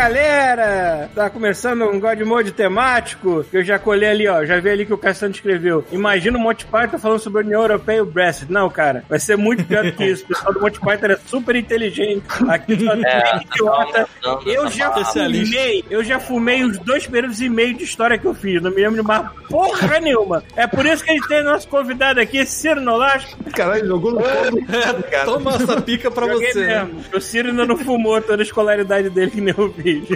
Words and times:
Galera! 0.00 1.10
Tá 1.14 1.28
começando 1.28 1.82
um 1.84 2.00
God 2.00 2.18
Mode 2.22 2.52
temático 2.52 3.44
que 3.50 3.58
eu 3.58 3.62
já 3.62 3.78
colhei 3.78 4.08
ali, 4.08 4.26
ó. 4.28 4.44
Já 4.46 4.58
vi 4.58 4.70
ali 4.70 4.86
que 4.86 4.94
o 4.94 4.98
Cassiano 4.98 5.34
escreveu. 5.34 5.84
Imagina 5.92 6.38
o 6.38 6.40
Monty 6.40 6.64
Python 6.64 6.98
falando 6.98 7.18
sobre 7.18 7.42
a 7.42 7.44
União 7.44 7.60
Europeia 7.60 7.98
e 7.98 8.00
o 8.00 8.06
Brexit. 8.06 8.50
Não, 8.50 8.70
cara, 8.70 9.04
vai 9.08 9.18
ser 9.18 9.36
muito 9.36 9.62
pior 9.64 9.84
do 9.84 9.92
que 9.92 10.04
isso. 10.04 10.24
O 10.24 10.28
pessoal 10.28 10.54
do 10.54 10.60
Monty 10.60 10.80
Python 10.80 11.06
é 11.06 11.16
super 11.26 11.54
inteligente. 11.54 12.22
Aqui 12.48 12.82
só 12.82 12.92
tem 12.92 13.04
É, 13.06 13.36
idiota. 13.42 14.08
Eu 14.46 14.68
já 14.70 14.90
fumei, 15.04 15.84
eu 15.90 16.02
já 16.02 16.18
fumei 16.18 16.64
os 16.64 16.78
dois 16.78 17.06
períodos 17.06 17.40
e 17.42 17.48
meio 17.50 17.74
de 17.74 17.84
história 17.84 18.16
que 18.16 18.26
eu 18.26 18.32
fiz. 18.34 18.62
Não 18.62 18.70
me 18.70 18.76
lembro 18.82 19.02
de 19.02 19.06
mais 19.06 19.28
porra 19.50 20.00
nenhuma. 20.00 20.42
É 20.56 20.66
por 20.66 20.86
isso 20.86 21.04
que 21.04 21.10
a 21.10 21.14
gente 21.14 21.28
tem 21.28 21.44
nosso 21.44 21.68
convidado 21.68 22.20
aqui, 22.20 22.46
Ciro 22.46 22.80
Nolasco. 22.80 23.36
Caralho, 23.52 23.86
jogou 23.86 24.12
no 24.12 24.20
fogo. 24.22 24.64
cara. 25.10 25.24
Toma 25.26 25.54
essa 25.56 25.80
pica 25.82 26.10
pra 26.10 26.26
Joguei 26.26 26.52
você. 26.52 26.66
mesmo. 26.66 27.00
O 27.14 27.20
Ciro 27.20 27.48
ainda 27.50 27.66
não 27.66 27.76
fumou 27.76 28.18
toda 28.22 28.42
a 28.42 28.44
escolaridade 28.44 29.10
dele 29.10 29.30
que 29.30 29.40
nem 29.42 29.54
eu 29.56 29.68
fiz. 29.90 30.08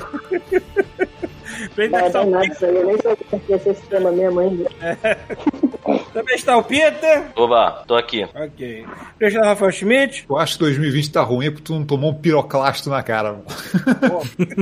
Pra 1.74 1.84
ele 1.84 1.96
é 1.96 2.02
testar 2.02 2.22
o 2.22 2.34
eu 2.34 2.86
nem 2.86 2.98
sei 3.00 3.12
o 3.12 3.16
que 3.16 3.52
esse 3.52 3.86
tema 3.86 4.10
mesmo 4.10 4.40
ainda. 4.40 4.70
Também 6.12 6.34
está 6.36 6.56
o 6.56 6.64
Pita. 6.64 7.32
Oba, 7.36 7.84
tô 7.86 7.94
aqui. 7.94 8.24
Ok. 8.34 8.86
Pra 9.18 9.28
está 9.28 9.40
o 9.40 9.44
Rafael 9.44 9.72
Schmidt. 9.72 10.26
Eu 10.28 10.38
acho 10.38 10.54
que 10.54 10.60
2020 10.60 11.12
tá 11.12 11.22
ruim 11.22 11.50
porque 11.50 11.64
tu 11.64 11.74
não 11.74 11.84
tomou 11.84 12.10
um 12.10 12.14
piroclasto 12.14 12.88
na 12.88 13.02
cara. 13.02 13.42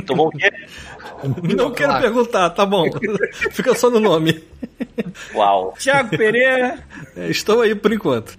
Tomou 0.06 0.28
o 0.28 0.31
quê? 0.31 0.51
Não 1.56 1.70
quero 1.70 2.01
perguntar, 2.01 2.51
tá 2.51 2.65
bom. 2.67 2.84
Fica 3.53 3.75
só 3.75 3.89
no 3.91 4.01
nome. 4.01 4.42
Uau. 5.34 5.75
Thiago 5.79 6.11
Pereira. 6.17 6.79
É, 7.17 7.29
Estou 7.29 7.62
aí 7.62 7.75
por 7.75 7.92
enquanto. 7.92 8.34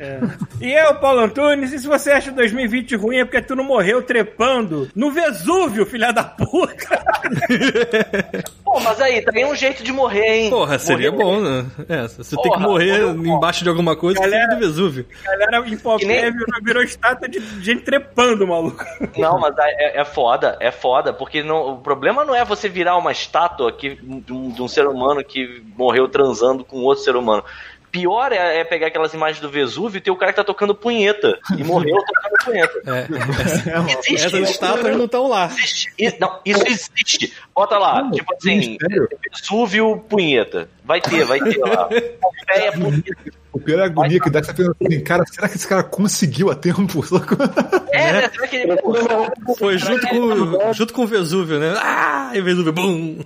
E 0.61 0.71
eu, 0.71 0.95
Paulo 0.95 1.21
Antunes. 1.21 1.71
E 1.73 1.79
se 1.79 1.87
você 1.87 2.11
acha 2.11 2.31
2020 2.31 2.95
ruim 2.95 3.17
é 3.17 3.25
porque 3.25 3.41
tu 3.41 3.55
não 3.55 3.63
morreu 3.63 4.01
trepando 4.01 4.89
no 4.95 5.11
Vesúvio, 5.11 5.85
filha 5.85 6.11
da 6.11 6.23
puta. 6.23 6.73
Pô, 8.63 8.79
mas 8.79 8.99
aí, 9.01 9.21
também 9.21 9.43
é 9.43 9.47
um 9.47 9.55
jeito 9.55 9.83
de 9.83 9.91
morrer, 9.91 10.25
hein? 10.43 10.49
Porra, 10.49 10.79
seria 10.79 11.11
Morrer- 11.11 11.23
bom, 11.23 11.41
né? 11.41 11.65
É, 11.87 12.01
você 12.07 12.35
tem 12.35 12.43
que 12.43 12.49
Porra, 12.49 12.59
morrer 12.67 13.01
embaixo 13.15 13.63
de 13.63 13.69
alguma 13.69 13.95
coisa, 13.95 14.19
Galera- 14.19 14.55
do 14.55 14.59
Vesúvio. 14.59 15.05
A 15.25 15.31
galera 15.37 15.67
em 15.67 15.77
Que 15.77 16.05
nem- 16.05 16.31
virou, 16.31 16.45
virou 16.63 16.83
estátua 16.83 17.27
de 17.29 17.39
gente 17.63 17.83
trepando, 17.83 18.47
maluco. 18.47 18.83
Não, 19.17 19.39
mas 19.39 19.53
é, 19.59 20.01
é 20.01 20.05
foda, 20.05 20.57
é 20.59 20.71
foda, 20.71 21.13
porque 21.13 21.43
não, 21.43 21.73
o 21.73 21.77
problema 21.77 22.25
não 22.25 22.33
é 22.35 22.43
você 22.43 22.67
virar 22.73 22.97
uma 22.97 23.11
estátua 23.11 23.71
que, 23.71 23.95
de, 23.95 24.33
um, 24.33 24.49
de 24.49 24.61
um 24.61 24.67
ser 24.67 24.87
humano 24.87 25.23
que 25.23 25.63
morreu 25.77 26.09
transando 26.09 26.65
com 26.65 26.81
outro 26.83 27.03
ser 27.03 27.15
humano. 27.15 27.43
Pior 27.93 28.31
é, 28.31 28.57
é 28.57 28.63
pegar 28.63 28.87
aquelas 28.87 29.13
imagens 29.13 29.39
do 29.39 29.51
Vesúvio 29.51 29.99
e 29.99 30.01
ter 30.01 30.09
o 30.09 30.15
cara 30.15 30.31
que 30.31 30.37
tá 30.37 30.43
tocando 30.43 30.73
punheta. 30.73 31.37
E 31.55 31.63
morreu 31.63 31.95
tocando 31.95 32.43
punheta. 32.43 32.81
É, 32.87 33.99
Existe. 33.99 34.15
essas 34.15 34.49
estátuas 34.49 34.97
não 34.97 35.05
estão 35.05 35.27
lá. 35.27 35.45
Existe. 35.45 35.93
Não, 36.19 36.39
isso 36.43 36.63
existe. 36.65 37.33
Bota 37.53 37.77
lá, 37.77 38.09
tipo 38.09 38.33
assim? 38.33 38.79
Vesúvio 39.31 40.03
punheta. 40.09 40.67
Vai 40.83 40.99
ter, 41.01 41.23
vai 41.23 41.39
ter 41.39 41.59
lá. 41.59 41.87
Pompeia 41.87 42.71
punheta. 42.71 43.43
O 43.53 43.59
pior 43.59 43.77
é 43.77 43.83
a 43.83 43.85
agonia 43.85 44.19
que 44.19 44.31
dá 44.31 44.41
que 44.41 44.47
você 44.47 44.53
pensa 44.55 44.75
assim, 44.83 45.03
cara, 45.03 45.23
será 45.27 45.47
que 45.47 45.55
esse 45.55 45.67
cara 45.67 45.83
conseguiu 45.83 46.49
a 46.49 46.55
tempo? 46.55 47.05
É, 47.93 48.11
né? 48.13 48.29
Será 48.29 48.47
que 48.47 48.55
ele. 48.55 48.75
Foi 49.55 49.77
junto 49.77 50.07
com, 50.07 50.73
junto 50.73 50.93
com 50.93 51.03
o 51.03 51.07
Vesúvio, 51.07 51.59
né? 51.59 51.75
Ah, 51.77 52.31
e 52.33 52.41
o 52.41 52.43
Vesúvio, 52.43 52.73
bum! 52.73 53.19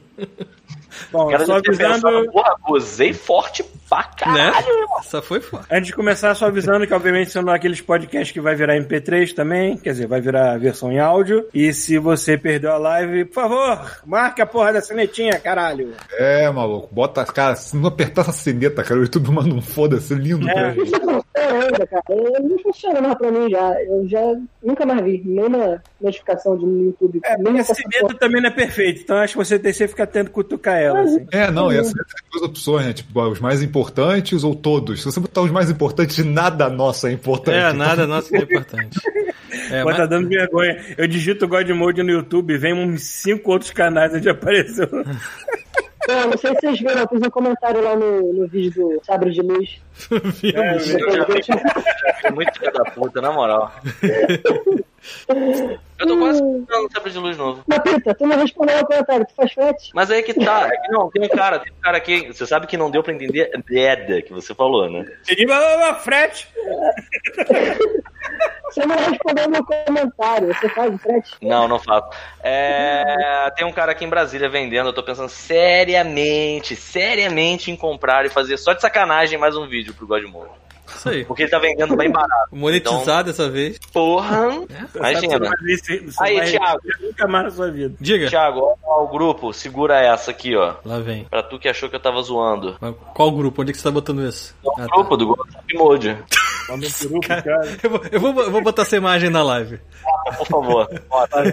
Bom, 1.12 1.26
o 1.28 1.32
cara 1.32 1.46
só 1.46 1.58
avisando. 1.58 2.32
porra, 2.32 2.56
gozei 2.66 3.14
forte 3.14 3.64
pra 3.90 4.00
Né? 4.00 4.52
caralho. 4.52 4.68
Essa 5.00 5.22
foi 5.22 5.40
foda. 5.40 5.64
Antes 5.72 5.88
de 5.88 5.94
começar, 5.94 6.36
só 6.36 6.48
avisando 6.48 6.86
que, 6.86 6.94
obviamente, 6.94 7.32
são 7.32 7.48
aqueles 7.50 7.80
podcasts 7.80 8.32
que 8.32 8.42
vai 8.42 8.54
virar 8.56 8.76
MP3 8.78 9.34
também, 9.34 9.78
quer 9.78 9.92
dizer, 9.92 10.08
vai 10.08 10.20
virar 10.20 10.52
a 10.54 10.58
versão 10.58 10.92
em 10.92 11.00
áudio. 11.00 11.48
E 11.54 11.72
se 11.74 11.98
você 11.98 12.38
perdeu 12.38 12.72
a 12.72 12.78
live, 12.78 13.26
por 13.26 13.34
favor, 13.36 14.02
marque 14.06 14.42
a 14.42 14.46
porra 14.46 14.74
da 14.74 14.82
sinetinha, 14.82 15.40
caralho. 15.40 15.94
É, 16.18 16.50
maluco, 16.50 16.90
bota, 16.94 17.24
cara, 17.26 17.56
se 17.56 17.76
não 17.78 17.88
apertar 17.88 18.22
essa 18.22 18.32
sineta, 18.34 18.84
cara, 18.84 19.00
o 19.00 19.04
YouTube 19.04 19.32
manda 19.32 19.54
um 19.54 19.62
foda-se 19.62 20.14
lindo 20.14 20.50
É. 20.50 20.54
pra 20.54 20.72
gente. 20.74 20.92
Cara. 20.92 22.02
Ele 22.10 22.48
não 22.50 22.60
funciona 22.60 23.00
mais 23.02 23.16
pra 23.16 23.32
mim 23.32 23.50
já. 23.50 23.74
Eu 23.84 24.08
já 24.08 24.22
nunca 24.64 24.86
mais 24.86 25.04
vi. 25.04 25.22
Nenhuma 25.24 25.82
notificação 26.02 26.58
de 26.58 26.66
no 26.66 26.86
YouTube. 26.86 27.20
É, 27.24 27.38
Nem 27.38 27.58
esse 27.58 27.72
essa 27.72 27.76
sineta 27.82 28.14
também 28.16 28.42
não 28.42 28.50
é 28.50 28.54
perfeito, 28.54 29.02
então 29.02 29.18
acho 29.18 29.34
que 29.34 29.38
você 29.46 29.60
tem 29.60 29.72
que 29.72 29.88
ficar 29.88 30.08
tentando 30.08 30.32
cutucar 30.32 30.78
ela, 30.78 30.87
assim. 30.96 31.28
É, 31.32 31.52
não, 31.52 31.72
e 31.72 31.78
essas 31.78 31.94
duas 32.32 32.44
opções, 32.44 32.86
né? 32.86 32.94
Tipo, 32.94 33.22
os 33.30 33.40
mais 33.40 33.62
importantes 33.62 34.44
ou 34.44 34.56
todos. 34.56 35.00
Se 35.02 35.06
você 35.06 35.20
botar 35.20 35.42
os 35.42 35.52
mais 35.52 35.70
importantes, 35.70 36.24
nada 36.26 36.70
nosso 36.70 37.08
é 37.08 37.12
importante. 37.12 37.58
É, 37.58 37.74
nada 37.74 38.06
nosso 38.08 38.36
é 38.36 38.40
importante. 38.40 39.00
É, 39.72 39.80
Pô, 39.82 39.90
mas- 39.90 39.98
tá 39.98 40.06
dando 40.06 40.28
vergonha. 40.30 40.78
Eu 40.98 41.08
digito 41.08 41.48
God 41.48 41.68
Mode 41.72 42.04
no 42.04 42.12
YouTube 42.12 42.54
e 42.54 42.58
vem 42.58 42.74
uns 42.74 43.02
cinco 43.04 43.52
outros 43.52 43.72
canais 43.72 44.14
onde 44.14 44.30
apareceu. 44.30 44.88
Não, 46.08 46.30
não 46.30 46.38
sei 46.38 46.52
se 46.54 46.62
vocês 46.62 46.80
viram, 46.80 47.02
eu 47.02 47.08
fiz 47.10 47.20
um 47.22 47.30
comentário 47.30 47.84
lá 47.84 47.94
no, 47.94 48.32
no 48.32 48.48
vídeo 48.48 48.72
do 48.98 49.06
Sabre 49.06 49.30
de 49.30 49.42
Luz. 49.42 49.82
É, 50.56 50.76
Eu 50.76 50.80
já 50.80 51.26
vi, 51.26 51.42
já 51.44 52.30
vi 52.30 52.34
muito 52.36 52.58
filho 52.58 52.72
da 52.72 52.86
puta, 52.92 53.20
na 53.20 53.34
moral. 53.34 53.74
Eu 56.00 56.08
tô 56.08 56.18
quase 56.18 56.42
comprando 56.42 56.86
um 56.86 56.90
sabre 56.92 57.12
de 57.12 57.18
luz 57.18 57.38
novo. 57.38 57.64
Mas, 57.68 57.80
Pita, 57.80 58.14
tu 58.14 58.28
não 58.28 58.38
respondeu 58.38 58.80
o 58.80 58.86
comentário, 58.86 59.26
tu 59.26 59.34
faz 59.36 59.52
frete? 59.52 59.92
Mas 59.94 60.12
aí 60.12 60.22
que 60.22 60.34
tá, 60.34 60.68
é 60.68 60.78
que 60.78 60.92
não, 60.92 61.10
tem 61.10 61.24
um 61.24 61.30
cara, 61.30 61.60
tem 61.60 61.74
um 61.74 61.82
cara 61.82 61.98
aqui, 61.98 62.28
você 62.28 62.46
sabe 62.46 62.68
que 62.68 62.78
não 62.78 62.92
deu 62.92 63.02
pra 63.02 63.14
entender 63.14 63.50
nada 63.54 64.22
que 64.22 64.32
você 64.32 64.54
falou, 64.54 64.90
né? 64.90 65.06
Ele 65.28 65.46
vai 65.46 66.00
frete. 66.00 66.48
Você 68.70 68.86
não 68.86 68.96
respondeu 68.96 69.50
meu 69.50 69.66
comentário, 69.66 70.54
você 70.54 70.70
faz 70.70 70.94
o 70.94 70.98
frete? 70.98 71.32
Não, 71.42 71.68
não 71.68 71.80
faço. 71.80 72.10
É, 72.44 73.52
tem 73.56 73.66
um 73.66 73.72
cara 73.72 73.94
aqui 73.94 74.04
em 74.06 74.10
Brasília 74.10 74.50
vendendo, 74.50 74.90
eu 74.90 74.94
tô 74.94 75.02
pensando 75.02 75.30
seriamente, 75.30 76.76
seriamente 76.76 77.72
em 77.72 77.76
comprar 77.76 78.26
e 78.26 78.30
fazer 78.30 78.58
só 78.58 78.74
de 78.74 78.82
sacanagem 78.82 79.40
mais 79.40 79.56
um 79.56 79.68
vídeo 79.68 79.94
pro 79.94 80.06
Godmode. 80.06 80.67
Isso 80.88 81.10
aí. 81.10 81.26
Porque 81.26 81.44
ele 81.44 81.50
tá 81.52 81.60
vendendo 81.60 81.96
bem 81.96 82.12
barato. 82.12 82.48
Monetizar 82.56 83.24
dessa 83.24 83.50
vez. 83.50 83.76
Então, 83.78 83.92
porra! 83.92 84.50
Você 84.52 84.98
Imagina. 84.98 85.40
vai 85.40 85.50
ver 85.64 85.78
se- 85.78 86.00
você 86.00 86.24
Aí, 86.24 86.38
vai 86.38 86.46
Thiago. 86.52 86.82
nunca 87.02 87.28
mais 87.28 87.44
na 87.46 87.52
sua 87.52 87.72
vida. 87.72 87.96
Diga. 88.00 88.28
Thiago, 88.30 88.78
ó, 88.84 89.04
o 89.04 89.08
grupo, 89.08 89.52
segura 89.54 90.00
essa 90.00 90.32
aqui, 90.32 90.56
ó. 90.56 90.76
Lá 90.86 91.00
vem. 91.00 91.26
Pra 91.26 91.44
tu 91.44 91.60
que 91.60 91.68
achou 91.70 91.90
que 91.90 91.96
eu 91.96 92.00
tava 92.00 92.22
zoando. 92.22 92.76
Mas 92.80 92.96
Qual 93.14 93.32
grupo? 93.32 93.62
Onde 93.62 93.72
é 93.72 93.74
que 93.74 93.78
você 93.80 93.84
tá 93.84 93.92
botando 93.92 94.24
isso? 94.28 94.56
O 94.64 94.72
Ah, 94.72 94.86
tá. 94.88 94.96
grupo 94.96 95.18
do. 95.18 95.38
Mandou 96.70 96.90
um 96.90 96.92
peru 96.92 97.10
pro 97.12 97.22
cara. 97.22 97.78
Eu, 97.82 97.90
vou, 97.90 98.02
eu, 98.12 98.20
vou, 98.20 98.44
eu 98.44 98.52
vou 98.52 98.62
botar 98.62 98.82
essa 98.82 98.98
imagem 98.98 99.30
na 99.30 99.42
live. 99.44 99.80
Por 100.38 100.48
favor. 100.48 101.02
Bota. 101.10 101.44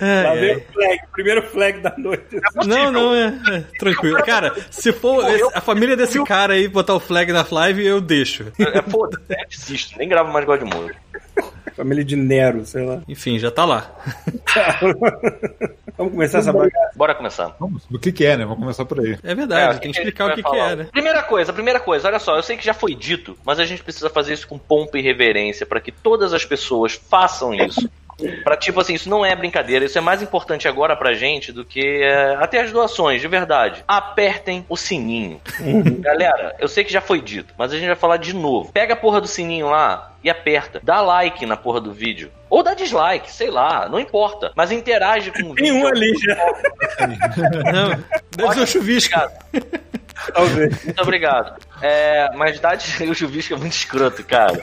É, 0.00 0.22
Lá 0.22 0.34
é. 0.36 0.40
vem 0.40 0.56
o 0.56 0.60
flag, 0.72 1.00
primeiro 1.12 1.42
flag 1.42 1.80
da 1.80 1.94
noite. 1.96 2.40
Não, 2.66 2.90
não, 2.92 3.14
é, 3.14 3.26
é, 3.50 3.60
Tranquilo. 3.78 4.22
Cara, 4.24 4.54
se 4.70 4.92
for 4.92 5.28
esse- 5.30 5.50
a 5.54 5.60
família 5.60 5.96
desse 5.96 6.22
cara 6.24 6.54
aí 6.54 6.68
botar 6.68 6.94
o 6.94 7.00
flag 7.00 7.32
na 7.32 7.46
live, 7.50 7.84
eu 7.84 8.00
deixo. 8.00 8.52
É, 8.58 8.82
foda-se, 8.82 9.22
eu 9.30 9.48
desisto, 9.48 9.98
nem 9.98 10.08
gravo 10.08 10.32
mais 10.32 10.44
Godmode. 10.44 10.94
Família 11.76 12.04
de 12.04 12.16
Nero, 12.16 12.64
sei 12.66 12.84
lá. 12.84 13.00
Enfim, 13.08 13.38
já 13.38 13.50
tá 13.50 13.64
lá. 13.64 13.90
Vamos 15.96 16.12
começar 16.12 16.38
essa 16.38 16.52
bagaça. 16.52 16.90
Bora 16.96 17.14
começar. 17.14 17.54
Vamos, 17.58 17.82
o 17.90 17.98
que 17.98 18.12
que 18.12 18.24
é, 18.24 18.36
né? 18.36 18.44
Vamos 18.44 18.60
começar 18.60 18.84
por 18.84 19.00
aí. 19.00 19.18
É 19.22 19.34
verdade, 19.34 19.76
É, 19.76 19.78
tem 19.80 19.92
que 19.92 19.98
explicar 19.98 20.30
o 20.30 20.34
que, 20.34 20.42
que 20.42 20.56
é, 20.56 20.76
né? 20.76 20.84
Primeira 20.90 21.22
coisa, 21.22 21.52
primeira 21.52 21.80
coisa, 21.80 22.08
olha 22.08 22.18
só, 22.18 22.36
eu 22.36 22.42
sei 22.42 22.56
que 22.56 22.64
já 22.64 22.74
foi 22.74 22.94
dito, 22.94 23.36
mas 23.44 23.58
a 23.58 23.64
gente 23.64 23.82
precisa 23.82 24.08
fazer 24.10 24.34
isso 24.34 24.48
com 24.48 24.58
pompa 24.58 24.98
e 24.98 25.02
reverência 25.02 25.66
para 25.66 25.80
que 25.80 25.92
todas 25.92 26.32
as 26.32 26.44
pessoas 26.44 26.92
façam 26.94 27.54
isso. 27.54 27.88
Pra, 28.42 28.56
tipo 28.56 28.80
assim, 28.80 28.94
isso 28.94 29.08
não 29.08 29.24
é 29.24 29.34
brincadeira, 29.34 29.84
isso 29.84 29.98
é 29.98 30.00
mais 30.00 30.22
importante 30.22 30.66
agora 30.68 30.96
pra 30.96 31.12
gente 31.14 31.52
do 31.52 31.64
que 31.64 32.02
é, 32.02 32.36
até 32.36 32.60
as 32.60 32.72
doações, 32.72 33.20
de 33.20 33.28
verdade. 33.28 33.84
Apertem 33.86 34.64
o 34.68 34.76
sininho. 34.76 35.40
Galera, 36.00 36.54
eu 36.58 36.68
sei 36.68 36.84
que 36.84 36.92
já 36.92 37.00
foi 37.00 37.20
dito, 37.20 37.54
mas 37.56 37.72
a 37.72 37.76
gente 37.76 37.86
vai 37.86 37.96
falar 37.96 38.16
de 38.16 38.34
novo. 38.34 38.72
Pega 38.72 38.94
a 38.94 38.96
porra 38.96 39.20
do 39.20 39.26
sininho 39.28 39.68
lá 39.68 40.12
e 40.22 40.30
aperta. 40.30 40.80
Dá 40.82 41.00
like 41.00 41.44
na 41.46 41.56
porra 41.56 41.80
do 41.80 41.92
vídeo. 41.92 42.30
Ou 42.48 42.62
dá 42.62 42.74
dislike, 42.74 43.30
sei 43.30 43.50
lá, 43.50 43.88
não 43.88 43.98
importa. 43.98 44.52
Mas 44.54 44.70
interage 44.70 45.30
com 45.30 45.50
o 45.50 45.54
Tem 45.54 45.72
vídeo. 45.72 45.76
um 45.76 45.86
ali 45.86 46.12
já. 46.18 46.36
Não, 47.72 48.04
deve 48.36 48.54
ser 48.54 48.60
o 48.60 48.66
chuvisco. 48.66 49.18
Obrigado. 49.18 49.82
Talvez. 50.34 50.84
Muito 50.84 51.02
obrigado. 51.02 51.56
É, 51.82 52.30
mas 52.36 52.60
dá 52.60 52.76
de... 52.76 53.10
o 53.10 53.14
chuvisco 53.14 53.54
é 53.54 53.56
muito 53.56 53.72
escroto, 53.72 54.22
cara. 54.24 54.62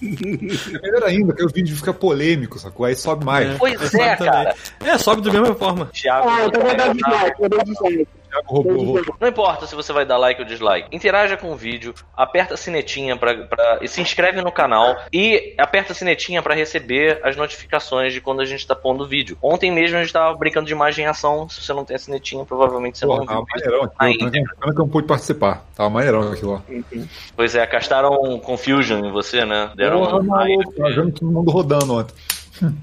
É 0.00 0.78
melhor 0.80 1.02
ainda, 1.04 1.34
que 1.34 1.44
o 1.44 1.48
vídeo 1.48 1.74
fica 1.74 1.92
polêmico, 1.92 2.58
sacou? 2.58 2.86
Aí 2.86 2.94
sobe 2.94 3.24
mais. 3.24 3.58
Pois 3.58 3.92
é, 3.94 4.14
cara. 4.14 4.54
É, 4.84 4.96
sobe 4.96 5.22
da 5.22 5.32
mesma 5.32 5.54
forma. 5.56 5.86
Thiago. 5.86 6.28
Ah, 6.28 6.46
então 6.46 6.62
vai 6.62 6.76
dar 6.76 6.94
dislike, 6.94 7.40
vai 7.40 7.48
dar 7.48 7.64
dislike. 7.64 8.08
Thiago 8.36 8.54
roubou. 8.54 9.16
Não 9.20 9.28
importa 9.28 9.66
se 9.66 9.74
você 9.74 9.92
vai 9.92 10.04
dar 10.04 10.16
like 10.18 10.40
ou 10.40 10.46
dislike. 10.46 10.94
Interaja 10.94 11.36
com 11.36 11.52
o 11.52 11.56
vídeo, 11.56 11.94
aperta 12.16 12.54
a 12.54 12.56
sinetinha 12.56 13.16
pra, 13.16 13.34
pra, 13.46 13.78
e 13.80 13.88
se 13.88 14.00
inscreve 14.00 14.42
no 14.42 14.52
canal 14.52 14.96
e 15.12 15.54
aperta 15.58 15.92
a 15.92 15.94
sinetinha 15.94 16.42
pra 16.42 16.54
receber 16.54 17.20
as 17.22 17.36
notificações 17.36 18.12
de 18.12 18.20
quando 18.20 18.40
a 18.40 18.44
gente 18.44 18.66
tá 18.66 18.74
pondo 18.74 19.06
vídeo. 19.06 19.36
Ontem 19.42 19.70
mesmo 19.70 19.96
a 19.96 20.02
gente 20.02 20.12
tava 20.12 20.36
brincando 20.36 20.66
de 20.66 20.72
imagem 20.72 21.04
em 21.04 21.08
ação. 21.08 21.48
Se 21.48 21.62
você 21.62 21.72
não 21.72 21.84
tem 21.84 21.96
a 21.96 21.98
sinetinha, 21.98 22.44
provavelmente 22.44 22.98
você 22.98 23.06
Pô, 23.06 23.16
não 23.18 23.26
tava 23.26 23.38
viu. 23.40 23.46
maneirão 23.54 23.84
aqui. 23.84 23.94
ainda. 23.98 24.30
Pena 24.30 24.46
que 24.58 24.68
eu 24.68 24.74
não 24.74 24.88
pude 24.88 25.06
participar. 25.06 25.64
Tava 25.74 25.90
maneirão 25.90 26.32
aquilo 26.32 26.52
lá. 26.52 26.62
Pois 27.34 27.54
é, 27.54 27.66
castaram 27.66 28.38
Confusion 28.40 29.04
em 29.04 29.12
você, 29.12 29.44
né? 29.44 29.70
Deram 29.74 30.00
Porra, 30.00 30.18
um 30.18 30.22
maluco. 30.24 30.72
Tava 30.72 30.90
vendo 30.90 31.12
todo 31.12 31.32
mundo 31.32 31.50
rodando 31.50 31.94
ontem. 31.94 32.14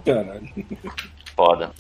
Caralho. 0.06 0.42
foda. 1.36 1.72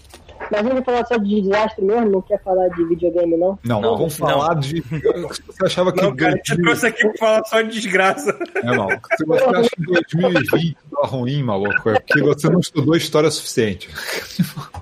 Mas 0.51 0.61
vamos 0.61 0.83
falar 0.85 1.05
só 1.05 1.17
de 1.17 1.41
desastre 1.41 1.83
mesmo, 1.83 2.09
não 2.09 2.21
quer 2.21 2.41
falar 2.43 2.67
de 2.69 2.85
videogame, 2.85 3.37
não? 3.37 3.57
Não, 3.63 3.81
Não, 3.81 3.97
vamos 3.97 4.15
falar 4.17 4.55
de. 4.55 4.81
Você 4.81 5.65
achava 5.65 5.91
que. 5.91 6.01
Não, 6.01 6.15
cara, 6.15 6.33
2000 6.45 6.65
trouxe 6.65 6.87
aqui 6.87 7.03
pra 7.09 7.17
falar 7.17 7.43
só 7.45 7.61
de 7.61 7.69
desgraça. 7.71 8.37
É, 8.55 8.65
não. 8.65 8.87
Se 8.89 9.25
você 9.25 9.43
acha 9.43 9.69
que 9.75 9.81
2020 9.83 10.77
tá 10.91 11.07
ruim, 11.07 11.43
maluco, 11.43 11.89
é 11.89 11.99
porque 11.99 12.21
você 12.21 12.49
não 12.49 12.59
estudou 12.59 12.95
história 12.95 13.29
suficiente. 13.31 13.89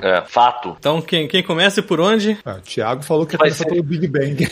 É, 0.02 0.22
fato. 0.28 0.76
Então, 0.80 1.02
quem, 1.02 1.28
quem 1.28 1.44
começa 1.44 1.80
e 1.80 1.84
por 1.84 2.00
onde? 2.00 2.38
Ah, 2.46 2.56
o 2.58 2.62
Thiago 2.62 3.04
falou 3.04 3.26
que 3.26 3.36
ia 3.36 3.40
Vai 3.40 3.50
começar 3.50 3.64
ser. 3.64 3.70
pelo 3.70 3.84
Big 3.84 4.08
Bang. 4.08 4.48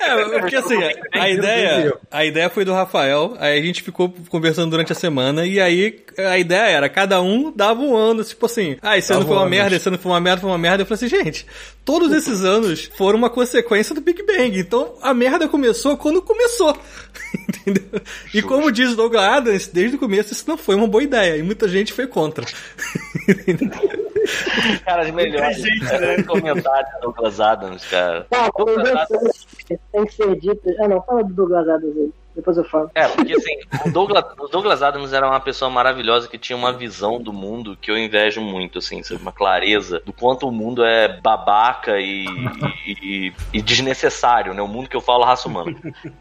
É, 0.00 0.38
porque 0.40 0.56
assim, 0.56 0.78
a 1.12 1.28
ideia, 1.28 1.94
a 2.10 2.24
ideia 2.24 2.50
foi 2.50 2.64
do 2.64 2.72
Rafael, 2.72 3.34
aí 3.38 3.58
a 3.58 3.62
gente 3.62 3.82
ficou 3.82 4.12
conversando 4.28 4.70
durante 4.70 4.92
a 4.92 4.94
semana, 4.94 5.46
e 5.46 5.60
aí 5.60 6.00
a 6.18 6.38
ideia 6.38 6.68
era, 6.76 6.88
cada 6.88 7.20
um 7.22 7.52
dava 7.54 7.80
um 7.80 7.96
ano, 7.96 8.24
tipo 8.24 8.46
assim, 8.46 8.76
ah, 8.82 8.96
esse 8.98 9.12
ano 9.12 9.20
Dava 9.20 9.28
foi 9.28 9.36
uma 9.36 9.42
anos. 9.46 9.56
merda, 9.58 9.76
esse 9.76 9.88
ano 9.88 9.98
foi 9.98 10.07
uma 10.08 10.20
merda, 10.20 10.40
foi 10.42 10.50
uma 10.50 10.58
merda. 10.58 10.82
Eu 10.82 10.86
falei 10.86 10.96
assim, 11.06 11.08
gente, 11.24 11.46
todos 11.84 12.12
esses 12.12 12.44
anos 12.44 12.90
foram 12.96 13.18
uma 13.18 13.30
consequência 13.30 13.94
do 13.94 14.00
Big 14.00 14.22
Bang, 14.24 14.58
então 14.58 14.94
a 15.02 15.12
merda 15.14 15.48
começou 15.48 15.96
quando 15.96 16.20
começou. 16.22 16.76
Entendeu? 17.48 18.00
E 18.34 18.40
como 18.42 18.70
diz 18.72 18.92
o 18.92 18.96
Douglas 18.96 19.24
Adams, 19.24 19.66
desde 19.68 19.96
o 19.96 19.98
começo 19.98 20.32
isso 20.32 20.44
não 20.48 20.56
foi 20.56 20.74
uma 20.74 20.86
boa 20.88 21.02
ideia, 21.02 21.36
e 21.36 21.42
muita 21.42 21.68
gente 21.68 21.92
foi 21.92 22.06
contra. 22.06 22.44
Cara, 24.84 25.02
as 25.02 25.10
melhores 25.10 25.56
gente, 25.56 25.84
né? 25.84 26.22
comentários 26.22 26.92
do 26.94 27.00
Douglas 27.02 27.40
Adams, 27.40 27.84
cara. 27.86 28.26
Tá, 28.28 28.50
Douglas 28.56 28.84
tem 28.84 28.98
Adams- 29.18 29.46
tem 29.92 30.04
que 30.06 30.14
ser 30.14 30.36
dito. 30.40 30.60
Ah, 30.80 30.88
não, 30.88 31.02
fala 31.02 31.24
do 31.24 31.32
Douglas 31.34 31.68
Adams 31.68 31.96
aí. 31.96 32.10
Depois 32.38 32.56
eu 32.56 32.62
falo. 32.62 32.88
É, 32.94 33.08
porque 33.08 33.32
assim, 33.32 33.58
o 33.84 33.90
Douglas, 33.90 34.24
o 34.38 34.46
Douglas 34.46 34.80
Adams 34.80 35.12
era 35.12 35.26
uma 35.26 35.40
pessoa 35.40 35.68
maravilhosa 35.68 36.28
que 36.28 36.38
tinha 36.38 36.56
uma 36.56 36.72
visão 36.72 37.20
do 37.20 37.32
mundo 37.32 37.76
que 37.80 37.90
eu 37.90 37.98
invejo 37.98 38.40
muito, 38.40 38.78
assim? 38.78 39.02
Uma 39.20 39.32
clareza 39.32 40.00
do 40.06 40.12
quanto 40.12 40.46
o 40.46 40.52
mundo 40.52 40.84
é 40.84 41.20
babaca 41.20 41.98
e, 41.98 42.26
e, 42.86 43.32
e- 43.52 43.60
desnecessário, 43.60 44.54
né? 44.54 44.62
O 44.62 44.68
mundo 44.68 44.88
que 44.88 44.94
eu 44.94 45.00
falo 45.00 45.24
raça 45.24 45.48
humana. 45.48 45.76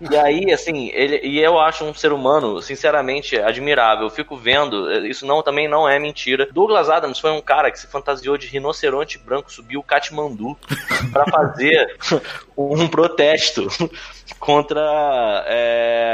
E 0.09 0.17
aí, 0.17 0.51
assim, 0.51 0.89
ele, 0.91 1.19
e 1.23 1.39
eu 1.39 1.59
acho 1.59 1.85
um 1.85 1.93
ser 1.93 2.11
humano, 2.11 2.63
sinceramente, 2.63 3.37
admirável. 3.37 4.05
Eu 4.05 4.09
fico 4.09 4.35
vendo, 4.35 4.91
isso 5.05 5.23
não 5.23 5.43
também 5.43 5.67
não 5.67 5.87
é 5.87 5.99
mentira. 5.99 6.47
Douglas 6.51 6.89
Adams 6.89 7.19
foi 7.19 7.29
um 7.29 7.41
cara 7.41 7.69
que 7.69 7.79
se 7.79 7.85
fantasiou 7.85 8.39
de 8.39 8.47
rinoceronte 8.47 9.19
branco, 9.19 9.53
subiu 9.53 9.81
o 9.81 9.83
Katmandu 9.83 10.57
pra 11.13 11.25
fazer 11.25 11.95
um 12.57 12.87
protesto 12.87 13.67
contra 14.39 15.43
é, 15.47 16.06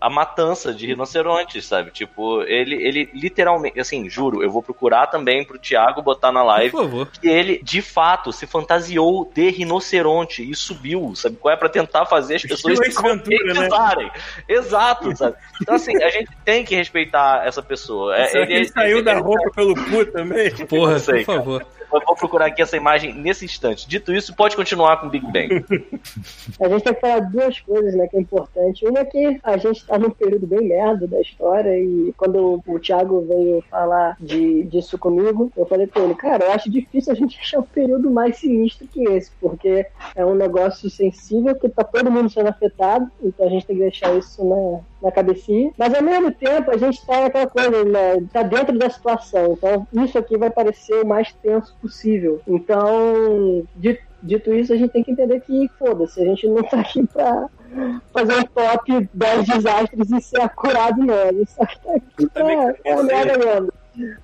a 0.00 0.10
matança 0.10 0.72
de 0.72 0.86
rinocerontes, 0.86 1.66
sabe? 1.66 1.90
Tipo, 1.90 2.42
ele, 2.42 2.76
ele 2.76 3.10
literalmente, 3.14 3.78
assim, 3.80 4.08
juro, 4.08 4.42
eu 4.42 4.50
vou 4.50 4.62
procurar 4.62 5.06
também 5.06 5.44
pro 5.44 5.58
Thiago 5.58 6.02
botar 6.02 6.32
na 6.32 6.42
live 6.42 6.70
Por 6.70 6.82
favor. 6.82 7.08
que 7.08 7.28
ele, 7.28 7.60
de 7.62 7.82
fato, 7.82 8.32
se 8.32 8.46
fantasiou 8.46 9.30
de 9.34 9.50
rinoceronte 9.50 10.48
e 10.48 10.54
subiu, 10.54 11.14
sabe? 11.14 11.36
Qual 11.36 11.52
é 11.52 11.56
pra 11.56 11.68
tentar 11.68 12.06
fazer 12.06 12.36
as 12.36 12.42
pessoas 12.42 12.80
Ace 12.80 13.02
Ventura, 13.02 13.54
né? 13.54 14.10
Exato, 14.48 15.16
sabe? 15.16 15.36
Então, 15.60 15.74
assim, 15.74 15.96
a 16.02 16.10
gente 16.10 16.30
tem 16.44 16.64
que 16.64 16.74
respeitar 16.74 17.46
essa 17.46 17.62
pessoa. 17.62 18.16
É, 18.16 18.26
que 18.28 18.52
ele 18.52 18.68
saiu 18.68 19.02
da 19.02 19.18
roupa 19.18 19.50
pelo 19.54 19.74
cu 19.74 20.04
também? 20.06 20.50
Porra, 20.66 20.92
Não 20.92 20.98
sei, 20.98 21.24
por 21.24 21.36
favor. 21.36 21.66
Eu 21.92 22.00
vou 22.04 22.16
procurar 22.16 22.46
aqui 22.46 22.60
essa 22.60 22.76
imagem 22.76 23.14
nesse 23.14 23.44
instante. 23.44 23.88
Dito 23.88 24.12
isso, 24.12 24.34
pode 24.34 24.56
continuar 24.56 24.98
com 24.98 25.06
o 25.06 25.10
Big 25.10 25.24
Bang. 25.26 25.64
A 26.60 26.68
gente 26.68 26.82
tem 26.82 26.94
que 26.94 27.00
falar 27.00 27.20
duas 27.20 27.60
coisas, 27.60 27.94
né, 27.94 28.06
que 28.08 28.16
é 28.16 28.20
importante. 28.20 28.86
Uma 28.86 29.00
é 29.00 29.04
que 29.04 29.15
a 29.42 29.56
gente 29.56 29.86
tá 29.86 29.98
num 29.98 30.10
período 30.10 30.46
bem 30.46 30.68
merda 30.68 31.06
da 31.06 31.20
história 31.20 31.78
e 31.78 32.12
quando 32.16 32.62
o 32.66 32.78
Thiago 32.78 33.24
veio 33.26 33.62
falar 33.70 34.16
de, 34.20 34.64
disso 34.64 34.98
comigo, 34.98 35.50
eu 35.56 35.66
falei 35.66 35.86
pra 35.86 36.02
ele, 36.02 36.14
cara, 36.14 36.44
eu 36.44 36.52
acho 36.52 36.70
difícil 36.70 37.12
a 37.12 37.16
gente 37.16 37.38
achar 37.40 37.60
um 37.60 37.62
período 37.62 38.10
mais 38.10 38.38
sinistro 38.38 38.86
que 38.86 39.04
esse, 39.04 39.30
porque 39.40 39.86
é 40.14 40.24
um 40.24 40.34
negócio 40.34 40.88
sensível 40.90 41.54
que 41.54 41.68
tá 41.68 41.84
todo 41.84 42.10
mundo 42.10 42.30
sendo 42.30 42.48
afetado, 42.48 43.10
então 43.22 43.46
a 43.46 43.50
gente 43.50 43.66
tem 43.66 43.76
que 43.76 43.82
deixar 43.82 44.16
isso 44.16 44.44
na, 44.44 44.80
na 45.02 45.12
cabecinha. 45.12 45.72
Mas 45.76 45.94
ao 45.94 46.02
mesmo 46.02 46.32
tempo 46.32 46.70
a 46.70 46.76
gente 46.76 47.04
tá 47.06 47.22
naquela 47.22 47.46
coisa, 47.46 47.84
né, 47.84 48.24
tá 48.32 48.42
dentro 48.42 48.78
da 48.78 48.90
situação, 48.90 49.52
então 49.52 49.86
isso 50.04 50.18
aqui 50.18 50.36
vai 50.36 50.50
parecer 50.50 51.02
o 51.02 51.06
mais 51.06 51.32
tenso 51.34 51.76
possível. 51.80 52.40
Então, 52.46 53.64
de 53.74 53.98
Dito 54.22 54.52
isso, 54.52 54.72
a 54.72 54.76
gente 54.76 54.90
tem 54.90 55.04
que 55.04 55.12
entender 55.12 55.40
que, 55.40 55.68
foda-se, 55.78 56.20
a 56.20 56.24
gente 56.24 56.48
não 56.48 56.62
tá 56.62 56.80
aqui 56.80 57.06
pra 57.06 57.48
fazer 58.12 58.34
um 58.38 58.44
top 58.44 59.08
10 59.12 59.46
desastres 59.46 60.10
e 60.10 60.20
ser 60.20 60.40
acurado, 60.40 61.02
só 61.48 61.64
tá 61.64 61.76
pra 62.16 62.28
também 62.32 62.56
merda 63.04 63.38
mesmo. 63.38 63.72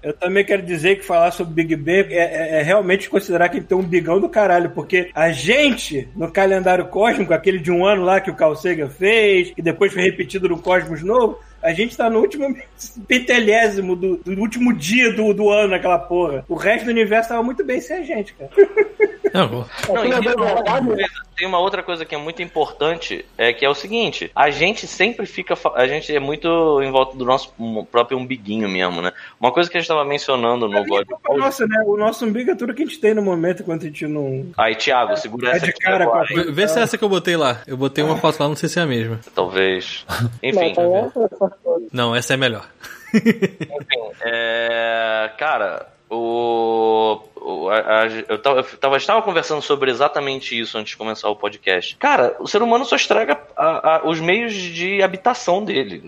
Eu 0.02 0.12
também 0.12 0.44
quero 0.44 0.60
dizer 0.62 0.96
que 0.96 1.04
falar 1.04 1.30
sobre 1.30 1.54
Big 1.54 1.76
Bang 1.76 2.12
é, 2.12 2.18
é- 2.18 2.60
é 2.60 2.62
realmente 2.62 3.08
considerar 3.08 3.48
que 3.48 3.56
ele 3.56 3.64
tem 3.64 3.76
um 3.78 3.82
bigão 3.82 4.20
do 4.20 4.28
caralho, 4.28 4.70
porque 4.70 5.10
a 5.14 5.32
gente, 5.32 6.08
no 6.14 6.30
calendário 6.30 6.88
cósmico, 6.88 7.32
aquele 7.32 7.58
de 7.58 7.70
um 7.72 7.86
ano 7.86 8.04
lá 8.04 8.20
que 8.20 8.30
o 8.30 8.34
Carl 8.34 8.54
Sagan 8.54 8.90
fez, 8.90 9.50
que 9.52 9.62
depois 9.62 9.90
foi 9.90 10.02
repetido 10.02 10.46
no 10.46 10.58
Cosmos 10.60 11.02
Novo, 11.02 11.38
a 11.62 11.72
gente 11.72 11.96
tá 11.96 12.10
no 12.10 12.20
último 12.20 12.54
pentelésimo 13.08 13.96
do, 13.96 14.16
do 14.18 14.38
último 14.40 14.74
dia 14.74 15.10
do, 15.14 15.32
do 15.32 15.48
ano, 15.48 15.74
aquela 15.74 15.98
porra. 15.98 16.44
O 16.50 16.54
resto 16.54 16.84
do 16.84 16.90
universo 16.90 17.30
tava 17.30 17.42
muito 17.42 17.64
bem 17.64 17.80
sem 17.80 17.96
a 17.96 18.02
gente, 18.02 18.34
cara. 18.34 18.50
Não. 19.34 19.66
Não, 19.88 20.04
e 20.04 20.12
é 20.12 20.20
tem 20.20 20.34
uma, 20.34 20.52
outra 20.52 20.82
coisa, 20.82 21.06
tem 21.36 21.46
uma 21.46 21.58
outra 21.58 21.82
coisa 21.82 22.04
que 22.04 22.14
é 22.14 22.18
muito 22.18 22.42
importante, 22.42 23.24
é 23.38 23.52
que 23.52 23.64
é 23.64 23.68
o 23.68 23.74
seguinte, 23.74 24.30
a 24.34 24.50
gente 24.50 24.86
sempre 24.86 25.26
fica, 25.26 25.54
a 25.74 25.86
gente 25.86 26.14
é 26.14 26.20
muito 26.20 26.80
em 26.82 26.90
volta 26.90 27.16
do 27.16 27.24
nosso 27.24 27.52
próprio 27.90 28.18
umbiguinho 28.18 28.68
mesmo, 28.68 29.00
né? 29.02 29.12
Uma 29.40 29.52
coisa 29.52 29.70
que 29.70 29.76
a 29.76 29.80
gente 29.80 29.88
tava 29.88 30.04
mencionando 30.04 30.68
no 30.68 30.84
God 30.84 31.06
Nossa, 31.36 31.66
né? 31.66 31.82
O 31.86 31.96
nosso 31.96 32.24
umbigo 32.24 32.50
é 32.50 32.54
tudo 32.54 32.74
que 32.74 32.82
a 32.82 32.86
gente 32.86 32.98
tem 33.00 33.14
no 33.14 33.22
momento 33.22 33.62
enquanto 33.62 33.82
a 33.82 33.86
gente 33.86 34.06
não. 34.06 34.46
Aí, 34.56 34.74
Thiago, 34.74 35.16
segura 35.16 35.48
É 35.48 35.56
essa 35.56 35.64
de 35.66 35.70
aqui 35.70 35.80
cara 35.80 36.04
agora, 36.04 36.26
com 36.26 36.34
a- 36.34 36.42
hein? 36.42 36.52
Vê 36.52 36.68
se 36.68 36.78
é 36.78 36.82
essa 36.82 36.98
que 36.98 37.04
eu 37.04 37.08
botei 37.08 37.36
lá. 37.36 37.60
Eu 37.66 37.76
botei 37.76 38.04
uma 38.04 38.16
foto 38.16 38.40
lá, 38.40 38.48
não 38.48 38.56
sei 38.56 38.68
se 38.68 38.78
é 38.78 38.82
a 38.82 38.86
mesma. 38.86 39.20
Talvez. 39.34 40.04
Enfim. 40.42 40.74
Não, 41.92 42.14
essa 42.14 42.34
é 42.34 42.36
melhor. 42.36 42.66
enfim, 43.14 44.12
é, 44.22 45.30
cara, 45.38 45.86
o, 46.14 47.20
o- 47.36 47.68
a- 47.70 48.02
a- 48.02 48.06
eu, 48.28 48.38
tava, 48.38 48.96
estava 48.96 49.22
conversando 49.22 49.62
sobre 49.62 49.90
exatamente 49.90 50.58
isso 50.58 50.76
antes 50.76 50.90
de 50.90 50.96
começar 50.96 51.28
o 51.30 51.36
podcast. 51.36 51.96
Cara, 51.96 52.36
o 52.38 52.46
ser 52.46 52.62
humano 52.62 52.84
só 52.84 52.96
estraga 52.96 53.40
a- 53.56 54.02
os 54.04 54.20
meios 54.20 54.52
de 54.52 55.02
habitação 55.02 55.64
dele. 55.64 56.02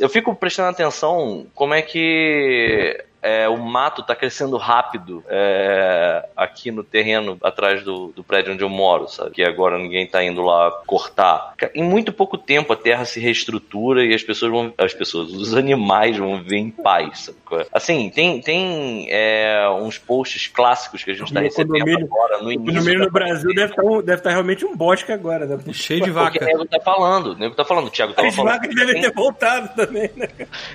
Eu 0.00 0.08
fico 0.08 0.34
prestando 0.34 0.70
atenção 0.70 1.46
como 1.54 1.74
é 1.74 1.82
que 1.82 3.04
é, 3.26 3.48
o 3.48 3.56
mato 3.56 4.02
tá 4.04 4.14
crescendo 4.14 4.56
rápido 4.56 5.24
é, 5.28 6.24
aqui 6.36 6.70
no 6.70 6.84
terreno 6.84 7.36
atrás 7.42 7.82
do, 7.82 8.12
do 8.14 8.22
prédio 8.22 8.52
onde 8.52 8.62
eu 8.62 8.68
moro, 8.68 9.08
sabe? 9.08 9.32
Que 9.32 9.42
agora 9.42 9.78
ninguém 9.78 10.06
tá 10.06 10.22
indo 10.22 10.42
lá 10.42 10.70
cortar. 10.86 11.54
Em 11.74 11.82
muito 11.82 12.12
pouco 12.12 12.38
tempo 12.38 12.72
a 12.72 12.76
terra 12.76 13.04
se 13.04 13.18
reestrutura 13.18 14.04
e 14.04 14.14
as 14.14 14.22
pessoas 14.22 14.52
vão. 14.52 14.72
As 14.78 14.94
pessoas, 14.94 15.32
os 15.32 15.54
animais 15.54 16.16
vão 16.16 16.38
viver 16.38 16.58
em 16.58 16.70
paz, 16.70 17.24
sabe? 17.24 17.38
é? 17.60 17.66
Assim, 17.72 18.10
tem, 18.10 18.40
tem 18.40 19.06
é, 19.10 19.68
uns 19.70 19.98
posts 19.98 20.46
clássicos 20.46 21.02
que 21.02 21.10
a 21.10 21.14
gente 21.14 21.32
tá 21.32 21.40
No 21.40 21.46
recebendo 21.46 22.04
agora 22.04 22.42
no 22.42 22.52
início. 22.52 22.98
da 22.98 23.04
no 23.06 23.10
Brasil 23.10 23.54
deve 23.54 23.72
estar 23.72 23.82
um, 23.84 24.02
deve 24.02 24.22
tá 24.22 24.30
realmente 24.30 24.64
um 24.64 24.76
bosque 24.76 25.12
agora, 25.12 25.46
né? 25.46 25.58
Cheio 25.72 26.02
de 26.02 26.12
Porque 26.12 26.38
vaca. 26.38 26.44
o 26.44 26.46
nego 26.46 26.64
tá 26.66 26.80
falando, 26.80 27.26
o 27.32 27.34
nego 27.36 27.54
tá 27.54 27.64
falando, 27.64 27.86
o 27.86 27.90
Thiago 27.90 28.12
tava 28.12 28.28
As 28.28 28.34
falando. 28.34 28.52
vacas 28.54 28.74
devem 28.74 29.00
ter 29.00 29.12
voltado 29.12 29.68
também, 29.74 30.10
né? 30.16 30.28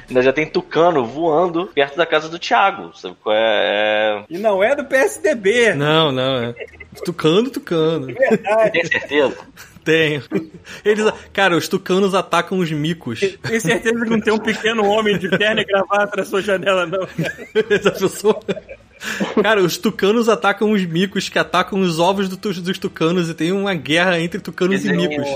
Ainda 0.07 0.21
já 0.21 0.33
tem 0.33 0.45
tucano 0.45 1.05
voando 1.05 1.67
perto 1.67 1.95
da 1.97 2.05
casa 2.05 2.29
do 2.29 2.39
Thiago, 2.41 2.91
sabe? 2.95 3.15
qual 3.21 3.35
É, 3.35 4.23
E 4.29 4.37
não 4.37 4.63
é 4.63 4.75
do 4.75 4.83
PSDB. 4.85 5.73
Não, 5.75 6.11
não, 6.11 6.43
é. 6.43 6.55
Tucano, 7.05 7.49
tucano. 7.49 8.07
é... 8.11 8.69
Tem 8.69 8.85
certeza? 8.85 9.37
Tenho. 9.83 10.23
Eles, 10.85 11.11
cara, 11.33 11.55
os 11.55 11.67
tucanos 11.67 12.13
atacam 12.13 12.59
os 12.59 12.71
micos. 12.71 13.19
Tenho 13.19 13.61
certeza 13.61 14.03
que 14.03 14.09
não 14.09 14.21
tem 14.21 14.33
um 14.33 14.39
pequeno 14.39 14.85
homem 14.85 15.17
de 15.17 15.29
terno 15.29 15.61
e 15.61 15.65
gravata 15.65 16.17
na 16.17 16.25
sua 16.25 16.41
janela, 16.41 16.85
não. 16.85 17.07
Essa 17.69 17.91
pessoa. 17.91 18.39
Cara, 19.41 19.61
os 19.61 19.77
tucanos 19.77 20.29
atacam 20.29 20.71
os 20.71 20.85
micos 20.85 21.29
que 21.29 21.39
atacam 21.39 21.79
os 21.81 21.99
ovos 21.99 22.27
do 22.29 22.37
dos 22.41 22.77
tucanos 22.77 23.29
e 23.29 23.33
tem 23.33 23.51
uma 23.51 23.73
guerra 23.73 24.19
entre 24.19 24.39
tucanos 24.39 24.83
e 24.85 24.91
micos. 24.93 25.27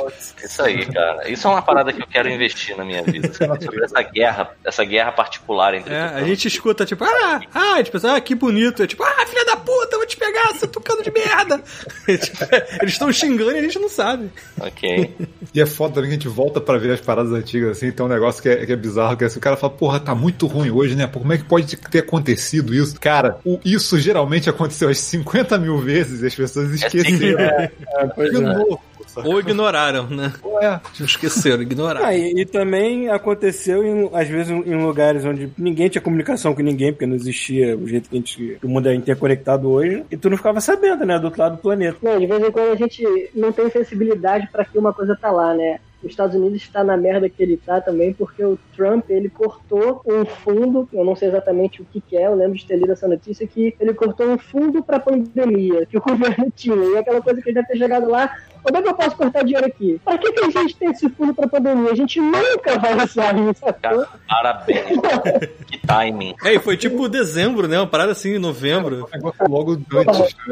Isso 0.44 0.62
aí, 0.62 0.86
cara. 0.86 1.30
Isso 1.30 1.48
é 1.48 1.52
uma 1.52 1.62
parada 1.62 1.94
que 1.94 2.02
eu 2.02 2.08
quero 2.08 2.30
investir 2.30 2.76
na 2.78 2.84
minha 2.86 3.04
vida. 3.04 3.32
Sobre 3.62 3.84
essa 3.86 4.02
guerra, 4.02 4.52
essa 4.64 4.84
guerra 4.84 5.12
particular 5.12 5.74
entre 5.76 5.94
É, 5.94 6.02
a 6.02 6.08
tucanos. 6.08 6.28
gente 6.30 6.48
escuta, 6.48 6.86
tipo, 6.86 7.04
ah, 7.04 7.42
ah, 7.54 7.84
tipo, 7.84 7.98
ah, 8.08 8.20
que 8.22 8.36
bonito. 8.36 8.84
É 8.84 8.88
tipo, 8.88 9.04
ah, 9.04 9.26
filha 9.28 9.46
da 9.46 9.56
puta, 9.58 9.90
eu 9.96 10.00
vou 10.00 10.08
te 10.08 10.18
pegar, 10.18 10.54
seu 10.56 10.68
tucano 10.68 11.02
de 11.04 11.12
merda. 11.12 11.36
nada. 11.36 11.64
Tipo, 12.18 12.38
Eles 12.82 12.94
estão 12.94 13.12
xingando 13.12 13.52
e 13.52 13.58
a 13.60 13.62
gente 13.62 13.80
não 13.80 13.90
sabe. 13.90 14.30
Ok. 14.60 15.16
E 15.54 15.62
é 15.62 15.66
foda 15.66 15.94
também 15.96 16.10
que 16.10 16.16
a 16.16 16.20
gente 16.20 16.28
volta 16.28 16.60
pra 16.60 16.78
ver 16.78 16.92
as 16.92 17.00
paradas 17.00 17.32
antigas, 17.32 17.78
assim, 17.78 17.90
tem 17.90 18.06
um 18.06 18.10
negócio 18.10 18.42
que 18.42 18.50
é, 18.50 18.66
que 18.66 18.74
é 18.74 18.76
bizarro, 18.76 19.16
que 19.16 19.24
é 19.24 19.28
assim, 19.28 19.38
o 19.38 19.42
cara 19.42 19.56
fala, 19.56 19.72
porra, 19.72 20.02
tá 20.02 20.14
muito 20.14 20.48
ruim 20.48 20.70
hoje, 20.70 20.96
né? 20.96 21.08
Pô, 21.08 21.20
como 21.22 21.32
é 21.32 21.38
que 21.38 21.46
pode 21.46 21.78
ter 21.78 22.00
acontecido 22.00 22.74
isso? 22.74 23.00
Cara, 23.00 23.38
o- 23.46 23.55
isso 23.64 23.98
geralmente 24.00 24.50
aconteceu 24.50 24.90
as 24.90 25.00
50 25.00 25.58
mil 25.58 25.78
vezes 25.78 26.22
e 26.22 26.28
as 26.28 26.36
pessoas 26.36 26.72
esqueceram. 26.72 27.40
É, 27.40 27.72
pois 28.16 28.32
De 28.32 28.38
é. 28.38 28.40
novo? 28.42 28.80
Ou 29.24 29.40
ignoraram, 29.40 30.08
né? 30.10 30.34
É. 30.62 30.80
Esqueceram, 31.02 31.62
ignoraram. 31.62 32.06
Ah, 32.06 32.16
e, 32.16 32.42
e 32.42 32.46
também 32.46 33.10
aconteceu, 33.10 33.84
em, 33.86 34.10
às 34.14 34.28
vezes, 34.28 34.52
em, 34.52 34.76
lugares 34.76 35.24
onde 35.24 35.50
ninguém 35.58 35.88
tinha 35.88 36.02
comunicação 36.02 36.54
com 36.54 36.62
ninguém, 36.62 36.92
porque 36.92 37.06
não 37.06 37.16
existia 37.16 37.78
o 37.78 37.88
jeito 37.88 38.10
que, 38.10 38.16
a 38.16 38.20
gente, 38.20 38.58
que 38.60 38.66
o 38.66 38.70
mundo 38.70 38.90
é 38.90 38.96
interconectado 38.96 39.70
hoje, 39.70 40.04
e 40.12 40.18
tu 40.18 40.30
não 40.30 40.38
ficava 40.38 40.60
sabendo, 40.60 41.06
né, 41.06 41.18
do 41.18 41.26
outro 41.26 41.42
lado 41.42 41.56
do 41.56 41.62
planeta. 41.62 41.98
Não, 42.02 42.20
de 42.20 42.26
vez 42.26 42.44
em 42.44 42.52
quando 42.52 42.72
a 42.72 42.76
gente 42.76 43.30
não 43.34 43.52
tem 43.52 43.70
sensibilidade 43.70 44.50
pra 44.52 44.66
que 44.66 44.78
uma 44.78 44.94
coisa 44.94 45.16
tá 45.16 45.32
lá, 45.32 45.54
né? 45.54 45.80
Os 46.06 46.12
Estados 46.12 46.36
Unidos 46.36 46.62
está 46.62 46.84
na 46.84 46.96
merda 46.96 47.28
que 47.28 47.42
ele 47.42 47.58
tá 47.58 47.82
também, 47.82 48.14
porque 48.14 48.44
o 48.44 48.60
Trump, 48.76 49.10
ele 49.10 49.28
cortou 49.28 50.04
um 50.06 50.24
fundo, 50.24 50.88
eu 50.94 51.04
não 51.04 51.16
sei 51.16 51.30
exatamente 51.30 51.82
o 51.82 51.86
que 51.86 52.00
que 52.00 52.16
é, 52.16 52.28
eu 52.28 52.36
lembro 52.36 52.56
de 52.56 52.66
ter 52.66 52.76
lido 52.76 52.92
essa 52.92 53.08
notícia, 53.08 53.48
que 53.48 53.76
ele 53.80 53.94
cortou 53.94 54.28
um 54.28 54.38
fundo 54.38 54.84
pra 54.84 55.00
pandemia, 55.00 55.86
que 55.88 55.98
o 55.98 56.02
governo 56.02 56.52
tinha, 56.56 56.76
e 56.76 56.98
aquela 56.98 57.22
coisa 57.22 57.42
que 57.42 57.50
ele 57.50 57.56
deve 57.56 57.68
ter 57.68 57.78
chegado 57.78 58.08
lá, 58.08 58.38
onde 58.68 58.78
é 58.78 58.82
que 58.82 58.90
eu 58.90 58.94
posso 58.96 59.16
cortar 59.16 59.44
dinheiro 59.44 59.66
aqui? 59.68 60.00
Pra 60.04 60.18
que, 60.18 60.32
que 60.32 60.46
a 60.46 60.50
gente 60.50 60.76
tem 60.76 60.90
esse 60.92 61.10
fundo 61.10 61.34
pra 61.34 61.48
pandemia? 61.48 61.92
A 61.92 61.96
gente 61.96 62.20
nunca 62.20 62.78
vai 62.80 62.96
usar 63.04 63.36
isso? 63.38 63.62
Cara, 63.82 64.08
parabéns. 64.28 65.00
que 65.68 65.78
timing. 65.86 66.36
É, 66.44 66.54
e 66.56 66.60
foi 66.60 66.78
tipo 66.78 67.08
dezembro, 67.08 67.68
né? 67.68 67.80
Uma 67.80 67.88
parada 67.88 68.12
assim, 68.12 68.36
em 68.36 68.40
novembro. 68.40 69.08
Logo 69.50 69.78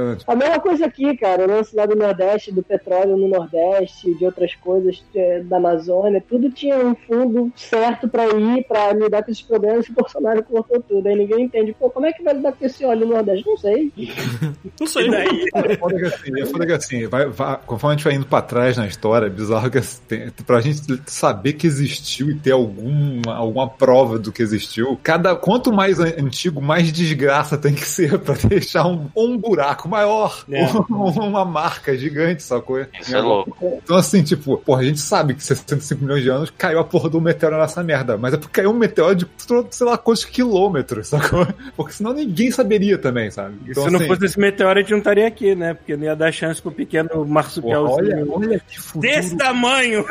antes? 0.02 0.24
A 0.28 0.36
mesma 0.36 0.60
coisa 0.60 0.86
aqui, 0.86 1.16
cara, 1.18 1.44
o 1.44 1.48
lance 1.48 1.76
lá 1.76 1.86
do 1.86 1.96
Nordeste, 1.96 2.52
do 2.52 2.64
petróleo 2.64 3.18
no 3.18 3.28
Nordeste, 3.28 4.14
de 4.16 4.26
outras 4.26 4.54
coisas 4.56 5.04
é, 5.16 5.40
da 5.42 5.58
Amazônia, 5.58 6.24
tudo 6.28 6.50
tinha 6.52 6.78
um 6.78 6.96
fundo 6.96 7.52
certo 7.56 8.08
pra 8.08 8.26
ir, 8.28 8.64
pra 8.68 8.94
lidar 8.94 9.24
com 9.24 9.32
esses 9.32 9.44
problemas, 9.44 9.88
e 9.88 9.92
o 9.92 9.94
Bolsonaro 9.94 10.44
cortou 10.44 10.82
tudo. 10.82 11.08
Aí 11.08 11.16
ninguém 11.16 11.44
entende, 11.46 11.76
pô, 11.78 11.90
como 11.90 12.06
é 12.06 12.14
que 12.14 12.24
vai 12.24 12.34
lidar 12.34 12.52
com 12.54 12.66
esse 12.66 12.86
óleo 12.86 13.06
no 13.08 13.14
Nordeste? 13.14 13.46
Não 13.48 13.58
sei. 13.58 13.92
Não 14.80 14.88
sei. 14.88 15.08
E 15.08 15.12
daí? 15.12 15.50
É 15.56 15.76
foda 15.78 15.96
que 15.98 16.06
assim, 16.06 16.42
é 16.42 16.46
foda 16.46 16.66
que 16.66 16.72
assim 16.74 17.08
vai, 17.08 17.26
vai- 17.28 17.60
conforme 17.66 17.96
a 17.96 17.98
gente 18.04 18.06
vai 18.06 18.14
indo 18.16 18.26
pra 18.26 18.42
trás 18.42 18.78
na 18.78 18.86
história, 18.88 19.28
é 19.28 19.30
bizarro 19.30 19.70
que 19.70 19.78
assim, 19.78 20.00
tem- 20.08 20.30
pra 20.46 20.60
gente 20.62 20.82
saber 21.06 21.54
que 21.54 21.66
existiu 21.68 22.30
e 22.30 22.36
ter 22.36 22.52
alguma, 22.52 23.34
alguma 23.36 23.68
prova 23.70 24.20
do 24.20 24.32
que 24.32 24.42
existiu, 24.42 25.00
cada 25.02 25.36
quanto 25.36 25.72
mais 25.72 26.00
an- 26.00 26.14
antigo, 26.20 26.62
mais 26.62 26.92
desgraça 26.92 27.58
tem 27.58 27.74
que 27.74 27.86
ser 27.86 28.18
pra 28.20 28.36
deixar 28.36 28.86
um, 28.88 29.08
um 29.16 29.38
buraco 29.38 29.88
maior, 29.88 30.44
É. 30.52 30.66
uma 30.90 31.46
marca 31.46 31.96
gigante, 31.98 32.44
sacou? 32.44 32.80
Isso 33.00 33.16
é 33.16 33.20
louco. 33.22 33.80
Então, 33.84 33.96
assim, 33.98 34.24
tipo, 34.24 34.58
porra, 34.58 34.82
a 34.82 34.86
gente 34.86 35.00
sabe 35.00 35.34
que 35.34 35.44
65 35.44 36.04
milhões 36.04 36.24
de 36.24 36.30
anos 36.30 36.50
caiu 36.58 36.80
a 36.80 36.84
porra 36.84 37.10
do 37.10 37.22
meteoro 37.22 37.58
nessa 37.58 37.84
merda, 37.84 38.18
mas 38.18 38.34
é 38.34 38.38
porque 38.38 38.62
caiu 38.62 38.72
um 38.72 38.78
meteoro 38.78 39.16
de, 39.16 39.28
sei 39.72 39.88
lá, 39.88 39.98
quantos 39.98 40.26
quilômetros, 40.26 41.08
sacou? 41.08 41.48
Porque 41.76 41.94
senão 41.94 42.14
ninguém 42.14 42.52
saberia 42.52 42.98
também, 42.98 43.30
sabe? 43.32 43.56
Então, 43.68 43.84
se 43.84 43.90
não 43.90 44.00
assim, 44.00 44.08
fosse 44.08 44.26
esse 44.26 44.40
meteoro, 44.40 44.80
a 44.80 44.82
gente 44.82 44.92
não 44.92 44.98
estaria 45.00 45.28
aqui, 45.28 45.56
né? 45.56 45.74
Porque 45.74 45.96
não 45.96 46.04
ia 46.06 46.16
dar 46.16 46.32
chance 46.32 46.62
pro 46.62 46.72
pequeno 46.72 47.26
marsupialzinho 47.26 47.93
olha, 47.94 48.26
olha 48.30 48.60
que 48.60 48.80
futuro 48.80 49.02
desse 49.02 49.36
tamanho. 49.38 50.06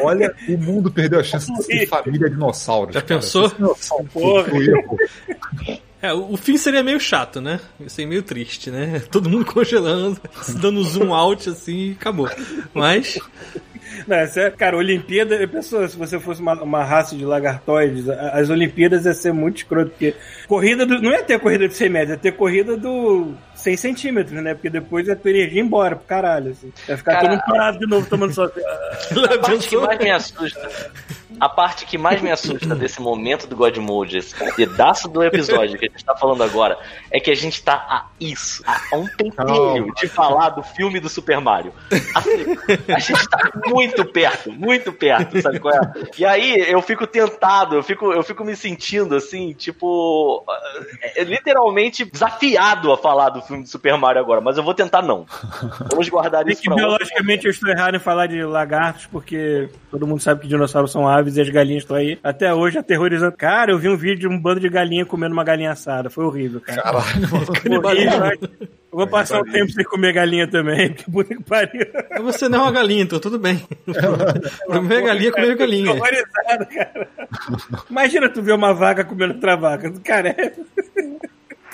Olha, 0.00 0.34
o 0.48 0.58
mundo 0.58 0.90
perdeu 0.90 1.20
a 1.20 1.24
chance 1.24 1.52
de 1.52 1.62
ser 1.62 1.86
família 1.86 2.28
dinossauro. 2.28 2.92
Já 2.92 3.02
pensou? 3.02 3.50
Porra. 4.12 4.50
É, 6.02 6.12
o 6.12 6.36
fim 6.36 6.56
seria 6.56 6.82
meio 6.82 7.00
chato, 7.00 7.40
né? 7.40 7.58
Ia 7.80 7.88
ser 7.88 8.06
meio 8.06 8.22
triste, 8.22 8.70
né? 8.70 9.02
Todo 9.10 9.30
mundo 9.30 9.44
congelando, 9.44 10.20
dando 10.60 10.84
zoom 10.84 11.12
out 11.12 11.48
assim 11.48 11.90
e 11.90 11.92
acabou. 11.92 12.28
Mas, 12.74 13.18
Não, 14.06 14.16
é 14.16 14.26
sério, 14.26 14.56
cara, 14.56 14.76
Olimpíada, 14.76 15.36
eu 15.36 15.48
penso, 15.48 15.88
se 15.88 15.96
você 15.96 16.18
fosse 16.20 16.40
uma, 16.40 16.54
uma 16.62 16.84
raça 16.84 17.16
de 17.16 17.24
lagartoides, 17.24 18.08
as 18.08 18.50
Olimpíadas 18.50 19.04
ia 19.04 19.14
ser 19.14 19.32
muito 19.32 19.58
escroto, 19.58 19.90
porque 19.90 20.14
corrida 20.46 20.84
do, 20.84 21.00
não 21.00 21.10
ia 21.10 21.22
ter 21.22 21.38
corrida 21.38 21.66
de 21.66 21.74
100 21.74 21.88
metros, 21.88 22.10
ia 22.10 22.16
ter 22.16 22.32
corrida 22.32 22.76
do 22.76 23.34
100 23.66 23.76
centímetros, 23.76 24.42
né? 24.42 24.54
Porque 24.54 24.70
depois 24.70 25.06
tua 25.16 25.30
energia 25.30 25.60
ir 25.60 25.64
embora 25.64 25.96
pro 25.96 26.06
caralho, 26.06 26.52
assim. 26.52 26.72
Ia 26.88 26.96
ficar 26.96 27.12
Cara, 27.12 27.24
todo 27.24 27.30
mundo 27.32 27.42
parado 27.46 27.78
de 27.78 27.86
novo 27.86 28.06
tomando 28.08 28.32
só. 28.32 28.44
A 28.46 29.38
parte 29.38 29.68
que 29.68 29.76
mais 29.76 29.98
me 29.98 30.10
assusta. 30.10 30.90
A 31.40 31.48
parte 31.48 31.86
que 31.86 31.96
mais 31.96 32.20
me 32.20 32.30
assusta 32.30 32.74
desse 32.76 33.00
momento 33.00 33.46
do 33.46 33.56
God 33.56 33.76
Mode, 33.78 34.18
esse 34.18 34.34
pedaço 34.54 35.08
do 35.08 35.22
episódio 35.22 35.78
que 35.78 35.86
a 35.86 35.88
gente 35.88 36.04
tá 36.04 36.16
falando 36.16 36.42
agora, 36.42 36.78
é 37.10 37.20
que 37.20 37.30
a 37.30 37.34
gente 37.34 37.62
tá 37.62 37.74
a 37.74 38.06
isso, 38.20 38.62
a 38.66 38.96
um 38.96 39.06
pentelho 39.06 39.34
Calma. 39.34 39.94
de 39.96 40.08
falar 40.08 40.50
do 40.50 40.62
filme 40.62 41.00
do 41.00 41.08
Super 41.08 41.40
Mario. 41.40 41.72
Assim, 42.14 42.56
a 42.92 42.98
gente 42.98 43.28
tá 43.28 43.50
muito 43.66 44.04
perto, 44.04 44.52
muito 44.52 44.92
perto, 44.92 45.40
sabe 45.40 45.60
qual 45.60 45.74
é? 45.74 45.92
E 46.18 46.24
aí 46.24 46.70
eu 46.70 46.82
fico 46.82 47.06
tentado, 47.06 47.76
eu 47.76 47.82
fico, 47.82 48.12
eu 48.12 48.22
fico 48.22 48.44
me 48.44 48.56
sentindo 48.56 49.14
assim, 49.14 49.52
tipo, 49.52 50.44
é, 51.02 51.24
literalmente 51.24 52.04
desafiado 52.04 52.92
a 52.92 52.98
falar 52.98 53.30
do 53.30 53.42
filme 53.42 53.62
do 53.62 53.68
Super 53.68 53.96
Mario 53.96 54.20
agora, 54.20 54.40
mas 54.40 54.56
eu 54.56 54.62
vou 54.64 54.74
tentar 54.74 55.02
não. 55.02 55.26
Vamos 55.90 56.08
guardar 56.08 56.46
É 56.46 56.52
isso 56.52 56.62
que 56.62 56.68
pra 56.68 56.74
outro 56.74 56.96
biologicamente 56.96 57.46
eu 57.46 57.50
estou 57.50 57.68
errado 57.68 57.96
em 57.96 58.00
falar 58.00 58.26
de 58.26 58.42
lagartos, 58.44 59.06
porque 59.06 59.68
todo 59.90 60.06
mundo 60.06 60.20
sabe 60.20 60.42
que 60.42 60.48
dinossauros 60.48 60.90
são 60.90 61.08
aves 61.08 61.25
e 61.34 61.40
as 61.40 61.48
galinhas 61.48 61.82
estão 61.82 61.96
aí 61.96 62.18
até 62.22 62.52
hoje 62.52 62.78
aterrorizando. 62.78 63.36
Cara, 63.36 63.72
eu 63.72 63.78
vi 63.78 63.88
um 63.88 63.96
vídeo 63.96 64.20
de 64.20 64.28
um 64.28 64.38
bando 64.38 64.60
de 64.60 64.68
galinha 64.68 65.06
comendo 65.06 65.32
uma 65.32 65.44
galinha 65.44 65.72
assada. 65.72 66.10
Foi 66.10 66.24
horrível, 66.24 66.60
cara. 66.60 66.82
Caralho. 66.82 67.28
Horrível? 67.82 68.68
Eu 68.96 69.00
vou 69.00 69.06
passar 69.06 69.40
um 69.40 69.44
tempo 69.44 69.70
sem 69.72 69.84
comer 69.84 70.12
galinha 70.12 70.48
também, 70.48 70.92
que 70.94 71.10
puta 71.10 71.34
que 71.34 71.42
pariu. 71.42 71.86
você 72.22 72.48
não 72.48 72.60
é 72.60 72.62
uma 72.62 72.72
galinha, 72.72 73.02
então 73.02 73.18
tudo 73.20 73.38
bem. 73.38 73.62
Comer 74.66 75.02
galinha, 75.02 75.32
comer 75.32 75.54
galinha. 75.54 75.92
Horrorizado, 75.92 76.66
cara. 76.66 77.08
Imagina 77.90 78.28
tu 78.28 78.42
ver 78.42 78.52
uma 78.52 78.72
vaca 78.72 79.04
comendo 79.04 79.34
outra 79.34 79.54
vaca. 79.54 79.92
Cara, 80.02 80.30
é... 80.30 80.52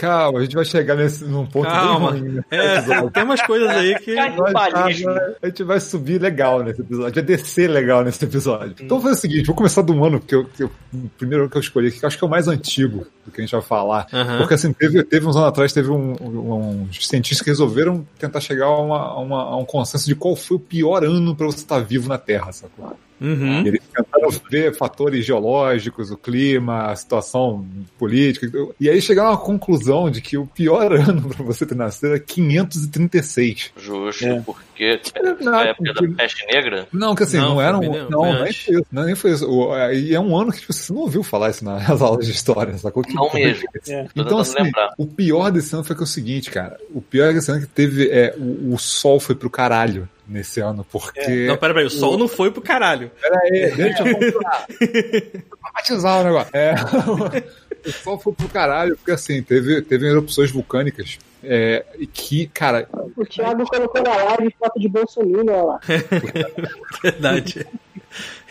Calma, 0.02 0.40
a 0.40 0.42
gente 0.42 0.54
vai 0.56 0.64
chegar 0.64 0.96
nesse, 0.96 1.24
num 1.24 1.46
ponto 1.46 1.68
Calma. 1.68 2.10
bem 2.10 2.20
ruim. 2.22 2.40
nesse 2.50 2.92
É, 2.92 3.10
tem 3.10 3.22
umas 3.22 3.40
coisas 3.42 3.68
aí 3.70 3.96
que. 4.00 4.16
Canibalismo. 4.16 5.10
A 5.40 5.46
gente 5.46 5.62
vai 5.62 5.78
subir 5.78 6.20
legal 6.20 6.60
nesse 6.62 6.80
episódio, 6.80 7.14
vai 7.14 7.22
descer 7.22 7.70
legal 7.70 8.02
nesse 8.02 8.24
episódio. 8.24 8.74
Então 8.80 8.98
vou 8.98 9.02
fazer 9.02 9.14
o 9.14 9.20
seguinte, 9.20 9.46
vou 9.46 9.54
começar 9.54 9.82
do 9.82 10.04
ano 10.04 10.18
que 10.18 10.34
eu, 10.34 10.44
que 10.44 10.64
eu- 10.64 10.70
o 10.92 11.08
primeiro 11.16 11.48
que 11.48 11.56
eu 11.56 11.60
escolhi, 11.60 11.92
que 11.92 12.04
eu 12.04 12.06
acho 12.08 12.18
que 12.18 12.24
é 12.24 12.26
o 12.26 12.30
mais 12.30 12.48
antigo 12.48 13.06
do 13.24 13.30
que 13.30 13.40
a 13.40 13.44
gente 13.44 13.52
vai 13.52 13.62
falar. 13.62 14.06
Porque 14.38 14.54
assim, 14.54 14.72
teve, 14.72 15.02
teve 15.04 15.24
uns 15.26 15.36
anos 15.36 15.48
atrás, 15.48 15.72
teve 15.72 15.90
um, 15.90 16.16
um- 16.20 16.82
uns 16.90 17.06
cientistas 17.06 17.42
que 17.44 17.50
resolveram 17.50 18.04
tentar 18.18 18.40
chegar 18.40 18.66
a, 18.66 18.78
uma- 18.80 18.98
a 19.06 19.18
uma- 19.20 19.42
a 19.44 19.56
um 19.56 19.64
consenso 19.64 20.06
de 20.06 20.14
qual 20.16 20.34
foi 20.34 20.56
o 20.56 20.60
pior 20.60 21.04
ano 21.04 21.34
para 21.36 21.46
você 21.46 21.58
estar 21.58 21.78
vivo 21.78 22.08
na 22.08 22.18
Terra, 22.18 22.50
sacou? 22.52 22.96
Uhum. 23.22 23.62
E 23.62 23.68
eles 23.68 23.80
tentaram 23.94 24.28
ver 24.50 24.74
fatores 24.76 25.24
geológicos, 25.24 26.10
o 26.10 26.16
clima, 26.16 26.86
a 26.90 26.96
situação 26.96 27.64
política. 27.98 28.50
E 28.80 28.88
aí 28.90 29.00
chegaram 29.00 29.28
a 29.28 29.32
uma 29.32 29.38
conclusão 29.38 30.10
de 30.10 30.20
que 30.20 30.36
o 30.36 30.46
pior 30.46 30.92
ano 30.92 31.28
para 31.28 31.44
você 31.44 31.64
ter 31.64 31.74
nascido 31.76 32.14
é 32.14 32.18
536. 32.18 33.72
Justo, 33.76 34.24
É. 34.26 34.40
porque 34.40 35.00
Não, 35.40 35.54
é 35.54 35.62
a 35.62 35.66
época 35.70 35.92
porque- 35.94 36.06
da 36.08 36.14
peste 36.16 36.46
negra? 36.46 36.88
Não, 36.92 37.14
que 37.14 37.22
assim, 37.22 37.36
Não, 37.38 37.50
não, 37.50 37.60
era 37.60 37.78
um. 37.78 38.08
Não, 38.08 38.10
não, 38.10 38.44
nem 38.44 38.52
foi 38.52 38.74
isso. 38.74 38.86
Não, 38.90 39.04
nem 39.04 39.14
foi 39.14 39.30
isso. 39.32 39.74
É, 39.74 39.94
E 39.94 40.14
é 40.14 40.20
um 40.20 40.36
ano 40.36 40.52
que 40.52 40.60
tipo, 40.60 40.72
você 40.72 40.92
não 40.92 41.02
ouviu 41.02 41.22
falar 41.22 41.50
isso 41.50 41.64
nas 41.64 42.00
aulas 42.02 42.26
de 42.26 42.32
história, 42.32 42.76
sacou? 42.78 43.02
Que 43.02 43.14
Não 43.14 43.28
que- 43.30 43.38
mesmo. 43.38 43.62
É. 43.88 44.06
Então, 44.16 44.38
assim, 44.38 44.54
lembrar. 44.62 44.92
o 44.98 45.06
pior 45.06 45.50
desse 45.50 45.74
ano 45.74 45.84
foi 45.84 45.94
que 45.96 46.02
é 46.02 46.04
o 46.04 46.06
seguinte, 46.06 46.50
cara. 46.50 46.76
O 46.94 47.00
pior 47.00 47.32
desse 47.32 47.50
ano 47.50 47.60
é 47.60 47.62
que 47.62 47.68
teve. 47.72 48.08
É, 48.10 48.34
o, 48.38 48.74
o 48.74 48.78
sol 48.78 49.20
foi 49.20 49.34
pro 49.34 49.50
caralho 49.50 50.08
nesse 50.26 50.60
ano, 50.60 50.86
porque. 50.90 51.46
Não, 51.46 51.56
pera, 51.56 51.74
pera, 51.74 51.86
o 51.86 51.90
sol 51.90 52.16
não 52.16 52.28
foi 52.28 52.50
pro 52.50 52.62
caralho. 52.62 53.10
Pera 53.20 53.40
aí, 53.42 53.72
deixa 53.74 54.02
eu 54.06 55.42
batizar 55.74 56.20
o 56.20 56.24
negócio. 56.24 56.50
É, 56.54 56.74
o 57.86 57.92
sol 57.92 58.18
foi 58.18 58.32
pro 58.32 58.48
caralho, 58.48 58.96
porque 58.96 59.12
assim, 59.12 59.42
teve, 59.42 59.82
teve 59.82 60.08
erupções 60.08 60.50
vulcânicas. 60.50 61.18
É, 61.44 61.84
e 61.98 62.06
que, 62.06 62.46
cara, 62.46 62.88
O 63.16 63.24
Thiago 63.24 63.66
colocou 63.66 64.00
na 64.00 64.14
live 64.14 64.54
foto 64.58 64.78
de 64.78 64.88
Bolsonaro, 64.88 65.40
olha 65.40 65.62
lá. 65.62 65.80
Verdade. 67.02 67.66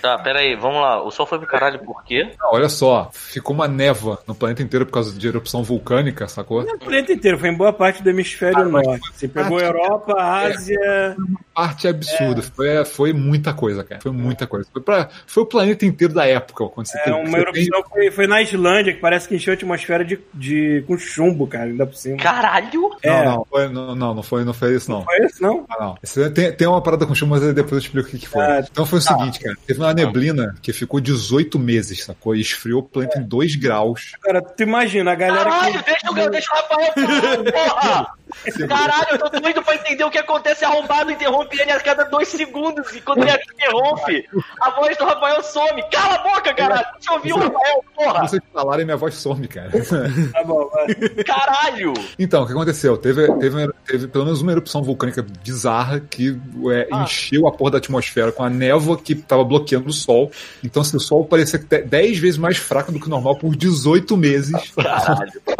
Tá, 0.02 0.18
pera 0.18 0.40
aí, 0.40 0.56
vamos 0.56 0.82
lá. 0.82 1.04
O 1.04 1.12
sol 1.12 1.26
foi 1.26 1.38
pro 1.38 1.48
caralho 1.48 1.80
por 1.80 2.04
quê? 2.04 2.32
não, 2.40 2.54
olha 2.54 2.70
só, 2.70 3.10
ficou 3.14 3.54
uma 3.56 3.68
névoa 3.68 4.20
no 4.28 4.34
planeta 4.34 4.64
inteiro 4.64 4.86
por 4.86 4.94
causa 4.94 5.18
de 5.18 5.28
erupção 5.28 5.64
vulcânica, 5.64 6.28
sacou? 6.28 6.62
O 6.62 6.80
planeta 6.80 7.14
inteiro, 7.14 7.38
foi 7.38 7.50
em 7.50 7.54
boa 7.56 7.72
parte 7.72 8.02
do 8.02 8.10
hemisfério 8.10 8.68
norte. 8.68 9.00
Você 9.14 9.28
pegou 9.28 9.58
a 9.60 9.62
Europa, 9.62 10.14
a 10.18 10.42
Ásia. 10.48 11.16
Parte 11.54 11.88
absurda, 11.88 12.42
foi, 12.42 12.86
foi 12.86 13.14
muita 13.14 13.54
coisa, 13.54 13.84
cara. 13.84 14.02
Foi 14.02 14.12
muita 14.12 14.48
coisa. 14.48 14.68
Foi, 14.72 14.82
pra, 14.82 15.10
foi 15.28 15.44
o 15.44 15.46
planeta 15.46 15.86
inteiro 15.86 16.14
da 16.14 16.26
época 16.26 16.66
quando 16.70 16.88
você 16.88 16.98
É, 16.98 17.04
teve- 17.04 17.16
uma 17.18 17.26
você 17.26 17.32
tem- 17.32 17.42
erupção 17.64 17.84
foi, 17.90 18.12
foi 18.12 18.28
na 18.28 18.42
Islândia, 18.42 18.94
que 18.94 19.00
parece 19.00 19.28
que 19.28 19.36
encheu 19.36 19.52
a 19.54 19.56
atmosfera 19.56 20.04
de, 20.04 20.20
de, 20.34 20.84
com 20.88 20.98
chumbo, 20.98 21.46
cara, 21.46 21.66
ainda 21.66 21.86
por 21.86 21.96
cima. 21.96 22.18
Caralho! 22.18 22.90
É. 23.04 23.10
Não, 23.12 23.26
não, 23.36 23.46
foi, 23.46 23.68
não, 23.70 23.96
não, 23.96 24.14
não 24.16 24.24
foi, 24.24 24.44
não 24.46 24.54
foi 24.54 24.76
isso, 24.76 24.90
não. 24.90 25.04
Foi 25.04 25.18
isso, 25.26 25.42
não? 25.44 25.66
Ah, 25.70 25.78
não. 25.80 25.98
Esse- 26.02 26.30
tem, 26.32 26.52
tem 26.54 26.68
uma 26.68 26.82
parada 26.82 27.06
com 27.06 27.14
chumbo, 27.14 27.32
mas 27.36 27.54
depois 27.54 27.74
eu 27.74 27.78
explico 27.80 28.08
o 28.08 28.12
que, 28.12 28.20
que 28.20 28.28
foi. 28.28 28.42
Ah, 28.42 28.64
então 28.72 28.86
foi 28.86 29.00
o 29.00 29.02
seguinte, 29.02 29.40
cara. 29.40 29.56
Teve 29.68 29.80
uma 29.80 29.91
neblina 29.94 30.56
que 30.62 30.74
ficou 30.74 31.00
18 31.00 31.58
meses, 31.60 32.04
sacou? 32.04 32.36
E 32.36 32.42
esfriou 32.42 32.80
o 32.80 32.84
planeta 32.84 33.20
em 33.20 33.24
2 33.24 33.56
graus. 33.56 34.14
Cara, 34.22 34.42
tu 34.42 34.64
imagina, 34.64 35.12
a 35.12 35.16
galera 35.16 35.50
Caralho, 35.50 35.84
que. 35.84 35.86
deixa 35.86 36.12
o, 36.12 36.30
deixa 36.30 36.52
o 36.52 36.56
Rafael 36.56 36.94
falar, 36.94 37.52
porra! 37.52 38.21
Caralho, 38.68 39.08
eu 39.12 39.18
tô 39.30 39.40
doido 39.40 39.62
pra 39.64 39.76
entender 39.76 40.04
o 40.04 40.10
que 40.12 40.18
acontece 40.18 40.64
arrombado, 40.66 41.12
interrompe 41.12 41.60
ele 41.60 41.72
a 41.72 41.80
cada 41.80 42.04
dois 42.06 42.28
segundos. 42.28 42.94
E 42.96 43.02
quando 43.02 43.24
ele 43.24 43.32
interrompe, 43.54 44.28
a 44.62 44.72
voz 44.72 44.98
do 44.98 45.06
Rafael 45.06 45.42
some. 45.44 45.84
Cala 45.92 46.16
a 46.16 46.24
boca, 46.24 46.54
caralho! 46.54 46.86
Deixa 46.94 47.10
eu 47.12 47.16
ouvir 47.16 47.34
o 47.34 47.38
Rafael, 47.38 47.84
porra! 47.96 48.28
Vocês 48.28 48.42
falarem, 48.54 48.86
minha 48.86 48.98
voz 48.98 49.16
some, 49.16 49.48
cara. 49.48 49.72
Tá 50.32 50.44
bom, 50.44 50.70
vai. 50.70 50.88
Caralho! 51.24 51.94
Então, 52.18 52.44
o 52.44 52.46
que 52.48 52.52
aconteceu? 52.54 52.98
Teve, 52.98 53.28
teve, 53.40 53.70
teve 53.86 54.08
pelo 54.08 54.26
menos 54.26 54.42
uma 54.42 54.52
erupção 54.52 54.82
vulcânica 54.82 55.26
bizarra 55.44 56.00
que 56.00 56.40
é, 56.72 56.88
Ah. 56.92 57.04
encheu 57.04 57.48
a 57.48 57.52
porra 57.52 57.72
da 57.72 57.78
atmosfera 57.78 58.32
com 58.32 58.44
a 58.44 58.50
névoa 58.50 58.98
que 58.98 59.16
tava 59.16 59.44
bloqueando 59.44 59.90
o 59.90 59.94
Sol. 59.94 60.32
Então, 60.64 60.82
assim, 60.82 60.98
o 60.98 61.00
Sol 61.00 61.26
parecia 61.26 61.60
que 61.60 61.66
te- 61.66 61.82
10 61.82 62.18
vezes 62.20 62.38
mais 62.38 62.58
fraco 62.58 62.92
do 62.92 63.00
que 63.00 63.08
o 63.08 63.10
normal 63.10 63.36
por 63.36 63.56
18 63.56 64.16
meses. 64.18 64.52
Caralho. 64.76 65.32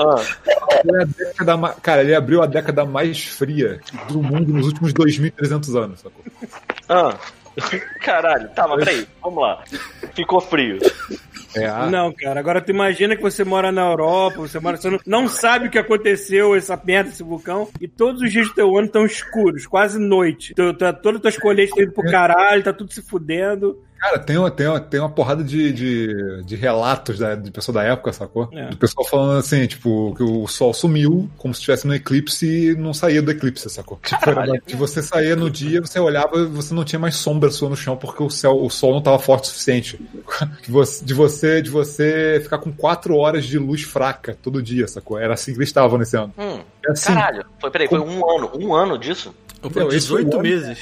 Ah, 0.84 1.06
década 1.06 1.74
cara, 1.82 2.02
ele 2.02 2.16
abriu 2.16 2.42
a 2.42 2.48
década 2.62 2.86
mais 2.86 3.26
fria 3.26 3.80
do 4.08 4.22
mundo 4.22 4.54
nos 4.54 4.68
últimos 4.68 4.94
2.300 4.94 5.76
anos, 5.84 6.00
sacou? 6.02 6.24
ah. 6.90 7.18
Caralho, 8.00 8.50
tá, 8.56 8.66
mas 8.66 8.80
peraí, 8.80 9.06
vamos 9.22 9.42
lá. 9.44 9.62
Ficou 10.16 10.40
frio. 10.40 10.80
É, 11.54 11.66
a- 11.66 11.88
Não, 11.90 12.14
cara, 12.14 12.40
agora 12.40 12.62
tu 12.62 12.72
imagina 12.72 13.14
que 13.14 13.22
você 13.22 13.44
mora 13.44 13.74
na 13.74 13.82
Europa, 13.92 14.38
você 14.38 14.58
mora, 14.58 14.78
você 14.78 14.90
não, 14.90 15.00
não 15.06 15.28
sabe 15.28 15.68
o 15.68 15.70
que 15.70 15.78
aconteceu, 15.78 16.56
essa 16.56 16.80
merda, 16.82 17.10
esse 17.10 17.22
vulcão, 17.24 17.68
e 17.82 17.90
todos 17.90 18.22
os 18.22 18.32
dias 18.32 18.48
do 18.48 18.54
teu 18.54 18.78
ano 18.78 18.86
estão 18.86 19.06
escuros, 19.06 19.68
quase 19.68 20.00
noite. 20.00 20.54
Tu, 20.56 20.74
tu, 20.74 20.94
todas 21.02 21.16
as 21.18 21.22
tuas 21.22 21.38
colheitas 21.38 21.72
estão 21.72 21.84
indo 21.84 21.94
pro 21.94 22.10
caralho, 22.10 22.64
tá 22.64 22.72
tudo 22.72 22.94
se 22.94 23.02
fudendo. 23.02 23.84
Cara, 24.02 24.18
tem 24.18 24.36
uma, 24.36 24.50
tem 24.50 24.68
uma, 24.68 24.80
tem 24.80 25.00
uma 25.00 25.10
porrada 25.12 25.44
de, 25.44 25.72
de, 25.72 26.44
de 26.44 26.56
relatos 26.56 27.20
da, 27.20 27.36
de 27.36 27.52
pessoa 27.52 27.76
da 27.76 27.84
época, 27.84 28.12
sacou? 28.12 28.50
É. 28.52 28.70
Do 28.70 28.78
pessoal 28.78 29.08
falando 29.08 29.38
assim, 29.38 29.68
tipo, 29.68 30.16
que 30.16 30.24
o 30.24 30.48
sol 30.48 30.74
sumiu, 30.74 31.30
como 31.38 31.54
se 31.54 31.60
estivesse 31.60 31.86
no 31.86 31.94
eclipse 31.94 32.48
e 32.72 32.76
não 32.76 32.96
saía 32.96 33.22
do 33.22 33.30
eclipse, 33.30 33.70
sacou? 33.70 34.00
Tipo, 34.04 34.28
era, 34.32 34.60
se 34.66 34.76
você 34.76 35.04
saía 35.04 35.36
no 35.36 35.52
dia, 35.52 35.82
você 35.82 36.00
olhava 36.00 36.36
e 36.40 36.46
você 36.48 36.74
não 36.74 36.84
tinha 36.84 36.98
mais 36.98 37.16
sombra 37.16 37.52
sua 37.52 37.70
no 37.70 37.76
chão 37.78 37.96
porque 37.96 38.24
o 38.24 38.30
céu, 38.30 38.60
o 38.60 38.72
sol 38.72 38.94
não 38.94 39.02
tava 39.04 39.20
forte 39.20 39.44
o 39.44 39.48
suficiente. 39.48 40.00
De 40.64 40.72
você, 40.72 41.04
de 41.06 41.14
você, 41.14 41.62
de 41.62 41.70
você 41.70 42.40
ficar 42.44 42.58
com 42.58 42.72
quatro 42.72 43.16
horas 43.16 43.46
de 43.46 43.58
luz 43.60 43.84
fraca 43.84 44.36
todo 44.42 44.62
dia, 44.64 44.88
sacou? 44.88 45.20
Era 45.20 45.36
assim 45.36 45.52
que 45.52 45.60
eles 45.60 45.70
estavam 45.70 45.98
nesse 46.00 46.18
ano. 46.18 46.34
Hum, 46.38 46.60
É 46.88 46.92
assim, 46.92 47.14
caralho. 47.14 47.46
Foi, 47.60 47.70
peraí, 47.70 47.88
foi 47.88 48.00
um 48.00 48.30
ano. 48.30 48.52
Um 48.56 48.74
ano 48.74 48.98
disso? 48.98 49.34
Esse 49.64 50.08
18 50.08 50.34
ano- 50.34 50.44
meses. 50.44 50.78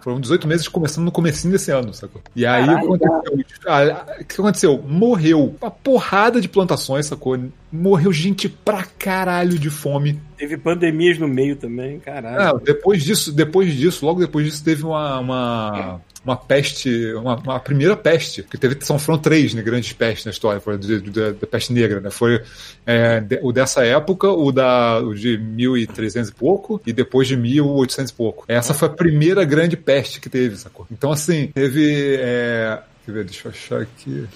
Foram 0.00 0.20
18 0.20 0.46
meses 0.48 0.68
começando 0.68 1.04
no 1.04 1.12
comecinho 1.12 1.52
desse 1.52 1.70
ano, 1.70 1.92
sacou? 1.94 2.20
E 2.34 2.44
aí 2.46 2.66
Caralho, 2.66 2.92
o 2.92 2.98
que 2.98 3.04
aconteceu? 3.04 3.44
Ah, 3.66 4.16
O 4.20 4.24
que 4.24 4.40
aconteceu? 4.40 4.84
Morreu 4.86 5.54
uma 5.60 5.70
porrada 5.70 6.40
de 6.40 6.48
plantações, 6.48 7.06
sacou? 7.06 7.38
Morreu 7.70 8.12
gente 8.12 8.48
pra 8.48 8.84
caralho 8.98 9.58
de 9.58 9.70
fome. 9.70 10.20
Teve 10.36 10.56
pandemias 10.56 11.18
no 11.18 11.28
meio 11.28 11.54
também, 11.56 11.98
caralho. 12.00 12.56
Ah, 12.56 12.60
depois 12.64 13.02
disso, 13.04 13.30
depois 13.32 13.72
disso, 13.74 14.04
logo 14.06 14.20
depois 14.20 14.46
disso, 14.46 14.64
teve 14.64 14.84
uma. 14.84 15.18
uma... 15.20 16.00
Uma 16.28 16.36
peste, 16.36 17.14
uma, 17.14 17.36
uma 17.36 17.58
primeira 17.58 17.96
peste, 17.96 18.42
que 18.42 18.58
teve, 18.58 18.76
são, 18.84 18.98
foram 18.98 19.18
três 19.18 19.54
né, 19.54 19.62
grandes 19.62 19.94
pestes 19.94 20.26
na 20.26 20.30
história, 20.30 20.60
foi 20.60 20.76
da, 20.76 21.46
peste 21.46 21.72
negra, 21.72 22.00
né? 22.00 22.10
Foi 22.10 22.42
é, 22.84 23.18
de- 23.20 23.40
o 23.42 23.50
dessa 23.50 23.82
época, 23.82 24.28
o, 24.30 24.52
da, 24.52 24.98
o 24.98 25.14
de 25.14 25.38
1300 25.38 26.28
e 26.28 26.34
pouco, 26.34 26.82
e 26.86 26.92
depois 26.92 27.26
de 27.26 27.34
1800 27.34 28.10
e 28.12 28.14
pouco. 28.14 28.44
Essa 28.46 28.74
foi 28.74 28.88
a 28.88 28.90
primeira 28.90 29.42
grande 29.42 29.74
peste 29.74 30.20
que 30.20 30.28
teve, 30.28 30.54
sacou? 30.58 30.86
Então, 30.92 31.10
assim, 31.10 31.46
teve. 31.54 32.16
É, 32.20 32.78
deixa 33.06 33.48
eu 33.48 33.52
achar 33.52 33.80
aqui. 33.80 34.26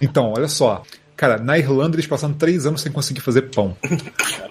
Então, 0.00 0.32
olha 0.34 0.48
só. 0.48 0.82
Cara, 1.16 1.38
na 1.38 1.56
Irlanda 1.56 1.96
eles 1.96 2.06
passaram 2.06 2.34
três 2.34 2.66
anos 2.66 2.82
sem 2.82 2.92
conseguir 2.92 3.20
fazer 3.20 3.42
pão. 3.42 3.74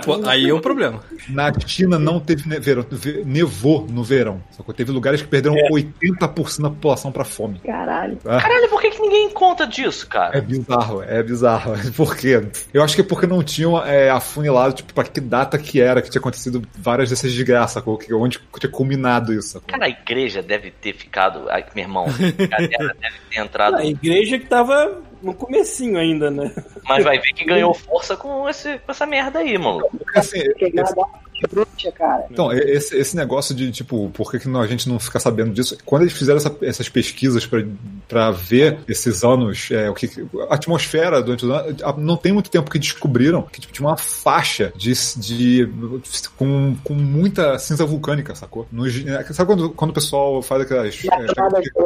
Pô, 0.04 0.20
aí 0.28 0.50
é 0.50 0.54
um 0.54 0.60
problema. 0.60 1.00
Na 1.30 1.54
China 1.60 2.00
não 2.00 2.20
teve 2.20 2.48
ne- 2.50 2.60
verão, 2.60 2.84
ve- 2.90 3.24
nevou 3.26 3.86
no 3.88 4.04
verão. 4.04 4.42
Sacou? 4.52 4.74
Teve 4.74 4.92
lugares 4.92 5.22
que 5.22 5.28
perderam 5.28 5.56
É. 5.58 5.70
80% 5.70 6.62
da 6.64 6.70
população 6.70 7.12
pra 7.12 7.24
fome. 7.24 7.60
Caralho. 7.60 8.16
tá? 8.18 8.40
Caralho, 8.42 8.68
por 8.70 8.82
que, 8.82 8.90
que 8.90 9.00
ninguém 9.00 9.30
conta 9.30 9.68
disso, 9.68 10.06
É 10.06 10.10
cara? 10.10 10.42
bizarro, 10.42 11.04
é 11.04 11.22
bizarro. 11.22 11.74
Por 11.96 12.16
quê? 12.16 12.42
Eu 12.74 12.84
acho 12.84 12.96
que 12.96 13.02
é 13.02 13.04
porque 13.04 13.28
não 13.28 13.44
tinham 13.44 13.78
é, 13.86 14.10
afunilado, 14.10 14.74
tipo, 14.74 14.94
pra 14.94 15.04
que 15.04 15.22
data 15.22 15.58
que 15.58 15.80
era 15.80 16.02
que 16.02 16.10
tinha 16.10 16.20
acontecido 16.20 16.62
várias 16.78 17.10
dessas 17.10 17.32
desgraças, 17.32 17.74
sacou? 17.74 17.98
Que- 17.98 18.14
Onde 18.14 18.40
tinha 18.60 18.72
culminado 18.72 19.32
isso, 19.34 19.50
sacou? 19.50 19.68
Cara, 19.70 19.86
a 19.86 19.90
igreja 19.90 20.42
deve 20.42 20.72
ter 20.72 20.94
ficado. 20.94 21.48
Ai, 21.50 21.64
meu 21.76 21.84
irmão, 21.84 22.06
a 22.06 22.08
galera 22.48 22.96
deve 23.00 23.16
ter 23.30 23.40
entrado. 23.40 23.76
A 23.78 23.86
igreja 23.86 24.40
que 24.40 24.46
tava 24.48 25.02
no 25.26 25.34
comecinho 25.34 25.98
ainda, 25.98 26.30
né? 26.30 26.54
Mas 26.88 27.04
vai 27.04 27.20
ver 27.20 27.34
que 27.34 27.44
ganhou 27.44 27.74
força 27.74 28.16
com, 28.16 28.48
esse, 28.48 28.78
com 28.78 28.92
essa 28.92 29.08
merda 29.08 29.40
aí, 29.40 29.58
mano. 29.58 29.90
Assim, 30.16 30.40
bruxa, 31.52 31.92
cara. 31.92 32.26
Então, 32.32 32.52
esse, 32.52 32.96
esse 32.98 33.16
negócio 33.16 33.54
de, 33.54 33.72
tipo, 33.72 34.10
por 34.12 34.32
que, 34.32 34.40
que 34.40 34.48
não- 34.48 34.62
a 34.62 34.68
gente 34.68 34.88
não 34.90 35.00
fica 35.00 35.20
sabendo 35.20 35.54
disso? 35.54 35.78
Quando 35.86 36.04
eles 36.04 36.14
fizeram 36.14 36.38
essa- 36.38 36.56
essas 36.62 36.90
pesquisas 36.90 37.46
pra- 37.46 37.64
pra 38.08 38.32
ver 38.32 38.80
esses 38.88 39.24
anos, 39.24 39.70
é, 39.72 39.90
o 39.90 39.94
que 39.94 40.10
a 40.50 40.56
atmosfera 40.56 41.22
durante 41.22 41.46
os 41.46 41.52
anos, 41.52 41.84
a- 41.84 41.94
não 41.98 42.16
tem 42.18 42.32
muito 42.32 42.50
tempo 42.50 42.70
que 42.72 42.80
descobriram 42.80 43.42
que 43.44 43.60
tipo, 43.62 43.74
tinha 43.74 43.88
uma 43.88 43.98
faixa 43.98 44.72
de, 44.76 44.94
de 45.18 45.70
com, 46.38 46.76
com 46.84 46.94
muita 46.94 47.58
cinza 47.60 47.86
vulcânica, 47.86 48.34
sacou? 48.36 48.68
Nos- 48.72 48.94
sabe 49.32 49.48
quando, 49.48 49.70
quando 49.72 49.92
o 49.92 49.94
pessoal 49.94 50.42
faz 50.42 50.62
aquelas, 50.62 50.96
é, 51.04 51.18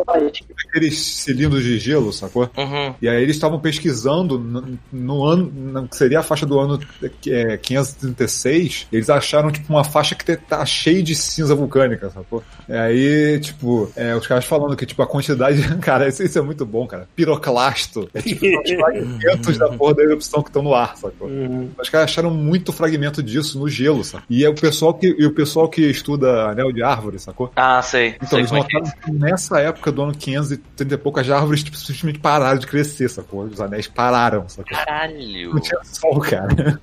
lógica. 0.08 0.54
aqueles 0.68 0.98
cilindros 1.00 1.64
de 1.64 1.80
gelo, 1.80 2.12
sacou? 2.14 2.50
Uhum. 2.58 2.94
E 3.02 3.08
aí 3.08 3.22
eles 3.22 3.36
estavam 3.36 3.60
pesquisando 3.60 4.38
no, 4.38 4.78
no 4.92 5.24
ano, 5.26 5.52
no, 5.54 5.88
que 5.88 5.96
seria 5.96 6.20
a 6.20 6.24
faixa 6.24 6.46
do 6.46 6.60
ano 6.60 6.80
é, 7.28 7.58
536, 7.58 8.88
eles 8.92 9.10
acharam 9.10 9.39
tipo 9.52 9.72
uma 9.72 9.84
faixa 9.84 10.16
que 10.16 10.36
tá 10.36 10.66
cheia 10.66 11.02
de 11.02 11.16
cinza 11.16 11.56
vulcânica, 11.56 12.10
sacou? 12.10 12.44
E 12.68 12.74
aí, 12.74 13.40
tipo, 13.40 13.92
é, 13.96 14.16
os 14.16 14.28
caras 14.28 14.46
falando 14.46 14.76
que 14.76 14.86
tipo 14.86 15.02
a 15.02 15.08
quantidade, 15.08 15.62
cara, 15.80 16.08
isso, 16.08 16.24
isso 16.24 16.38
é 16.38 16.42
muito 16.42 16.66
bom, 16.66 16.86
cara. 16.86 17.08
Piroclasto 17.16 18.10
é 18.14 18.22
tipo 18.22 18.46
os 18.62 18.72
fragmentos 18.72 19.58
da 19.58 19.70
porra 19.70 19.96
da 19.96 20.04
erupção 20.04 20.42
que 20.42 20.50
estão 20.50 20.62
no 20.62 20.74
ar, 20.74 20.98
sacou? 20.98 21.28
Uhum. 21.28 21.70
Os 21.80 21.90
caras 21.90 22.12
acharam 22.12 22.32
muito 22.32 22.74
fragmento 22.74 23.24
disso 23.24 23.60
no 23.60 23.70
gelo, 23.70 24.04
sabe? 24.04 24.24
E 24.30 24.44
é 24.44 24.50
o 24.50 24.56
pessoal 24.56 24.94
que, 24.94 25.16
e 25.18 25.26
o 25.26 25.34
pessoal 25.34 25.70
que 25.70 25.82
estuda 25.82 26.50
anel 26.50 26.72
de 26.72 26.84
árvore, 26.84 27.20
sacou? 27.20 27.52
Ah, 27.56 27.82
sei. 27.82 28.16
Então, 28.16 28.30
sei 28.30 28.40
eles 28.40 28.50
como 28.50 28.62
é 28.62 28.68
que 28.68 28.78
é. 28.78 28.80
notaram 28.80 29.00
que 29.02 29.12
nessa 29.12 29.60
época 29.60 29.92
do 29.92 30.02
ano 30.04 30.14
530 30.14 30.94
e 30.94 30.98
pouco, 30.98 31.20
as 31.20 31.30
árvores 31.30 31.64
tipo, 31.64 31.78
simplesmente 31.78 32.20
pararam 32.20 32.60
de 32.60 32.68
crescer, 32.68 33.10
sacou? 33.10 33.44
Os 33.44 33.62
anéis 33.62 33.88
pararam, 33.88 34.48
sacou? 34.50 34.78
Caralho. 34.78 35.54
Não 35.54 35.60
tinha 35.62 35.80
sol, 35.84 36.20
cara. 36.20 36.80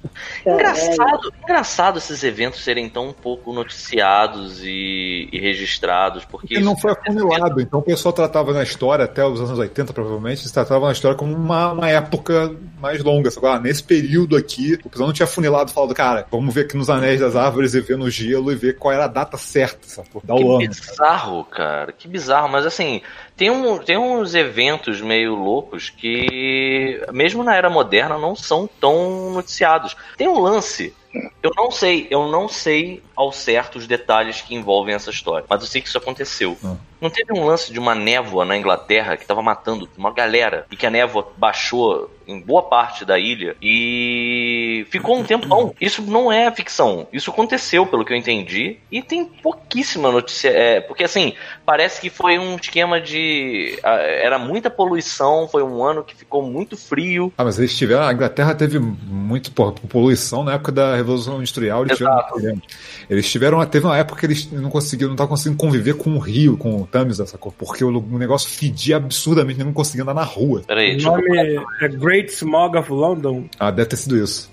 Engraçado, 0.47 1.33
engraçado 1.43 1.99
esses 1.99 2.23
eventos 2.23 2.46
serem 2.53 2.89
tão 2.89 3.13
pouco 3.13 3.53
noticiados 3.53 4.63
e, 4.63 5.29
e 5.33 5.39
registrados, 5.39 6.25
porque 6.25 6.55
Porque 6.55 6.65
não 6.65 6.77
foi 6.77 6.93
afunilado. 6.93 7.61
Então 7.61 7.81
o 7.81 7.83
pessoal 7.83 8.13
tratava 8.13 8.53
na 8.53 8.63
história, 8.63 9.05
até 9.05 9.25
os 9.25 9.41
anos 9.41 9.59
80, 9.59 9.93
provavelmente, 9.93 10.43
eles 10.43 10.53
tratavam 10.53 10.87
na 10.87 10.93
história 10.93 11.17
como 11.17 11.35
uma, 11.35 11.73
uma 11.73 11.89
época 11.89 12.55
mais 12.81 13.03
longa. 13.03 13.31
Sacou? 13.31 13.51
Ah, 13.51 13.59
nesse 13.59 13.83
período 13.83 14.37
aqui, 14.37 14.79
o 14.85 14.91
pessoal 14.91 15.09
não 15.09 15.15
tinha 15.15 15.25
afunilado 15.25 15.73
falando, 15.73 15.95
cara, 15.95 16.27
vamos 16.31 16.55
ver 16.55 16.63
aqui 16.63 16.77
nos 16.77 16.91
anéis 16.91 17.21
das 17.21 17.37
árvores 17.37 17.75
e 17.75 17.81
ver 17.81 17.97
no 17.97 18.11
gelo 18.11 18.53
e 18.53 18.55
ver 18.55 18.79
qual 18.79 18.93
era 18.93 19.05
a 19.05 19.09
data 19.09 19.37
certa, 19.37 19.89
sacou? 19.89 20.23
Da 20.25 20.35
Que 20.35 20.43
ano. 20.43 20.59
bizarro, 20.59 21.45
cara. 21.45 21.93
Que 21.93 22.09
bizarro. 22.09 22.49
Mas 22.49 22.67
assim, 22.67 23.01
tem, 23.37 23.51
um, 23.51 23.79
tem 23.79 23.99
uns 23.99 24.35
eventos 24.35 25.01
meio 25.01 25.35
loucos 25.35 25.91
que, 25.91 27.01
mesmo 27.13 27.45
na 27.45 27.55
era 27.55 27.69
moderna, 27.69 28.19
não 28.19 28.35
são 28.35 28.69
tão 28.81 29.31
noticiados. 29.33 29.97
Tem 30.17 30.29
um 30.29 30.41
lance. 30.41 30.95
Eu 31.43 31.53
não 31.57 31.71
sei, 31.71 32.07
eu 32.11 32.29
não 32.29 32.49
sei 32.49 33.03
ao 33.17 33.33
certo 33.33 33.79
os 33.79 33.87
detalhes 33.87 34.43
que 34.43 34.55
envolvem 34.55 34.95
essa 34.95 35.11
história, 35.11 35.47
mas 35.49 35.63
eu 35.63 35.67
sei 35.67 35.81
que 35.81 35.89
isso 35.89 35.99
aconteceu. 35.99 36.57
Ah. 36.65 36.77
Não 37.01 37.11
teve 37.11 37.33
um 37.33 37.45
lance 37.45 37.73
de 37.73 37.79
uma 37.79 37.95
névoa 37.95 38.45
na 38.45 38.57
Inglaterra 38.57 39.17
que 39.17 39.27
tava 39.27 39.43
matando 39.43 39.89
uma 39.97 40.13
galera 40.13 40.67
e 40.71 40.77
que 40.77 40.87
a 40.87 40.91
névoa 40.91 41.29
baixou 41.37 42.11
em 42.27 42.41
boa 42.41 42.63
parte 42.63 43.05
da 43.05 43.19
ilha 43.19 43.55
e 43.63 44.87
ficou 44.91 45.19
um 45.19 45.23
tempão. 45.23 45.75
Isso 45.81 46.03
não 46.03 46.33
é 46.33 46.51
ficção. 46.51 47.07
Isso 47.13 47.31
aconteceu, 47.31 47.87
pelo 47.87 48.05
que 48.05 48.13
eu 48.13 48.17
entendi, 48.17 48.79
e 48.91 49.03
tem 49.03 49.25
pouquíssima 49.25 50.11
notícia. 50.11 50.49
É, 50.49 50.81
porque 50.81 51.05
assim, 51.05 51.35
parece 51.65 52.01
que 52.01 52.11
foi 52.11 52.39
um 52.39 52.57
esquema 52.57 53.01
de. 53.01 53.79
Era 53.83 54.39
muita 54.39 54.71
poluição, 54.71 55.47
foi 55.49 55.63
um 55.63 55.85
ano 55.85 56.03
que 56.03 56.17
ficou 56.17 56.43
muito 56.43 56.77
frio. 56.77 57.33
Ah, 57.37 57.45
mas 57.45 57.59
eles 57.59 57.77
tiveram. 57.77 58.05
A 58.05 58.13
Inglaterra 58.13 58.55
teve 58.55 58.79
muito 58.79 59.53
poluição 59.53 60.43
na 60.43 60.55
época 60.55 60.73
da 60.73 60.97
Revolução 60.97 61.37
Industrial. 61.37 61.85
Eles 61.85 61.99
tiveram, 61.99 62.17
Exato. 62.17 62.33
problema. 62.33 62.63
Eles 63.09 63.31
tiveram. 63.31 63.65
Teve 63.67 63.87
uma 63.87 63.97
época 63.97 64.21
que 64.21 64.27
eles 64.27 64.51
não 64.51 64.71
conseguiram, 64.71 65.09
não 65.09 65.15
estavam 65.15 65.31
conseguindo 65.31 65.59
conviver 65.59 65.95
com 65.95 66.11
o 66.11 66.19
Rio, 66.19 66.57
com 66.57 66.83
o 66.83 66.87
Tamisa, 66.87 67.27
sacou? 67.27 67.53
Porque 67.53 67.85
o, 67.85 67.89
o 67.99 68.19
negócio 68.19 68.49
fedia 68.49 68.97
absurdamente, 68.97 69.63
não 69.63 69.73
conseguia 69.73 70.03
andar 70.03 70.15
na 70.15 70.25
rua. 70.25 70.63
Peraí, 70.67 70.97
O 70.97 71.01
eu 71.01 71.03
nome 71.03 71.39
é 71.81 71.89
Great 71.89 72.33
Smog 72.33 72.77
of 72.77 72.91
London. 72.91 73.45
Ah, 73.59 73.71
deve 73.71 73.89
ter 73.91 73.97
sido 73.97 74.17
isso. 74.17 74.51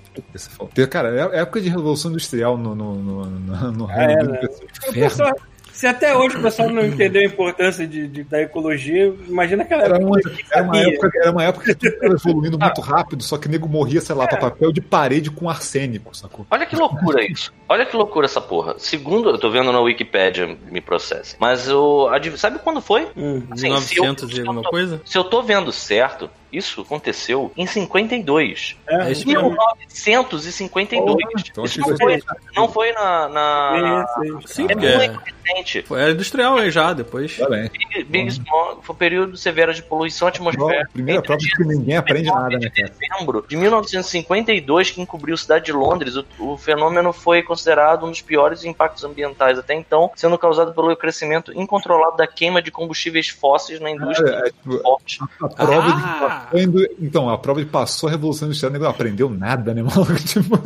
Cara, 0.89 1.09
é 1.09 1.37
é 1.37 1.41
época 1.41 1.59
de 1.59 1.69
Revolução 1.69 2.11
Industrial 2.11 2.57
no, 2.57 2.75
no, 2.75 2.95
no, 2.95 3.25
no, 3.25 3.71
no 3.71 3.91
É, 3.91 4.07
Reino 4.07 4.31
né? 4.31 4.39
Unido. 4.39 4.49
O 4.89 4.93
pessoal, 4.93 5.31
Se 5.73 5.87
até 5.87 6.15
hoje 6.15 6.37
o 6.37 6.41
pessoal 6.41 6.69
não 6.69 6.85
entendeu 6.85 7.21
a 7.21 7.25
importância 7.25 7.85
de, 7.87 8.07
de- 8.07 8.23
da 8.23 8.39
ecologia, 8.41 9.13
imagina 9.27 9.63
aquela 9.63 9.83
Era 9.83 9.95
época 9.95 10.07
uma, 10.07 10.19
que 10.21 10.45
era, 10.53 10.63
uma 10.63 10.77
época, 10.79 11.11
era 11.15 11.31
uma 11.31 11.43
época 11.43 11.65
que 11.65 11.75
tudo 11.75 11.89
estava 11.93 12.13
evoluindo 12.13 12.59
muito 12.59 12.81
rápido, 12.81 13.23
só 13.23 13.37
que 13.37 13.49
nego 13.49 13.67
morria, 13.67 13.99
sei 13.99 14.15
lá, 14.15 14.27
pra 14.27 14.37
papel 14.37 14.71
de 14.71 14.79
parede 14.81 15.31
com 15.31 15.49
arsênico, 15.49 16.15
sacou? 16.15 16.45
Olha 16.51 16.65
que 16.65 16.75
loucura 16.75 17.25
isso. 17.25 17.51
Olha 17.67 17.85
que 17.85 17.95
loucura 17.97 18.25
essa 18.25 18.39
porra. 18.39 18.75
Segundo, 18.77 19.29
eu 19.31 19.37
tô 19.39 19.49
vendo 19.49 19.71
na 19.71 19.79
Wikipédia, 19.81 20.55
me 20.71 20.79
processe. 20.79 21.35
Mas 21.39 21.67
o. 21.69 22.07
Sabe 22.37 22.59
quando 22.59 22.79
foi? 22.79 23.07
Hum. 23.17 23.41
Assim, 23.49 23.75
se 23.81 23.95
1900 23.95 24.29
eu- 24.31 24.37
e 24.37 24.47
alguma 24.47 24.63
coisa? 24.69 25.01
Se 25.03 25.17
eu 25.17 25.23
tô 25.23 25.41
vendo 25.41 25.71
certo, 25.71 26.29
isso 26.53 26.81
aconteceu 26.81 27.51
em 27.57 27.65
52. 27.65 28.77
É, 28.87 28.95
É 29.07 29.11
isso 29.11 29.27
mesmo. 29.27 29.55
1952. 29.89 31.17
Então, 31.49 31.63
isso 31.65 31.79
não 31.81 31.97
foi, 31.97 32.21
não 32.55 32.67
foi 32.69 32.91
na. 32.93 33.27
na... 33.29 34.05
Sim, 34.45 34.65
É 34.65 34.67
porque 34.75 34.95
muito 34.97 35.19
recente. 35.45 35.81
foi- 35.83 36.01
era 36.01 36.11
industrial 36.11 36.57
aí 36.57 36.71
já, 36.71 36.93
depois. 36.93 37.35
Tá. 37.37 37.47
Big, 37.49 38.03
Big 38.05 38.27
Smog 38.29 38.79
foi 38.83 38.93
um 38.95 38.97
período 38.97 39.37
severo 39.37 39.73
de 39.73 39.81
poluição 39.83 40.27
atmosférica. 40.27 40.89
Primeira 40.93 41.21
prova 41.21 41.37
de 41.39 41.49
que 41.49 41.63
ninguém 41.63 41.97
aprende 41.97 42.29
nada, 42.29 42.57
né, 42.57 42.69
cara? 42.69 42.91
dezembro 42.99 43.45
de 43.47 43.55
1952, 43.55 44.91
que 44.91 45.01
encobriu 45.01 45.35
a 45.35 45.37
cidade 45.37 45.65
de 45.65 45.71
Londres, 45.73 46.15
o, 46.15 46.25
o 46.39 46.57
fenômeno 46.57 47.11
foi 47.13 47.41
considerado 47.43 48.05
um 48.05 48.09
dos 48.09 48.21
piores 48.21 48.63
impactos 48.63 49.03
ambientais 49.03 49.57
até 49.59 49.73
então, 49.73 50.11
sendo 50.15 50.37
causado 50.37 50.73
pelo 50.73 50.95
crescimento 50.95 51.51
incontrolado 51.53 52.17
da 52.17 52.27
queima 52.27 52.61
de 52.61 52.71
combustíveis 52.71 53.29
fósseis 53.29 53.79
na 53.79 53.89
indústria 53.91 54.29
É, 54.43 54.47
é, 54.47 54.51
tipo, 54.51 54.79
forte. 54.81 55.19
a 55.41 55.47
prova 55.49 55.83
Ah! 55.93 56.42
Indo- 56.53 56.87
então, 56.99 57.29
a 57.29 57.37
prova 57.37 57.59
de 57.63 57.65
passou 57.69 58.07
a 58.07 58.11
Revolução 58.11 58.47
Industrial, 58.47 58.69
o 58.69 58.73
nego 58.73 58.83
não 58.85 58.91
aprendeu 58.91 59.29
nada, 59.29 59.73
né, 59.73 59.81
maluco? 59.83 60.15
Tipo, 60.15 60.59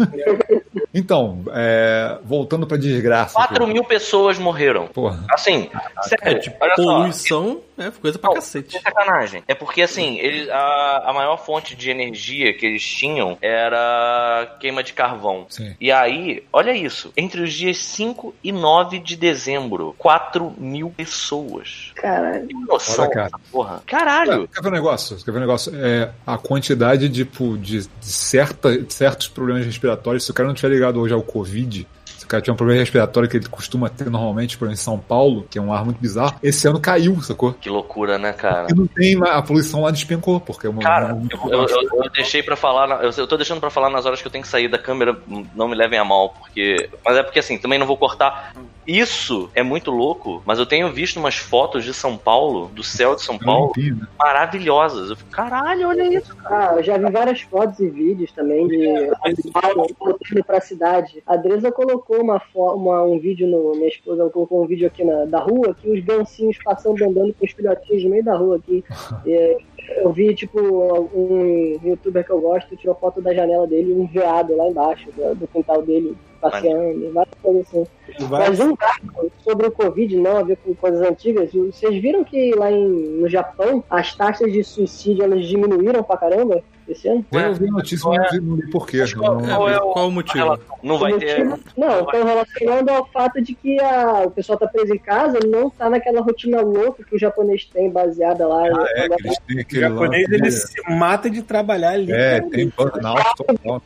então, 0.94 1.44
é, 1.52 2.18
voltando 2.24 2.66
pra 2.66 2.78
desgraça. 2.78 3.34
4 3.34 3.64
aqui. 3.64 3.74
mil 3.74 3.84
pessoas 3.84 4.38
morreram. 4.40 4.88
Porra. 4.88 5.24
Assim, 5.32 5.70
sério, 6.04 6.54
olha 6.60 6.76
só. 6.76 6.84
Poluição 6.84 7.60
é 7.78 7.92
coisa 7.92 8.18
pra 8.18 8.30
Não, 8.30 8.36
cacete. 8.36 8.72
sem 8.74 8.82
sacanagem. 8.82 9.44
É 9.48 9.54
porque, 9.56 9.82
assim, 9.82 10.18
eles, 10.18 10.50
a, 10.50 11.04
a 11.10 11.14
maior 11.14 11.38
fonte 11.38 11.76
de 11.76 11.90
energia 11.90 12.54
que 12.54 12.66
eles 12.66 12.84
tinham 12.84 13.38
era 13.42 14.58
queima 14.60 14.84
de 14.84 14.94
carvão. 14.94 15.46
Sim. 15.50 15.76
E 15.80 15.92
aí, 15.92 16.44
olha 16.52 16.76
isso. 16.76 17.12
Entre 17.16 17.42
os 17.42 17.54
dias 17.54 17.78
5 17.78 18.34
e 18.44 18.52
9 18.52 19.00
de 19.00 19.16
dezembro, 19.16 19.96
4 19.98 20.54
mil 20.58 20.90
pessoas. 20.90 21.92
Caralho. 21.96 22.48
Tem 22.48 22.66
noção 22.66 23.06
Olha, 23.06 23.14
cara. 23.14 23.32
porra? 23.52 23.84
Caralho! 23.86 24.48
Quer 24.48 24.62
ver 24.62 24.70
um 24.70 24.72
negócio? 24.72 25.18
Quer 25.24 25.32
ver 25.32 25.38
um 25.38 25.42
negócio? 25.42 25.72
É, 25.76 26.12
a 26.26 26.38
quantidade 26.38 27.10
tipo, 27.10 27.58
de, 27.58 27.82
de 27.88 28.06
certa, 28.06 28.78
de 28.78 28.94
certos 28.94 29.28
problemas 29.28 29.66
respiratórios, 29.66 30.26
se 30.26 30.32
o 30.32 30.34
cara 30.34 30.48
não 30.48 30.56
tiver 30.56 30.70
ligado 30.70 31.00
hoje 31.00 31.14
ao 31.14 31.22
Covid, 31.22 31.88
o 32.28 32.30
cara 32.30 32.42
tiver 32.42 32.54
um 32.54 32.58
problema 32.58 32.80
respiratório 32.82 33.30
que 33.30 33.38
ele 33.38 33.48
costuma 33.48 33.90
ter 33.90 34.10
normalmente, 34.10 34.58
por 34.58 34.66
exemplo, 34.66 34.80
em 34.80 34.84
São 34.84 35.00
Paulo, 35.00 35.48
que 35.50 35.58
é 35.58 35.62
um 35.62 35.74
ar 35.74 35.84
muito 35.86 35.98
bizarro, 36.00 36.36
esse 36.44 36.68
ano 36.68 36.80
caiu, 36.80 37.22
sacou? 37.22 37.54
Que 37.54 37.70
loucura, 37.70 38.18
né, 38.18 38.34
cara? 38.34 38.68
E 38.70 38.74
não 38.76 38.86
tem, 38.86 39.18
a 39.24 39.42
poluição 39.42 39.82
lá 39.82 39.92
despencou, 39.92 40.40
porque 40.40 40.68
é 40.68 40.70
uma. 40.70 40.82
Cara, 40.82 41.14
uma- 41.14 41.28
eu, 41.32 41.52
eu- 41.52 41.68
eu- 41.70 42.04
eu 42.04 42.10
deixei 42.12 42.44
pra 42.44 42.56
falar, 42.56 43.04
eu, 43.04 43.12
eu 43.18 43.28
tô 43.28 43.38
deixando 43.38 43.60
pra 43.60 43.70
falar 43.70 43.90
nas 43.90 44.06
horas 44.06 44.22
que 44.22 44.28
eu 44.28 44.32
tenho 44.32 44.44
que 44.44 44.50
sair 44.50 44.68
da 44.68 44.78
câmera, 44.78 45.18
não 45.56 45.68
me 45.68 45.76
levem 45.76 45.98
a 45.98 46.06
mal, 46.06 46.30
porque. 46.30 46.90
Mas 47.06 47.18
é 47.18 47.24
porque 47.24 47.40
assim, 47.40 47.58
também 47.58 47.80
não 47.80 47.88
vou 47.88 47.98
cortar. 47.98 48.54
Isso 48.86 49.50
é 49.54 49.62
muito 49.62 49.92
louco, 49.92 50.42
mas 50.46 50.60
eu 50.60 50.66
tenho 50.66 50.90
visto 50.94 51.18
umas 51.20 51.36
fotos 51.36 51.84
de 51.84 51.94
São 51.94 52.16
Paulo, 52.18 52.72
do 52.74 52.82
céu 52.84 53.16
de 53.16 53.22
São 53.22 53.36
é 53.36 53.40
Paulo, 53.40 53.74
né? 53.76 54.08
maravilhosas. 54.18 55.10
Eu 55.10 55.16
fico, 55.18 55.30
caralho, 55.30 55.90
olha 55.90 56.04
isso. 56.18 56.34
Ah, 56.46 56.74
eu 56.78 56.84
já 56.84 56.98
vi 56.98 57.12
várias 57.12 57.42
fotos 57.42 57.80
e 57.80 57.90
vídeos 57.90 58.32
também 58.32 58.66
de 58.68 59.10
Paulo 59.52 59.88
voltando 60.00 60.44
pra 60.46 60.62
cidade. 60.62 61.22
A 61.28 61.36
Dresa 61.36 61.70
colocou 61.72 62.17
uma, 62.22 62.40
fo- 62.40 62.74
uma- 62.76 63.04
um 63.04 63.20
vídeo 63.20 63.48
no. 63.48 63.72
Minha 63.76 63.88
esposa 63.90 64.30
colocou 64.30 64.64
um 64.64 64.68
vídeo 64.68 64.88
aqui 64.88 65.04
na, 65.04 65.26
da 65.26 65.40
rua, 65.40 65.76
que 65.80 65.90
os 65.90 66.00
gancinhos 66.04 66.58
passando 66.64 67.04
andando 67.04 67.34
com 67.34 67.46
os 67.46 67.52
filhotinhos 67.52 68.04
no 68.04 68.10
meio 68.10 68.24
da 68.24 68.36
rua 68.36 68.58
aqui. 68.58 68.84
E, 69.26 69.58
eu 70.02 70.12
vi, 70.12 70.36
tipo, 70.36 70.60
um 71.16 71.80
youtuber 71.84 72.26
que 72.26 72.32
eu 72.32 72.42
gosto 72.42 72.76
tirou 72.76 72.94
foto 72.96 73.22
da 73.22 73.34
janela 73.34 73.66
dele 73.66 73.94
um 73.94 74.06
veado 74.06 74.56
lá 74.56 74.68
embaixo, 74.68 75.08
do, 75.16 75.48
quintal 75.48 75.82
dele, 75.82 76.14
passeando, 76.42 77.12
várias 77.14 77.34
coisas 77.42 77.68
assim. 77.68 77.84
Mas 78.30 78.60
um 78.60 78.76
dado 78.76 79.32
sobre 79.40 79.68
o 79.68 79.72
Covid, 79.72 80.18
não 80.18 80.38
a 80.38 80.44
ver 80.44 80.58
com 80.58 80.76
coisas 80.76 81.02
antigas, 81.02 81.52
vocês 81.54 82.02
viram 82.02 82.24
que 82.26 82.54
lá 82.56 82.70
em, 82.70 82.86
no 82.86 83.30
Japão 83.30 83.82
as 83.90 84.14
taxas 84.14 84.52
de 84.52 84.62
suicídio 84.64 85.24
elas 85.24 85.46
diminuíram 85.48 86.04
pra 86.04 86.18
caramba 86.18 86.62
esse 86.92 87.08
ano? 87.08 87.26
Eu 87.32 87.54
vi 87.54 87.68
a 87.68 87.72
notícia, 87.72 88.10
mas 88.10 88.42
não 88.42 88.56
vi 88.56 88.68
por 88.70 88.88
quê. 88.88 89.04
qual- 89.18 89.36
Não- 89.42 89.46
qual 89.48 89.70
é 89.70 89.78
o- 89.78 89.92
Qual 89.94 90.08
o 90.08 90.12
motivo? 90.12 90.60
Não 90.84 90.98
vai 90.98 91.14
ter. 91.18 91.46
Não, 91.76 92.02
estão 92.02 92.24
relacionando 92.24 92.92
ao 92.92 93.06
fato 93.08 93.42
de 93.42 93.54
que 93.56 93.80
a, 93.82 94.24
o 94.26 94.32
pessoal 94.32 94.58
tá 94.58 94.68
preso 94.68 94.94
em 94.94 94.98
casa, 95.00 95.40
não 95.46 95.70
tá 95.70 95.90
naquela 95.90 96.22
rotina 96.22 96.62
louca 96.62 97.04
que 97.04 97.16
o 97.16 97.20
japonês 97.20 97.66
tem, 97.66 97.90
baseada 97.90 98.48
lá. 98.48 98.64
Ah, 98.68 98.86
é, 98.96 99.06
eles 99.06 99.38
têm 99.48 99.60
O 99.60 99.82
japonês 99.82 100.24
lance 100.24 100.34
ele 100.36 100.42
de- 100.44 100.52
se 100.52 100.82
mata 100.92 101.30
de 101.30 101.42
trabalhar 101.42 101.92
ali. 101.92 102.12
É, 102.12 102.40
tem 102.42 102.72
burnout 102.76 103.24
total. 103.36 103.82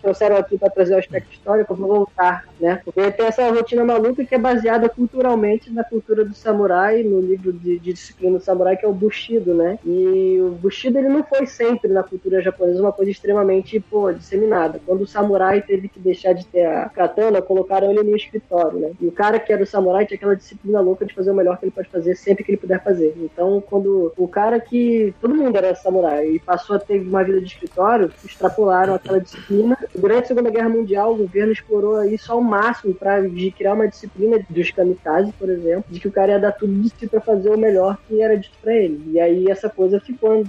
trouxeram 0.00 0.36
aqui 0.36 0.58
para 0.58 0.70
trazer 0.70 0.94
o 0.94 0.98
aspecto 0.98 1.32
histórico, 1.32 1.74
vou 1.74 1.88
voltar, 1.88 2.44
né? 2.60 2.80
Porque 2.84 3.10
tem 3.12 3.26
essa 3.26 3.48
rotina 3.50 3.84
maluca 3.84 4.24
que 4.24 4.34
é 4.34 4.38
baseada 4.38 4.88
culturalmente 4.88 5.70
na 5.70 5.84
cultura 5.84 6.24
do 6.24 6.34
samurai, 6.34 7.02
no 7.02 7.20
livro 7.20 7.52
de, 7.52 7.78
de 7.78 7.92
disciplina 7.92 8.38
do 8.38 8.44
samurai, 8.44 8.76
que 8.76 8.84
é 8.84 8.88
o 8.88 8.92
Bushido, 8.92 9.54
né? 9.54 9.78
E 9.84 10.38
o 10.40 10.50
Bushido, 10.50 10.98
ele 10.98 11.08
não 11.08 11.22
foi 11.22 11.46
sempre 11.46 11.90
na 11.92 12.02
cultura 12.02 12.41
japonesa 12.42 12.80
uma 12.80 12.92
coisa 12.92 13.10
extremamente, 13.10 13.78
pô, 13.80 14.12
disseminada. 14.12 14.80
Quando 14.84 15.02
o 15.02 15.06
samurai 15.06 15.62
teve 15.62 15.88
que 15.88 15.98
deixar 15.98 16.32
de 16.32 16.46
ter 16.46 16.66
a 16.66 16.88
katana, 16.88 17.42
colocaram 17.42 17.90
ele 17.90 18.02
no 18.02 18.16
escritório, 18.16 18.78
né? 18.78 18.92
E 19.00 19.06
o 19.06 19.12
cara 19.12 19.38
que 19.38 19.52
era 19.52 19.62
o 19.62 19.66
samurai 19.66 20.06
tinha 20.06 20.16
aquela 20.16 20.36
disciplina 20.36 20.80
louca 20.80 21.04
de 21.04 21.14
fazer 21.14 21.30
o 21.30 21.34
melhor 21.34 21.58
que 21.58 21.64
ele 21.64 21.72
pode 21.72 21.88
fazer 21.88 22.14
sempre 22.16 22.44
que 22.44 22.50
ele 22.50 22.58
puder 22.58 22.82
fazer. 22.82 23.14
Então, 23.18 23.62
quando 23.68 24.12
o 24.16 24.28
cara 24.28 24.60
que 24.60 25.14
todo 25.20 25.34
mundo 25.34 25.56
era 25.56 25.74
samurai 25.74 26.26
e 26.26 26.38
passou 26.38 26.76
a 26.76 26.78
ter 26.78 27.00
uma 27.00 27.24
vida 27.24 27.40
de 27.40 27.46
escritório, 27.46 28.10
extrapolaram 28.24 28.94
aquela 28.94 29.20
disciplina. 29.20 29.76
Durante 29.94 30.24
a 30.24 30.28
Segunda 30.28 30.50
Guerra 30.50 30.68
Mundial, 30.68 31.12
o 31.12 31.18
governo 31.18 31.52
explorou 31.52 32.04
isso 32.04 32.32
ao 32.32 32.40
máximo 32.40 32.94
para 32.94 33.22
criar 33.56 33.74
uma 33.74 33.88
disciplina 33.88 34.44
dos 34.48 34.70
kamikaze, 34.70 35.32
por 35.32 35.48
exemplo, 35.48 35.84
de 35.88 36.00
que 36.00 36.08
o 36.08 36.12
cara 36.12 36.32
ia 36.32 36.38
dar 36.38 36.52
tudo 36.52 36.72
de 36.72 36.90
si 36.90 37.06
para 37.06 37.20
fazer 37.20 37.50
o 37.50 37.58
melhor 37.58 37.98
que 38.08 38.20
era 38.20 38.36
dito 38.36 38.56
para 38.60 38.74
ele. 38.74 39.02
E 39.12 39.20
aí 39.20 39.50
essa 39.50 39.68
coisa 39.68 40.00
ficou 40.00 40.44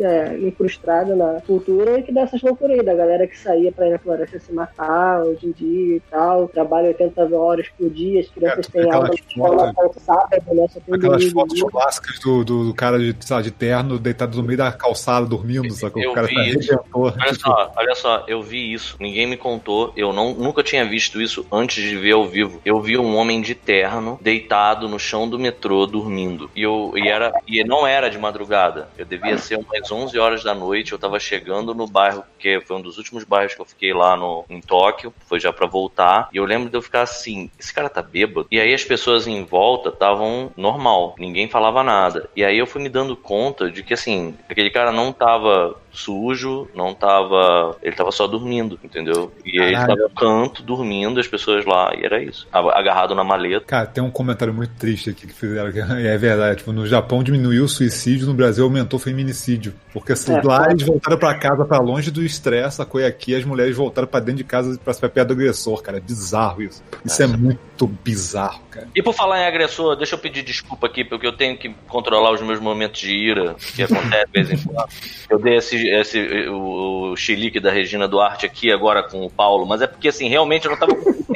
é, 0.00 0.38
incrustada 0.38 0.97
na 1.06 1.40
cultura 1.46 1.98
e 1.98 2.02
que 2.02 2.12
dá 2.12 2.22
essas 2.22 2.42
loucuras 2.42 2.78
aí, 2.78 2.84
da 2.84 2.94
galera 2.94 3.26
que 3.26 3.38
saía 3.38 3.72
pra 3.72 3.86
ir 3.86 3.92
na 3.92 3.98
floresta 3.98 4.38
se 4.38 4.52
matar 4.52 5.22
hoje 5.22 5.46
em 5.46 5.52
dia 5.52 5.96
e 5.96 6.02
tal, 6.10 6.48
trabalha 6.48 6.88
80 6.88 7.36
horas 7.36 7.66
por 7.76 7.90
dia, 7.90 8.20
as 8.20 8.28
crianças 8.28 8.66
É, 8.68 8.70
têm 8.70 8.82
aquelas 8.82 8.94
aula 8.94 9.10
de 9.10 9.22
escola 9.28 9.74
sábado, 9.98 10.54
né? 10.54 10.66
Só 10.68 10.80
tem 10.80 10.94
Aquelas 10.94 11.20
domingo, 11.20 11.40
fotos 11.40 11.60
né? 11.62 11.68
clássicas 11.70 12.18
do, 12.20 12.44
do, 12.44 12.64
do 12.66 12.74
cara 12.74 12.98
de, 12.98 13.14
sabe, 13.20 13.44
de 13.44 13.50
terno 13.50 13.98
deitado 13.98 14.36
no 14.36 14.42
meio 14.42 14.58
da 14.58 14.72
calçada 14.72 15.26
dormindo, 15.26 15.70
sacou? 15.72 16.02
Eu 16.02 16.10
O 16.12 16.14
cara 16.14 16.26
vi 16.26 16.34
tá 16.34 16.42
redentor. 16.42 17.14
Olha 17.18 17.34
só, 17.34 17.72
olha 17.76 17.94
só, 17.94 18.24
eu 18.26 18.42
vi 18.42 18.72
isso, 18.72 18.96
ninguém 19.00 19.26
me 19.26 19.36
contou, 19.36 19.92
eu 19.96 20.12
não, 20.12 20.34
nunca 20.34 20.62
tinha 20.62 20.84
visto 20.84 21.20
isso 21.20 21.46
antes 21.50 21.82
de 21.82 21.96
ver 21.96 22.12
ao 22.12 22.26
vivo. 22.26 22.60
Eu 22.64 22.80
vi 22.80 22.96
um 22.98 23.16
homem 23.16 23.40
de 23.40 23.54
terno 23.54 24.18
deitado 24.20 24.88
no 24.88 24.98
chão 24.98 25.28
do 25.28 25.38
metrô 25.38 25.86
dormindo. 25.86 26.50
E 26.54 26.62
eu 26.62 26.92
e 26.96 27.08
era 27.08 27.32
e 27.46 27.62
não 27.64 27.86
era 27.86 28.08
de 28.08 28.18
madrugada. 28.18 28.88
Eu 28.96 29.04
devia 29.04 29.36
ser 29.38 29.58
umas 29.58 29.90
11 29.90 30.18
horas 30.18 30.44
da 30.44 30.54
noite, 30.54 30.87
eu 30.92 30.98
tava 30.98 31.18
chegando 31.18 31.74
no 31.74 31.86
bairro, 31.86 32.22
que 32.38 32.60
foi 32.60 32.76
um 32.76 32.82
dos 32.82 32.98
últimos 32.98 33.24
bairros 33.24 33.54
que 33.54 33.60
eu 33.60 33.64
fiquei 33.66 33.92
lá 33.92 34.16
no 34.16 34.44
em 34.48 34.60
Tóquio, 34.60 35.12
foi 35.26 35.40
já 35.40 35.52
pra 35.52 35.66
voltar. 35.66 36.28
E 36.32 36.36
eu 36.36 36.44
lembro 36.44 36.68
de 36.68 36.76
eu 36.76 36.82
ficar 36.82 37.02
assim, 37.02 37.50
esse 37.58 37.72
cara 37.72 37.88
tá 37.88 38.02
bêbado. 38.02 38.46
E 38.50 38.60
aí 38.60 38.72
as 38.72 38.84
pessoas 38.84 39.26
em 39.26 39.44
volta 39.44 39.88
estavam 39.90 40.50
normal, 40.56 41.14
ninguém 41.18 41.48
falava 41.48 41.82
nada. 41.82 42.28
E 42.36 42.44
aí 42.44 42.58
eu 42.58 42.66
fui 42.66 42.82
me 42.82 42.88
dando 42.88 43.16
conta 43.16 43.70
de 43.70 43.82
que 43.82 43.94
assim, 43.94 44.34
aquele 44.48 44.70
cara 44.70 44.92
não 44.92 45.12
tava 45.12 45.76
sujo, 45.90 46.68
não 46.74 46.94
tava. 46.94 47.76
Ele 47.82 47.94
tava 47.96 48.12
só 48.12 48.26
dormindo, 48.26 48.78
entendeu? 48.82 49.32
E 49.44 49.60
ele 49.60 49.72
Caralho. 49.72 49.88
tava 49.88 50.08
no 50.08 50.10
canto, 50.10 50.62
dormindo, 50.62 51.18
as 51.18 51.26
pessoas 51.26 51.64
lá, 51.64 51.92
e 51.96 52.04
era 52.04 52.22
isso. 52.22 52.46
Agarrado 52.52 53.14
na 53.14 53.24
maleta. 53.24 53.66
Cara, 53.66 53.86
tem 53.86 54.02
um 54.02 54.10
comentário 54.10 54.54
muito 54.54 54.74
triste 54.74 55.10
aqui 55.10 55.26
que 55.26 55.32
fizeram, 55.32 55.72
que 55.72 55.80
é 56.06 56.16
verdade. 56.16 56.58
Tipo, 56.58 56.72
no 56.72 56.86
Japão 56.86 57.22
diminuiu 57.22 57.64
o 57.64 57.68
suicídio, 57.68 58.26
no 58.26 58.34
Brasil 58.34 58.64
aumentou 58.64 58.98
o 58.98 59.02
feminicídio. 59.02 59.74
Porque 59.92 60.12
assim, 60.12 60.34
É, 60.34 60.42
lá 60.42 60.72
voltaram 60.84 61.18
pra 61.18 61.34
casa, 61.34 61.64
pra 61.64 61.78
longe 61.78 62.10
do 62.10 62.24
estresse, 62.24 62.76
sacou? 62.76 63.00
E 63.00 63.04
aqui 63.04 63.34
as 63.34 63.44
mulheres 63.44 63.76
voltaram 63.76 64.08
pra 64.08 64.20
dentro 64.20 64.38
de 64.38 64.44
casa 64.44 64.78
pra 64.82 64.94
ficar 64.94 65.08
perto 65.08 65.28
do 65.28 65.34
agressor, 65.34 65.82
cara. 65.82 65.98
É 65.98 66.00
bizarro 66.00 66.62
isso. 66.62 66.82
Isso 67.04 67.22
é 67.22 67.26
muito 67.26 67.86
bizarro, 67.86 68.60
cara. 68.70 68.88
E 68.94 69.02
por 69.02 69.14
falar 69.14 69.40
em 69.40 69.46
agressor, 69.46 69.96
deixa 69.96 70.14
eu 70.14 70.18
pedir 70.18 70.42
desculpa 70.42 70.86
aqui, 70.86 71.04
porque 71.04 71.26
eu 71.26 71.32
tenho 71.32 71.56
que 71.56 71.74
controlar 71.88 72.32
os 72.32 72.42
meus 72.42 72.60
momentos 72.60 73.00
de 73.00 73.12
ira, 73.12 73.54
que 73.74 73.82
acontece 73.82 74.26
de 74.26 74.42
vez 74.42 74.50
em 74.50 74.64
quando. 74.66 74.88
Eu 75.30 75.38
dei 75.38 75.56
esse, 75.56 75.88
esse 75.88 76.48
o, 76.48 77.12
o 77.12 77.16
chilique 77.16 77.60
da 77.60 77.70
Regina 77.70 78.08
Duarte 78.08 78.46
aqui 78.46 78.72
agora 78.72 79.02
com 79.02 79.24
o 79.24 79.30
Paulo, 79.30 79.66
mas 79.66 79.82
é 79.82 79.86
porque 79.86 80.08
assim, 80.08 80.28
realmente 80.28 80.66
eu 80.66 80.72
não 80.72 80.78
tava 80.78 80.94
com 80.94 81.18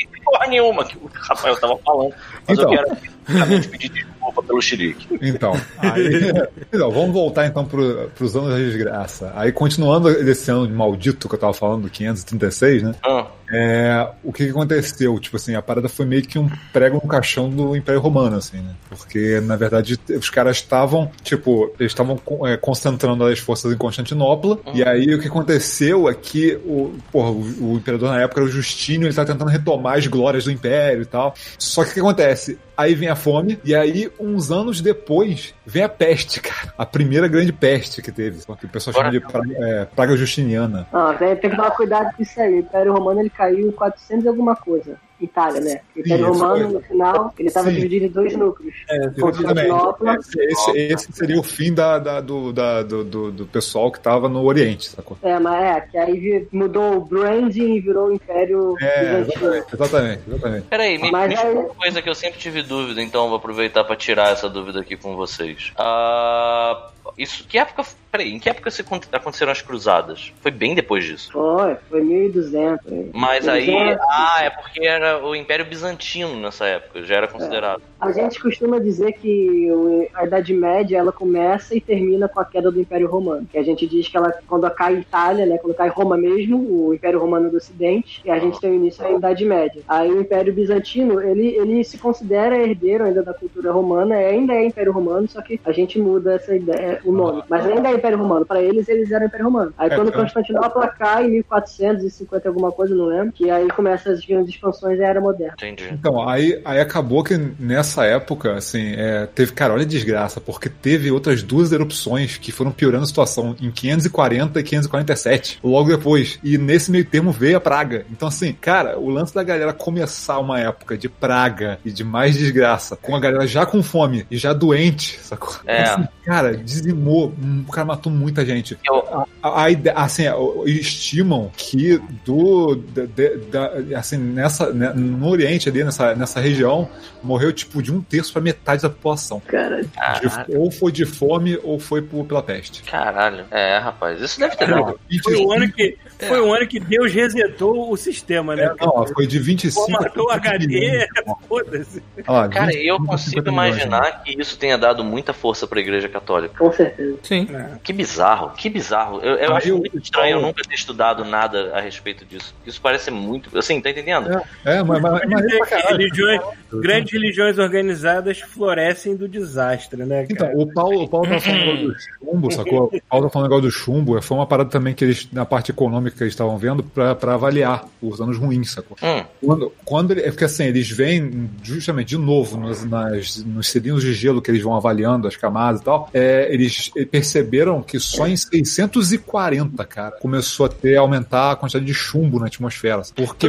porra 0.42 0.46
nenhuma 0.48 0.84
que 0.84 0.96
o 0.96 1.10
Rafael 1.14 1.56
tava 1.56 1.76
falando. 1.78 2.14
Mas 2.46 2.58
Então. 2.58 2.72
eu 2.72 2.78
quero 2.78 2.98
realmente 3.26 3.68
pedir 3.68 3.88
desculpa 3.90 4.42
pelo 4.42 4.60
chilique. 4.60 5.18
Então, 5.20 5.52
aí, 5.78 6.32
então, 6.72 6.90
vamos 6.90 7.12
voltar 7.12 7.46
então 7.46 7.64
pro, 7.64 8.10
pros 8.16 8.36
anos 8.36 8.50
da 8.50 8.56
desgraça. 8.56 9.32
Aí, 9.36 9.52
continuando 9.52 10.12
desse 10.24 10.50
ano 10.50 10.66
de 10.66 10.72
maldito 10.72 11.28
que 11.28 11.34
eu 11.34 11.38
tava 11.38 11.52
falando, 11.52 11.88
536, 11.88 12.82
né? 12.82 12.94
Ah, 13.04 13.26
é, 13.54 14.08
o 14.24 14.32
que, 14.32 14.44
que 14.44 14.50
aconteceu? 14.50 15.18
Tipo 15.20 15.36
assim, 15.36 15.54
a 15.54 15.60
parada 15.60 15.86
foi 15.86 16.06
meio 16.06 16.22
que 16.22 16.38
um 16.38 16.48
prego 16.72 16.94
no 17.02 17.06
caixão 17.06 17.50
do 17.50 17.76
Império 17.76 18.00
Romano, 18.00 18.36
assim, 18.36 18.56
né? 18.56 18.74
Porque, 18.88 19.40
na 19.42 19.56
verdade, 19.56 20.00
os 20.08 20.30
caras 20.30 20.56
estavam, 20.56 21.10
tipo, 21.22 21.70
eles 21.78 21.92
estavam 21.92 22.18
é, 22.46 22.56
concentrando 22.56 23.26
as 23.26 23.38
forças 23.38 23.70
em 23.70 23.76
Constantinopla, 23.76 24.58
e 24.72 24.82
aí 24.82 25.14
o 25.14 25.20
que 25.20 25.28
aconteceu 25.28 26.08
é 26.08 26.14
que 26.14 26.58
o, 26.64 26.94
porra, 27.12 27.30
o, 27.30 27.72
o 27.72 27.76
imperador 27.76 28.10
na 28.10 28.22
época 28.22 28.40
era 28.40 28.48
o 28.48 28.52
Justínio, 28.52 29.06
ele 29.06 29.14
tá 29.14 29.24
tentando 29.24 29.50
retomar 29.50 29.98
as 29.98 30.06
glórias 30.06 30.31
do 30.40 30.50
Império 30.50 31.02
e 31.02 31.06
tal. 31.06 31.34
Só 31.58 31.84
que 31.84 31.90
o 31.90 31.94
que 31.94 32.00
acontece? 32.00 32.58
Aí 32.76 32.94
vem 32.94 33.08
a 33.08 33.16
fome, 33.16 33.58
e 33.64 33.74
aí, 33.74 34.10
uns 34.18 34.50
anos 34.50 34.80
depois, 34.80 35.54
vem 35.64 35.82
a 35.82 35.88
peste, 35.88 36.40
cara. 36.42 36.72
A 36.76 36.86
primeira 36.86 37.28
grande 37.28 37.52
peste 37.52 38.02
que 38.02 38.10
teve. 38.10 38.40
Que 38.58 38.66
o 38.66 38.68
pessoal 38.68 38.94
chama 38.94 39.10
de 39.10 39.20
praga, 39.20 39.54
é, 39.56 39.84
praga 39.84 40.16
justiniana. 40.16 40.86
Ah, 40.92 41.14
tem, 41.18 41.36
tem 41.36 41.50
que 41.50 41.56
tomar 41.56 41.70
cuidado 41.72 42.16
com 42.16 42.22
isso 42.22 42.40
aí. 42.40 42.54
O 42.54 42.58
Império 42.60 42.92
Romano 42.92 43.20
ele 43.20 43.30
caiu 43.30 43.68
em 43.68 43.72
400 43.72 44.24
e 44.24 44.28
alguma 44.28 44.56
coisa. 44.56 44.96
Itália, 45.24 45.60
né? 45.60 45.80
O 45.96 46.00
Império 46.00 46.26
Romano, 46.32 46.68
no 46.70 46.80
final, 46.80 47.32
ele 47.38 47.48
estava 47.48 47.70
dividido 47.72 48.06
em 48.06 48.08
dois 48.08 48.36
núcleos. 48.36 48.74
É, 48.90 49.08
Constantinopla. 49.20 50.14
Esse, 50.16 50.40
esse, 50.40 50.70
esse 50.78 51.12
seria 51.12 51.38
o 51.38 51.42
fim 51.42 51.72
da, 51.72 51.98
da- 51.98 52.20
do, 52.20 52.52
da- 52.52 52.82
do, 52.82 53.04
do, 53.04 53.30
do 53.32 53.46
pessoal 53.46 53.90
que 53.92 54.00
tava 54.00 54.28
no 54.28 54.42
Oriente, 54.44 54.88
sacou? 54.90 55.16
É, 55.22 55.38
mas 55.38 55.62
é, 55.62 55.80
que 55.82 55.98
aí 55.98 56.46
mudou 56.52 56.96
o 56.96 57.00
branding 57.00 57.74
e 57.76 57.80
virou 57.80 58.08
o 58.08 58.12
Império 58.12 58.74
É, 58.80 59.00
Bizantino. 59.20 59.54
exatamente, 59.54 59.74
exatamente, 59.74 60.22
exatamente. 60.28 60.66
Peraí, 60.68 60.98
me, 60.98 61.10
Mas 61.10 61.28
me 61.28 61.36
aí- 61.36 61.54
uma 61.54 61.64
coisa 61.74 62.02
que 62.02 62.08
eu 62.08 62.14
sempre 62.14 62.38
tive 62.38 62.62
dúvida, 62.62 63.00
então 63.02 63.28
vou 63.28 63.36
aproveitar 63.38 63.84
pra 63.84 63.96
tirar 63.96 64.32
essa 64.32 64.48
dúvida 64.48 64.80
aqui 64.80 64.96
com 64.96 65.14
vocês. 65.16 65.72
Ah, 65.76 66.90
isso, 67.18 67.44
que 67.48 67.58
época. 67.58 67.84
Peraí, 68.12 68.30
em 68.30 68.38
que 68.38 68.50
época 68.50 68.68
aconteceram 69.10 69.50
as 69.50 69.62
cruzadas? 69.62 70.34
Foi 70.42 70.50
bem 70.50 70.74
depois 70.74 71.02
disso. 71.02 71.32
Foi, 71.32 71.74
foi 71.88 72.02
1200. 72.02 72.92
aí. 72.92 73.10
Mas 73.14 73.48
aí. 73.48 73.66
1200. 73.66 74.04
Ah, 74.06 74.40
é 74.42 74.50
porque 74.50 74.86
era 74.86 75.24
o 75.24 75.34
Império 75.34 75.64
Bizantino 75.64 76.36
nessa 76.38 76.66
época, 76.66 77.02
já 77.04 77.16
era 77.16 77.26
considerado. 77.26 77.80
A 77.98 78.12
gente 78.12 78.38
costuma 78.38 78.78
dizer 78.78 79.12
que 79.12 79.70
a 80.14 80.26
Idade 80.26 80.52
Média 80.52 80.98
ela 80.98 81.10
começa 81.10 81.74
e 81.74 81.80
termina 81.80 82.28
com 82.28 82.38
a 82.38 82.44
queda 82.44 82.70
do 82.70 82.78
Império 82.78 83.08
Romano. 83.08 83.46
Que 83.50 83.56
a 83.56 83.62
gente 83.62 83.86
diz 83.86 84.08
que 84.08 84.16
ela, 84.16 84.30
quando 84.46 84.70
cai 84.72 84.96
Itália, 84.96 85.46
né, 85.46 85.56
quando 85.56 85.74
cai 85.74 85.88
Roma 85.88 86.16
mesmo, 86.16 86.88
o 86.88 86.92
Império 86.92 87.18
Romano 87.18 87.48
do 87.48 87.56
Ocidente, 87.56 88.20
e 88.24 88.30
a 88.30 88.38
gente 88.38 88.60
tem 88.60 88.72
o 88.72 88.74
início 88.74 89.02
da 89.02 89.10
Idade 89.10 89.44
Média. 89.44 89.82
Aí 89.88 90.10
o 90.10 90.20
Império 90.20 90.52
Bizantino, 90.52 91.20
ele, 91.22 91.48
ele 91.56 91.82
se 91.84 91.96
considera 91.96 92.58
herdeiro 92.58 93.04
ainda 93.04 93.22
da 93.22 93.32
cultura 93.32 93.72
romana, 93.72 94.16
é- 94.16 94.30
ainda 94.30 94.52
é 94.52 94.66
Império 94.66 94.92
Romano, 94.92 95.28
só 95.28 95.40
que 95.40 95.58
a 95.64 95.72
gente 95.72 95.98
muda 95.98 96.34
essa 96.34 96.54
ideia, 96.54 97.00
o 97.04 97.12
nome. 97.12 97.42
Mas 97.48 97.64
ainda 97.66 97.88
é 97.88 98.01
Império 98.02 98.18
Romano. 98.18 98.44
Para 98.44 98.60
eles, 98.60 98.88
eles 98.88 99.10
eram 99.10 99.26
Império 99.26 99.46
Romano. 99.46 99.72
Aí 99.78 99.90
É, 99.90 99.94
quando 99.94 100.08
é. 100.08 100.12
Constantinopla 100.12 100.88
cai 100.88 101.26
em 101.26 101.30
1450 101.30 102.48
alguma 102.48 102.72
coisa, 102.72 102.94
não 102.94 103.06
lembro, 103.06 103.32
que 103.32 103.50
aí 103.50 103.68
começa 103.68 104.10
as 104.10 104.24
grandes 104.24 104.54
expansões 104.54 104.98
da 104.98 105.06
Era 105.06 105.20
Moderna. 105.20 105.54
Entendi. 105.54 105.88
Então, 105.92 106.28
aí, 106.28 106.60
aí 106.64 106.80
acabou 106.80 107.22
que 107.22 107.36
nessa 107.58 108.04
época, 108.04 108.54
assim, 108.54 108.94
é, 108.96 109.26
teve, 109.26 109.52
cara, 109.52 109.72
olha 109.72 109.82
a 109.82 109.86
desgraça, 109.86 110.40
porque 110.40 110.68
teve 110.68 111.10
outras 111.10 111.42
duas 111.42 111.72
erupções 111.72 112.36
que 112.38 112.50
foram 112.50 112.72
piorando 112.72 113.04
a 113.04 113.06
situação 113.06 113.54
em 113.60 113.70
540 113.70 114.58
e 114.58 114.62
547, 114.62 115.60
logo 115.62 115.88
depois. 115.88 116.38
E 116.42 116.58
nesse 116.58 116.90
meio 116.90 117.04
termo 117.04 117.30
veio 117.30 117.56
a 117.56 117.60
praga. 117.60 118.04
Então, 118.10 118.28
assim, 118.28 118.52
cara, 118.52 118.98
o 118.98 119.08
lance 119.08 119.34
da 119.34 119.42
galera 119.42 119.72
começar 119.72 120.38
uma 120.38 120.58
época 120.58 120.96
de 120.98 121.08
praga 121.08 121.78
e 121.84 121.90
de 121.90 122.02
mais 122.02 122.36
desgraça, 122.36 122.96
com 122.96 123.14
a 123.14 123.20
galera 123.20 123.46
já 123.46 123.64
com 123.64 123.82
fome 123.82 124.26
e 124.30 124.36
já 124.36 124.52
doente, 124.52 125.18
sacou? 125.20 125.54
É. 125.66 125.82
Assim, 125.82 126.08
cara, 126.24 126.56
dizimou, 126.56 127.32
o 127.68 127.72
cara 127.72 127.86
matou 127.92 128.12
muita 128.12 128.44
gente. 128.44 128.76
Eu- 128.84 129.26
A, 129.42 129.64
a 129.66 130.04
assim, 130.04 130.24
estimam 130.66 131.50
que 131.56 131.98
do 132.24 132.76
da- 132.76 133.04
de- 133.06 133.36
da- 133.50 133.98
assim 133.98 134.16
nessa 134.16 134.72
né, 134.72 134.92
no 134.94 135.28
Oriente 135.28 135.68
ali 135.68 135.84
nessa, 135.84 136.14
nessa 136.14 136.40
região 136.40 136.88
morreu 137.22 137.52
tipo 137.52 137.82
de 137.82 137.92
um 137.92 138.00
terço 138.00 138.32
para 138.32 138.40
metade 138.42 138.82
da 138.82 138.88
população. 138.90 139.40
Cara, 139.46 139.82
De- 139.82 140.56
ou 140.56 140.70
foi 140.70 140.90
de 140.92 141.04
fome 141.04 141.58
ou 141.62 141.78
foi 141.78 142.00
por- 142.02 142.24
pela 142.24 142.42
peste. 142.42 142.82
Caralho. 142.84 143.44
É, 143.50 143.78
rapaz. 143.78 144.20
Isso 144.20 144.38
deve 144.40 144.56
ter 144.56 144.68
dado. 144.68 144.98
Foi 145.22 145.36
o 145.36 145.52
ano 145.52 145.70
que, 145.70 145.96
foi 146.28 146.40
o 146.40 146.52
ano 146.54 146.66
que 146.66 146.80
Deus 146.80 147.12
resetou 147.12 147.90
o 147.90 147.96
sistema, 147.96 148.56
né? 148.56 148.64
É, 148.64 148.86
não, 148.86 149.06
foi 149.06 149.26
de 149.26 149.38
25 149.38 149.86
Formatou 149.86 150.26
o 150.26 150.30
a 150.30 150.38
30 150.38 150.54
HD, 150.56 151.08
foda-se. 151.48 152.02
Cara, 152.24 152.66
25 152.66 152.82
eu 152.82 152.94
a 152.94 152.98
50 152.98 153.06
consigo 153.06 153.42
né? 153.42 153.50
imaginar 153.52 154.22
que 154.22 154.40
isso 154.40 154.58
tenha 154.58 154.76
dado 154.76 155.04
muita 155.04 155.32
força 155.32 155.66
pra 155.66 155.80
Igreja 155.80 156.08
Católica. 156.08 156.54
com 156.56 156.72
certeza. 156.72 157.18
Sim. 157.22 157.48
Que 157.82 157.92
bizarro, 157.92 158.50
que 158.50 158.68
bizarro. 158.68 159.20
Eu, 159.20 159.36
eu 159.36 159.54
acho 159.54 159.76
muito 159.76 159.98
estranho 159.98 160.36
eu 160.36 160.42
nunca 160.42 160.62
ter 160.62 160.74
estudado 160.74 161.24
nada 161.24 161.72
a 161.74 161.80
respeito 161.80 162.24
disso. 162.24 162.54
Isso 162.66 162.80
parece 162.80 163.10
muito. 163.10 163.56
Assim, 163.56 163.80
tá 163.80 163.90
entendendo? 163.90 164.30
É, 164.64 164.82
mas, 164.82 165.00
mas, 165.00 165.28
mas 165.28 165.68
caralho. 165.68 165.96
religiões, 165.96 166.40
grandes 166.72 167.12
religiões 167.12 167.58
organizadas 167.58 168.40
florescem 168.40 169.16
do 169.16 169.28
desastre, 169.28 170.04
né, 170.04 170.26
Então, 170.28 170.46
cara? 170.46 170.58
o 170.58 170.72
Paulo, 170.72 171.02
o 171.02 171.08
Paulo 171.08 171.28
tá 171.28 171.40
falando 171.40 171.88
do 171.88 171.94
chumbo, 172.00 172.50
sacou? 172.50 172.84
O 172.84 173.02
Paulo 173.08 173.26
tá 173.26 173.32
falando 173.32 173.48
negócio 173.48 173.62
do 173.62 173.70
chumbo, 173.70 174.20
foi 174.22 174.36
uma 174.36 174.46
parada 174.46 174.70
também 174.70 174.94
que 174.94 175.04
eles, 175.04 175.28
na 175.32 175.44
parte 175.44 175.70
econômica 175.70 176.11
que 176.16 176.22
eles 176.22 176.32
estavam 176.32 176.56
vendo, 176.58 176.82
pra 176.82 177.12
avaliar 177.34 177.86
os 178.00 178.20
anos 178.20 178.38
ruins, 178.38 178.70
sacou? 178.70 178.96
Hum, 179.02 179.24
Quando, 179.44 179.72
quando 179.84 180.10
ele, 180.12 180.22
é 180.22 180.30
porque 180.30 180.44
assim, 180.44 180.64
eles 180.64 180.90
vêm 180.90 181.50
justamente 181.62 182.08
de 182.08 182.18
novo 182.18 182.56
nos, 182.56 182.84
nas, 182.84 183.44
nos 183.44 183.68
cilindros 183.68 184.02
de 184.02 184.12
gelo 184.12 184.40
que 184.40 184.50
eles 184.50 184.62
vão 184.62 184.74
avaliando 184.74 185.26
as 185.26 185.36
camadas 185.36 185.80
e 185.80 185.84
tal, 185.84 186.10
é, 186.12 186.52
eles 186.52 186.90
perceberam 187.10 187.82
que 187.82 187.98
só 187.98 188.26
em 188.26 188.36
640, 188.36 189.84
cara, 189.84 190.12
começou 190.20 190.66
a 190.66 190.68
ter 190.68 190.96
aumentar 190.96 191.52
a 191.52 191.56
quantidade 191.56 191.84
de 191.84 191.94
chumbo 191.94 192.38
na 192.38 192.46
atmosfera. 192.46 193.02
Porque, 193.14 193.48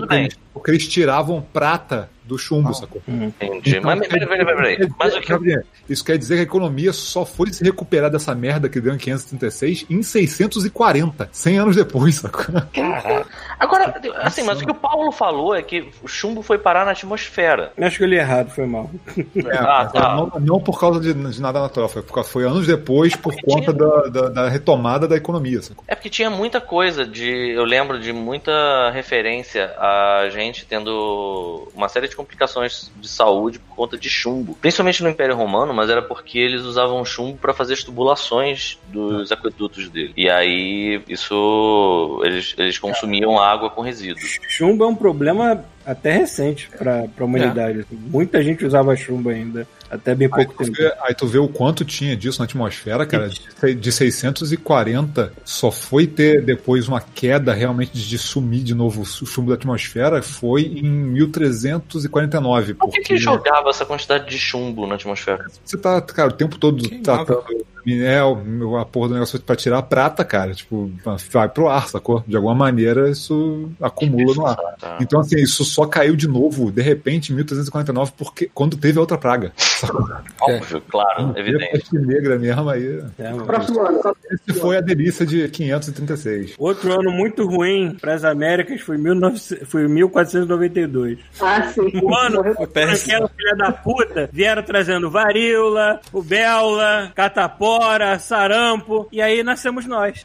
porque 0.53 0.71
eles 0.71 0.87
tiravam 0.87 1.41
prata 1.41 2.09
do 2.25 2.37
chumbo, 2.37 2.73
sacou? 2.73 3.01
entendi. 3.07 3.71
Então, 3.77 3.83
Mas 3.83 4.07
peraí, 4.07 4.27
peraí, 4.27 4.45
peraí, 4.45 4.75
peraí. 4.77 4.91
Mas 4.99 5.15
o 5.15 5.21
que. 5.21 5.27
Gabriel, 5.29 5.61
Isso 5.89 6.03
quer 6.03 6.17
dizer 6.17 6.35
que 6.35 6.39
a 6.41 6.43
economia 6.43 6.93
só 6.93 7.25
foi 7.25 7.51
se 7.51 7.63
recuperar 7.63 8.09
dessa 8.09 8.33
merda 8.33 8.69
que 8.69 8.79
deu 8.79 8.93
em 8.93 8.97
536 8.97 9.85
em 9.89 10.01
640, 10.03 11.29
100 11.31 11.57
anos 11.59 11.75
depois, 11.75 12.15
sacou? 12.15 12.55
Caralho. 12.73 13.25
Agora, 13.59 13.93
assim, 14.21 14.43
mas 14.43 14.61
o 14.61 14.65
que 14.65 14.71
o 14.71 14.75
Paulo 14.75 15.11
falou 15.11 15.55
é 15.55 15.61
que 15.61 15.89
o 16.01 16.07
chumbo 16.07 16.41
foi 16.41 16.57
parar 16.57 16.85
na 16.85 16.91
atmosfera. 16.91 17.71
Acho 17.79 17.97
que 17.97 18.03
eu 18.03 18.07
li 18.07 18.15
errado, 18.17 18.49
foi 18.49 18.65
mal. 18.65 18.89
É, 19.17 19.57
Ah, 19.57 19.85
tá. 19.91 20.15
não, 20.15 20.31
não 20.39 20.59
por 20.59 20.79
causa 20.79 20.99
de, 20.99 21.13
de 21.13 21.41
nada 21.41 21.59
natural, 21.59 21.89
foi, 21.89 22.01
por 22.01 22.13
causa- 22.13 22.29
foi 22.29 22.43
anos 22.45 22.65
depois 22.67 23.15
por 23.15 23.33
conta 23.41 23.71
da, 23.73 24.03
da, 24.07 24.29
da 24.29 24.49
retomada 24.49 25.07
da 25.07 25.15
economia. 25.15 25.61
sacou? 25.61 25.83
É 25.87 25.95
porque 25.95 26.09
tinha 26.09 26.29
muita 26.29 26.59
coisa 26.61 27.05
de. 27.05 27.51
Eu 27.51 27.63
lembro 27.65 27.99
de 27.99 28.11
muita 28.13 28.51
referência 28.91 29.73
a 29.77 30.27
gente 30.29 30.65
tendo 30.65 31.69
uma 31.75 31.87
série 31.89 32.07
de 32.07 32.12
complicações 32.13 32.91
de 32.99 33.07
saúde 33.07 33.59
por 33.59 33.75
conta 33.75 33.97
de 33.97 34.09
chumbo. 34.09 34.55
Principalmente 34.55 35.03
no 35.03 35.09
Império 35.09 35.35
Romano, 35.35 35.73
mas 35.73 35.89
era 35.89 36.01
porque 36.01 36.39
eles 36.39 36.61
usavam 36.61 37.03
chumbo 37.03 37.37
para 37.37 37.53
fazer 37.53 37.73
as 37.73 37.83
tubulações 37.83 38.77
dos 38.87 39.31
aquedutos 39.31 39.89
dele. 39.89 40.13
E 40.15 40.29
aí, 40.29 41.01
isso. 41.07 42.21
Eles, 42.23 42.55
eles 42.57 42.77
consumiam 42.77 43.39
água 43.39 43.69
com 43.69 43.81
resíduos. 43.81 44.39
Chumbo 44.47 44.83
é 44.83 44.87
um 44.87 44.95
problema 44.95 45.63
até 45.85 46.11
recente 46.11 46.69
pra, 46.77 47.07
pra 47.07 47.25
humanidade. 47.25 47.85
Muita 47.91 48.41
gente 48.41 48.65
usava 48.65 48.95
chumbo 48.95 49.29
ainda, 49.29 49.67
até 49.93 50.15
bem 50.15 50.29
Aí 50.31 50.45
pouco 50.45 50.63
tu, 50.63 50.65
tempo. 50.65 50.77
vê, 50.77 50.93
aí 51.01 51.13
tu 51.13 51.27
vê 51.27 51.37
o 51.37 51.47
quanto 51.47 51.85
tinha 51.85 52.15
disso 52.15 52.39
na 52.39 52.45
atmosfera, 52.45 53.05
cara. 53.05 53.29
De, 53.29 53.75
de 53.75 53.91
640 53.91 55.33
só 55.45 55.71
foi 55.71 56.07
ter 56.07 56.41
depois 56.43 56.87
uma 56.87 57.01
queda 57.01 57.53
realmente 57.53 57.91
de 57.93 58.17
sumir 58.17 58.63
de 58.63 58.73
novo 58.73 59.01
o 59.01 59.05
chumbo 59.25 59.49
da 59.49 59.55
atmosfera 59.55 60.21
foi 60.21 60.63
em 60.63 60.83
1349. 60.89 62.73
Por 62.73 62.89
que, 62.89 62.97
porque 62.97 63.13
que 63.13 63.17
jogava 63.17 63.69
essa 63.69 63.85
quantidade 63.85 64.29
de 64.29 64.37
chumbo 64.37 64.87
na 64.87 64.95
atmosfera? 64.95 65.45
Você 65.63 65.77
tá, 65.77 66.01
cara, 66.01 66.29
o 66.29 66.33
tempo 66.33 66.57
todo 66.57 66.87
Queimava. 66.87 67.25
tratando 67.25 67.65
é, 67.87 68.23
o- 68.23 68.77
a 68.77 68.85
porra 68.85 69.09
do 69.09 69.13
negócio 69.15 69.39
pra 69.41 69.55
tirar 69.55 69.77
a 69.79 69.81
prata, 69.83 70.23
cara. 70.23 70.53
Tipo, 70.53 70.91
vai 71.31 71.49
pro 71.49 71.67
ar, 71.69 71.87
sacou? 71.87 72.23
De 72.27 72.35
alguma 72.35 72.55
maneira 72.55 73.09
isso 73.09 73.69
acumula 73.81 74.33
no 74.35 74.45
ar. 74.45 74.57
Tá. 74.79 74.97
Então, 75.01 75.19
assim, 75.19 75.37
isso 75.37 75.63
só 75.63 75.85
caiu 75.85 76.15
de 76.15 76.27
novo, 76.27 76.71
de 76.71 76.81
repente, 76.81 77.31
em 77.31 77.35
1349, 77.35 78.11
porque 78.17 78.49
quando 78.53 78.77
teve 78.77 78.97
a 78.97 79.01
outra 79.01 79.17
praga. 79.17 79.51
Sacou? 79.57 80.03
Óbvio, 80.41 80.81
claro, 80.89 81.33
a 81.35 81.39
evidente. 81.39 81.93
negra 81.97 82.37
mesmo, 82.37 82.69
aí. 82.69 83.01
É. 83.19 83.31
Próximo 83.33 83.81
ano, 83.85 83.99
Esse 84.47 84.59
foi 84.59 84.77
a 84.77 84.81
delícia 84.81 85.25
de 85.25 85.47
536. 85.49 86.55
Outro 86.57 86.91
ano 86.93 87.11
muito 87.11 87.45
ruim 87.45 87.95
para 87.99 88.13
as 88.13 88.23
Américas 88.23 88.81
foi, 88.81 88.97
1900 88.97 89.67
foi 89.69 89.87
1492. 89.87 91.17
Ah, 91.41 91.61
sim. 91.63 91.91
O 92.01 92.13
ano 92.15 92.41
aquela 92.41 93.27
filha 93.29 93.55
da 93.57 93.71
puta 93.71 94.29
vieram 94.31 94.63
trazendo 94.63 95.09
varíola, 95.09 95.99
rubéola, 96.11 97.11
catapora, 97.15 97.72
sarampo, 98.19 99.07
e 99.11 99.21
aí 99.21 99.43
nascemos 99.43 99.85
nós. 99.85 100.23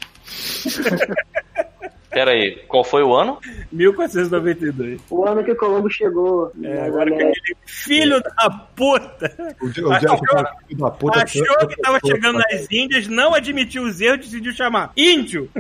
Pera 2.11 2.31
aí, 2.31 2.57
qual 2.67 2.83
foi 2.83 3.03
o 3.03 3.15
ano? 3.15 3.39
1492. 3.71 5.01
O 5.11 5.25
ano 5.27 5.45
que 5.45 5.53
o 5.53 5.57
Colombo 5.57 5.91
chegou 5.91 6.51
É, 6.63 6.75
nas 6.75 6.87
agora 6.87 7.11
que 7.11 7.23
aquele 7.23 7.57
filho 7.67 8.21
da 8.23 8.51
puta 8.51 9.55
O 9.61 9.69
dia, 9.69 9.87
o 9.87 9.91
dia 9.91 9.99
que 10.01 10.07
tava 10.27 10.57
filho 10.67 10.79
da 10.81 10.91
puta. 10.91 11.23
achou 11.23 11.69
que 11.69 11.77
tava 11.77 11.99
chegando 12.07 12.39
nas 12.39 12.71
Índias, 12.71 13.07
não 13.09 13.35
admitiu 13.35 13.83
os 13.85 14.01
erros, 14.01 14.21
decidiu 14.21 14.53
chamar 14.53 14.91
índio. 14.97 15.51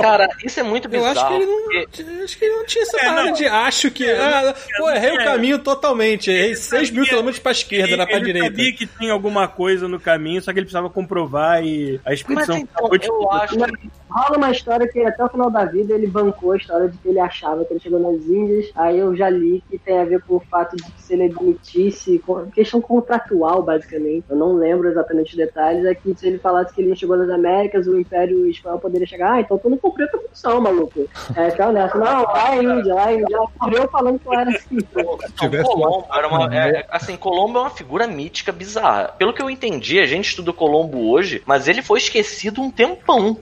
Cara, 0.00 0.28
isso 0.44 0.60
é 0.60 0.62
muito 0.62 0.86
Eu 0.86 0.90
bizarro. 0.90 1.18
acho 1.18 1.28
que 1.28 1.34
ele 1.34 1.46
porque- 1.46 2.02
não. 2.04 2.24
Acho 2.24 2.38
que 2.38 2.44
ele 2.44 2.54
não 2.56 2.66
tinha 2.66 2.82
essa 2.82 2.96
É, 2.96 3.00
parada 3.04 3.24
não. 3.24 3.32
de 3.32 3.46
acho 3.46 3.90
que. 3.90 4.10
Ah, 4.10 4.54
pô, 4.78 4.90
errei 4.90 5.10
o 5.12 5.20
é. 5.20 5.24
caminho 5.24 5.58
totalmente. 5.58 6.30
Errei 6.30 6.54
6 6.54 6.90
mil 6.90 7.04
quilômetros 7.04 7.38
pra 7.38 7.52
esquerda, 7.52 7.96
não 7.96 8.06
pra 8.06 8.16
ele 8.16 8.26
direita. 8.26 8.48
sabia 8.48 8.72
que 8.74 8.86
tinha 8.86 9.12
alguma 9.12 9.48
coisa 9.48 9.88
no 9.88 9.98
caminho, 9.98 10.40
só 10.42 10.52
que 10.52 10.58
ele 10.58 10.66
precisava 10.66 10.90
comprovar 10.90 11.64
e 11.64 12.00
a 12.04 12.10
Mas 12.10 12.20
expedição 12.20 12.56
então, 12.58 12.68
acabou 12.86 12.98
de 12.98 13.06
eu 13.08 13.32
acho 13.32 13.56
que 13.56 13.90
Rola 14.10 14.38
uma 14.38 14.50
história 14.50 14.88
que 14.88 15.00
até 15.04 15.22
o 15.24 15.28
final 15.28 15.47
da 15.50 15.64
vida 15.64 15.94
ele 15.94 16.06
bancou 16.06 16.52
a 16.52 16.56
história 16.56 16.88
de 16.88 16.96
que 16.98 17.08
ele 17.08 17.20
achava 17.20 17.64
que 17.64 17.72
ele 17.72 17.80
chegou 17.80 17.98
nas 17.98 18.24
Índias. 18.26 18.70
Aí 18.74 18.98
eu 18.98 19.14
já 19.16 19.28
li 19.28 19.62
que 19.70 19.78
tem 19.78 19.98
a 19.98 20.04
ver 20.04 20.22
com 20.22 20.36
o 20.36 20.40
fato 20.40 20.76
de 20.76 20.82
que 20.82 21.02
se 21.02 21.12
ele 21.14 21.24
admitisse, 21.24 22.18
com- 22.20 22.46
questão 22.50 22.80
contratual, 22.80 23.62
basicamente. 23.62 24.24
Eu 24.28 24.36
não 24.36 24.54
lembro 24.54 24.88
exatamente 24.88 25.30
os 25.32 25.36
detalhes. 25.36 25.84
É 25.84 25.94
que 25.94 26.14
se 26.14 26.26
ele 26.26 26.38
falasse 26.38 26.74
que 26.74 26.80
ele 26.80 26.88
não 26.90 26.96
chegou 26.96 27.16
nas 27.16 27.30
Américas, 27.30 27.86
o 27.86 27.98
Império 27.98 28.46
Espanhol 28.46 28.78
poderia 28.78 29.06
chegar. 29.06 29.32
Ah, 29.34 29.40
então 29.40 29.58
tu 29.58 29.68
não 29.70 29.76
cumpriu 29.78 30.06
a 30.06 30.10
tua 30.10 30.20
função, 30.20 30.60
maluco. 30.60 31.08
É, 31.36 31.50
ficava 31.50 31.72
nessa. 31.72 31.98
Não, 31.98 32.22
lá 32.22 32.54
é 32.54 32.62
Índia, 32.62 32.94
lá 32.94 33.10
é 33.10 33.14
Índia. 33.20 33.36
Ela 33.36 33.46
correu 33.58 33.88
falando 33.88 34.18
que 34.18 34.26
eu 34.28 34.34
era 34.34 34.50
assim. 34.50 34.78
Não, 34.94 35.18
tivesse 35.38 35.64
Colombo 35.70 36.06
era 36.12 36.28
uma. 36.28 36.54
é, 36.54 36.86
assim, 36.90 37.16
Colombo 37.16 37.58
é 37.58 37.62
uma 37.62 37.70
figura 37.70 38.06
mítica 38.06 38.52
bizarra. 38.52 39.08
Pelo 39.18 39.32
que 39.32 39.42
eu 39.42 39.50
entendi, 39.50 39.98
a 40.00 40.06
gente 40.06 40.28
estuda 40.28 40.52
Colombo 40.52 41.10
hoje, 41.10 41.42
mas 41.46 41.68
ele 41.68 41.82
foi 41.82 41.98
esquecido 41.98 42.60
um 42.60 42.70
tempão. 42.70 43.36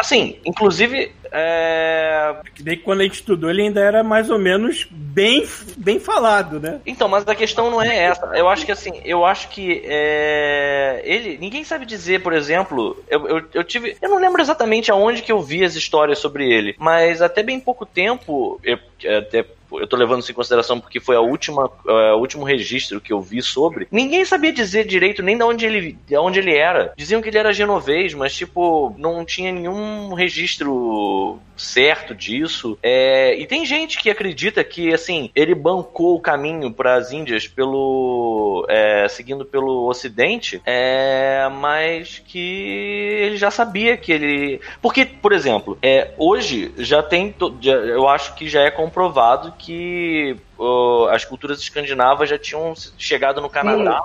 Assim, 0.00 0.38
inclusive. 0.46 1.12
É... 1.30 2.34
Daí 2.60 2.78
quando 2.78 3.02
a 3.02 3.04
gente 3.04 3.16
estudou, 3.16 3.50
ele 3.50 3.62
ainda 3.62 3.80
era 3.80 4.02
mais 4.02 4.30
ou 4.30 4.38
menos 4.38 4.86
bem, 4.90 5.46
bem 5.76 6.00
falado, 6.00 6.58
né? 6.58 6.80
Então, 6.86 7.06
mas 7.06 7.28
a 7.28 7.34
questão 7.34 7.70
não 7.70 7.82
é 7.82 7.94
essa. 8.04 8.24
Eu 8.34 8.48
acho 8.48 8.64
que 8.64 8.72
assim, 8.72 8.98
eu 9.04 9.26
acho 9.26 9.50
que 9.50 9.82
é, 9.84 11.02
ele. 11.04 11.36
Ninguém 11.36 11.64
sabe 11.64 11.84
dizer, 11.84 12.22
por 12.22 12.32
exemplo. 12.32 12.96
Eu, 13.08 13.28
eu, 13.28 13.42
eu 13.52 13.62
tive. 13.62 13.94
Eu 14.00 14.08
não 14.08 14.18
lembro 14.18 14.40
exatamente 14.40 14.90
aonde 14.90 15.20
que 15.20 15.30
eu 15.30 15.42
vi 15.42 15.62
as 15.62 15.74
histórias 15.74 16.18
sobre 16.18 16.50
ele, 16.50 16.74
mas 16.78 17.20
até 17.20 17.42
bem 17.42 17.60
pouco 17.60 17.84
tempo. 17.84 18.58
Eu, 18.64 18.78
até 19.18 19.44
eu 19.72 19.86
tô 19.86 19.96
levando 19.96 20.20
isso 20.22 20.30
em 20.30 20.34
consideração 20.34 20.80
porque 20.80 21.00
foi 21.00 21.16
a 21.16 21.20
última, 21.20 21.70
é, 21.86 22.12
o 22.12 22.18
último 22.18 22.44
registro 22.44 23.00
que 23.00 23.12
eu 23.12 23.20
vi 23.20 23.42
sobre. 23.42 23.86
Ninguém 23.90 24.24
sabia 24.24 24.52
dizer 24.52 24.86
direito 24.86 25.22
nem 25.22 25.36
de 25.36 25.44
onde 25.44 25.66
ele, 25.66 25.98
de 26.06 26.16
onde 26.16 26.38
ele 26.38 26.54
era. 26.56 26.92
Diziam 26.96 27.20
que 27.22 27.28
ele 27.28 27.38
era 27.38 27.52
genovês, 27.52 28.14
mas 28.14 28.34
tipo, 28.34 28.94
não 28.98 29.24
tinha 29.24 29.52
nenhum 29.52 30.12
registro 30.14 31.40
certo 31.56 32.14
disso. 32.14 32.78
É, 32.82 33.38
e 33.38 33.46
tem 33.46 33.64
gente 33.66 33.98
que 33.98 34.10
acredita 34.10 34.64
que 34.64 34.92
assim, 34.92 35.30
ele 35.34 35.54
bancou 35.54 36.16
o 36.16 36.20
caminho 36.20 36.72
para 36.72 36.94
as 36.94 37.12
Índias 37.12 37.46
pelo 37.46 38.64
é, 38.68 39.06
seguindo 39.08 39.44
pelo 39.44 39.86
Ocidente, 39.88 40.60
é, 40.64 41.48
mas 41.52 42.22
que 42.26 42.38
ele 43.20 43.36
já 43.36 43.50
sabia 43.50 43.96
que 43.96 44.12
ele, 44.12 44.60
porque 44.80 45.04
por 45.04 45.32
exemplo, 45.32 45.78
é, 45.82 46.12
hoje 46.16 46.72
já 46.78 47.02
tem, 47.02 47.34
já- 47.60 47.72
eu 47.72 48.08
acho 48.08 48.34
que 48.34 48.48
já 48.48 48.62
é 48.62 48.70
comprovado 48.70 49.52
que 49.60 50.36
ó, 50.58 51.08
as 51.10 51.24
culturas 51.24 51.58
escandinavas 51.60 52.28
já 52.28 52.38
tinham 52.38 52.74
chegado 52.98 53.40
no 53.40 53.48
Canadá. 53.50 54.02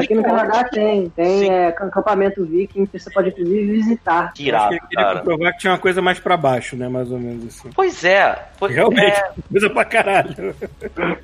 Aqui 0.00 0.14
no 0.14 0.22
Canadá 0.22 0.64
tem. 0.64 1.10
Tem 1.10 1.40
Sim. 1.40 1.50
é, 1.50 1.66
acampamento 1.66 2.44
viking 2.46 2.86
que 2.86 2.98
você 2.98 3.10
pode 3.10 3.30
inclusive 3.30 3.72
visitar. 3.72 4.32
Que 4.32 4.42
Acho 4.42 4.42
que 4.42 4.48
irado, 4.48 4.72
ele 4.74 4.80
queria 4.88 5.04
cara. 5.04 5.18
comprovar 5.18 5.52
que 5.52 5.58
tinha 5.58 5.72
uma 5.72 5.78
coisa 5.78 6.00
mais 6.00 6.18
pra 6.18 6.36
baixo, 6.36 6.76
né? 6.76 6.88
Mais 6.88 7.10
ou 7.10 7.18
menos 7.18 7.46
assim. 7.46 7.70
Pois 7.74 8.04
é, 8.04 8.46
pois- 8.58 8.72
Realmente, 8.74 9.18
é, 9.18 9.30
coisa 9.50 9.68
pra 9.68 9.84
caralho. 9.84 10.54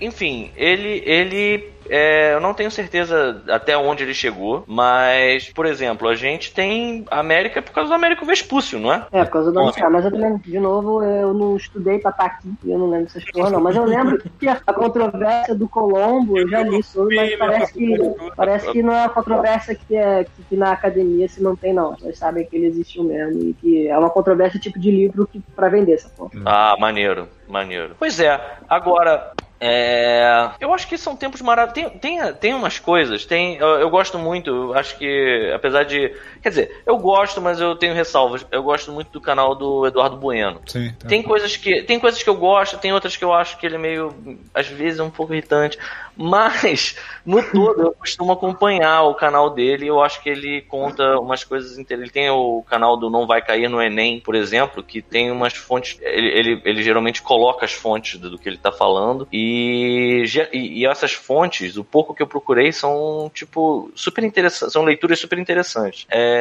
enfim, 0.00 0.50
ele, 0.56 1.02
ele 1.06 1.70
é, 1.88 2.34
eu 2.34 2.40
não 2.40 2.54
tenho 2.54 2.70
certeza 2.70 3.42
até 3.48 3.76
onde 3.76 4.02
ele 4.02 4.14
chegou, 4.14 4.64
mas, 4.66 5.50
por 5.52 5.66
exemplo, 5.66 6.08
a 6.08 6.14
gente 6.14 6.52
tem 6.52 7.04
América 7.10 7.62
por 7.62 7.72
causa 7.72 7.88
do 7.88 7.94
Américo 7.94 8.24
Vespúcio, 8.24 8.78
não 8.78 8.92
é? 8.92 9.06
É, 9.12 9.24
por 9.24 9.32
causa 9.32 9.52
do 9.52 9.60
Oscar, 9.60 9.90
mas 9.90 10.04
eu 10.04 10.10
também, 10.10 10.36
de 10.38 10.58
novo, 10.58 11.02
eu 11.02 11.34
não 11.34 11.56
estudei 11.56 11.98
pra 11.98 12.10
estar 12.10 12.24
aqui, 12.24 12.52
e 12.64 12.70
eu 12.70 12.78
não 12.78 12.90
lembro 12.90 13.06
dessas 13.06 13.24
porra, 13.30 13.50
não. 13.50 13.60
Mas 13.60 13.76
eu 13.76 13.84
lembro 13.84 14.22
que 14.38 14.48
a 14.48 14.72
controvérsia 14.72 15.54
do 15.54 15.68
Colombo, 15.68 16.38
eu 16.38 16.48
já 16.48 16.62
li 16.62 16.82
sobre, 16.82 17.16
mas 17.16 17.36
parece 17.36 17.72
que, 17.72 17.98
parece 18.36 18.72
que 18.72 18.82
não 18.82 18.92
é 18.92 19.02
uma 19.02 19.08
controvérsia 19.08 19.74
que, 19.74 19.96
é, 19.96 20.24
que, 20.24 20.42
que 20.50 20.56
na 20.56 20.72
academia 20.72 21.28
se 21.28 21.42
mantém, 21.42 21.72
não. 21.72 21.96
Vocês 21.96 22.18
sabem 22.18 22.44
que 22.44 22.56
ele 22.56 22.66
existiu 22.66 23.04
mesmo, 23.04 23.42
e 23.42 23.54
que 23.54 23.88
é 23.88 23.98
uma 23.98 24.10
controvérsia 24.10 24.60
tipo 24.60 24.78
de 24.78 24.90
livro 24.90 25.26
que, 25.26 25.40
pra 25.54 25.68
vender 25.68 25.94
essa 25.94 26.08
porra. 26.08 26.30
Ah, 26.44 26.76
maneiro, 26.78 27.28
maneiro. 27.48 27.94
Pois 27.98 28.18
é, 28.20 28.40
agora. 28.68 29.32
É, 29.60 30.50
eu 30.60 30.74
acho 30.74 30.86
que 30.88 30.98
são 30.98 31.16
tempos 31.16 31.40
maravilhosos. 31.40 31.98
Tem, 32.00 32.18
tem, 32.18 32.34
tem 32.34 32.54
umas 32.54 32.78
coisas, 32.78 33.24
tem. 33.24 33.56
Eu, 33.56 33.80
eu 33.80 33.90
gosto 33.90 34.18
muito, 34.18 34.72
acho 34.74 34.98
que, 34.98 35.52
apesar 35.54 35.84
de. 35.84 36.12
Quer 36.44 36.50
dizer, 36.50 36.82
eu 36.84 36.98
gosto, 36.98 37.40
mas 37.40 37.58
eu 37.58 37.74
tenho 37.74 37.94
ressalvas. 37.94 38.44
Eu 38.52 38.62
gosto 38.62 38.92
muito 38.92 39.10
do 39.10 39.18
canal 39.18 39.54
do 39.54 39.86
Eduardo 39.86 40.18
Bueno. 40.18 40.60
Sim, 40.66 40.92
tá. 40.98 41.08
Tem 41.08 41.22
coisas 41.22 41.56
que 41.56 41.80
tem 41.84 41.98
coisas 41.98 42.22
que 42.22 42.28
eu 42.28 42.36
gosto, 42.36 42.76
tem 42.76 42.92
outras 42.92 43.16
que 43.16 43.24
eu 43.24 43.32
acho 43.32 43.56
que 43.56 43.64
ele 43.64 43.76
é 43.76 43.78
meio 43.78 44.14
às 44.52 44.66
vezes 44.66 45.00
é 45.00 45.02
um 45.02 45.08
pouco 45.08 45.32
irritante, 45.32 45.78
mas 46.14 46.96
no 47.24 47.42
todo 47.42 47.80
eu 47.80 47.92
costumo 47.92 48.32
acompanhar 48.32 49.04
o 49.04 49.14
canal 49.14 49.48
dele, 49.48 49.86
eu 49.86 50.02
acho 50.02 50.22
que 50.22 50.28
ele 50.28 50.60
conta 50.60 51.18
umas 51.18 51.42
coisas 51.42 51.78
ele 51.88 52.10
tem 52.10 52.28
o 52.28 52.62
canal 52.68 52.98
do 52.98 53.08
Não 53.08 53.26
vai 53.26 53.40
cair 53.40 53.68
no 53.68 53.80
ENEM, 53.80 54.20
por 54.20 54.34
exemplo, 54.34 54.82
que 54.82 55.00
tem 55.00 55.30
umas 55.30 55.54
fontes, 55.54 55.98
ele, 56.02 56.28
ele, 56.28 56.62
ele 56.62 56.82
geralmente 56.82 57.22
coloca 57.22 57.64
as 57.64 57.72
fontes 57.72 58.20
do 58.20 58.38
que 58.38 58.46
ele 58.46 58.58
tá 58.58 58.70
falando 58.70 59.26
e, 59.32 60.24
e 60.52 60.74
e 60.74 60.86
essas 60.86 61.12
fontes, 61.12 61.78
o 61.78 61.84
pouco 61.84 62.14
que 62.14 62.22
eu 62.22 62.26
procurei 62.26 62.70
são 62.70 63.30
tipo 63.32 63.90
super 63.94 64.22
interessantes, 64.24 64.72
são 64.72 64.84
leituras 64.84 65.18
super 65.18 65.38
interessantes. 65.38 66.04
É, 66.10 66.33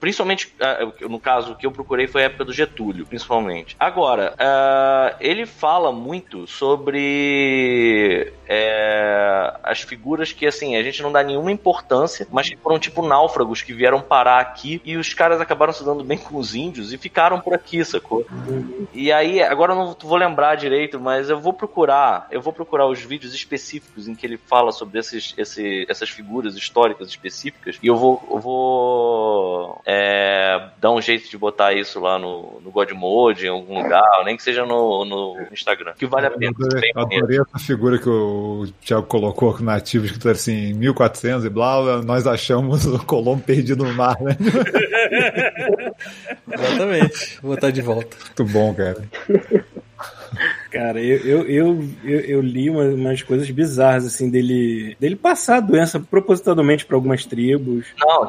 principalmente 0.00 0.54
ah, 0.60 0.88
no 1.08 1.20
caso 1.20 1.52
o 1.52 1.56
que 1.56 1.66
eu 1.66 1.72
procurei 1.72 2.06
foi 2.06 2.22
a 2.22 2.24
época 2.26 2.44
do 2.44 2.52
Getúlio, 2.52 3.06
principalmente. 3.06 3.76
Agora, 3.78 4.34
ele 5.20 5.46
fala 5.46 5.92
muito 5.92 6.46
sobre 6.46 8.32
é, 8.48 9.54
as 9.62 9.82
figuras 9.82 10.32
que 10.32 10.46
assim 10.46 10.76
a 10.76 10.82
gente 10.82 11.02
não 11.02 11.12
dá 11.12 11.22
nenhuma 11.22 11.50
importância, 11.50 12.26
mas 12.30 12.48
que 12.48 12.56
foram 12.56 12.78
tipo 12.78 13.06
náufragos 13.06 13.62
que 13.62 13.72
vieram 13.72 14.00
parar 14.00 14.40
aqui 14.40 14.80
e 14.84 14.96
os 14.96 15.12
caras 15.14 15.40
acabaram 15.40 15.72
se 15.72 15.84
dando 15.84 16.04
bem 16.04 16.18
com 16.18 16.36
os 16.36 16.54
índios 16.54 16.92
e 16.92 16.98
ficaram 16.98 17.40
por 17.40 17.54
aqui, 17.54 17.84
sacou? 17.84 18.26
E 18.92 19.12
aí, 19.12 19.42
agora 19.42 19.72
eu 19.72 19.76
não 19.76 19.96
vou 20.00 20.16
lembrar 20.16 20.56
direito, 20.56 21.00
mas 21.00 21.30
eu 21.30 21.40
vou 21.40 21.52
procurar, 21.52 22.26
eu 22.30 22.40
vou 22.40 22.52
procurar 22.52 22.86
os 22.86 23.00
vídeos 23.00 23.34
específicos 23.34 24.08
em 24.08 24.14
que 24.14 24.26
ele 24.26 24.36
fala 24.36 24.72
sobre 24.72 24.98
esses, 24.98 25.34
esse, 25.36 25.86
essas 25.88 26.10
figuras 26.10 26.56
históricas 26.56 27.08
específicas 27.08 27.78
e 27.82 27.86
eu 27.86 27.96
vou, 27.96 28.22
eu 28.30 28.38
vou 28.38 29.13
é, 29.86 30.68
dar 30.80 30.90
um 30.92 31.00
jeito 31.00 31.28
de 31.30 31.36
botar 31.38 31.72
isso 31.74 32.00
lá 32.00 32.18
no, 32.18 32.60
no 32.60 32.70
Godmode, 32.70 33.46
em 33.46 33.50
algum 33.50 33.82
lugar, 33.82 34.02
nem 34.24 34.36
que 34.36 34.42
seja 34.42 34.64
no, 34.64 35.04
no 35.04 35.46
Instagram, 35.52 35.92
que 35.98 36.06
vale 36.06 36.26
a 36.26 36.30
Eu 36.30 36.38
pena. 36.38 36.52
adorei, 36.58 36.80
bem 36.80 36.92
maneiro. 36.94 37.24
adorei 37.24 37.40
essa 37.40 37.58
figura 37.64 37.98
que 37.98 38.08
o 38.08 38.66
Thiago 38.84 39.06
colocou 39.06 39.58
na 39.60 39.74
ativa, 39.76 40.06
escrito 40.06 40.28
assim, 40.28 40.72
1400 40.74 41.44
e 41.44 41.50
blá, 41.50 41.80
blá, 41.82 42.02
nós 42.02 42.26
achamos 42.26 42.84
o 42.86 43.04
Colombo 43.04 43.42
perdido 43.42 43.84
no 43.84 43.92
mar, 43.94 44.16
né? 44.20 44.36
Exatamente. 46.52 47.38
Vou 47.42 47.54
botar 47.54 47.70
de 47.70 47.82
volta. 47.82 48.16
Muito 48.38 48.52
bom, 48.52 48.74
cara. 48.74 49.02
Cara, 50.74 51.00
eu, 51.00 51.18
eu, 51.18 51.42
eu, 51.48 51.84
eu, 52.04 52.20
eu 52.20 52.40
li 52.40 52.68
uma- 52.68 52.84
umas 52.84 53.22
coisas 53.22 53.48
bizarras, 53.50 54.04
assim, 54.06 54.28
dele, 54.28 54.96
dele 55.00 55.16
passar 55.16 55.56
a 55.56 55.60
doença 55.60 55.98
propositadamente 56.00 56.84
pra 56.84 56.96
algumas 56.96 57.24
tribos, 57.24 57.86
Não, 57.98 58.28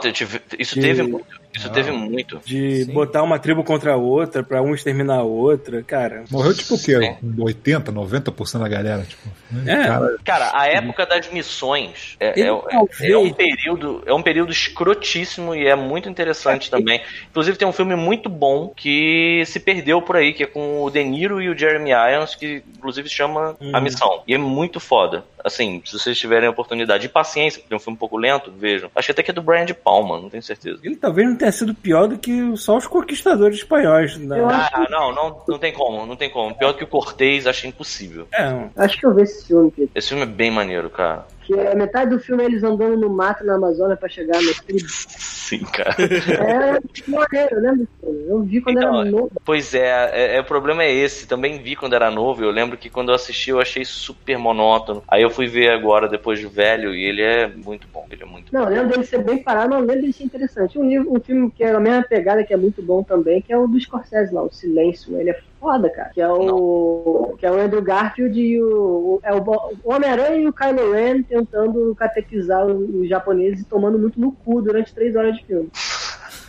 isso 0.59 0.79
teve 0.79 1.03
muito. 1.03 1.45
Isso 1.55 1.69
teve 1.71 1.89
muito. 1.89 2.41
de 2.45 2.83
Sim. 2.83 2.91
botar 2.91 3.23
uma 3.23 3.39
tribo 3.39 3.63
contra 3.63 3.93
a 3.93 3.95
outra, 3.95 4.43
pra 4.43 4.61
um 4.61 4.75
exterminar 4.75 5.19
a 5.19 5.23
outra, 5.23 5.81
cara. 5.81 6.25
Morreu 6.29 6.53
tipo 6.53 6.75
o 6.75 6.77
quê? 6.77 6.99
Sim. 6.99 7.33
80, 7.39 7.93
90% 7.93 8.59
da 8.59 8.67
galera, 8.67 9.03
tipo. 9.03 9.21
né? 9.49 9.73
É. 9.73 9.87
Cara, 9.87 10.15
Cara, 10.25 10.51
a 10.53 10.67
época 10.67 11.05
das 11.05 11.31
missões 11.31 12.17
é, 12.19 12.41
é- 12.41 12.43
é- 12.47 13.11
é 13.11 13.17
um 13.17 13.31
período 13.31 14.03
é 14.05 14.13
um 14.13 14.21
período 14.21 14.51
escrotíssimo 14.51 15.55
e 15.55 15.65
é 15.65 15.75
muito 15.75 16.09
interessante 16.09 16.69
também. 16.69 16.99
Inclusive 17.31 17.57
tem 17.57 17.65
um 17.67 17.71
filme 17.71 17.95
muito 17.95 18.27
bom 18.27 18.73
que 18.75 19.41
se 19.45 19.59
perdeu 19.59 20.01
por 20.01 20.17
aí, 20.17 20.33
que 20.33 20.43
é 20.43 20.47
com 20.47 20.83
o 20.83 20.89
De 20.89 21.01
Niro 21.05 21.41
e 21.41 21.47
o 21.47 21.57
Jeremy 21.57 21.91
Irons, 21.91 22.34
que 22.37 22.63
inclusive 22.77 23.07
se 23.09 23.15
chama 23.15 23.55
A 23.73 23.79
Missão. 23.81 24.21
E 24.27 24.33
é 24.33 24.37
muito 24.37 24.79
foda. 24.79 25.23
Assim, 25.43 25.81
se 25.85 25.97
vocês 25.97 26.17
tiverem 26.17 26.47
a 26.47 26.51
oportunidade 26.51 27.05
e 27.05 27.09
paciência, 27.09 27.61
porque 27.61 27.73
é 27.73 27.77
um 27.77 27.79
filme 27.79 27.95
um 27.95 27.99
pouco 27.99 28.17
lento, 28.17 28.51
vejam. 28.51 28.89
Acho 28.95 29.07
que 29.07 29.11
até 29.11 29.23
que 29.23 29.31
é 29.31 29.33
do 29.33 29.43
Brian 29.43 29.65
de 29.65 29.73
Palma, 29.75 30.19
não 30.19 30.29
tenho 30.29 30.41
certeza. 30.41 30.79
Ele 30.83 30.95
talvez 30.95 31.27
não 31.27 31.35
tenha 31.35 31.51
sido 31.51 31.73
pior 31.73 32.07
do 32.07 32.17
que 32.17 32.57
só 32.57 32.77
os 32.77 32.87
conquistadores 32.87 33.57
espanhóis. 33.57 34.19
Eu 34.19 34.49
Ah, 34.49 34.87
não, 34.89 35.13
não, 35.13 35.41
não 35.47 35.59
tem 35.59 35.71
como, 35.71 36.05
não 36.05 36.15
tem 36.15 36.29
como. 36.29 36.55
Pior 36.55 36.73
que 36.73 36.83
o 36.83 36.87
Cortez, 36.87 37.45
acho 37.45 37.67
impossível. 37.67 38.27
É, 38.33 38.69
Acho 38.75 38.97
que 38.97 39.05
eu 39.05 39.13
vi 39.13 39.21
esse 39.21 39.47
filme, 39.47 39.71
Pedro. 39.71 39.91
Esse 39.93 40.09
filme 40.09 40.23
é 40.23 40.27
bem 40.27 40.49
maneiro, 40.49 40.89
cara. 40.89 41.27
Que 41.45 41.53
é 41.53 41.75
metade 41.75 42.09
do 42.09 42.19
filme 42.19 42.43
é 42.43 42.47
eles 42.47 42.63
andando 42.63 42.97
no 42.97 43.09
mato 43.09 43.43
na 43.43 43.55
Amazônia 43.55 43.95
pra 43.95 44.09
chegar 44.09 44.41
no 44.41 44.53
tribo. 44.63 44.87
Sim, 45.45 45.59
cara. 45.59 45.95
É 45.99 46.79
maneiro, 47.07 47.61
né? 47.61 47.87
Eu 48.01 48.41
vi 48.41 48.61
quando 48.61 48.77
Então, 48.77 49.01
era 49.01 49.11
novo. 49.11 49.31
Pois 49.45 49.75
é, 49.75 50.09
é, 50.11 50.35
é, 50.37 50.41
o 50.41 50.43
problema 50.43 50.83
é 50.83 50.91
esse. 50.91 51.27
Também 51.27 51.61
vi 51.61 51.75
quando 51.75 51.93
era 51.93 52.09
novo. 52.09 52.43
Eu 52.43 52.49
lembro 52.49 52.75
que 52.75 52.89
quando 52.89 53.09
eu 53.09 53.15
assisti 53.15 53.51
eu 53.51 53.59
achei 53.59 53.85
super 53.85 54.39
monótono. 54.39 55.03
Aí 55.07 55.21
eu 55.21 55.29
fui 55.29 55.45
ver 55.45 55.69
agora, 55.69 56.09
depois 56.09 56.39
de 56.39 56.47
velho, 56.47 56.95
e 56.95 57.03
ele 57.03 57.21
é 57.21 57.47
muito 57.47 57.87
bom. 57.93 58.07
Ele 58.09 58.23
é 58.23 58.25
muito 58.25 58.51
Não, 58.51 58.63
eu 58.63 58.69
lembro 58.69 58.89
dele 58.89 59.05
ser 59.05 59.23
bem 59.23 59.37
parado, 59.37 59.69
mas 59.69 59.81
eu 59.81 59.85
lembro 59.85 60.01
dele 60.01 60.13
ser 60.13 60.23
interessante. 60.23 60.79
Um, 60.79 60.89
livro, 60.89 61.13
um 61.13 61.19
filme 61.19 61.51
que 61.51 61.63
é 61.63 61.71
a 61.71 61.79
mesma 61.79 62.01
pegada, 62.01 62.43
que 62.43 62.53
é 62.53 62.57
muito 62.57 62.81
bom 62.81 63.03
também, 63.03 63.39
que 63.39 63.53
é 63.53 63.57
o 63.57 63.67
do 63.67 63.79
Scorsese 63.79 64.33
lá, 64.33 64.41
O 64.41 64.51
Silêncio. 64.51 65.15
Ele 65.19 65.29
é 65.29 65.39
foda, 65.65 65.89
cara. 65.89 66.09
Que 66.09 66.21
é 66.21 66.29
o, 66.29 67.35
que 67.39 67.45
é 67.45 67.51
o 67.51 67.59
Andrew 67.59 67.81
Garfield 67.81 68.39
e 68.39 68.61
o, 68.61 68.67
o, 68.67 69.19
é 69.23 69.33
o, 69.33 69.39
o 69.83 69.91
Homem-Aranha 69.91 70.35
e 70.37 70.47
o 70.47 70.53
Kylo 70.53 70.93
Ren 70.93 71.23
tentando 71.23 71.95
catequizar 71.95 72.63
os, 72.67 72.87
os 72.93 73.09
japoneses 73.09 73.61
e 73.61 73.65
tomando 73.65 73.97
muito 73.97 74.19
no 74.19 74.31
cu 74.31 74.61
durante 74.61 74.93
três 74.93 75.15
horas 75.15 75.35
de 75.35 75.45
filme. 75.45 75.71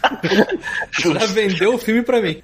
Já 1.01 1.27
vendeu 1.27 1.75
o 1.75 1.79
filme 1.79 2.03
pra 2.03 2.21
mim. 2.21 2.43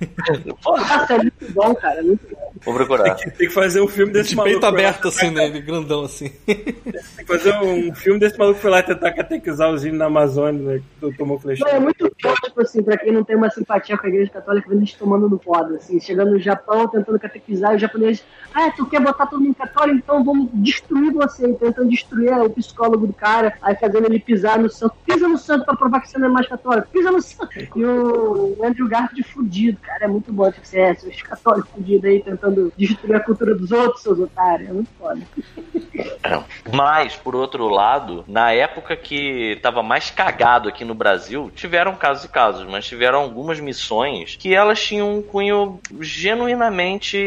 Nossa, 0.64 1.14
é 1.14 1.18
muito 1.18 1.52
bom, 1.52 1.74
cara. 1.74 2.00
É 2.00 2.02
muito 2.02 2.26
bom. 2.34 2.41
Vou 2.64 2.74
procurar. 2.74 3.14
Tem 3.14 3.48
que 3.48 3.50
fazer 3.50 3.80
um 3.80 3.88
filme 3.88 4.12
desse 4.12 4.30
De 4.30 4.36
maluco. 4.36 4.52
peito 4.52 4.66
aberto, 4.66 5.08
assim, 5.08 5.30
né? 5.30 5.46
Ele 5.46 5.60
grandão, 5.60 6.04
assim. 6.04 6.28
Tem 6.46 6.56
que 6.64 7.26
fazer 7.26 7.54
um 7.56 7.94
filme 7.94 8.20
desse 8.20 8.38
maluco 8.38 8.56
que 8.56 8.62
foi 8.62 8.70
lá 8.70 8.82
tentar 8.82 9.12
catequizar 9.12 9.70
os 9.70 9.84
índios 9.84 9.98
na 9.98 10.06
Amazônia, 10.06 10.62
né? 10.62 10.82
Que 11.00 11.12
tomou 11.16 11.38
flecha. 11.38 11.64
Não, 11.64 11.72
é 11.72 11.80
muito 11.80 12.10
bom, 12.22 12.34
tipo 12.44 12.60
assim, 12.60 12.82
pra 12.82 12.96
quem 12.96 13.12
não 13.12 13.24
tem 13.24 13.36
uma 13.36 13.50
simpatia 13.50 13.98
com 13.98 14.06
a 14.06 14.08
igreja 14.08 14.30
católica, 14.30 14.68
vendo 14.68 14.80
eles 14.80 14.92
tomando 14.94 15.28
no 15.28 15.38
foda, 15.38 15.76
assim, 15.76 15.98
chegando 16.00 16.32
no 16.32 16.38
Japão, 16.38 16.88
tentando 16.88 17.18
catequizar, 17.18 17.72
e 17.72 17.76
os 17.76 17.80
japoneses, 17.80 18.24
ah, 18.54 18.70
tu 18.70 18.86
quer 18.86 19.00
botar 19.00 19.26
todo 19.26 19.40
mundo 19.40 19.54
católico, 19.54 19.98
então 19.98 20.24
vamos 20.24 20.48
destruir 20.54 21.12
você, 21.12 21.48
e 21.48 21.54
tentando 21.54 21.88
destruir 21.88 22.32
o 22.32 22.50
psicólogo 22.50 23.06
do 23.06 23.12
cara, 23.12 23.54
aí 23.62 23.74
fazendo 23.76 24.06
ele 24.06 24.20
pisar 24.20 24.58
no 24.58 24.70
santo, 24.70 24.94
pisa 25.04 25.26
no 25.26 25.38
santo 25.38 25.64
pra 25.64 25.74
provar 25.74 26.00
que 26.00 26.08
você 26.08 26.18
não 26.18 26.28
é 26.28 26.30
mais 26.30 26.46
católico, 26.46 26.88
pisa 26.92 27.10
no 27.10 27.20
santo. 27.20 27.50
E 27.76 27.84
o 27.84 28.56
Andrew 28.62 28.88
Garfield 28.88 29.22
fudido, 29.24 29.78
cara, 29.82 30.04
é 30.04 30.08
muito 30.08 30.32
bom, 30.32 30.50
tipo 30.50 30.62
assim, 30.62 30.78
é, 30.78 30.94
seus 30.94 31.22
católicos 31.22 31.70
fudidos 31.70 32.04
aí, 32.04 32.22
tentando 32.22 32.51
destruir 32.76 33.16
a 33.16 33.20
cultura 33.20 33.54
dos 33.54 33.70
outros, 33.72 34.02
seus 34.02 34.18
otários, 34.18 34.68
é 34.68 34.72
muito 34.72 34.90
foda. 34.98 35.20
Mas, 36.72 37.16
por 37.16 37.34
outro 37.34 37.68
lado, 37.68 38.24
na 38.26 38.52
época 38.52 38.96
que 38.96 39.58
tava 39.62 39.82
mais 39.82 40.10
cagado 40.10 40.68
aqui 40.68 40.84
no 40.84 40.94
Brasil, 40.94 41.50
tiveram 41.54 41.94
casos 41.94 42.24
e 42.24 42.28
casos, 42.28 42.66
mas 42.66 42.86
tiveram 42.86 43.20
algumas 43.20 43.60
missões 43.60 44.36
que 44.36 44.54
elas 44.54 44.82
tinham 44.82 45.18
um 45.18 45.22
cunho 45.22 45.80
genuinamente. 46.00 47.18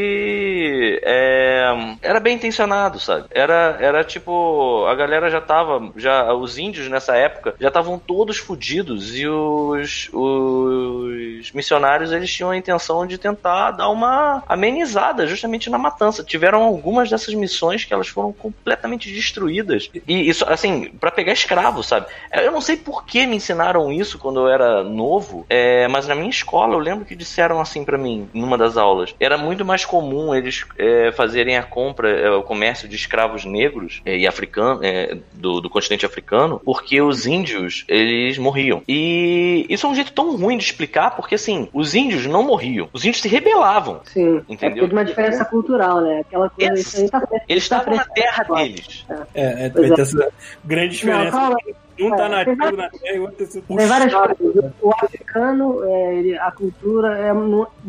é, 1.04 1.96
era 2.02 2.20
bem 2.20 2.36
intencionado, 2.36 3.00
sabe? 3.00 3.26
Era, 3.32 3.78
era 3.80 4.04
tipo. 4.04 4.86
A 4.88 4.96
galera 4.96 5.30
já 5.30 5.42
tava. 5.42 5.92
Já, 5.96 6.34
os 6.34 6.58
índios 6.58 6.88
nessa 6.88 7.16
época 7.16 7.56
já 7.60 7.68
estavam 7.68 8.00
todos 8.00 8.38
fodidos 8.38 9.16
e 9.18 9.28
os, 9.28 10.10
os 10.14 11.52
missionários 11.52 12.12
eles 12.12 12.32
tinham 12.32 12.52
a 12.52 12.58
intenção 12.58 13.06
de 13.06 13.18
tentar 13.18 13.72
dar 13.72 13.90
uma 13.90 14.44
amenizada 14.48 15.05
justamente 15.26 15.70
na 15.70 15.78
matança. 15.78 16.24
Tiveram 16.24 16.64
algumas 16.64 17.10
dessas 17.10 17.34
missões 17.34 17.86
que 17.86 17.94
elas 17.94 18.08
foram 18.08 18.32
completamente 18.32 19.12
destruídas. 19.12 19.90
E 20.08 20.30
isso, 20.30 20.46
assim, 20.48 20.90
para 21.00 21.12
pegar 21.12 21.34
escravo, 21.34 21.84
sabe? 21.84 22.08
Eu 22.32 22.52
não 22.52 22.62
sei 22.62 22.78
por 22.78 23.06
que 23.06 23.26
me 23.26 23.36
ensinaram 23.36 23.92
isso 23.92 24.18
quando 24.18 24.40
eu 24.40 24.48
era 24.48 24.84
novo, 24.84 25.46
é, 25.50 25.88
mas 25.88 26.08
na 26.08 26.16
minha 26.16 26.30
escola 26.30 26.74
eu 26.74 26.80
lembro 26.80 27.06
que 27.06 27.16
disseram 27.16 27.60
assim 27.60 27.84
para 27.84 27.98
mim, 27.98 28.30
numa 28.34 28.58
das 28.58 28.78
aulas. 28.78 29.16
Era 29.20 29.38
muito 29.38 29.66
mais 29.66 29.86
comum 29.86 30.34
eles 30.34 30.66
é, 30.78 31.12
fazerem 31.12 31.58
a 31.58 31.64
compra, 31.64 32.10
é, 32.10 32.30
o 32.32 32.44
comércio 32.44 32.88
de 32.88 32.96
escravos 32.96 33.46
negros 33.46 34.02
é, 34.06 34.18
e 34.18 34.28
africanos, 34.28 34.82
é, 34.84 35.18
do, 35.34 35.62
do 35.62 35.70
continente 35.70 36.06
africano, 36.06 36.62
porque 36.64 37.02
os 37.02 37.26
índios, 37.26 37.84
eles 37.88 38.38
morriam. 38.38 38.82
E 38.88 39.66
isso 39.70 39.86
é 39.86 39.90
um 39.90 39.96
jeito 39.96 40.12
tão 40.12 40.36
ruim 40.36 40.58
de 40.58 40.64
explicar, 40.64 41.16
porque 41.16 41.36
assim, 41.36 41.70
os 41.74 41.96
índios 41.96 42.26
não 42.26 42.44
morriam, 42.44 42.90
os 42.94 43.04
índios 43.04 43.22
se 43.22 43.28
rebelavam. 43.28 44.02
Sim, 44.06 44.42
Entendeu? 44.48 44.86
É 45.00 45.02
uma 45.02 45.06
diferença 45.06 45.46
cultural, 45.46 46.02
né? 46.02 46.20
Aquela 46.22 46.50
coisa, 46.50 46.72
Eles- 46.72 46.88
isso 46.88 47.02
aí 47.02 47.10
tá 47.10 47.22
Eles 47.48 47.68
tá 47.70 47.78
estavam 47.78 47.96
na 47.96 48.06
terra 48.06 48.44
deles. 48.44 49.06
É, 49.34 49.42
é, 49.42 49.66
é. 49.68 50.02
essa 50.02 50.32
grande 50.64 51.06
Não, 51.06 51.14
diferença. 51.18 51.32
calma, 51.32 51.58
um 52.00 52.10
tá 52.10 52.26
é, 52.26 52.30
nativo 52.30 52.58
tem 52.58 52.78
na 52.78 52.90
terra 52.90 53.16
e 53.16 53.20
o 53.20 53.22
outro 53.24 53.48
Tem 53.48 53.88
várias 53.88 54.14
coisas. 54.14 54.72
O 54.82 54.92
africano, 54.92 55.84
é, 55.84 56.16
ele- 56.16 56.38
a 56.38 56.52
cultura 56.52 57.18
é, 57.18 57.32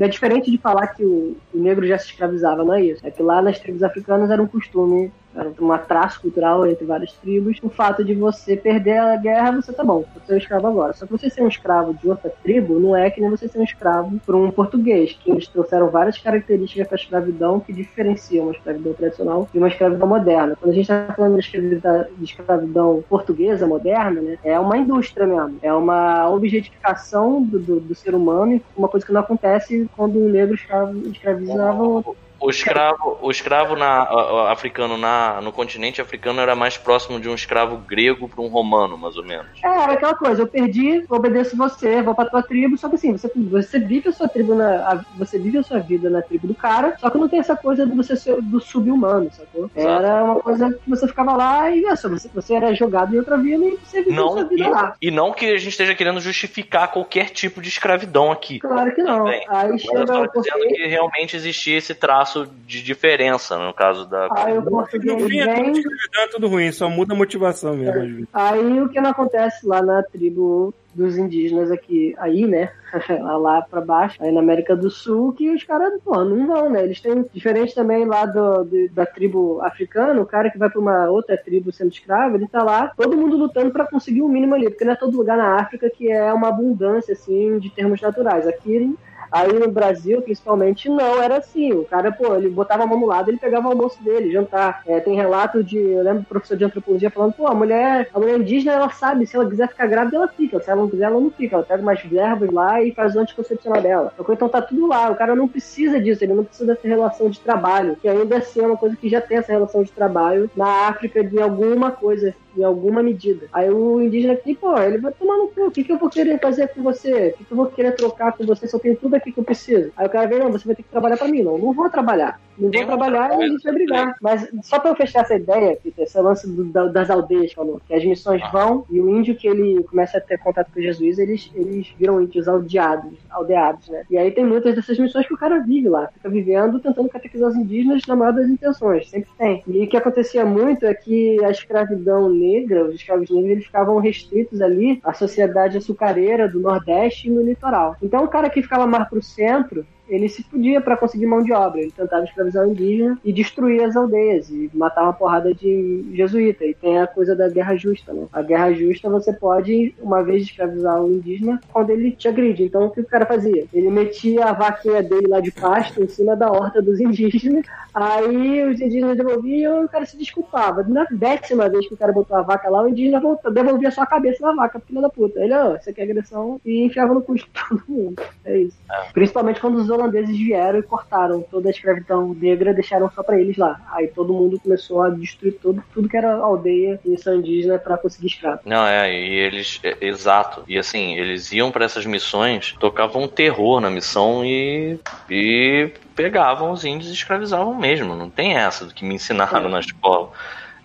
é 0.05 0.09
diferente 0.09 0.51
de 0.51 0.59
falar 0.59 0.89
que 0.89 1.05
o, 1.05 1.37
o 1.53 1.59
negro 1.59 1.87
já 1.87 1.99
se 1.99 2.07
escravizava, 2.07 2.65
não 2.65 2.75
é 2.75 2.83
isso. 2.83 3.07
É 3.07 3.11
que 3.11 3.23
lá 3.23 3.43
nas 3.43 3.59
tribos 3.59 3.83
africanas 3.83 4.31
era 4.31 4.43
um 4.43 4.47
costume, 4.47 5.13
era 5.35 5.51
um 5.61 5.79
traço 5.79 6.21
cultural 6.21 6.67
entre 6.67 6.85
várias 6.85 7.13
tribos. 7.13 7.59
O 7.63 7.69
fato 7.69 8.03
de 8.03 8.15
você 8.15 8.57
perder 8.57 8.99
a 8.99 9.17
guerra, 9.17 9.53
você 9.53 9.73
tá 9.73 9.85
bom, 9.85 10.05
você 10.15 10.33
é 10.33 10.35
um 10.37 10.39
escravo 10.39 10.67
agora. 10.67 10.93
Só 10.95 11.05
que 11.05 11.13
você 11.13 11.29
ser 11.29 11.43
um 11.43 11.49
escravo 11.49 11.93
de 11.95 12.09
outra 12.09 12.33
tribo 12.43 12.81
não 12.81 12.97
é 12.97 13.11
que 13.11 13.21
nem 13.21 13.29
você 13.29 13.47
ser 13.47 13.59
um 13.59 13.65
escravo 13.65 14.19
para 14.25 14.37
um 14.37 14.51
português, 14.51 15.13
que 15.23 15.31
eles 15.31 15.47
trouxeram 15.47 15.89
várias 15.91 16.19
características 16.19 16.87
para 16.87 16.97
a 16.97 17.01
escravidão 17.01 17.61
que 17.61 17.73
diferenciam 17.73 18.47
uma 18.47 18.53
escravidão 18.53 18.95
tradicional 18.95 19.49
de 19.53 19.59
uma 19.59 19.69
escravidão 19.69 20.09
moderna. 20.09 20.57
Quando 20.59 20.71
a 20.73 20.75
gente 20.75 20.91
está 20.91 21.13
falando 21.15 21.35
de 21.35 21.41
escravidão, 21.41 22.05
de 22.17 22.25
escravidão 22.25 23.05
portuguesa 23.09 23.67
moderna, 23.67 23.96
né, 24.05 24.39
é 24.45 24.59
uma 24.59 24.77
indústria 24.77 25.27
mesmo, 25.27 25.59
é 25.63 25.73
uma 25.73 26.29
objetificação 26.31 27.43
do, 27.43 27.59
do, 27.59 27.81
do 27.81 27.95
ser 27.95 28.15
humano, 28.15 28.61
uma 28.77 28.89
coisa 28.89 29.05
que 29.05 29.13
não 29.13 29.21
acontece 29.21 29.89
quando 29.97 30.19
um 30.19 30.29
negro 30.29 30.55
escravo, 30.55 30.97
escravizava 31.09 31.83
outro. 31.83 32.17
O 32.39 32.51
escravo, 32.51 33.19
o 33.23 33.31
escravo 33.31 33.77
na, 33.77 34.03
a- 34.03 34.49
a- 34.49 34.53
africano 34.53 34.99
na, 34.99 35.41
no 35.41 35.53
continente 35.53 36.01
africano 36.03 36.41
era 36.41 36.55
mais 36.55 36.77
próximo 36.77 37.19
de 37.19 37.29
um 37.29 37.35
escravo 37.35 37.79
grego 37.79 38.29
para 38.29 38.43
um 38.45 38.49
romano, 38.49 38.99
mais 38.99 39.17
ou 39.17 39.25
menos. 39.25 39.47
É, 39.65 39.69
era 39.69 39.93
aquela 39.95 40.15
coisa, 40.15 40.43
eu 40.43 40.47
perdi, 40.47 41.03
obedeço 41.09 41.57
você, 41.57 42.03
vou 42.03 42.15
pra 42.15 42.27
tua 42.27 42.43
tribo, 42.43 42.77
só 42.77 42.89
que 42.91 42.97
assim, 42.97 43.13
você, 43.13 43.31
você 43.35 43.79
vive 43.81 44.09
a 44.11 44.13
sua 44.13 44.29
tribo 44.29 44.55
na. 44.55 44.69
a- 44.87 45.03
você 45.17 45.39
vive 45.39 45.59
a 45.59 45.63
sua 45.63 45.79
vida 45.81 46.11
na 46.11 46.21
tribo 46.23 46.47
do 46.47 46.55
cara, 46.55 46.95
só 47.01 47.09
que 47.09 47.19
não 47.19 47.29
tem 47.29 47.39
essa 47.41 47.57
coisa 47.57 47.87
de 47.87 47.95
você 47.95 48.15
ser 48.17 48.41
do 48.43 48.61
sub-humano, 48.61 49.29
sacou? 49.33 49.71
Exato. 49.75 50.05
Era 50.05 50.25
uma 50.25 50.41
coisa 50.41 50.69
que 50.71 50.91
você 50.91 51.09
ficava 51.09 51.35
lá 51.35 51.71
e 51.71 51.85
é 51.87 51.97
só, 51.97 52.09
você, 52.09 52.29
você 52.35 52.55
era 52.55 52.75
jogado 52.75 53.15
em 53.15 53.19
outra 53.19 53.39
vila 53.39 53.65
e 53.65 53.79
você 53.83 54.03
vivia 54.03 54.25
a 54.25 54.29
sua 54.29 54.43
Não, 54.43 54.49
vida 54.49 54.69
lá. 54.69 54.95
e, 55.01 55.09
e 55.09 55.11
não 55.11 55.33
que 55.33 55.47
a 55.47 55.57
gente 55.57 55.71
esteja 55.71 55.95
querendo 55.95 56.21
justificar 56.21 56.93
qualquer 56.93 57.31
tipo 57.31 57.63
de 57.63 57.69
escravidão 57.69 58.31
aqui. 58.31 58.59
Claro 58.59 58.95
que 58.95 59.03
não. 59.03 59.19
Também. 59.25 59.43
Aí 59.49 59.71
Mas 59.71 59.81
chega 59.81 59.99
eu 60.13 60.25
estou 60.27 60.43
dizendo 60.43 60.67
que 60.69 60.87
realmente 60.87 61.35
existia 61.35 61.79
esse 61.79 61.95
traço 61.95 62.26
de 62.67 62.83
diferença 62.83 63.57
no 63.59 63.73
caso 63.73 64.09
da. 64.09 64.29
Aí 64.33 64.57
o 64.59 64.63
No 64.63 64.87
fim, 64.87 65.39
é 65.41 66.23
é 66.23 66.29
tudo 66.31 66.49
ruim, 66.49 66.73
só 66.73 66.89
muda 66.89 67.15
a 67.15 67.17
motivação 67.17 67.77
mesmo. 67.77 68.01
vezes. 68.01 68.27
Aí 68.33 68.81
o 68.81 68.89
que 68.89 69.01
não 69.01 69.11
acontece 69.11 69.67
lá 69.67 69.83
na 69.83 70.03
tribo 70.03 70.75
dos 70.95 71.19
indígenas 71.19 71.71
aqui, 71.71 72.15
aí, 72.19 72.47
né? 72.47 72.71
lá 73.39 73.61
pra 73.61 73.83
baixo, 73.83 74.17
aí 74.23 74.33
na 74.33 74.41
América 74.41 74.75
do 74.75 74.89
Sul, 74.91 75.35
que 75.35 75.51
os 75.51 75.63
caras, 75.63 75.93
pô, 76.03 76.25
não 76.25 76.47
vão, 76.47 76.71
né? 76.71 76.85
Eles 76.85 77.01
têm, 77.01 77.23
diferente 77.35 77.75
também 77.75 78.07
lá 78.07 78.25
do, 78.25 78.65
de- 78.65 78.89
da 78.89 79.05
tribo 79.05 79.61
africana, 79.63 80.19
o 80.21 80.25
cara 80.27 80.51
que 80.51 80.57
vai 80.57 80.71
pra 80.71 80.81
uma 80.81 81.11
outra 81.11 81.37
tribo 81.37 81.71
sendo 81.71 81.93
escravo, 81.93 82.37
ele 82.37 82.49
tá 82.49 82.63
lá, 82.63 82.93
todo 82.97 83.17
mundo 83.17 83.37
lutando 83.37 83.71
pra 83.71 83.85
conseguir 83.87 84.23
o 84.23 84.29
mínimo 84.29 84.55
ali, 84.55 84.71
porque 84.71 84.87
não 84.87 84.93
é 84.93 84.97
todo 84.97 85.17
lugar 85.19 85.37
na 85.37 85.57
África 85.61 85.91
que 85.91 86.11
é 86.11 86.33
uma 86.33 86.49
abundância, 86.49 87.13
assim, 87.13 87.59
de 87.59 87.69
termos 87.69 88.01
naturais. 88.01 88.47
Aqui 88.47 88.97
Aí 89.31 89.53
no 89.53 89.71
Brasil, 89.71 90.23
principalmente, 90.23 90.89
não 90.89 91.23
era 91.23 91.39
assim. 91.39 91.73
O 91.73 91.85
cara, 91.85 92.13
pô, 92.13 92.35
ele 92.35 92.49
botava 92.49 92.85
a 92.85 92.87
mão 92.87 92.99
no 92.99 93.07
lado, 93.07 93.31
ele 93.31 93.39
pegava 93.39 93.69
o 93.69 93.71
almoço 93.71 94.03
dele, 94.03 94.33
jantar. 94.33 94.83
É, 94.87 95.01
tem 95.01 95.15
relato 95.15 95.63
de, 95.63 95.79
eu 95.79 96.03
lembro 96.03 96.21
do 96.21 96.27
professor 96.27 96.57
de 96.57 96.65
antropologia 96.65 97.11
falando, 97.11 97.33
pô, 97.35 97.47
a 97.47 97.55
mulher, 97.55 98.09
a 98.13 98.19
mulher 98.19 98.39
indígena, 98.39 98.73
ela 98.73 98.91
sabe, 98.91 99.27
se 99.27 99.37
ela 99.37 99.49
quiser 99.49 99.69
ficar 99.69 99.87
grávida, 99.87 100.17
ela 100.17 100.29
fica. 100.29 100.61
Se 100.61 100.71
ela 100.71 100.81
não 100.81 100.89
quiser, 100.89 101.05
ela 101.05 101.21
não 101.21 101.31
fica. 101.31 101.57
Ela 101.57 101.65
pega 101.65 101.83
umas 101.83 102.03
verbas 102.03 102.51
lá 102.51 102.83
e 102.83 102.93
faz 102.93 103.15
o 103.15 103.21
anticoncepcional 103.21 103.83
dela. 103.83 104.13
Então 104.29 104.49
tá 104.49 104.63
tudo 104.63 104.87
lá. 104.87 105.11
O 105.11 105.17
cara 105.17 105.35
não 105.35 105.49
precisa 105.49 106.01
disso, 106.01 106.25
ele 106.25 106.35
não 106.35 106.45
precisa 106.45 106.75
dessa 106.75 106.87
relação 106.87 107.31
de 107.31 107.41
trabalho, 107.41 107.97
que 107.97 108.09
ainda 108.09 108.39
assim 108.39 108.61
é 108.61 108.67
uma 108.67 108.77
coisa 108.77 108.97
que 108.97 109.09
já 109.09 109.21
tem 109.21 109.39
essa 109.39 109.53
relação 109.53 109.83
de 109.83 109.91
trabalho 109.91 110.51
na 110.57 110.89
África 110.89 111.23
de 111.23 111.41
alguma 111.41 111.91
coisa 111.91 112.35
em 112.57 112.65
alguma 112.65 113.03
medida. 113.03 113.47
Aí 113.53 113.71
o 113.71 114.01
indígena 114.01 114.33
aqui, 114.33 114.55
pô, 114.55 114.79
ele 114.79 114.99
vai 114.99 115.13
tomar 115.13 115.37
no 115.37 115.49
cu. 115.49 115.67
O 115.67 115.71
que, 115.71 115.85
que 115.85 115.93
eu 115.93 115.99
vou 115.99 116.09
querer 116.09 116.41
fazer 116.41 116.69
com 116.69 116.83
você? 116.83 117.29
O 117.29 117.39
que, 117.39 117.45
que 117.45 117.53
eu 117.53 117.57
vou 117.57 117.67
querer 117.67 117.93
trocar 117.93 118.33
com 118.33 118.47
você 118.47 118.67
eu 118.73 118.81
tenho 118.81 118.97
tudo 118.97 119.16
aqui 119.17 119.33
que 119.33 119.39
eu 119.41 119.45
preciso? 119.45 119.93
Aí 119.97 120.07
o 120.07 120.11
cara 120.11 120.27
vem, 120.27 120.39
não, 120.39 120.51
você 120.51 120.67
vai 120.67 120.75
ter 120.75 120.83
que 120.83 120.89
trabalhar 120.89 121.17
pra 121.17 121.29
mim. 121.29 121.43
Não, 121.43 121.59
não 121.59 121.73
vou 121.73 121.91
trabalhar. 121.91 122.41
Não 122.59 122.71
vou 122.71 122.81
uma 122.81 122.87
trabalhar 122.87 123.39
e 123.39 123.43
a 123.45 123.49
gente 123.49 123.63
vai 123.63 123.73
brigar. 123.73 124.17
Mas 124.21 124.49
só 124.63 124.79
pra 124.79 124.91
eu 124.91 124.97
fechar 124.97 125.21
essa 125.21 125.35
ideia, 125.35 125.77
Peter, 125.83 126.05
esse 126.05 126.19
lance 126.21 126.49
do- 126.49 126.65
da- 126.65 126.87
das 126.87 127.11
aldeias, 127.11 127.53
falou, 127.53 127.81
que 127.87 127.95
as 127.95 128.05
missões 128.05 128.41
Ah. 128.45 128.51
vão 128.51 128.85
e 128.91 129.01
o 129.01 129.09
índio 129.09 129.35
que 129.37 129.47
ele 129.47 129.83
começa 129.85 130.19
a 130.19 130.21
ter 130.21 130.39
contato 130.39 130.71
com 130.73 130.81
Jesus, 130.81 131.19
eles, 131.19 131.51
eles 131.55 131.93
viram 131.99 132.21
índios 132.21 132.49
aldeados, 132.49 133.13
aldeados, 133.31 133.89
né? 133.89 134.05
E 134.11 134.17
aí 134.17 134.31
tem 134.31 134.45
muitas 134.45 134.75
dessas 134.75 134.99
missões 134.99 135.27
que 135.27 135.35
o 135.35 135.39
cara 135.39 135.59
vive 135.61 135.89
lá, 135.89 136.09
fica 136.09 136.29
vivendo, 136.29 136.81
tentando 136.81 137.09
catequizar 137.09 137.51
os 137.51 137.57
indígenas 137.57 138.03
na 138.07 138.17
maior 138.17 138.33
das 138.33 138.49
intenções, 138.49 139.09
sempre 139.11 139.31
tem. 139.39 139.63
E 139.67 139.85
o 139.85 139.89
que 139.89 139.97
acontecia 139.97 140.45
muito 140.45 140.87
é 140.87 140.95
que 140.95 141.43
a 141.45 141.51
escravidão 141.51 142.29
negra, 142.31 142.85
os 142.85 142.95
escravos 142.95 143.29
negros, 143.31 143.51
eles 143.51 143.67
ficavam 143.67 143.99
restritos 143.99 144.61
ali 144.61 145.01
à 145.05 145.13
sociedade 145.13 145.77
açucareira 145.79 146.49
do 146.49 146.61
Nordeste 146.61 147.29
e 147.29 147.31
no 147.31 147.43
litoral. 147.43 147.97
Então 148.03 148.25
o 148.25 148.29
cara 148.29 148.49
que 148.51 148.63
ficava 148.63 148.87
mais 148.87 149.09
pro 149.09 149.23
centro, 149.23 149.87
ele 150.09 150.29
se 150.29 150.43
podia 150.45 150.81
para 150.81 150.97
conseguir 150.97 151.27
mão 151.27 151.43
de 151.43 151.53
obra. 151.53 151.81
Ele 151.81 151.91
tentava 151.91 152.25
escravizar 152.25 152.67
o 152.67 152.71
indígena 152.71 153.19
e 153.25 153.33
destruir 153.33 153.83
as 153.83 153.97
aldeias 153.97 154.49
e 154.51 154.71
matar 154.75 155.03
uma 155.03 155.13
porrada 155.13 155.53
de 155.55 156.05
jesuíta. 156.15 156.65
E 156.65 156.75
tem 156.75 156.99
a 156.99 157.07
coisa 157.07 157.35
da 157.35 157.49
guerra 157.49 157.77
justa, 157.77 158.13
né? 158.13 158.27
A 158.33 158.43
guerra 158.43 158.73
justa 158.73 159.09
você 159.09 159.33
pode, 159.33 159.95
uma 160.01 160.23
vez 160.23 160.43
escravizar 160.43 161.03
o 161.03 161.11
indígena, 161.11 161.61
quando 161.73 161.91
ele 161.91 162.13
te 162.13 162.29
agride. 162.29 162.65
Então 162.65 162.87
o 162.87 162.91
que 162.91 163.01
o 163.01 163.05
cara 163.05 163.27
fazia? 163.27 163.65
Ele 163.73 163.91
metia 163.91 164.47
a 164.47 164.53
vaquinha 164.53 165.03
dele 165.03 165.27
lá 165.29 165.41
de 165.41 165.51
pasto 165.51 166.03
em 166.03 166.09
cima 166.09 166.37
da 166.37 166.51
horta 166.51 166.81
dos 166.81 167.01
indígenas, 167.01 167.67
aí 167.95 168.65
os 168.65 168.81
indígenas 168.81 169.17
devolviam 169.17 169.83
e 169.83 169.85
o 169.85 169.89
cara 169.89 170.07
se 170.07 170.17
desculpava. 170.17 170.83
Na 170.85 171.05
décima 171.11 171.69
vez 171.69 171.87
que 171.89 171.95
o 171.95 171.97
cara 171.97 172.13
botou 172.13 172.37
a 172.37 172.43
vaca 172.43 172.69
lá, 172.69 172.83
o 172.83 172.89
indígena 172.89 173.21
voltou, 173.21 173.51
devolvia 173.53 173.91
só 173.91 174.03
a 174.03 174.07
cabeça 174.07 174.43
da 174.43 174.53
vaca, 174.53 174.81
filha 174.81 175.01
da 175.01 175.11
puta. 175.11 175.41
Ele, 175.41 175.55
ó, 175.55 175.73
oh, 175.73 175.79
você 175.79 175.93
quer 175.93 176.03
agressão? 176.03 176.61
E 176.65 176.85
enfiava 176.85 177.15
no 177.15 177.23
custo 177.23 177.47
de 177.47 177.53
todo 177.69 177.83
mundo. 177.89 178.23
É 178.45 178.59
isso. 178.59 178.77
É. 178.91 179.13
Principalmente 179.13 179.61
quando 179.61 179.77
os 179.77 179.91
holandeses 179.97 180.37
vieram 180.37 180.79
e 180.79 180.83
cortaram 180.83 181.43
toda 181.43 181.69
a 181.69 181.71
escravidão 181.71 182.35
negra, 182.35 182.75
deixaram 182.75 183.11
só 183.11 183.23
para 183.23 183.41
eles 183.41 183.57
lá. 183.57 183.81
Aí 183.93 184.09
todo 184.09 184.33
mundo 184.33 184.61
começou 184.61 185.03
a 185.03 185.11
destruir 185.11 185.59
todo, 185.61 185.83
tudo 185.93 186.09
que 186.09 186.17
era 186.17 186.35
aldeia 186.37 187.01
e 187.05 187.11
missão 187.11 187.37
indígena 187.37 187.79
para 187.79 187.99
conseguir 187.99 188.29
escravo. 188.29 188.61
Não, 188.65 188.87
é, 188.87 189.13
e 189.13 189.35
eles, 189.35 189.81
é, 189.83 189.97
exato. 190.01 190.63
E 190.69 190.79
assim, 190.79 191.15
eles 191.15 191.53
iam 191.53 191.71
para 191.71 191.85
essas 191.85 192.07
missões, 192.07 192.73
tocavam 192.79 193.23
um 193.23 193.29
terror 193.29 193.81
na 193.81 193.91
missão 193.91 194.45
e, 194.45 194.99
e 195.31 195.91
pegavam 196.15 196.71
os 196.71 196.85
índios 196.85 197.11
e 197.11 197.15
escravizavam 197.15 197.75
mesmo. 197.75 198.15
Não 198.15 198.31
tem 198.31 198.57
essa 198.57 198.85
do 198.85 198.95
que 198.95 199.05
me 199.05 199.15
ensinaram 199.15 199.67
é. 199.67 199.71
na 199.71 199.81
escola. 199.81 200.31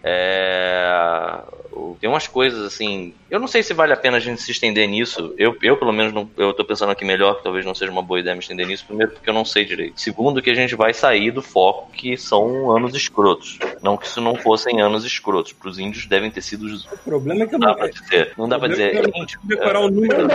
É, 0.03 1.39
tem 1.99 2.09
umas 2.09 2.27
coisas 2.27 2.65
assim. 2.65 3.13
Eu 3.29 3.39
não 3.39 3.47
sei 3.47 3.63
se 3.63 3.73
vale 3.73 3.93
a 3.93 3.97
pena 3.97 4.17
a 4.17 4.19
gente 4.19 4.41
se 4.41 4.51
estender 4.51 4.87
nisso. 4.87 5.33
Eu, 5.37 5.55
eu 5.61 5.77
pelo 5.77 5.93
menos, 5.93 6.13
não, 6.13 6.29
eu 6.37 6.53
tô 6.53 6.65
pensando 6.65 6.91
aqui 6.91 7.05
melhor, 7.05 7.37
que 7.37 7.43
talvez 7.43 7.65
não 7.65 7.73
seja 7.73 7.91
uma 7.91 8.01
boa 8.01 8.19
ideia 8.19 8.35
me 8.35 8.41
estender 8.41 8.67
nisso. 8.67 8.85
Primeiro, 8.85 9.11
porque 9.13 9.29
eu 9.29 9.33
não 9.33 9.45
sei 9.45 9.65
direito. 9.65 9.99
Segundo, 9.99 10.41
que 10.41 10.49
a 10.49 10.55
gente 10.55 10.75
vai 10.75 10.93
sair 10.93 11.31
do 11.31 11.41
foco 11.41 11.91
que 11.91 12.17
são 12.17 12.75
anos 12.75 12.93
escrotos. 12.95 13.57
Não 13.81 13.97
que 13.97 14.05
isso 14.05 14.21
não 14.21 14.35
fossem 14.35 14.81
anos 14.81 15.05
escrotos. 15.05 15.53
Para 15.53 15.69
os 15.69 15.79
índios 15.79 16.05
devem 16.05 16.29
ter 16.29 16.41
sido. 16.41 16.65
O 16.91 16.97
problema 16.97 17.43
é 17.43 17.47
que 17.47 17.53
não 17.53 17.59
dá 17.59 17.73
pra 17.73 17.87
dizer. 17.87 18.33
Não 18.37 18.49
dá 18.49 18.59
pra 18.59 18.67
dizer. 18.67 18.95
É 18.95 19.25
decorar 19.43 19.79
o 19.81 19.89
número. 19.89 20.27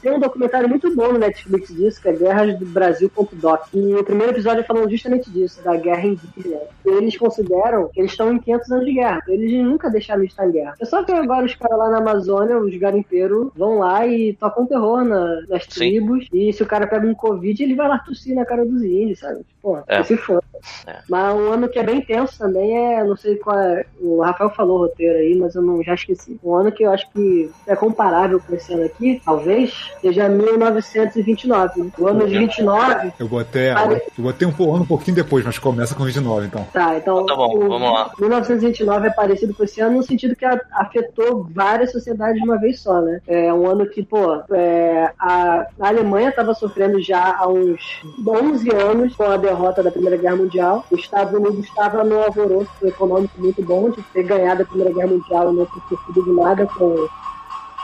Tem 0.00 0.12
um 0.12 0.20
documentário 0.20 0.68
muito 0.68 0.94
bom 0.94 1.12
no 1.12 1.18
Netflix 1.18 1.74
disso, 1.74 2.00
que 2.00 2.08
é 2.08 2.12
Guerras 2.12 2.58
do 2.58 2.66
Brasil.doc. 2.66 3.66
E 3.74 3.94
o 3.94 4.04
primeiro 4.04 4.32
episódio 4.32 4.64
falando 4.64 4.90
justamente 4.90 5.30
disso, 5.30 5.62
da 5.62 5.76
guerra 5.76 6.06
indígena. 6.06 6.60
Eles 6.84 7.16
consideram 7.16 7.88
que 7.88 8.00
eles 8.00 8.12
estão 8.12 8.32
em 8.32 8.38
500 8.38 8.70
anos 8.72 8.84
de 8.84 8.92
guerra. 8.92 9.22
Eles 9.28 9.52
nunca 9.64 9.90
deixaram 9.90 10.19
em 10.24 10.50
guerra. 10.50 10.74
É 10.80 10.84
só 10.84 11.02
que 11.02 11.12
agora 11.12 11.46
os 11.46 11.54
caras 11.54 11.78
lá 11.78 11.90
na 11.90 11.98
Amazônia, 11.98 12.58
os 12.58 12.76
garimpeiros, 12.76 13.50
vão 13.54 13.78
lá 13.78 14.06
e 14.06 14.34
tocam 14.34 14.66
terror 14.66 15.04
na, 15.04 15.42
nas 15.48 15.66
tribos. 15.66 16.26
E 16.32 16.52
se 16.52 16.62
o 16.62 16.66
cara 16.66 16.86
pega 16.86 17.06
um 17.06 17.14
Covid, 17.14 17.62
ele 17.62 17.74
vai 17.74 17.88
lá 17.88 17.98
tossir 17.98 18.34
na 18.34 18.44
cara 18.44 18.64
dos 18.64 18.82
índios, 18.82 19.20
sabe? 19.20 19.44
Pô, 19.62 19.78
é. 19.86 20.02
se 20.02 20.16
for. 20.16 20.42
É. 20.86 20.96
Mas 21.08 21.34
um 21.34 21.52
ano 21.52 21.68
que 21.68 21.78
é 21.78 21.82
bem 21.82 22.00
tenso 22.00 22.38
também 22.38 22.76
é, 22.76 23.04
não 23.04 23.16
sei 23.16 23.36
qual 23.36 23.58
é, 23.58 23.84
o 24.00 24.20
Rafael 24.20 24.50
falou 24.50 24.78
o 24.78 24.80
roteiro 24.82 25.18
aí, 25.18 25.36
mas 25.36 25.54
eu 25.54 25.62
não 25.62 25.82
já 25.82 25.94
esqueci. 25.94 26.38
Um 26.42 26.54
ano 26.54 26.72
que 26.72 26.82
eu 26.82 26.90
acho 26.90 27.10
que 27.10 27.50
é 27.66 27.76
comparável 27.76 28.40
com 28.40 28.54
esse 28.54 28.72
ano 28.72 28.84
aqui, 28.84 29.20
talvez, 29.24 29.90
seja 30.00 30.28
1929. 30.28 31.92
O 31.98 32.06
ano 32.06 32.26
de 32.26 32.38
29. 32.38 33.12
Eu 33.18 33.28
botei, 33.28 33.70
eu 33.70 34.24
botei 34.24 34.48
um, 34.48 34.74
ano 34.74 34.82
um 34.82 34.86
pouquinho 34.86 35.16
depois, 35.16 35.44
mas 35.44 35.58
começa 35.58 35.94
com 35.94 36.04
29, 36.04 36.46
então. 36.46 36.66
Tá, 36.72 36.96
então. 36.96 37.24
Tá 37.26 37.34
bom, 37.34 37.58
vamos 37.58 37.92
lá. 37.92 38.12
1929 38.18 39.06
é 39.06 39.10
parecido 39.10 39.54
com 39.54 39.64
esse 39.64 39.80
ano 39.80 39.96
no 39.96 40.02
sentido 40.10 40.36
que 40.36 40.44
afetou 40.44 41.46
várias 41.50 41.92
sociedades 41.92 42.40
de 42.40 42.46
uma 42.46 42.58
vez 42.58 42.80
só, 42.80 43.00
né? 43.00 43.20
É 43.26 43.52
um 43.52 43.66
ano 43.66 43.86
que, 43.88 44.02
pô, 44.02 44.42
é, 44.50 45.12
a, 45.18 45.66
Alemanha 45.80 46.30
estava 46.30 46.52
sofrendo 46.54 47.00
já 47.00 47.36
há 47.36 47.48
uns 47.48 48.02
11 48.26 48.70
anos 48.74 49.16
com 49.16 49.24
a 49.24 49.36
derrota 49.36 49.82
da 49.82 49.90
Primeira 49.90 50.16
Guerra 50.16 50.36
Mundial. 50.36 50.84
Os 50.90 51.00
Estados 51.00 51.32
Unidos 51.32 51.64
estava 51.64 52.04
no 52.04 52.22
alvoroço 52.22 52.70
econômico 52.82 53.40
muito 53.40 53.62
bom 53.62 53.90
de 53.90 54.02
ter 54.02 54.24
ganhado 54.24 54.62
a 54.62 54.66
Primeira 54.66 54.92
Guerra 54.92 55.08
Mundial 55.08 55.52
e 55.52 55.56
não 55.56 55.66
ter 55.66 55.80
sofrido 55.88 56.24
de 56.24 56.32
nada 56.32 56.66
com 56.66 57.08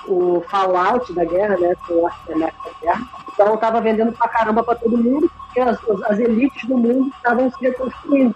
o 0.09 0.41
fallout 0.49 1.13
da 1.13 1.25
guerra, 1.25 1.57
né? 1.57 1.75
Com 1.87 1.95
o 1.95 2.07
aftermath 2.07 2.55
da 2.65 2.71
guerra. 2.81 3.07
Então 3.33 3.55
estava 3.55 3.81
vendendo 3.81 4.13
pra 4.13 4.29
caramba 4.29 4.63
para 4.63 4.77
todo 4.77 4.97
mundo, 4.97 5.31
porque 5.37 5.61
as, 5.61 5.79
as 6.09 6.19
elites 6.19 6.67
do 6.69 6.77
mundo 6.77 7.11
estavam 7.17 7.51
se 7.51 7.61
reconstruindo. 7.61 8.35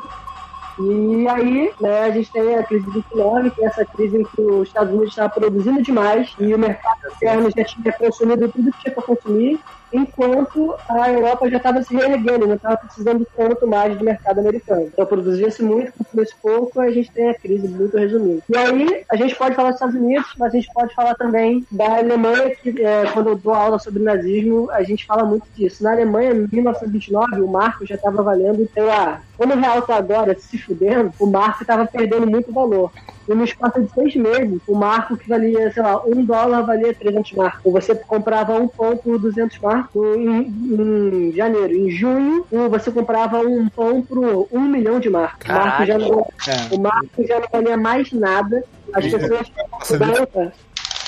E 0.82 1.28
aí, 1.28 1.72
né, 1.78 2.04
a 2.04 2.10
gente 2.10 2.32
tem 2.32 2.56
a 2.56 2.62
crise 2.62 2.84
de 2.86 2.90
29, 2.90 3.50
que 3.50 3.62
é 3.62 3.66
essa 3.66 3.84
crise 3.84 4.16
em 4.16 4.24
que 4.24 4.40
os 4.40 4.68
Estados 4.68 4.90
Unidos 4.90 5.10
estava 5.10 5.28
produzindo 5.28 5.82
demais 5.82 6.34
e 6.38 6.54
o 6.54 6.58
mercado 6.58 7.06
externo 7.08 7.50
já 7.54 7.64
tinha 7.64 7.92
consumido 7.92 8.48
tudo 8.48 8.72
que 8.72 8.80
tinha 8.80 8.94
para 8.94 9.02
consumir, 9.02 9.60
enquanto 9.92 10.74
a 10.88 11.10
Europa 11.10 11.50
já 11.50 11.56
estava 11.56 11.82
se 11.82 11.94
reerguendo, 11.94 12.46
não 12.46 12.54
estava 12.54 12.76
precisando 12.76 13.26
tanto 13.36 13.66
mais 13.66 13.96
do 13.96 14.04
mercado 14.04 14.40
americano. 14.40 14.90
Então 14.92 15.06
produzia-se 15.06 15.62
muito, 15.62 15.92
consumia-se 15.92 16.34
pouco, 16.40 16.80
a 16.80 16.90
gente 16.90 17.10
tem 17.10 17.30
a 17.30 17.34
crise 17.34 17.68
muito 17.68 17.96
resumida. 17.96 18.42
E 18.48 18.56
aí, 18.56 19.04
a 19.10 19.16
gente 19.16 19.34
pode 19.36 19.54
falar 19.54 19.70
dos 19.70 19.76
Estados 19.76 19.96
Unidos, 19.96 20.26
mas 20.38 20.52
a 20.52 20.56
gente 20.56 20.72
pode 20.72 20.94
falar 20.94 21.14
também 21.14 21.66
da 21.70 21.98
Alemanha, 21.98 22.54
que 22.54 22.82
é, 22.82 23.06
quando 23.12 23.30
eu 23.30 23.36
dou 23.36 23.54
aula 23.54 23.78
sobre 23.78 24.02
nazismo, 24.02 24.70
a 24.70 24.82
gente 24.82 25.06
fala 25.06 25.24
muito 25.24 25.46
disso. 25.54 25.82
Na 25.82 25.92
Alemanha, 25.92 26.32
em 26.32 26.48
1929, 26.52 27.40
o 27.40 27.48
marco 27.48 27.86
já 27.86 27.94
estava 27.94 28.22
valendo, 28.22 28.68
sei 28.72 28.82
lá, 28.82 29.22
como 29.36 29.54
o 29.54 29.58
real 29.58 29.78
está 29.78 29.96
agora 29.96 30.36
se 30.38 30.58
fudendo, 30.58 31.12
o 31.18 31.26
marco 31.26 31.62
estava 31.62 31.86
perdendo 31.86 32.26
muito 32.26 32.52
valor. 32.52 32.92
E 33.28 33.34
no 33.34 33.44
espaço 33.44 33.80
de 33.80 33.92
seis 33.92 34.16
meses, 34.16 34.60
o 34.66 34.74
marco 34.74 35.16
que 35.16 35.28
valia, 35.28 35.72
sei 35.72 35.82
lá, 35.82 36.02
um 36.04 36.24
dólar 36.24 36.62
valia 36.62 36.94
300 36.94 37.32
marcos. 37.32 37.72
Você 37.72 37.94
comprava 37.94 38.54
um 38.54 38.66
pão 38.66 38.96
por 38.96 39.18
200 39.18 39.58
marcos 39.58 40.16
em, 40.16 41.28
em 41.28 41.32
janeiro. 41.32 41.72
Em 41.74 41.90
junho, 41.90 42.46
você 42.68 42.90
comprava 42.90 43.38
um 43.40 43.68
pão 43.68 44.02
por 44.02 44.48
um 44.50 44.60
milhão 44.62 44.98
de 44.98 45.10
marcos. 45.10 45.48
O 45.48 45.52
marco, 45.52 45.86
já 45.86 45.98
não, 45.98 46.20
é. 46.20 46.74
o 46.74 46.80
marco 46.80 47.26
já 47.26 47.40
não 47.40 47.48
valia 47.52 47.76
mais 47.76 48.12
nada. 48.12 48.64
As 48.92 49.06
pessoas, 49.06 49.52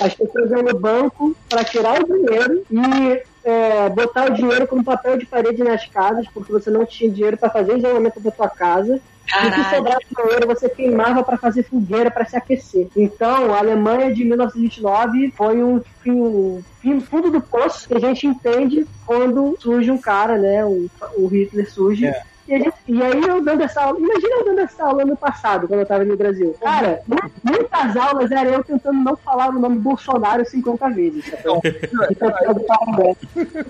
as 0.01 0.15
pessoas 0.15 0.51
iam 0.51 0.63
no 0.63 0.79
banco 0.79 1.37
para 1.49 1.65
tirar 1.65 2.01
o 2.01 2.07
dinheiro 2.07 2.63
e 2.71 3.23
é, 3.45 3.89
botar 3.89 4.31
o 4.31 4.35
dinheiro 4.35 4.67
como 4.67 4.85
papel 4.85 5.19
de 5.19 5.27
parede 5.27 5.63
nas 5.63 5.87
casas, 5.87 6.27
porque 6.33 6.53
você 6.53 6.71
não 6.71 6.87
tinha 6.87 7.11
dinheiro 7.11 7.37
para 7.37 7.51
fazer 7.51 7.79
isolamento 7.79 8.21
da 8.21 8.31
sua 8.31 8.49
casa. 8.49 9.01
Caralho. 9.33 9.63
E 9.63 9.65
se 9.65 9.75
sobrava 9.77 10.01
dinheiro, 10.15 10.47
você 10.47 10.69
queimava 10.69 11.25
para 11.25 11.39
fazer 11.39 11.63
fogueira 11.63 12.11
para 12.11 12.27
se 12.27 12.37
aquecer. 12.37 12.89
Então, 12.95 13.55
a 13.55 13.59
Alemanha 13.59 14.13
de 14.13 14.25
1929 14.25 15.33
foi 15.35 15.63
um, 15.63 15.81
um, 16.07 16.63
um 16.85 17.01
fundo 17.01 17.31
do 17.31 17.41
poço 17.41 17.89
que 17.89 17.95
a 17.95 18.01
gente 18.01 18.27
entende 18.27 18.87
quando 19.07 19.57
surge 19.59 19.91
um 19.91 19.99
cara, 19.99 20.37
né? 20.37 20.65
O, 20.65 20.91
o 21.17 21.27
Hitler 21.29 21.73
surge. 21.73 22.07
É 22.07 22.32
e, 22.49 22.59
gente, 22.59 22.75
e, 22.89 23.03
aí 23.03 23.23
eu 23.23 23.43
dando 23.43 23.63
essa 23.63 23.83
aula, 23.83 23.99
imagina 23.99 24.37
eu 24.37 24.45
dando 24.45 24.61
essa 24.61 24.85
aula 24.85 25.05
no 25.05 25.17
passado, 25.17 25.69
quando 25.69 25.81
eu 25.81 25.87
tava 25.87 26.05
no 26.05 26.17
Brasil. 26.17 26.55
Cara, 26.61 27.01
muitas 27.43 27.97
aulas 27.97 28.31
era 28.31 28.51
eu 28.51 28.65
tentando 28.65 28.99
não 28.99 29.17
falar 29.17 29.51
o 29.51 29.59
nome 29.59 29.79
Bolsonaro 29.79 30.45
50 30.45 30.91
vezes. 30.91 31.25
Então, 31.29 31.61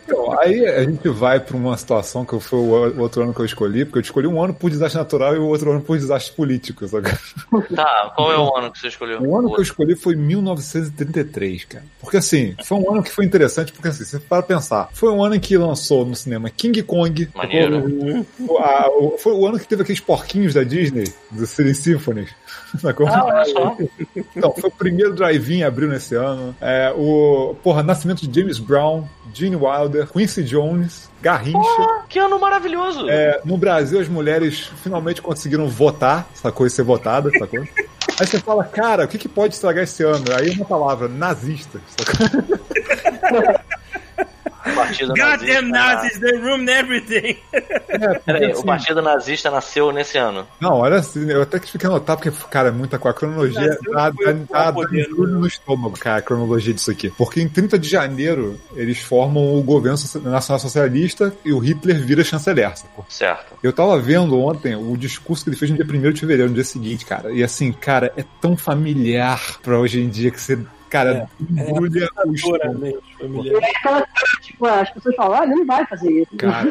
então, 0.07 0.39
aí 0.41 0.66
a 0.66 0.85
gente 0.85 1.09
vai 1.09 1.41
pra 1.41 1.57
uma 1.57 1.77
situação 1.77 2.25
que 2.25 2.39
foi 2.41 2.59
o 2.59 3.01
outro 3.01 3.23
ano 3.23 3.35
que 3.35 3.41
eu 3.41 3.45
escolhi, 3.45 3.85
porque 3.85 3.99
eu 3.99 4.03
escolhi 4.03 4.27
um 4.27 4.43
ano 4.43 4.55
por 4.55 4.70
desastre 4.70 4.99
natural 4.99 5.35
e 5.35 5.39
o 5.39 5.47
outro 5.47 5.70
ano 5.70 5.81
por 5.81 5.97
desastre 5.99 6.35
político. 6.35 6.87
Sabe? 6.87 7.11
Tá, 7.75 8.12
qual 8.14 8.33
é 8.33 8.39
o 8.39 8.57
ano 8.57 8.70
que 8.70 8.79
você 8.79 8.89
escolheu? 8.89 9.20
O 9.20 9.37
ano 9.37 9.53
que 9.53 9.61
eu 9.61 9.62
escolhi 9.62 9.95
foi 9.95 10.16
1933, 10.16 11.64
cara. 11.64 11.85
Porque 12.01 12.16
assim, 12.16 12.55
foi 12.64 12.79
um 12.79 12.91
ano 12.91 13.03
que 13.03 13.11
foi 13.11 13.25
interessante, 13.25 13.73
porque 13.73 13.89
assim, 13.89 14.05
você 14.05 14.18
para 14.18 14.43
pensar, 14.43 14.89
foi 14.93 15.11
um 15.11 15.23
ano 15.23 15.35
em 15.35 15.41
que 15.41 15.57
lançou 15.57 16.05
no 16.05 16.14
cinema 16.14 16.51
King 16.51 16.83
Kong, 16.83 17.29
Maneiro. 17.35 18.27
o, 18.41 18.59
foi 19.18 19.32
o 19.32 19.46
ano 19.46 19.58
que 19.58 19.66
teve 19.66 19.82
aqueles 19.82 20.00
porquinhos 20.00 20.54
da 20.54 20.62
Disney, 20.62 21.04
do 21.30 21.46
Silly 21.46 21.74
Symphony. 21.74 22.28
Ah, 23.06 23.24
olha 23.24 23.44
só. 23.44 23.76
Então, 24.34 24.54
foi 24.58 24.70
o 24.70 24.72
primeiro 24.72 25.12
drive-in 25.14 25.62
abriu 25.62 25.88
nesse 25.88 26.14
ano. 26.14 26.56
É, 26.58 26.90
o, 26.96 27.54
porra, 27.62 27.82
nascimento 27.82 28.26
de 28.26 28.40
James 28.40 28.58
Brown, 28.58 29.04
Gene 29.34 29.56
Wilder, 29.56 30.08
Quincy 30.10 30.42
Jones, 30.42 31.10
Garrincha. 31.20 31.58
Oh, 31.58 32.02
que 32.08 32.18
ano 32.18 32.38
maravilhoso! 32.40 33.10
É, 33.10 33.42
no 33.44 33.58
Brasil, 33.58 34.00
as 34.00 34.08
mulheres 34.08 34.70
finalmente 34.82 35.20
conseguiram 35.20 35.68
votar, 35.68 36.26
sacou? 36.34 36.66
E 36.66 36.70
ser 36.70 36.82
votada, 36.82 37.30
sacou? 37.38 37.60
Aí 37.60 38.26
você 38.26 38.38
fala, 38.38 38.64
cara, 38.64 39.04
o 39.04 39.08
que, 39.08 39.18
que 39.18 39.28
pode 39.28 39.54
estragar 39.54 39.84
esse 39.84 40.02
ano? 40.02 40.24
Aí 40.38 40.50
uma 40.50 40.64
palavra, 40.64 41.08
nazista. 41.08 41.78
Sacou? 41.88 42.62
Partido 44.93 45.14
Goddamn 45.14 45.68
Nazis, 45.70 46.18
they 46.18 46.38
ruined 46.38 46.70
everything. 46.70 47.36
É, 47.88 48.18
Peraí, 48.18 48.51
assim, 48.53 48.61
o 48.61 48.64
Partido 48.64 49.03
Nazista 49.03 49.51
nasceu 49.51 49.93
nesse 49.93 50.18
ano. 50.18 50.47
Não, 50.61 50.74
olha 50.74 50.97
assim, 50.97 51.30
eu 51.30 51.43
até 51.43 51.59
que 51.59 51.70
fiquei 51.70 51.88
notar, 51.88 52.16
porque, 52.16 52.30
cara, 52.51 52.68
é 52.68 52.72
muita 52.72 52.99
com 52.99 53.09
a 53.09 53.14
cronologia. 53.14 53.78
Dá, 53.93 54.11
dá, 54.11 54.32
dá, 54.32 54.70
dá 54.70 54.72
no 54.72 55.47
estômago, 55.47 55.99
cara, 55.99 56.18
a 56.18 56.22
cronologia 56.22 56.74
disso 56.74 56.90
aqui. 56.90 57.11
Porque 57.11 57.40
em 57.40 57.49
30 57.49 57.78
de 57.78 57.88
janeiro, 57.88 58.59
eles 58.74 58.99
formam 59.01 59.59
o 59.59 59.62
governo 59.62 59.99
nacional 60.22 60.59
socialista 60.59 61.34
e 61.45 61.53
o 61.53 61.59
Hitler 61.59 61.99
vira 62.01 62.24
chanceler. 62.24 62.76
Sacou? 62.76 63.05
Certo. 63.09 63.55
Eu 63.62 63.72
tava 63.72 63.99
vendo 63.99 64.38
ontem 64.38 64.74
o 64.74 64.97
discurso 64.97 65.45
que 65.45 65.51
ele 65.51 65.57
fez 65.57 65.70
no 65.70 65.76
dia 65.76 65.86
1 65.86 66.12
de 66.12 66.20
fevereiro, 66.20 66.49
no 66.49 66.55
dia 66.55 66.64
seguinte, 66.64 67.05
cara. 67.05 67.32
E 67.32 67.43
assim, 67.43 67.72
cara, 67.72 68.12
é 68.16 68.24
tão 68.40 68.57
familiar 68.57 69.59
pra 69.62 69.78
hoje 69.78 70.01
em 70.01 70.09
dia 70.09 70.30
que 70.30 70.40
você 70.40 70.59
Cara, 70.93 71.26
embrulha 71.40 72.07
o 72.26 72.34
estômago. 72.34 72.86
É 72.86 73.70
aquela 73.78 74.07
tipo, 74.43 74.66
as 74.66 74.90
pessoas 74.90 75.16
falam, 75.16 75.40
ah, 75.40 75.45
ele 75.45 75.55
não 75.55 75.64
vai 75.64 75.86
fazer 75.86 76.11
isso. 76.11 76.36
Cara, 76.36 76.70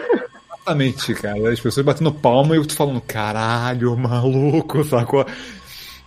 exatamente, 0.53 1.15
cara. 1.15 1.51
As 1.51 1.59
pessoas 1.59 1.83
batendo 1.83 2.13
palma 2.13 2.53
e 2.53 2.59
eu 2.59 2.65
tô 2.67 2.75
falando, 2.75 3.01
caralho, 3.01 3.97
maluco, 3.97 4.83
sacou? 4.83 5.25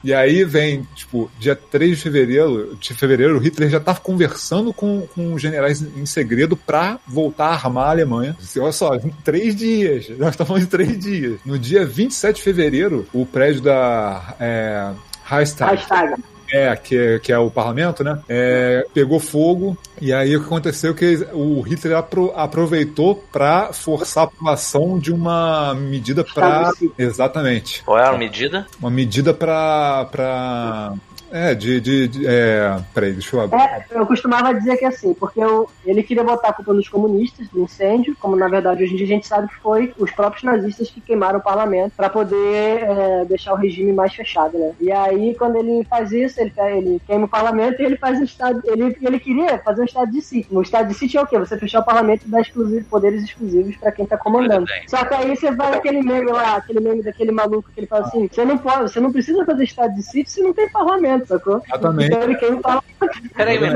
E 0.04 0.14
aí 0.14 0.44
vem, 0.44 0.86
tipo, 0.94 1.28
dia 1.40 1.56
3 1.56 1.96
de 1.96 2.02
fevereiro, 2.04 2.76
de 2.78 2.94
fevereiro, 2.94 3.36
o 3.36 3.40
Hitler 3.40 3.68
já 3.68 3.80
tava 3.80 3.98
conversando 3.98 4.72
com, 4.72 5.08
com 5.12 5.34
os 5.34 5.42
generais 5.42 5.82
em 5.82 6.06
segredo 6.06 6.56
pra 6.56 7.00
voltar 7.08 7.46
a 7.46 7.54
armar 7.54 7.88
a 7.88 7.90
Alemanha. 7.90 8.36
Assim, 8.40 8.60
olha 8.60 8.70
só, 8.70 8.94
em 8.94 9.10
três 9.24 9.56
dias. 9.56 10.08
Nós 10.20 10.30
estamos 10.30 10.46
falando 10.46 10.62
de 10.62 10.68
três 10.68 10.98
dias. 11.00 11.40
No 11.44 11.58
dia 11.58 11.84
27 11.84 12.36
de 12.36 12.42
fevereiro, 12.42 13.08
o 13.12 13.26
prédio 13.26 13.62
da 13.62 14.36
é, 14.38 14.92
Reichstag, 15.24 15.78
Hashtag. 15.78 16.33
É, 16.54 16.76
que, 16.76 16.96
é- 16.96 17.18
que 17.18 17.32
é 17.32 17.38
o 17.38 17.50
parlamento, 17.50 18.04
né? 18.04 18.20
É, 18.28 18.86
pegou 18.94 19.18
fogo. 19.18 19.76
E 20.00 20.12
aí 20.12 20.36
o 20.36 20.40
que 20.40 20.46
aconteceu 20.46 20.92
é 20.92 20.94
que 20.94 21.26
o 21.32 21.60
Hitler 21.62 21.96
apro- 21.96 22.32
aproveitou 22.36 23.16
pra 23.32 23.72
forçar 23.72 24.24
a 24.24 24.26
aprovação 24.26 24.98
de 24.98 25.12
uma 25.12 25.74
medida 25.74 26.24
sítio. 26.72 26.94
Exatamente. 26.98 27.82
Qual 27.84 27.98
é 27.98 28.06
a 28.06 28.12
medida? 28.16 28.66
Uma 28.80 28.90
medida 28.90 29.34
pra. 29.34 30.92
É, 31.34 31.54
de. 31.54 31.80
de, 31.80 32.08
de 32.08 32.26
é, 32.26 32.78
peraí, 32.94 33.12
deixa 33.12 33.36
eu 33.36 33.40
abrir. 33.40 33.60
É, 33.60 33.84
eu 33.90 34.06
costumava 34.06 34.54
dizer 34.54 34.76
que 34.76 34.84
assim, 34.84 35.12
porque 35.14 35.40
eu- 35.42 35.68
ele 35.84 36.02
queria 36.02 36.22
botar 36.24 36.48
a 36.48 36.52
culpa 36.52 36.72
nos 36.72 36.88
comunistas 36.88 37.48
do 37.48 37.60
incêndio, 37.62 38.16
como 38.20 38.36
na 38.36 38.48
verdade 38.48 38.84
hoje 38.84 38.94
em 38.94 38.96
dia 38.96 39.06
a 39.06 39.08
gente 39.08 39.26
sabe 39.26 39.48
que 39.48 39.56
foi 39.56 39.92
os 39.98 40.10
próprios 40.10 40.44
nazistas 40.44 40.90
que 40.90 41.00
queimaram 41.00 41.38
o 41.38 41.42
parlamento 41.42 41.92
para 41.96 42.08
poder 42.08 42.82
é, 42.84 43.24
deixar 43.24 43.52
o 43.52 43.56
regime 43.56 43.92
mais 43.92 44.14
fechado, 44.14 44.56
né? 44.58 44.72
E 44.80 44.90
aí 44.92 45.34
quando 45.34 45.56
ele 45.56 45.84
faz 45.84 46.12
isso, 46.12 46.40
ele, 46.40 46.52
ele 46.76 47.00
queima 47.06 47.24
o 47.24 47.28
parlamento 47.28 47.80
e 47.82 47.84
ele 47.84 47.96
faz 47.96 48.18
um 48.18 48.24
estado, 48.24 48.60
ele, 48.64 48.96
ele 49.02 49.18
queria 49.18 49.58
fazer 49.58 49.82
um 49.82 49.84
estado 49.84 50.10
de 50.12 50.20
sítio. 50.22 50.56
O 50.56 50.62
estado 50.62 50.88
de 50.88 50.94
sítio 50.94 51.18
é 51.18 51.22
o 51.22 51.26
quê? 51.26 51.38
Você 51.38 51.58
fechar 51.58 51.80
o 51.80 51.84
parlamento 51.84 52.24
e 52.26 52.30
dar 52.30 52.40
exclusivo, 52.40 52.84
poderes 52.86 53.22
exclusivos 53.24 53.76
para 53.76 53.90
quem 53.92 54.06
tá 54.06 54.16
comandando. 54.16 54.66
Só 54.86 55.04
que 55.04 55.14
aí 55.14 55.34
você 55.36 55.50
vai 55.50 55.74
aquele 55.74 56.02
meme 56.02 56.30
lá, 56.30 56.56
aquele 56.56 56.80
meme 56.80 57.02
daquele 57.02 57.32
maluco 57.32 57.68
que 57.74 57.80
ele 57.80 57.86
fala 57.86 58.06
assim, 58.06 58.28
você 58.30 58.44
não 58.44 58.56
pode, 58.58 58.90
você 58.90 59.00
não 59.00 59.10
precisa 59.12 59.44
fazer 59.44 59.64
estado 59.64 59.94
de 59.94 60.02
sítio 60.02 60.32
se 60.32 60.40
não 60.42 60.52
tem 60.52 60.68
parlamento, 60.70 61.23
sacou? 61.26 61.62
Exatamente. 61.66 62.08
Então 62.08 62.22
ele 62.22 62.34
queima 62.36 62.56
o 62.56 62.60
parlamento. 62.60 63.34
Peraí, 63.34 63.58
meu 63.60 63.72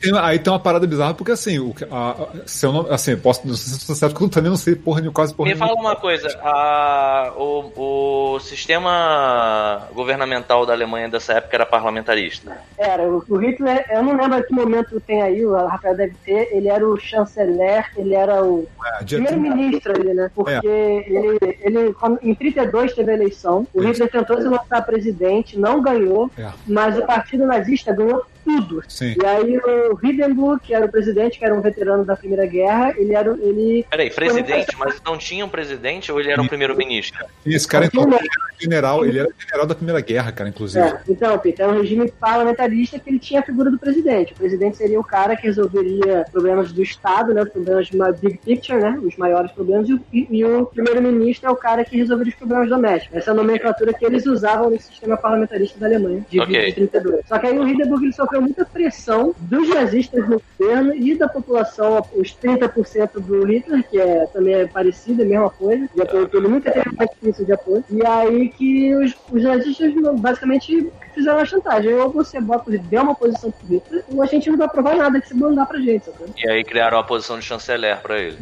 Tem- 0.00 0.16
aí 0.18 0.38
tem 0.38 0.52
uma 0.52 0.58
parada 0.58 0.86
bizarra, 0.86 1.12
porque 1.14 1.32
assim, 1.32 1.58
o, 1.58 1.74
que- 1.74 1.84
a, 1.84 2.10
a- 2.10 2.28
se 2.46 2.64
eu 2.64 2.72
não, 2.72 2.90
assim, 2.90 3.16
posso, 3.16 3.46
não 3.46 3.54
sei 3.54 3.72
se 3.74 3.78
estou 3.80 3.94
certo, 3.94 4.12
porque 4.12 4.24
eu 4.24 4.28
também 4.30 4.50
não 4.50 4.56
sei 4.56 4.74
porra 4.74 5.00
nenhuma, 5.00 5.12
quase 5.14 5.34
porra 5.34 5.48
Me 5.48 5.54
nenhuma. 5.54 5.68
fala 5.74 5.80
uma 5.80 5.96
coisa, 5.96 6.28
a- 6.42 7.32
o, 7.36 8.34
o 8.34 8.40
sistema 8.40 9.88
governamental 9.94 10.64
da 10.64 10.72
Alemanha 10.72 11.08
dessa 11.08 11.34
época 11.34 11.56
era 11.56 11.66
parlamentarista. 11.66 12.56
Era, 12.78 13.02
o, 13.08 13.22
o 13.28 13.36
Hitler, 13.36 13.84
eu 13.90 14.02
não 14.02 14.16
lembro 14.16 14.38
a 14.38 14.42
que 14.42 14.54
momento 14.54 15.00
tem 15.00 15.22
aí, 15.22 15.44
o 15.44 15.54
Rafael 15.54 15.96
deve 15.96 16.14
ter, 16.24 16.48
ele 16.52 16.68
era 16.68 16.86
o 16.86 16.98
chanceler, 16.98 17.90
ele 17.96 18.14
era 18.14 18.42
o 18.42 18.66
É, 19.00 19.04
primeiro-ministro 19.04 19.92
ali, 19.92 20.14
né? 20.14 20.30
Porque 20.34 20.66
ele, 20.66 21.38
ele 21.60 21.92
quando- 21.94 22.18
em 22.22 22.34
32 22.34 22.94
teve 22.94 23.10
a 23.10 23.14
eleição, 23.14 23.66
o. 23.74 23.80
Hitler 23.82 24.10
tentou 24.10 24.36
se 24.40 24.48
lançar 24.48 24.82
presidente, 24.84 25.58
não 25.58 25.80
ganhou, 25.82 26.30
É. 26.38 26.48
mas 26.66 26.96
o 26.98 27.02
partido 27.04 27.46
nazista 27.46 27.92
ganhou 27.92 28.22
tudo. 28.44 28.82
Sim. 28.88 29.14
E 29.20 29.26
aí 29.26 29.58
o 29.58 29.89
Hindenburg, 30.02 30.60
que 30.62 30.74
era 30.74 30.86
o 30.86 30.90
presidente, 30.90 31.38
que 31.38 31.44
era 31.44 31.54
um 31.54 31.60
veterano 31.60 32.04
da 32.04 32.16
Primeira 32.16 32.46
Guerra, 32.46 32.94
ele 32.96 33.14
era 33.14 33.32
o- 33.32 33.36
ele 33.42 33.84
Peraí, 33.90 34.10
presidente, 34.10 34.76
mas 34.78 35.00
não 35.04 35.16
tinha 35.16 35.44
um 35.44 35.48
presidente 35.48 36.10
ou 36.12 36.20
ele 36.20 36.30
era 36.30 36.40
o 36.42 36.48
primeiro-ministro? 36.48 37.24
E 37.44 37.54
esse 37.54 37.66
cara, 37.66 37.86
então, 37.86 38.02
um- 38.04 38.06
ele 38.08 38.14
era 38.16 38.60
general, 38.60 39.04
ele 39.06 39.18
era 39.18 39.28
general 39.38 39.66
da 39.66 39.74
Primeira 39.74 40.00
Guerra, 40.00 40.32
cara, 40.32 40.50
inclusive. 40.50 40.84
É, 40.84 41.00
então, 41.08 41.38
Peter, 41.38 41.64
era 41.66 41.74
um 41.74 41.80
regime 41.80 42.10
parlamentarista 42.20 42.98
que 42.98 43.10
ele 43.10 43.18
tinha 43.18 43.40
a 43.40 43.42
figura 43.42 43.70
do 43.70 43.78
presidente. 43.78 44.32
O 44.32 44.36
presidente 44.36 44.76
seria 44.76 44.98
o 45.00 45.04
cara 45.04 45.34
que 45.36 45.46
resolveria 45.46 46.24
problemas 46.30 46.72
do 46.72 46.82
Estado, 46.82 47.32
né, 47.34 47.42
os 47.42 47.48
problemas 47.50 47.86
de 47.86 47.96
uma 47.96 48.12
big 48.12 48.38
picture, 48.38 48.78
né, 48.80 48.98
os 49.02 49.16
maiores 49.16 49.50
problemas, 49.52 49.88
e, 49.88 49.94
o- 49.94 50.00
e- 50.12 50.44
o 50.44 50.66
primeiro-ministro 50.66 51.48
é 51.48 51.52
o 51.52 51.56
cara 51.56 51.84
que 51.84 51.96
resolveria 51.96 52.32
os 52.32 52.38
problemas 52.38 52.68
domésticos. 52.68 53.16
Essa 53.16 53.30
é 53.30 53.32
a 53.32 53.36
nomenclatura 53.36 53.92
que 53.92 54.04
eles 54.04 54.26
usavam 54.26 54.70
no 54.70 54.78
sistema 54.80 55.16
parlamentarista 55.16 55.78
da 55.78 55.86
Alemanha, 55.86 56.24
de 56.30 56.40
Ok. 56.40 56.54
20 56.58 56.68
e 56.68 56.72
32. 56.74 57.20
Só 57.26 57.38
que 57.38 57.46
aí 57.46 57.58
o 57.58 57.66
Hindenburg 57.66 58.04
ele 58.04 58.12
sofreu 58.12 58.40
muita 58.42 58.64
pressão 58.64 59.34
dos 59.38 59.68
nazistas 59.80 60.28
no 60.28 60.40
governo 60.58 60.94
e 60.94 61.14
da 61.14 61.28
população, 61.28 62.04
os 62.14 62.34
30% 62.34 63.20
do 63.20 63.44
Hitler, 63.46 63.82
que 63.88 64.00
é, 64.00 64.26
também 64.26 64.54
é 64.54 64.66
parecido, 64.66 65.22
é 65.22 65.24
a 65.24 65.28
mesma 65.28 65.50
coisa, 65.50 65.88
de 65.94 66.02
apoio, 66.02 66.30
ele 66.32 66.48
nunca 66.48 66.70
teve 66.70 66.94
mais 66.96 67.10
difícil 67.10 67.44
de 67.44 67.52
apoio. 67.52 67.84
E 67.90 68.06
aí 68.06 68.48
que 68.48 68.94
os, 68.94 69.14
os 69.30 69.42
nazistas 69.42 69.92
basicamente 70.20 70.90
fizeram 71.14 71.38
a 71.38 71.44
chantagem. 71.44 71.94
Ou 71.94 72.10
você 72.10 72.40
bota, 72.40 72.70
deu 72.70 73.02
uma 73.02 73.14
posição 73.14 73.50
pro 73.50 73.66
Hitler, 73.68 74.04
ou 74.08 74.22
a 74.22 74.26
gente 74.26 74.50
não 74.50 74.58
vai 74.58 74.66
aprovar 74.66 74.96
nada 74.96 75.20
que 75.20 75.28
você 75.28 75.34
mandar 75.34 75.66
pra 75.66 75.78
gente, 75.78 76.06
sabe? 76.06 76.32
E 76.36 76.48
aí 76.48 76.64
criaram 76.64 76.98
a 76.98 77.04
posição 77.04 77.38
de 77.38 77.44
chanceler 77.44 78.00
pra 78.00 78.18
ele. 78.18 78.38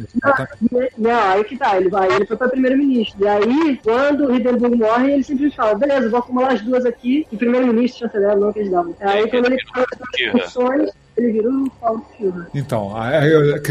Não, 0.97 1.31
aí 1.31 1.43
que 1.43 1.57
tá, 1.57 1.77
ele 1.77 1.89
vai, 1.89 2.11
ele 2.11 2.25
foi 2.25 2.37
pra 2.37 2.49
primeiro-ministro. 2.49 3.23
E 3.23 3.27
aí, 3.27 3.77
quando 3.83 4.27
o 4.27 4.35
Hindenburg 4.35 4.75
morre, 4.77 5.13
ele 5.13 5.23
simplesmente 5.23 5.55
fala, 5.55 5.75
beleza, 5.75 6.09
vou 6.09 6.19
acumular 6.19 6.53
as 6.53 6.61
duas 6.61 6.85
aqui, 6.85 7.27
e 7.31 7.37
primeiro-ministro 7.37 7.97
e 7.97 8.09
chanceler, 8.09 8.37
não 8.37 8.49
eles 8.55 8.71
davam. 8.71 8.95
Aí 9.01 9.29
quando 9.29 9.45
ele 9.45 9.57
faz 9.73 9.85
as 9.91 10.31
funções, 10.31 10.91
ele 11.19 11.33
virou 11.33 11.51
o 11.51 11.69
Paulo 11.71 12.05
Führer. 12.17 12.47
Então, 12.53 12.93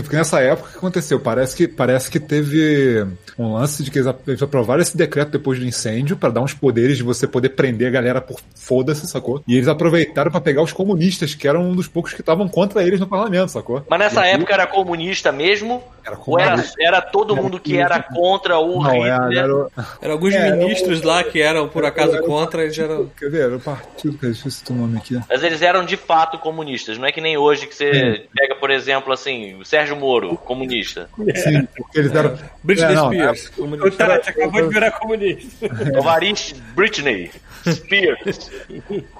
porque 0.02 0.16
nessa 0.16 0.40
época 0.40 0.70
que 0.70 0.78
aconteceu? 0.78 1.18
Parece 1.18 1.56
que, 1.56 1.66
parece 1.66 2.10
que 2.10 2.20
teve 2.20 3.06
um 3.38 3.54
lance 3.54 3.82
de 3.84 3.90
que 3.90 3.98
eles 3.98 4.06
ap- 4.08 4.26
eles 4.28 4.42
aprovaram 4.42 4.82
esse 4.82 4.96
decreto 4.96 5.30
depois 5.30 5.58
do 5.58 5.64
incêndio 5.64 6.16
pra 6.16 6.28
dar 6.30 6.40
uns 6.40 6.52
poderes 6.54 6.96
de 6.96 7.02
você 7.02 7.26
poder 7.26 7.50
prender 7.50 7.88
a 7.88 7.90
galera 7.90 8.20
por 8.20 8.40
foda-se, 8.54 9.06
sacou? 9.06 9.42
E 9.46 9.54
eles 9.56 9.68
aproveitaram 9.68 10.30
pra 10.30 10.40
pegar 10.40 10.62
os 10.62 10.72
comunistas, 10.72 11.34
que 11.34 11.46
eram 11.46 11.62
um 11.70 11.74
dos 11.74 11.86
poucos 11.86 12.12
que 12.12 12.20
estavam 12.20 12.48
contra 12.48 12.82
eles 12.82 12.98
no 13.00 13.06
parlamento, 13.06 13.50
sacou? 13.50 13.84
Mas 13.88 13.98
nessa 13.98 14.20
E 14.20 14.24
aí- 14.24 14.34
época 14.34 14.52
era 14.54 14.66
comunista 14.66 15.30
mesmo? 15.32 15.82
Era 16.04 16.18
Ou 16.26 16.38
era, 16.40 16.50
comunista. 16.52 16.74
era 16.80 17.00
todo 17.02 17.36
mundo 17.36 17.60
que 17.60 17.76
era 17.76 18.02
contra 18.02 18.58
o 18.58 18.82
Não, 18.82 19.04
era, 19.04 19.24
Hitler? 19.26 19.38
era, 19.44 19.54
o- 19.54 19.70
Eram 20.00 20.12
alguns 20.14 20.34
É, 20.34 20.56
ministros 20.56 21.02
lá 21.02 21.22
que 21.22 21.40
eram, 21.40 21.68
por 21.68 21.84
acaso, 21.84 22.14
era 22.16 22.22
contra, 22.22 22.62
eles 22.64 22.78
eram... 22.78 23.10
Quer 23.18 23.30
ver? 23.30 23.42
Era 23.42 23.56
o 23.56 23.60
partido, 23.60 24.16
cara, 24.16 24.32
deixa 24.32 24.48
eu 24.48 24.50
citar 24.50 24.76
o 24.76 24.80
nome 24.80 24.96
aqui. 24.98 25.20
Mas 25.28 25.42
eles 25.42 25.60
eram 25.60 25.84
de 25.84 25.96
fato 25.96 26.38
comunistas, 26.38 26.96
não 26.98 27.06
é 27.06 27.12
que 27.12 27.20
nem 27.20 27.36
hoje 27.36 27.66
que 27.66 27.74
você 27.74 28.26
pega, 28.34 28.54
por 28.56 28.70
exemplo, 28.70 29.12
assim, 29.12 29.54
o 29.60 29.64
Sérgio 29.66 29.96
Moro, 29.96 30.36
comunista. 30.38 31.08
Sim, 31.36 31.68
porque 31.76 31.98
eles 31.98 32.14
eram. 32.14 32.38
Britney 32.64 32.92
É, 32.92 32.94
não, 32.94 33.10
Spears. 33.34 33.52
O. 33.58 33.90
Tati 33.90 34.30
acabou 34.30 34.62
de 34.62 34.68
virar 34.74 34.90
comunista. 34.92 35.68
Varish 36.02 36.54
Britney 36.74 37.30
Spears. 37.66 38.50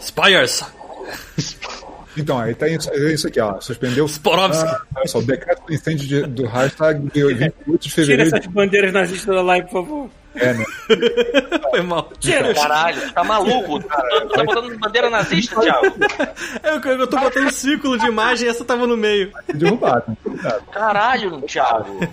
Spires. 0.01 0.65
Então, 2.17 2.39
aí 2.39 2.53
tá 2.55 2.67
isso, 2.69 2.91
é 2.91 3.13
isso 3.13 3.29
aqui, 3.29 3.41
ó. 3.41 3.61
Suspendeu. 3.61 4.05
Sporovski. 4.07 4.69
Ah, 4.69 4.81
olha 4.97 5.07
só, 5.07 5.19
o 5.19 5.23
decreto 5.23 5.63
do 5.67 5.73
incêndio 5.73 6.07
de- 6.09 6.23
do 6.27 6.47
hashtag 6.47 7.01
de 7.13 7.23
28 7.35 7.73
de 7.73 7.79
Tira 7.79 7.95
fevereiro. 7.95 8.37
essas 8.37 8.47
bandeiras 8.47 8.93
nazistas 8.93 9.35
da 9.37 9.43
live, 9.43 9.69
por 9.69 9.85
favor. 9.85 10.11
É, 10.35 10.53
né? 10.53 10.65
Foi 11.71 11.81
mal. 11.83 12.11
Caralho, 12.55 13.13
tá 13.13 13.23
maluco? 13.25 13.81
Tá, 13.85 13.97
tá 14.35 14.45
botando 14.45 14.79
bandeira 14.79 15.11
nazista, 15.11 15.61
Thiago? 15.61 15.95
Eu, 16.63 16.93
eu 16.99 17.07
tô 17.07 17.19
botando 17.19 17.47
um 17.47 17.51
círculo 17.51 17.99
de 17.99 18.07
imagem 18.07 18.47
e 18.47 18.51
essa 18.51 18.65
tava 18.65 18.87
no 18.87 18.97
meio. 18.97 19.33
Derrubado. 19.55 20.17
derrubado. 20.25 20.63
Caralho, 20.73 21.41
Thiago. 21.43 22.09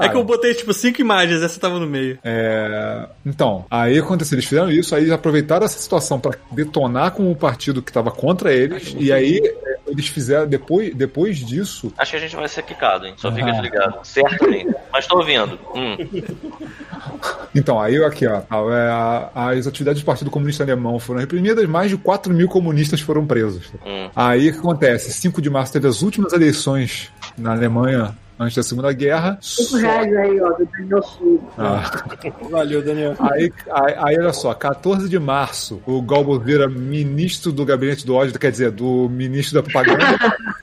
É 0.00 0.08
que 0.08 0.16
eu 0.16 0.24
botei, 0.24 0.54
tipo, 0.54 0.72
cinco 0.72 1.00
imagens, 1.00 1.40
essa 1.42 1.60
tava 1.60 1.78
no 1.78 1.86
meio. 1.86 2.18
É, 2.24 3.06
então, 3.24 3.64
aí 3.70 3.98
aconteceu, 3.98 4.34
eles 4.34 4.46
fizeram 4.46 4.70
isso, 4.70 4.94
aí 4.94 5.10
aproveitaram 5.12 5.64
essa 5.64 5.78
situação 5.78 6.18
pra 6.18 6.32
detonar 6.50 7.12
com 7.12 7.30
o 7.30 7.36
partido 7.36 7.80
que 7.80 7.92
tava 7.92 8.10
contra 8.10 8.52
eles, 8.52 8.96
e 8.98 9.12
aí 9.12 9.38
é, 9.44 9.76
eles 9.86 10.08
fizeram, 10.08 10.48
depois, 10.48 10.92
depois 10.94 11.38
disso, 11.38 11.92
Acho 11.96 12.10
que 12.12 12.16
a 12.16 12.20
gente 12.20 12.34
vai 12.34 12.48
ser 12.48 12.62
quicado, 12.62 13.06
hein? 13.06 13.14
Só 13.16 13.30
fica 13.30 13.46
Ah. 13.46 13.52
desligado. 13.52 13.98
Certo, 14.02 14.48
hein? 14.50 14.68
Mas 14.92 15.06
tô 15.06 15.18
ouvindo. 15.18 15.58
Hum. 15.74 15.96
então, 17.54 17.80
aí 17.80 18.02
aqui, 18.04 18.26
ó, 18.26 18.40
tá, 18.40 18.56
é, 18.56 19.58
as 19.58 19.66
atividades 19.66 20.02
do 20.02 20.06
Partido 20.06 20.30
Comunista 20.30 20.62
Alemão 20.64 20.98
foram 20.98 21.20
reprimidas, 21.20 21.64
mais 21.66 21.90
de 21.90 21.96
4 21.96 22.32
mil 22.34 22.48
comunistas 22.48 23.00
foram 23.00 23.26
presos. 23.26 23.70
Hum. 23.86 24.08
Aí 24.14 24.48
o 24.48 24.52
que 24.52 24.58
acontece? 24.58 25.12
5 25.12 25.40
de 25.40 25.50
março 25.50 25.72
teve 25.72 25.86
as 25.86 26.02
últimas 26.02 26.32
eleições 26.32 27.10
na 27.36 27.52
Alemanha 27.52 28.14
antes 28.38 28.56
da 28.56 28.62
Segunda 28.62 28.92
Guerra. 28.92 29.38
5 29.40 29.68
Só- 29.70 29.76
reais 29.78 30.16
aí, 30.16 30.40
ó, 30.40 30.50
do 30.52 30.66
Daniel 30.66 31.02
Sul. 31.02 31.48
Ah. 31.58 32.04
Valeu, 32.50 32.82
Daniel. 32.82 33.14
Aí, 33.18 33.52
aí, 33.70 33.94
aí, 33.98 34.18
olha 34.18 34.32
só, 34.32 34.54
14 34.54 35.08
de 35.08 35.18
março, 35.18 35.82
o 35.86 36.00
Galbo 36.02 36.38
vira 36.38 36.68
ministro 36.68 37.50
do 37.52 37.64
gabinete 37.64 38.06
do 38.06 38.14
ódio, 38.14 38.38
quer 38.38 38.50
dizer, 38.50 38.70
do 38.70 39.08
ministro 39.08 39.60
da 39.60 39.62
propaganda. 39.62 40.04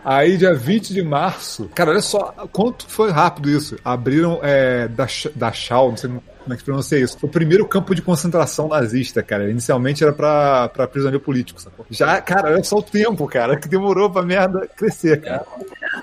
aí, 0.04 0.38
dia 0.38 0.54
20 0.54 0.94
de 0.94 1.02
março, 1.02 1.70
cara, 1.76 1.92
olha 1.92 2.02
só, 2.02 2.34
quanto 2.52 2.86
foi 2.88 3.12
rápido 3.12 3.50
isso. 3.50 3.78
Abriram 3.84 4.40
é, 4.42 4.88
da, 4.88 5.08
da 5.36 5.52
Schau, 5.52 5.90
não 5.90 5.98
sei 5.98 6.10
como 6.50 6.54
é 6.56 6.58
que 6.58 6.64
pronuncia 6.64 6.98
isso. 6.98 7.20
Foi 7.20 7.30
o 7.30 7.32
primeiro 7.32 7.68
campo 7.68 7.94
de 7.94 8.02
concentração 8.02 8.68
nazista, 8.70 9.22
cara. 9.22 9.52
Inicialmente 9.52 10.04
era 10.04 10.12
pra, 10.12 10.68
pra 10.70 10.88
prisioneiro 10.88 11.24
político, 11.24 11.62
sacou? 11.62 11.86
Já, 11.92 12.20
cara, 12.22 12.50
olha 12.54 12.64
só 12.64 12.78
o 12.78 12.82
tempo, 12.82 13.28
cara, 13.28 13.56
que 13.56 13.68
demorou 13.68 14.10
pra 14.10 14.24
merda 14.24 14.68
crescer, 14.76 15.22
cara. 15.22 15.46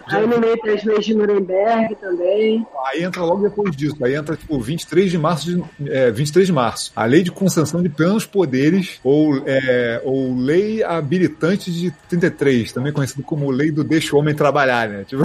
Aí 0.07 0.25
no 0.25 0.39
meio 0.39 0.57
tem 0.59 0.75
as 0.75 0.85
leis 0.85 1.05
de 1.05 1.15
Nuremberg 1.15 1.97
também. 1.97 2.65
Aí 2.87 3.03
entra 3.03 3.23
logo 3.23 3.43
depois 3.43 3.75
disso. 3.75 3.97
Aí 4.05 4.15
entra, 4.15 4.37
tipo, 4.37 4.61
23 4.61 5.11
de 5.11 5.19
março 5.19 5.47
de, 5.47 5.91
é, 5.91 6.11
23 6.13 6.47
de 6.47 6.53
março. 6.53 6.93
A 6.95 7.05
lei 7.05 7.23
de 7.25 7.33
concessão 7.33 7.83
de 7.83 7.89
plenos 7.89 8.25
poderes, 8.25 9.01
ou, 9.03 9.43
é, 9.47 10.01
ou 10.05 10.37
lei 10.37 10.85
habilitante 10.85 11.73
de 11.73 11.91
33, 12.09 12.71
também 12.73 12.93
conhecido 12.93 13.23
como 13.25 13.51
lei 13.51 13.73
do 13.73 13.83
deixa 13.83 14.15
o 14.15 14.19
homem 14.21 14.35
trabalhar, 14.35 14.89
né? 14.89 15.05
Tipo, 15.05 15.25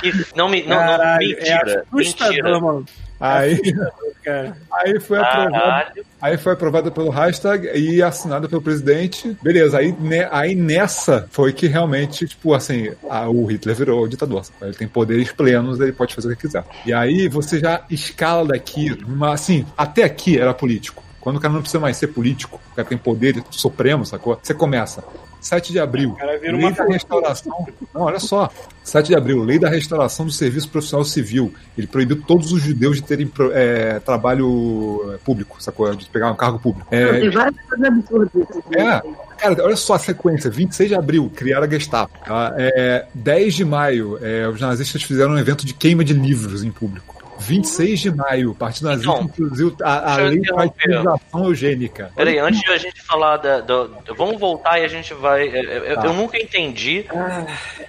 Que 0.00 0.12
não 0.34 0.48
me. 0.48 0.62
Não, 0.62 0.70
não, 0.70 0.76
Caralho, 0.76 1.28
mentira. 1.28 1.84
é 1.92 2.00
assustador, 2.00 2.32
mentira. 2.34 2.60
mano. 2.60 2.84
Aí, 3.26 3.60
aí 4.72 5.00
foi 5.00 5.18
aprovado. 5.18 6.00
Aí 6.20 6.36
foi 6.38 6.52
aprovada 6.52 6.90
pelo 6.90 7.10
hashtag 7.10 7.68
e 7.74 8.02
assinada 8.02 8.48
pelo 8.48 8.62
presidente. 8.62 9.36
Beleza, 9.42 9.78
aí, 9.78 9.94
ne- 9.98 10.28
aí 10.30 10.54
nessa 10.54 11.26
foi 11.30 11.52
que 11.52 11.66
realmente, 11.66 12.26
tipo, 12.26 12.54
assim, 12.54 12.90
a- 13.08 13.28
o 13.28 13.44
Hitler 13.46 13.74
virou 13.76 14.06
ditador. 14.08 14.44
sabe? 14.44 14.56
Ele 14.62 14.74
tem 14.74 14.88
poderes 14.88 15.30
plenos, 15.32 15.80
ele 15.80 15.92
pode 15.92 16.14
fazer 16.14 16.28
o 16.28 16.36
que 16.36 16.42
quiser. 16.42 16.64
E 16.86 16.92
aí 16.92 17.28
você 17.28 17.58
já 17.60 17.82
escala 17.90 18.48
daqui, 18.48 18.96
uma, 19.06 19.34
assim, 19.34 19.66
até 19.76 20.04
aqui 20.04 20.38
era 20.38 20.52
político. 20.54 21.02
Quando 21.20 21.36
o 21.36 21.40
cara 21.40 21.54
não 21.54 21.60
precisa 21.60 21.80
mais 21.80 21.96
ser 21.96 22.08
político, 22.08 22.60
o 22.72 22.76
cara 22.76 22.86
tem 22.86 22.98
poder 22.98 23.42
supremo, 23.50 24.04
sacou? 24.04 24.38
Você 24.42 24.52
começa. 24.52 25.02
7 25.44 25.72
de 25.72 25.78
abril, 25.78 26.12
cara 26.12 26.38
lei 26.40 26.54
uma 26.54 26.72
da 26.72 26.84
restauração. 26.84 27.66
Não, 27.94 28.00
olha 28.02 28.18
só. 28.18 28.50
7 28.82 29.08
de 29.08 29.14
abril, 29.14 29.42
lei 29.42 29.58
da 29.58 29.68
restauração 29.68 30.24
do 30.24 30.32
serviço 30.32 30.70
profissional 30.70 31.04
civil. 31.04 31.52
Ele 31.76 31.86
proibiu 31.86 32.22
todos 32.22 32.50
os 32.50 32.62
judeus 32.62 32.96
de 32.96 33.02
terem 33.02 33.30
é, 33.52 33.98
trabalho 34.00 35.12
é, 35.12 35.18
público, 35.18 35.62
sacou? 35.62 35.94
De 35.94 36.06
pegar 36.06 36.30
um 36.30 36.34
cargo 36.34 36.58
público. 36.58 36.88
É, 36.90 37.20
Tem 37.20 37.30
várias 37.30 37.54
coisas 37.68 37.86
absurdas. 37.86 38.46
é, 38.74 39.02
cara, 39.36 39.64
olha 39.64 39.76
só 39.76 39.94
a 39.94 39.98
sequência. 39.98 40.50
26 40.50 40.88
de 40.88 40.94
abril, 40.94 41.30
criaram 41.34 41.66
a 41.66 41.68
Gestapo. 41.68 42.18
tá? 42.24 42.54
É, 42.56 43.06
10 43.12 43.54
de 43.54 43.64
maio, 43.66 44.18
é, 44.22 44.48
os 44.48 44.58
nazistas 44.58 45.02
fizeram 45.02 45.32
um 45.32 45.38
evento 45.38 45.66
de 45.66 45.74
queima 45.74 46.02
de 46.02 46.14
livros 46.14 46.64
em 46.64 46.70
público. 46.70 47.13
26 47.44 48.00
de 48.00 48.10
maio, 48.14 48.54
Partido 48.54 48.88
Nazista 48.88 49.10
Então, 49.12 49.24
introduziu 49.24 49.76
a, 49.82 50.14
a 50.14 50.16
lei 50.16 50.40
da 50.40 50.64
utilização 50.64 51.44
eugênica. 51.44 52.10
Peraí, 52.16 52.38
antes 52.38 52.60
de 52.60 52.70
a 52.70 52.78
gente 52.78 53.02
falar 53.02 53.36
da. 53.36 53.60
do- 53.60 53.94
vamos 54.16 54.40
voltar 54.40 54.78
e 54.80 54.84
a 54.84 54.88
gente 54.88 55.12
vai. 55.14 55.46
Eu, 55.48 55.94
Tá. 55.96 56.06
eu 56.06 56.12
nunca 56.14 56.36
entendi 56.38 57.04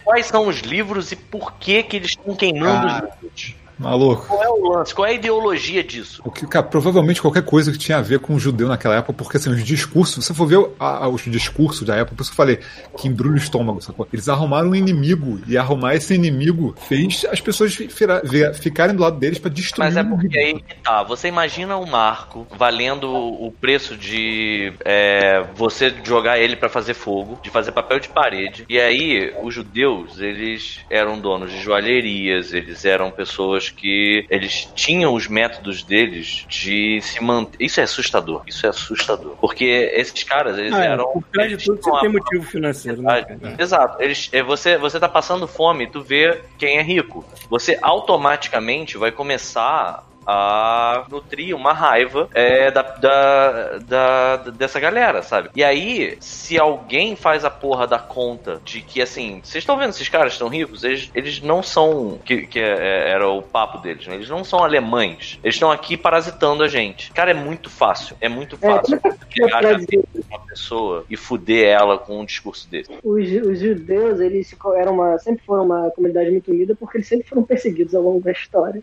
quais 0.04 0.26
são 0.28 0.48
os 0.48 0.60
livros 0.60 1.12
e 1.12 1.16
por 1.16 1.54
que, 1.54 1.82
que 1.84 1.96
eles 1.98 2.12
estão 2.12 2.36
queimando 2.36 2.88
Cara. 2.88 3.06
os 3.06 3.22
livros. 3.24 3.56
Maluco. 3.78 4.26
Qual 4.28 4.44
é 4.44 4.50
o 4.50 4.70
lance? 4.70 4.94
Qual 4.96 5.06
é 5.06 5.12
a 5.12 5.14
ideologia 5.14 5.84
disso? 5.84 6.22
O 6.26 6.32
que, 6.32 6.48
cara, 6.48 6.66
provavelmente 6.66 7.22
qualquer 7.22 7.44
coisa 7.44 7.72
que 7.72 7.78
tinha 7.78 7.98
a 7.98 8.02
ver 8.02 8.20
com 8.20 8.34
o 8.36 8.40
judeu 8.40 8.68
naquela 8.68 8.96
época, 8.96 9.14
porque 9.14 9.38
assim, 9.38 9.50
os 9.50 9.64
discursos, 9.64 10.16
se 10.24 10.28
você 10.28 10.34
for 10.34 10.46
ver 10.48 10.66
a- 10.80 11.06
a- 11.06 11.10
os 11.10 11.24
discursos 11.24 11.86
da 11.86 11.96
época, 11.96 12.16
por 12.16 12.22
isso 12.24 12.32
que 12.32 12.36
eu 12.36 12.46
falei 12.46 12.60
que 12.98 13.08
embrulha 13.08 13.36
o 13.36 13.38
estômago, 13.38 13.82
sacou? 13.82 14.08
Eles 14.14 14.30
arrumaram 14.30 14.70
um 14.70 14.76
inimigo, 14.76 15.40
e 15.48 15.58
arrumar 15.58 15.96
esse 15.96 16.14
inimigo 16.14 16.76
fez 16.88 17.26
as 17.30 17.42
pessoas 17.42 17.76
fi- 17.76 17.90
fira- 17.90 18.22
vi- 18.24 18.54
ficarem 18.54 18.96
do 18.96 19.02
lado 19.02 19.20
deles 19.20 19.40
pra 19.40 19.50
destruir 19.52 19.86
Mas 19.86 19.98
é 19.98 20.02
o 20.02 20.10
porque 20.10 20.38
aí 20.40 20.54
que 20.54 20.76
tá. 20.84 21.04
Você 21.04 21.28
imagina 21.28 21.78
um 21.78 21.86
marco 21.86 22.48
valendo 22.58 23.12
o 23.12 23.52
preço 23.60 23.96
de 23.98 24.74
é, 24.86 25.44
você 25.56 25.94
jogar 26.04 26.40
ele 26.40 26.56
pra 26.56 26.70
fazer 26.70 26.94
fogo, 26.94 27.40
de 27.44 27.50
fazer 27.50 27.72
papel 27.72 28.00
de 28.00 28.10
parede. 28.10 28.66
E 28.70 28.80
aí, 28.80 29.34
os 29.44 29.54
judeus, 29.54 30.20
eles 30.20 30.80
eram 30.90 31.20
donos 31.20 31.52
de 31.52 31.60
joalherias, 31.62 32.54
eles 32.54 32.86
eram 32.86 33.12
pessoas 33.12 33.65
que 33.70 34.26
eles 34.30 34.70
tinham 34.76 35.14
os 35.14 35.28
métodos 35.28 35.84
deles 35.84 36.46
de 36.48 37.00
se 37.02 37.22
manter. 37.24 37.58
Isso 37.64 37.80
é 37.80 37.84
assustador. 37.84 38.44
Isso 38.48 38.66
é 38.66 38.70
assustador. 38.70 39.36
Porque 39.40 39.92
esses 39.94 40.24
caras, 40.24 40.58
eles 40.58 40.74
Ah, 40.74 40.84
é, 40.84 40.88
eram. 40.88 41.06
por 41.12 41.24
trás 41.32 41.50
de 41.50 41.58
tudo 41.58 41.82
você 41.82 42.00
tem 42.02 42.10
motivo 42.10 42.44
financeiro, 42.44 43.02
né? 43.02 43.24
cara? 43.24 43.56
Exato. 43.58 44.02
Eles, 44.02 44.30
é, 44.32 44.42
você, 44.44 44.78
você 44.78 45.00
tá 45.00 45.08
passando 45.10 45.48
fome, 45.48 45.88
tu 45.88 46.02
vê 46.02 46.42
quem 46.58 46.78
é 46.78 46.82
rico. 46.82 47.26
Você 47.50 47.78
automaticamente 47.82 48.98
vai 48.98 49.12
começar 49.12 50.04
a 50.26 51.06
nutrir 51.10 51.56
uma 51.56 51.74
raiva 51.74 52.28
é, 52.34 52.72
da, 52.72 52.82
da, 52.82 53.78
da- 53.80 54.36
dessa 54.52 54.80
galera, 54.80 55.22
sabe? 55.22 55.50
E 55.56 55.64
aí, 55.64 56.18
se 56.20 56.58
alguém 56.60 57.16
faz 57.16 57.46
a 57.46 57.50
porra 57.50 57.86
da 57.88 58.00
conta 58.00 58.62
de 58.64 58.82
que, 58.82 59.02
assim, 59.02 59.40
vocês 59.44 59.62
estão 59.62 59.78
vendo 59.78 59.90
esses 59.90 60.10
caras 60.10 60.34
estão 60.34 60.48
ricos? 60.48 60.84
Eles, 60.84 61.10
eles 61.14 61.42
não 61.42 61.62
são, 61.62 62.20
que, 62.26 62.48
que 62.48 62.60
é- 62.60 63.10
era 63.12 63.30
o 63.30 63.42
papo 63.42 63.78
deles, 63.80 64.08
né? 64.08 64.16
Eles 64.16 64.30
não 64.30 64.44
são 64.44 64.64
alemães. 64.64 65.40
Eles 65.44 65.56
estão 65.56 65.72
aqui 65.72 65.96
parasitando 65.96 66.64
a 66.64 66.68
gente. 66.68 67.12
Cara, 67.12 67.32
é 67.32 67.34
muito 67.34 67.70
fácil. 67.70 68.16
É 68.20 68.28
muito 68.30 68.58
É, 68.62 68.68
fácil. 68.70 69.00
é 69.04 69.74
dizer? 69.76 70.04
uma 70.30 70.40
pessoa 70.48 71.06
e 71.10 71.16
fuder 71.18 71.68
ela 71.68 71.98
com 71.98 72.20
um 72.20 72.26
discurso 72.26 72.70
desse. 72.70 72.92
Os, 73.04 73.30
os 73.48 73.60
judeus, 73.60 74.20
eles 74.20 74.56
eram 74.78 74.94
uma, 74.94 75.18
sempre 75.20 75.44
foram 75.46 75.66
uma 75.66 75.92
comunidade 75.92 76.32
muito 76.32 76.52
unida 76.52 76.76
porque 76.76 76.98
eles 76.98 77.08
sempre 77.08 77.28
foram 77.28 77.44
perseguidos 77.44 77.94
ao 77.94 78.02
longo 78.02 78.22
da 78.22 78.32
história 78.32 78.82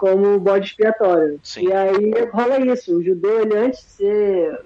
como 0.00 0.40
bode 0.40 0.66
expiatório. 0.68 1.38
Sim. 1.42 1.68
E 1.68 1.72
aí 1.72 2.10
rola 2.32 2.58
isso. 2.72 2.96
O 2.96 3.02
judeu, 3.04 3.42
ele 3.42 3.54
antes 3.56 3.80
de 3.84 3.90
ser. 3.92 4.58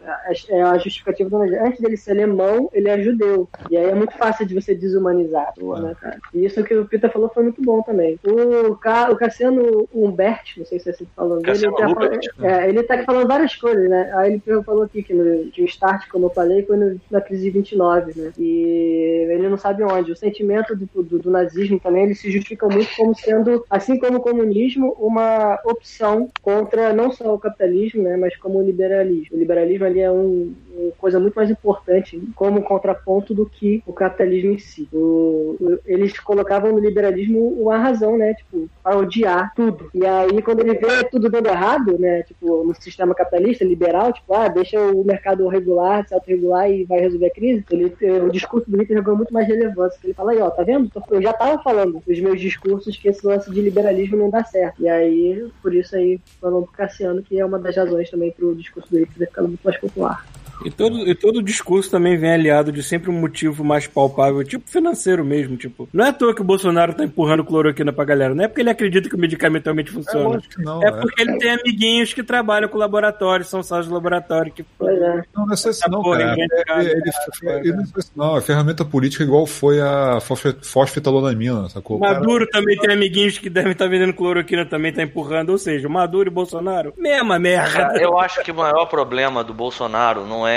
É 0.49 0.62
a 0.62 0.78
justificativa 0.78 1.28
do 1.28 1.37
antes 1.43 1.80
dele 1.80 1.97
ser 1.97 2.12
alemão, 2.12 2.70
ele 2.72 2.89
é 2.89 3.03
judeu. 3.03 3.49
E 3.68 3.76
aí 3.76 3.87
é 3.91 3.95
muito 3.95 4.16
fácil 4.16 4.47
de 4.47 4.55
você 4.55 4.74
desumanizar. 4.74 5.53
pô, 5.59 5.76
né, 5.78 5.95
cara? 6.01 6.18
E 6.32 6.45
isso 6.45 6.62
que 6.62 6.74
o 6.74 6.87
Peter 6.87 7.11
falou 7.12 7.28
foi 7.28 7.43
muito 7.43 7.61
bom 7.62 7.82
também. 7.82 8.18
O, 8.24 8.76
Ca, 8.76 9.11
o 9.11 9.16
Cassiano 9.16 9.89
Humberti, 9.93 10.59
não 10.61 10.66
sei 10.66 10.78
se 10.78 10.89
é 10.89 10.93
assim 10.93 11.05
que 11.05 11.11
falando 11.16 11.43
dele, 11.43 11.59
ele, 11.66 11.74
tá 11.74 11.89
Humbert. 11.89 12.24
falando, 12.37 12.51
é, 12.55 12.68
ele 12.68 12.82
tá 12.85 12.95
aqui 12.95 13.05
falando 13.05 13.26
várias 13.28 13.57
coisas, 13.57 13.91
né? 13.91 14.12
Aí 14.14 14.32
ele 14.47 14.62
falou 14.62 14.85
aqui 14.85 15.03
que, 15.03 15.12
no, 15.12 15.51
que 15.51 15.62
o 15.62 15.64
start, 15.66 16.09
como 16.09 16.26
eu 16.26 16.30
falei, 16.30 16.62
foi 16.64 16.76
no- 16.76 17.01
na 17.11 17.20
crise 17.20 17.43
de 17.45 17.51
29, 17.51 18.12
né? 18.20 18.32
E 18.39 19.26
ele 19.30 19.49
não 19.49 19.59
sabe 19.59 19.82
onde. 19.82 20.12
O 20.12 20.16
sentimento 20.16 20.76
do, 20.76 20.87
do, 21.03 21.18
do 21.18 21.30
nazismo 21.30 21.80
também, 21.80 22.05
ele 22.05 22.14
se 22.14 22.30
justifica 22.30 22.68
muito 22.68 22.95
como 22.97 23.14
sendo, 23.14 23.64
assim 23.68 23.99
como 23.99 24.18
o 24.18 24.20
comunismo, 24.20 24.95
uma 24.99 25.24
opção 25.64 26.29
contra 26.43 26.93
não 26.93 27.11
só 27.12 27.35
o 27.35 27.39
capitalismo, 27.39 28.03
né? 28.03 28.16
Mas 28.16 28.37
como 28.37 28.59
o 28.59 28.62
liberalismo. 28.62 29.37
O 29.37 29.39
liberalismo 29.39 29.87
ali 29.87 30.01
é 30.01 30.11
um, 30.11 30.55
uma 30.63 30.63
coisa 30.99 31.18
muito 31.20 31.35
mais 31.35 31.51
importante 31.51 32.20
como 32.35 32.62
contraponto 32.62 33.35
do 33.35 33.47
que 33.47 33.83
o 33.87 33.93
capitalismo 33.93 34.53
em 34.53 34.59
si. 34.59 34.89
O- 34.93 35.79
eles 35.87 36.18
colocavam 36.20 36.72
no 36.72 36.79
liberalismo 36.79 37.49
uma 37.61 37.79
razão, 37.79 38.16
né? 38.16 38.35
Tipo, 38.35 38.68
para 38.83 38.99
odiar 38.99 39.53
tudo. 39.55 39.89
E 39.95 40.05
aí, 40.07 40.41
quando 40.43 40.61
ele 40.61 40.75
vê 40.75 41.05
tudo 41.11 41.29
dando 41.29 41.47
errado, 41.49 41.99
né? 41.99 42.22
Tipo, 42.22 42.64
no 42.64 42.75
sistema 42.75 43.14
capitalista, 43.14 43.64
liberal, 43.64 44.12
tipo, 44.12 44.35
ah, 44.35 44.49
deixa 44.49 44.79
o 44.81 45.05
mercado 45.05 45.47
regular, 45.49 46.07
se 46.07 46.14
autorregular 46.14 46.70
e 46.70 46.85
vai 46.85 47.01
resolver 47.01 47.27
a 47.27 47.31
crise. 47.35 47.64
Ele, 47.70 47.95
o 48.20 48.31
discurso 48.31 48.70
do 48.70 48.79
Hitler 48.79 49.03
ganhou 49.03 49.16
muito 49.18 49.33
mais 49.33 49.47
relevância. 49.47 49.99
Ele 50.05 50.14
fala 50.14 50.33
aí, 50.33 50.39
ó, 50.41 50.51
tá 50.51 50.62
vendo? 50.62 50.91
Eu 51.11 51.22
já 51.22 51.33
tava 51.33 51.62
falando 51.62 52.03
nos 52.07 52.20
meus 52.20 52.41
discursos 52.41 52.97
que 52.97 53.09
esse 53.09 53.27
lance 53.27 53.51
de 53.51 53.61
liberalismo 53.61 54.16
não 54.16 54.31
dá 54.31 54.45
certo. 54.45 54.83
E 54.83 54.89
aí, 54.89 55.47
por 55.62 55.75
isso 55.75 55.95
aí, 55.97 56.20
falando 56.41 56.64
pro 56.64 56.72
Cassiano, 56.72 57.22
que 57.22 57.39
é 57.39 57.45
uma 57.45 57.59
das 57.59 57.77
razões 57.77 58.11
também 58.11 58.31
pro 58.33 58.55
discurso 58.55 58.91
do 58.91 58.99
Hitler 58.99 59.29
ficando 59.29 59.49
muito 59.49 59.62
mais 59.62 59.77
popular. 59.79 60.25
E 60.64 60.70
todo, 60.70 60.98
e 61.08 61.14
todo 61.14 61.42
discurso 61.42 61.90
também 61.90 62.16
vem 62.16 62.32
aliado 62.32 62.72
de 62.72 62.82
sempre 62.82 63.10
um 63.10 63.20
motivo 63.20 63.62
mais 63.64 63.86
palpável, 63.86 64.42
tipo 64.44 64.68
financeiro 64.70 65.24
mesmo, 65.24 65.56
tipo. 65.56 65.88
Não 65.92 66.04
é 66.04 66.08
à 66.08 66.12
toa 66.12 66.34
que 66.34 66.40
o 66.40 66.44
Bolsonaro 66.44 66.94
tá 66.94 67.04
empurrando 67.04 67.44
cloroquina 67.44 67.92
pra 67.92 68.04
galera, 68.04 68.34
não 68.34 68.44
é 68.44 68.48
porque 68.48 68.60
ele 68.62 68.70
acredita 68.70 69.08
que 69.08 69.14
o 69.14 69.18
medicamento 69.18 69.64
realmente 69.64 69.90
É 69.90 69.92
funciona. 69.92 70.40
que 70.40 70.62
não. 70.62 70.82
É 70.82 70.88
é. 70.88 70.90
porque 70.92 71.22
ele 71.22 71.36
tem 71.38 71.50
amiguinhos 71.50 72.12
que 72.14 72.22
trabalham 72.22 72.68
com 72.68 72.78
laboratórios, 72.78 73.48
são 73.48 73.62
sócios 73.62 73.88
do 73.88 73.94
laboratório 73.94 74.52
que 74.52 74.64
Pois 74.78 74.96
é. 75.00 75.22
Não, 75.36 75.46
não 75.46 75.52
é 75.52 75.56
só 75.56 75.70
isso 75.70 75.90
não, 75.90 76.02
cara. 76.02 76.22
em 76.22 76.36
grande 76.36 76.42
É, 76.54 76.90
ele- 76.92 77.02
cara, 77.44 77.62
não 77.74 77.82
é 77.82 77.86
só 77.86 77.98
isso 77.98 78.12
não. 78.16 78.36
É 78.36 78.40
ferramenta 78.40 78.84
política 78.84 79.22
igual 79.24 79.46
foi 79.46 79.80
a 79.80 80.18
fosfe- 80.20 80.56
fosfetalolamina, 80.62 81.68
sacou? 81.68 81.96
O 81.96 82.00
O 82.00 82.02
cara- 82.02 82.20
Maduro 82.20 82.46
também 82.48 82.78
tem 82.78 82.92
amiguinhos 82.92 83.38
que 83.38 83.50
devem 83.50 83.72
estar 83.72 83.88
vendendo 83.88 84.12
cloroquina, 84.14 84.64
também 84.64 84.92
tá 84.92 85.02
empurrando. 85.02 85.50
Ou 85.50 85.58
seja, 85.58 85.86
o 85.88 85.90
Maduro 85.90 86.28
e 86.28 86.32
Bolsonaro, 86.32 86.92
mesma 86.96 87.38
merda. 87.38 87.70
Cara, 87.72 88.02
eu 88.02 88.18
acho 88.18 88.42
que 88.42 88.50
o 88.50 88.54
maior 88.54 88.86
problema 88.86 89.42
do 89.44 89.52
Bolsonaro 89.52 90.24
não 90.26 90.46
é, 90.46 90.53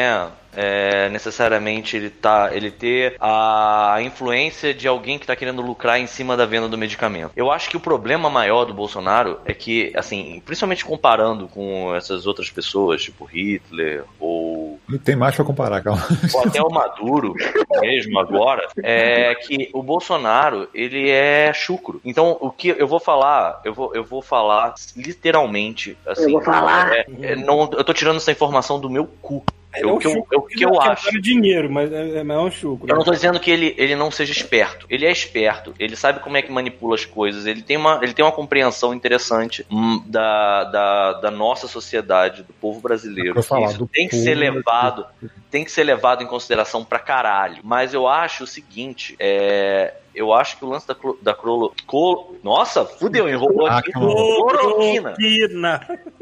é, 0.59 1.07
necessariamente 1.09 1.95
ele 1.95 2.09
tá, 2.09 2.49
ele 2.51 2.71
ter 2.71 3.15
a 3.19 3.97
influência 4.01 4.73
de 4.73 4.87
alguém 4.87 5.19
que 5.19 5.27
tá 5.27 5.35
querendo 5.35 5.61
lucrar 5.61 5.99
em 5.99 6.07
cima 6.07 6.35
da 6.35 6.45
venda 6.45 6.67
do 6.67 6.77
medicamento. 6.77 7.31
Eu 7.35 7.51
acho 7.51 7.69
que 7.69 7.77
o 7.77 7.79
problema 7.79 8.27
maior 8.29 8.65
do 8.65 8.73
Bolsonaro 8.73 9.39
é 9.45 9.53
que, 9.53 9.91
assim, 9.95 10.41
principalmente 10.45 10.83
comparando 10.83 11.47
com 11.47 11.93
essas 11.95 12.25
outras 12.25 12.49
pessoas, 12.49 13.03
tipo 13.03 13.25
Hitler 13.25 14.03
ou 14.19 14.79
Não 14.89 14.97
tem 14.97 15.15
mais 15.15 15.35
pra 15.35 15.45
comparar, 15.45 15.81
calma. 15.81 16.01
ou 16.33 16.41
até 16.43 16.61
o 16.61 16.69
Maduro 16.71 17.35
mesmo 17.81 18.17
agora, 18.19 18.67
é 18.81 19.35
que 19.35 19.69
o 19.73 19.83
Bolsonaro, 19.83 20.67
ele 20.73 21.09
é 21.09 21.51
chucro. 21.53 22.01
Então, 22.03 22.35
o 22.41 22.49
que 22.49 22.69
eu 22.69 22.87
vou 22.87 22.99
falar, 22.99 23.59
eu 23.63 23.73
vou, 23.73 23.93
eu 23.93 24.03
vou 24.03 24.21
falar 24.23 24.73
literalmente, 24.95 25.97
assim, 26.07 26.23
Eu 26.25 26.31
vou 26.31 26.41
falar. 26.41 26.93
é- 26.95 27.05
é, 27.21 27.35
não, 27.35 27.61
eu 27.73 27.83
tô 27.83 27.93
tirando 27.93 28.17
essa 28.17 28.31
informação 28.31 28.79
do 28.79 28.89
meu 28.89 29.05
cu. 29.21 29.43
É 29.73 29.85
o 29.85 29.97
que 29.97 30.07
eu, 30.07 30.27
é 30.31 30.37
o 30.37 30.41
que 30.41 30.65
eu 30.65 30.71
quer 30.71 30.91
acho. 30.91 31.21
dinheiro, 31.21 31.69
mas 31.69 31.91
é, 31.91 32.17
é 32.17 32.19
é 32.19 32.39
um 32.39 32.49
chucro. 32.49 32.89
Eu 32.89 32.95
não 32.95 33.03
tô 33.03 33.11
dizendo 33.11 33.39
que 33.39 33.51
ele, 33.51 33.75
ele 33.77 33.95
não 33.95 34.09
seja 34.09 34.31
esperto. 34.31 34.85
Ele 34.89 35.05
é 35.05 35.11
esperto, 35.11 35.73
ele 35.77 35.95
sabe 35.95 36.19
como 36.19 36.37
é 36.37 36.41
que 36.41 36.51
manipula 36.51 36.95
as 36.95 37.05
coisas, 37.05 37.45
ele 37.45 37.61
tem 37.61 37.77
uma, 37.77 37.99
ele 38.01 38.13
tem 38.13 38.25
uma 38.25 38.31
compreensão 38.31 38.93
interessante 38.93 39.65
hum, 39.69 40.01
da, 40.05 40.63
da, 40.63 41.13
da 41.13 41.31
nossa 41.31 41.67
sociedade, 41.67 42.43
do 42.43 42.53
povo 42.53 42.79
brasileiro. 42.79 43.31
Eu 43.31 43.35
ia 43.35 43.43
falar, 43.43 43.71
Isso 43.71 43.87
tem 43.91 44.07
que 44.07 44.15
ser 44.15 44.35
levado 44.35 45.05
tem 45.49 45.63
que 45.63 45.71
ser 45.71 45.83
levado 45.83 46.23
em 46.23 46.27
consideração 46.27 46.83
pra 46.83 46.99
caralho. 46.99 47.61
Mas 47.63 47.93
eu 47.93 48.07
acho 48.07 48.43
o 48.43 48.47
seguinte, 48.47 49.15
é. 49.19 49.93
Eu 50.17 50.33
acho 50.33 50.57
que 50.57 50.65
o 50.65 50.69
lance 50.69 50.87
da, 50.87 50.95
clo- 50.95 51.17
da 51.21 51.33
crolo, 51.35 51.71
colo- 51.85 52.35
Nossa, 52.43 52.83
fudeu, 52.83 53.29
enrolou 53.29 53.67
Ah, 53.67 53.77
aqui. 53.77 53.91
Cloroquina. 53.91 55.13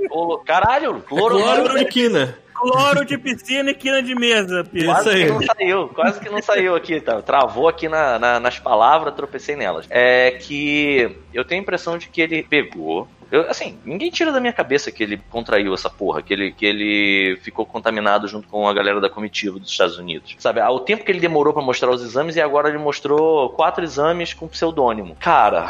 Colo- 0.09 0.39
Caralho, 0.39 1.01
cloroquina. 1.01 1.55
Cloro 1.55 1.79
de 1.79 1.85
quina. 1.85 2.37
Cloro 2.53 3.05
de 3.05 3.17
piscina 3.17 3.71
e 3.71 3.73
quina 3.73 4.01
de 4.01 4.15
mesa, 4.15 4.63
Pia. 4.63 4.85
Quase 4.85 5.09
Isso 5.09 5.17
aí. 5.17 5.25
que 5.25 5.31
não 5.31 5.41
saiu, 5.41 5.87
quase 5.89 6.19
que 6.21 6.29
não 6.29 6.41
saiu 6.41 6.75
aqui, 6.75 7.01
tá? 7.01 7.21
Travou 7.21 7.67
aqui 7.67 7.87
na- 7.89 8.17
na- 8.17 8.39
nas 8.39 8.59
palavras, 8.59 9.13
tropecei 9.13 9.55
nelas. 9.57 9.85
É 9.89 10.31
que 10.31 11.17
eu 11.33 11.43
tenho 11.43 11.59
a 11.59 11.63
impressão 11.63 11.97
de 11.97 12.07
que 12.07 12.21
ele 12.21 12.43
pegou. 12.43 13.07
Eu- 13.31 13.49
assim, 13.49 13.77
ninguém 13.85 14.09
tira 14.09 14.31
da 14.31 14.39
minha 14.39 14.53
cabeça 14.53 14.91
que 14.91 15.03
ele 15.03 15.19
contraiu 15.29 15.73
essa 15.73 15.89
porra, 15.89 16.21
que 16.21 16.33
ele, 16.33 16.51
que 16.51 16.65
ele 16.65 17.37
ficou 17.41 17.65
contaminado 17.65 18.27
junto 18.27 18.47
com 18.47 18.67
a 18.67 18.73
galera 18.73 18.99
da 19.01 19.09
comitiva 19.09 19.59
dos 19.59 19.69
Estados 19.69 19.97
Unidos. 19.97 20.35
Sabe, 20.39 20.59
ao 20.59 20.79
tempo 20.79 21.03
que 21.03 21.11
ele 21.11 21.19
demorou 21.19 21.53
pra 21.53 21.61
mostrar 21.63 21.89
os 21.91 22.01
exames 22.03 22.35
e 22.35 22.41
agora 22.41 22.69
ele 22.69 22.77
mostrou 22.77 23.49
quatro 23.51 23.83
exames 23.83 24.33
com 24.33 24.47
pseudônimo. 24.47 25.15
Cara, 25.19 25.69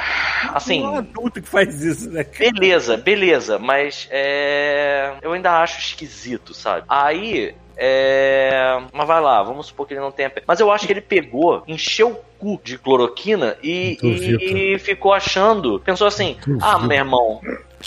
assim. 0.54 0.84
Um 0.84 0.98
adulto 0.98 1.42
que 1.42 1.50
faz 1.50 1.82
isso, 1.84 2.10
né? 2.10 2.24
Beleza, 2.24 2.98
beleza, 2.98 3.58
mas 3.60 4.08
é. 4.12 5.14
Eu 5.22 5.34
ainda 5.34 5.62
acho 5.62 5.80
esquisito, 5.80 6.54
sabe? 6.54 6.86
Aí. 6.90 7.54
É. 7.78 8.82
Mas 8.94 9.08
vai 9.08 9.22
lá, 9.22 9.44
vamos 9.44 9.68
supor 9.68 9.88
que 9.88 9.94
ele 9.94 10.02
não 10.02 10.12
tenha. 10.12 10.32
Mas 10.48 10.60
eu 10.60 10.72
acho 10.72 10.86
que 10.86 10.94
ele 10.94 11.02
pegou, 11.02 11.64
encheu 11.68 12.12
o 12.12 12.16
cu 12.40 12.62
de 12.64 12.78
cloroquina 12.78 13.58
e, 13.64 13.98
e 14.02 14.80
ficou 14.80 15.14
achando. 15.14 15.80
Pensou 15.80 16.08
assim: 16.08 16.38
ah, 16.62 16.80
meu 16.80 16.98
irmão, 16.98 17.42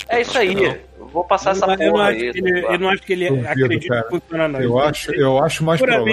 é 0.09 0.21
isso 0.21 0.39
aí. 0.39 0.81
Vou 0.99 1.25
passar 1.25 1.53
essa 1.53 1.65
eu, 1.65 1.69
não 1.69 1.77
porra 1.93 2.05
acho 2.05 2.13
aí. 2.19 2.33
que 2.33 2.39
ele, 2.39 2.65
eu 2.65 2.79
não 2.79 2.89
acho 2.89 3.03
que 3.03 3.13
ele 3.13 3.29
Duvido, 3.29 3.49
acredita 3.49 3.89
cara. 3.89 4.03
que 4.03 4.11
funciona, 4.11 4.49
não. 4.49 4.61
Eu 4.61 4.79
acho, 4.79 5.15
eu 5.15 5.39
acho 5.43 5.65
mais 5.65 5.81
provável. 5.81 6.05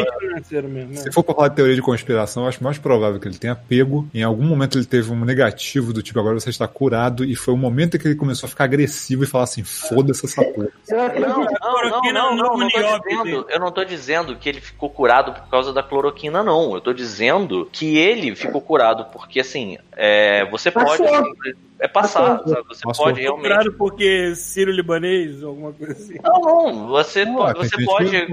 mesmo. 0.70 0.92
né? 0.92 0.96
Se 0.98 1.12
for 1.12 1.24
pra 1.24 1.36
falar 1.36 1.48
de 1.50 1.56
teoria 1.56 1.76
de 1.76 1.82
conspiração, 1.82 2.44
eu 2.44 2.50
acho 2.50 2.64
mais 2.64 2.78
provável 2.78 3.20
que 3.20 3.28
ele 3.28 3.38
tenha 3.38 3.56
pego. 3.56 4.08
Em 4.14 4.24
algum 4.24 4.46
momento 4.46 4.78
ele 4.78 4.86
teve 4.86 5.12
um 5.12 5.26
negativo 5.26 5.92
do 5.92 6.02
tipo, 6.02 6.20
agora 6.20 6.40
você 6.40 6.50
está 6.50 6.68
curado. 6.68 7.24
E 7.26 7.36
foi 7.36 7.54
o 7.54 7.58
momento 7.58 7.98
em 7.98 8.00
que 8.00 8.08
ele 8.08 8.16
começou 8.16 8.48
a 8.48 8.50
ficar 8.50 8.66
agressivo 8.66 9.24
e 9.24 9.28
falar 9.28 9.46
assim: 9.46 9.64
foda-se 9.64 10.26
essa 10.26 10.44
porra. 10.44 10.68
Eu 10.88 12.14
Não, 12.14 12.36
não, 12.36 12.58
não, 12.58 12.70
tô 12.70 13.00
dizendo, 13.00 13.46
eu 13.50 13.60
não 13.60 13.72
tô 13.72 13.84
dizendo 13.84 14.36
que 14.36 14.50
ele 14.50 14.62
ficou 14.62 14.90
curado 14.90 15.34
por 15.34 15.50
causa 15.50 15.74
da 15.74 15.84
cloroquina, 15.84 16.44
não. 16.44 16.74
Eu 16.76 16.82
tô 16.82 16.94
dizendo 16.94 17.68
que 17.72 17.98
ele 17.98 18.36
ficou 18.36 18.62
curado 18.62 19.06
porque, 19.12 19.40
assim, 19.40 19.78
é, 19.96 20.46
você 20.50 20.72
pode... 20.72 21.04
É 21.78 21.90
passado, 21.90 22.38
Passou. 22.40 22.54
sabe? 22.56 22.68
Você 22.70 22.82
Passou. 22.84 23.06
pode 23.06 23.22
realmente... 23.22 23.44
Procurado 23.48 23.74
porque 23.78 24.34
Ciro 24.36 24.72
Libanês, 24.76 25.44
alguma 25.44 25.72
coisa 25.74 25.94
assim. 25.94 26.16
Não, 26.24 26.42
não, 26.42 26.88
você, 26.88 27.26
Pô, 27.26 27.54
você 27.54 27.86
pode, 27.86 28.28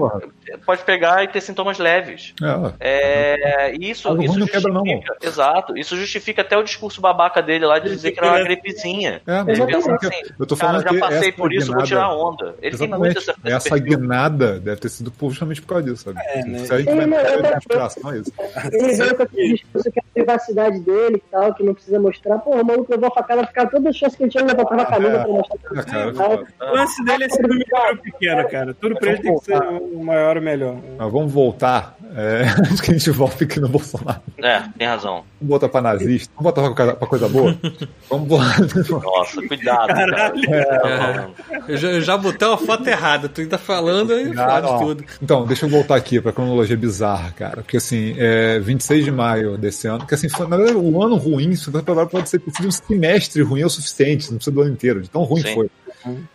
pode 0.65 0.83
pegar 0.83 1.23
e 1.23 1.27
ter 1.27 1.41
sintomas 1.41 1.77
leves. 1.79 2.33
É, 2.79 3.71
É, 3.71 3.75
isso, 3.79 4.07
Algo 4.07 4.21
ruim 4.21 4.29
isso 4.29 4.39
não 4.39 4.47
quebra, 4.47 4.71
não, 4.73 4.85
justifica, 4.85 5.17
exato, 5.21 5.77
isso 5.77 5.95
justifica 5.97 6.41
até 6.41 6.57
o 6.57 6.63
discurso 6.63 7.01
babaca 7.01 7.41
dele 7.41 7.65
lá 7.65 7.79
de 7.79 7.89
dizer 7.89 8.11
que 8.11 8.19
era 8.19 8.29
uma 8.29 8.43
gripezinha. 8.43 9.21
é, 9.25 9.43
mas 9.43 9.47
Ele 9.59 9.61
eu 9.61 9.65
tô 9.65 9.65
pensou 9.67 9.81
falando 9.83 9.99
que- 9.99 10.05
assim, 10.07 10.33
eu 10.39 10.45
tô 10.45 10.55
cara, 10.57 10.71
falando 10.71 10.83
já 10.83 10.89
que 10.89 10.99
passei 10.99 11.31
por 11.31 11.53
isso, 11.53 11.67
vou 11.67 11.83
guinada- 11.83 11.87
tirar 11.87 12.15
onda. 12.15 12.55
Ele 12.61 12.77
tem 12.77 12.87
muito 12.87 13.17
Exatamente. 13.17 13.53
essa, 13.55 13.67
Essa 13.67 13.77
guinada 13.79 14.59
deve 14.59 14.81
ter 14.81 14.89
sido 14.89 15.11
justamente 15.29 15.61
por 15.61 15.67
causa 15.69 15.83
disso, 15.83 16.03
sabe? 16.03 16.19
É, 16.25 16.43
né? 16.45 16.59
Se 16.59 16.73
a 16.73 16.77
gente 16.79 16.89
Ele 16.89 17.05
vai 17.07 17.19
é 17.21 18.17
isso. 18.17 18.33
Ele 18.71 18.93
veio 18.93 19.15
com 19.15 19.23
aquele 19.23 19.53
discurso 19.53 19.91
que 19.91 19.99
é 19.99 20.01
a 20.01 20.13
privacidade 20.13 20.79
dele 20.79 21.15
e 21.17 21.23
tal, 21.31 21.53
que 21.53 21.63
não 21.63 21.73
precisa 21.73 21.99
mostrar. 21.99 22.39
Pô, 22.39 22.51
o 22.51 22.65
maluco 22.65 22.91
levou 22.91 23.07
a 23.07 23.11
facada, 23.11 23.45
ficar 23.47 23.67
toda 23.67 23.89
a 23.89 23.93
chance 23.93 24.15
que 24.17 24.23
ele 24.23 24.31
tinha 24.31 24.43
levantava 24.43 24.81
a 24.81 24.85
camisa 24.85 25.19
pra 25.19 25.27
mostrar. 25.27 25.57
É, 25.97 26.11
cara. 26.37 26.71
O 26.71 26.75
lance 26.75 27.03
dele 27.03 27.23
é 27.25 27.29
ser 27.29 27.45
um 27.45 27.55
micro 27.55 27.97
pequeno, 28.01 28.49
cara. 28.49 28.73
Tudo 28.73 28.95
pra 28.95 29.11
ele 29.11 29.21
tem 29.21 29.35
que 29.37 29.45
ser 29.45 29.57
o 29.57 30.03
maior 30.03 30.37
ou 30.37 30.43
melhor. 30.43 30.77
Mas 30.97 31.11
vamos 31.11 31.31
voltar. 31.31 31.97
É, 32.15 32.43
acho 32.71 32.81
que 32.81 32.91
a 32.91 32.93
gente 32.93 33.09
volta 33.11 33.43
aqui 33.43 33.59
no 33.59 33.67
Bolsonaro. 33.67 34.21
É, 34.37 34.61
tem 34.77 34.87
razão. 34.87 35.23
Vamos 35.41 35.49
voltar 35.49 35.69
pra 35.69 35.81
nazista. 35.81 36.31
Vamos 36.37 36.53
voltar 36.53 36.61
pra 36.61 36.75
coisa, 36.75 36.95
pra 36.95 37.07
coisa 37.07 37.29
boa? 37.29 37.57
Vamos 38.09 38.27
voltar. 38.27 38.59
Nossa, 39.03 39.47
cuidado, 39.47 39.87
cara. 39.87 40.33
Falando. 40.81 41.33
Eu 41.67 41.77
já, 41.77 41.87
eu 41.89 42.01
já 42.01 42.17
botei 42.17 42.47
uma 42.47 42.57
foto 42.57 42.87
errada. 42.87 43.29
Tu 43.29 43.41
ainda 43.41 43.57
falando 43.57 44.09
fode 44.09 44.67
ó. 44.67 44.77
tudo. 44.79 45.03
Então, 45.21 45.45
deixa 45.45 45.65
eu 45.65 45.69
voltar 45.69 45.95
aqui 45.95 46.21
pra 46.21 46.31
cronologia 46.31 46.77
bizarra, 46.77 47.31
cara. 47.31 47.57
Porque 47.57 47.77
assim, 47.77 48.15
é 48.17 48.59
26 48.59 49.05
de 49.05 49.11
maio 49.11 49.57
desse 49.57 49.87
ano, 49.87 50.05
que 50.05 50.13
assim, 50.13 50.29
foi, 50.29 50.47
na 50.47 50.57
verdade, 50.57 50.77
o 50.77 51.01
ano 51.01 51.15
ruim, 51.15 51.49
isso 51.49 51.71
pode 52.11 52.29
ser 52.29 52.41
um 52.65 52.71
semestre 52.71 53.41
ruim 53.41 53.61
é 53.61 53.65
o 53.65 53.69
suficiente, 53.69 54.29
não 54.29 54.37
precisa 54.37 54.53
do 54.53 54.61
ano 54.61 54.71
inteiro, 54.71 55.01
de 55.01 55.09
tão 55.09 55.23
ruim 55.23 55.41
que 55.41 55.49
Sim. 55.49 55.55
foi. 55.55 55.69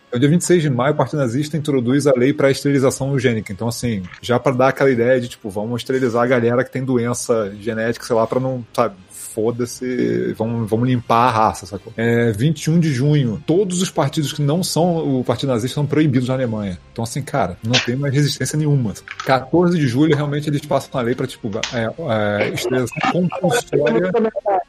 Então, 0.08 0.18
dia 0.18 0.28
26 0.28 0.62
de 0.62 0.70
maio, 0.70 0.94
o 0.94 0.96
Partido 0.96 1.18
Nazista 1.18 1.56
introduz 1.56 2.06
a 2.06 2.12
lei 2.12 2.32
para 2.32 2.50
esterilização 2.50 3.12
eugênica. 3.12 3.52
Então, 3.52 3.68
assim, 3.68 4.02
já 4.22 4.38
para 4.38 4.56
dar 4.56 4.68
aquela 4.68 4.90
ideia 4.90 5.20
de, 5.20 5.28
tipo, 5.28 5.50
vamos 5.50 5.82
esterilizar 5.82 6.22
a 6.22 6.26
galera 6.26 6.64
que 6.64 6.70
tem 6.70 6.84
doença 6.84 7.54
genética, 7.60 8.06
sei 8.06 8.16
lá, 8.16 8.26
para 8.26 8.40
não, 8.40 8.64
sabe, 8.72 8.94
foda-se, 9.34 10.32
vamos, 10.36 10.68
vamos 10.68 10.88
limpar 10.88 11.28
a 11.28 11.30
raça, 11.30 11.66
sacou? 11.66 11.92
É, 11.96 12.30
21 12.32 12.78
de 12.80 12.92
junho, 12.92 13.42
todos 13.46 13.80
os 13.82 13.90
partidos 13.90 14.32
que 14.32 14.42
não 14.42 14.62
são 14.62 15.18
o 15.20 15.24
Partido 15.24 15.50
Nazista 15.50 15.74
são 15.76 15.86
proibidos 15.86 16.28
na 16.28 16.34
Alemanha. 16.34 16.78
Então, 16.92 17.04
assim, 17.04 17.22
cara, 17.22 17.56
não 17.62 17.72
tem 17.72 17.94
mais 17.96 18.12
resistência 18.14 18.56
nenhuma. 18.58 18.92
14 19.24 19.78
de 19.78 19.86
julho, 19.86 20.14
realmente, 20.16 20.48
eles 20.48 20.64
passam 20.64 20.98
a 21.00 21.02
lei 21.02 21.14
para, 21.14 21.26
tipo, 21.26 21.50
é, 21.72 22.44
é, 22.44 22.48
esterilização 22.50 23.00
compulsória. 23.12 24.10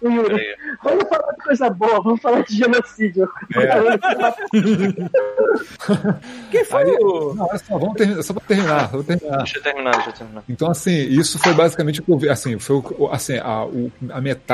O 0.01 0.09
Yuri, 0.09 0.43
Vamos 0.83 1.03
falar 1.09 1.31
de 1.33 1.43
coisa 1.43 1.69
boa, 1.69 2.01
vamos 2.01 2.21
falar 2.21 2.41
de 2.43 2.55
genocídio. 2.55 3.27
Quem 6.51 6.65
foi 6.65 6.83
Aí, 6.83 6.97
o. 7.01 7.33
não, 7.35 7.45
olha 7.47 7.57
só, 7.59 7.77
vamos 7.77 7.95
terminar, 7.95 8.23
só 8.23 8.33
pra 8.33 8.43
terminar, 8.47 8.89
só 8.89 8.97
pra 8.97 9.03
terminar. 9.15 9.37
Deixa 9.37 9.57
eu 9.57 9.61
terminar, 9.63 9.91
deixa 9.91 10.09
eu 10.09 10.13
terminar. 10.13 10.43
Então, 10.49 10.71
assim, 10.71 10.95
isso 10.95 11.37
foi 11.39 11.53
basicamente 11.53 11.99
o 11.99 12.03
que 12.03 12.11
eu 12.11 12.17
vi. 12.17 12.29
Assim, 12.29 12.57
foi 12.59 12.77
o- 12.77 13.09
assim, 13.11 13.37
a, 13.37 13.65
o- 13.65 13.91
a 14.09 14.21
metade, 14.21 14.48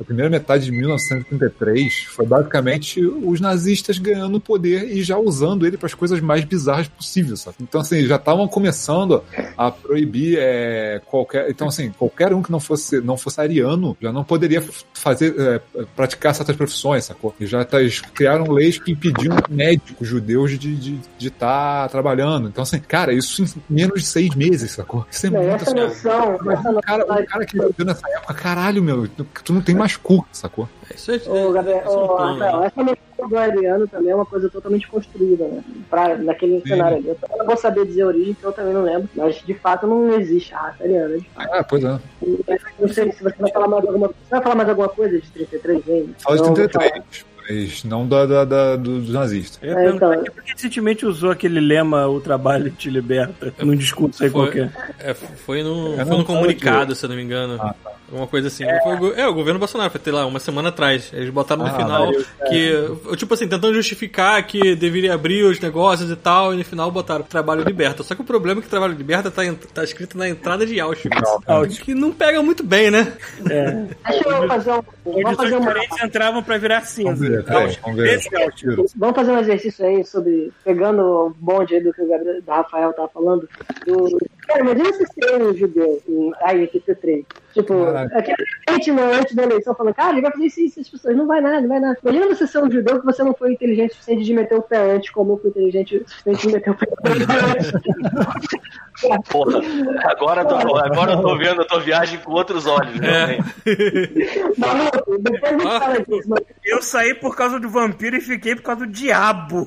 a 0.00 0.04
primeira 0.04 0.30
metade 0.30 0.64
de 0.64 0.72
1933 0.72 2.04
foi 2.04 2.26
basicamente 2.26 3.04
os 3.04 3.40
nazistas 3.40 3.98
ganhando 3.98 4.40
poder 4.40 4.84
e 4.92 5.02
já 5.02 5.18
usando 5.18 5.66
ele 5.66 5.76
para 5.76 5.86
as 5.86 5.94
coisas 5.94 6.20
mais 6.20 6.44
bizarras 6.44 6.88
possíveis, 6.88 7.40
sabe? 7.40 7.56
Então, 7.60 7.80
assim, 7.80 8.06
já 8.06 8.16
estavam 8.16 8.46
começando 8.46 9.22
a 9.56 9.70
proibir 9.70 10.38
é, 10.38 11.00
qualquer. 11.06 11.50
Então, 11.50 11.68
assim, 11.68 11.90
qualquer 11.90 12.32
um 12.32 12.42
que 12.42 12.52
não 12.52 12.60
fosse, 12.60 13.00
não 13.00 13.16
fosse 13.16 13.40
ariano 13.40 13.96
já 14.00 14.12
não 14.12 14.24
poderia 14.24 14.62
fazer, 14.94 15.34
é, 15.38 15.60
praticar 15.96 16.34
certas 16.34 16.56
profissões, 16.56 17.04
sacou? 17.04 17.34
E 17.40 17.46
já 17.46 17.64
tá, 17.64 17.78
criaram 18.14 18.50
leis 18.50 18.78
que 18.78 18.92
impediam 18.92 19.36
médicos 19.48 20.06
judeus 20.06 20.58
de 20.58 21.00
estar 21.20 21.82
tá 21.82 21.88
trabalhando. 21.88 22.48
Então, 22.48 22.62
assim, 22.62 22.78
cara, 22.78 23.12
isso 23.12 23.42
em 23.42 23.48
menos 23.68 24.00
de 24.00 24.06
seis 24.06 24.34
meses, 24.34 24.72
sacou? 24.72 25.06
Isso 25.10 25.26
é 25.26 25.30
Não, 25.30 25.42
muita 25.42 25.64
essa 25.64 25.74
noção, 25.74 26.52
essa 26.52 26.70
o 26.70 26.80
cara, 26.80 27.06
noção. 27.06 27.22
o 27.22 27.26
cara 27.26 27.46
que 27.46 27.58
viveu 27.58 27.86
nessa 27.86 28.08
época, 28.10 28.34
caralho, 28.34 28.82
meu, 28.82 29.08
tu, 29.34 29.44
tu 29.44 29.52
não 29.52 29.60
tem 29.62 29.74
mais 29.74 29.96
cu, 29.96 30.26
sacou? 30.32 30.68
É 30.90 30.94
Isso 30.94 31.10
aí. 31.10 31.22
Ô, 31.26 31.52
Gabriel, 31.52 31.78
esse 31.78 31.86
é 31.86 31.90
ô, 31.90 32.16
Rafael, 32.16 32.60
né? 32.60 32.66
essa 32.66 32.82
noção 32.82 33.28
do 33.28 33.38
ariano 33.38 33.86
também 33.88 34.10
é 34.10 34.14
uma 34.14 34.26
coisa 34.26 34.48
totalmente 34.50 34.88
construída, 34.88 35.44
né? 35.46 35.62
Pra, 35.88 36.16
naquele 36.16 36.60
Sim. 36.62 36.68
cenário 36.68 36.96
ali. 36.98 37.08
Eu 37.08 37.16
não 37.38 37.46
vou 37.46 37.56
saber 37.56 37.86
dizer 37.86 38.02
a 38.02 38.06
origem, 38.08 38.34
que 38.34 38.44
eu 38.44 38.52
também 38.52 38.72
não 38.74 38.82
lembro, 38.82 39.08
mas 39.14 39.36
de 39.36 39.54
fato 39.54 39.86
não 39.86 40.12
existe 40.18 40.54
a 40.54 40.58
raça 40.58 40.82
ariana. 40.84 41.18
Ah, 41.36 41.64
pois 41.64 41.84
é. 41.84 41.98
Não 42.78 42.88
sei 42.88 43.12
se 43.12 43.22
você 43.22 43.34
vai 43.38 43.50
falar 43.52 43.68
mais 43.68 43.84
alguma 43.86 44.08
coisa. 44.08 44.20
Você 44.24 44.30
vai 44.30 44.42
falar 44.42 44.54
mais 44.54 44.68
alguma 44.68 44.88
coisa 44.88 45.20
de 45.20 45.30
33 45.30 45.88
ainda? 45.88 46.12
Fala 46.18 46.36
de 46.36 46.42
Não, 46.42 46.54
33, 46.54 46.92
mas 47.48 47.84
não 47.84 48.06
da, 48.06 48.24
da, 48.24 48.44
da- 48.44 48.76
do- 48.76 49.00
dos 49.00 49.12
nazistas. 49.12 49.58
Eu 49.62 49.76
É, 49.76 49.90
então. 49.90 50.10
por 50.24 50.42
que 50.42 50.52
recentemente 50.52 51.04
usou 51.04 51.30
aquele 51.30 51.60
lema 51.60 52.06
o 52.06 52.20
trabalho 52.20 52.70
te 52.70 52.88
liberta 52.88 53.52
num 53.64 53.74
discurso 53.76 54.22
aí 54.22 54.30
Foi- 54.30 54.42
qualquer. 54.44 54.72
É, 55.00 55.12
foi 55.14 55.62
no, 55.62 56.00
É, 56.00 56.04
foi 56.04 56.16
no 56.18 56.24
comunicado, 56.24 56.94
se 56.94 57.04
eu 57.04 57.08
não 57.08 57.16
me 57.16 57.22
engano. 57.22 57.58
Ah, 57.60 57.74
Uma 58.12 58.26
coisa 58.26 58.48
assim. 58.48 58.64
Foi 58.82 58.94
o 58.94 58.98
go- 58.98 59.12
é, 59.16 59.26
o 59.26 59.34
governo 59.34 59.58
Bolsonaro, 59.58 59.90
foi 59.90 60.00
ter 60.00 60.12
lá 60.12 60.26
uma 60.26 60.38
semana 60.38 60.68
atrás. 60.68 61.10
Eles 61.12 61.30
botaram 61.30 61.62
no 61.62 61.68
Ah, 61.70 61.74
final 61.76 62.06
valeu, 62.06 62.24
que, 62.48 63.16
tipo 63.16 63.32
assim, 63.34 63.48
tentando 63.48 63.74
justificar 63.74 64.46
que 64.46 64.74
deveria 64.76 65.14
abrir 65.14 65.44
os 65.44 65.58
negócios 65.60 66.10
e 66.10 66.16
tal, 66.16 66.52
e 66.52 66.56
no 66.58 66.64
final 66.64 66.90
botaram 66.90 67.24
trabalho 67.24 67.62
liberta. 67.64 68.02
Só 68.02 68.14
que 68.14 68.20
o 68.20 68.24
problema 68.24 68.60
é 68.60 68.62
que 68.62 68.68
trabalho 68.68 68.92
liberta 68.94 69.30
tá, 69.30 69.42
tá 69.72 69.82
escrito 69.84 70.16
na 70.18 70.28
entrada 70.28 70.66
de 70.66 70.78
Auschwitz. 70.80 71.16
Auschwitz. 71.46 71.78
Que 71.80 71.94
não 71.94 72.12
pega 72.12 72.42
muito 72.42 72.62
bem, 72.62 72.90
né? 72.90 73.12
É. 73.48 73.70
Deixa 74.10 74.28
eu 74.28 74.46
fazer 74.48 74.70
um. 74.72 74.82
Vamos 75.04 75.18
Edições 75.20 75.36
fazer, 75.36 75.56
uma, 75.56 75.66
diferentes 75.72 76.02
entravam 76.04 76.42
pra 76.42 76.58
virar 76.58 76.74
Vamos 76.80 76.88
cinza. 76.90 77.42
vamos 77.82 77.96
ver. 77.96 78.14
Esse 78.14 78.36
é 78.36 78.48
vamos 78.96 79.16
fazer 79.16 79.32
um 79.32 79.38
exercício 79.38 79.84
aí 79.86 80.04
sobre. 80.04 80.52
Pegando 80.64 81.02
o 81.02 81.30
bonde 81.38 81.74
aí 81.74 81.82
do 81.82 81.92
que 81.92 82.02
o 82.02 82.08
Gabriel, 82.08 82.42
da 82.42 82.56
Rafael 82.56 82.92
tava 82.92 83.08
falando. 83.08 83.48
Do, 83.86 84.18
cara, 84.46 84.60
imagina 84.60 84.92
você 84.92 85.06
ser 85.06 85.42
um 85.42 85.54
judeu 85.56 86.00
em- 86.08 86.32
aí, 86.42 86.64
aqui, 86.64 86.80
T3. 86.80 87.24
Tipo, 87.54 87.84
Caralho. 87.84 88.01
Aquele 88.12 88.36
gente 88.70 88.92
né, 88.92 89.02
antes 89.14 89.34
da 89.34 89.42
eleição 89.42 89.74
falando, 89.74 89.94
cara, 89.94 90.12
ele 90.12 90.22
vai 90.22 90.30
fazer 90.32 90.46
isso, 90.46 90.60
isso, 90.60 90.80
as 90.80 90.88
pessoas, 90.88 91.16
não 91.16 91.26
vai 91.26 91.40
nada, 91.40 91.60
não 91.60 91.68
vai 91.68 91.80
nada. 91.80 91.98
Imagina 92.02 92.26
você 92.34 92.46
ser 92.46 92.58
um 92.62 92.70
judeu 92.70 92.98
que 93.00 93.04
você 93.06 93.22
não 93.22 93.34
foi 93.34 93.52
inteligente 93.52 93.90
o 93.90 93.94
suficiente 93.94 94.24
de 94.24 94.34
meter 94.34 94.58
o 94.58 94.62
pé 94.62 94.92
antes, 94.92 95.10
como 95.10 95.32
eu 95.34 95.38
fui 95.38 95.50
inteligente 95.50 95.96
o 95.98 96.08
suficiente 96.08 96.46
de 96.48 96.52
meter 96.54 96.70
o 96.70 96.74
pé 96.74 96.86
antes. 97.06 97.72
Porra, 99.30 99.58
agora, 100.04 100.42
eu 100.42 100.46
tô, 100.46 100.76
agora 100.76 101.12
eu 101.12 101.20
tô 101.22 101.36
vendo 101.36 101.62
a 101.62 101.64
tua 101.64 101.80
viagem 101.80 102.20
com 102.20 102.32
outros 102.32 102.66
olhos, 102.66 103.00
É. 103.00 103.10
realmente. 103.10 103.42
Maluco, 104.58 105.18
depois 105.18 105.42
a 105.42 105.48
gente 105.58 105.66
Ah. 105.66 105.80
fala 105.80 106.00
disso, 106.02 106.28
mas 106.28 106.40
Eu 106.64 106.82
saí 106.82 107.14
por 107.14 107.34
causa 107.36 107.58
do 107.58 107.68
vampiro 107.68 108.16
e 108.16 108.20
fiquei 108.20 108.54
por 108.54 108.62
causa 108.62 108.86
do 108.86 108.92
diabo. 108.92 109.66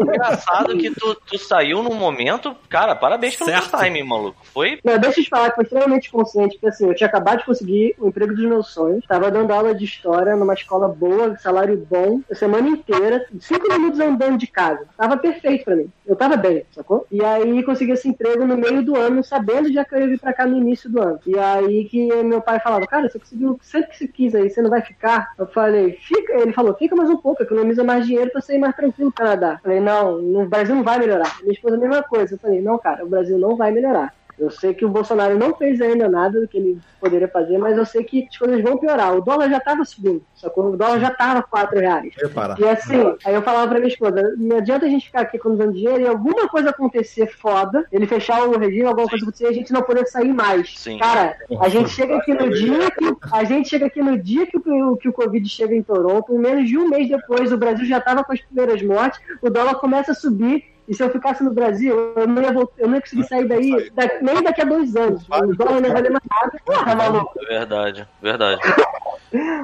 Engraçado 0.00 0.76
que 0.76 0.90
tu, 0.90 1.14
tu 1.26 1.38
saiu 1.38 1.82
num 1.82 1.94
momento. 1.94 2.54
Cara, 2.68 2.94
parabéns 2.94 3.36
pelo 3.36 3.48
Certo. 3.50 3.70
teu 3.70 3.78
timing, 3.78 4.02
maluco. 4.02 4.36
Foi. 4.52 4.78
Não, 4.84 4.98
deixa 4.98 5.20
eu 5.20 5.24
te 5.24 5.30
falar 5.30 5.48
que 5.50 5.54
foi 5.56 5.64
extremamente 5.64 6.10
consciente, 6.10 6.54
porque 6.56 6.68
assim, 6.68 6.86
eu 6.88 6.94
tinha 6.94 7.08
acabado 7.08 7.31
de 7.36 7.44
conseguir 7.44 7.94
o 7.98 8.08
emprego 8.08 8.34
dos 8.34 8.44
meus 8.44 8.68
sonhos, 8.68 9.06
tava 9.06 9.30
dando 9.30 9.52
aula 9.52 9.74
de 9.74 9.84
história 9.84 10.36
numa 10.36 10.54
escola 10.54 10.88
boa, 10.88 11.36
salário 11.38 11.76
bom, 11.88 12.20
a 12.30 12.34
semana 12.34 12.68
inteira, 12.68 13.26
cinco 13.40 13.72
minutos 13.72 14.00
andando 14.00 14.38
de 14.38 14.46
casa. 14.46 14.86
Tava 14.96 15.16
perfeito 15.16 15.64
pra 15.64 15.76
mim. 15.76 15.90
Eu 16.06 16.16
tava 16.16 16.36
bem, 16.36 16.64
sacou? 16.72 17.06
E 17.10 17.22
aí 17.24 17.62
consegui 17.62 17.92
esse 17.92 18.08
emprego 18.08 18.44
no 18.44 18.56
meio 18.56 18.82
do 18.82 18.96
ano, 18.96 19.22
sabendo 19.22 19.72
já 19.72 19.84
que 19.84 19.94
eu 19.94 20.00
ia 20.00 20.08
vir 20.08 20.20
pra 20.20 20.32
cá 20.32 20.46
no 20.46 20.56
início 20.56 20.90
do 20.90 21.00
ano. 21.00 21.18
E 21.26 21.38
aí 21.38 21.84
que 21.84 22.12
meu 22.22 22.40
pai 22.40 22.60
falava, 22.60 22.86
cara, 22.86 23.08
você 23.08 23.18
conseguiu 23.18 23.58
sempre 23.62 23.90
que 23.90 23.96
você 23.96 24.08
quis 24.08 24.34
aí, 24.34 24.50
você 24.50 24.62
não 24.62 24.70
vai 24.70 24.82
ficar? 24.82 25.32
Eu 25.38 25.46
falei, 25.46 25.92
fica. 25.92 26.32
Ele 26.34 26.52
falou, 26.52 26.74
fica 26.74 26.96
mais 26.96 27.10
um 27.10 27.16
pouco, 27.16 27.42
economiza 27.42 27.84
mais 27.84 28.06
dinheiro 28.06 28.30
pra 28.30 28.40
você 28.40 28.56
ir 28.56 28.58
mais 28.58 28.74
tranquilo 28.74 29.12
pro 29.12 29.24
Canadá. 29.24 29.54
Eu 29.54 29.62
falei, 29.62 29.80
não, 29.80 30.20
no 30.20 30.46
Brasil 30.46 30.74
não 30.74 30.82
vai 30.82 30.98
melhorar. 30.98 31.38
Minha 31.40 31.52
esposa 31.52 31.76
a 31.76 31.78
mesma 31.78 32.02
coisa. 32.02 32.34
Eu 32.34 32.38
falei, 32.38 32.60
não, 32.60 32.78
cara, 32.78 33.04
o 33.04 33.08
Brasil 33.08 33.38
não 33.38 33.56
vai 33.56 33.70
melhorar. 33.70 34.14
Eu 34.38 34.50
sei 34.50 34.74
que 34.74 34.84
o 34.84 34.88
Bolsonaro 34.88 35.38
não 35.38 35.54
fez 35.54 35.80
ainda 35.80 36.08
nada 36.08 36.40
do 36.40 36.48
que 36.48 36.56
ele 36.58 36.78
poderia 37.00 37.28
fazer, 37.28 37.58
mas 37.58 37.76
eu 37.76 37.84
sei 37.84 38.02
que 38.04 38.26
as 38.28 38.36
coisas 38.36 38.62
vão 38.62 38.78
piorar. 38.78 39.14
O 39.14 39.20
dólar 39.20 39.48
já 39.48 39.58
estava 39.58 39.84
subindo, 39.84 40.22
sacou? 40.34 40.70
O 40.70 40.76
dólar 40.76 41.00
já 41.00 41.08
estava 41.08 41.42
4 41.42 41.78
reais. 41.78 42.12
Repara. 42.16 42.56
E 42.58 42.64
assim, 42.64 43.14
aí 43.24 43.34
eu 43.34 43.42
falava 43.42 43.68
pra 43.68 43.78
minha 43.78 43.92
esposa, 43.92 44.34
não 44.36 44.56
adianta 44.56 44.86
a 44.86 44.88
gente 44.88 45.06
ficar 45.06 45.22
aqui 45.22 45.36
economizando 45.36 45.72
dinheiro 45.72 46.00
e 46.00 46.06
alguma 46.06 46.48
coisa 46.48 46.70
acontecer 46.70 47.26
foda, 47.26 47.86
ele 47.92 48.06
fechar 48.06 48.42
o 48.46 48.58
regime, 48.58 48.86
alguma 48.86 49.08
coisa 49.08 49.24
acontecer, 49.24 49.44
e 49.44 49.48
a 49.48 49.52
gente 49.52 49.72
não 49.72 49.82
poder 49.82 50.06
sair 50.06 50.32
mais. 50.32 50.78
Sim. 50.78 50.98
Cara, 50.98 51.36
a 51.60 51.68
gente 51.68 51.90
chega 51.90 52.16
aqui 52.16 52.34
no 52.34 52.50
dia 52.50 52.90
que 52.90 53.16
a 53.32 53.44
gente 53.44 53.68
chega 53.68 53.86
aqui 53.86 54.02
no 54.02 54.18
dia 54.18 54.46
que 54.46 54.56
o, 54.56 54.96
que 54.96 55.08
o 55.08 55.12
Covid 55.12 55.48
chega 55.48 55.74
em 55.74 55.82
Toronto, 55.82 56.36
menos 56.38 56.68
de 56.68 56.78
um 56.78 56.88
mês 56.88 57.08
depois, 57.08 57.52
o 57.52 57.56
Brasil 57.56 57.86
já 57.86 57.98
estava 57.98 58.24
com 58.24 58.32
as 58.32 58.40
primeiras 58.40 58.82
mortes, 58.82 59.20
o 59.40 59.50
dólar 59.50 59.76
começa 59.76 60.12
a 60.12 60.14
subir. 60.14 60.71
E 60.88 60.94
se 60.94 61.02
eu 61.02 61.10
ficasse 61.10 61.42
no 61.44 61.52
Brasil, 61.54 62.12
eu 62.16 62.26
não 62.26 62.42
ia, 62.42 62.52
voltar, 62.52 62.74
eu 62.78 62.88
não 62.88 62.96
ia 62.96 63.00
conseguir 63.00 63.24
sair 63.28 63.46
daí 63.46 63.90
da- 63.90 64.18
nem 64.20 64.42
daqui 64.42 64.62
a 64.62 64.64
dois 64.64 64.94
anos. 64.96 65.22
O 65.28 65.54
dólar 65.56 65.80
não 65.80 65.88
ia 65.88 65.94
valer 65.94 66.10
mais 66.10 66.24
nada. 66.30 66.58
Porra, 66.64 66.94
maluco. 66.96 67.32
É 67.48 67.58
verdade, 67.58 68.08
verdade. 68.20 68.60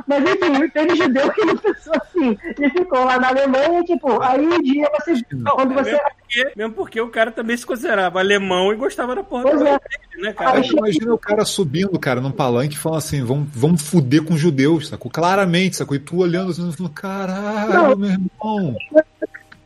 Mas 0.07 0.25
enfim, 0.25 0.67
teve 0.71 0.97
judeu 0.97 1.31
que 1.31 1.45
não 1.45 1.57
pensou 1.57 1.93
assim. 1.97 2.39
Ele 2.59 2.71
ficou 2.71 3.05
lá 3.05 3.19
na 3.19 3.29
Alemanha, 3.29 3.83
tipo, 3.85 4.23
aí 4.23 4.47
um 4.47 4.63
dia 4.63 4.89
você. 4.99 5.13
Quando 5.55 5.75
você. 5.75 5.91
Mesmo 5.91 6.01
porque, 6.19 6.53
mesmo 6.57 6.73
porque 6.73 7.01
o 7.03 7.09
cara 7.11 7.31
também 7.31 7.55
se 7.57 7.67
considerava 7.67 8.19
alemão 8.19 8.73
e 8.73 8.77
gostava 8.77 9.15
da 9.15 9.23
porra 9.23 9.43
Pois 9.43 9.59
do 9.61 9.67
é. 9.67 9.79
dele, 9.79 10.23
né, 10.27 10.33
cara? 10.33 10.59
Aí 10.59 10.69
Imagina 10.71 11.13
o 11.13 11.19
cara 11.19 11.45
subindo, 11.45 11.99
cara, 11.99 12.19
num 12.21 12.31
palanque 12.31 12.79
falando 12.79 12.99
assim, 12.99 13.23
vamos, 13.23 13.49
vamos 13.53 13.83
fuder 13.83 14.23
com 14.25 14.39
judeus, 14.39 14.89
sacou? 14.89 15.11
Claramente, 15.11 15.77
sacou? 15.77 15.97
E 15.97 16.01
tu 16.01 16.17
olhando 16.19 16.51
assim, 16.51 16.73
falando, 16.73 16.93
caralho, 16.95 17.73
Não. 17.75 17.97
meu 17.97 18.11
irmão. 18.11 18.75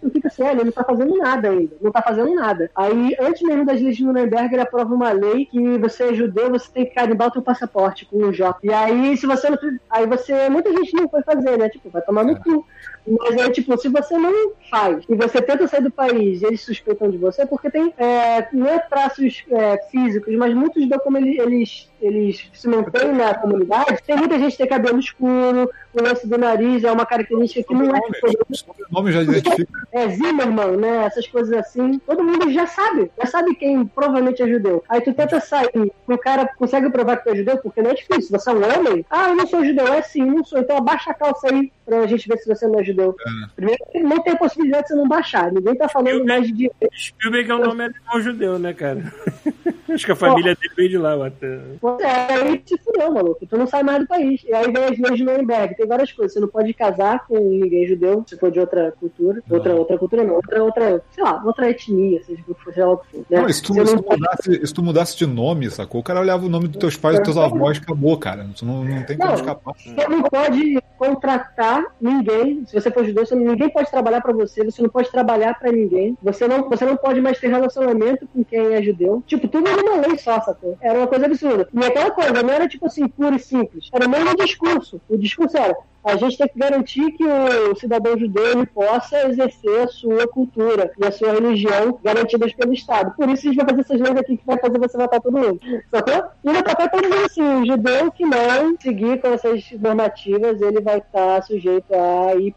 Não 0.03 0.11
fica 0.11 0.29
sério, 0.29 0.59
ele 0.59 0.65
não 0.65 0.73
tá 0.73 0.85
fazendo 0.85 1.17
nada 1.17 1.49
ainda. 1.49 1.77
Não 1.81 1.93
tá 1.93 2.03
fazendo 2.03 2.35
nada. 2.35 2.71
Aí, 2.75 3.17
antes 3.21 3.43
mesmo 3.43 3.65
das 3.65 3.81
leis 3.81 3.97
de 3.97 4.05
Nuremberg, 4.05 4.55
ele 4.55 4.63
aprova 4.63 4.95
uma 4.95 5.13
lei 5.13 5.47
que 5.47 5.79
você 5.79 6.05
é 6.05 6.15
judeu, 6.15 6.51
você 6.51 6.71
tem 6.73 6.87
que 6.87 6.95
carimbar 6.95 7.29
o 7.29 7.31
teu 7.31 7.43
passaporte 7.43 8.05
com 8.07 8.25
um 8.25 8.33
J. 8.33 8.59
E 8.63 8.73
aí, 8.73 9.17
se 9.17 9.27
você 9.27 9.49
não. 9.49 9.59
Aí 9.89 10.07
você. 10.07 10.49
Muita 10.49 10.73
gente 10.73 10.95
não 10.95 11.09
foi 11.09 11.23
fazer, 11.23 11.57
né? 11.57 11.69
Tipo, 11.69 11.91
vai 11.91 12.03
tomar 12.03 12.25
no 12.25 12.37
cu. 12.39 12.67
Mas 13.07 13.37
aí, 13.37 13.51
tipo, 13.51 13.77
se 13.79 13.89
você 13.89 14.17
não 14.17 14.53
faz 14.71 15.05
e 15.09 15.15
você 15.17 15.43
tenta 15.43 15.67
sair 15.67 15.83
do 15.83 15.91
país 15.91 16.41
e 16.41 16.47
eles 16.47 16.61
suspeitam 16.61 17.11
de 17.11 17.19
você, 17.19 17.45
porque 17.45 17.69
tem. 17.71 17.93
É, 17.99 18.47
não 18.53 18.67
é 18.69 18.79
traços 18.79 19.45
é, 19.51 19.77
físicos, 19.91 20.35
mas 20.37 20.55
muitos 20.55 20.89
da 20.89 20.99
como 21.01 21.19
ele- 21.19 21.41
eles, 21.41 21.91
eles 22.01 22.49
se 22.55 22.69
mantêm 22.69 23.13
na 23.13 23.35
comunidade. 23.35 24.01
Tem 24.07 24.17
muita 24.17 24.39
gente 24.39 24.53
que 24.53 24.59
tem 24.59 24.69
cabelo 24.69 25.01
escuro, 25.01 25.69
o 25.93 26.03
lance 26.03 26.27
do 26.29 26.39
nariz 26.39 26.85
é 26.85 26.93
uma 26.93 27.05
característica 27.05 27.67
que 27.67 27.75
não 27.75 27.95
é. 27.95 27.99
O 27.99 28.95
nome 28.95 29.13
já 29.13 29.23
identifica. 29.23 29.87
É 29.93 30.09
Zimmerman, 30.09 30.77
né? 30.77 31.05
Essas 31.05 31.27
coisas 31.27 31.53
assim. 31.59 31.99
Todo 32.07 32.23
mundo 32.23 32.51
já 32.53 32.67
sabe. 32.67 33.11
Já 33.19 33.27
sabe 33.27 33.55
quem 33.57 33.85
provavelmente 33.87 34.43
é 34.43 34.49
judeu. 34.49 34.83
Aí 34.89 35.01
tu 35.01 35.13
tenta 35.13 35.41
sair, 35.41 35.93
o 36.07 36.19
cara 36.19 36.49
consegue 36.57 36.89
provar 36.91 37.17
que 37.19 37.25
tu 37.25 37.31
é 37.31 37.37
judeu, 37.37 37.59
porque 37.59 37.83
não 37.83 37.91
é 37.91 37.95
difícil. 37.95 38.31
Você 38.39 38.49
é 38.51 38.53
um 38.53 38.79
homem? 38.79 39.05
Ah, 39.11 39.29
eu 39.31 39.35
não 39.35 39.47
sou 39.47 39.65
judeu. 39.65 39.87
É 39.89 40.03
sim, 40.03 40.25
não 40.25 40.45
sou. 40.45 40.61
Então 40.61 40.77
abaixa 40.77 41.11
a 41.11 41.15
calça 41.15 41.49
aí 41.53 41.73
pra 41.85 42.07
gente 42.07 42.29
ver 42.29 42.39
se 42.39 42.49
você 42.49 42.67
não 42.67 42.81
é 42.81 42.85
judeu. 42.85 43.15
Primeiro, 43.55 43.85
não 44.03 44.23
tem 44.23 44.33
a 44.33 44.37
possibilidade 44.37 44.85
de 44.85 44.89
você 44.89 44.95
não 44.95 45.09
baixar. 45.09 45.53
Ninguém 45.53 45.75
tá 45.75 45.89
falando 45.89 46.25
mais 46.25 46.53
de. 46.53 46.71
Spielberg 46.95 47.51
é 47.51 47.55
o 47.55 47.59
nome 47.59 47.85
alemão 47.85 48.21
judeu, 48.21 48.59
né, 48.59 48.73
cara? 48.73 49.03
Acho 49.95 50.07
que 50.07 50.13
a 50.13 50.17
família 50.17 50.55
dele 50.55 50.75
veio 50.77 50.89
de 50.89 50.99
lá, 50.99 51.27
até. 51.27 51.59
Pois 51.81 52.01
é, 52.01 52.35
aí 52.35 52.59
te 52.59 52.77
fudeu, 52.79 53.13
maluco. 53.13 53.47
Tu 53.47 53.57
não 53.57 53.67
sai 53.67 53.83
mais 53.83 54.01
do 54.01 54.07
país. 54.07 54.43
E 54.45 54.55
aí 54.55 54.71
vem 54.71 54.85
as 54.85 54.99
leis 54.99 55.17
de 55.17 55.25
Nuremberg. 55.25 55.77
Tem 55.77 55.87
várias 55.87 56.13
coisas. 56.13 56.33
Você 56.33 56.41
não 56.41 56.49
pode 56.49 56.73
casar 56.75 57.27
com 57.27 57.39
ninguém 57.39 57.87
judeu, 57.87 58.25
se 58.27 58.37
for 58.37 58.51
de 58.51 58.61
outra 58.61 58.93
cultura. 58.93 59.43
Outra, 59.51 59.75
outra 59.75 59.99
cultura 59.99 60.25
não. 60.25 60.35
Outra, 60.35 60.63
outra, 60.63 61.03
sei 61.11 61.25
lá, 61.25 61.43
outra 61.45 61.71
etnia, 61.71 62.23
seja 62.25 62.41
o 62.47 62.55
que 62.55 62.65
for, 62.65 62.73
sei 62.73 62.85
lá 62.85 62.93
o 62.93 62.99
que 62.99 63.11
for. 63.11 63.27
Né? 63.31 63.41
Não, 63.41 63.49
se 63.49 63.63
tu, 63.63 63.75
se 63.75 63.81
não 63.81 64.03
tu 64.03 64.11
mudasse, 64.11 64.67
se 64.67 64.75
tu 64.75 64.83
mudasse 64.83 65.17
de 65.17 65.27
nome, 65.27 65.71
sacou? 65.71 66.01
O 66.01 66.05
cara 66.05 66.21
olhava 66.21 66.47
o 66.47 66.49
nome 66.49 66.69
dos 66.69 66.79
teus 66.79 66.97
pais 66.97 67.17
e 67.17 67.19
dos 67.19 67.35
teus 67.35 67.37
avós 67.37 67.79
e 67.79 67.81
acabou, 67.81 68.17
cara. 68.17 68.47
Tu 68.57 68.65
não, 68.65 68.85
não 68.85 69.03
tem 69.05 69.17
como 69.17 69.31
Não. 69.31 69.37
escapar. 69.37 69.75
Você 69.77 70.09
não 70.09 70.23
pode 70.23 70.83
contratar 70.99 71.85
ninguém. 72.01 72.65
Se 72.67 72.81
você 72.81 72.91
for 72.91 73.05
judeu, 73.05 73.27
você, 73.27 73.35
ninguém 73.35 73.69
pode 73.69 73.91
trabalhar 73.91 74.21
pra 74.21 74.33
você. 74.33 74.65
Você 74.65 74.81
não 74.81 74.89
pode 74.89 75.11
trabalhar 75.11 75.59
pra 75.59 75.73
ninguém. 75.73 76.17
Você 76.23 76.47
não, 76.47 76.69
você 76.69 76.85
não 76.85 76.97
pode 76.97 77.21
mais 77.21 77.39
ter 77.41 77.49
relacionamento 77.49 78.27
com 78.33 78.45
quem 78.45 78.75
é 78.75 78.83
judeu. 78.83 79.23
Tipo, 79.27 79.49
tudo 79.49 79.69
era 79.83 79.93
uma 79.95 80.07
lei 80.07 80.19
só, 80.19 80.41
sacou? 80.41 80.79
Era 80.81 80.99
uma 80.99 81.07
coisa 81.07 81.27
absurda. 81.27 81.69
E 81.73 81.85
aquela 81.85 82.11
coisa, 82.11 82.43
não 82.43 82.51
era 82.51 82.69
tipo 82.69 82.87
assim, 82.87 83.09
puro 83.09 83.37
e 83.37 83.39
simples. 83.39 83.89
Era 83.93 84.07
o 84.07 84.11
mesmo 84.11 84.37
discurso. 84.37 85.01
O 85.09 85.17
discurso 85.17 85.57
era. 85.57 85.77
A 86.05 86.17
gente 86.17 86.37
tem 86.37 86.49
que 86.49 86.59
garantir 86.59 87.13
que 87.13 87.25
o 87.25 87.77
cidadão 87.77 88.19
judeu 88.19 88.67
possa 88.75 89.29
exercer 89.29 89.83
a 89.83 89.89
sua 89.89 90.27
cultura 90.27 90.91
e 90.99 91.05
a 91.05 91.13
sua 91.13 91.33
religião 91.33 91.99
garantidas 92.03 92.53
pelo 92.55 92.73
Estado. 92.73 93.15
Por 93.17 93.29
isso 93.29 93.47
a 93.47 93.53
gente 93.53 93.57
vai 93.57 93.69
fazer 93.69 93.81
essas 93.83 94.01
leis 94.01 94.17
aqui 94.17 94.37
que 94.37 94.47
vai 94.47 94.59
fazer 94.59 94.79
você 94.79 94.99
matar 94.99 95.21
todo 95.21 95.39
mundo. 95.39 95.61
Sacou? 95.91 96.25
E 96.45 96.53
no 96.53 96.65
papel 96.65 96.89
tá 96.89 97.01
dizendo 97.01 97.25
assim, 97.25 97.43
o 97.43 97.67
judeu 97.67 98.11
que 98.11 98.25
não 98.25 98.77
seguir 98.81 99.21
com 99.21 99.29
essas 99.29 99.65
normativas, 99.81 100.61
ele 100.61 100.81
vai 100.81 100.99
estar 100.99 101.43
sujeito 101.43 101.93
a 101.95 102.35
ir 102.35 102.55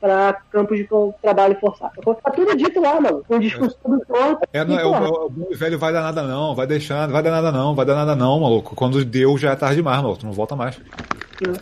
para 0.00 0.32
campos 0.50 0.78
de 0.78 0.88
trabalho 1.20 1.56
forçado. 1.60 1.92
Sacou? 1.96 2.14
Tá 2.14 2.30
tudo 2.30 2.56
dito 2.56 2.80
lá, 2.80 3.00
mano. 3.00 3.22
O 3.28 3.38
discurso 3.38 3.76
todo 3.82 4.00
pronto. 4.06 4.40
É, 4.52 4.64
não, 4.64 4.74
E, 4.74 4.78
é 4.78 4.86
o, 4.86 4.94
é 4.94 5.08
o 5.08 5.32
e 5.50 5.54
velho 5.54 5.78
vai 5.78 5.92
dar 5.92 6.02
nada 6.02 6.22
não, 6.22 6.54
vai 6.54 6.66
deixando, 6.66 7.12
vai 7.12 7.22
dar 7.22 7.30
nada 7.30 7.52
não, 7.52 7.74
vai 7.74 7.84
dar 7.84 7.94
nada 7.94 8.16
não, 8.16 8.40
maluco. 8.40 8.74
Quando 8.74 9.04
deu 9.04 9.36
já 9.36 9.52
é 9.52 9.56
tarde 9.56 9.76
demais, 9.76 10.00
maluco, 10.02 10.20
tu 10.20 10.26
não 10.26 10.32
volta 10.32 10.56
mais. 10.56 10.80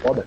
Foda. 0.01 0.24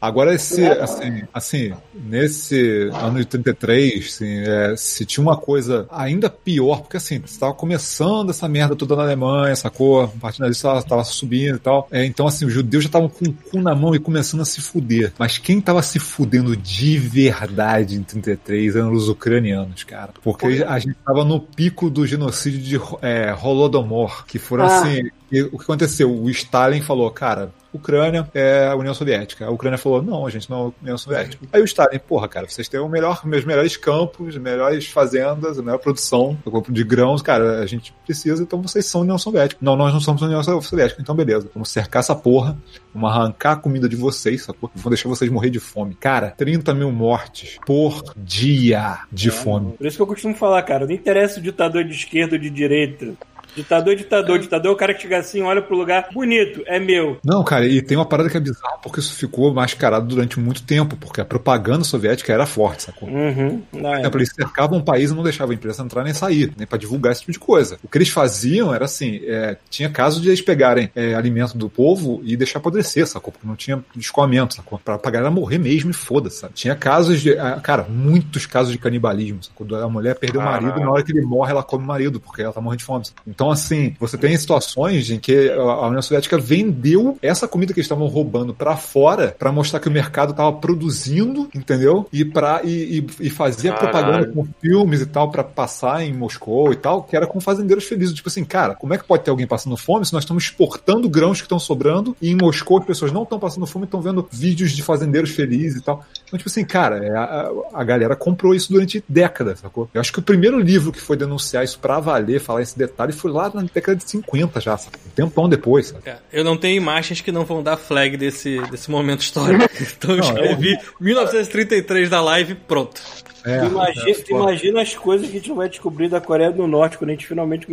Agora, 0.00 0.34
esse, 0.34 0.64
assim, 0.66 1.22
assim, 1.32 1.72
nesse 1.94 2.88
ano 2.94 3.18
de 3.18 3.24
33, 3.26 4.06
assim, 4.06 4.38
é, 4.46 4.74
se 4.76 5.04
tinha 5.04 5.22
uma 5.22 5.36
coisa 5.36 5.86
ainda 5.90 6.30
pior, 6.30 6.80
porque 6.80 6.96
assim, 6.96 7.20
você 7.24 7.38
tava 7.38 7.52
começando 7.54 8.30
essa 8.30 8.48
merda 8.48 8.74
toda 8.74 8.96
na 8.96 9.02
Alemanha, 9.02 9.54
sacou? 9.56 10.04
A 10.04 10.08
partir 10.08 10.42
disso 10.44 10.62
tava, 10.62 10.82
tava 10.82 11.04
subindo 11.04 11.56
e 11.56 11.60
tal. 11.60 11.86
É, 11.90 12.04
então, 12.04 12.26
assim, 12.26 12.46
os 12.46 12.52
judeus 12.52 12.84
já 12.84 12.88
estavam 12.88 13.08
com 13.08 13.26
o 13.26 13.32
cu 13.32 13.60
na 13.60 13.74
mão 13.74 13.94
e 13.94 13.98
começando 13.98 14.40
a 14.40 14.44
se 14.44 14.60
fuder. 14.60 15.12
Mas 15.18 15.38
quem 15.38 15.60
tava 15.60 15.82
se 15.82 15.98
fudendo 15.98 16.56
de 16.56 16.98
verdade 16.98 17.96
em 17.96 18.02
33 18.02 18.76
eram 18.76 18.92
os 18.92 19.08
ucranianos, 19.08 19.84
cara. 19.84 20.10
Porque 20.22 20.64
a 20.66 20.78
gente 20.78 20.96
tava 21.04 21.24
no 21.24 21.40
pico 21.40 21.90
do 21.90 22.06
genocídio 22.06 22.60
de 22.60 22.80
é, 23.02 23.34
Holodomor, 23.34 24.24
que 24.26 24.38
foram 24.38 24.64
Ah. 24.64 24.78
assim. 24.80 25.10
E 25.30 25.42
o 25.42 25.58
que 25.58 25.64
aconteceu? 25.64 26.10
O 26.10 26.28
Stalin 26.30 26.80
falou, 26.80 27.10
cara, 27.10 27.52
Ucrânia 27.72 28.28
é 28.34 28.66
a 28.66 28.74
União 28.74 28.92
Soviética. 28.92 29.46
A 29.46 29.50
Ucrânia 29.50 29.78
falou, 29.78 30.02
não, 30.02 30.26
a 30.26 30.30
gente 30.30 30.50
não 30.50 30.56
é 30.56 30.60
a 30.62 30.72
União 30.82 30.98
Soviética. 30.98 31.46
Aí 31.52 31.62
o 31.62 31.64
Stalin, 31.64 31.98
porra, 31.98 32.28
cara, 32.28 32.48
vocês 32.48 32.68
têm 32.68 32.80
o 32.80 32.88
melhor, 32.88 33.20
os 33.24 33.44
melhores 33.44 33.76
campos, 33.76 34.34
as 34.34 34.42
melhores 34.42 34.88
fazendas, 34.88 35.58
a 35.58 35.62
melhor 35.62 35.78
produção 35.78 36.36
de 36.68 36.84
grãos, 36.84 37.22
cara, 37.22 37.60
a 37.60 37.66
gente 37.66 37.94
precisa, 38.04 38.42
então 38.42 38.60
vocês 38.60 38.86
são 38.86 39.02
União 39.02 39.18
Soviética. 39.18 39.58
Não, 39.62 39.76
nós 39.76 39.92
não 39.92 40.00
somos 40.00 40.20
União 40.22 40.42
Soviética, 40.42 41.00
então 41.00 41.14
beleza. 41.14 41.48
Vamos 41.54 41.70
cercar 41.70 42.00
essa 42.00 42.14
porra, 42.14 42.56
vamos 42.92 43.10
arrancar 43.10 43.52
a 43.52 43.56
comida 43.56 43.88
de 43.88 43.96
vocês, 43.96 44.42
sacou? 44.42 44.70
Vamos 44.74 44.90
deixar 44.90 45.08
vocês 45.08 45.30
morrer 45.30 45.50
de 45.50 45.60
fome. 45.60 45.94
Cara, 45.94 46.34
30 46.36 46.74
mil 46.74 46.90
mortes 46.90 47.58
por 47.64 48.02
dia 48.16 49.00
de 49.12 49.30
fome. 49.30 49.72
Por 49.72 49.86
isso 49.86 49.96
que 49.96 50.02
eu 50.02 50.06
costumo 50.06 50.34
falar, 50.34 50.62
cara, 50.64 50.86
não 50.86 50.92
interessa 50.92 51.38
o 51.38 51.42
ditador 51.42 51.84
de 51.84 51.92
esquerda 51.92 52.34
ou 52.34 52.40
de 52.40 52.50
direita. 52.50 53.14
Ditador, 53.54 53.94
ditador, 53.96 54.38
ditador 54.38 54.70
é 54.70 54.74
o 54.74 54.76
cara 54.76 54.94
que 54.94 55.02
chega 55.02 55.18
assim, 55.18 55.42
olha 55.42 55.62
pro 55.62 55.76
lugar, 55.76 56.08
bonito, 56.12 56.62
é 56.66 56.78
meu. 56.78 57.18
Não, 57.24 57.42
cara, 57.42 57.66
e 57.66 57.82
tem 57.82 57.96
uma 57.96 58.06
parada 58.06 58.28
que 58.28 58.36
é 58.36 58.40
bizarra 58.40 58.78
porque 58.82 59.00
isso 59.00 59.14
ficou 59.14 59.52
mascarado 59.52 60.06
durante 60.06 60.38
muito 60.38 60.62
tempo, 60.62 60.96
porque 60.96 61.20
a 61.20 61.24
propaganda 61.24 61.84
soviética 61.84 62.32
era 62.32 62.46
forte, 62.46 62.84
sacou? 62.84 63.08
Uhum. 63.08 63.62
Não, 63.72 63.94
é. 63.94 64.00
exemplo, 64.00 64.18
eles 64.18 64.32
cercavam 64.32 64.78
o 64.78 64.82
país 64.82 65.10
e 65.10 65.14
não 65.14 65.22
deixavam 65.22 65.52
a 65.52 65.54
imprensa 65.54 65.82
entrar 65.82 66.04
nem 66.04 66.14
sair, 66.14 66.52
nem 66.56 66.66
pra 66.66 66.78
divulgar 66.78 67.12
esse 67.12 67.20
tipo 67.22 67.32
de 67.32 67.38
coisa. 67.38 67.78
O 67.82 67.88
que 67.88 67.98
eles 67.98 68.08
faziam 68.08 68.74
era 68.74 68.84
assim: 68.84 69.20
é, 69.24 69.56
tinha 69.68 69.88
casos 69.90 70.20
de 70.22 70.28
eles 70.28 70.40
pegarem 70.40 70.90
é, 70.94 71.14
alimento 71.14 71.56
do 71.56 71.68
povo 71.68 72.20
e 72.24 72.36
deixar 72.36 72.58
apodrecer, 72.58 73.06
sacou? 73.06 73.32
Porque 73.32 73.46
não 73.46 73.56
tinha 73.56 73.82
escoamento, 73.96 74.54
sacou? 74.54 74.78
Pra, 74.78 74.98
pra 74.98 75.10
galera 75.10 75.30
morrer 75.30 75.58
mesmo 75.58 75.90
e 75.90 75.94
foda-se, 75.94 76.38
sabe? 76.38 76.54
Tinha 76.54 76.74
casos 76.74 77.20
de. 77.20 77.38
ah, 77.38 77.60
Cara, 77.62 77.84
muitos 77.88 78.46
casos 78.46 78.72
de 78.72 78.78
canibalismo, 78.78 79.42
sacou? 79.42 79.66
A 79.76 79.88
mulher 79.88 80.16
perdeu 80.16 80.40
o 80.40 80.44
marido 80.44 80.78
e 80.78 80.82
na 80.82 80.90
hora 80.90 81.02
que 81.02 81.12
ele 81.12 81.22
morre 81.22 81.50
ela 81.50 81.62
come 81.62 81.84
o 81.84 81.86
marido, 81.86 82.20
porque 82.20 82.42
ela 82.42 82.52
tá 82.52 82.60
morrendo 82.60 82.78
de 82.78 82.84
fome. 82.84 83.04
sacou? 83.04 83.22
Então, 83.40 83.50
assim, 83.50 83.96
você 83.98 84.18
tem 84.18 84.36
situações 84.36 85.10
em 85.10 85.18
que 85.18 85.48
a 85.48 85.86
União 85.86 86.02
Soviética 86.02 86.36
vendeu 86.36 87.16
essa 87.22 87.48
comida 87.48 87.72
que 87.72 87.80
eles 87.80 87.86
estavam 87.86 88.06
roubando 88.06 88.52
para 88.52 88.76
fora 88.76 89.34
para 89.38 89.50
mostrar 89.50 89.80
que 89.80 89.88
o 89.88 89.90
mercado 89.90 90.32
estava 90.32 90.52
produzindo, 90.52 91.48
entendeu? 91.54 92.06
E 92.12 92.22
para 92.22 92.60
e, 92.64 92.98
e, 92.98 93.06
e 93.18 93.30
fazia 93.30 93.72
Caralho. 93.72 93.92
propaganda 93.92 94.26
com 94.30 94.46
filmes 94.60 95.00
e 95.00 95.06
tal 95.06 95.30
para 95.30 95.42
passar 95.42 96.04
em 96.04 96.12
Moscou 96.12 96.70
e 96.70 96.76
tal, 96.76 97.02
que 97.02 97.16
era 97.16 97.26
com 97.26 97.40
fazendeiros 97.40 97.84
felizes. 97.84 98.14
Tipo 98.14 98.28
assim, 98.28 98.44
cara, 98.44 98.74
como 98.74 98.92
é 98.92 98.98
que 98.98 99.04
pode 99.04 99.24
ter 99.24 99.30
alguém 99.30 99.46
passando 99.46 99.74
fome 99.74 100.04
se 100.04 100.12
nós 100.12 100.24
estamos 100.24 100.44
exportando 100.44 101.08
grãos 101.08 101.38
que 101.38 101.46
estão 101.46 101.58
sobrando 101.58 102.14
e 102.20 102.28
em 102.28 102.36
Moscou 102.36 102.76
as 102.76 102.84
pessoas 102.84 103.10
não 103.10 103.22
estão 103.22 103.38
passando 103.38 103.66
fome 103.66 103.84
e 103.84 103.86
estão 103.86 104.02
vendo 104.02 104.28
vídeos 104.30 104.72
de 104.72 104.82
fazendeiros 104.82 105.30
felizes 105.30 105.80
e 105.80 105.82
tal. 105.82 106.04
Então, 106.30 106.38
tipo 106.38 106.48
assim, 106.48 106.64
cara, 106.64 107.04
é, 107.04 107.10
a, 107.10 107.50
a 107.74 107.82
galera 107.82 108.14
comprou 108.14 108.54
isso 108.54 108.72
durante 108.72 109.02
décadas, 109.08 109.58
sacou? 109.58 109.90
Eu 109.92 110.00
acho 110.00 110.12
que 110.12 110.20
o 110.20 110.22
primeiro 110.22 110.60
livro 110.60 110.92
que 110.92 111.00
foi 111.00 111.16
denunciar 111.16 111.64
isso 111.64 111.76
pra 111.80 111.98
valer, 111.98 112.38
falar 112.40 112.62
esse 112.62 112.78
detalhe, 112.78 113.12
foi 113.12 113.32
lá 113.32 113.50
na 113.52 113.62
década 113.62 113.96
de 113.96 114.08
50 114.08 114.60
já, 114.60 114.76
sabe? 114.76 114.96
um 115.06 115.10
tempão 115.10 115.48
depois, 115.48 115.88
sabe? 115.88 116.02
É, 116.08 116.18
eu 116.32 116.44
não 116.44 116.56
tenho 116.56 116.76
imagens 116.76 117.20
que 117.20 117.32
não 117.32 117.44
vão 117.44 117.64
dar 117.64 117.76
flag 117.76 118.16
desse, 118.16 118.60
desse 118.70 118.88
momento 118.90 119.20
histórico. 119.22 119.68
Então 119.98 120.12
eu 120.12 120.18
Não, 120.18 120.28
é 120.28 120.52
escrevi 120.52 120.78
1933 121.00 122.08
da 122.08 122.20
live, 122.20 122.54
pronto. 122.54 123.00
É, 123.44 123.64
Imagina, 123.64 124.10
é, 124.10 124.14
tu 124.14 124.30
imagina 124.32 124.82
as 124.82 124.94
coisas 124.94 125.26
que 125.26 125.32
a 125.36 125.38
gente 125.40 125.48
não 125.48 125.56
vai 125.56 125.68
descobrir 125.68 126.08
da 126.08 126.20
Coreia 126.20 126.52
do 126.52 126.66
Norte 126.66 126.98
quando 126.98 127.08
a 127.10 127.12
gente 127.14 127.26
finalmente 127.26 127.66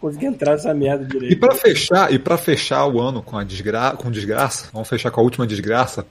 conseguir 0.00 0.26
entrar 0.26 0.52
nessa 0.52 0.74
merda 0.74 1.04
E 1.04 1.06
direito. 1.06 1.38
pra 1.38 1.54
fechar, 1.54 2.12
e 2.12 2.18
para 2.18 2.36
fechar 2.36 2.86
o 2.86 3.00
ano 3.00 3.22
com 3.22 3.38
a 3.38 3.44
desgra 3.44 3.92
com 3.92 4.10
desgraça, 4.10 4.68
vamos 4.72 4.88
fechar 4.88 5.10
com 5.12 5.20
a 5.20 5.24
última 5.24 5.46
desgraça, 5.46 6.04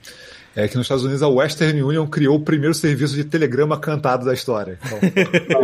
é 0.54 0.68
que 0.68 0.76
nos 0.76 0.84
Estados 0.84 1.04
Unidos 1.04 1.22
a 1.22 1.28
Western 1.28 1.82
Union 1.82 2.06
criou 2.06 2.36
o 2.36 2.40
primeiro 2.40 2.74
serviço 2.74 3.14
de 3.14 3.24
telegrama 3.24 3.78
cantado 3.78 4.24
da 4.26 4.34
história. 4.34 4.78
Então, 4.84 4.98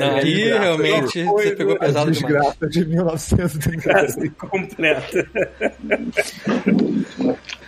Não, 0.00 0.60
realmente 0.60 1.24
foi 1.24 1.44
você 1.44 1.56
pegou 1.56 1.78
pesado 1.78 2.10
a 2.10 2.12
demais. 2.12 2.18
desgraça 2.18 2.68
de 2.68 2.84
1933. 2.86 4.30
completa. 4.38 5.26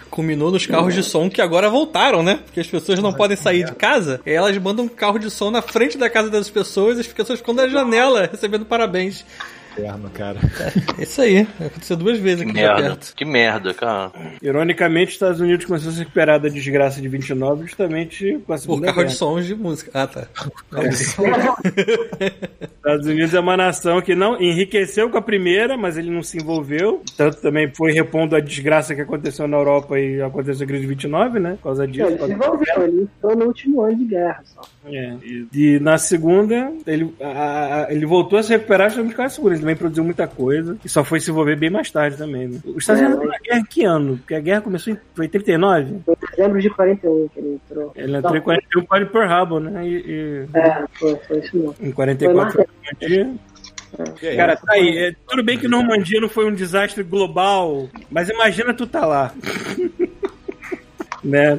Culminou 0.09 0.51
nos 0.51 0.67
carros 0.67 0.95
de 0.95 1.03
som 1.03 1.29
que 1.29 1.43
agora 1.43 1.69
voltaram, 1.69 2.23
né? 2.23 2.41
Porque 2.45 2.61
as 2.61 2.67
pessoas 2.67 3.01
não 3.01 3.13
podem 3.13 3.37
sair 3.37 3.65
de 3.65 3.75
casa, 3.75 4.21
e 4.25 4.31
elas 4.31 4.57
mandam 4.59 4.85
um 4.87 4.89
carro 4.89 5.19
de 5.19 5.31
som 5.31 5.51
na 5.51 5.61
frente 5.61 5.99
da 5.99 6.09
casa 6.09 6.31
das 6.31 6.49
pessoas 6.49 6.97
e 6.97 7.01
as 7.01 7.07
pessoas 7.09 7.41
ficam 7.41 7.55
na 7.55 7.69
janela 7.69 8.29
recebendo 8.31 8.65
parabéns. 8.65 9.25
Inferno, 9.79 10.11
cara. 10.11 10.39
É 10.99 11.03
isso 11.03 11.21
aí. 11.23 11.47
Aconteceu 11.61 11.97
duas 11.97 12.19
vezes 12.19 12.45
Que 12.45 12.51
aqui 12.51 12.61
já 12.61 12.75
merda. 12.75 12.83
perto. 12.89 13.15
Que 13.15 13.25
merda, 13.25 13.75
cara. 13.75 14.13
Ironicamente, 14.43 15.09
os 15.09 15.15
Estados 15.15 15.41
Unidos 15.41 15.65
começou 15.67 15.91
a 15.91 15.93
se 15.93 15.99
recuperar 16.01 16.41
da 16.41 16.49
desgraça 16.49 17.01
de 17.01 17.09
29 17.09 17.67
justamente 17.67 18.39
com 18.47 18.53
a 18.53 18.57
Por 18.57 18.63
Segunda 18.63 18.87
carro 18.87 18.99
de 18.99 19.05
Guerra. 19.05 19.17
sons 19.17 19.47
de 19.47 19.55
música. 19.55 19.91
Ah, 19.95 20.07
tá. 20.07 20.27
Estados 22.77 23.07
Unidos 23.07 23.35
é 23.35 23.41
uma 23.41 23.57
nação 23.57 24.01
que 24.01 24.15
não 24.15 24.41
enriqueceu 24.41 25.11
com 25.11 25.19
a 25.19 25.23
primeira, 25.23 25.77
mas 25.77 25.97
ele 25.99 26.11
não 26.11 26.23
se 26.23 26.37
envolveu. 26.39 27.03
Tanto 27.17 27.39
também 27.41 27.71
foi 27.75 27.93
repondo 27.93 28.37
a 28.37 28.41
desgraça 28.41 28.95
que 28.95 29.01
aconteceu 29.01 29.49
na 29.49 29.57
Europa 29.57 29.99
e 29.99 30.21
aconteceu 30.23 30.65
a 30.65 30.69
crise 30.69 30.83
de 30.83 30.89
29, 30.89 31.39
né? 31.39 31.53
Por 31.57 31.65
causa 31.65 31.87
disso. 31.87 32.07
Ele 32.07 32.19
se 32.19 32.33
envolveu, 32.33 32.83
ele 32.83 33.03
entrou 33.03 33.37
no 33.37 33.47
último 33.47 33.83
ano 33.83 33.97
de 33.97 34.05
guerra 34.05 34.43
só. 34.45 34.61
É, 34.89 35.15
e, 35.25 35.47
e 35.53 35.81
na 35.81 35.99
segunda, 35.99 36.73
ele, 36.87 37.13
a- 37.21 37.87
a- 37.87 37.93
ele 37.93 38.07
voltou 38.07 38.39
a 38.39 38.43
se 38.43 38.51
recuperar 38.53 38.89
justamente 38.89 39.17
com 39.17 39.23
a 39.23 39.29
segunda. 39.29 39.55
Também 39.67 39.77
produziu 39.77 40.05
muita 40.05 40.29
coisa 40.29 40.79
e 40.85 40.89
só 40.89 41.03
foi 41.03 41.19
se 41.19 41.29
envolver 41.29 41.57
bem 41.57 41.69
mais 41.69 41.91
tarde 41.91 42.17
também. 42.17 42.47
Né? 42.47 42.61
Os 42.67 42.85
Estados 42.85 43.03
Unidos 43.03 43.17
entrou 43.19 43.33
na 43.33 43.39
guerra 43.41 43.67
que 43.69 43.85
ano? 43.85 44.17
Porque 44.19 44.35
a 44.37 44.39
guerra 44.39 44.61
começou 44.61 44.93
em 44.93 44.99
foi 45.13 45.27
39. 45.27 46.03
Foi 46.05 46.15
em 46.15 46.31
dezembro 46.31 46.61
de 46.61 46.71
41 46.71 47.29
que 47.29 47.41
ele 47.41 47.55
entrou. 47.55 47.93
Ele 47.97 48.17
entrou 48.17 48.37
em 48.37 48.41
41 48.41 48.85
para 48.85 49.05
o 49.05 49.09
Pearl 49.09 49.29
Harbor, 49.29 49.61
né? 49.61 49.85
E, 49.85 49.95
e 50.07 50.47
É, 50.55 50.85
foi, 50.93 51.17
foi 51.17 51.39
isso 51.41 51.57
mesmo. 51.57 51.75
em 51.81 51.91
44 51.91 52.53
foi 52.53 52.67
Normandia. 52.93 53.35
É, 54.23 54.37
Cara, 54.37 54.57
tá 54.57 54.73
aí. 54.73 54.99
É, 54.99 55.17
tudo 55.27 55.43
bem 55.43 55.59
que 55.59 55.67
Normandia 55.67 56.21
não 56.21 56.29
foi 56.29 56.49
um 56.49 56.55
desastre 56.55 57.03
global, 57.03 57.89
mas 58.09 58.29
imagina 58.29 58.73
tu 58.73 58.87
tá 58.87 59.05
lá. 59.05 59.35
né? 61.25 61.59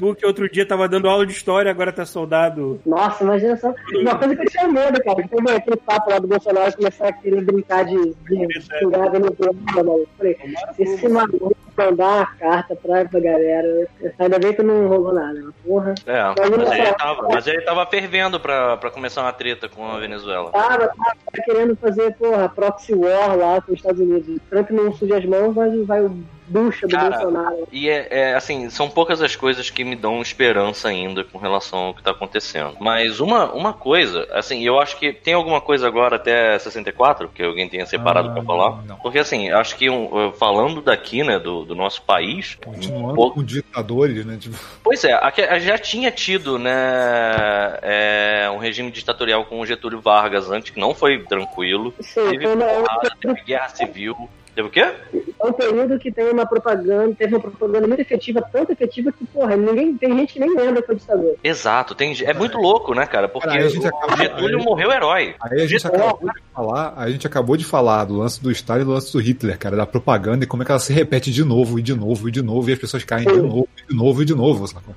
Tu 0.00 0.14
que 0.14 0.24
outro 0.26 0.50
dia 0.50 0.64
tava 0.64 0.88
dando 0.88 1.08
aula 1.10 1.26
de 1.26 1.32
história, 1.32 1.70
agora 1.70 1.92
tá 1.92 2.06
soldado. 2.06 2.80
Nossa, 2.86 3.22
imagina 3.22 3.54
só. 3.58 3.74
Uma 4.00 4.16
coisa 4.18 4.34
que 4.34 4.42
eu 4.42 4.50
tinha 4.50 4.66
medo, 4.66 4.98
cara. 5.04 5.28
Teve 5.28 5.50
aquele 5.50 5.76
papo 5.76 6.10
lá 6.10 6.18
do 6.18 6.26
Bolsonaro 6.26 6.74
começar 6.74 7.08
a 7.08 7.12
querer 7.12 7.44
brincar 7.44 7.84
de, 7.84 8.14
de 8.14 8.60
xingar 8.62 9.10
no 9.20 9.30
programa. 9.34 9.92
Eu 9.98 10.08
falei, 10.16 10.38
se 10.74 10.82
esse 10.82 11.06
maluco 11.06 11.54
mandar 11.76 12.16
uma 12.16 12.26
carta 12.26 12.74
pra, 12.76 13.04
pra 13.04 13.20
galera, 13.20 13.88
ainda 14.18 14.38
bem 14.38 14.54
que 14.54 14.62
não 14.62 14.88
rolou 14.88 15.12
nada. 15.12 15.34
né? 15.34 15.50
Porra. 15.64 15.94
É, 16.06 16.22
Mas 16.22 16.50
mas 16.50 16.72
ele 16.78 16.92
tava, 16.94 17.28
mas 17.28 17.46
ele 17.46 17.60
tava 17.62 17.86
fervendo 17.86 18.40
pra, 18.40 18.76
pra 18.78 18.90
começar 18.90 19.22
uma 19.22 19.32
treta 19.32 19.68
com 19.68 19.86
a 19.86 19.98
Venezuela. 19.98 20.50
Tava, 20.50 20.88
tava 20.88 21.44
querendo 21.44 21.76
fazer, 21.76 22.14
porra, 22.16 22.48
proxy 22.48 22.94
war 22.94 23.36
lá 23.36 23.60
com 23.60 23.72
os 23.72 23.78
Estados 23.78 24.00
Unidos. 24.00 24.36
O 24.36 24.40
Trump 24.48 24.70
não 24.70 24.92
suja 24.94 25.18
as 25.18 25.24
mãos, 25.26 25.54
mas 25.54 25.86
vai 25.86 26.00
o 26.02 26.16
bucha 26.50 26.86
do 26.86 26.94
Cara, 26.96 27.10
Bolsonaro. 27.18 27.68
E 27.72 27.88
é, 27.88 28.08
é, 28.10 28.34
assim, 28.34 28.68
são 28.68 28.90
poucas 28.90 29.22
as 29.22 29.34
coisas 29.36 29.70
que 29.70 29.84
me 29.84 29.94
dão 29.96 30.20
esperança 30.20 30.88
ainda 30.88 31.24
com 31.24 31.38
relação 31.38 31.78
ao 31.78 31.94
que 31.94 32.02
tá 32.02 32.10
acontecendo. 32.10 32.76
Mas 32.80 33.20
uma, 33.20 33.52
uma 33.52 33.72
coisa, 33.72 34.26
assim, 34.32 34.62
eu 34.62 34.78
acho 34.80 34.96
que 34.98 35.12
tem 35.12 35.34
alguma 35.34 35.60
coisa 35.60 35.86
agora 35.86 36.16
até 36.16 36.58
64 36.58 37.28
que 37.28 37.42
alguém 37.42 37.68
tenha 37.68 37.86
separado 37.86 38.28
Ah, 38.30 38.32
pra 38.32 38.42
falar. 38.42 38.82
não. 38.84 38.96
Porque 38.96 39.18
assim, 39.18 39.50
acho 39.50 39.76
que 39.76 39.88
um, 39.88 40.32
falando 40.32 40.80
daqui, 40.82 41.22
né, 41.22 41.38
do, 41.38 41.64
do 41.64 41.74
nosso 41.74 42.02
país, 42.02 42.58
Continuando 42.64 43.14
Pô. 43.14 43.30
com 43.30 43.44
ditadores, 43.44 44.24
né? 44.26 44.36
Tipo, 44.38 44.56
Pois 44.82 45.04
é, 45.04 45.12
aqui- 45.12 45.60
já 45.60 45.78
tinha 45.78 46.10
tido, 46.10 46.58
né, 46.58 46.72
é, 47.82 48.50
um 48.52 48.58
regime 48.58 48.90
ditatorial 48.90 49.44
com 49.44 49.60
o 49.60 49.66
Getúlio 49.66 50.00
Vargas 50.00 50.50
antes, 50.50 50.70
que 50.70 50.80
não 50.80 50.94
foi 50.94 51.18
tranquilo. 51.24 51.94
Sim, 52.00 52.30
Teve 52.30 52.46
porrada, 52.48 53.10
teve 53.20 53.42
guerra 53.42 53.68
civil. 53.68 54.28
Teve 54.60 54.68
o 54.68 54.70
quê? 54.70 54.80
É 54.80 55.46
um 55.46 55.52
período 55.52 55.98
que 55.98 56.12
tem 56.12 56.30
uma 56.30 56.44
propaganda, 56.44 57.14
teve 57.14 57.34
uma 57.34 57.40
propaganda 57.40 57.86
muito 57.88 58.00
efetiva, 58.00 58.42
tanto 58.52 58.72
efetiva 58.72 59.10
que, 59.10 59.24
porra, 59.26 59.56
ninguém, 59.56 59.96
tem 59.96 60.14
gente 60.18 60.34
que 60.34 60.40
nem 60.40 60.54
lembra 60.54 60.82
que 60.82 60.86
foi 60.88 60.96
ditador. 60.96 61.34
Exato, 61.42 61.94
tem, 61.94 62.14
é 62.24 62.34
muito 62.34 62.58
louco, 62.58 62.94
né, 62.94 63.06
cara? 63.06 63.26
Porque 63.28 63.48
Cara, 63.48 63.60
aí 63.60 63.66
a 63.66 63.70
gente 63.70 63.86
o 63.86 63.88
acaba- 63.88 64.16
Getúlio 64.16 64.58
aí- 64.58 64.64
morreu 64.64 64.92
herói. 64.92 65.34
Aí 65.40 65.62
a 65.62 65.66
gente 65.66 65.86
acabou 65.86 66.30
de 66.30 66.42
falar, 66.54 66.94
a 66.96 67.10
gente 67.10 67.26
acabou 67.26 67.56
de 67.56 67.64
falar 67.64 68.04
do 68.04 68.18
lance 68.18 68.42
do 68.42 68.50
Stalin 68.50 68.82
e 68.82 68.84
do 68.84 68.90
lance 68.92 69.10
do 69.12 69.18
Hitler, 69.18 69.58
cara, 69.58 69.76
da 69.76 69.86
propaganda 69.86 70.44
e 70.44 70.46
como 70.46 70.62
é 70.62 70.66
que 70.66 70.72
ela 70.72 70.78
se 70.80 70.92
repete 70.92 71.30
de 71.32 71.42
novo 71.42 71.78
e 71.78 71.82
de 71.82 71.94
novo 71.94 72.28
e 72.28 72.32
de 72.32 72.42
novo 72.42 72.68
e 72.68 72.72
as 72.74 72.78
pessoas 72.78 73.02
caem 73.04 73.26
de 73.26 73.36
novo 73.40 73.66
e 73.78 73.90
de 73.92 73.96
novo 73.96 74.22
e 74.22 74.24
de 74.26 74.34
novo, 74.34 74.66
sacou? 74.66 74.94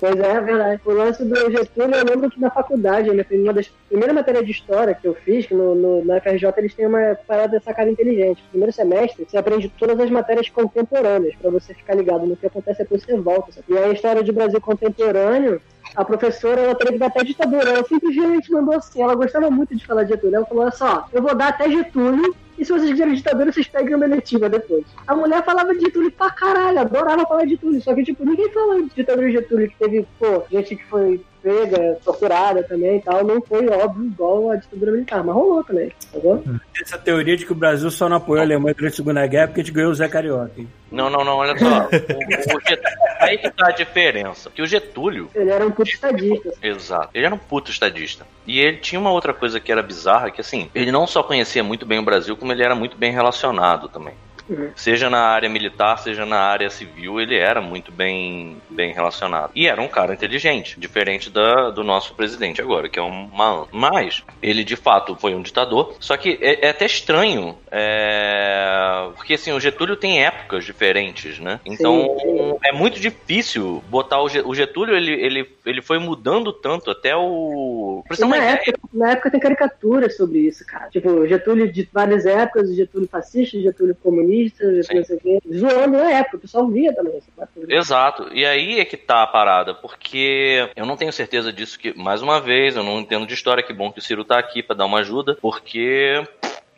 Pois 0.00 0.18
é, 0.18 0.30
é 0.32 0.40
verdade. 0.40 0.80
O 0.84 0.92
lance 0.92 1.24
do 1.24 1.34
Getúlio, 1.50 1.94
eu 1.94 2.04
lembro 2.04 2.30
que 2.30 2.40
na 2.40 2.50
faculdade, 2.50 3.10
né, 3.12 3.24
uma 3.30 3.52
das 3.52 3.68
primeiras 3.88 4.14
matérias 4.14 4.44
de 4.44 4.50
história 4.52 4.94
que 4.94 5.06
eu 5.06 5.14
fiz, 5.14 5.46
que 5.46 5.54
no, 5.54 5.74
no- 5.74 6.04
na 6.04 6.16
FRJ 6.16 6.52
eles 6.56 6.74
têm 6.74 6.86
uma 6.86 7.16
parada 7.26 7.60
sacada 7.60 7.90
inteligente. 7.90 8.42
No 8.44 8.50
primeiro 8.50 8.72
semestre, 8.72 9.26
você 9.28 9.36
aprende 9.36 9.68
todas 9.78 9.98
as 10.00 10.10
matérias 10.10 10.48
contemporâneas, 10.48 11.34
pra 11.36 11.50
você 11.50 11.72
ficar 11.74 11.94
ligado 11.94 12.26
no 12.26 12.36
que 12.36 12.46
acontece 12.46 12.80
depois 12.82 13.02
você 13.02 13.16
volta. 13.16 13.52
sabe? 13.52 13.66
E 13.68 13.78
a 13.78 13.88
história 13.90 14.22
de 14.22 14.32
Brasil 14.32 14.60
contemporâneo, 14.60 15.60
a 15.94 16.04
professora, 16.04 16.60
ela 16.60 16.74
teve 16.74 16.92
que 16.92 16.98
dar 16.98 17.06
até 17.06 17.22
ditadura. 17.22 17.70
Ela 17.70 17.84
simplesmente 17.84 18.50
mandou 18.50 18.74
assim, 18.74 19.02
ela 19.02 19.14
gostava 19.14 19.50
muito 19.50 19.76
de 19.76 19.86
falar 19.86 20.02
de 20.04 20.10
Getúlio. 20.10 20.36
Ela 20.36 20.46
falou, 20.46 20.64
olha 20.64 20.72
só, 20.72 21.06
eu 21.12 21.22
vou 21.22 21.34
dar 21.34 21.48
até 21.48 21.70
Getúlio, 21.70 22.34
e 22.58 22.64
se 22.64 22.72
vocês 22.72 22.90
quiserem 22.90 23.14
ditadura, 23.14 23.52
vocês 23.52 23.66
peguem 23.68 23.94
uma 23.94 24.06
eletiva 24.06 24.48
depois. 24.48 24.84
A 25.06 25.14
mulher 25.14 25.44
falava 25.44 25.74
de 25.74 25.80
Getúlio 25.80 26.10
pra 26.10 26.30
caralho, 26.30 26.78
adorava 26.78 27.26
falar 27.26 27.44
de 27.44 27.50
Getúlio. 27.50 27.82
Só 27.82 27.94
que, 27.94 28.04
tipo, 28.04 28.24
ninguém 28.24 28.50
falou 28.50 28.82
de 28.82 28.94
ditadura 28.94 29.26
de 29.26 29.32
Getúlio, 29.32 29.68
que 29.68 29.76
teve, 29.76 30.06
pô, 30.18 30.42
gente 30.50 30.76
que 30.76 30.84
foi 30.84 31.20
pega, 31.46 31.98
torturada 32.04 32.62
também 32.64 32.96
e 32.96 33.02
tal. 33.02 33.22
Não 33.24 33.40
foi 33.40 33.68
óbvio 33.68 34.06
igual 34.06 34.50
a 34.50 34.56
ditadura 34.56 34.92
militar, 34.92 35.22
mas 35.22 35.34
rolou 35.34 35.62
também, 35.62 35.92
tá 36.12 36.18
bom? 36.18 36.42
Essa 36.82 36.98
teoria 36.98 37.36
de 37.36 37.46
que 37.46 37.52
o 37.52 37.56
Brasil 37.56 37.90
só 37.90 38.08
não 38.08 38.16
apoiou 38.16 38.40
a 38.40 38.44
Alemanha 38.44 38.74
durante 38.74 38.94
a 38.94 38.96
Segunda 38.96 39.26
Guerra 39.26 39.48
porque 39.48 39.60
a 39.60 39.64
gente 39.64 39.72
ganhou 39.74 39.90
o 39.90 39.94
Zé 39.94 40.08
Carioca. 40.08 40.52
hein? 40.58 40.68
Não, 40.90 41.08
não, 41.10 41.24
não, 41.24 41.36
olha 41.36 41.56
só. 41.58 41.66
O- 41.66 42.56
o 42.56 42.60
Getúlio- 42.68 42.98
aí 43.20 43.38
que 43.38 43.50
tá 43.50 43.68
a 43.68 43.72
diferença. 43.72 44.50
Que 44.54 44.62
o 44.62 44.66
Getúlio, 44.66 45.28
Ele 45.34 45.50
era 45.50 45.66
um 45.66 45.70
puto 45.70 45.90
estadista. 45.90 46.52
Exato. 46.62 47.08
Ele 47.14 47.26
era 47.26 47.34
um 47.34 47.38
puto 47.38 47.70
estadista. 47.70 48.24
E 48.46 48.60
ele 48.60 48.76
tinha 48.78 49.00
uma 49.00 49.10
outra 49.10 49.34
coisa 49.34 49.58
que 49.60 49.70
era 49.72 49.82
bizarra, 49.82 50.30
que 50.30 50.40
assim, 50.40 50.70
ele 50.74 50.92
não 50.92 51.06
só 51.06 51.22
conhecia 51.22 51.62
muito 51.64 51.84
bem 51.84 51.98
o 51.98 52.04
Brasil, 52.04 52.36
como 52.36 52.52
ele 52.52 52.62
era 52.62 52.74
muito 52.74 52.96
bem 52.96 53.12
relacionado 53.12 53.88
também. 53.88 54.14
Uhum. 54.48 54.70
Seja 54.76 55.10
na 55.10 55.20
área 55.20 55.48
militar, 55.48 55.98
seja 55.98 56.24
na 56.24 56.38
área 56.38 56.70
civil, 56.70 57.20
ele 57.20 57.36
era 57.36 57.60
muito 57.60 57.90
bem, 57.90 58.58
bem 58.70 58.92
relacionado. 58.92 59.50
E 59.54 59.66
era 59.66 59.80
um 59.80 59.88
cara 59.88 60.14
inteligente, 60.14 60.78
diferente 60.78 61.30
da, 61.30 61.70
do 61.70 61.82
nosso 61.82 62.14
presidente 62.14 62.60
agora, 62.60 62.88
que 62.88 62.98
é 62.98 63.02
um 63.02 63.28
malandro. 63.32 63.68
Mas, 63.72 64.22
ele 64.42 64.64
de 64.64 64.76
fato 64.76 65.16
foi 65.16 65.34
um 65.34 65.42
ditador. 65.42 65.94
Só 66.00 66.16
que 66.16 66.38
é, 66.40 66.66
é 66.66 66.70
até 66.70 66.86
estranho, 66.86 67.56
é, 67.70 69.08
porque 69.16 69.34
assim, 69.34 69.52
o 69.52 69.60
Getúlio 69.60 69.96
tem 69.96 70.24
épocas 70.24 70.64
diferentes, 70.64 71.38
né? 71.38 71.60
Então, 71.64 72.16
sim. 72.20 72.54
é 72.64 72.72
muito 72.72 73.00
difícil 73.00 73.82
botar 73.88 74.22
o, 74.22 74.28
Ge- 74.28 74.42
o 74.44 74.54
Getúlio, 74.54 74.96
ele, 74.96 75.12
ele, 75.12 75.50
ele 75.64 75.82
foi 75.82 75.98
mudando 75.98 76.52
tanto 76.52 76.90
até 76.90 77.14
o. 77.16 78.04
Pra 78.06 78.26
na, 78.26 78.36
época, 78.36 78.78
na 78.92 79.10
época 79.12 79.30
tem 79.30 79.40
caricaturas 79.40 80.16
sobre 80.16 80.38
isso, 80.40 80.64
cara. 80.66 80.88
Tipo, 80.90 81.26
Getúlio 81.26 81.70
de 81.70 81.88
várias 81.92 82.26
épocas, 82.26 82.74
Getúlio 82.74 83.08
fascista, 83.08 83.60
Getúlio 83.60 83.96
comunista, 83.96 84.35
Getúlio 84.44 84.84
Sim. 84.84 84.94
não 84.94 85.04
sei 85.04 85.16
o 85.16 85.20
quê. 85.20 85.38
Zoando 85.52 85.98
na 85.98 86.10
época, 86.10 86.36
o 86.36 86.40
pessoal 86.40 86.68
via 86.68 86.94
também. 86.94 87.20
Exato. 87.68 88.28
E 88.32 88.44
aí 88.44 88.80
é 88.80 88.84
que 88.84 88.96
tá 88.96 89.22
a 89.22 89.26
parada, 89.26 89.74
porque 89.74 90.70
eu 90.76 90.86
não 90.86 90.96
tenho 90.96 91.12
certeza 91.12 91.52
disso 91.52 91.78
que, 91.78 91.96
mais 91.96 92.22
uma 92.22 92.40
vez, 92.40 92.76
eu 92.76 92.82
não 92.82 93.00
entendo 93.00 93.26
de 93.26 93.34
história, 93.34 93.62
que 93.62 93.72
bom 93.72 93.90
que 93.90 93.98
o 93.98 94.02
Ciro 94.02 94.24
tá 94.24 94.38
aqui 94.38 94.62
pra 94.62 94.76
dar 94.76 94.86
uma 94.86 95.00
ajuda, 95.00 95.36
porque 95.40 96.22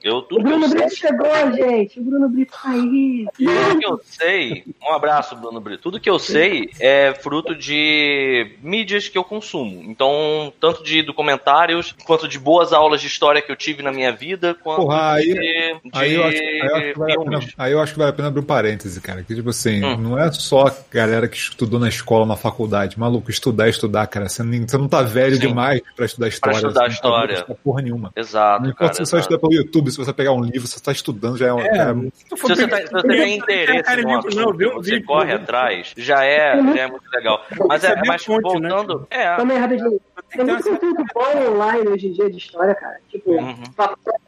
Eu, 0.03 0.19
O 0.31 0.43
Bruno 0.43 0.69
sei, 0.69 0.79
Brito 0.79 0.97
chegou, 0.97 1.53
gente. 1.55 1.99
O 2.01 2.05
Bruno 2.05 2.29
Brito 2.29 2.53
tá 2.53 2.70
aí. 2.70 3.27
tudo 3.37 3.79
que 3.81 3.87
eu 3.87 4.01
sei, 4.05 4.65
um 4.89 4.93
abraço, 4.93 5.35
Bruno 5.37 5.61
Brito. 5.61 5.83
Tudo 5.83 5.99
que 6.01 6.09
eu 6.09 6.19
sei 6.19 6.70
é 6.79 7.12
fruto 7.15 7.55
de 7.55 8.53
mídias 8.62 9.09
que 9.09 9.19
eu 9.19 9.25
consumo. 9.25 9.83
Então, 9.91 10.53
tanto 10.61 10.83
de 10.85 11.03
documentários, 11.03 11.95
quanto 12.05 12.29
de 12.29 12.39
boas 12.39 12.73
aulas 12.73 13.01
de 13.01 13.07
história 13.09 13.43
que 13.43 13.51
eu 13.51 13.57
tive 13.57 13.83
na 13.83 13.91
minha 13.93 14.12
vida, 14.12 14.55
quanto 14.55 14.83
Porra, 14.83 15.12
aí- 15.15 15.25
de, 15.27 15.35
de 15.35 15.81
Aí 15.93 16.15
eu, 16.15 16.25
acho, 16.25 16.39
aí, 16.39 16.53
eu 16.62 16.75
acho 16.77 16.93
que 16.93 16.99
vale 16.99 17.12
a 17.12 17.19
pena, 17.19 17.41
aí 17.59 17.73
eu 17.73 17.81
acho 17.81 17.93
que 17.93 17.99
vale 17.99 18.11
a 18.11 18.15
pena 18.15 18.29
abrir 18.29 18.41
um 18.41 18.45
parêntese, 18.45 19.01
cara. 19.01 19.23
Que 19.23 19.35
tipo 19.35 19.51
assim, 19.51 19.85
Hum. 19.85 19.97
não 19.97 20.19
é 20.19 20.31
só 20.33 20.69
a 20.69 20.75
galera 20.93 21.27
que 21.29 21.37
estudou 21.37 21.81
na 21.81 21.89
escola, 21.89 22.25
na 22.25 22.37
faculdade. 22.37 22.99
Maluco, 22.99 23.31
estudar 23.31 23.66
é 23.66 23.70
estudar, 23.70 24.07
cara. 24.07 24.29
Você 24.29 24.43
não, 24.43 24.66
você 24.69 24.79
não 24.79 24.89
tá 24.89 25.03
velho 25.03 25.35
Sim. 25.35 25.41
demais 25.41 25.81
pra 25.97 26.07
estudar 26.07 26.29
história. 26.29 26.57
estudar 26.57 26.81
não 26.83 26.87
tá 26.89 26.93
história. 26.95 27.27
pra 27.29 27.35
estudar 27.41 27.59
porra 27.65 27.83
nenhuma. 27.83 28.12
Exato, 28.15 28.62
Não 28.65 28.73
cara. 28.73 28.87
importa 28.91 28.95
se 28.95 28.99
você 28.99 29.11
só 29.11 29.16
exato. 29.16 29.35
estudar 29.35 29.49
pelo 29.49 29.61
YouTube, 29.61 29.88
se 29.90 29.97
você 29.98 30.12
pegar 30.12 30.32
um 30.32 30.40
livro, 30.43 30.66
se 30.66 30.74
você 30.74 30.82
tá 30.85 30.93
estudando, 30.93 31.36
já 31.36 31.47
é, 31.48 31.52
um- 31.52 31.60
já 31.60 31.90
é 31.90 31.94
Se 31.94 32.36
Se 32.36 32.36
você, 32.43 32.69
tá- 32.69 32.77
se 32.78 32.93
você 32.93 33.09
tem 33.09 33.36
interesse 33.39 34.02
no 34.02 34.19
assunto, 34.19 34.56
vê 34.56 34.69
você 34.70 35.01
corre 35.02 35.32
um 35.32 35.36
atrás, 35.36 35.93
já 35.97 36.24
é, 36.24 36.56
já 36.74 36.82
é 36.82 36.86
muito 36.86 37.05
legal. 37.12 37.44
Mas, 37.69 37.85
é, 37.85 37.94
mas 38.06 38.24
fonte, 38.24 38.60
né? 38.60 38.69
voltando. 38.69 39.06
É, 39.10 39.36
Também 39.36 39.59
rapidinho. 39.59 40.01
Tem 40.31 40.44
Tem 40.44 40.56
que 40.56 40.69
muito 40.69 40.70
conteúdo 40.81 41.05
bom 41.15 41.52
online 41.55 41.89
hoje 41.89 42.09
em 42.09 42.12
dia 42.12 42.28
de 42.31 42.36
história, 42.36 42.74
cara. 42.74 42.98
Tipo, 43.09 43.31
Uhum. 43.32 43.55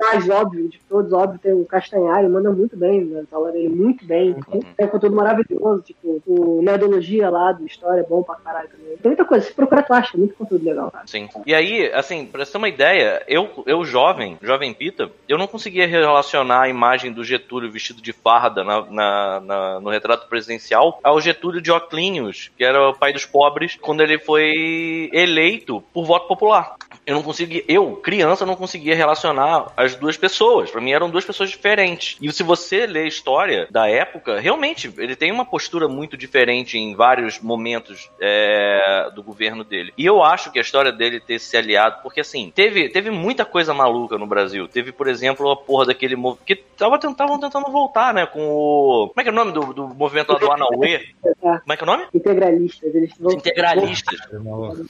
mais 0.01 0.29
óbvio 0.31 0.69
de 0.69 0.81
todos, 0.89 1.13
óbvio, 1.13 1.39
tem 1.39 1.53
o 1.53 1.65
Castanhari, 1.65 2.29
manda 2.29 2.51
muito 2.51 2.77
bem 2.77 3.05
na 3.05 3.23
aula 3.33 3.53
dele, 3.53 3.69
muito 3.69 4.05
bem. 4.05 4.31
Uhum. 4.53 4.61
Tem 4.77 4.87
um 4.87 4.89
conteúdo 4.89 5.15
maravilhoso, 5.17 5.83
tipo, 5.83 6.23
o 6.27 6.63
Nerdologia 6.63 7.29
lá 7.29 7.53
do 7.53 7.67
História 7.67 8.01
é 8.01 8.05
bom 8.05 8.23
pra 8.23 8.37
caralho 8.37 8.69
também. 8.69 8.97
Tem 8.97 9.11
muita 9.11 9.25
coisa, 9.25 9.45
se 9.47 9.53
procurar 9.53 9.83
tu 9.83 9.93
acha, 9.93 10.17
muito 10.17 10.35
conteúdo 10.35 10.65
legal, 10.65 10.91
cara. 10.91 11.07
Sim. 11.07 11.29
E 11.45 11.55
aí, 11.55 11.93
assim, 11.93 12.25
pra 12.27 12.45
você 12.45 12.53
ter 12.53 12.59
uma 12.59 12.69
ideia, 12.69 13.23
eu, 13.29 13.49
eu 13.67 13.85
jovem, 13.85 14.39
jovem 14.43 14.73
Pita, 14.73 15.11
eu 15.29 15.37
não 15.37 15.47
conseguia 15.51 15.87
relacionar 15.87 16.63
a 16.63 16.69
imagem 16.69 17.13
do 17.13 17.23
Getúlio 17.25 17.71
vestido 17.71 18.01
de 18.01 18.13
farda 18.13 18.65
na, 18.65 18.81
na- 18.91 19.41
na- 19.41 19.81
no 19.81 19.91
retrato 19.91 20.29
presidencial 20.29 20.99
ao 21.05 21.21
Getúlio 21.21 21.61
de 21.61 21.71
Oclinhos, 21.71 22.51
que 22.57 22.65
era 22.65 22.89
o 22.91 22.95
pai 22.95 23.13
dos 23.13 23.25
pobres, 23.27 23.77
quando 23.81 24.03
ele 24.03 24.19
foi 24.19 25.11
eleito 25.13 25.83
por 25.93 26.05
voto 26.05 26.27
popular. 26.29 26.77
Eu 27.07 27.15
não 27.17 27.23
conseguia, 27.23 27.65
eu, 27.67 27.97
criança, 27.97 28.47
não 28.47 28.55
conseguia 28.55 28.95
relacionar 28.95 29.73
as 29.77 29.97
duas 29.97 30.17
pessoas. 30.17 30.71
Pra 30.71 30.81
mim 30.81 30.93
eram 30.93 31.11
duas 31.11 31.25
pessoas 31.25 31.51
diferentes. 31.51 32.17
E 32.21 32.31
se 32.33 32.43
você 32.43 32.87
lê 32.87 33.01
a 33.01 33.07
história 33.09 33.67
da 33.71 33.89
época, 33.89 34.39
realmente 34.39 34.93
ele 34.99 35.17
tem 35.17 35.33
uma 35.33 35.45
postura 35.45 35.89
muito 35.89 36.17
diferente 36.17 36.79
em 36.79 36.95
vários 36.95 37.41
momentos 37.41 38.09
é, 38.21 39.11
do 39.15 39.23
governo 39.23 39.65
dele. 39.65 39.93
E 39.99 40.07
eu 40.07 40.23
acho 40.23 40.53
que 40.53 40.59
a 40.59 40.63
história 40.63 40.93
dele 40.93 41.19
ter 41.21 41.39
se 41.41 41.57
aliado, 41.57 42.01
porque 42.03 42.21
assim, 42.21 42.53
teve, 42.55 42.89
teve 42.91 43.11
muita 43.11 43.45
coisa 43.45 43.75
maluca 43.75 44.17
no 44.19 44.27
Brasil. 44.27 44.69
Teve, 44.69 44.93
por 44.93 45.09
exemplo, 45.09 45.40
a 45.49 45.57
porra 45.57 45.87
daquele 45.87 46.17
movimento 46.17 46.45
que 46.45 46.53
estavam 46.53 46.99
tentando, 46.99 47.39
tentando 47.39 47.71
voltar, 47.71 48.13
né? 48.13 48.27
Com 48.27 48.41
o. 48.49 49.09
Como 49.09 49.21
é 49.21 49.23
que 49.23 49.29
é 49.29 49.33
o 49.33 49.35
nome 49.35 49.53
do, 49.53 49.73
do 49.73 49.89
movimento 49.89 50.33
lá 50.33 50.39
do 50.39 50.53
Anauê? 50.53 51.07
Como 51.41 51.73
é 51.73 51.77
que 51.77 51.83
é 51.83 51.85
o 51.85 51.87
nome? 51.87 52.07
Integralistas, 52.13 52.95
eles 52.95 53.13
vão. 53.19 53.33
Integralistas. 53.33 54.19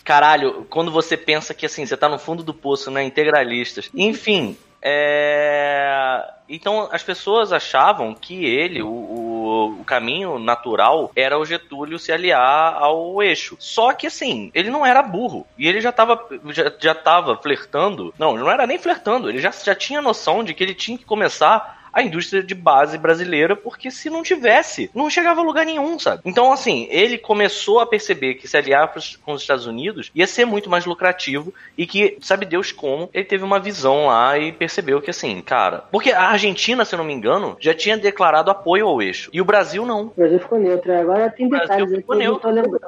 Caralho, 0.02 0.66
quando 0.70 0.90
você 0.90 1.16
pensa 1.16 1.52
que 1.52 1.66
assim, 1.66 1.84
você 1.84 1.96
tá 1.96 2.08
no 2.08 2.18
fundo 2.18 2.42
do 2.42 2.54
poço, 2.54 2.90
né? 2.90 3.02
Integralistas. 3.02 3.90
Enfim. 3.94 4.56
É... 4.82 6.24
Então 6.48 6.88
as 6.90 7.02
pessoas 7.02 7.52
achavam 7.52 8.14
que 8.14 8.44
ele, 8.46 8.82
o, 8.82 8.88
o, 8.88 9.29
o 9.40 9.84
caminho 9.84 10.38
natural, 10.38 11.10
era 11.14 11.38
o 11.38 11.44
Getúlio 11.44 11.98
se 11.98 12.12
aliar 12.12 12.74
ao 12.74 13.22
eixo. 13.22 13.56
Só 13.58 13.92
que 13.92 14.06
assim, 14.06 14.50
ele 14.54 14.70
não 14.70 14.84
era 14.84 15.02
burro. 15.02 15.46
E 15.58 15.66
ele 15.66 15.80
já 15.80 15.92
tava, 15.92 16.20
já, 16.50 16.72
já 16.78 16.94
tava 16.94 17.36
flertando. 17.36 18.14
Não, 18.18 18.34
ele 18.34 18.44
não 18.44 18.50
era 18.50 18.66
nem 18.66 18.78
flertando, 18.78 19.28
ele 19.28 19.38
já, 19.38 19.50
já 19.50 19.74
tinha 19.74 20.02
noção 20.02 20.44
de 20.44 20.54
que 20.54 20.62
ele 20.62 20.74
tinha 20.74 20.98
que 20.98 21.04
começar 21.04 21.79
a 21.92 22.02
indústria 22.02 22.42
de 22.42 22.54
base 22.54 22.98
brasileira, 22.98 23.56
porque 23.56 23.90
se 23.90 24.10
não 24.10 24.22
tivesse, 24.22 24.90
não 24.94 25.10
chegava 25.10 25.40
a 25.40 25.44
lugar 25.44 25.66
nenhum, 25.66 25.98
sabe? 25.98 26.22
Então, 26.24 26.52
assim, 26.52 26.86
ele 26.90 27.18
começou 27.18 27.80
a 27.80 27.86
perceber 27.86 28.34
que 28.34 28.48
se 28.48 28.56
aliar 28.56 28.92
com 29.24 29.32
os 29.32 29.42
Estados 29.42 29.66
Unidos 29.66 30.10
ia 30.14 30.26
ser 30.26 30.44
muito 30.44 30.70
mais 30.70 30.86
lucrativo 30.86 31.52
e 31.76 31.86
que, 31.86 32.16
sabe 32.20 32.46
Deus 32.46 32.72
como, 32.72 33.08
ele 33.12 33.24
teve 33.24 33.44
uma 33.44 33.58
visão 33.58 34.06
lá 34.06 34.38
e 34.38 34.52
percebeu 34.52 35.00
que, 35.00 35.10
assim, 35.10 35.40
cara. 35.40 35.84
Porque 35.90 36.12
a 36.12 36.28
Argentina, 36.28 36.84
se 36.84 36.94
eu 36.94 36.98
não 36.98 37.04
me 37.04 37.12
engano, 37.12 37.56
já 37.60 37.74
tinha 37.74 37.96
declarado 37.96 38.50
apoio 38.50 38.86
ao 38.86 39.02
eixo. 39.02 39.30
E 39.32 39.40
o 39.40 39.44
Brasil 39.44 39.84
não. 39.86 40.06
O 40.06 40.12
Brasil 40.16 40.40
ficou 40.40 40.58
neutro. 40.58 40.92
Agora 40.92 41.30
tem 41.30 41.48
detalhes 41.48 41.92
aqui 41.92 42.04
eu 42.20 42.40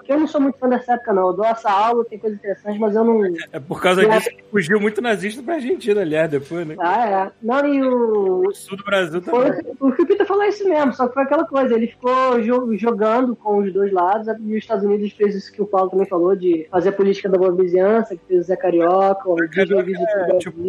eu 0.08 0.20
não 0.20 0.26
sou 0.26 0.40
muito 0.40 0.58
fã 0.58 0.68
dessa 0.68 0.94
época, 0.94 1.12
não. 1.12 1.28
Eu 1.28 1.32
dou 1.32 1.44
essa 1.44 1.70
aula, 1.70 2.04
tem 2.04 2.18
coisas 2.18 2.38
interessantes, 2.38 2.80
mas 2.80 2.94
eu 2.94 3.04
não. 3.04 3.22
É 3.52 3.60
por 3.60 3.80
causa 3.80 4.06
disso 4.06 4.30
que 4.30 4.44
fugiu 4.50 4.80
muito 4.80 5.00
nazista 5.00 5.42
pra 5.42 5.54
Argentina, 5.54 6.00
aliás, 6.00 6.30
depois, 6.30 6.66
né? 6.66 6.76
Ah, 6.78 7.08
é. 7.08 7.30
Não, 7.42 7.66
e 7.66 7.82
o. 7.82 8.48
O 8.48 8.54
sul 8.54 8.76
do 8.76 8.84
Brasil 8.93 9.20
também. 9.23 9.52
o 9.81 9.93
que 9.93 10.02
o 10.02 10.06
Peter 10.06 10.27
falou 10.27 10.43
é 10.43 10.48
isso 10.48 10.69
mesmo, 10.69 10.93
só 10.93 11.09
que 11.09 11.14
foi 11.14 11.23
aquela 11.23 11.44
coisa, 11.47 11.74
ele 11.74 11.86
ficou 11.89 12.40
jo- 12.40 12.77
jogando 12.77 13.35
com 13.35 13.59
os 13.59 13.73
dois 13.73 13.93
lados, 13.93 14.27
e 14.28 14.52
os 14.52 14.59
Estados 14.59 14.85
Unidos 14.85 15.12
fez 15.12 15.35
isso 15.35 15.52
que 15.52 15.62
o 15.62 15.66
Paulo 15.66 15.90
também 15.90 16.06
falou, 16.06 16.36
de 16.36 16.66
fazer 16.70 16.90
a 16.90 16.93
política 16.93 17.28
da 17.28 17.39
boa 17.39 17.55
vizinhança, 17.55 18.14
que 18.16 18.23
fez 18.28 18.40
o 18.40 18.44
Zé 18.44 18.56
Carioca, 18.56 19.28
o 19.28 19.36
é, 19.43 20.39
tipo. 20.39 20.60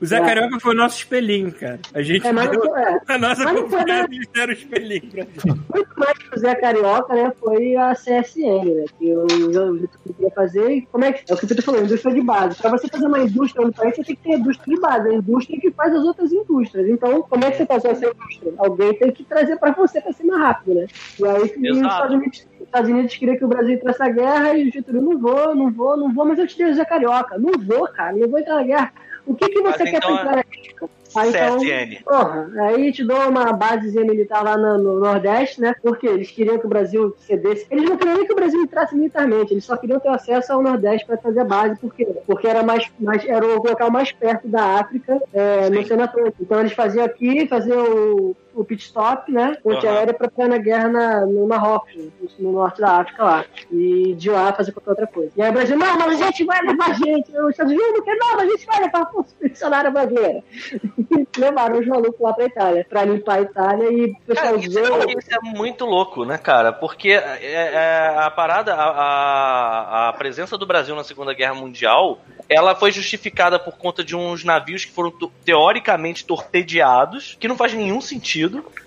O 0.00 0.04
Zé 0.04 0.18
É. 0.18 0.20
Carioca 0.20 0.60
foi 0.60 0.74
o 0.74 0.76
nosso 0.76 0.98
espelhinho, 0.98 1.50
cara. 1.52 1.78
A 1.94 2.02
gente 2.02 2.26
É, 2.26 2.32
mas 2.32 2.50
deu 2.50 2.76
é. 2.76 3.00
a 3.08 3.18
nossa 3.18 3.44
Mas 3.44 3.60
confiança 3.60 3.86
né? 3.86 4.06
e 4.10 4.26
deram 4.32 4.52
o 4.52 4.56
espelhinho 4.56 5.10
pra 5.10 5.22
gente. 5.22 5.46
Muito 5.46 5.90
mais 5.98 6.18
Zé 6.38 6.54
Carioca, 6.54 7.14
né, 7.14 7.32
foi 7.40 7.76
a 7.76 7.94
CSN, 7.94 8.74
né, 8.74 8.84
que 8.98 9.14
o 9.14 9.28
Getúlio 9.28 9.88
queria 10.04 10.30
fazer, 10.30 10.70
e 10.70 10.82
como 10.82 11.04
é 11.04 11.12
que, 11.12 11.30
é 11.30 11.34
o 11.34 11.38
que 11.38 11.46
Peter 11.46 11.64
falou, 11.64 11.82
indústria 11.82 12.14
de 12.14 12.20
base. 12.20 12.56
Pra 12.56 12.70
você 12.70 12.88
fazer 12.88 13.06
uma 13.06 13.20
indústria 13.20 13.66
no 13.66 13.72
país, 13.72 13.94
você 13.94 14.04
tem 14.04 14.16
que 14.16 14.22
ter 14.22 14.38
indústria 14.38 14.74
de 14.74 14.80
base, 14.80 15.08
a 15.08 15.14
indústria 15.14 15.60
que 15.60 15.70
faz 15.72 15.94
as 15.94 16.04
outras 16.04 16.32
indústrias. 16.32 16.88
Então, 16.88 17.22
como 17.22 17.44
é 17.44 17.50
que 17.50 17.58
você 17.58 17.66
faz 17.66 17.84
essa 17.84 18.06
indústria? 18.06 18.52
Alguém 18.58 18.94
tem 18.94 19.12
que 19.12 19.24
trazer 19.24 19.56
pra 19.58 19.72
você 19.72 20.00
pra 20.00 20.12
ser 20.12 20.24
mais 20.24 20.40
rápido, 20.40 20.74
né? 20.74 20.86
E 21.18 21.26
aí, 21.26 21.42
os. 21.42 21.78
Estados 21.78 22.14
Unidos, 22.14 22.46
os 22.54 22.66
Estados 22.66 22.90
Unidos 22.90 23.16
queriam 23.16 23.36
que 23.36 23.44
o 23.44 23.48
Brasil 23.48 23.74
entrasse 23.74 24.00
na 24.00 24.08
guerra, 24.08 24.54
e 24.54 24.68
o 24.68 24.72
Getúlio, 24.72 25.02
não 25.02 25.18
vou, 25.18 25.54
não 25.54 25.70
vou, 25.70 25.96
não 25.96 26.12
vou, 26.12 26.24
mas 26.24 26.38
eu 26.38 26.46
te 26.46 26.58
dei 26.58 26.70
o 26.70 26.74
Zé 26.74 26.84
Carioca. 26.84 27.38
Não 27.38 27.52
vou, 27.58 27.86
cara, 27.88 28.16
não 28.16 28.28
vou 28.28 28.38
entrar 28.38 28.56
na 28.56 28.62
guerra. 28.62 28.92
O 29.26 29.34
que 29.34 29.48
que 29.48 29.62
você 29.62 29.84
Mas 29.84 29.90
quer 29.90 29.96
então 29.96 30.00
pra 30.00 30.20
entrar 30.20 30.36
na 30.36 30.42
guerra? 30.42 31.03
Aí, 31.16 31.30
então, 31.30 31.58
CSN. 31.58 32.02
Porra, 32.04 32.50
aí 32.60 32.92
te 32.92 33.04
dou 33.04 33.28
uma 33.28 33.52
basezinha 33.52 34.04
militar 34.04 34.42
lá 34.42 34.56
no, 34.56 34.78
no 34.78 35.00
Nordeste, 35.00 35.60
né? 35.60 35.74
Porque 35.82 36.06
eles 36.06 36.30
queriam 36.30 36.58
que 36.58 36.66
o 36.66 36.68
Brasil 36.68 37.14
cedesse. 37.18 37.66
Eles 37.70 37.88
não 37.88 37.96
queriam 37.96 38.16
nem 38.16 38.26
que 38.26 38.32
o 38.32 38.36
Brasil 38.36 38.60
entrasse 38.62 38.94
militarmente, 38.94 39.52
eles 39.52 39.64
só 39.64 39.76
queriam 39.76 40.00
ter 40.00 40.08
acesso 40.08 40.52
ao 40.52 40.62
Nordeste 40.62 41.06
para 41.06 41.16
fazer 41.18 41.44
base, 41.44 41.78
por 41.78 41.94
quê? 41.94 42.06
Porque 42.26 42.46
era 42.46 42.62
mais, 42.62 42.90
mais 42.98 43.24
era 43.24 43.46
o 43.46 43.62
local 43.62 43.90
mais 43.90 44.12
perto 44.12 44.48
da 44.48 44.80
África 44.80 45.20
é, 45.32 45.70
no 45.70 45.80
Oceano 45.80 46.04
Atlântico. 46.04 46.42
Então 46.42 46.60
eles 46.60 46.72
faziam 46.72 47.04
aqui, 47.04 47.46
faziam 47.46 47.84
o, 47.84 48.36
o 48.54 48.64
pit 48.64 48.84
stop, 48.84 49.30
né? 49.30 49.56
Ponte 49.62 49.86
Aham. 49.86 49.96
aérea 49.96 50.14
para 50.14 50.28
ficar 50.28 50.48
na 50.48 50.58
guerra 50.58 50.88
na, 50.88 51.26
no 51.26 51.46
Marrocos, 51.46 51.94
no 52.38 52.52
norte 52.52 52.80
da 52.80 53.00
África 53.00 53.24
lá. 53.24 53.44
E 53.70 54.14
de 54.14 54.30
lá 54.30 54.52
fazer 54.52 54.72
qualquer 54.72 54.90
outra 54.90 55.06
coisa. 55.06 55.32
E 55.36 55.42
aí 55.42 55.50
o 55.50 55.52
Brasil, 55.52 55.76
não, 55.76 55.98
mas 55.98 56.20
a 56.20 56.26
gente 56.26 56.44
vai 56.44 56.60
levar 56.62 56.94
gente. 56.94 57.36
Os 57.38 57.50
Estados 57.50 57.72
Unidos 57.72 57.92
não 57.92 58.02
quer, 58.02 58.16
não, 58.16 58.36
mas 58.36 58.48
a 58.48 58.50
gente 58.50 58.66
vai 58.66 58.80
levar 58.80 59.02
a 59.02 59.06
força 59.06 59.32
expedicionária 59.32 59.90
brasileira. 59.90 60.42
levaram 61.38 61.78
os 61.78 61.86
malucos 61.86 62.20
lá 62.20 62.32
pra 62.32 62.44
Itália, 62.44 62.86
pra 62.88 63.04
limpar 63.04 63.38
a 63.38 63.42
Itália 63.42 63.92
e 63.92 64.04
o 64.10 64.20
pessoal 64.26 64.54
Cara, 64.54 64.66
isso, 64.66 64.78
é, 64.78 64.82
isso 64.82 65.30
é 65.32 65.40
muito 65.40 65.84
louco, 65.84 66.24
né, 66.24 66.38
cara? 66.38 66.72
Porque 66.72 67.10
é, 67.10 67.38
é, 67.42 68.14
a 68.16 68.30
parada, 68.30 68.74
a, 68.74 68.84
a, 68.84 70.08
a 70.08 70.12
presença 70.12 70.56
do 70.56 70.66
Brasil 70.66 70.94
na 70.94 71.04
Segunda 71.04 71.34
Guerra 71.34 71.54
Mundial, 71.54 72.20
ela 72.48 72.74
foi 72.74 72.92
justificada 72.92 73.58
por 73.58 73.76
conta 73.76 74.04
de 74.04 74.14
uns 74.14 74.44
navios 74.44 74.84
que 74.84 74.92
foram 74.92 75.12
teoricamente 75.44 76.24
torpedeados, 76.24 77.36
que 77.38 77.48
não 77.48 77.56
faz 77.56 77.72
nenhum 77.74 78.00
sentido. 78.00 78.43
sentido. 78.48 78.83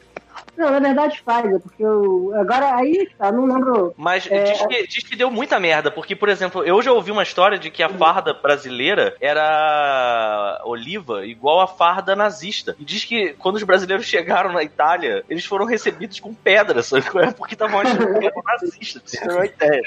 Não, 0.58 0.72
na 0.72 0.80
verdade 0.80 1.22
faz, 1.24 1.46
é 1.54 1.60
porque 1.60 1.84
eu. 1.84 2.32
Agora 2.36 2.76
aí 2.76 3.06
que 3.06 3.16
tá, 3.16 3.32
não 3.32 3.46
lembro. 3.46 3.94
Mas 3.98 4.28
É. 4.30 4.44
diz, 4.44 4.66
que, 4.66 4.88
diz 4.88 5.04
que 5.04 5.16
deu 5.16 5.30
muita 5.30 5.60
merda, 5.60 5.92
porque, 5.92 6.16
por 6.16 6.30
exemplo, 6.30 6.64
eu 6.64 6.82
já 6.82 6.92
ouvi 6.92 7.12
uma 7.12 7.24
história 7.24 7.58
de 7.60 7.70
que 7.70 7.84
a 7.84 7.90
farda 7.90 8.34
brasileira 8.34 9.16
era 9.22 10.62
oliva 10.66 11.26
igual 11.26 11.62
a 11.62 11.68
farda 11.68 12.16
nazista. 12.16 12.76
E 12.80 12.86
diz 12.86 13.04
que 13.06 13.34
quando 13.34 13.56
os 13.56 13.64
brasileiros 13.64 14.06
chegaram 14.06 14.52
na 14.52 14.64
Itália, 14.64 15.24
eles 15.30 15.46
foram 15.46 15.66
recebidos 15.66 16.20
com 16.20 16.34
pedras, 16.34 16.88
sabe? 16.88 17.06
é? 17.20 17.32
Porque 17.32 17.54
estavam 17.54 17.80
achando 17.80 18.20
que 18.20 18.26
eram 18.26 18.42
nazistas, 18.46 19.02
pra 19.02 19.12
você 19.12 19.18
ter 19.28 19.34
uma 19.36 19.46
ideia. 19.46 19.82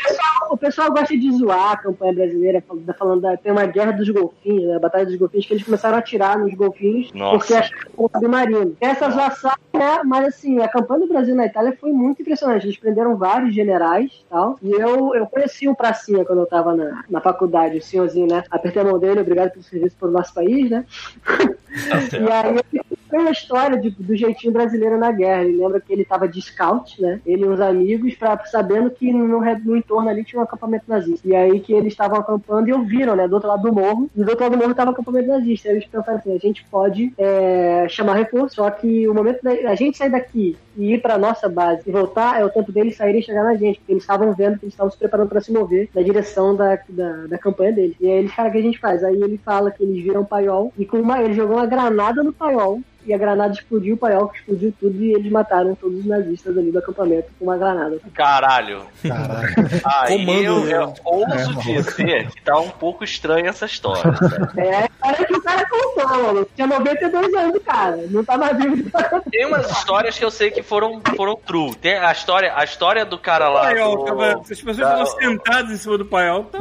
O 0.50 0.56
pessoal 0.56 0.90
gosta 0.92 1.16
de 1.16 1.32
zoar 1.32 1.72
a 1.72 1.76
campanha 1.76 2.12
brasileira, 2.12 2.62
falando, 2.66 2.94
falando 2.94 3.20
da, 3.22 3.36
tem 3.36 3.52
uma 3.52 3.66
guerra 3.66 3.92
dos 3.92 4.08
golfinhos, 4.08 4.64
né, 4.68 4.76
a 4.76 4.80
batalha 4.80 5.06
dos 5.06 5.16
golfinhos, 5.16 5.46
que 5.46 5.52
eles 5.54 5.64
começaram 5.64 5.96
a 5.96 5.98
atirar 6.00 6.38
nos 6.38 6.54
golfinhos 6.54 7.12
Nossa. 7.12 7.38
porque 7.38 7.54
acharam 7.54 7.90
um 7.98 8.08
submarino. 8.08 8.76
Essa 8.80 9.10
zoação, 9.10 9.52
né, 9.74 10.00
mas 10.04 10.28
assim, 10.28 10.59
a 10.62 10.68
campanha 10.68 11.00
do 11.00 11.08
Brasil 11.08 11.34
na 11.34 11.46
Itália 11.46 11.76
foi 11.78 11.92
muito 11.92 12.22
impressionante. 12.22 12.66
Eles 12.66 12.76
prenderam 12.76 13.16
vários 13.16 13.54
generais 13.54 14.10
e 14.12 14.24
tal. 14.28 14.58
E 14.62 14.70
eu, 14.70 15.14
eu 15.14 15.26
conheci 15.26 15.68
um 15.68 15.74
pracinha 15.74 16.24
quando 16.24 16.40
eu 16.40 16.46
tava 16.46 16.74
na, 16.74 17.04
na 17.08 17.20
faculdade, 17.20 17.78
o 17.78 17.82
senhorzinho, 17.82 18.26
né? 18.26 18.42
Apertei 18.50 18.82
a 18.82 18.84
mão 18.84 18.98
dele, 18.98 19.20
obrigado 19.20 19.50
pelo 19.50 19.62
serviço 19.62 19.96
pelo 19.96 20.12
nosso 20.12 20.32
país, 20.34 20.70
né? 20.70 20.84
e 22.12 22.30
aí 22.30 22.99
É 23.12 23.18
uma 23.18 23.30
história 23.30 23.78
de- 23.78 23.90
do 23.90 24.16
jeitinho 24.16 24.52
brasileiro 24.52 24.98
na 24.98 25.10
guerra. 25.10 25.44
Ele 25.44 25.56
lembra 25.58 25.80
que 25.80 25.92
ele 25.92 26.04
tava 26.04 26.28
de 26.28 26.40
scout, 26.40 27.00
né? 27.00 27.20
Ele 27.26 27.44
e 27.44 27.48
uns 27.48 27.60
amigos, 27.60 28.14
pra, 28.14 28.38
sabendo 28.46 28.90
que 28.90 29.12
no, 29.12 29.40
no 29.40 29.76
entorno 29.76 30.08
ali 30.08 30.24
tinha 30.24 30.40
um 30.40 30.44
acampamento 30.44 30.84
nazista. 30.86 31.26
E 31.26 31.34
aí 31.34 31.60
que 31.60 31.72
eles 31.72 31.92
estavam 31.92 32.18
acampando 32.18 32.68
e 32.68 32.72
ouviram, 32.72 33.16
né? 33.16 33.26
Do 33.26 33.34
outro 33.34 33.48
lado 33.48 33.62
do 33.62 33.72
morro. 33.72 34.10
E 34.14 34.22
do 34.22 34.28
outro 34.30 34.44
lado 34.44 34.52
do 34.56 34.58
morro 34.58 34.74
tava 34.74 34.90
o 34.90 34.92
acampamento 34.94 35.28
nazista. 35.28 35.68
Aí 35.68 35.76
eles 35.76 35.86
pensaram 35.86 36.18
assim: 36.18 36.34
a 36.34 36.38
gente 36.38 36.64
pode 36.70 37.12
é, 37.18 37.86
chamar 37.88 38.14
reforço, 38.14 38.56
só 38.56 38.70
que 38.70 39.08
o 39.08 39.14
momento 39.14 39.42
da 39.42 39.50
a 39.50 39.74
gente 39.74 39.96
sair 39.98 40.10
daqui 40.10 40.56
e 40.76 40.94
ir 40.94 41.02
pra 41.02 41.18
nossa 41.18 41.48
base 41.48 41.82
e 41.86 41.90
voltar 41.90 42.40
é 42.40 42.44
o 42.44 42.48
tempo 42.50 42.72
deles 42.72 42.96
saírem 42.96 43.20
e 43.20 43.24
chegar 43.24 43.44
na 43.44 43.54
gente, 43.54 43.78
porque 43.78 43.92
eles 43.92 44.02
estavam 44.02 44.32
vendo 44.32 44.58
que 44.58 44.64
eles 44.64 44.74
estavam 44.74 44.90
se 44.90 44.98
preparando 44.98 45.28
pra 45.28 45.40
se 45.40 45.52
mover 45.52 45.88
na 45.94 46.02
direção 46.02 46.54
da, 46.54 46.78
da, 46.88 47.26
da 47.26 47.38
campanha 47.38 47.72
deles. 47.72 47.96
E 48.00 48.06
aí 48.06 48.18
eles, 48.18 48.34
cara, 48.34 48.48
o 48.48 48.52
que 48.52 48.58
a 48.58 48.62
gente 48.62 48.78
faz? 48.78 49.02
Aí 49.04 49.20
ele 49.20 49.38
fala 49.38 49.70
que 49.70 49.82
eles 49.82 50.02
viram 50.02 50.24
paiol 50.24 50.72
e 50.78 50.84
com 50.84 50.98
uma, 50.98 51.20
ele 51.20 51.34
jogou 51.34 51.56
uma 51.56 51.66
granada 51.66 52.22
no 52.22 52.32
paiol. 52.32 52.80
E 53.06 53.14
a 53.14 53.18
granada 53.18 53.52
explodiu, 53.54 53.94
o 53.94 53.98
paiol 53.98 54.28
que 54.28 54.38
explodiu 54.38 54.74
tudo 54.78 55.02
e 55.02 55.12
eles 55.14 55.32
mataram 55.32 55.74
todos 55.74 56.00
os 56.00 56.04
nazistas 56.06 56.56
ali 56.56 56.70
do 56.70 56.78
acampamento 56.78 57.28
com 57.38 57.44
uma 57.46 57.56
granada. 57.56 57.98
Caralho. 58.14 58.82
Caralho. 59.02 59.48
Aí 59.84 60.18
Comando, 60.26 60.42
eu, 60.42 60.64
né? 60.64 60.74
eu 60.74 60.94
ouso 61.04 61.54
dizer 61.60 62.30
que 62.30 62.42
tá 62.42 62.58
um 62.58 62.68
pouco 62.68 63.02
estranha 63.04 63.48
essa 63.50 63.66
história. 63.66 64.02
É, 64.56 64.88
parece 65.00 65.24
que 65.26 65.34
o 65.36 65.42
cara 65.42 65.64
contou, 65.68 66.22
mano. 66.22 66.46
Tinha 66.54 66.66
92 66.66 67.34
anos, 67.34 67.62
cara. 67.64 67.96
Não 68.10 68.22
tá 68.24 68.36
mais 68.36 68.56
vivo. 68.58 68.90
Tem 69.30 69.46
umas 69.46 69.70
histórias 69.70 70.18
que 70.18 70.24
eu 70.24 70.30
sei 70.30 70.50
que 70.50 70.62
foram, 70.62 71.00
foram 71.16 71.34
true. 71.36 71.74
Tem 71.76 71.96
a 71.98 72.12
história, 72.12 72.52
a 72.54 72.64
história 72.64 73.04
do 73.06 73.18
cara 73.18 73.48
lá. 73.48 73.62
Paiol, 73.62 73.96
do- 73.96 74.04
tava, 74.04 74.32
as 74.40 74.48
pessoas 74.48 74.76
estavam 74.76 75.06
sentadas 75.06 75.70
em 75.72 75.76
cima 75.76 75.96
do 75.98 76.04
paiol. 76.04 76.44
Tá... 76.44 76.58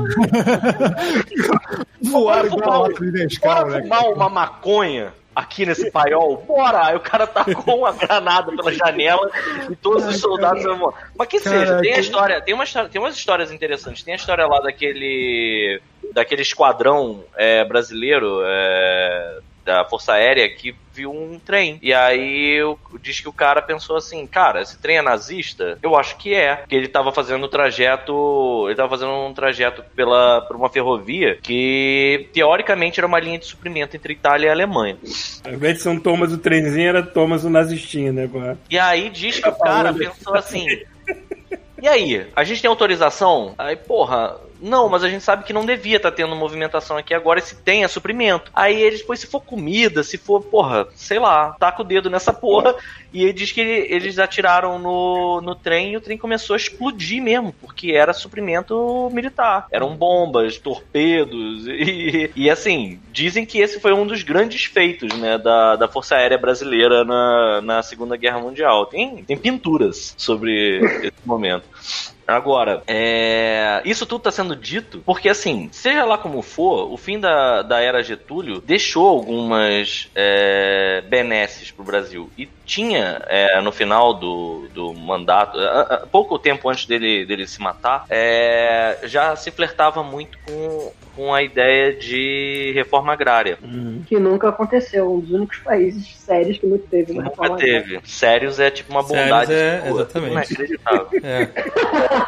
Voaram 2.02 2.48
igual 2.48 2.86
a 2.86 2.90
fumar, 2.96 3.66
né? 3.68 3.82
fumar 3.82 4.10
uma 4.12 4.30
maconha 4.30 5.14
aqui 5.40 5.66
nesse 5.66 5.90
paiol? 5.92 6.38
Bora! 6.48 6.88
Aí 6.88 6.96
o 6.96 7.00
cara 7.00 7.26
tacou 7.28 7.80
uma 7.80 7.92
granada 7.92 8.52
pela 8.56 8.72
janela 8.72 9.30
e 9.70 9.76
todos 9.76 10.06
os 10.06 10.18
soldados 10.20 10.64
vão 10.64 10.78
morrer. 10.78 10.98
Mas 11.18 11.28
que 11.28 11.40
seja, 11.40 11.66
Caraca. 11.66 11.82
tem 11.82 11.94
a 11.94 12.00
história, 12.00 12.42
tem, 12.42 12.54
uma, 12.54 12.64
história- 12.64 12.90
tem 12.90 13.02
umas 13.02 13.16
histórias 13.16 13.52
interessantes. 13.52 14.04
Tem 14.04 14.14
a 14.14 14.18
história 14.18 14.46
lá 14.46 14.60
daquele. 14.62 15.82
daquele 16.14 16.42
esquadrão 16.42 17.24
é, 17.36 17.64
brasileiro 17.66 18.42
é, 18.46 19.40
da 19.70 19.86
Força 19.86 20.14
Aérea 20.14 20.50
que 20.50 20.74
viu 20.92 21.12
um 21.12 21.40
trem. 21.40 21.78
E 21.82 21.94
aí 21.94 22.62
o- 22.64 22.78
diz 23.00 23.20
que 23.20 23.30
o 23.30 23.34
cara 23.34 23.62
pensou 23.62 23.96
assim, 23.96 24.26
cara, 24.26 24.62
esse 24.62 24.80
trem 24.80 24.98
é 24.98 25.02
nazista? 25.02 25.78
Eu 25.84 25.96
acho 25.96 26.18
que 26.18 26.34
é. 26.34 26.56
Porque 26.56 26.76
ele 26.76 26.88
tava 26.88 27.12
fazendo 27.12 27.44
o 27.44 27.48
trajeto. 27.48 28.66
Ele 28.68 28.76
tava 28.76 28.90
fazendo 28.90 29.12
um 29.12 29.34
trajeto 29.34 29.84
pela, 29.96 30.42
por 30.42 30.56
uma 30.56 30.70
ferrovia 30.70 31.38
que 31.42 32.28
teoricamente 32.34 33.00
era 33.00 33.08
uma 33.08 33.20
linha 33.20 33.38
de 33.38 33.46
suprimento 33.46 33.96
entre 33.96 34.14
Itália 34.14 34.48
e 34.48 34.50
Alemanha. 34.50 34.98
Ao 35.46 35.54
invés 35.54 35.82
de 35.82 35.88
um 35.88 36.00
Thomas 36.00 36.32
o 36.34 36.38
trenzinho, 36.40 36.90
era 36.90 37.04
Thomas 37.04 37.44
o 37.44 37.50
nazistinho, 37.50 38.12
né? 38.12 38.30
E 38.70 38.78
aí 38.80 39.10
diz 39.10 39.40
que 39.40 39.48
o 39.50 39.56
cara 39.56 39.94
pensou 39.94 40.36
assim. 40.36 40.66
E 41.82 41.88
aí, 41.88 42.28
a 42.36 42.44
gente 42.44 42.62
tem 42.62 42.68
autorização? 42.70 43.56
Aí, 43.58 43.74
porra, 43.74 44.36
não, 44.62 44.90
mas 44.90 45.04
a 45.04 45.10
gente 45.10 45.24
sabe 45.24 45.44
que 45.44 45.54
não 45.54 45.66
devia 45.66 45.98
estar 45.98 46.12
tendo 46.12 46.36
movimentação 46.36 46.98
aqui 46.98 47.14
agora, 47.14 47.40
e 47.40 47.44
se 47.44 47.56
tem 47.56 47.84
é 47.84 47.88
suprimento. 47.88 48.52
Aí 48.54 48.82
eles, 48.82 49.00
depois, 49.02 49.20
se 49.20 49.28
for 49.28 49.42
comida, 49.42 50.04
se 50.04 50.18
for, 50.18 50.42
porra, 50.42 50.88
sei 50.96 51.20
lá, 51.20 51.56
taca 51.60 51.82
o 51.82 51.86
dedo 51.86 52.10
nessa 52.10 52.34
porra. 52.34 52.76
E 53.12 53.24
ele 53.24 53.34
diz 53.34 53.52
que 53.52 53.60
ele- 53.62 53.88
eles 53.94 54.20
atiraram 54.20 54.78
no, 54.78 55.42
no 55.42 55.56
trem 55.56 55.94
e 55.94 55.98
o 55.98 56.02
trem 56.02 56.18
começou 56.18 56.54
a 56.54 56.58
explodir 56.58 57.22
mesmo, 57.22 57.54
porque 57.60 57.92
era 57.92 58.14
suprimento 58.14 59.10
militar. 59.12 59.66
Eram 59.72 59.96
bombas, 59.96 60.58
torpedos, 60.60 61.66
e, 61.68 62.32
e 62.36 62.50
assim, 62.50 63.00
dizem 63.12 63.46
que 63.46 63.60
esse 63.60 63.80
foi 63.80 63.94
um 63.94 64.06
dos 64.06 64.22
grandes 64.22 64.66
feitos, 64.66 65.18
né, 65.18 65.38
da, 65.38 65.76
da 65.76 65.88
Força 65.88 66.16
Aérea 66.16 66.38
Brasileira 66.38 67.04
na, 67.04 67.62
na 67.62 67.82
Segunda 67.82 68.16
Guerra 68.16 68.40
Mundial. 68.40 68.86
Tem, 68.86 69.24
tem 69.24 69.38
pinturas 69.38 70.14
sobre 70.18 70.80
esse 71.02 71.26
momento. 71.26 71.64
Agora, 72.30 72.84
é, 72.88 73.82
isso 73.86 74.06
tudo 74.06 74.20
está 74.20 74.32
sendo 74.32 74.56
dito 74.56 75.02
porque, 75.06 75.28
assim, 75.30 75.70
seja 75.72 76.06
lá 76.06 76.18
como 76.18 76.42
for, 76.42 76.92
o 76.92 76.98
fim 76.98 77.20
da, 77.20 77.62
da 77.62 77.80
era 77.82 78.04
Getúlio 78.04 78.62
deixou 78.62 79.08
algumas 79.08 80.10
é, 80.16 81.02
benesses 81.08 81.72
para 81.72 81.82
o 81.82 81.86
Brasil. 81.86 82.30
E 82.38 82.48
tinha, 82.66 83.22
é, 83.28 83.60
no 83.62 83.72
final 83.72 84.14
do, 84.14 84.68
do 84.74 84.94
mandato, 84.94 85.58
a- 85.60 85.82
a- 85.82 86.08
pouco 86.12 86.38
tempo 86.38 86.70
antes 86.70 86.86
dele, 86.86 87.26
dele 87.26 87.48
se 87.48 87.60
matar, 87.62 88.06
é, 88.10 89.00
já 89.04 89.36
se 89.36 89.50
flertava 89.50 90.04
muito 90.04 90.38
com, 90.46 90.92
com 91.16 91.34
a 91.34 91.42
ideia 91.42 91.94
de 91.94 92.72
reforma 92.76 93.12
agrária. 93.14 93.58
que 94.08 94.20
nunca 94.20 94.50
aconteceu. 94.50 95.12
Um 95.16 95.20
dos 95.20 95.32
únicos 95.32 95.58
países 95.58 96.16
sérios 96.18 96.58
que 96.60 96.68
não 96.68 96.78
teve 96.78 97.12
uma 97.14 97.24
Nunca 97.24 97.32
reforma 97.42 97.56
agrária. 97.56 97.82
teve. 97.84 98.00
Sérios 98.04 98.60
é 98.60 98.70
tipo 98.70 98.92
uma 98.92 99.04
Sérios 99.04 99.24
bondade. 99.26 99.54
é, 99.54 99.84
exatamente. 99.90 100.32
Inacreditável. 100.32 101.08
É. 101.24 101.50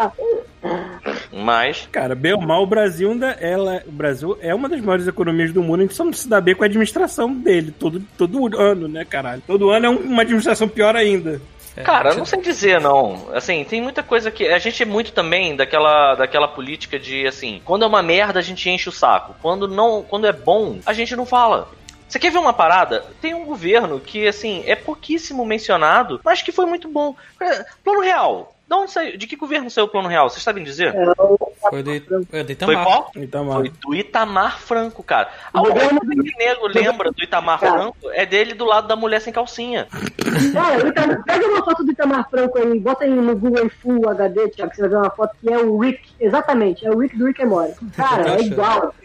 Mas, 1.31 1.87
Cara, 1.91 2.13
bem 2.13 2.33
ou 2.33 2.41
mal, 2.41 2.61
o 2.63 2.67
Brasil 2.67 3.11
ainda 3.11 3.31
ela, 3.31 3.81
o 3.87 3.91
Brasil 3.91 4.37
é 4.41 4.53
uma 4.53 4.69
das 4.69 4.79
maiores 4.81 5.07
economias 5.07 5.51
do 5.51 5.63
mundo, 5.63 5.79
a 5.79 5.83
gente 5.83 5.95
só 5.95 6.03
não 6.03 6.13
se 6.13 6.27
dá 6.27 6.39
bem 6.39 6.53
com 6.55 6.63
a 6.63 6.67
administração 6.67 7.33
dele, 7.33 7.71
todo, 7.71 8.01
todo 8.17 8.57
ano, 8.59 8.87
né, 8.87 9.05
caralho? 9.05 9.41
Todo 9.47 9.69
ano 9.69 9.85
é 9.85 9.89
um- 9.89 9.97
uma 9.99 10.21
administração 10.21 10.67
pior 10.67 10.95
ainda. 10.95 11.41
É, 11.75 11.83
Cara, 11.83 12.09
eu 12.09 12.17
não 12.17 12.25
sei 12.25 12.41
dizer, 12.41 12.81
não. 12.81 13.29
Assim, 13.33 13.63
tem 13.63 13.81
muita 13.81 14.03
coisa 14.03 14.29
que. 14.29 14.45
A 14.45 14.59
gente 14.59 14.83
é 14.83 14.85
muito 14.85 15.13
também 15.13 15.55
daquela, 15.55 16.15
daquela 16.15 16.45
política 16.47 16.99
de 16.99 17.25
assim, 17.25 17.61
quando 17.63 17.83
é 17.85 17.87
uma 17.87 18.03
merda, 18.03 18.39
a 18.39 18.41
gente 18.41 18.69
enche 18.69 18.89
o 18.89 18.91
saco. 18.91 19.33
Quando 19.41 19.69
não. 19.69 20.03
Quando 20.03 20.27
é 20.27 20.33
bom, 20.33 20.79
a 20.85 20.91
gente 20.91 21.15
não 21.15 21.25
fala. 21.25 21.69
Você 22.09 22.19
quer 22.19 22.29
ver 22.29 22.39
uma 22.39 22.51
parada? 22.51 23.05
Tem 23.21 23.33
um 23.33 23.45
governo 23.45 24.01
que, 24.01 24.27
assim, 24.27 24.63
é 24.65 24.75
pouquíssimo 24.75 25.45
mencionado, 25.45 26.19
mas 26.25 26.41
que 26.41 26.51
foi 26.51 26.65
muito 26.65 26.89
bom. 26.89 27.15
Plano 27.85 28.01
Real. 28.01 28.53
De, 28.71 28.75
onde 28.77 28.91
saiu? 28.91 29.17
de 29.17 29.27
que 29.27 29.35
governo 29.35 29.69
saiu 29.69 29.83
o 29.85 29.89
Plano 29.89 30.07
Real? 30.07 30.29
Vocês 30.29 30.41
sabem 30.41 30.63
dizer? 30.63 30.93
Foi 31.69 31.83
de, 31.83 31.97
é, 32.31 32.43
Foi 32.43 32.51
Itamar. 32.53 32.83
qual? 32.85 33.11
Então, 33.17 33.51
Foi 33.51 33.69
do 33.69 33.93
Itamar 33.93 34.59
Franco, 34.61 35.03
cara. 35.03 35.29
A 35.53 35.59
O 35.61 35.65
governo 35.65 35.99
única 36.05 36.23
que 36.23 36.37
nego 36.37 36.67
lembra 36.67 37.11
do 37.11 37.21
Itamar 37.21 37.59
Cara. 37.59 37.73
Franco 37.73 37.97
é 38.11 38.25
dele 38.25 38.53
do 38.53 38.63
lado 38.63 38.87
da 38.87 38.95
mulher 38.95 39.19
sem 39.19 39.33
calcinha. 39.33 39.87
Cara, 40.53 40.85
o 40.85 40.87
Itamar- 40.87 41.21
pega 41.25 41.45
uma 41.47 41.65
foto 41.65 41.83
do 41.83 41.91
Itamar 41.91 42.29
Franco 42.29 42.57
aí, 42.57 42.79
bota 42.79 43.03
aí 43.03 43.09
no 43.09 43.35
Google 43.35 43.69
Full 43.81 44.09
HD, 44.09 44.47
Thiago, 44.49 44.69
que 44.71 44.77
você 44.77 44.81
vai 44.83 44.89
ver 44.91 44.95
uma 44.97 45.09
foto 45.11 45.35
que 45.41 45.51
é 45.51 45.57
o 45.57 45.77
Rick. 45.77 46.09
Exatamente, 46.17 46.85
é 46.87 46.91
o 46.91 46.97
Rick 46.97 47.17
do 47.17 47.25
Rick 47.27 47.43
and 47.43 47.47
Morty. 47.47 47.75
Cara, 47.97 48.35
é 48.37 48.41
igual. 48.41 48.95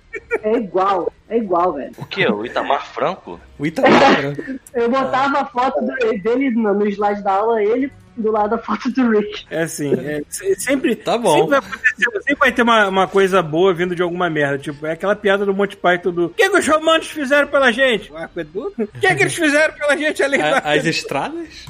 É 0.42 0.52
igual. 0.56 1.12
É 1.28 1.36
igual, 1.38 1.72
velho. 1.72 1.92
O 1.98 2.06
que? 2.06 2.24
O 2.26 2.46
Itamar 2.46 2.86
Franco? 2.86 3.40
O 3.58 3.66
Itamar, 3.66 4.22
né? 4.22 4.58
Eu 4.72 4.88
botava 4.88 5.40
a 5.40 5.44
foto 5.46 5.80
do- 5.84 6.18
dele 6.22 6.50
no, 6.50 6.72
no 6.72 6.86
slide 6.86 7.22
da 7.22 7.32
aula, 7.32 7.60
ele 7.62 7.92
do 8.16 8.30
lado 8.32 8.50
da 8.50 8.58
foto 8.58 8.90
do 8.90 9.10
Rick. 9.10 9.44
É 9.50 9.62
assim, 9.62 9.92
é, 9.94 10.22
se- 10.28 10.54
sempre, 10.60 10.96
Tá 10.96 11.16
bom. 11.18 11.34
sempre 11.34 11.50
vai 11.50 11.58
acontecer, 11.58 12.10
sempre 12.22 12.34
vai 12.38 12.52
ter 12.52 12.62
uma, 12.62 12.88
uma 12.88 13.06
coisa 13.08 13.42
boa 13.42 13.74
vindo 13.74 13.94
de 13.94 14.02
alguma 14.02 14.28
merda. 14.30 14.58
Tipo, 14.58 14.86
é 14.86 14.92
aquela 14.92 15.14
piada 15.16 15.44
do 15.44 15.54
Monty 15.54 15.76
Python 15.76 16.10
do. 16.10 16.26
O 16.26 16.30
que, 16.30 16.48
que 16.48 16.56
os 16.58 16.66
romanos 16.68 17.08
fizeram 17.08 17.48
pela 17.48 17.70
gente? 17.72 18.10
O 18.12 18.16
aqueduto? 18.16 18.82
O 18.82 18.86
que, 19.00 19.14
que 19.14 19.22
eles 19.22 19.34
fizeram 19.34 19.74
pela 19.74 19.96
gente 19.96 20.22
além 20.22 20.40
da. 20.40 20.58
A- 20.58 20.72
As 20.76 20.84
estradas? 20.84 21.66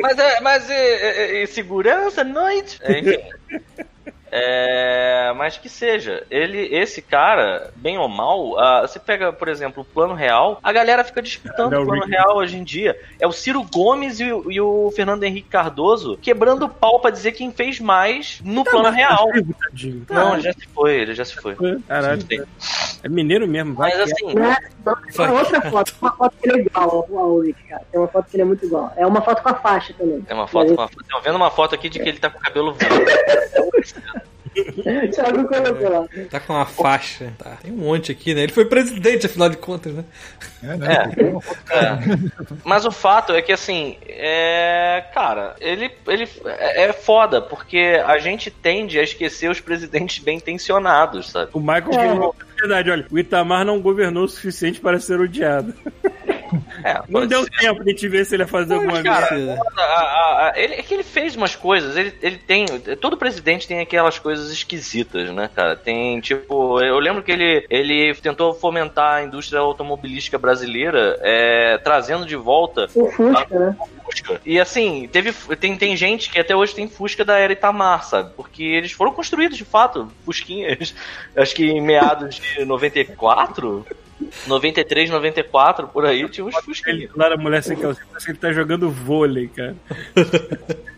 Mas 0.00 0.18
é, 0.18 0.40
mas 0.40 0.70
é, 0.70 1.38
é- 1.38 1.42
é 1.42 1.46
segurança, 1.46 2.22
noite. 2.24 2.78
É, 2.82 2.98
enfim. 2.98 3.18
É, 4.32 5.32
mas 5.36 5.56
que 5.56 5.68
seja, 5.68 6.24
ele, 6.30 6.58
esse 6.74 7.02
cara, 7.02 7.70
bem 7.76 7.98
ou 7.98 8.08
mal, 8.08 8.58
ah, 8.58 8.82
você 8.82 8.98
pega, 8.98 9.32
por 9.32 9.48
exemplo, 9.48 9.82
o 9.82 9.84
plano 9.84 10.14
real, 10.14 10.58
a 10.62 10.72
galera 10.72 11.02
fica 11.02 11.20
disputando 11.20 11.72
Não, 11.72 11.82
o 11.82 11.86
plano 11.86 12.04
real 12.04 12.36
hoje 12.36 12.56
em 12.56 12.64
dia. 12.64 12.98
É 13.18 13.26
o 13.26 13.32
Ciro 13.32 13.62
Gomes 13.62 14.20
e 14.20 14.32
o, 14.32 14.50
e 14.50 14.60
o 14.60 14.92
Fernando 14.94 15.24
Henrique 15.24 15.48
Cardoso 15.48 16.16
quebrando 16.20 16.66
o 16.66 16.68
pau 16.68 17.00
pra 17.00 17.10
dizer 17.10 17.32
quem 17.32 17.50
fez 17.50 17.80
mais 17.80 18.40
no 18.44 18.64
plano 18.64 18.90
real. 18.90 19.28
Tadinho. 19.64 20.06
Não, 20.08 20.40
já 20.40 20.52
se 20.52 20.66
foi, 20.68 20.94
ele 20.94 21.14
já 21.14 21.24
se 21.24 21.34
foi. 21.34 21.56
Caralho, 21.88 22.22
é 23.02 23.08
mineiro 23.08 23.48
mesmo, 23.48 23.74
vai. 23.74 23.90
Mas 23.90 24.00
é. 24.00 24.02
assim? 24.12 24.26
Tem 25.16 25.26
uma 25.26 25.38
outra 25.38 25.70
foto, 25.70 25.94
uma 26.00 26.12
foto 26.12 26.36
que 26.40 26.48
ele 26.48 26.60
é 26.60 26.62
igual 26.66 27.08
ao, 27.12 27.40
Rick, 27.40 27.62
cara. 27.64 27.82
Tem 27.90 28.00
uma 28.00 28.08
foto 28.08 28.28
que 28.30 28.36
ele 28.36 28.42
é 28.42 28.46
muito 28.46 28.64
igual. 28.64 28.92
É 28.96 29.06
uma 29.06 29.22
foto 29.22 29.42
com 29.42 29.48
a 29.48 29.54
faixa 29.54 29.94
também. 29.96 30.20
tem 30.20 30.36
uma 30.36 30.46
foto, 30.46 30.74
com 30.74 30.82
uma, 30.82 30.88
tô 30.88 31.20
vendo 31.20 31.36
uma 31.36 31.50
foto 31.50 31.74
aqui 31.74 31.88
de 31.88 31.98
que 31.98 32.08
ele 32.08 32.18
tá 32.18 32.30
com 32.30 32.38
o 32.38 32.42
cabelo 32.42 32.72
verde. 32.78 32.94
Thiago 35.14 35.46
colocou 35.46 35.88
lá. 35.88 36.08
Tá 36.30 36.40
com 36.40 36.52
uma 36.52 36.66
faixa. 36.66 37.32
Tá. 37.38 37.58
Tem 37.62 37.72
um 37.72 37.76
monte 37.76 38.10
aqui, 38.10 38.34
né? 38.34 38.42
Ele 38.42 38.52
foi 38.52 38.64
presidente, 38.64 39.26
afinal 39.26 39.48
de 39.48 39.56
contas, 39.56 39.94
né? 39.94 40.04
É, 40.62 40.76
né? 40.76 41.12
É. 41.70 41.98
Mas 42.64 42.84
o 42.84 42.90
fato 42.90 43.32
é 43.32 43.40
que, 43.40 43.52
assim, 43.52 43.96
é. 44.06 45.04
Cara, 45.14 45.54
ele, 45.60 45.90
ele 46.06 46.28
é 46.44 46.90
é 46.90 46.92
foda, 46.92 47.40
porque 47.40 48.00
a 48.04 48.18
gente 48.18 48.50
tende 48.50 48.98
a 48.98 49.02
esquecer 49.02 49.50
os 49.50 49.60
presidentes 49.60 50.22
bem 50.22 50.36
intencionados, 50.36 51.30
sabe? 51.30 51.50
O 51.52 51.60
Michael 51.60 51.92
É. 51.92 52.42
a 52.42 52.60
verdade, 52.60 52.90
olha, 52.90 53.06
o 53.10 53.18
Itamar 53.18 53.64
não 53.64 53.80
governou 53.80 54.24
o 54.24 54.28
suficiente 54.28 54.80
para 54.80 54.98
ser 54.98 55.20
odiado. 55.20 55.74
É, 56.84 57.00
Não 57.08 57.26
deu 57.26 57.44
ser. 57.44 57.50
tempo 57.50 57.84
de 57.84 57.94
te 57.94 58.08
ver 58.08 58.24
se 58.26 58.34
ele 58.34 58.42
ia 58.42 58.46
fazer 58.48 58.74
alguma 58.74 59.02
Cara, 59.02 59.34
merda. 59.34 59.60
a- 59.76 59.82
a- 59.82 60.48
a- 60.48 60.52
ele, 60.56 60.74
é 60.74 60.82
que 60.82 60.94
ele 60.94 61.02
fez 61.02 61.36
umas 61.36 61.54
coisas, 61.56 61.96
ele, 61.96 62.12
ele 62.22 62.36
tem. 62.38 62.66
Todo 63.00 63.16
presidente 63.16 63.66
tem 63.68 63.80
aquelas 63.80 64.18
coisas 64.18 64.50
esquisitas, 64.50 65.30
né, 65.30 65.48
cara? 65.54 65.76
Tem, 65.76 66.20
tipo, 66.20 66.80
eu 66.80 66.98
lembro 66.98 67.22
que 67.22 67.32
ele, 67.32 67.66
ele 67.70 68.14
tentou 68.16 68.52
fomentar 68.54 69.16
a 69.16 69.22
indústria 69.22 69.60
automobilística 69.60 70.38
brasileira, 70.38 71.18
é, 71.22 71.78
trazendo 71.78 72.24
de 72.26 72.36
volta 72.36 72.86
O 72.94 73.10
Fusca, 73.10 73.58
né? 73.58 73.76
Fusca. 74.04 74.40
E 74.44 74.58
assim, 74.58 75.08
teve, 75.12 75.32
tem, 75.56 75.76
tem 75.76 75.96
gente 75.96 76.30
que 76.30 76.40
até 76.40 76.54
hoje 76.54 76.74
tem 76.74 76.88
Fusca 76.88 77.24
da 77.24 77.38
era 77.38 77.52
Itamar, 77.52 78.04
sabe? 78.04 78.30
Porque 78.36 78.62
eles 78.62 78.92
foram 78.92 79.12
construídos 79.12 79.56
de 79.56 79.64
fato, 79.64 80.10
Fusquinhas, 80.24 80.94
acho 81.36 81.54
que 81.54 81.64
em 81.64 81.80
meados 81.80 82.36
de 82.56 82.64
94. 82.64 83.86
93, 84.46 85.10
94, 85.10 85.88
por 85.88 86.04
aí, 86.06 86.28
tinha 86.28 86.44
uns 86.44 86.54
Ele 86.54 86.62
Fusquinhas. 86.64 87.10
lá 87.16 87.28
da 87.28 87.36
mulher 87.36 87.62
sem 87.62 87.76
calcinha, 87.76 88.06
parece 88.08 88.26
que 88.26 88.32
ele 88.32 88.38
tá 88.38 88.52
jogando 88.52 88.90
vôlei, 88.90 89.48
cara. 89.48 89.76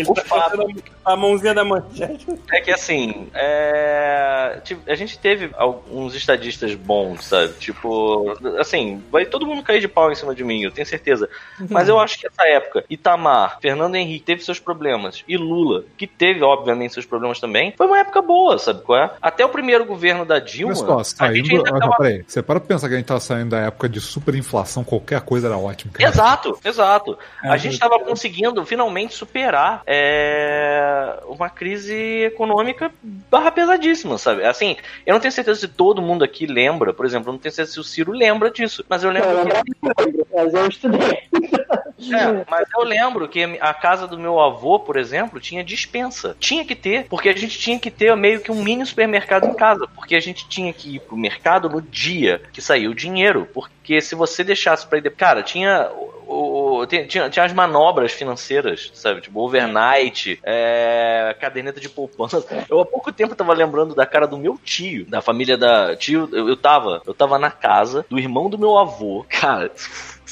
ele 0.00 0.10
O 0.10 0.14
tá 0.14 0.22
fato- 0.24 0.66
a 1.04 1.16
mãozinha 1.16 1.52
da 1.54 1.64
manchete. 1.64 2.26
É 2.52 2.60
que 2.60 2.70
assim, 2.70 3.28
é, 3.34 4.60
tipo, 4.64 4.88
a 4.90 4.94
gente 4.94 5.18
teve 5.18 5.50
alguns 5.56 6.14
estadistas 6.14 6.74
bons, 6.74 7.24
sabe? 7.24 7.52
Tipo, 7.54 8.34
assim, 8.58 9.02
vai 9.10 9.24
todo 9.26 9.46
mundo 9.46 9.62
cair 9.62 9.80
de 9.80 9.88
pau 9.88 10.10
em 10.10 10.14
cima 10.14 10.34
de 10.34 10.44
mim, 10.44 10.62
eu 10.62 10.70
tenho 10.70 10.86
certeza. 10.86 11.28
Mas 11.70 11.88
eu 11.88 11.98
acho 11.98 12.18
que 12.18 12.26
essa 12.26 12.46
época, 12.46 12.84
Itamar, 12.88 13.58
Fernando 13.60 13.94
Henrique 13.96 14.24
teve 14.24 14.42
seus 14.44 14.58
problemas, 14.58 15.24
e 15.26 15.36
Lula, 15.36 15.84
que 15.96 16.06
teve, 16.06 16.42
obviamente, 16.42 16.94
seus 16.94 17.06
problemas 17.06 17.40
também, 17.40 17.72
foi 17.76 17.86
uma 17.86 17.98
época 17.98 18.22
boa, 18.22 18.58
sabe 18.58 18.82
qual 18.82 18.98
é? 18.98 19.10
Até 19.20 19.44
o 19.44 19.48
primeiro 19.48 19.84
governo 19.84 20.24
da 20.24 20.38
Dilma. 20.38 20.72
Mas, 20.72 20.82
ó, 20.82 20.98
a 21.00 21.04
saindo. 21.04 21.34
gente 21.46 21.56
ainda 21.56 21.78
tava- 21.78 21.96
peraí, 21.96 22.24
você 22.26 22.42
para 22.42 22.60
pra 22.60 22.68
pensar 22.68 22.88
que 22.88 22.94
a 22.94 22.96
gente 22.98 23.06
tá 23.06 23.18
saindo 23.20 23.50
da 23.50 23.58
época 23.60 23.88
de 23.88 24.00
superinflação, 24.00 24.84
qualquer 24.84 25.20
coisa 25.22 25.48
era 25.48 25.56
ótimo, 25.58 25.92
cara. 25.92 26.08
Exato, 26.08 26.58
exato. 26.64 27.18
A 27.42 27.54
É, 27.54 27.58
gente 27.58 27.74
estava 27.74 27.98
conseguindo 27.98 28.64
finalmente 28.64 29.14
superar 29.14 29.81
é, 29.86 31.18
uma 31.26 31.50
crise 31.50 31.94
econômica 32.24 32.90
barra 33.02 33.50
pesadíssima, 33.50 34.18
sabe? 34.18 34.44
Assim, 34.44 34.76
eu 35.06 35.14
não 35.14 35.20
tenho 35.20 35.32
certeza 35.32 35.60
se 35.60 35.68
todo 35.68 36.02
mundo 36.02 36.24
aqui 36.24 36.46
lembra, 36.46 36.92
por 36.92 37.06
exemplo, 37.06 37.28
eu 37.28 37.32
não 37.32 37.38
tenho 37.38 37.52
certeza 37.52 37.74
se 37.74 37.80
o 37.80 37.84
Ciro 37.84 38.12
lembra 38.12 38.50
disso, 38.50 38.84
mas 38.88 39.02
eu 39.02 39.10
lembro 39.10 39.30
Não, 39.30 39.44
que. 39.44 40.34
mas 40.34 40.54
eu 40.54 40.68
estudei. 40.68 41.22
É, 42.10 42.44
mas 42.50 42.68
eu 42.76 42.82
lembro 42.82 43.28
que 43.28 43.44
a 43.60 43.72
casa 43.72 44.08
do 44.08 44.18
meu 44.18 44.40
avô, 44.40 44.80
por 44.80 44.96
exemplo, 44.96 45.38
tinha 45.38 45.62
dispensa. 45.62 46.36
Tinha 46.38 46.64
que 46.64 46.74
ter, 46.74 47.06
porque 47.06 47.28
a 47.28 47.36
gente 47.36 47.56
tinha 47.58 47.78
que 47.78 47.90
ter 47.90 48.14
meio 48.16 48.40
que 48.40 48.50
um 48.50 48.62
mini 48.62 48.84
supermercado 48.84 49.46
em 49.46 49.54
casa, 49.54 49.86
porque 49.94 50.16
a 50.16 50.20
gente 50.20 50.48
tinha 50.48 50.72
que 50.72 50.96
ir 50.96 51.00
pro 51.00 51.16
mercado 51.16 51.68
no 51.68 51.80
dia 51.80 52.42
que 52.52 52.60
saiu 52.60 52.90
o 52.90 52.94
dinheiro, 52.94 53.48
porque 53.54 53.81
se 54.00 54.14
você 54.14 54.42
deixasse 54.44 54.86
pra 54.86 54.98
ir... 54.98 55.02
de- 55.02 55.10
Cara, 55.10 55.42
tinha... 55.42 55.90
O, 56.26 56.78
o- 56.80 56.86
tinha, 56.86 57.28
tinha 57.28 57.44
as 57.44 57.52
manobras 57.52 58.12
financeiras, 58.12 58.90
sabe? 58.94 59.20
Tipo, 59.20 59.40
overnight, 59.40 60.38
é, 60.42 61.36
caderneta 61.38 61.78
de 61.80 61.88
poupança. 61.90 62.42
Eu 62.70 62.80
há 62.80 62.86
pouco 62.86 63.12
tempo 63.12 63.34
tava 63.34 63.52
lembrando 63.52 63.94
da 63.94 64.06
cara 64.06 64.26
do 64.26 64.38
meu 64.38 64.56
tio, 64.64 65.04
da 65.06 65.20
família 65.20 65.56
da 65.58 65.94
tio. 65.96 66.28
Eu, 66.32 66.48
eu 66.48 66.56
tava, 66.56 67.02
eu 67.06 67.12
tava 67.12 67.38
na 67.38 67.50
casa 67.50 68.06
do 68.08 68.18
irmão 68.18 68.48
do 68.48 68.58
meu 68.58 68.78
avô, 68.78 69.26
cara. 69.28 69.70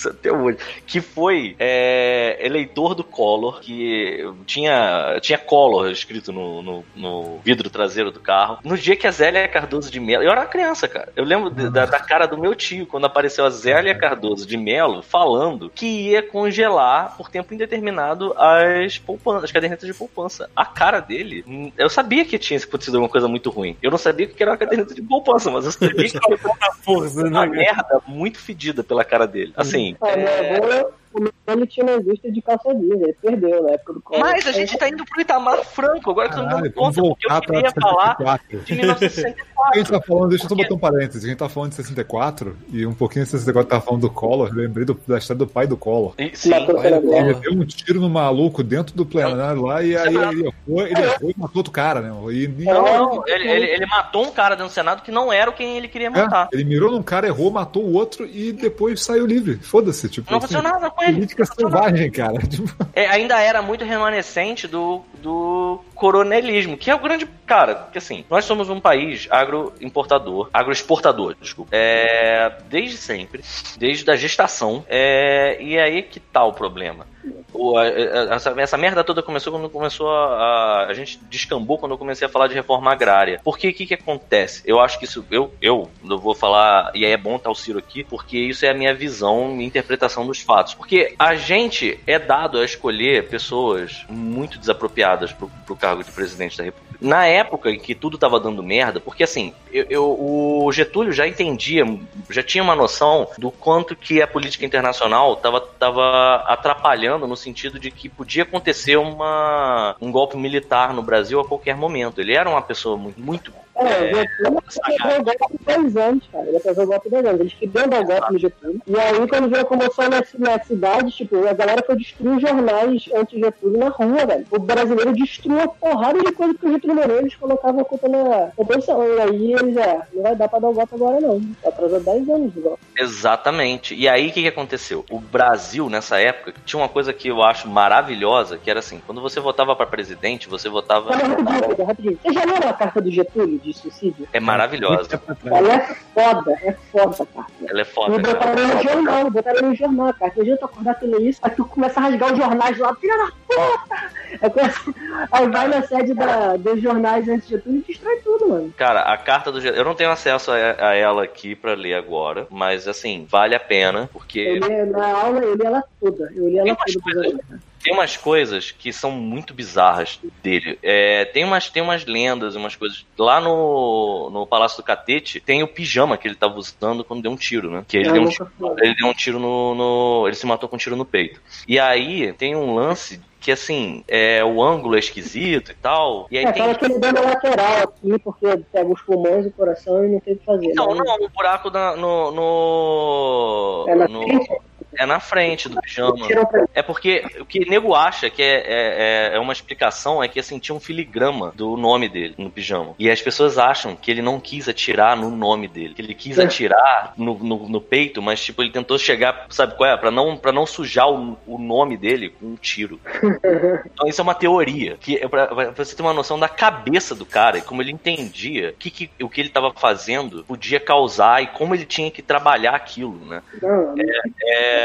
Isso 0.01 0.09
Até 0.09 0.33
hoje. 0.33 0.59
Que 0.87 1.01
foi 1.01 1.55
é, 1.59 2.39
eleitor 2.41 2.95
do 2.95 3.05
Collor, 3.05 3.61
que 3.61 4.25
tinha, 4.47 5.19
tinha 5.21 5.39
Collor 5.39 5.91
escrito 5.91 6.33
no, 6.33 6.63
no, 6.63 6.85
no 6.97 7.39
vidro 7.45 7.69
traseiro 7.71 8.11
do 8.11 8.21
carro. 8.21 8.59
No 8.65 8.77
dia 8.77 8.97
que 8.97 9.07
a 9.07 9.11
Zélia 9.11 9.47
Cardoso 9.49 9.91
de 9.91 10.01
Mello. 10.01 10.23
Eu 10.25 10.31
era 10.31 10.41
uma 10.41 10.47
criança, 10.47 10.89
cara. 10.89 11.13
Eu 11.15 11.25
lembro 11.25 11.51
de- 11.51 11.71
da, 11.71 11.87
da 11.87 12.01
cara 12.01 12.27
do 12.27 12.39
meu 12.39 12.55
tio 12.55 12.87
quando 12.87 13.05
apareceu 13.05 13.45
a 13.45 13.51
Zélia 13.51 13.95
Cardoso 13.95 14.47
de 14.47 14.57
Mello 14.57 15.03
falando 15.03 15.71
que 15.71 15.87
ia 15.87 16.23
congelar 16.23 17.17
por 17.17 17.29
tempo 17.31 17.53
indeterminado 17.55 18.35
as 18.37 18.99
poupanças, 18.99 19.45
as 19.45 19.53
cadernetas 19.53 19.87
de 19.87 19.95
poupança. 19.95 20.49
A 20.57 20.65
cara 20.65 21.01
dele, 21.01 21.45
hum, 21.47 21.71
eu 21.77 21.89
sabia 21.91 22.25
que 22.25 22.39
tinha 22.39 22.59
acontecido 22.59 22.95
alguma 22.97 23.11
coisa 23.11 23.29
muito 23.29 23.51
ruim. 23.51 23.77
Eu 23.83 23.91
não 23.91 23.99
sabia 23.99 24.27
que 24.27 24.43
era 24.43 24.53
uma 24.53 24.57
caderneta 24.59 24.95
de 24.95 25.03
poupança, 25.03 25.51
mas 25.51 25.65
eu 25.65 25.73
sabia 25.73 26.09
que 26.09 26.19
né, 26.21 27.29
uma 27.29 27.31
cara? 27.31 27.51
merda 27.51 28.01
muito 28.07 28.39
fedida 28.39 28.83
pela 28.83 29.05
cara 29.05 29.27
dele. 29.27 29.53
Assim. 29.57 29.90
Ah, 30.01 30.17
meu 30.17 30.29
é, 30.29 30.57
avô, 30.57 30.93
o 31.15 31.31
ele 31.51 31.67
tinha 31.67 31.85
uma 31.85 31.97
indústria 31.97 32.33
de 32.33 32.41
calça 32.41 32.73
jeans, 32.75 33.01
ele 33.03 33.13
perdeu 33.21 33.63
na 33.65 33.71
época 33.71 33.93
do 33.95 34.01
Collor. 34.01 34.21
Mas 34.25 34.47
a 34.47 34.53
gente 34.53 34.79
tá 34.79 34.89
indo 34.89 35.05
pro 35.05 35.21
Itamar 35.21 35.65
Franco, 35.65 36.11
agora 36.13 36.29
que 36.29 36.35
eu 36.39 36.45
Caralho, 36.45 36.63
dando 36.63 36.73
conta, 36.75 37.03
porque 37.03 37.27
eu 37.27 37.31
voltar 37.31 37.41
queria 37.41 37.73
pra 37.73 37.83
falar 37.83 38.17
64. 38.17 38.59
de 38.61 38.73
A 38.73 38.77
1964. 38.77 39.79
gente 39.79 39.91
tá 39.91 40.01
falando, 40.01 40.29
deixa 40.31 40.45
eu 40.45 40.49
só 40.49 40.55
botar 40.55 40.75
um 40.75 40.79
parênteses. 40.79 41.25
A 41.25 41.29
gente 41.29 41.39
tá 41.39 41.49
falando 41.49 41.71
de 41.71 41.77
64 41.77 42.57
e 42.73 42.87
um 42.87 42.95
pouquinho 42.95 43.25
de 43.25 43.31
64 43.33 43.69
tá 43.69 43.81
falando 43.81 44.03
do 44.03 44.11
Collor. 44.11 44.51
Lembrei 44.55 44.85
do- 44.87 44.99
da 45.07 45.19
história 45.19 45.39
do 45.39 45.47
pai 45.47 45.67
do 45.67 45.77
Collor. 45.77 46.15
E- 46.19 46.31
Sim. 46.35 46.51
Ele 46.55 47.35
deu 47.35 47.53
um 47.53 47.65
tiro 47.67 48.01
no 48.01 48.09
maluco 48.09 48.63
dentro 48.63 48.95
do 48.95 49.05
plenário 49.05 49.63
lá 49.63 49.83
e 49.83 49.97
aí 49.97 50.05
Separado. 50.13 50.33
ele 50.33 50.47
errou, 50.69 50.87
ele 50.87 51.01
errou 51.03 51.31
e 51.31 51.35
matou 51.37 51.57
outro 51.59 51.73
cara, 51.73 52.01
né? 52.01 52.11
E, 52.33 52.49
não, 52.65 52.83
não, 52.85 53.23
ele, 53.27 53.49
ele, 53.51 53.67
ele 53.67 53.87
matou 53.87 54.25
um 54.27 54.31
cara 54.31 54.55
dentro 54.55 54.71
do 54.71 54.75
Senado 54.75 55.03
que 55.03 55.11
não 55.11 55.33
era 55.33 55.51
o 55.51 55.53
quem 55.53 55.77
ele 55.77 55.89
queria 55.89 56.07
É, 56.07 56.11
matar. 56.11 56.49
ele 56.53 56.65
mirou 56.65 56.91
num 56.91 57.03
cara, 57.03 57.27
errou, 57.27 57.51
matou 57.51 57.83
o 57.85 57.93
outro 57.95 58.27
e 58.27 58.53
depois 58.53 59.03
saiu 59.03 59.27
livre. 59.27 59.57
Foda-se, 59.57 60.09
tipo. 60.09 60.31
Não 60.31 60.39
aconteceu 60.39 60.63
nada 60.63 60.91
com 61.01 61.05
ele. 61.05 61.15
Política 61.15 61.45
selvagem, 61.45 62.11
cara. 62.11 62.39
É, 62.93 63.07
ainda 63.07 63.41
era 63.41 63.63
muito 63.63 63.85
remanescente 63.85 64.67
do, 64.67 65.03
do 65.23 65.81
coronelismo, 66.01 66.79
que 66.79 66.91
é 66.91 66.95
o 66.95 66.99
grande. 66.99 67.27
Cara, 67.47 67.75
porque 67.75 67.99
assim, 67.99 68.25
nós 68.31 68.47
somos 68.47 68.71
um 68.71 68.81
país 68.81 69.29
agroimportador, 69.31 70.49
agroexportador, 70.53 71.35
desculpa. 71.41 71.71
É, 71.75 72.51
desde 72.69 72.97
sempre, 72.97 73.43
desde 73.77 74.11
a 74.11 74.17
gestação. 74.17 74.83
É, 74.89 75.59
e 75.61 75.79
aí 75.79 76.03
que 76.03 76.19
tá 76.19 76.43
o 76.45 76.53
problema. 76.55 77.07
O- 77.53 77.77
a- 77.77 77.83
a- 77.83 78.35
essa, 78.35 78.55
essa 78.59 78.79
merda 78.79 79.05
toda 79.05 79.23
começou 79.23 79.53
quando 79.53 79.69
começou 79.69 80.09
a, 80.09 80.25
a. 80.25 80.87
A 80.87 80.95
gente 80.95 81.19
descambou 81.29 81.77
quando 81.77 81.93
eu 81.93 81.99
comecei 81.99 82.27
a 82.27 82.31
falar 82.31 82.47
de 82.49 82.55
reforma 82.55 82.91
agrária. 82.91 83.41
Porque 83.45 83.69
o 83.69 83.75
que, 83.75 83.85
que 83.85 83.95
acontece? 83.95 84.63
Eu 84.65 84.81
acho 84.81 84.99
que 84.99 85.05
isso. 85.05 85.25
Eu, 85.31 85.53
eu, 85.61 85.91
eu 86.09 86.19
vou 86.19 86.35
falar. 86.35 86.91
E 86.95 87.05
aí 87.05 87.13
é 87.13 87.17
bom 87.19 87.37
estar 87.37 87.51
o 87.51 87.55
Ciro 87.55 87.79
aqui, 87.79 88.03
porque 88.05 88.39
isso 88.39 88.65
é 88.65 88.71
a 88.71 88.75
minha 88.75 88.95
visão 88.95 89.61
e 89.61 89.65
interpretação 89.65 90.27
dos 90.27 90.41
fatos. 90.41 90.73
Porque 90.73 91.15
a 91.19 91.35
gente 91.35 92.01
é 92.07 92.19
dado 92.19 92.59
a 92.59 92.65
escolher 92.65 93.29
pessoas 93.29 94.07
muito 94.09 94.59
desapropriadas 94.59 95.31
pro, 95.33 95.51
pro 95.67 95.77
de 95.97 96.05
presidente 96.11 96.57
da 96.59 96.65
República. 96.65 96.91
Na 97.01 97.27
época 97.27 97.71
em 97.71 97.79
que 97.79 97.95
tudo 97.95 98.19
tava 98.19 98.39
dando 98.39 98.63
merda, 98.63 99.01
porque 99.01 99.23
assim, 99.25 99.53
eu, 99.73 99.87
eu- 99.89 100.65
o 100.65 100.71
Getúlio 100.73 101.13
já 101.13 101.27
entendia, 101.27 101.85
já 102.29 102.43
tinha 102.43 102.63
uma 102.63 102.75
noção 102.77 103.27
do 103.39 103.51
quanto 103.51 103.97
que 103.97 104.21
a 104.21 104.27
política 104.27 104.65
internacional 104.67 105.37
tava, 105.37 105.61
tava 105.61 106.37
atrapalhando 106.47 107.27
no 107.27 107.37
sentido 107.37 107.79
de 107.79 107.91
que 107.91 108.09
podia 108.09 108.43
acontecer 108.43 108.97
uma, 108.97 109.97
um 110.01 110.11
golpe 110.13 110.37
militar 110.37 110.93
no 110.93 111.03
Brasil 111.03 111.41
a 111.41 111.45
qualquer 111.47 111.77
momento. 111.77 112.21
Ele 112.21 112.35
era 112.35 112.49
uma 112.49 112.63
pessoa 112.63 112.97
muito, 112.97 113.21
muito 113.21 113.53
É, 113.81 113.91
É, 113.91 114.13
o 114.13 114.15
Getúlio 114.15 114.59
atrasou 114.59 115.21
o 115.21 115.25
golpe 115.25 115.59
de 115.59 115.65
10 115.65 115.97
anos, 115.97 116.29
cara. 116.31 116.47
Ele 116.47 116.57
atrasou 116.57 116.85
o 116.85 116.87
golpe 116.87 117.09
de 117.09 117.11
10 117.11 117.27
anos. 117.27 117.41
Eles 117.41 117.55
queriam 117.55 117.89
dar 117.89 118.01
o 118.01 118.05
golpe 118.05 118.33
no 118.33 118.39
Getúlio. 118.39 118.83
E 118.87 119.01
aí, 119.01 119.29
quando 119.29 119.49
veio 119.49 119.63
a 119.63 119.65
comoção 119.65 120.09
na, 120.09 120.23
na 120.39 120.63
cidade, 120.63 121.11
tipo, 121.13 121.49
a 121.49 121.53
galera 121.53 121.83
foi 121.85 121.97
destruir 121.97 122.37
os 122.37 122.43
jornais 122.43 123.09
anti-Getúlio 123.15 123.79
na 123.79 123.89
rua, 123.89 124.27
velho. 124.27 124.47
O 124.51 124.59
brasileiro 124.59 125.13
destruiu 125.13 125.59
uma 125.59 125.69
porrada 125.69 126.19
de 126.19 126.33
coisa 126.33 126.55
que 126.55 126.67
o 126.67 126.73
Getúlio 126.73 126.97
morreu. 126.97 127.19
Eles 127.21 127.35
colocavam 127.35 127.81
a 127.81 127.85
culpa 127.85 128.09
na 128.09 128.51
oposição. 128.57 129.03
E 129.03 129.21
aí 129.21 129.53
eles, 129.55 129.77
é, 129.77 130.01
não 130.13 130.23
vai 130.23 130.37
dar 130.37 130.49
pra 130.49 130.59
dar 130.59 130.69
o 130.69 130.75
golpe 130.75 130.95
agora, 130.95 131.21
não. 131.21 131.41
Atrasou 131.65 132.01
10 132.01 132.29
anos 132.29 132.57
o 132.57 132.61
golpe. 132.61 132.83
Exatamente. 132.99 133.95
E 133.95 134.09
aí 134.09 134.29
o 134.29 134.33
que, 134.33 134.43
que 134.43 134.49
aconteceu? 134.49 135.05
O 135.11 135.19
Brasil, 135.19 135.89
nessa 135.89 136.19
época, 136.19 136.53
tinha 136.65 136.81
uma 136.81 136.89
coisa 136.89 137.13
que 137.13 137.29
eu 137.29 137.43
acho 137.43 137.69
maravilhosa, 137.69 138.59
que 138.59 138.71
era 138.71 138.81
assim, 138.81 139.01
quando 139.07 139.21
você 139.21 139.41
votava 139.41 139.75
para 139.75 139.87
presidente, 139.87 140.49
você 140.49 140.69
votava. 140.69 141.15
Rapidinho, 141.15 141.87
rapidinho. 141.87 142.19
Você 142.23 142.33
já 142.33 142.45
leram 142.45 142.69
a 142.69 142.73
carta 142.73 143.01
do 143.01 143.11
Getúlio 143.11 143.59
de 143.59 143.70
suicídio? 143.75 144.29
É 144.33 144.41
maravilhosa. 144.41 145.21
Ela 145.47 145.73
é 145.75 145.81
foda, 146.15 146.53
é 146.63 146.73
foda 146.93 147.23
a 147.23 147.27
carta. 147.27 147.53
Ela 147.69 147.81
é 147.81 147.85
foda, 147.85 148.23
cara. 148.23 148.35
botaram 148.35 148.69
no 148.77 148.83
jornal, 148.83 149.31
botaram 149.31 149.69
no 149.69 149.75
jornal, 149.75 150.15
cara. 150.15 150.31
Tem 150.33 150.45
jeito 150.45 150.59
de 150.59 150.65
acordar 150.65 150.95
tendo 150.95 151.21
isso, 151.23 151.39
aí 151.43 151.51
tu 151.51 151.65
começa 151.65 152.01
a 152.01 152.03
rasgar 152.05 152.33
os 152.33 152.39
jornais 152.39 152.79
lá, 152.79 152.95
filha 152.97 153.17
da 153.17 153.27
puta! 153.27 154.21
Aí, 154.43 154.51
começa- 154.51 154.95
aí 155.33 155.49
vai 155.49 155.69
na 155.69 155.83
sede 155.83 156.15
da, 156.15 156.57
dos 156.57 156.81
jornais 156.81 157.29
antes 157.29 157.49
de 157.49 157.59
tudo 157.59 157.77
e 157.77 157.81
destrói 157.81 158.17
tudo, 158.19 158.49
mano. 158.49 158.75
Cara, 158.77 159.01
a 159.01 159.17
carta 159.17 159.51
do. 159.53 159.59
Eu 159.61 159.85
não 159.85 159.95
tenho 159.95 160.11
acesso 160.11 160.51
a, 160.53 160.55
a 160.57 160.95
ela 160.95 161.25
aqui 161.25 161.55
pra 161.55 161.75
ler 161.75 161.95
agora, 161.95 162.47
mas 162.51 162.87
assim, 162.89 163.27
vale 163.29 163.55
a 163.55 163.61
pena, 163.61 164.09
porque. 164.13 164.39
Eu 164.41 164.69
li, 164.69 164.91
na 164.91 165.13
aula 165.19 165.39
eu 165.41 165.55
li 165.55 165.65
ela 165.67 165.83
toda. 166.01 166.31
Eu 166.35 166.49
li 166.49 166.59
ela 166.59 166.77
toda. 166.77 167.61
Tem 167.83 167.95
umas 167.95 168.17
coisas 168.17 168.71
que 168.71 168.93
são 168.93 169.11
muito 169.11 169.55
bizarras 169.55 170.19
dele. 170.43 170.79
É, 170.83 171.25
tem, 171.25 171.45
umas, 171.45 171.71
tem 171.71 171.83
umas 171.83 172.05
lendas, 172.05 172.55
umas 172.55 172.77
coisas. 172.77 173.07
Lá 173.19 173.41
no, 173.41 174.29
no 174.31 174.47
Palácio 174.47 174.77
do 174.77 174.83
Catete, 174.85 175.41
tem 175.41 175.63
o 175.63 175.69
pijama 175.69 176.19
que 176.19 176.29
ele 176.29 176.35
tava 176.35 176.57
usando 176.59 177.03
quando 177.05 177.23
deu 177.23 177.31
um 177.33 177.37
tiro, 177.37 177.71
né? 177.71 177.85
Que 177.89 177.97
ele, 177.97 178.09
Eu 178.09 178.13
deu 178.13 178.23
um, 178.23 178.29
tiro- 178.29 178.53
ele 178.83 178.95
deu 178.95 179.09
um 179.09 179.15
tiro 179.15 179.39
no, 179.39 179.75
no- 179.75 180.25
Ele 180.27 180.37
se 180.37 180.47
matou 180.47 180.69
com 180.69 180.77
um 180.77 180.79
tiro 180.79 180.95
no 180.97 181.05
peito. 181.07 181.41
E 181.67 181.79
aí 181.79 182.33
tem 182.35 182.55
um 182.55 182.75
lance 182.75 183.21
que 183.41 183.51
assim, 183.51 184.05
é, 184.07 184.45
o 184.45 184.63
ângulo 184.63 184.95
é 184.97 184.99
esquisito 184.99 185.73
e 185.73 185.75
tal. 185.75 186.27
E 186.31 186.37
aí 186.37 186.45
É, 186.45 186.53
tem. 186.53 186.61
fala 186.63 186.75
que 186.75 186.85
ele 186.85 186.99
deu 186.99 187.13
na 187.15 187.21
lateral 187.23 187.85
aqui, 187.85 188.19
porque 188.19 188.47
pega 188.71 188.93
os 188.93 189.01
pulmões 189.01 189.47
e 189.47 189.49
o 189.49 189.53
coração 189.53 190.05
e 190.05 190.09
não 190.09 190.21
tem 190.21 190.35
o 190.35 190.37
que 190.39 190.45
fazer. 190.45 190.75
Não, 190.75 190.95
né? 190.95 191.01
não, 191.03 191.25
o 191.25 191.29
buraco 191.31 191.71
na- 191.71 191.97
no. 191.97 192.31
no, 192.31 193.85
É 193.89 193.95
na 193.95 194.07
no- 194.09 194.23
frente? 194.23 194.51
É 194.99 195.07
na 195.07 195.21
frente 195.21 195.69
do 195.69 195.81
pijama. 195.81 196.27
É 196.75 196.83
porque 196.83 197.25
o 197.41 197.45
que 197.45 197.69
nego 197.69 197.95
acha 197.95 198.29
que 198.31 198.43
é, 198.43 199.31
é, 199.33 199.37
é 199.37 199.39
uma 199.39 199.53
explicação 199.53 200.23
é 200.23 200.29
que 200.29 200.41
assim, 200.41 200.59
tinha 200.59 200.75
um 200.75 200.81
filigrama 200.81 201.53
do 201.55 201.77
nome 201.77 202.09
dele 202.09 202.35
no 202.39 202.51
pijama. 202.51 202.95
E 202.99 203.11
as 203.11 203.21
pessoas 203.21 203.59
acham 203.59 203.95
que 203.97 204.11
ele 204.11 204.23
não 204.23 204.41
quis 204.41 204.69
atirar 204.69 205.17
no 205.17 205.31
nome 205.31 205.69
dele. 205.69 205.95
Que 205.95 206.03
ele 206.03 206.15
quis 206.15 206.39
É. 206.39 206.45
atirar 206.45 207.13
no, 207.17 207.35
no, 207.39 207.69
no 207.69 207.81
peito, 207.81 208.21
mas 208.23 208.43
tipo, 208.43 208.63
ele 208.63 208.71
tentou 208.71 208.99
chegar, 208.99 209.47
sabe 209.51 209.75
qual 209.77 209.91
é? 209.91 209.97
Pra 209.97 210.11
não, 210.11 210.37
pra 210.37 210.53
não 210.53 210.67
sujar 210.67 211.09
o, 211.11 211.39
o 211.47 211.59
nome 211.59 211.97
dele 211.97 212.31
com 212.31 212.47
um 212.47 212.57
tiro. 212.57 213.01
Então 213.93 214.09
isso 214.09 214.21
é 214.21 214.25
uma 214.25 214.35
teoria. 214.35 214.97
Que 215.01 215.17
é 215.17 215.29
pra, 215.29 215.47
pra 215.47 215.85
você 215.85 215.95
ter 215.95 216.03
uma 216.03 216.13
noção 216.13 216.39
da 216.39 216.49
cabeça 216.49 217.15
do 217.15 217.27
cara 217.27 217.59
e 217.59 217.63
como 217.63 217.83
ele 217.83 217.91
entendia 217.93 218.75
que, 218.79 218.91
que, 218.91 219.11
o 219.23 219.29
que 219.29 219.41
ele 219.41 219.49
tava 219.49 219.73
fazendo 219.73 220.45
podia 220.45 220.81
causar 220.81 221.43
e 221.43 221.47
como 221.49 221.75
ele 221.75 221.85
tinha 221.85 222.11
que 222.11 222.23
trabalhar 222.23 222.75
aquilo, 222.75 223.19
né? 223.27 223.43
Não, 223.61 223.95
É, 223.99 224.80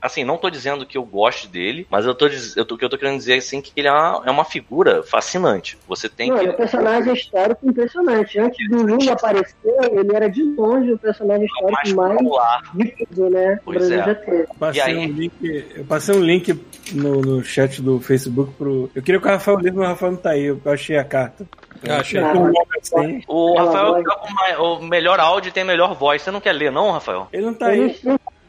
assim, 0.00 0.24
não 0.24 0.36
tô 0.38 0.48
dizendo 0.50 0.86
que 0.86 0.96
eu 0.96 1.04
goste 1.04 1.46
dele, 1.48 1.86
mas 1.90 2.04
eu 2.06 2.14
tô, 2.14 2.26
eu 2.56 2.64
tô, 2.64 2.74
o 2.74 2.78
que 2.78 2.84
eu 2.84 2.88
tô 2.88 2.96
querendo 2.98 3.18
dizer 3.18 3.34
assim 3.34 3.60
que 3.60 3.72
ele 3.76 3.88
é 3.88 3.92
uma, 3.92 4.22
é 4.26 4.30
uma 4.30 4.44
figura 4.44 5.02
fascinante. 5.02 5.76
Você 5.88 6.08
tem 6.08 6.30
não, 6.30 6.36
que. 6.36 6.42
ele 6.44 6.50
é 6.50 6.54
um 6.54 6.56
personagem 6.56 7.12
histórico 7.14 7.68
impressionante. 7.68 8.38
Antes 8.38 8.68
do 8.70 8.82
Lula 8.82 9.12
aparecer, 9.12 9.56
ele 9.92 10.14
era 10.14 10.28
de 10.28 10.42
longe 10.42 10.92
o 10.92 10.98
personagem 10.98 11.46
é 11.46 11.64
o 11.66 11.70
mais 11.70 11.88
histórico 11.88 11.96
mais 11.96 12.18
popular. 12.18 12.62
vivo, 12.74 13.30
né? 13.30 13.54
O 13.60 13.64
Pois 13.64 13.90
é. 13.90 14.14
Passei 14.58 14.80
E 14.80 14.80
aí? 14.80 14.96
um 14.98 15.06
link, 15.06 15.64
eu 15.76 15.84
passei 15.84 16.14
um 16.14 16.20
link 16.20 16.60
no, 16.92 17.20
no 17.20 17.44
chat 17.44 17.80
do 17.82 18.00
Facebook 18.00 18.52
pro. 18.54 18.90
Eu 18.94 19.02
queria 19.02 19.20
que 19.20 19.26
o 19.26 19.30
Rafael 19.30 19.58
lesse, 19.58 19.76
mas 19.76 19.86
o 19.86 19.88
Rafael 19.90 20.12
não 20.12 20.18
tá 20.18 20.30
aí. 20.30 20.44
Eu 20.46 20.60
achei 20.66 20.96
a 20.96 21.04
carta. 21.04 21.46
Ah, 21.88 21.98
achei. 22.00 22.20
Ah, 22.20 22.32
Um 22.34 22.52
assim. 22.78 23.22
O 23.26 23.56
Rafael 23.58 24.02
tá 24.02 24.20
ma- 24.30 24.58
o 24.62 24.82
melhor 24.82 25.18
áudio 25.20 25.48
e 25.48 25.52
tem 25.52 25.62
a 25.62 25.66
melhor 25.66 25.94
voz. 25.94 26.20
Você 26.22 26.30
não 26.30 26.40
quer 26.40 26.52
ler, 26.52 26.70
não, 26.72 26.90
Rafael? 26.90 27.28
Ele 27.32 27.44
não 27.46 27.54
tá 27.54 27.68
aí. 27.68 27.98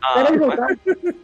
Ele- 0.02 0.12
Ah, 0.14 0.14
Peraí, 0.26 0.40
mas 0.40 0.40
voltar. 0.40 0.68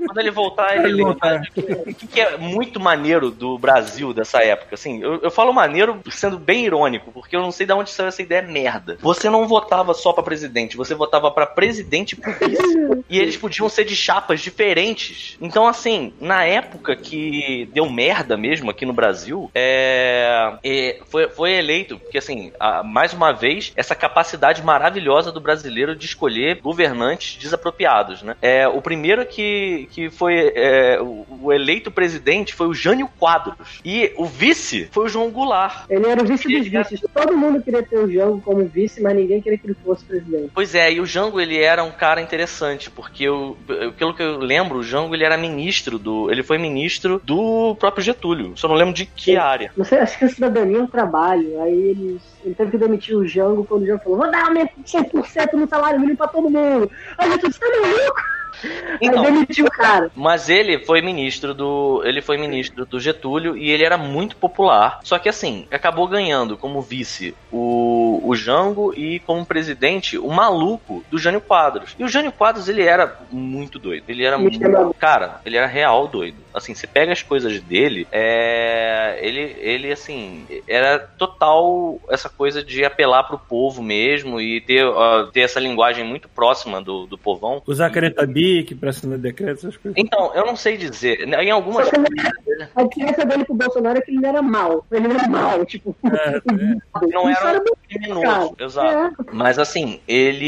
quando 0.05 0.17
ele 0.19 0.31
voltar, 0.31 0.75
ele 0.77 0.87
Ele 0.87 1.03
voltar. 1.03 1.41
O 1.57 1.93
que, 1.95 2.07
que 2.07 2.21
é 2.21 2.37
muito 2.37 2.79
maneiro 2.79 3.31
do 3.31 3.57
Brasil 3.57 4.13
dessa 4.13 4.39
época? 4.43 4.75
Assim, 4.75 5.01
eu, 5.01 5.19
eu 5.21 5.31
falo 5.31 5.51
maneiro 5.51 5.99
sendo 6.11 6.37
bem 6.37 6.65
irônico, 6.65 7.11
porque 7.11 7.35
eu 7.35 7.41
não 7.41 7.51
sei 7.51 7.65
de 7.65 7.73
onde 7.73 7.89
saiu 7.89 8.07
essa 8.07 8.21
ideia 8.21 8.41
merda. 8.41 8.97
Você 9.01 9.29
não 9.29 9.47
votava 9.47 9.93
só 9.93 10.13
pra 10.13 10.23
presidente, 10.23 10.77
você 10.77 10.93
votava 10.93 11.31
pra 11.31 11.45
presidente 11.45 12.13
e 12.19 12.47
vice. 12.47 13.03
e 13.09 13.19
eles 13.19 13.35
podiam 13.37 13.67
ser 13.69 13.83
de 13.85 13.95
chapas 13.95 14.41
diferentes. 14.41 15.37
Então, 15.41 15.67
assim, 15.67 16.13
na 16.21 16.43
época 16.45 16.95
que 16.95 17.67
deu 17.73 17.89
merda 17.89 18.37
mesmo 18.37 18.69
aqui 18.69 18.85
no 18.85 18.93
Brasil, 18.93 19.49
é, 19.55 20.53
é, 20.63 20.99
foi, 21.09 21.27
foi 21.29 21.51
eleito, 21.53 21.97
porque 21.99 22.17
assim, 22.17 22.51
a- 22.59 22.83
mais 22.83 23.13
uma 23.13 23.31
vez, 23.33 23.71
essa 23.75 23.95
capacidade 23.95 24.61
maravilhosa 24.63 25.31
do 25.31 25.39
brasileiro 25.41 25.95
de 25.95 26.05
escolher 26.05 26.59
governantes 26.61 27.37
desapropriados, 27.37 28.21
né? 28.21 28.35
É, 28.41 28.66
o 28.69 28.81
primeiro 28.81 29.25
que, 29.25 29.87
que 29.91 30.09
foi 30.09 30.51
é, 30.55 30.99
o, 31.01 31.25
o 31.43 31.53
eleito 31.53 31.89
presidente 31.91 32.53
foi 32.53 32.67
o 32.67 32.73
Jânio 32.73 33.09
Quadros. 33.19 33.79
E 33.83 34.11
o 34.17 34.25
vice 34.25 34.87
foi 34.91 35.05
o 35.05 35.09
João 35.09 35.29
Goulart. 35.29 35.85
Ele 35.89 36.07
era 36.07 36.21
o 36.21 36.25
vice 36.25 36.43
dos 36.47 36.65
Ele 36.67 36.75
era- 36.75 36.83
vices. 36.87 37.01
Todo 37.13 37.37
mundo 37.37 37.61
queria 37.61 37.83
ter 37.83 37.97
o 37.97 38.11
Jango 38.11 38.41
como 38.41 38.65
vice, 38.65 39.01
mas 39.01 39.15
ninguém 39.15 39.41
queria 39.41 39.57
que 39.57 39.67
ele 39.67 39.77
fosse 39.83 40.03
presidente. 40.05 40.51
Pois 40.53 40.73
é, 40.75 40.91
e 40.91 40.99
o 40.99 41.05
Jango 41.05 41.39
ele 41.39 41.57
era 41.61 41.83
um 41.83 41.91
cara 41.91 42.21
interessante, 42.21 42.89
porque 42.89 43.23
eu, 43.23 43.57
pelo 43.97 44.13
que 44.13 44.21
eu 44.23 44.37
lembro, 44.37 44.79
o 44.79 44.83
Jango 44.83 45.13
ele 45.15 45.23
era 45.23 45.37
ministro 45.37 45.97
do. 45.99 46.31
Ele 46.31 46.43
foi 46.43 46.57
ministro 46.57 47.21
do 47.23 47.75
próprio 47.79 48.03
Getúlio. 48.03 48.53
Só 48.55 48.67
não 48.67 48.75
lembro 48.75 48.93
de 48.93 49.05
que 49.05 49.31
Sim. 49.31 49.35
área. 49.37 49.71
Não 49.75 49.85
sei, 49.85 49.99
acho 49.99 50.17
que 50.17 50.25
a 50.25 50.29
cidadania 50.29 50.77
é 50.77 50.81
um 50.81 50.87
trabalho. 50.87 51.61
Aí 51.61 51.73
ele, 51.73 52.19
ele 52.43 52.55
teve 52.55 52.71
que 52.71 52.77
demitir 52.77 53.15
o 53.15 53.27
Jango 53.27 53.65
quando 53.65 53.83
o 53.83 53.85
Jango 53.85 54.03
falou: 54.03 54.17
vou 54.19 54.31
dar 54.31 54.45
aumento 54.45 54.71
de 54.77 54.83
100% 54.91 55.53
no 55.53 55.67
salário 55.67 55.99
mínimo 55.99 56.17
pra 56.17 56.27
todo 56.27 56.49
mundo. 56.49 56.89
Aí 57.17 57.29
eu 57.31 57.37
disse: 57.37 57.59
tá 57.59 57.65
maluco? 57.81 58.21
Então, 58.99 59.23
demitiu 59.23 59.65
o 59.65 59.69
cara. 59.69 60.11
Mas 60.15 60.49
ele 60.49 60.79
foi 60.79 61.01
ministro 61.01 61.53
do. 61.53 62.01
Ele 62.03 62.21
foi 62.21 62.37
ministro 62.37 62.85
do 62.85 62.99
Getúlio 62.99 63.55
e 63.55 63.69
ele 63.69 63.83
era 63.83 63.97
muito 63.97 64.35
popular. 64.35 64.99
Só 65.03 65.19
que 65.19 65.29
assim, 65.29 65.67
acabou 65.71 66.07
ganhando 66.07 66.57
como 66.57 66.81
vice 66.81 67.35
o, 67.51 68.06
o 68.23 68.35
Jango 68.35 68.93
e 68.95 69.19
como 69.19 69.45
presidente 69.45 70.17
o 70.17 70.29
maluco 70.29 71.03
do 71.09 71.17
Jânio 71.17 71.41
Quadros. 71.41 71.95
E 71.97 72.03
o 72.03 72.07
Jânio 72.07 72.31
Quadros, 72.31 72.67
ele 72.69 72.83
era 72.83 73.17
muito 73.31 73.79
doido. 73.79 74.03
Ele 74.07 74.23
era 74.23 74.37
Muito. 74.37 74.59
Cara, 74.99 75.41
ele 75.45 75.57
era 75.57 75.67
real 75.67 76.07
doido. 76.07 76.37
Assim, 76.53 76.73
você 76.73 76.87
pega 76.87 77.11
as 77.11 77.21
coisas 77.21 77.59
dele, 77.61 78.07
é. 78.11 79.19
Ele, 79.21 79.55
ele 79.59 79.91
assim, 79.91 80.45
era 80.67 80.99
total 80.99 81.99
essa 82.09 82.29
coisa 82.29 82.63
de 82.63 82.83
apelar 82.83 83.23
pro 83.23 83.37
povo 83.37 83.81
mesmo 83.83 84.39
e 84.41 84.61
ter, 84.61 84.83
ó, 84.85 85.25
ter 85.25 85.41
essa 85.41 85.59
linguagem 85.59 86.03
muito 86.03 86.27
próxima 86.29 86.81
do, 86.81 87.05
do 87.05 87.17
povão. 87.17 87.61
Usar 87.65 87.89
caneta 87.89 88.25
BIC 88.25 88.75
pra 88.75 88.89
assinar 88.89 89.17
decreto, 89.17 89.59
essas 89.59 89.77
coisas. 89.77 89.97
Então, 89.97 90.31
eu 90.33 90.45
não 90.45 90.55
sei 90.55 90.77
dizer. 90.77 91.21
Em 91.27 91.51
algumas 91.51 91.85
Só 91.87 91.91
que 91.91 91.99
ele- 91.99 92.67
a 92.75 92.83
diferença 92.83 93.25
dele 93.25 93.45
pro 93.45 93.53
Bolsonaro 93.55 93.97
é 93.99 94.01
que 94.01 94.11
ele 94.11 94.19
não 94.21 94.29
era 94.29 94.41
mal. 94.41 94.85
Ele 94.91 95.07
não 95.07 95.15
era 95.15 95.27
mal, 95.27 95.65
tipo. 95.65 95.95
não 97.11 97.29
Isso 97.29 97.45
era 97.45 97.59
um 97.59 98.06
criminoso, 98.13 98.55
cara. 98.55 98.65
exato. 98.67 99.25
Mas 99.31 99.59
assim, 99.59 99.99
ele 100.07 100.45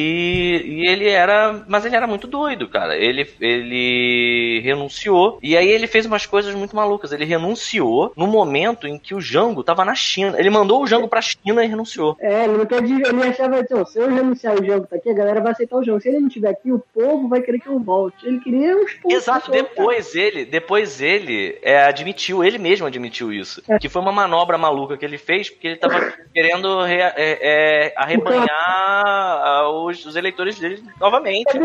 e 0.66 0.88
ele 0.88 1.08
era, 1.10 1.64
mas 1.68 1.86
ele 1.86 1.96
era 1.96 2.08
muito 2.08 2.28
doido, 2.28 2.68
cara. 2.68 2.96
Ele 2.98 3.28
ele 3.40 4.62
renunciou 4.64 5.40
e 5.42 5.56
aí 5.58 5.68
ele 5.68 5.88
fez 5.88 6.06
umas 6.06 6.26
coisas 6.26 6.54
muito 6.56 6.76
malucas. 6.76 7.12
Ele 7.12 7.26
renunciou 7.26 8.12
no 8.16 8.28
momento 8.28 8.88
em 8.88 8.98
que 8.98 9.14
o 9.16 9.22
Jango 9.22 9.64
tava 9.64 9.84
na 9.86 9.96
China. 9.96 10.36
Ele 10.40 10.50
mandou 10.50 10.82
o 10.82 10.88
Jango 10.88 11.08
pra 11.08 11.22
China 11.22 11.64
e 11.64 11.68
renunciou. 11.68 12.16
É, 12.20 12.44
ele 12.46 12.58
não 12.58 12.66
quer 12.66 12.82
dizer, 12.82 13.08
ele 13.08 13.24
achava, 13.24 13.60
então, 13.60 13.86
se 13.86 14.00
eu 14.00 14.10
renunciar 14.10 14.60
o 14.60 14.66
jogo 14.66 14.88
tá 14.88 14.96
aqui, 14.96 15.10
a 15.10 15.14
galera 15.14 15.42
vai 15.42 15.52
aceitar 15.52 15.78
o 15.78 15.84
jogo. 15.84 16.00
Se 16.02 16.10
ele 16.10 16.20
não 16.20 16.28
estiver 16.28 16.50
aqui, 16.50 16.72
o 16.72 16.80
povo 16.94 17.28
vai 17.28 17.42
querer 17.42 17.60
que 17.60 17.68
eu 17.68 17.80
volte. 17.80 18.26
Ele 18.26 18.40
queria 18.40 18.76
uns 18.76 18.94
pontos. 18.94 19.18
Exato, 19.18 19.52
depois 19.52 20.16
ele, 20.16 20.46
depois 20.46 21.02
ele 21.02 21.58
é, 21.62 21.84
admitiu, 21.84 22.44
ele 22.44 22.58
mesmo 22.58 22.86
admitiu 22.88 23.32
isso. 23.34 23.62
É. 23.68 23.78
Que 23.78 23.90
foi 23.90 24.02
uma 24.02 24.12
manobra 24.12 24.58
maluca 24.58 24.98
que 24.98 25.06
ele 25.06 25.18
fez, 25.18 25.50
porque 25.50 25.68
ele 25.68 25.76
tava 25.78 26.14
querendo 26.34 26.82
re- 26.84 26.96
é, 27.02 27.38
é, 27.50 27.94
arrebanhar 27.96 28.48
ah, 28.50 29.70
os, 29.70 30.06
os 30.06 30.16
eleitores 30.16 30.60
dele 30.60 30.84
novamente. 31.00 31.58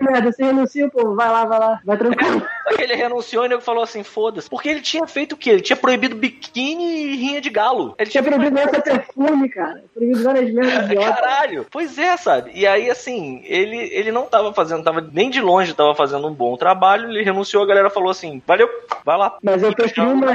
Merda, 0.00 0.32
você 0.32 0.44
renuncia, 0.44 0.88
povo, 0.88 1.14
vai 1.14 1.28
lá, 1.28 1.44
vai 1.44 1.58
lá, 1.58 1.80
vai 1.84 1.96
tranquilo. 1.96 2.46
Só 2.68 2.74
que 2.76 2.82
ele 2.82 2.94
renunciou 2.94 3.44
e 3.44 3.46
ele 3.46 3.60
falou 3.60 3.84
assim, 3.84 4.02
foda-se. 4.02 4.50
Porque 4.50 4.68
ele 4.68 4.80
tinha 4.80 5.06
feito 5.06 5.32
o 5.32 5.36
quê? 5.36 5.50
Ele 5.50 5.60
tinha 5.60 5.76
proibido 5.76 6.16
biquíni 6.16 6.84
e 6.84 7.16
rinha 7.16 7.40
de 7.40 7.50
galo. 7.50 7.94
Ele 7.98 8.10
Tinha 8.10 8.22
tinha 8.22 8.34
proibido 8.34 8.58
essa 8.58 8.80
perfume, 8.80 9.48
cara. 9.48 9.84
Proibido 9.94 10.22
várias 10.22 10.52
merdas 10.52 10.84
idiotas. 10.90 11.14
Caralho, 11.14 11.66
pois 11.70 11.98
é, 11.98 12.16
sabe? 12.16 12.50
E 12.54 12.66
aí, 12.66 12.90
assim, 12.90 13.42
ele, 13.44 13.76
ele 13.76 14.10
não 14.10 14.26
tava 14.26 14.52
fazendo, 14.52 14.82
tava 14.82 15.00
nem 15.00 15.30
de 15.30 15.40
longe 15.40 15.74
tava 15.74 15.94
fazendo 15.94 16.26
um 16.26 16.34
bom 16.34 16.56
trabalho, 16.56 17.08
ele 17.08 17.22
renunciou, 17.22 17.62
a 17.62 17.66
galera 17.66 17.90
falou 17.90 18.10
assim, 18.10 18.42
valeu, 18.46 18.68
vai 19.04 19.16
lá. 19.16 19.38
Mas 19.42 19.62
eu 19.62 19.74
prefiro 19.74 20.10
uma 20.10 20.32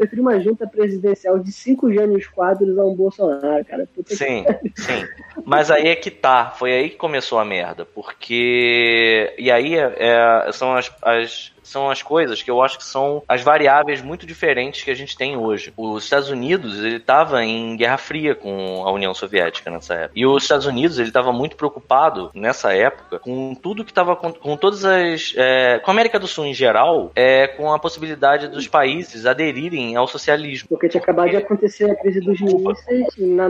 prefiro 0.00 0.22
uma 0.22 0.40
junta 0.40 0.66
presidencial 0.66 1.38
de 1.38 1.52
cinco 1.52 1.92
gênios 1.92 2.26
quadros 2.26 2.78
a 2.78 2.84
um 2.84 2.94
Bolsonaro, 2.94 3.64
cara. 3.64 3.86
Puta 3.94 4.08
que- 4.08 4.16
Sim, 4.16 4.44
sim. 4.74 5.06
Mas 5.44 5.70
aí 5.70 5.88
é 5.88 5.94
que 5.96 6.10
tá. 6.10 6.50
Foi 6.50 6.72
aí 6.72 6.90
que 6.90 6.96
começou 6.96 7.38
a 7.38 7.44
merda. 7.44 7.84
Porque. 7.84 9.34
E 9.38 9.50
aí 9.50 9.74
é- 9.76 9.94
é- 9.98 10.52
são 10.52 10.74
as, 10.74 10.90
as- 11.02 11.52
São 11.70 11.88
as 11.88 12.02
coisas 12.02 12.42
que 12.42 12.50
eu 12.50 12.60
acho 12.60 12.78
que 12.78 12.84
são 12.84 13.22
as 13.28 13.42
variáveis 13.42 14.02
muito 14.02 14.26
diferentes 14.26 14.82
que 14.82 14.90
a 14.90 14.94
gente 14.94 15.16
tem 15.16 15.36
hoje. 15.36 15.72
Os 15.76 16.02
Estados 16.02 16.28
Unidos, 16.28 16.78
ele 16.78 16.96
estava 16.96 17.44
em 17.44 17.76
Guerra 17.76 17.96
Fria 17.96 18.34
com 18.34 18.82
a 18.84 18.90
União 18.90 19.14
Soviética 19.14 19.70
nessa 19.70 19.94
época. 19.94 20.12
E 20.16 20.26
os 20.26 20.42
Estados 20.42 20.66
Unidos, 20.66 20.98
ele 20.98 21.08
estava 21.08 21.32
muito 21.32 21.54
preocupado 21.54 22.30
nessa 22.34 22.72
época 22.72 23.20
com 23.20 23.54
tudo 23.54 23.84
que 23.84 23.92
estava 23.92 24.16
com, 24.16 24.32
com 24.32 24.56
todas 24.56 24.84
as. 24.84 25.32
é, 25.36 25.78
com 25.78 25.92
a 25.92 25.94
América 25.94 26.18
do 26.18 26.26
Sul 26.26 26.46
em 26.46 26.54
geral, 26.54 27.12
é, 27.14 27.46
com 27.46 27.72
a 27.72 27.78
possibilidade 27.78 28.48
dos 28.48 28.66
países 28.66 29.24
aderirem 29.24 29.94
ao 29.94 30.08
socialismo. 30.08 30.68
Porque 30.68 30.88
tinha 30.88 31.00
acabado 31.00 31.30
de 31.30 31.36
acontecer 31.36 31.88
a 31.88 31.94
crise 31.94 32.20
dos 32.20 32.40
mísseis 32.40 33.06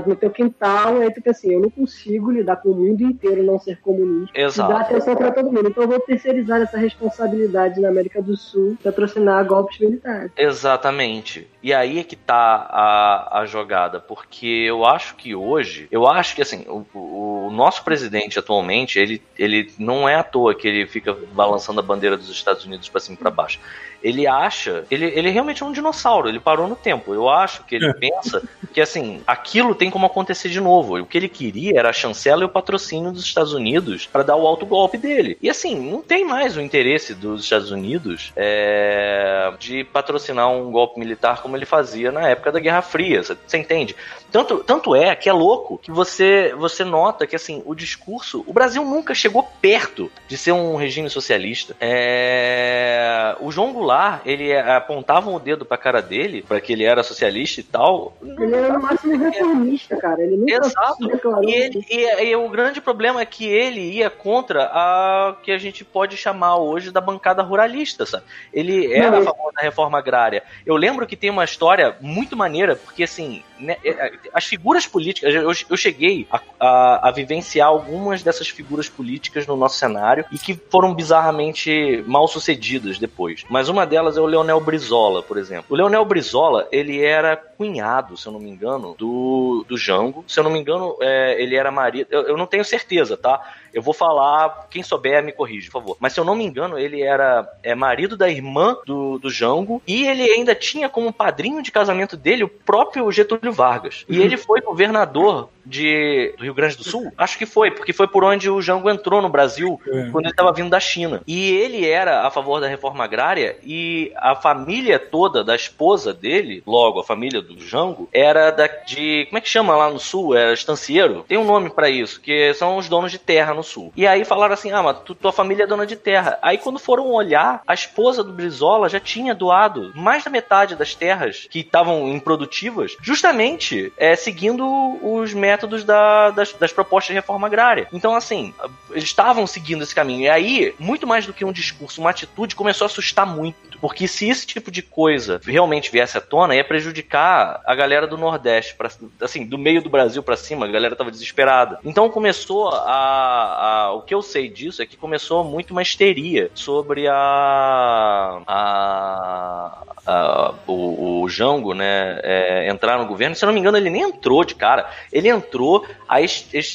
no 0.06 0.14
teu 0.14 0.30
quintal, 0.30 0.98
aí 0.98 1.10
tu 1.10 1.22
pensa 1.22 1.38
assim, 1.38 1.54
eu 1.54 1.60
não 1.60 1.70
consigo 1.70 2.30
lidar 2.30 2.56
com 2.56 2.70
o 2.70 2.74
mundo 2.74 3.02
inteiro 3.02 3.42
não 3.42 3.58
ser 3.58 3.80
comunista. 3.80 4.38
Exato. 4.38 4.70
E 4.70 4.74
dar 4.74 4.80
atenção 4.82 5.16
pra 5.16 5.30
todo 5.30 5.50
mundo. 5.50 5.68
Então 5.68 5.84
eu 5.84 5.88
vou 5.88 6.00
terceirizar 6.00 6.60
essa 6.60 6.76
responsabilidade 6.76 7.80
na 7.80 7.88
América 7.88 8.09
do 8.18 8.36
Sul, 8.36 8.76
patrocinar 8.82 9.44
golpes 9.44 9.78
militares. 9.78 10.32
Exatamente. 10.36 11.46
E 11.62 11.74
aí 11.74 11.98
é 11.98 12.04
que 12.04 12.16
tá 12.16 12.66
a, 12.70 13.40
a 13.40 13.46
jogada, 13.46 14.00
porque 14.00 14.46
eu 14.46 14.84
acho 14.84 15.14
que 15.14 15.34
hoje, 15.34 15.88
eu 15.90 16.06
acho 16.06 16.34
que 16.34 16.42
assim, 16.42 16.64
o, 16.66 17.46
o 17.46 17.50
nosso 17.50 17.84
presidente 17.84 18.38
atualmente, 18.38 18.98
ele, 18.98 19.22
ele 19.38 19.70
não 19.78 20.08
é 20.08 20.14
à 20.14 20.22
toa 20.22 20.54
que 20.54 20.66
ele 20.66 20.86
fica 20.86 21.16
balançando 21.32 21.80
a 21.80 21.82
bandeira 21.82 22.16
dos 22.16 22.30
Estados 22.30 22.64
Unidos 22.64 22.88
para 22.88 23.00
cima 23.00 23.14
e 23.14 23.18
pra 23.18 23.30
baixo 23.30 23.60
ele 24.02 24.26
acha, 24.26 24.84
ele, 24.90 25.06
ele 25.06 25.30
realmente 25.30 25.62
é 25.62 25.66
um 25.66 25.72
dinossauro, 25.72 26.28
ele 26.28 26.40
parou 26.40 26.66
no 26.66 26.76
tempo. 26.76 27.14
Eu 27.14 27.28
acho 27.28 27.64
que 27.64 27.74
ele 27.74 27.86
é. 27.86 27.92
pensa 27.92 28.42
que 28.72 28.80
assim, 28.80 29.22
aquilo 29.26 29.74
tem 29.74 29.90
como 29.90 30.06
acontecer 30.06 30.48
de 30.48 30.60
novo. 30.60 30.98
O 30.98 31.06
que 31.06 31.18
ele 31.18 31.28
queria 31.28 31.78
era 31.78 31.90
a 31.90 31.92
chancela 31.92 32.42
e 32.42 32.46
o 32.46 32.48
patrocínio 32.48 33.12
dos 33.12 33.24
Estados 33.24 33.52
Unidos 33.52 34.06
para 34.06 34.22
dar 34.22 34.36
o 34.36 34.46
alto 34.46 34.64
golpe 34.64 34.96
dele. 34.96 35.36
E 35.40 35.50
assim, 35.50 35.90
não 35.90 36.02
tem 36.02 36.24
mais 36.24 36.56
o 36.56 36.60
interesse 36.60 37.14
dos 37.14 37.44
Estados 37.44 37.70
Unidos 37.70 38.32
é, 38.36 39.52
de 39.58 39.84
patrocinar 39.84 40.50
um 40.50 40.70
golpe 40.70 40.98
militar 40.98 41.42
como 41.42 41.49
ele 41.56 41.66
fazia 41.66 42.10
na 42.12 42.28
época 42.28 42.52
da 42.52 42.60
Guerra 42.60 42.82
Fria. 42.82 43.22
Você 43.22 43.58
entende? 43.58 43.96
Tanto, 44.30 44.58
tanto 44.58 44.94
é 44.94 45.14
que 45.16 45.28
é 45.28 45.32
louco 45.32 45.78
que 45.78 45.90
você, 45.90 46.54
você 46.56 46.84
nota 46.84 47.26
que 47.26 47.34
assim, 47.34 47.62
o 47.66 47.74
discurso. 47.74 48.44
O 48.46 48.52
Brasil 48.52 48.84
nunca 48.84 49.14
chegou 49.14 49.42
perto 49.60 50.10
de 50.28 50.36
ser 50.36 50.52
um 50.52 50.76
regime 50.76 51.10
socialista. 51.10 51.74
É, 51.80 53.36
o 53.40 53.50
João 53.50 53.72
Goulart, 53.72 54.22
ele 54.24 54.56
apontava 54.56 55.30
o 55.30 55.38
dedo 55.38 55.64
pra 55.64 55.76
cara 55.76 56.00
dele, 56.00 56.42
para 56.42 56.60
que 56.60 56.72
ele 56.72 56.84
era 56.84 57.02
socialista 57.02 57.60
e 57.60 57.64
tal. 57.64 58.16
Ele 58.22 58.54
era 58.54 58.72
no 58.72 58.80
máximo 58.80 59.16
reformista, 59.18 59.96
cara. 59.96 60.22
Ele 60.22 60.36
nunca 60.36 60.66
Exato. 60.66 61.42
E, 61.42 61.52
ele, 61.52 61.86
e, 61.90 62.24
e, 62.24 62.36
o 62.36 62.48
grande 62.48 62.80
problema 62.80 63.20
é 63.20 63.26
que 63.26 63.46
ele 63.46 63.80
ia 63.80 64.10
contra 64.10 64.64
a 64.72 65.36
que 65.42 65.50
a 65.50 65.58
gente 65.58 65.84
pode 65.84 66.16
chamar 66.16 66.56
hoje 66.56 66.90
da 66.90 67.00
bancada 67.00 67.42
ruralista, 67.42 68.06
sabe? 68.06 68.24
Ele 68.52 68.92
era 68.92 69.10
Não, 69.10 69.18
a 69.18 69.24
favor 69.24 69.52
da 69.52 69.62
reforma 69.62 69.98
agrária. 69.98 70.42
Eu 70.64 70.76
lembro 70.76 71.06
que 71.06 71.16
tem 71.16 71.30
uma 71.30 71.39
história 71.44 71.96
muito 72.00 72.36
maneira, 72.36 72.76
porque 72.76 73.02
assim, 73.02 73.42
né, 73.58 73.76
é, 73.84 74.12
as 74.32 74.44
figuras 74.44 74.86
políticas, 74.86 75.34
eu, 75.34 75.52
eu 75.68 75.76
cheguei 75.76 76.26
a, 76.30 76.40
a, 76.58 77.08
a, 77.08 77.10
vivenciar 77.10 77.68
algumas 77.68 78.22
dessas 78.22 78.48
figuras 78.48 78.88
políticas 78.88 79.46
no 79.46 79.56
nosso 79.56 79.78
cenário 79.78 80.24
e 80.32 80.38
que 80.38 80.54
foram 80.70 80.94
bizarramente 80.94 82.02
mal 82.06 82.26
sucedidas 82.26 82.98
depois. 82.98 83.44
Mas 83.48 83.68
uma 83.68 83.86
delas 83.86 84.16
é 84.16 84.20
o 84.20 84.26
Leonel 84.26 84.60
Brizola, 84.60 85.22
por 85.22 85.36
exemplo. 85.36 85.66
O 85.68 85.74
Leonel 85.76 86.04
Brizola, 86.04 86.66
ele 86.72 87.02
era 87.02 87.36
cunhado, 87.36 88.16
se 88.16 88.26
eu 88.26 88.32
não 88.32 88.40
me 88.40 88.48
engano, 88.48 88.94
do, 88.96 89.64
do 89.68 89.76
Jango. 89.76 90.24
Se 90.26 90.40
eu 90.40 90.44
não 90.44 90.50
me 90.50 90.58
engano, 90.58 90.96
é, 91.00 91.40
ele 91.40 91.54
era 91.54 91.70
marido. 91.70 92.08
Eu, 92.10 92.22
eu 92.28 92.36
não 92.36 92.46
tenho 92.46 92.64
certeza, 92.64 93.18
tá? 93.18 93.38
Eu 93.72 93.82
vou 93.82 93.92
falar, 93.92 94.66
quem 94.70 94.82
souber 94.82 95.22
me 95.22 95.30
corrige, 95.30 95.66
por 95.70 95.80
favor. 95.80 95.96
Mas 96.00 96.14
se 96.14 96.20
eu 96.20 96.24
não 96.24 96.34
me 96.34 96.44
engano, 96.44 96.78
ele 96.78 97.02
era 97.02 97.46
é, 97.62 97.74
marido 97.74 98.16
da 98.16 98.30
irmã 98.30 98.76
do, 98.86 99.18
do 99.18 99.30
Jango 99.30 99.82
e 99.86 100.06
ele 100.06 100.22
ainda 100.22 100.54
tinha 100.54 100.88
como 100.88 101.12
padrinho 101.12 101.29
de 101.62 101.70
casamento 101.70 102.16
dele 102.16 102.44
o 102.44 102.48
próprio 102.48 103.10
Getúlio 103.10 103.52
Vargas. 103.52 104.04
E 104.08 104.20
ele 104.20 104.36
foi 104.36 104.60
governador 104.60 105.48
de, 105.64 106.34
do 106.36 106.44
Rio 106.44 106.54
Grande 106.54 106.76
do 106.76 106.84
Sul? 106.84 107.12
Acho 107.16 107.38
que 107.38 107.46
foi, 107.46 107.70
porque 107.70 107.92
foi 107.92 108.06
por 108.06 108.24
onde 108.24 108.48
o 108.50 108.60
Jango 108.60 108.90
entrou 108.90 109.20
no 109.22 109.28
Brasil 109.28 109.80
é. 109.86 110.08
quando 110.10 110.26
ele 110.26 110.32
estava 110.32 110.52
vindo 110.52 110.70
da 110.70 110.80
China. 110.80 111.22
E 111.26 111.52
ele 111.52 111.86
era 111.86 112.26
a 112.26 112.30
favor 112.30 112.60
da 112.60 112.68
reforma 112.68 113.04
agrária 113.04 113.56
e 113.64 114.12
a 114.16 114.34
família 114.34 114.98
toda 114.98 115.44
da 115.44 115.54
esposa 115.54 116.12
dele, 116.12 116.62
logo 116.66 117.00
a 117.00 117.04
família 117.04 117.40
do 117.40 117.58
Jango, 117.60 118.08
era 118.12 118.50
da, 118.50 118.66
de. 118.66 119.26
Como 119.26 119.38
é 119.38 119.40
que 119.40 119.48
chama 119.48 119.76
lá 119.76 119.90
no 119.90 119.98
sul? 119.98 120.34
Era 120.34 120.52
estancieiro? 120.52 121.24
Tem 121.28 121.38
um 121.38 121.44
nome 121.44 121.70
para 121.70 121.88
isso, 121.88 122.20
que 122.20 122.52
são 122.54 122.76
os 122.76 122.88
donos 122.88 123.12
de 123.12 123.18
terra 123.18 123.54
no 123.54 123.62
sul. 123.62 123.92
E 123.96 124.06
aí 124.06 124.24
falaram 124.24 124.54
assim: 124.54 124.72
ah, 124.72 124.82
mas 124.82 124.98
tu, 125.00 125.14
tua 125.14 125.32
família 125.32 125.64
é 125.64 125.66
dona 125.66 125.86
de 125.86 125.96
terra. 125.96 126.38
Aí 126.42 126.58
quando 126.58 126.78
foram 126.78 127.08
olhar, 127.08 127.62
a 127.66 127.74
esposa 127.74 128.24
do 128.24 128.32
Brizola 128.32 128.88
já 128.88 129.00
tinha 129.00 129.34
doado 129.34 129.92
mais 129.94 130.24
da 130.24 130.30
metade 130.30 130.76
das 130.76 130.94
terras 130.94 131.46
que 131.50 131.60
estavam 131.60 132.08
improdutivas, 132.08 132.96
justamente 133.00 133.92
é, 133.96 134.16
seguindo 134.16 134.66
os 135.02 135.34
métodos 135.34 135.49
métodos 135.50 135.84
da, 135.84 136.30
das, 136.30 136.52
das 136.52 136.72
propostas 136.72 137.08
de 137.08 137.14
reforma 137.14 137.46
agrária. 137.46 137.88
Então, 137.92 138.14
assim, 138.14 138.54
eles 138.90 139.04
estavam 139.04 139.46
seguindo 139.46 139.82
esse 139.82 139.94
caminho. 139.94 140.22
E 140.22 140.28
aí, 140.28 140.74
muito 140.78 141.06
mais 141.06 141.26
do 141.26 141.32
que 141.32 141.44
um 141.44 141.52
discurso, 141.52 142.00
uma 142.00 142.10
atitude 142.10 142.54
começou 142.54 142.84
a 142.84 142.86
assustar 142.86 143.26
muito. 143.26 143.69
Porque 143.80 144.06
se 144.06 144.28
esse 144.28 144.46
tipo 144.46 144.70
de 144.70 144.82
coisa 144.82 145.40
realmente 145.42 145.90
viesse 145.90 146.18
à 146.18 146.20
tona, 146.20 146.54
ia 146.54 146.64
prejudicar 146.64 147.60
a 147.64 147.74
galera 147.74 148.06
do 148.06 148.18
Nordeste, 148.18 148.74
pra, 148.74 148.90
assim, 149.20 149.46
do 149.46 149.56
meio 149.56 149.82
do 149.82 149.88
Brasil 149.88 150.22
para 150.22 150.36
cima, 150.36 150.66
a 150.66 150.70
galera 150.70 150.94
tava 150.94 151.10
desesperada. 151.10 151.78
Então 151.84 152.10
começou 152.10 152.68
a, 152.68 153.86
a, 153.86 153.92
O 153.92 154.02
que 154.02 154.14
eu 154.14 154.22
sei 154.22 154.48
disso 154.48 154.82
é 154.82 154.86
que 154.86 154.96
começou 154.96 155.42
muito 155.44 155.70
uma 155.70 155.82
histeria 155.82 156.50
sobre 156.54 157.08
a. 157.08 158.42
a, 158.46 159.78
a 160.06 160.54
o, 160.66 161.22
o 161.22 161.28
Jango, 161.28 161.74
né, 161.74 162.20
é, 162.22 162.70
entrar 162.70 162.98
no 162.98 163.06
governo. 163.06 163.34
Se 163.34 163.44
eu 163.44 163.46
não 163.46 163.54
me 163.54 163.60
engano, 163.60 163.76
ele 163.76 163.90
nem 163.90 164.02
entrou 164.02 164.44
de 164.44 164.54
cara. 164.54 164.88
Ele 165.12 165.28
entrou, 165.28 165.86
aí, 166.08 166.26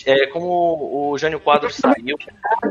é, 0.05 0.27
como 0.27 1.11
o 1.11 1.17
Jânio 1.17 1.39
Quadros 1.39 1.75
saiu. 1.75 2.17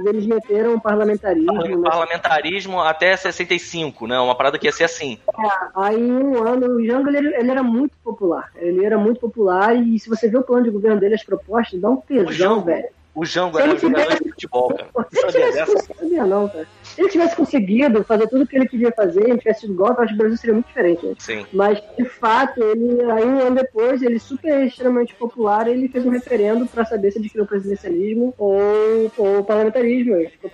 Eles 0.07 0.27
meteram 0.27 0.79
parlamentarismo. 0.81 1.53
Né? 1.53 1.77
Parlamentarismo 1.83 2.81
até 2.81 3.17
65, 3.17 4.07
né? 4.07 4.24
Uma 4.25 4.35
parada 4.35 4.59
que 4.59 4.67
ia 4.67 4.73
ser 4.73 4.85
assim. 4.85 5.19
É, 5.29 5.49
aí 5.77 6.11
um 6.11 6.43
ano, 6.43 6.77
o 6.77 6.85
Jango 6.85 7.09
ele, 7.09 7.35
ele, 7.35 7.51
era 7.51 7.63
muito 7.63 7.97
popular. 8.03 8.51
Ele 8.57 8.85
era 8.85 8.99
muito 8.99 9.21
popular 9.21 9.77
e 9.77 9.99
se 9.99 10.09
você 10.09 10.29
vê 10.29 10.39
o 10.39 10.43
plano 10.43 10.65
de 10.65 10.71
governo 10.71 11.01
dele, 11.01 11.15
as 11.15 11.25
propostas, 11.25 11.81
dá 11.81 11.91
um 11.91 11.97
tesão, 11.97 12.63
velho. 12.63 12.89
O 13.15 13.25
Jango 13.25 13.59
era 13.59 13.73
um 13.73 13.79
jogador 13.79 14.15
de 14.15 14.31
futebol, 14.31 14.75
cara. 14.75 14.89
Se 15.11 15.19
ele 15.19 15.53
tivesse, 15.53 15.87
sabia 15.95 16.27
não, 16.27 16.49
cara. 16.49 16.67
Se 16.83 17.01
ele 17.01 17.11
tivesse 17.11 17.37
conseguido 17.37 18.05
fazer 18.05 18.27
tudo 18.29 18.45
o 18.45 18.47
que 18.47 18.57
ele 18.57 18.69
queria 18.69 18.93
fazer, 18.93 19.29
ele 19.29 19.39
tivesse 19.39 19.63
sido 19.63 19.75
golpe, 19.75 20.03
acho 20.03 20.09
que 20.09 20.15
o 20.15 20.19
Brasil 20.19 20.37
seria 20.37 20.55
muito 20.55 20.67
diferente. 20.67 21.07
Né? 21.07 21.15
Sim. 21.19 21.47
Mas, 21.53 21.81
de 21.97 22.05
fato, 22.05 22.63
ele, 22.63 23.03
aí 23.11 23.25
um 23.25 23.41
ano 23.41 23.57
depois, 23.57 24.03
ele 24.03 24.19
super 24.19 24.67
extremamente 24.67 25.15
popular, 25.15 25.69
ele 25.69 25.89
fez 25.89 26.05
um 26.05 26.11
referendo 26.11 26.67
para 26.67 26.85
saber 26.85 27.13
se 27.13 27.19
adquiriu 27.19 27.45
o 27.45 27.49
presidencialismo 27.49 28.35
ou, 28.37 29.13
ou 29.17 29.39
o 29.39 29.45
parlamentarismo. 29.45 30.17
Ele 30.17 30.29
ficou 30.29 30.51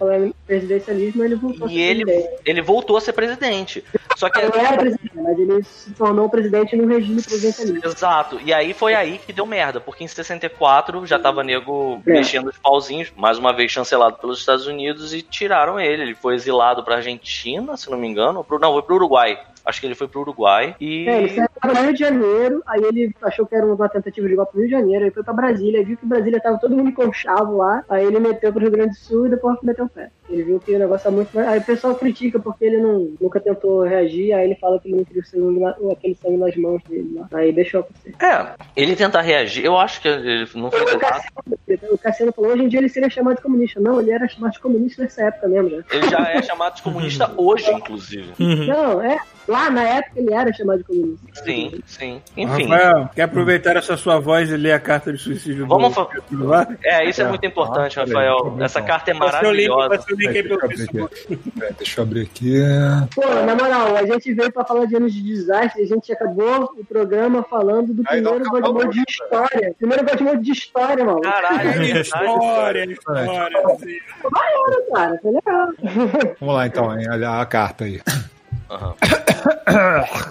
presidencialismo 0.46 1.24
ele 1.24 1.34
voltou 1.34 1.68
e 1.68 1.80
ele, 1.80 2.04
ele 2.44 2.62
voltou 2.62 2.96
a 2.96 3.00
ser 3.00 3.12
presidente. 3.12 3.84
Só 4.16 4.28
que 4.28 4.40
não 4.40 4.54
era 4.54 4.76
presidente, 4.76 5.12
mas 5.14 5.38
ele 5.38 5.62
se 5.62 5.92
tornou 5.92 6.28
presidente 6.28 6.76
no 6.76 6.86
regime 6.86 7.22
presidencialista. 7.22 7.88
Exato. 7.88 8.40
E 8.44 8.52
aí 8.52 8.74
foi 8.74 8.94
aí 8.94 9.18
que 9.18 9.32
deu 9.32 9.46
merda, 9.46 9.80
porque 9.80 10.04
em 10.04 10.08
64 10.08 11.06
já 11.06 11.18
tava 11.18 11.42
nego 11.42 12.02
é. 12.06 12.12
mexendo 12.12 12.49
os 12.50 12.58
pauzinhos, 12.58 13.12
mais 13.16 13.38
uma 13.38 13.52
vez 13.52 13.70
chancelado 13.72 14.16
pelos 14.16 14.38
Estados 14.38 14.66
Unidos 14.66 15.14
e 15.14 15.22
tiraram 15.22 15.78
ele. 15.78 16.02
Ele 16.02 16.14
foi 16.14 16.34
exilado 16.34 16.84
pra 16.84 16.96
Argentina, 16.96 17.76
se 17.76 17.90
não 17.90 17.98
me 17.98 18.06
engano, 18.06 18.44
pro, 18.44 18.58
não, 18.58 18.72
foi 18.72 18.82
pro 18.82 18.96
Uruguai. 18.96 19.38
Acho 19.64 19.80
que 19.80 19.86
ele 19.86 19.94
foi 19.94 20.08
pro 20.08 20.20
Uruguai 20.20 20.74
e. 20.80 21.08
É, 21.08 21.18
ele 21.18 21.28
saiu 21.28 21.48
pro 21.60 21.82
Rio 21.82 21.92
de 21.92 21.98
Janeiro, 21.98 22.62
aí 22.66 22.82
ele 22.82 23.14
achou 23.22 23.46
que 23.46 23.54
era 23.54 23.66
uma 23.66 23.88
tentativa 23.88 24.28
de 24.28 24.34
golpe 24.34 24.52
pro 24.52 24.60
Rio 24.60 24.68
de 24.68 24.76
Janeiro, 24.76 25.04
aí 25.04 25.10
foi 25.10 25.22
pra 25.22 25.32
Brasília, 25.32 25.84
viu 25.84 25.96
que 25.96 26.06
Brasília 26.06 26.40
tava 26.40 26.58
todo 26.58 26.76
mundo 26.76 26.92
conchavo 26.92 27.56
lá, 27.56 27.84
aí 27.88 28.04
ele 28.04 28.18
meteu 28.18 28.52
pro 28.52 28.60
Rio 28.62 28.70
Grande 28.70 28.90
do 28.90 28.96
Sul 28.96 29.26
e 29.26 29.30
depois 29.30 29.58
meteu 29.62 29.84
o 29.84 29.88
pé. 29.88 30.10
Ele 30.28 30.44
viu 30.44 30.60
que 30.60 30.74
o 30.74 30.78
negócio 30.78 31.08
é 31.08 31.10
muito. 31.10 31.38
Aí 31.38 31.58
o 31.58 31.64
pessoal 31.64 31.94
critica 31.94 32.38
porque 32.38 32.64
ele 32.64 32.78
não, 32.78 33.14
nunca 33.20 33.40
tentou 33.40 33.82
reagir, 33.82 34.32
aí 34.32 34.44
ele 34.44 34.54
fala 34.54 34.78
que 34.78 34.88
ele 34.88 34.98
não 34.98 35.04
queria 35.04 35.24
sangue, 35.24 35.64
aquele 35.92 36.14
sangue 36.14 36.36
nas 36.36 36.56
mãos 36.56 36.82
dele 36.84 37.12
lá. 37.14 37.28
Aí 37.32 37.52
deixou 37.52 37.80
acontecer. 37.80 38.14
É, 38.22 38.54
ele 38.76 38.94
tentar 38.94 39.22
reagir, 39.22 39.64
eu 39.64 39.76
acho 39.76 40.00
que 40.00 40.08
ele 40.08 40.48
não 40.54 40.70
fez 40.70 40.84
nada. 40.94 41.22
O 41.90 41.98
Cassiano 41.98 42.32
falou, 42.32 42.52
hoje 42.52 42.62
em 42.62 42.68
dia 42.68 42.80
ele 42.80 42.88
seria 42.88 43.10
chamado 43.10 43.36
de 43.36 43.42
comunista. 43.42 43.80
Não, 43.80 44.00
ele 44.00 44.12
era 44.12 44.28
chamado 44.28 44.52
de 44.52 44.60
comunista 44.60 45.02
nessa 45.02 45.22
época 45.24 45.48
mesmo, 45.48 45.70
né? 45.70 45.84
Ele 45.90 46.08
já 46.08 46.18
é 46.30 46.42
chamado 46.42 46.76
de 46.76 46.82
comunista 46.82 47.30
hoje, 47.36 47.70
inclusive. 47.72 48.32
Não, 48.38 49.02
é. 49.02 49.18
Lá 49.48 49.70
na 49.70 49.82
época 49.82 50.20
ele 50.20 50.32
era 50.32 50.52
chamado 50.52 50.78
de 50.78 50.84
comunista. 50.84 51.44
Sim, 51.44 51.80
sim. 51.86 52.22
Enfim. 52.36 52.68
Rafael, 52.68 53.10
quer 53.14 53.22
aproveitar 53.22 53.76
essa 53.76 53.96
sua 53.96 54.18
voz 54.18 54.50
e 54.50 54.56
ler 54.56 54.72
a 54.72 54.80
carta 54.80 55.12
de 55.12 55.18
suicídio 55.18 55.66
Vamos 55.66 55.94
do... 55.94 56.08
Vamos 56.30 56.76
É, 56.84 57.04
isso 57.08 57.20
é, 57.20 57.24
é 57.24 57.28
muito 57.28 57.44
importante, 57.46 57.98
ah, 57.98 58.04
Rafael. 58.04 58.56
Essa 58.60 58.82
carta 58.82 59.10
é 59.10 59.14
maravilhosa. 59.14 59.98
Deixa 61.78 62.00
eu 62.00 62.04
abrir 62.04 62.22
aqui. 62.22 62.54
Pô, 63.14 63.22
na 63.46 63.54
moral, 63.54 63.96
a 63.96 64.06
gente 64.06 64.32
veio 64.32 64.52
pra 64.52 64.64
falar 64.64 64.86
de 64.86 64.96
anos 64.96 65.12
de 65.12 65.22
desastre, 65.22 65.82
a 65.82 65.86
gente 65.86 66.12
acabou 66.12 66.72
o 66.78 66.84
programa 66.84 67.42
falando 67.42 67.92
do 67.92 68.02
Aí 68.06 68.22
primeiro 68.22 68.50
Godmode 68.50 68.90
de 68.90 69.04
história. 69.08 69.74
Primeiro 69.78 70.04
Godmode 70.04 70.42
de 70.42 70.52
história, 70.52 71.04
mano. 71.04 71.20
Caralho, 71.20 71.82
é 71.82 72.00
história, 72.00 72.84
história. 72.84 73.62
Vai, 74.30 74.52
cara, 74.92 75.18
foi 75.20 75.32
legal. 75.32 75.68
Vamos 76.40 76.54
lá 76.54 76.66
então, 76.66 76.98
hein? 76.98 77.06
olha 77.10 77.40
a 77.40 77.46
carta 77.46 77.84
aí. 77.84 78.00
Uhum. 78.70 78.94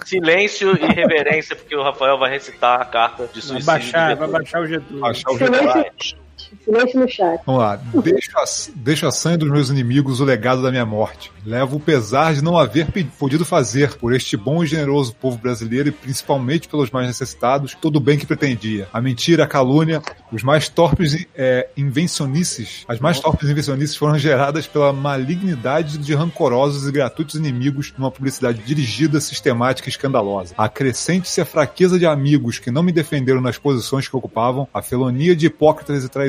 Silêncio 0.06 0.76
e 0.76 0.86
reverência, 0.94 1.56
porque 1.56 1.76
o 1.76 1.84
Rafael 1.84 2.18
vai 2.18 2.30
recitar 2.32 2.82
a 2.82 2.86
carta 2.86 3.28
de 3.28 3.41
suicídio. 3.41 3.66
Vai 3.66 3.80
baixar, 3.80 4.16
vai 4.16 4.28
baixar 4.28 4.62
o 4.62 4.68
Getúlio. 4.68 5.00
Baixar 5.02 5.32
o 5.32 5.38
Getúlio. 5.38 6.28
Silêncio 6.64 6.99
no 6.99 7.07
chat. 7.07 7.41
Vamos 7.45 7.61
lá. 7.61 7.76
Deixo 8.03 8.38
a, 8.38 8.44
deixo 8.76 9.07
a 9.07 9.11
sangue 9.11 9.38
dos 9.40 9.49
meus 9.49 9.70
inimigos 9.70 10.20
o 10.20 10.26
legado 10.26 10.61
da 10.61 10.72
minha 10.72 10.86
morte. 10.86 11.32
Levo 11.45 11.78
o 11.78 11.80
pesar 11.80 12.34
de 12.34 12.44
não 12.44 12.57
haver 12.57 12.88
podido 13.18 13.45
fazer 13.45 13.95
por 13.98 14.14
este 14.14 14.38
bom 14.38 14.64
e 14.64 14.68
generoso 14.68 15.16
povo 15.16 15.38
brasileiro 15.38 15.90
e 15.90 15.91
principalmente 15.91 16.68
pelos 16.68 16.91
mais 16.91 17.07
necessitados 17.07 17.76
todo 17.76 17.98
o 17.98 17.99
bem 17.99 18.18
que 18.18 18.26
pretendia. 18.26 18.88
A 18.94 19.02
mentira, 19.02 19.44
a 19.44 19.48
calúnia, 19.48 20.02
Os 20.32 20.44
mais 20.44 20.70
torpes 20.70 21.26
é, 21.36 21.70
invencionices, 21.76 22.86
as 22.88 22.99
mais 22.99 23.20
torpes 23.20 23.49
invencionices 23.49 23.95
foram 23.95 24.18
geradas 24.18 24.68
pela 24.68 24.94
malignidade 24.94 25.98
de 25.98 26.14
rancorosos 26.14 26.88
e 26.88 26.91
gratuitos 26.91 27.36
inimigos 27.36 27.94
numa 27.98 28.11
publicidade 28.11 28.61
dirigida, 28.64 29.20
sistemática 29.20 29.90
e 29.90 29.91
escandalosa. 29.91 30.53
Acrescente-se 30.56 31.41
a 31.41 31.45
fraqueza 31.45 31.98
de 31.98 32.06
amigos 32.06 32.60
que 32.60 32.70
não 32.70 32.84
me 32.84 32.91
defenderam 32.91 33.41
nas 33.41 33.57
posições 33.57 34.07
que 34.07 34.16
ocupavam, 34.16 34.68
a 34.72 34.84
felonia 34.84 35.36
de 35.36 35.48
hipócritas 35.48 36.03
e 36.03 36.10
traidores 36.10 36.28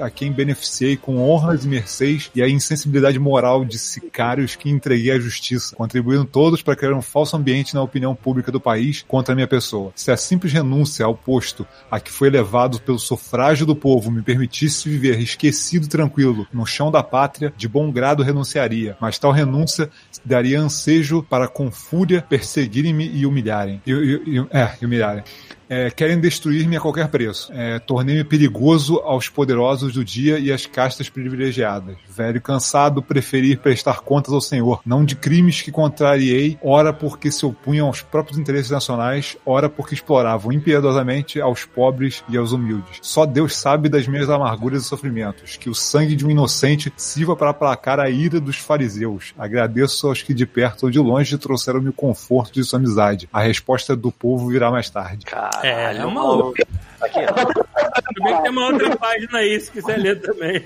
a 0.00 0.10
quem 0.10 0.32
beneficiei 0.32 0.96
com 0.96 1.18
honras 1.18 1.64
e 1.64 1.68
mercês 1.68 2.30
e 2.34 2.42
a 2.42 2.48
insensibilidade 2.48 3.18
moral 3.18 3.64
de 3.64 3.78
sicários 3.78 4.56
que 4.56 4.70
entreguei 4.70 5.12
à 5.12 5.18
justiça, 5.18 5.74
contribuindo 5.76 6.24
todos 6.24 6.62
para 6.62 6.76
criar 6.76 6.94
um 6.94 7.02
falso 7.02 7.36
ambiente 7.36 7.74
na 7.74 7.82
opinião 7.82 8.14
pública 8.14 8.52
do 8.52 8.60
país 8.60 9.04
contra 9.06 9.32
a 9.32 9.36
minha 9.36 9.46
pessoa. 9.46 9.92
Se 9.94 10.10
a 10.10 10.16
simples 10.16 10.52
renúncia 10.52 11.04
ao 11.04 11.14
posto 11.14 11.66
a 11.90 12.00
que 12.00 12.10
foi 12.10 12.30
levado 12.30 12.80
pelo 12.80 12.98
sufrágio 12.98 13.66
do 13.66 13.76
povo 13.76 14.10
me 14.10 14.22
permitisse 14.22 14.88
viver 14.88 15.20
esquecido 15.20 15.86
e 15.86 15.88
tranquilo 15.88 16.46
no 16.52 16.66
chão 16.66 16.90
da 16.90 17.02
pátria, 17.02 17.52
de 17.56 17.68
bom 17.68 17.90
grado 17.90 18.22
renunciaria, 18.22 18.96
mas 19.00 19.18
tal 19.18 19.32
renúncia 19.32 19.90
daria 20.24 20.60
ansejo 20.60 21.22
para 21.22 21.48
com 21.48 21.70
fúria 21.70 22.22
perseguirem-me 22.22 23.08
e 23.08 23.26
humilharem. 23.26 23.80
E, 23.86 23.92
e, 23.92 24.38
e, 24.38 24.46
é, 24.50 24.76
humilharem. 24.82 25.24
É, 25.68 25.90
querem 25.90 26.18
destruir-me 26.18 26.76
a 26.76 26.80
qualquer 26.80 27.08
preço. 27.08 27.52
É, 27.52 27.78
Tornei-me 27.78 28.24
perigoso 28.24 28.96
aos 29.04 29.28
poderosos 29.28 29.92
do 29.92 30.04
dia 30.04 30.38
e 30.38 30.52
às 30.52 30.66
castas 30.66 31.08
privilegiadas. 31.08 31.96
Velho 32.08 32.40
cansado, 32.40 33.02
preferi 33.02 33.56
prestar 33.56 34.00
contas 34.00 34.32
ao 34.32 34.40
Senhor, 34.40 34.80
não 34.84 35.04
de 35.04 35.14
crimes 35.14 35.62
que 35.62 35.70
contrariei, 35.70 36.58
ora 36.62 36.92
porque 36.92 37.30
se 37.30 37.44
opunham 37.44 37.86
aos 37.86 38.02
próprios 38.02 38.38
interesses 38.38 38.70
nacionais, 38.70 39.36
ora 39.44 39.68
porque 39.68 39.94
exploravam 39.94 40.52
impiedosamente 40.52 41.40
aos 41.40 41.64
pobres 41.64 42.24
e 42.28 42.36
aos 42.36 42.52
humildes. 42.52 42.98
Só 43.02 43.26
Deus 43.26 43.56
sabe 43.56 43.88
das 43.88 44.06
minhas 44.08 44.30
amarguras 44.30 44.82
e 44.82 44.86
sofrimentos, 44.86 45.56
que 45.56 45.70
o 45.70 45.74
sangue 45.74 46.16
de 46.16 46.26
um 46.26 46.30
inocente 46.30 46.92
sirva 46.96 47.36
para 47.36 47.50
aplacar 47.50 48.00
a 48.00 48.08
ira 48.08 48.40
dos 48.40 48.56
fariseus. 48.56 49.34
Agradeço 49.38 50.08
aos 50.08 50.22
que 50.22 50.32
de 50.32 50.46
perto 50.46 50.84
ou 50.84 50.90
de 50.90 50.98
longe 50.98 51.36
trouxeram-me 51.36 51.90
o 51.90 51.92
conforto 51.92 52.54
de 52.54 52.64
sua 52.64 52.78
amizade. 52.78 53.28
A 53.32 53.40
resposta 53.40 53.94
do 53.94 54.10
povo 54.10 54.48
virá 54.48 54.70
mais 54.70 54.88
tarde. 54.88 55.26
É, 55.62 55.96
é 55.96 56.04
maluco. 56.06 56.54
Aqui, 57.00 57.20
Tudo 57.26 58.24
bem 58.24 58.36
que 58.36 58.42
tem 58.42 58.50
uma 58.50 58.66
outra 58.66 58.96
página 58.96 59.38
aí, 59.38 59.60
se 59.60 59.70
quiser 59.70 59.98
ler 59.98 60.20
também. 60.20 60.56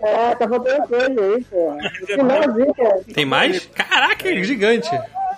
É, 0.00 0.34
tá 0.36 0.48
faltando 0.48 0.86
coisa 0.86 1.20
aí, 1.20 1.44
pô. 1.44 1.76
Tem 3.12 3.24
mais? 3.24 3.66
Caraca, 3.66 4.28
é 4.28 4.42
gigante. 4.44 4.88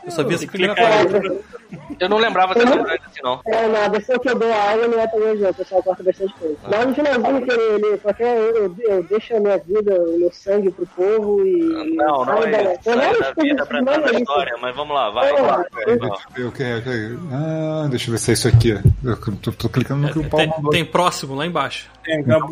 Eu 0.06 0.48
primeira 0.48 0.74
Clica 0.74 0.88
aí. 0.88 1.06
página. 1.08 1.36
eu 2.00 2.08
não 2.08 2.16
lembrava 2.18 2.54
de 2.54 2.60
tão 2.60 2.82
grande 2.84 3.02
assim, 3.06 3.20
não. 3.22 3.40
É, 3.46 3.66
na 3.66 3.88
versão 3.88 4.18
que 4.18 4.28
eu 4.28 4.38
dou 4.38 4.52
a 4.52 4.70
aula 4.70 4.88
não 4.88 5.00
é 5.00 5.06
tão 5.06 5.20
grande, 5.20 5.42
não. 5.42 5.50
O 5.50 5.54
pessoal 5.54 5.82
corta 5.82 6.02
bastante 6.02 6.32
coisa. 6.34 6.56
Ah. 6.64 6.68
Mas 6.70 6.86
no 6.86 6.94
finalzinho 6.94 7.42
que 7.42 7.50
ele, 7.52 7.86
ele 7.86 7.98
qualquer, 7.98 8.36
eu, 8.38 8.76
eu 8.78 9.02
deixo 9.04 9.36
a 9.36 9.40
minha 9.40 9.58
vida, 9.58 9.94
o 10.00 10.18
meu 10.18 10.32
sangue 10.32 10.70
pro 10.70 10.86
povo 10.86 11.44
e. 11.46 11.94
Não, 11.96 12.24
não 12.24 12.42
é 12.42 12.50
da- 12.50 12.72
isso. 12.74 12.82
Sai 12.84 13.18
da 13.20 13.32
vida 13.42 13.66
pra 13.66 13.80
entrar 13.80 14.00
é 14.02 14.04
isso. 14.10 14.18
história, 14.18 14.56
mas 14.60 14.76
vamos 14.76 14.94
lá, 14.94 15.10
vai. 15.10 15.32
Vamos 15.32 15.48
lá. 15.48 15.64
Eu 16.36 16.46
eu 16.46 16.52
ah, 17.32 17.86
deixa 17.90 18.08
eu 18.08 18.12
ver 18.12 18.18
se 18.18 18.30
é 18.30 18.34
isso 18.34 18.48
aqui. 18.48 18.78
Eu 19.04 19.16
tô, 19.42 19.52
tô 19.52 19.68
clicando 19.68 20.02
no 20.06 20.12
que 20.12 20.18
o 20.18 20.28
Paulo 20.28 20.46
Tem, 20.46 20.56
mandou. 20.56 20.70
tem 20.70 20.84
próximo 20.84 21.34
lá 21.34 21.46
embaixo. 21.46 21.90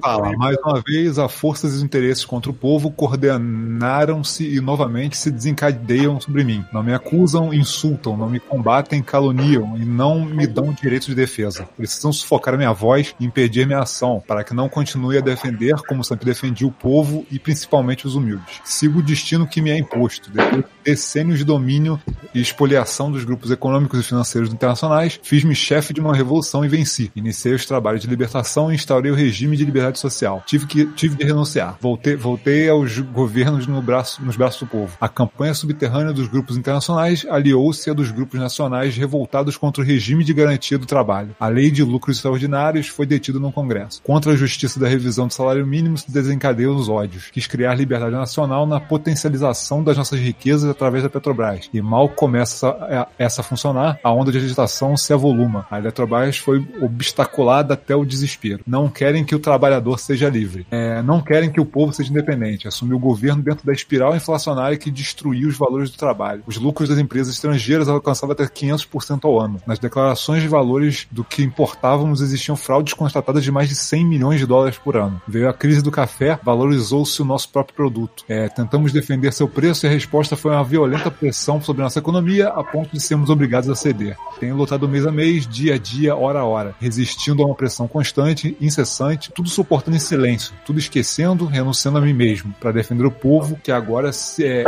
Fala, 0.03 0.33
mais 0.37 0.57
uma 0.59 0.83
vez, 0.85 1.17
a 1.19 1.29
forças 1.29 1.75
e 1.75 1.77
os 1.77 1.83
interesses 1.83 2.25
contra 2.25 2.51
o 2.51 2.55
povo 2.55 2.91
coordenaram-se 2.91 4.45
e 4.57 4.61
novamente 4.61 5.17
se 5.17 5.31
desencadeiam 5.31 6.21
sobre 6.21 6.43
mim. 6.43 6.65
Não 6.73 6.83
me 6.83 6.93
acusam, 6.93 7.44
insultam, 7.53 8.17
não 8.17 8.29
me 8.29 8.41
combatem, 8.41 9.03
caluniam 9.03 9.77
e 9.77 9.85
não 9.85 10.25
me 10.25 10.47
dão 10.47 10.73
direito 10.73 11.07
de 11.07 11.15
defesa. 11.15 11.69
Precisam 11.77 12.13
sufocar 12.13 12.55
a 12.55 12.57
minha 12.57 12.73
voz 12.73 13.15
e 13.19 13.25
impedir 13.25 13.67
minha 13.67 13.81
ação, 13.81 14.23
para 14.27 14.45
que 14.45 14.55
não 14.55 14.69
continue 14.69 15.19
a 15.19 15.21
defender 15.21 15.75
como 15.89 16.05
sempre 16.05 16.25
defendi 16.25 16.65
o 16.65 16.71
povo 16.71 17.27
e 17.31 17.39
principalmente 17.39 18.07
os 18.07 18.15
humildes. 18.15 18.61
Sigo 18.65 19.01
o 19.01 19.03
destino 19.03 19.47
que 19.47 19.61
me 19.61 19.71
é 19.71 19.79
imposto. 19.79 20.31
Depois 20.31 20.63
de 20.63 20.71
decênios 20.85 21.39
de 21.39 21.45
domínio 21.45 22.01
e 22.35 22.41
expoliação 22.41 23.11
dos 23.11 23.25
grupos 23.25 23.51
econômicos 23.51 24.01
e 24.01 24.03
financeiros 24.03 24.53
internacionais, 24.53 25.19
fiz-me 25.23 25.55
chefe 25.55 25.93
de 25.93 26.01
uma 26.01 26.15
revolução 26.15 26.65
e 26.65 26.69
venci. 26.69 27.11
Iniciei 27.15 27.55
os 27.55 27.67
trabalhos 27.67 28.03
de 28.03 28.07
libertação 28.07 28.71
e 28.71 28.75
instaurei 28.75 29.11
o 29.11 29.15
regime 29.15 29.57
de 29.57 29.65
liberdade 29.65 29.99
social. 29.99 30.43
Tive 30.47 30.67
que 30.67 30.87
tive 30.87 31.17
de 31.17 31.25
renunciar. 31.25 31.77
Voltei, 31.81 32.17
voltei 32.17 32.69
aos 32.69 32.99
governos 32.99 33.67
no 33.67 33.81
braço, 33.83 34.23
nos 34.23 34.37
braços 34.37 34.61
do 34.61 34.67
povo. 34.67 34.97
A 35.01 35.09
campanha 35.09 35.55
subterrânea 35.55 36.13
dos 36.13 36.29
grupos 36.29 36.57
internacionais 36.57 37.27
aliou-se 37.35 37.89
à 37.91 37.93
dos 37.95 38.11
grupos 38.11 38.39
nacionais 38.41 38.97
revoltados 38.97 39.57
contra 39.57 39.83
o 39.83 39.87
regime 39.87 40.25
de 40.25 40.33
garantia 40.33 40.79
do 40.79 40.87
trabalho. 40.87 41.35
A 41.39 41.49
lei 41.49 41.71
de 41.71 41.83
lucros 41.83 42.17
extraordinários 42.17 42.89
foi 42.89 43.07
detida 43.07 43.39
no 43.39 43.53
Congresso. 43.53 44.01
Contra 44.03 44.33
a 44.33 44.37
justiça 44.37 44.79
da 44.81 44.89
revisão 44.89 45.27
do 45.27 45.33
salário 45.33 45.67
mínimo 45.67 45.99
se 45.99 46.11
desencadeiam 46.11 46.75
os 46.77 46.89
ódios. 46.89 47.31
Quis 47.31 47.47
criar 47.47 47.75
liberdade 47.75 48.13
nacional 48.15 48.67
na 48.67 48.81
potencialização 48.81 49.83
das 49.83 49.97
nossas 49.97 50.19
riquezas 50.21 50.69
através 50.69 51.03
da 51.03 51.11
Petrobras. 51.11 51.69
E 51.73 51.81
mal 51.81 52.09
começa 52.09 52.69
a- 52.69 53.09
essa 53.19 53.41
a 53.41 53.45
funcionar, 53.45 53.99
a 54.03 54.13
onda 54.13 54.31
de 54.33 54.39
agitação 54.39 54.97
se 54.97 55.13
avoluma. 55.13 55.67
A 55.71 55.79
Eletrobras 55.79 56.37
foi 56.39 56.67
obstaculada 56.81 57.75
até 57.75 57.95
o 57.95 58.05
desespero. 58.05 58.63
Não 58.67 58.89
querem 58.89 59.25
que 59.25 59.35
o 59.35 59.39
trabalhador 59.39 59.99
seja 59.99 60.29
livre. 60.29 60.67
É, 60.71 61.03
não 61.03 61.21
querem 61.21 61.51
que 61.51 61.61
o 61.61 61.65
povo 61.65 61.93
seja 61.93 62.11
independente. 62.11 62.67
Assumiu 62.69 62.97
o 62.97 63.01
governo 63.01 63.43
dentro 63.43 63.65
da 63.67 63.73
espiral 63.73 64.15
inflacionária 64.17 64.77
que 64.77 64.91
destruiu 64.91 65.49
os 65.49 65.57
valores 65.57 65.91
do 65.91 65.97
trabalho. 65.97 66.43
Os 66.47 66.57
lucros 66.57 66.89
das 66.89 66.99
empresas 66.99 67.24
estrangeiras 67.29 67.89
alcançavam 67.89 68.33
até 68.33 68.45
500% 68.45 69.25
ao 69.25 69.41
ano. 69.41 69.61
Nas 69.67 69.79
declarações 69.79 70.43
de 70.43 70.49
valores 70.49 71.07
do 71.11 71.25
que 71.25 71.43
importávamos 71.43 72.21
existiam 72.21 72.57
fraudes 72.57 72.95
constatadas 72.95 73.45
de 73.45 73.51
mais 73.51 73.69
de 73.69 73.75
100 73.75 74.05
milhões 74.05 74.41
de 74.41 74.47
dólares 74.47 74.79
por 74.79 74.97
ano. 74.97 75.21
Veio 75.27 75.49
a 75.49 75.55
crise 75.55 75.83
do 75.83 75.91
café, 75.91 76.39
valorizou-se 76.43 77.21
o 77.21 77.25
nosso 77.25 77.49
próprio 77.49 77.75
produto. 77.75 78.25
É, 78.29 78.49
tentamos 78.49 78.93
defender 78.93 79.33
seu 79.33 79.49
preço 79.49 79.87
e 79.87 79.89
a 79.89 79.93
resposta 79.93 80.37
foi 80.37 80.53
uma 80.53 80.65
violenta 80.65 81.11
pressão 81.11 81.61
sobre 81.61 81.83
nossa 81.83 81.99
economia 81.99 82.49
a 82.49 82.63
ponto 82.63 82.91
de 82.93 83.01
sermos 83.01 83.31
obrigados 83.31 83.69
a 83.69 83.75
ceder. 83.75 84.17
Tenho 84.39 84.57
lutado 84.57 84.89
mês 84.89 85.07
a 85.07 85.13
mês, 85.13 85.47
dia 85.47 85.75
a 85.75 85.79
dia, 85.79 86.17
hora 86.17 86.41
a 86.41 86.45
hora, 86.45 86.75
resistindo 86.81 87.43
a 87.43 87.47
uma 87.47 87.55
pressão 87.55 87.87
constante, 87.87 88.57
incessante, 88.61 89.31
tudo 89.33 89.49
suportando 89.49 89.97
em 89.97 90.01
silêncio, 90.01 90.55
tudo 90.65 90.79
esquecendo, 90.79 91.47
renunciando 91.47 91.99
a 91.99 92.01
mim 92.01 92.13
mesmo, 92.13 92.55
para 92.61 92.73
defender 92.73 93.07
o 93.07 93.11
povo 93.11 93.59
que 93.63 93.73
agora 93.73 94.13
se, 94.13 94.45
é, 94.45 94.65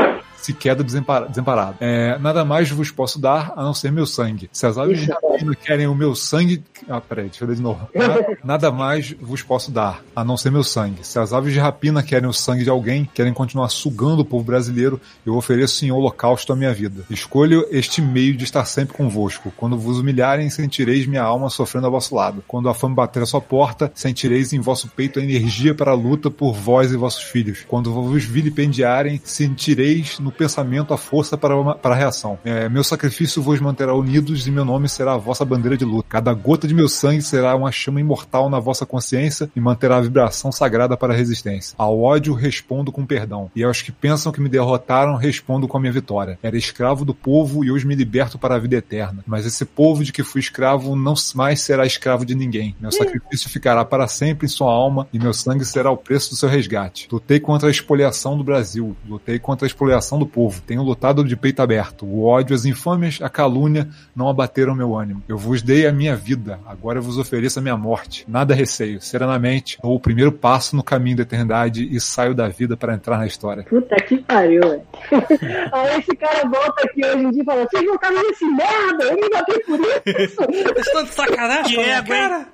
se 0.47 0.53
queda 0.53 0.85
desempara- 0.85 1.27
desamparado. 1.29 1.77
É, 1.81 2.17
nada 2.19 2.45
mais 2.45 2.71
vos 2.71 2.91
posso 2.93 3.19
dar 3.21 3.53
a 3.57 3.63
não 3.65 3.75
ser 3.75 3.91
meu 3.91 4.07
sangue. 4.07 4.49
Se 4.53 4.65
as 4.65 4.79
aves 4.79 5.05
rapina 5.07 5.57
querem 5.57 5.89
o 5.89 5.95
meu 5.95 6.15
sangue. 6.15 6.63
Ah, 6.89 7.01
peraí, 7.01 7.27
deixa 7.27 7.43
eu 7.43 7.49
ler 7.49 7.57
de 7.57 7.63
novo. 7.63 7.89
Nada, 7.95 8.39
nada 8.45 8.71
mais 8.71 9.13
vos 9.21 9.43
posso 9.43 9.71
dar 9.73 10.03
a 10.15 10.25
não 10.25 10.37
ser 10.37 10.51
meu 10.53 10.63
sangue. 10.63 10.99
Se 11.03 11.19
as 11.19 11.33
aves 11.33 11.53
de 11.53 11.59
rapina 11.59 12.03
querem 12.03 12.29
o 12.29 12.33
sangue 12.33 12.63
de 12.63 12.71
alguém, 12.71 13.09
querem 13.13 13.33
continuar 13.33 13.69
sugando 13.71 14.21
o 14.21 14.25
povo 14.25 14.45
brasileiro, 14.45 15.01
eu 15.25 15.35
ofereço 15.35 15.85
em 15.85 15.91
holocausto 15.91 16.53
a 16.53 16.57
minha 16.57 16.73
vida. 16.73 17.05
Escolho 17.11 17.67
este 17.71 18.01
meio 18.01 18.37
de 18.37 18.45
estar 18.45 18.65
sempre 18.67 18.97
convosco. 18.97 19.53
Quando 19.57 19.77
vos 19.77 19.99
humilharem, 19.99 20.49
sentireis 20.49 21.07
minha 21.07 21.23
alma 21.23 21.51
sofrendo 21.51 21.87
ao 21.87 21.93
vosso 21.93 22.15
lado. 22.15 22.45
Quando 22.47 22.69
a 22.69 22.75
fome 22.75 22.95
bater 22.95 23.23
à 23.23 23.27
sua 23.27 23.41
porta, 23.41 23.91
sentireis 23.95 24.53
em 24.53 24.61
vosso 24.61 24.89
peito 24.89 25.19
a 25.19 25.23
energia 25.23 25.75
para 25.75 25.91
a 25.91 25.95
luta 25.95 26.31
por 26.31 26.55
vós 26.55 26.93
e 26.93 26.97
vossos 26.97 27.25
filhos. 27.25 27.65
Quando 27.67 27.93
vos 27.93 28.25
vilipendiarem, 28.25 29.21
sentireis 29.25 30.19
no 30.21 30.31
pensamento 30.37 30.93
a 30.95 30.97
força 30.97 31.37
para, 31.37 31.57
uma- 31.57 31.75
para 31.75 31.95
a 31.95 31.99
reação. 31.99 32.39
É, 32.45 32.69
meu 32.69 32.85
sacrifício 32.85 33.43
vos 33.43 33.61
manterá 33.61 33.95
unidos 33.95 34.47
e 34.47 34.51
meu 34.51 34.65
nome 34.65 34.89
será 34.89 35.15
a 35.15 35.19
vossa 35.19 35.45
bandeira 35.45 35.77
de 35.77 35.85
luta. 35.85 36.07
Cada 36.09 36.33
gota 36.33 36.69
de 36.69 36.75
meu 36.75 36.89
sangue 36.89 37.23
será 37.23 37.55
uma 37.57 37.73
chama 37.73 38.01
imortal 38.01 38.49
na 38.51 38.59
vossa 38.61 38.85
consciência 38.87 39.51
e 39.57 39.61
manterá 39.61 39.97
a 39.97 40.01
vibração 40.01 40.53
sagrada 40.53 40.97
para 40.97 41.13
a 41.13 41.17
resistência. 41.17 41.75
Ao 41.79 42.01
ódio 42.01 42.35
respondo 42.35 42.93
com 42.93 43.05
perdão, 43.07 43.51
e 43.55 43.65
aos 43.65 43.83
que 43.83 43.93
pensam 43.93 44.33
que 44.33 44.41
me 44.41 44.49
derrotaram 44.49 45.17
respondo 45.17 45.67
com 45.67 45.77
a 45.77 45.81
minha 45.81 45.93
vitória. 45.93 46.39
Era 46.43 46.57
escravo 46.57 47.05
do 47.05 47.15
povo 47.15 47.65
e 47.65 47.71
hoje 47.71 47.87
me 47.87 47.95
liberto 47.95 48.39
para 48.39 48.55
a 48.55 48.59
vida 48.59 48.77
eterna. 48.77 49.25
Mas 49.27 49.47
esse 49.47 49.65
povo 49.65 50.05
de 50.05 50.13
que 50.13 50.23
fui 50.23 50.41
escravo 50.41 50.95
não 50.95 51.15
mais 51.35 51.61
será 51.61 51.87
escravo 51.87 52.25
de 52.25 52.35
ninguém. 52.35 52.77
Meu 52.81 52.93
sacrifício 52.93 53.49
ficará 53.49 53.85
para 53.85 54.07
sempre 54.07 54.47
em 54.47 54.49
sua 54.49 54.71
alma 54.71 55.09
e 55.13 55.19
meu 55.19 55.33
sangue 55.33 55.65
será 55.65 55.91
o 55.91 55.97
preço 55.97 56.31
do 56.31 56.37
seu 56.37 56.49
resgate. 56.49 57.09
Lutei 57.11 57.41
contra 57.41 57.69
a 57.69 57.71
expoliação 57.71 58.37
do 58.37 58.45
Brasil, 58.45 58.97
lutei 59.09 59.39
contra 59.39 59.67
a 59.67 59.69
expoliação 60.17 60.19
do 60.19 60.27
povo. 60.27 60.63
Tenho 60.63 60.83
lutado 60.83 61.23
de 61.23 61.37
peito 61.37 61.61
aberto. 61.61 62.07
O 62.07 62.25
ódio, 62.25 62.55
as 62.55 62.65
infâmias, 62.65 63.19
a 63.21 63.29
calúnia 63.29 63.89
não 64.15 64.29
abateram 64.29 64.75
meu 64.75 64.97
ânimo. 64.97 65.23
Eu 65.29 65.37
vos 65.37 65.63
dei 65.63 65.87
a 65.87 65.93
minha 65.93 66.17
vida, 66.17 66.59
agora 66.67 66.99
eu 66.99 67.03
vos 67.03 67.19
ofereço 67.19 67.59
a 67.59 67.63
minha 67.63 67.77
morte. 67.77 68.25
Nada 68.27 68.55
receio, 68.55 69.01
serenamente, 69.01 69.79
dou 69.83 69.95
o 69.95 70.01
primeiro 70.01 70.33
passo 70.33 70.75
no 70.75 70.83
caminho 70.83 71.19
da 71.19 71.23
eternidade 71.23 71.87
e 71.91 72.01
saio 72.01 72.35
da 72.35 72.49
vida 72.49 72.77
para 72.77 72.95
entrar 72.95 73.19
na 73.19 73.27
história. 73.27 73.65
Puta 73.65 73.97
que 73.97 74.19
pariu, 74.19 74.63
velho. 74.63 74.83
Aí 75.73 75.99
esse 75.99 76.17
cara 76.17 76.49
volta 76.49 76.83
aqui 76.85 77.05
hoje 77.05 77.25
em 77.25 77.31
dia 77.31 77.43
e 77.43 77.45
fala: 77.45 77.67
vocês 77.69 77.85
votaram 77.85 78.23
nesse 78.23 78.45
merda, 78.45 79.05
eu 79.05 79.15
me 79.17 79.31
batei 79.31 79.59
por 79.61 79.81
isso. 79.81 80.81
Estão 80.81 81.05
de 81.05 81.11
sacanagem 81.11 81.81
hein? 81.81 82.05
cara? 82.05 82.47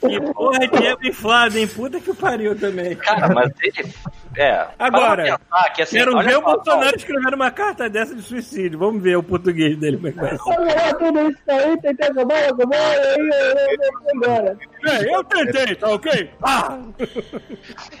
Que 0.00 0.20
porra 0.32 0.58
de 0.58 0.86
ego 0.86 1.06
inflado, 1.06 1.58
hein? 1.58 1.68
Puta 1.68 2.00
que 2.00 2.14
pariu 2.14 2.58
também. 2.58 2.94
Cara, 2.96 3.28
mas 3.28 3.52
ele. 3.62 3.92
É. 4.36 4.66
Agora, 4.78 5.22
pensar 5.22 5.72
que, 5.72 5.82
assim, 5.82 5.96
Quero 5.96 6.22
ver 6.22 6.36
o 6.36 6.42
Bolsonaro 6.42 6.96
escrevendo 6.96 7.34
uma 7.34 7.50
carta 7.50 7.88
dessa 7.88 8.14
de 8.14 8.22
suicídio. 8.22 8.78
Vamos 8.78 9.02
ver 9.02 9.16
o 9.16 9.22
português 9.22 9.78
dele 9.78 9.96
como 9.96 10.08
é 10.08 10.12
que 10.12 10.18
vai 10.18 10.30
ser. 10.30 10.38
Vamos 10.38 10.74
lá, 10.74 10.94
tudo 10.94 11.30
isso 11.30 11.40
aí, 11.48 11.80
tentei 11.80 12.08
acabar, 12.08 12.44
acabou, 12.44 12.74
e 12.74 13.34
aí 13.34 13.78
eu 13.80 14.00
vou 14.02 14.14
embora. 14.14 14.58
É, 14.88 15.14
eu 15.14 15.24
tentei, 15.24 15.74
tá 15.74 15.88
ok? 15.90 16.30
Ah! 16.42 16.78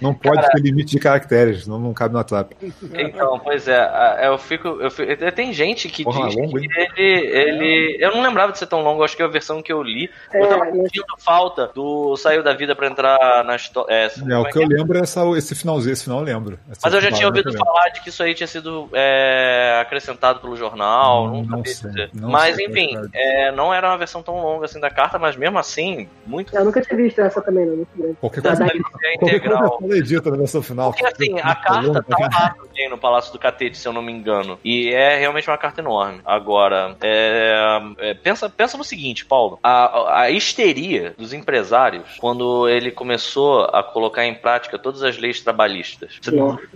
Não 0.00 0.14
pode 0.14 0.46
ter 0.50 0.60
limite 0.60 0.92
de 0.92 0.98
caracteres, 0.98 1.66
não, 1.66 1.78
não 1.78 1.92
cabe 1.92 2.12
no 2.12 2.18
WhatsApp. 2.18 2.54
Então, 2.94 3.38
pois 3.40 3.66
é, 3.68 3.76
a- 3.78 4.20
eu 4.24 4.38
fico, 4.38 4.68
eu 4.68 4.90
fico- 4.90 5.06
Tem 5.32 5.52
gente 5.52 5.88
que 5.88 6.04
Porra, 6.04 6.28
diz 6.28 6.36
longo, 6.36 6.58
que 6.58 6.66
ele, 6.66 7.26
ele. 7.26 7.96
Eu 8.00 8.12
não 8.14 8.22
lembrava 8.22 8.52
de 8.52 8.58
ser 8.58 8.66
tão 8.66 8.82
longo, 8.82 9.02
acho 9.02 9.16
que 9.16 9.22
a 9.22 9.26
versão 9.26 9.62
que 9.62 9.72
eu 9.72 9.82
li. 9.82 10.10
Eu 10.32 10.44
É, 10.44 10.46
tava 10.46 10.64
sentindo 10.70 11.04
falta 11.18 11.70
do 11.74 12.16
Saiu 12.16 12.42
da 12.42 12.54
Vida 12.54 12.74
pra 12.74 12.86
entrar 12.86 13.44
na 13.44 13.56
história. 13.56 13.92
É, 13.92 14.04
É, 14.06 14.38
o 14.38 14.46
é 14.46 14.50
que 14.50 14.58
eu 14.58 14.66
que 14.68 14.74
é? 14.74 14.76
lembro 14.78 14.98
é 14.98 15.02
essa, 15.02 15.20
esse 15.36 15.54
finalzinho, 15.54 15.92
esse 15.92 16.04
final 16.04 16.18
eu 16.20 16.24
lembro. 16.24 16.58
Esse 16.70 16.80
Mas 16.82 16.94
eu 16.94 17.00
já 17.00 17.10
tinha 17.10 17.26
ouvido 17.26 17.50
eu 17.50 17.52
falar 17.58 17.88
de 17.90 18.00
que 18.02 18.08
isso 18.08 18.22
aí 18.22 18.34
tinha 18.34 18.46
sido 18.46 18.88
é, 18.92 19.78
acrescentado 19.80 20.40
pelo 20.40 20.56
jornal, 20.56 21.26
não, 21.28 21.42
Não 21.42 21.44
sabia 21.58 21.74
sei, 21.74 21.90
dizer. 21.90 22.10
não 22.14 22.30
mas 22.30 22.56
sei, 22.56 22.66
enfim, 22.66 22.96
é, 23.12 23.52
não 23.52 23.72
era 23.72 23.88
uma 23.88 23.98
versão 23.98 24.22
tão 24.22 24.40
longa 24.40 24.64
assim 24.66 24.80
da 24.80 24.90
carta, 24.90 25.18
mas 25.18 25.36
mesmo 25.36 25.58
assim, 25.58 26.08
muito 26.26 26.54
Eu 26.54 26.64
nunca 26.76 26.80
tinha 26.82 26.96
visto 26.96 27.20
essa 27.20 27.40
também, 27.40 27.66
não. 27.66 27.76
Muito 27.76 27.96
grande. 27.96 28.16
Qualquer 28.20 28.40
da 28.40 28.56
coisa, 28.56 28.64
qualquer 28.64 29.18
coisa 29.18 29.36
integral. 29.36 29.78
edita 29.90 30.30
na 30.30 30.36
versão 30.36 30.62
final. 30.62 30.92
Porque 30.92 31.06
assim, 31.06 31.38
a 31.40 31.54
carta 31.54 32.02
tá 32.02 32.16
lá 32.18 32.54
também 32.54 32.90
no 32.90 32.98
Palácio 32.98 33.32
do 33.32 33.38
Catete, 33.38 33.78
se 33.78 33.88
eu 33.88 33.92
não 33.92 34.02
me 34.02 34.12
engano. 34.12 34.58
E 34.64 34.90
é 34.90 35.18
realmente 35.18 35.48
uma 35.48 35.58
carta 35.58 35.80
enorme. 35.80 36.20
Agora, 36.24 36.96
é, 37.00 37.80
é, 37.98 38.14
pensa, 38.14 38.48
pensa 38.48 38.76
no 38.76 38.84
seguinte, 38.84 39.24
Paulo. 39.24 39.58
A, 39.62 40.22
a 40.22 40.30
histeria 40.30 41.14
dos 41.16 41.32
empresários, 41.32 42.16
quando 42.18 42.68
ele 42.68 42.90
começou 42.90 43.64
a 43.64 43.82
colocar 43.82 44.24
em 44.24 44.34
prática 44.34 44.78
todas 44.78 45.02
as 45.02 45.16
leis 45.18 45.40
trabalhistas. 45.40 46.20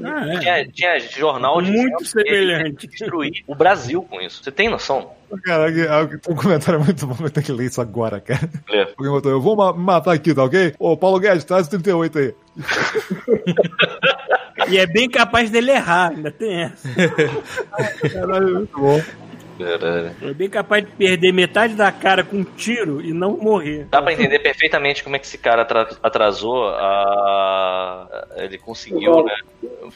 Ah, 0.03 0.35
é. 0.35 0.39
tinha, 0.39 0.69
tinha 0.69 1.01
jornal 1.01 1.61
dizendo 1.61 1.83
Muito 1.83 2.05
semelhante. 2.05 2.87
destruir 2.87 3.43
o 3.47 3.55
Brasil 3.55 4.03
com 4.03 4.21
isso. 4.21 4.43
Você 4.43 4.51
tem 4.51 4.69
noção? 4.69 5.20
Caraca, 5.45 6.19
tem 6.19 6.35
um 6.35 6.37
comentário 6.37 6.85
muito 6.85 7.07
bom, 7.07 7.17
eu 7.21 7.31
tenho 7.31 7.47
que 7.47 7.53
ler 7.53 7.67
isso 7.67 7.81
agora, 7.81 8.21
cara. 8.21 8.49
Lê. 8.69 8.81
Alguém 8.83 9.11
botou, 9.11 9.31
eu 9.31 9.41
vou 9.41 9.75
matar 9.75 10.13
aqui, 10.13 10.35
tá 10.35 10.45
ok? 10.45 10.75
Ô, 10.79 10.97
Paulo 10.97 11.19
Guedes, 11.19 11.45
traz 11.45 11.67
o 11.67 11.71
38 11.71 12.19
aí. 12.19 12.35
E 14.69 14.79
é 14.79 14.87
bem 14.87 15.09
capaz 15.09 15.51
dele 15.51 15.71
errar, 15.71 16.11
ainda 16.11 16.31
tem 16.31 16.63
essa. 16.63 16.89
Caralho, 18.13 18.55
muito 18.57 18.79
bom. 18.79 19.03
É 20.23 20.33
bem 20.35 20.49
capaz 20.49 20.85
de 20.85 20.91
perder 20.93 21.33
metade 21.33 21.75
da 21.75 21.91
cara 21.93 22.23
com 22.25 22.37
um 22.37 22.45
tiro 22.45 23.01
e 23.01 23.13
não 23.13 23.37
morrer. 23.37 23.87
Dá 23.91 24.01
pra 24.03 24.13
entender 24.13 24.39
perfeitamente 24.39 25.03
como 25.05 25.17
é 25.17 25.19
que 25.19 25.27
esse 25.27 25.39
cara 25.39 25.63
atra- 25.63 25.97
atrasou 26.03 26.69
a. 26.69 28.27
Ele 28.37 28.59
conseguiu, 28.59 29.25
né? 29.25 29.35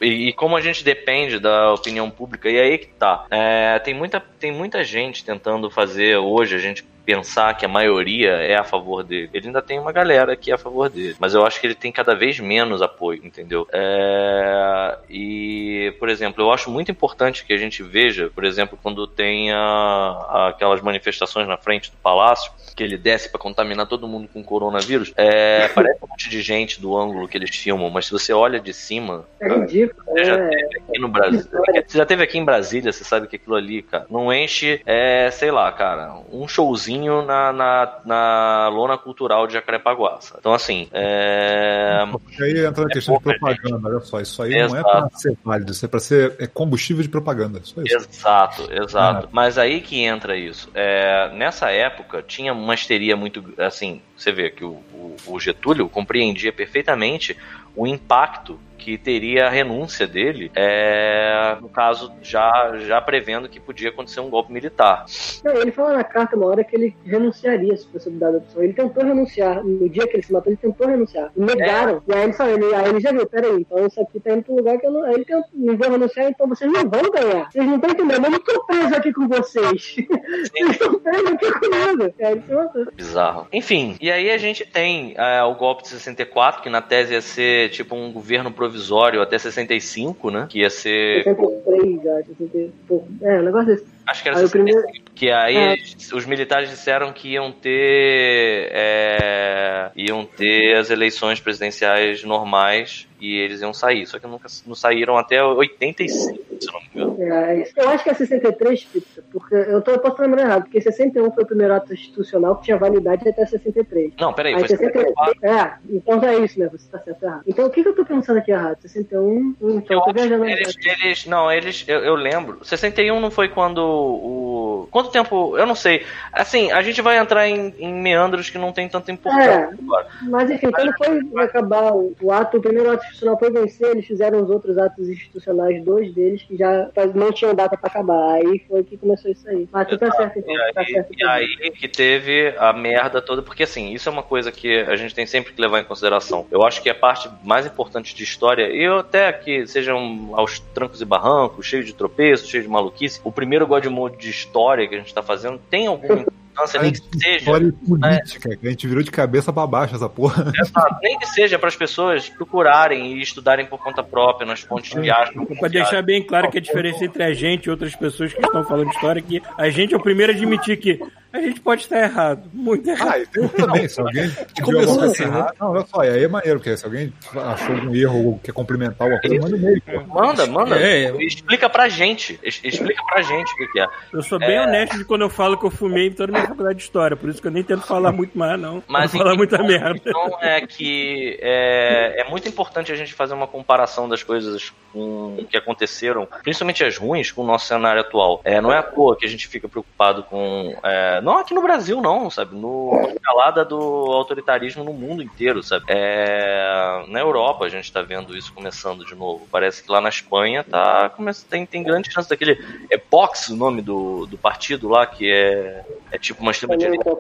E, 0.01 0.29
e 0.29 0.33
como 0.33 0.57
a 0.57 0.61
gente 0.61 0.85
depende 0.85 1.39
da 1.39 1.73
opinião 1.73 2.11
pública, 2.11 2.49
e 2.49 2.59
aí 2.61 2.79
que 2.79 2.87
tá. 2.87 3.27
É, 3.31 3.79
tem, 3.79 3.95
muita, 3.95 4.21
tem 4.21 4.53
muita 4.53 4.83
gente 4.85 5.25
tentando 5.25 5.71
fazer 5.71 6.17
hoje 6.17 6.55
a 6.55 6.59
gente 6.59 6.85
pensar 7.05 7.55
que 7.57 7.65
a 7.65 7.69
maioria 7.69 8.31
é 8.33 8.55
a 8.57 8.65
favor 8.65 9.03
dele. 9.05 9.31
Ele 9.33 9.47
ainda 9.49 9.61
tem 9.63 9.79
uma 9.79 9.93
galera 9.93 10.35
que 10.37 10.51
é 10.51 10.55
a 10.55 10.59
favor 10.59 10.89
dele. 10.89 11.17
Mas 11.19 11.35
eu 11.35 11.45
acho 11.47 11.61
que 11.61 11.67
ele 11.67 11.75
tem 11.75 11.93
cada 11.93 12.15
vez 12.15 12.39
menos 12.41 12.81
apoio, 12.83 13.21
entendeu? 13.25 13.67
É, 13.73 14.99
e, 15.09 15.95
por 15.99 16.09
exemplo, 16.09 16.43
eu 16.43 16.53
acho 16.53 16.71
muito 16.71 16.91
importante 16.91 17.45
que 17.45 17.53
a 17.53 17.57
gente 17.57 17.83
veja, 17.83 18.31
por 18.35 18.45
exemplo, 18.45 18.79
quando 18.83 19.07
tem 19.07 19.53
a- 19.53 20.49
aquelas 20.55 20.81
manifestações 20.81 21.47
na 21.47 21.57
frente 21.57 21.91
do 21.91 21.97
palácio, 21.99 22.51
que 22.77 22.83
ele 22.83 22.97
desce 22.97 23.29
pra 23.31 23.39
contaminar 23.39 23.87
todo 23.87 24.09
mundo 24.09 24.29
com 24.33 24.43
coronavírus. 24.43 25.13
É, 25.17 25.69
parece 25.75 25.99
um 26.03 26.09
monte 26.09 26.29
de 26.29 26.43
gente 26.43 26.81
do 26.81 26.97
ângulo 26.97 27.29
que 27.29 27.37
eles 27.37 27.55
filmam, 27.55 27.89
mas 27.91 28.07
se 28.07 28.13
você 28.13 28.33
olha 28.33 28.59
de 28.59 28.73
cima, 28.73 29.25
É 29.41 29.49
ridículo. 29.49 30.03
você 30.07 30.25
já 30.25 30.35
É, 30.35 30.49
teve 30.49 30.77
aqui 30.89 31.01
no 31.01 31.09
Brasil. 31.09 31.45
Você 31.87 31.99
já 31.99 32.07
teve 32.07 32.23
aqui 32.23 32.39
em 32.39 32.45
Brasília, 32.45 32.93
você 32.93 33.05
sabe 33.05 33.27
que 33.29 33.37
aquilo 33.37 33.55
ali, 33.57 33.83
cara, 33.83 34.07
não 34.11 34.33
enche, 34.33 34.81
é, 34.87 35.31
sei 35.31 35.51
lá, 35.51 35.71
cara, 35.71 36.15
um 36.33 36.47
showzinho 36.49 36.94
na, 36.99 37.53
na, 37.53 37.99
na 38.05 38.69
lona 38.69 38.97
cultural 38.99 39.47
de 39.47 39.55
Jacarepaguá. 39.55 40.19
sabe? 40.21 40.39
Então, 40.41 40.53
assim, 40.55 40.89
é. 40.93 42.05
Porque 42.11 42.43
aí 42.43 42.65
entra 42.67 42.85
a 42.85 42.89
questão 42.89 43.17
de 43.17 43.23
pouca 43.23 43.39
propaganda, 43.39 43.89
olha 43.89 44.01
só. 44.01 44.21
Isso 44.21 44.43
aí 44.43 44.51
não 44.51 44.77
é 44.77 44.81
Exato. 44.81 45.09
pra 45.09 45.19
ser 45.19 45.39
válido, 45.45 45.73
isso 45.73 45.85
é 45.85 45.89
pra 45.89 46.01
ser 46.01 46.37
é 46.39 46.47
combustível 46.47 47.03
de 47.03 47.09
propaganda. 47.09 47.61
Só 47.63 47.81
isso. 47.83 47.97
Exato, 47.97 48.73
exato. 48.73 49.29
Mas 49.33 49.59
aí 49.59 49.81
que 49.81 50.03
entra 50.03 50.37
isso. 50.37 50.69
É, 50.75 51.31
nessa 51.35 51.71
época 51.71 52.23
tinha 52.23 52.53
uma 52.53 52.75
histeria 52.75 53.17
muito. 53.17 53.45
Assim, 53.59 54.01
você 54.17 54.33
vê 54.33 54.51
que 54.51 54.65
o, 54.65 54.73
o- 54.93 55.17
o 55.27 55.41
Getúlio 55.41 55.89
compreendia 55.89 56.53
perfeitamente 56.53 57.37
o 57.77 57.87
impacto 57.87 58.59
que 58.79 58.99
teria 58.99 59.47
a 59.47 59.51
renúncia 59.51 60.07
dele, 60.07 60.51
é, 60.55 61.57
no 61.61 61.69
caso, 61.69 62.13
já, 62.23 62.77
já 62.79 63.01
prevendo 63.01 63.49
que 63.49 63.59
podia 63.59 63.89
acontecer 63.89 64.21
um 64.21 64.29
golpe 64.29 64.53
militar. 64.53 65.07
Não, 65.43 65.53
ele 65.55 65.73
fala 65.73 65.95
na 65.95 66.05
carta 66.05 66.37
uma 66.37 66.47
hora 66.47 66.65
que 66.65 66.77
ele 66.77 66.97
renunciaria 67.05 67.77
se 67.77 67.87
fosse 67.89 68.11
dada 68.11 68.37
a 68.37 68.39
opção. 68.39 68.63
Ele 68.63 68.73
tentou 68.73 69.05
renunciar. 69.05 69.65
No 69.65 69.89
dia 69.89 70.07
que 70.07 70.17
ele 70.17 70.23
se 70.23 70.33
matou, 70.33 70.53
ele 70.53 70.61
tentou 70.61 70.87
renunciar. 70.87 71.31
Negaram. 71.35 72.03
E 72.07 72.13
aí 72.13 72.23
ele 72.25 72.33
falou, 72.33 72.55
ele, 72.55 72.75
aí 72.75 72.89
ele 72.91 73.01
já 73.01 73.13
viu, 73.13 73.27
peraí, 73.27 73.61
então 73.61 73.87
isso 73.87 74.01
aqui 74.01 74.21
tá 74.21 74.33
indo 74.33 74.43
pro 74.43 74.57
lugar 74.57 74.79
que 74.79 74.87
eu 74.87 74.93
não. 74.93 75.05
Aí 75.05 75.15
ele 75.15 75.25
tentou, 75.25 75.49
não 75.55 75.77
vou 75.77 75.91
renunciar, 75.91 76.29
então 76.29 76.49
vocês 76.49 76.71
não 76.71 76.89
vão 76.89 77.03
ganhar. 77.11 77.51
Vocês 77.51 77.67
não 77.67 77.77
estão 77.77 77.91
entendendo, 77.91 78.25
eu 78.25 78.31
não 78.31 78.41
tô 78.41 78.65
preso 78.65 78.95
aqui 78.95 79.13
com 79.13 79.29
vocês. 79.29 79.97
Vocês 80.45 80.71
estão 80.71 80.99
presos 80.99 81.33
aqui 81.33 81.53
comigo. 81.53 82.15
Aí 82.21 82.33
ele 82.33 82.43
se 82.43 82.53
matou. 82.53 82.87
Bizarro. 82.95 83.47
Enfim, 83.53 83.97
e 84.01 84.11
aí 84.11 84.31
a 84.31 84.39
gente 84.39 84.65
tem 84.65 85.15
é, 85.17 85.43
o 85.43 85.55
golpe 85.55 85.83
de 85.85 85.89
64, 85.91 86.63
que 86.63 86.69
na 86.69 86.83
tese 86.83 87.15
ia 87.15 87.21
ser 87.21 87.71
tipo 87.71 87.95
um 87.95 88.13
governo 88.13 88.51
provisório 88.51 88.74
até 89.23 89.39
65, 89.39 90.31
né? 90.31 90.47
Que 90.49 90.61
ia 90.61 90.71
ser. 90.71 91.25
63 91.25 92.03
já, 92.03 92.23
60 92.23 92.59
e 92.59 92.73
pouco. 92.87 93.09
É, 93.23 93.41
um 93.41 93.45
negócio 93.45 93.67
desse. 93.67 93.94
Acho 94.07 94.23
que 94.23 94.29
era 94.29 94.39
Aí 94.39 94.45
o 94.45 94.49
65. 94.49 94.83
primeiro- 94.83 95.05
Que 95.15 95.31
aí 95.31 95.57
É. 95.57 95.75
os 96.15 96.27
militares 96.27 96.69
disseram 96.71 97.13
que 97.13 97.29
iam 97.35 97.53
ter. 97.53 98.69
é, 98.73 99.91
iam 99.97 100.25
ter 100.25 100.77
as 100.77 100.91
eleições 100.91 101.41
presidenciais 101.41 102.25
normais 102.25 103.07
e 103.21 103.39
eles 103.39 103.61
iam 103.63 103.73
sair. 103.73 104.07
Só 104.07 104.19
que 104.19 104.27
nunca 104.27 104.49
não 104.67 104.75
saíram 104.75 105.17
até 105.17 105.43
85, 105.43 106.39
se 106.61 106.69
eu 106.69 106.73
não 106.73 106.81
me 106.81 106.89
engano. 106.95 107.23
É, 107.35 107.65
eu 107.77 107.89
acho 107.91 108.05
que 108.05 108.11
é 108.11 108.15
63, 108.15 108.85
Pizza, 108.85 109.25
porque 109.33 109.55
eu, 109.55 109.81
tô, 109.81 109.93
eu 109.93 109.99
posso 110.01 110.21
lembrando 110.21 110.47
errado, 110.47 110.63
porque 110.65 110.81
61 110.81 111.31
foi 111.33 111.45
o 111.45 111.47
primeiro 111.47 111.73
ato 111.75 111.95
institucional 111.95 112.57
que 112.57 112.65
tinha 112.65 112.77
validade 112.77 113.27
até 113.29 113.47
63. 113.47 114.13
Não, 114.21 114.33
peraí, 114.33 114.53
Aí 114.55 114.59
foi 114.61 114.69
63. 114.69 115.15
64. 115.15 115.47
É, 115.47 115.75
então 115.97 116.21
já 116.21 116.33
é 116.35 116.39
isso, 116.41 116.59
né? 116.59 116.69
Você 116.73 116.89
tá 116.91 116.99
certo 116.99 117.23
errado. 117.23 117.43
Então 117.47 117.67
o 117.67 117.71
que, 117.71 117.83
que 117.83 117.89
eu 117.89 117.95
tô 117.95 118.05
pensando 118.05 118.39
aqui 118.39 118.51
errado? 118.51 118.79
61. 118.81 119.21
Hum, 119.21 119.55
Eu 119.61 119.71
então, 119.79 119.97
eu 119.99 120.03
tô 120.03 120.13
viajando. 120.13 120.45
eles, 120.45 120.75
eles. 120.85 121.27
Não, 121.27 121.51
eles. 121.51 121.85
Eu, 121.87 122.01
eu 122.01 122.15
lembro. 122.17 122.59
61 122.65 123.21
não 123.21 123.31
foi 123.31 123.49
quando 123.49 123.94
o. 123.95 124.89
Quanto 124.91 125.11
tempo? 125.11 125.57
Eu 125.57 125.67
não 125.67 125.75
sei. 125.75 126.05
Assim, 126.33 126.71
a 126.73 126.83
gente 126.83 127.01
vai 127.03 127.19
entrar 127.19 127.49
em, 127.49 127.75
em 127.79 127.93
meandros 127.95 128.51
que 128.51 128.59
não 128.59 128.73
tem 128.73 128.89
tanta 128.89 129.11
importância 129.11 129.51
É. 129.51 129.65
agora. 129.65 130.07
Mas 130.23 130.51
enfim, 130.51 130.71
quando 130.71 130.93
foi 130.97 131.45
acabar 131.45 131.93
o, 131.93 132.33
ato, 132.33 132.59
o 132.59 132.61
primeiro 132.61 132.91
ato 132.91 133.03
institucional 133.05 133.39
foi 133.39 133.51
vencer, 133.51 133.89
eles 133.91 134.07
fizeram 134.07 134.43
os 134.43 134.51
outros 134.51 134.77
atos 134.79 135.09
institucionais, 135.09 135.83
dois 135.85 136.13
deles, 136.13 136.43
que 136.43 136.57
já 136.57 136.89
não 137.15 137.33
tinham 137.33 137.55
data 137.55 137.77
pra 137.77 137.89
acabar. 137.89 138.35
Aí 138.35 138.63
foi 138.69 138.83
que 138.85 138.97
começou 138.97 139.31
isso 139.31 139.49
aí. 139.49 139.69
Mas 139.73 139.89
tu 139.89 139.99
tá 139.99 140.11
certo 140.13 140.39
então, 140.39 140.55
E 140.55 140.73
tá 140.73 140.81
aí, 140.81 140.93
certo. 140.93 141.13
e 141.17 141.25
aí 141.25 141.71
que 141.71 141.89
teve 141.89 142.55
a 142.59 142.73
merda 142.73 143.21
toda, 143.21 143.43
porque 143.43 143.63
assim, 143.65 143.93
isso 143.93 144.09
é 144.09 144.13
uma 144.13 144.23
coisa 144.23 144.53
que 144.53 144.79
a 144.83 144.97
gente 144.97 145.15
tem 145.15 145.27
sempre 145.27 145.53
que 145.53 145.61
levar 145.61 145.81
em 145.81 145.85
consideração. 145.85 146.47
Eu 146.51 146.63
acho 146.65 146.83
que 146.83 146.89
a 146.91 146.95
parte 146.95 147.29
mais 147.43 147.67
importante 147.67 148.15
de 148.15 148.23
história, 148.23 148.69
e 148.69 148.83
eu 148.83 148.99
até 148.99 149.33
que 149.33 149.67
sejam 149.67 150.31
aos 150.33 150.59
trancos 150.59 151.01
e 151.01 151.05
barrancos, 151.05 151.67
cheio 151.67 151.85
de 151.85 151.95
tropeços, 151.95 152.49
cheio 152.49 152.63
de 152.63 152.69
maluquice, 152.69 153.21
o 153.25 153.33
primeiro 153.33 153.67
God 153.67 153.84
Mode 153.89 154.17
de 154.17 154.31
história 154.31 154.87
que 154.89 154.95
a 154.95 154.99
gente 154.99 155.13
tá 155.13 155.23
fazendo 155.23 155.59
tem 155.59 155.87
alguma 155.87 156.25
importância, 156.55 156.81
nem 156.81 156.93
que 156.93 157.01
seja. 157.19 157.37
História 157.39 157.73
política, 157.87 158.57
que 158.57 158.67
a 158.67 158.71
gente 158.71 158.87
virou 158.87 159.03
de 159.03 159.11
cabeça 159.11 159.53
pra 159.53 159.67
baixo 159.67 159.97
essa 159.97 160.09
porra. 160.09 160.53
Exato, 160.59 160.97
nem 161.03 161.19
que 161.19 161.27
seja 161.27 161.59
para 161.59 161.69
as 161.69 161.77
pessoas 161.77 162.29
procurarem 162.29 163.15
e 163.15 163.23
estudarem 163.23 163.67
por 163.67 163.83
conta 163.83 164.03
própria 164.03 164.47
nas 164.47 164.61
fontes 164.61 164.93
de 164.93 165.01
viagem. 165.01 165.45
Pra 165.45 165.69
deixar 165.69 166.03
bem 166.03 166.23
claro 166.23 166.51
que 166.51 166.59
a 166.59 166.61
diferença 166.61 167.05
entre 167.05 167.23
a 167.23 167.35
gente 167.35 167.67
e 167.67 167.71
outras 167.71 167.95
pessoas 167.97 168.33
que 168.33 168.41
estão 168.41 168.65
falando 168.65 168.91
história 168.91 169.21
é 169.21 169.23
que 169.23 169.43
a 169.59 169.69
gente 169.69 169.95
é 169.95 169.97
o 169.97 170.03
primeiro 170.03 170.33
a 170.33 170.35
admitir 170.35 170.77
que 170.77 171.01
a 171.35 171.41
gente 171.41 171.61
pode 171.61 171.83
estar 171.83 171.99
errado. 171.99 172.49
Muito 172.53 172.89
errado. 172.89 173.13
Ah, 173.13 173.19
e 173.19 173.41
outro 173.41 173.67
também, 173.67 173.89
se 173.89 174.01
alguém 174.01 174.31
começou 174.63 175.03
assim, 175.03 175.25
né? 175.25 175.47
Não, 175.61 175.73
olha 175.73 175.85
só, 175.85 176.05
e 176.05 176.09
aí 176.09 176.23
é 176.23 176.29
maneiro, 176.29 176.61
porque 176.61 176.77
se 176.77 176.85
alguém 176.85 177.13
achou 177.35 177.75
algum 177.75 177.93
erro 177.93 178.27
ou 178.27 178.39
quer 178.39 178.53
complementar 178.53 179.01
alguma 179.01 179.21
coisa, 179.21 179.43
manda 179.43 179.57
e-mail. 179.57 179.83
Manda, 180.07 180.47
manda. 180.47 180.81
É. 180.81 181.11
Explica 181.25 181.69
pra 181.69 181.89
gente. 181.89 182.39
Explica 182.41 183.03
pra 183.07 183.21
gente 183.23 183.53
o 183.53 183.57
que, 183.57 183.67
que 183.67 183.81
é. 183.81 183.87
Eu 184.13 184.23
sou 184.23 184.39
bem 184.39 184.61
honesto 184.61 184.97
de 184.97 185.05
quando 185.05 185.23
eu 185.23 185.29
falo 185.29 185.59
que 185.59 185.67
eu 185.67 185.73
fumei 185.73 186.07
em 186.07 186.13
toda 186.13 186.33
a 186.47 186.47
minha 186.47 186.49
faculdade 186.49 186.79
de 186.79 186.85
história, 186.85 187.17
por 187.17 187.29
isso 187.29 187.41
que 187.41 187.49
eu 187.49 187.53
nem 187.53 187.63
tento 187.65 187.83
falar 187.87 188.13
muito 188.13 188.37
mais, 188.39 188.61
não. 188.61 188.83
Mas 188.87 189.13
Não 189.13 189.19
falar 189.21 189.31
enfim, 189.31 189.39
muita 189.39 189.57
então- 189.57 189.67
merda. 189.67 190.01
Então 190.05 190.39
é 190.41 190.61
que 190.67 191.39
é, 191.41 192.23
é 192.27 192.31
muito 192.31 192.49
importante 192.49 192.93
a 192.93 192.97
gente 192.97 193.13
fazer 193.15 193.35
uma 193.35 193.47
comparação 193.47 194.09
das 194.09 194.23
coisas 194.23 194.73
com- 194.93 195.45
que 195.51 195.57
aconteceram, 195.57 196.27
principalmente 196.43 196.85
as 196.85 196.97
ruins, 196.97 197.31
com 197.33 197.43
o 197.43 197.47
nosso 197.47 197.67
cenário 197.67 198.01
atual. 198.01 198.41
É, 198.45 198.61
não 198.61 198.73
é 198.73 198.79
à 198.79 198.83
toa 198.83 199.17
que 199.17 199.25
a 199.27 199.29
gente 199.29 199.47
fica 199.49 199.69
preocupado 199.69 200.23
com. 200.25 200.77
é, 200.83 201.21
não 201.21 201.39
aqui 201.39 201.55
no 201.55 201.63
Brasil, 201.63 202.01
não, 202.01 202.29
sabe? 202.31 202.55
No 202.55 202.93
escalada 203.15 203.65
do 203.65 203.77
autoritarismo 203.79 204.85
no 204.85 204.93
mundo 204.93 205.23
inteiro, 205.23 205.63
sabe? 205.63 205.85
É, 205.89 207.05
na 207.09 207.21
Europa 207.21 207.65
a 207.65 207.69
gente 207.69 207.93
tá 207.93 208.03
vendo 208.03 208.37
isso 208.37 208.53
começando 208.53 209.05
de 209.05 209.15
novo. 209.15 209.47
Parece 209.51 209.83
que 209.83 209.91
lá 209.91 210.01
na 210.01 210.09
Espanha 210.09 210.65
tá, 210.65 211.09
começa, 211.11 211.47
tem, 211.49 211.65
tem 211.67 211.83
grande 211.83 212.13
chance 212.13 212.29
daquele. 212.29 212.59
É 212.91 213.01
Vox 213.15 213.49
o 213.49 213.57
nome 213.57 213.81
do, 213.81 214.27
do 214.27 214.37
partido 214.37 214.89
lá, 214.89 215.07
que 215.07 215.31
é, 215.31 215.85
é 216.11 216.19
tipo 216.19 216.34
uma 216.39 216.51
extrema 216.51 216.77
direita. 216.77 217.11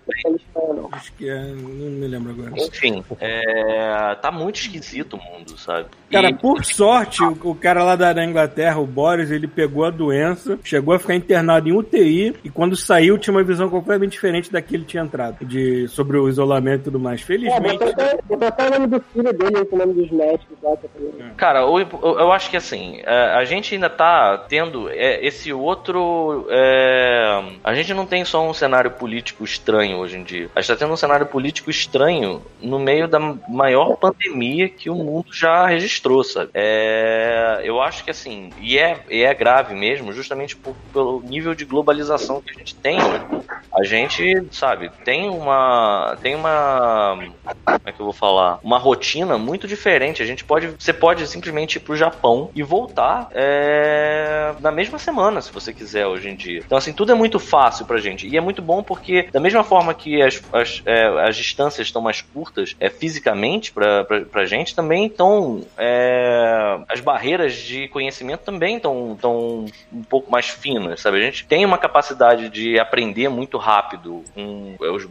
não. 0.56 0.88
Acho 0.92 1.12
que 1.14 1.28
é. 1.28 1.34
Não 1.42 1.90
me 1.90 2.06
lembro 2.06 2.30
agora. 2.32 2.52
Enfim, 2.56 3.02
é, 3.20 4.14
tá 4.20 4.30
muito 4.30 4.56
esquisito 4.56 5.14
o 5.16 5.22
mundo, 5.22 5.56
sabe? 5.58 5.86
Cara, 6.10 6.30
E- 6.30 6.34
por 6.34 6.64
sorte, 6.64 7.22
o, 7.22 7.36
o 7.50 7.54
cara 7.54 7.82
lá 7.82 7.96
da, 7.96 8.12
da 8.12 8.24
Inglaterra, 8.24 8.78
o 8.78 8.86
Boris, 8.86 9.30
ele 9.30 9.46
pegou 9.46 9.84
a 9.84 9.90
doença, 9.90 10.58
chegou 10.62 10.94
a 10.94 10.98
ficar 10.98 11.14
internado 11.14 11.68
em 11.68 11.72
UTI 11.72 12.36
e 12.44 12.50
quando 12.50 12.76
saiu 12.76 13.18
tinha 13.18 13.34
uma 13.34 13.42
visão 13.42 13.68
completamente 13.68 14.12
diferente 14.12 14.50
da 14.52 14.60
que 14.62 14.74
ele 14.74 14.84
tinha 14.84 15.02
entrado, 15.02 15.44
de, 15.44 15.88
sobre 15.88 16.16
o 16.16 16.28
isolamento 16.28 16.82
e 16.82 16.84
tudo 16.84 17.00
mais. 17.00 17.20
É, 17.20 17.24
Felizmente. 17.24 17.82
até, 17.84 18.18
botou 18.24 18.48
até 18.48 18.66
o 18.66 18.70
nome 18.70 18.86
do 18.86 19.00
filho 19.12 19.32
dele 19.32 19.68
o 19.70 19.76
nome 19.76 19.94
dos 19.94 20.10
médicos 20.10 20.56
lá. 20.62 20.70
Eu 20.70 21.14
Cara, 21.36 21.60
eu, 21.60 21.78
eu 22.02 22.32
acho 22.32 22.50
que 22.50 22.56
assim, 22.56 23.00
é, 23.04 23.32
a 23.34 23.44
gente 23.44 23.74
ainda 23.74 23.90
tá 23.90 24.38
tendo 24.48 24.88
é, 24.90 25.24
esse 25.26 25.52
outro. 25.52 26.46
é, 26.50 27.42
a 27.62 27.74
gente 27.74 27.92
não 27.94 28.06
tem 28.06 28.24
só 28.24 28.48
um 28.48 28.54
cenário 28.54 28.90
político 28.90 29.03
estranho 29.08 29.98
hoje 29.98 30.16
em 30.16 30.24
dia. 30.24 30.50
A 30.54 30.60
gente 30.60 30.68
tá 30.68 30.76
tendo 30.76 30.92
um 30.92 30.96
cenário 30.96 31.26
político 31.26 31.70
estranho 31.70 32.44
no 32.60 32.78
meio 32.78 33.08
da 33.08 33.18
maior 33.48 33.96
pandemia 33.96 34.68
que 34.68 34.88
o 34.90 34.94
mundo 34.94 35.26
já 35.32 35.66
registrou, 35.66 36.22
sabe? 36.24 36.50
É, 36.54 37.60
eu 37.64 37.80
acho 37.80 38.04
que 38.04 38.10
assim, 38.10 38.52
e 38.58 38.78
é, 38.78 39.04
e 39.10 39.22
é 39.22 39.34
grave 39.34 39.74
mesmo, 39.74 40.12
justamente 40.12 40.56
por- 40.56 40.76
pelo 40.92 41.20
nível 41.22 41.54
de 41.54 41.64
globalização 41.64 42.40
que 42.40 42.50
a 42.54 42.58
gente 42.58 42.76
tem 42.80 42.96
hoje. 43.02 43.44
A 43.76 43.82
gente, 43.82 44.22
sabe, 44.52 44.88
tem 45.04 45.28
uma. 45.28 46.16
Tem 46.22 46.34
uma. 46.36 47.16
Como 47.64 47.80
é 47.84 47.92
que 47.92 48.00
eu 48.00 48.04
vou 48.04 48.12
falar? 48.12 48.60
Uma 48.62 48.78
rotina 48.78 49.36
muito 49.36 49.66
diferente. 49.66 50.22
A 50.22 50.26
gente 50.26 50.44
pode. 50.44 50.68
Você 50.78 50.92
pode 50.92 51.26
simplesmente 51.26 51.76
ir 51.76 51.80
pro 51.80 51.96
Japão 51.96 52.50
e 52.54 52.62
voltar 52.62 53.28
é, 53.32 54.54
na 54.60 54.70
mesma 54.70 54.98
semana, 54.98 55.40
se 55.42 55.52
você 55.52 55.72
quiser, 55.72 56.06
hoje 56.06 56.28
em 56.28 56.36
dia. 56.36 56.62
Então, 56.64 56.78
assim, 56.78 56.92
tudo 56.92 57.10
é 57.10 57.14
muito 57.16 57.40
fácil 57.40 57.84
pra 57.84 57.98
gente. 57.98 58.28
E 58.28 58.36
é 58.36 58.40
muito 58.40 58.62
bom 58.62 58.80
porque, 58.82 58.93
da 59.32 59.40
mesma 59.40 59.64
forma 59.64 59.94
que 59.94 60.22
as, 60.22 60.42
as, 60.52 60.82
é, 60.84 61.06
as 61.28 61.36
distâncias 61.36 61.86
estão 61.86 62.02
mais 62.02 62.22
curtas 62.22 62.74
é, 62.78 62.88
fisicamente 62.90 63.72
pra, 63.72 64.04
pra 64.04 64.44
gente, 64.46 64.74
também 64.74 65.06
estão. 65.06 65.62
é, 65.78 66.78
as 66.88 67.00
barreiras 67.00 67.54
de 67.54 67.88
conhecimento 67.88 68.40
também 68.40 68.76
estão 68.76 69.16
tão 69.20 69.66
um 69.92 70.02
pouco 70.02 70.30
mais 70.30 70.48
finas, 70.48 71.00
sabe? 71.00 71.18
A 71.18 71.22
gente 71.22 71.46
tem 71.46 71.64
uma 71.64 71.78
capacidade 71.78 72.48
de 72.48 72.78
aprender 72.78 73.28
muito 73.28 73.58
rápido 73.58 74.22
com 74.34 74.76
os, 74.78 75.06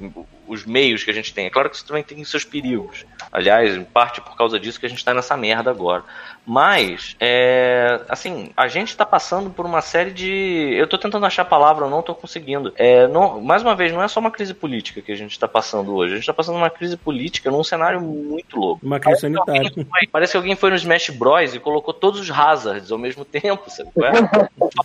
os 0.47 0.65
meios 0.65 1.03
que 1.03 1.11
a 1.11 1.13
gente 1.13 1.33
tem. 1.33 1.45
É 1.45 1.49
claro 1.49 1.69
que 1.69 1.75
isso 1.75 1.85
também 1.85 2.03
tem 2.03 2.23
seus 2.23 2.43
perigos. 2.43 3.05
Aliás, 3.31 3.75
em 3.75 3.83
parte 3.83 4.21
por 4.21 4.35
causa 4.35 4.59
disso 4.59 4.79
que 4.79 4.85
a 4.85 4.89
gente 4.89 5.03
tá 5.03 5.13
nessa 5.13 5.35
merda 5.35 5.71
agora. 5.71 6.03
Mas, 6.45 7.15
é, 7.21 8.01
assim, 8.09 8.51
a 8.55 8.67
gente 8.67 8.97
tá 8.97 9.05
passando 9.05 9.49
por 9.49 9.65
uma 9.65 9.81
série 9.81 10.11
de. 10.11 10.75
Eu 10.77 10.87
tô 10.87 10.97
tentando 10.97 11.25
achar 11.25 11.43
a 11.43 11.45
palavra, 11.45 11.85
eu 11.85 11.89
não 11.89 12.01
tô 12.01 12.13
conseguindo. 12.13 12.73
É, 12.75 13.07
não, 13.07 13.41
mais 13.41 13.61
uma 13.61 13.75
vez, 13.75 13.93
não 13.93 14.03
é 14.03 14.07
só 14.09 14.19
uma 14.19 14.29
crise 14.29 14.53
política 14.53 15.01
que 15.01 15.11
a 15.11 15.15
gente 15.15 15.39
tá 15.39 15.47
passando 15.47 15.95
hoje. 15.95 16.13
A 16.13 16.15
gente 16.17 16.25
tá 16.25 16.33
passando 16.33 16.57
uma 16.57 16.69
crise 16.69 16.97
política 16.97 17.49
num 17.49 17.63
cenário 17.63 18.01
muito 18.01 18.59
louco. 18.59 18.85
Uma 18.85 18.99
crise 18.99 19.21
sanitária. 19.21 19.71
Parece 20.11 20.33
que 20.33 20.37
alguém 20.37 20.55
foi 20.55 20.69
no 20.69 20.75
Smash 20.75 21.11
Bros. 21.11 21.55
e 21.55 21.59
colocou 21.59 21.93
todos 21.93 22.19
os 22.19 22.29
hazards 22.29 22.91
ao 22.91 22.97
mesmo 22.97 23.23
tempo, 23.23 23.69
sabe? 23.69 23.89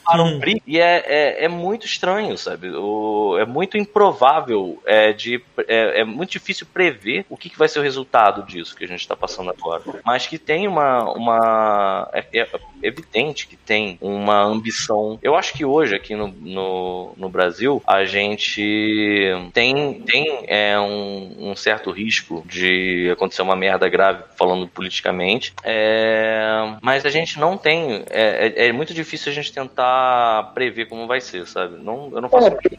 Falaram 0.05 0.41
e 0.67 0.79
é, 0.79 1.05
é, 1.07 1.45
é 1.45 1.49
muito 1.49 1.87
estranho, 1.87 2.39
sabe? 2.39 2.71
O, 2.71 3.37
é 3.39 3.45
muito 3.45 3.77
improvável, 3.77 4.81
é, 4.87 5.13
de, 5.13 5.43
é, 5.67 6.01
é 6.01 6.05
muito 6.05 6.31
difícil 6.31 6.67
prever 6.73 7.25
o 7.29 7.37
que, 7.37 7.49
que 7.49 7.59
vai 7.59 7.69
ser 7.69 7.79
o 7.79 7.83
resultado 7.83 8.45
disso 8.45 8.77
que 8.77 8.85
a 8.85 8.89
gente 8.89 9.01
está 9.01 9.17
passando 9.17 9.51
agora. 9.51 9.83
Mas 10.05 10.27
que 10.27 10.39
tem 10.39 10.69
uma. 10.69 11.13
uma 11.13 12.09
é, 12.13 12.41
é 12.41 12.49
evidente 12.83 13.47
que 13.47 13.57
tem 13.57 13.99
uma 14.01 14.43
ambição. 14.43 15.19
Eu 15.23 15.35
acho 15.35 15.53
que 15.53 15.65
hoje, 15.65 15.95
aqui 15.95 16.15
no, 16.15 16.29
no, 16.29 17.13
no 17.17 17.29
Brasil, 17.29 17.83
a 17.87 18.05
gente 18.05 19.33
tem, 19.53 20.01
tem 20.03 20.45
é, 20.47 20.79
um, 20.79 21.51
um 21.51 21.57
certo 21.57 21.91
risco 21.91 22.45
de 22.47 23.11
acontecer 23.13 23.43
uma 23.43 23.57
merda 23.57 23.89
grave 23.89 24.25
falando 24.37 24.69
politicamente. 24.69 25.53
É, 25.65 26.77
mas 26.83 27.05
a 27.05 27.11
gente 27.11 27.39
não 27.39 27.57
tem. 27.57 28.05
É, 28.11 28.53
é, 28.57 28.69
é 28.69 28.73
muito 28.73 28.95
difícil 28.95 29.33
a 29.33 29.35
gente 29.35 29.53
tentar 29.53 30.53
prever 30.55 30.87
como 30.87 31.07
vai 31.07 31.21
ser, 31.21 31.47
sabe? 31.47 31.77
Não, 31.83 32.11
eu 32.13 32.21
não 32.21 32.29
faço. 32.29 32.47
É, 32.47 32.51
porque, 32.51 32.77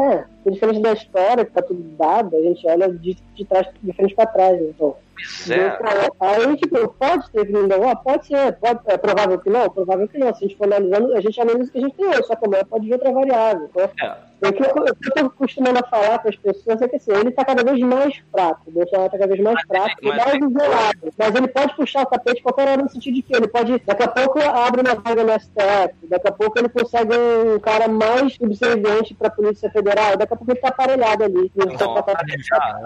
é, 0.00 0.24
diferente 0.50 0.80
da 0.80 0.92
história, 0.92 1.44
que 1.44 1.52
tá 1.52 1.62
tudo 1.62 1.82
dado, 1.96 2.13
a 2.20 2.42
gente 2.42 2.66
olha 2.66 2.92
de, 2.92 3.14
de 3.34 3.44
trás, 3.44 3.68
de 3.82 3.92
frente 3.92 4.14
pra 4.14 4.26
trás, 4.26 4.60
né? 4.60 4.68
Então, 4.70 4.96
Pois 5.14 5.50
é. 5.50 5.78
Aí, 6.20 6.56
tipo, 6.56 6.88
pode 6.94 7.30
ter 7.30 7.46
vindo 7.46 7.72
ah, 7.72 7.96
pode 7.96 8.26
ser, 8.26 8.52
pode, 8.56 8.80
é 8.86 8.98
provável 8.98 9.38
que 9.38 9.48
não, 9.48 9.70
provável 9.70 10.08
que 10.08 10.18
não. 10.18 10.34
Se 10.34 10.44
a 10.44 10.48
gente 10.48 10.56
for 10.56 10.64
analisando, 10.64 11.14
a 11.14 11.20
gente 11.20 11.40
analisa 11.40 11.70
o 11.70 11.72
que 11.72 11.78
a 11.78 11.80
gente 11.80 11.96
tem 11.96 12.06
hoje, 12.06 12.22
só 12.24 12.36
que 12.36 12.46
amanhã 12.46 12.64
pode 12.64 12.86
vir 12.86 12.92
outra 12.92 13.12
variável. 13.12 13.70
Então, 13.70 13.90
É. 14.02 14.16
o 14.48 14.52
que 14.52 14.62
eu, 15.20 15.24
o 15.24 15.26
acostumando 15.26 15.78
a 15.78 15.82
falar 15.88 16.18
com 16.20 16.28
as 16.28 16.36
pessoas 16.36 16.80
é 16.82 16.88
que 16.88 16.96
assim, 16.96 17.12
ele 17.12 17.30
tá 17.30 17.44
cada 17.44 17.62
vez 17.64 17.78
mais 17.80 18.14
fraco, 18.30 18.62
o 18.66 18.70
Bolsonaro 18.72 19.10
tá 19.10 19.18
cada 19.18 19.26
vez 19.28 19.40
mais 19.40 19.60
fraco 19.66 19.96
e 20.02 20.08
mas- 20.08 20.24
mais 20.24 20.34
isolado. 20.34 20.98
Mas 21.18 21.34
ele 21.34 21.48
pode 21.48 21.76
puxar 21.76 22.02
o 22.02 22.06
tapete 22.06 22.42
qualquer 22.42 22.68
hora 22.68 22.82
no 22.82 22.88
sentido 22.88 23.14
de 23.14 23.22
que 23.22 23.34
ele 23.36 23.48
pode, 23.48 23.78
daqui 23.84 24.02
a 24.02 24.08
pouco 24.08 24.38
abre 24.40 24.80
uma 24.80 24.94
vaga 24.94 25.24
no 25.24 25.32
STF, 25.32 25.94
daqui 26.08 26.28
a 26.28 26.32
pouco 26.32 26.58
ele 26.58 26.68
consegue 26.68 27.14
um 27.16 27.58
cara 27.60 27.88
mais 27.88 28.34
subserviente 28.34 29.14
pra 29.14 29.30
Polícia 29.30 29.70
Federal, 29.70 30.16
daqui 30.16 30.34
a 30.34 30.36
pouco 30.36 30.52
ele 30.52 30.60
tá 30.60 30.68
aparelhado 30.68 31.24
ali. 31.24 31.50
Então, 31.56 31.94
Tá- 31.94 32.02
tá- 32.02 32.22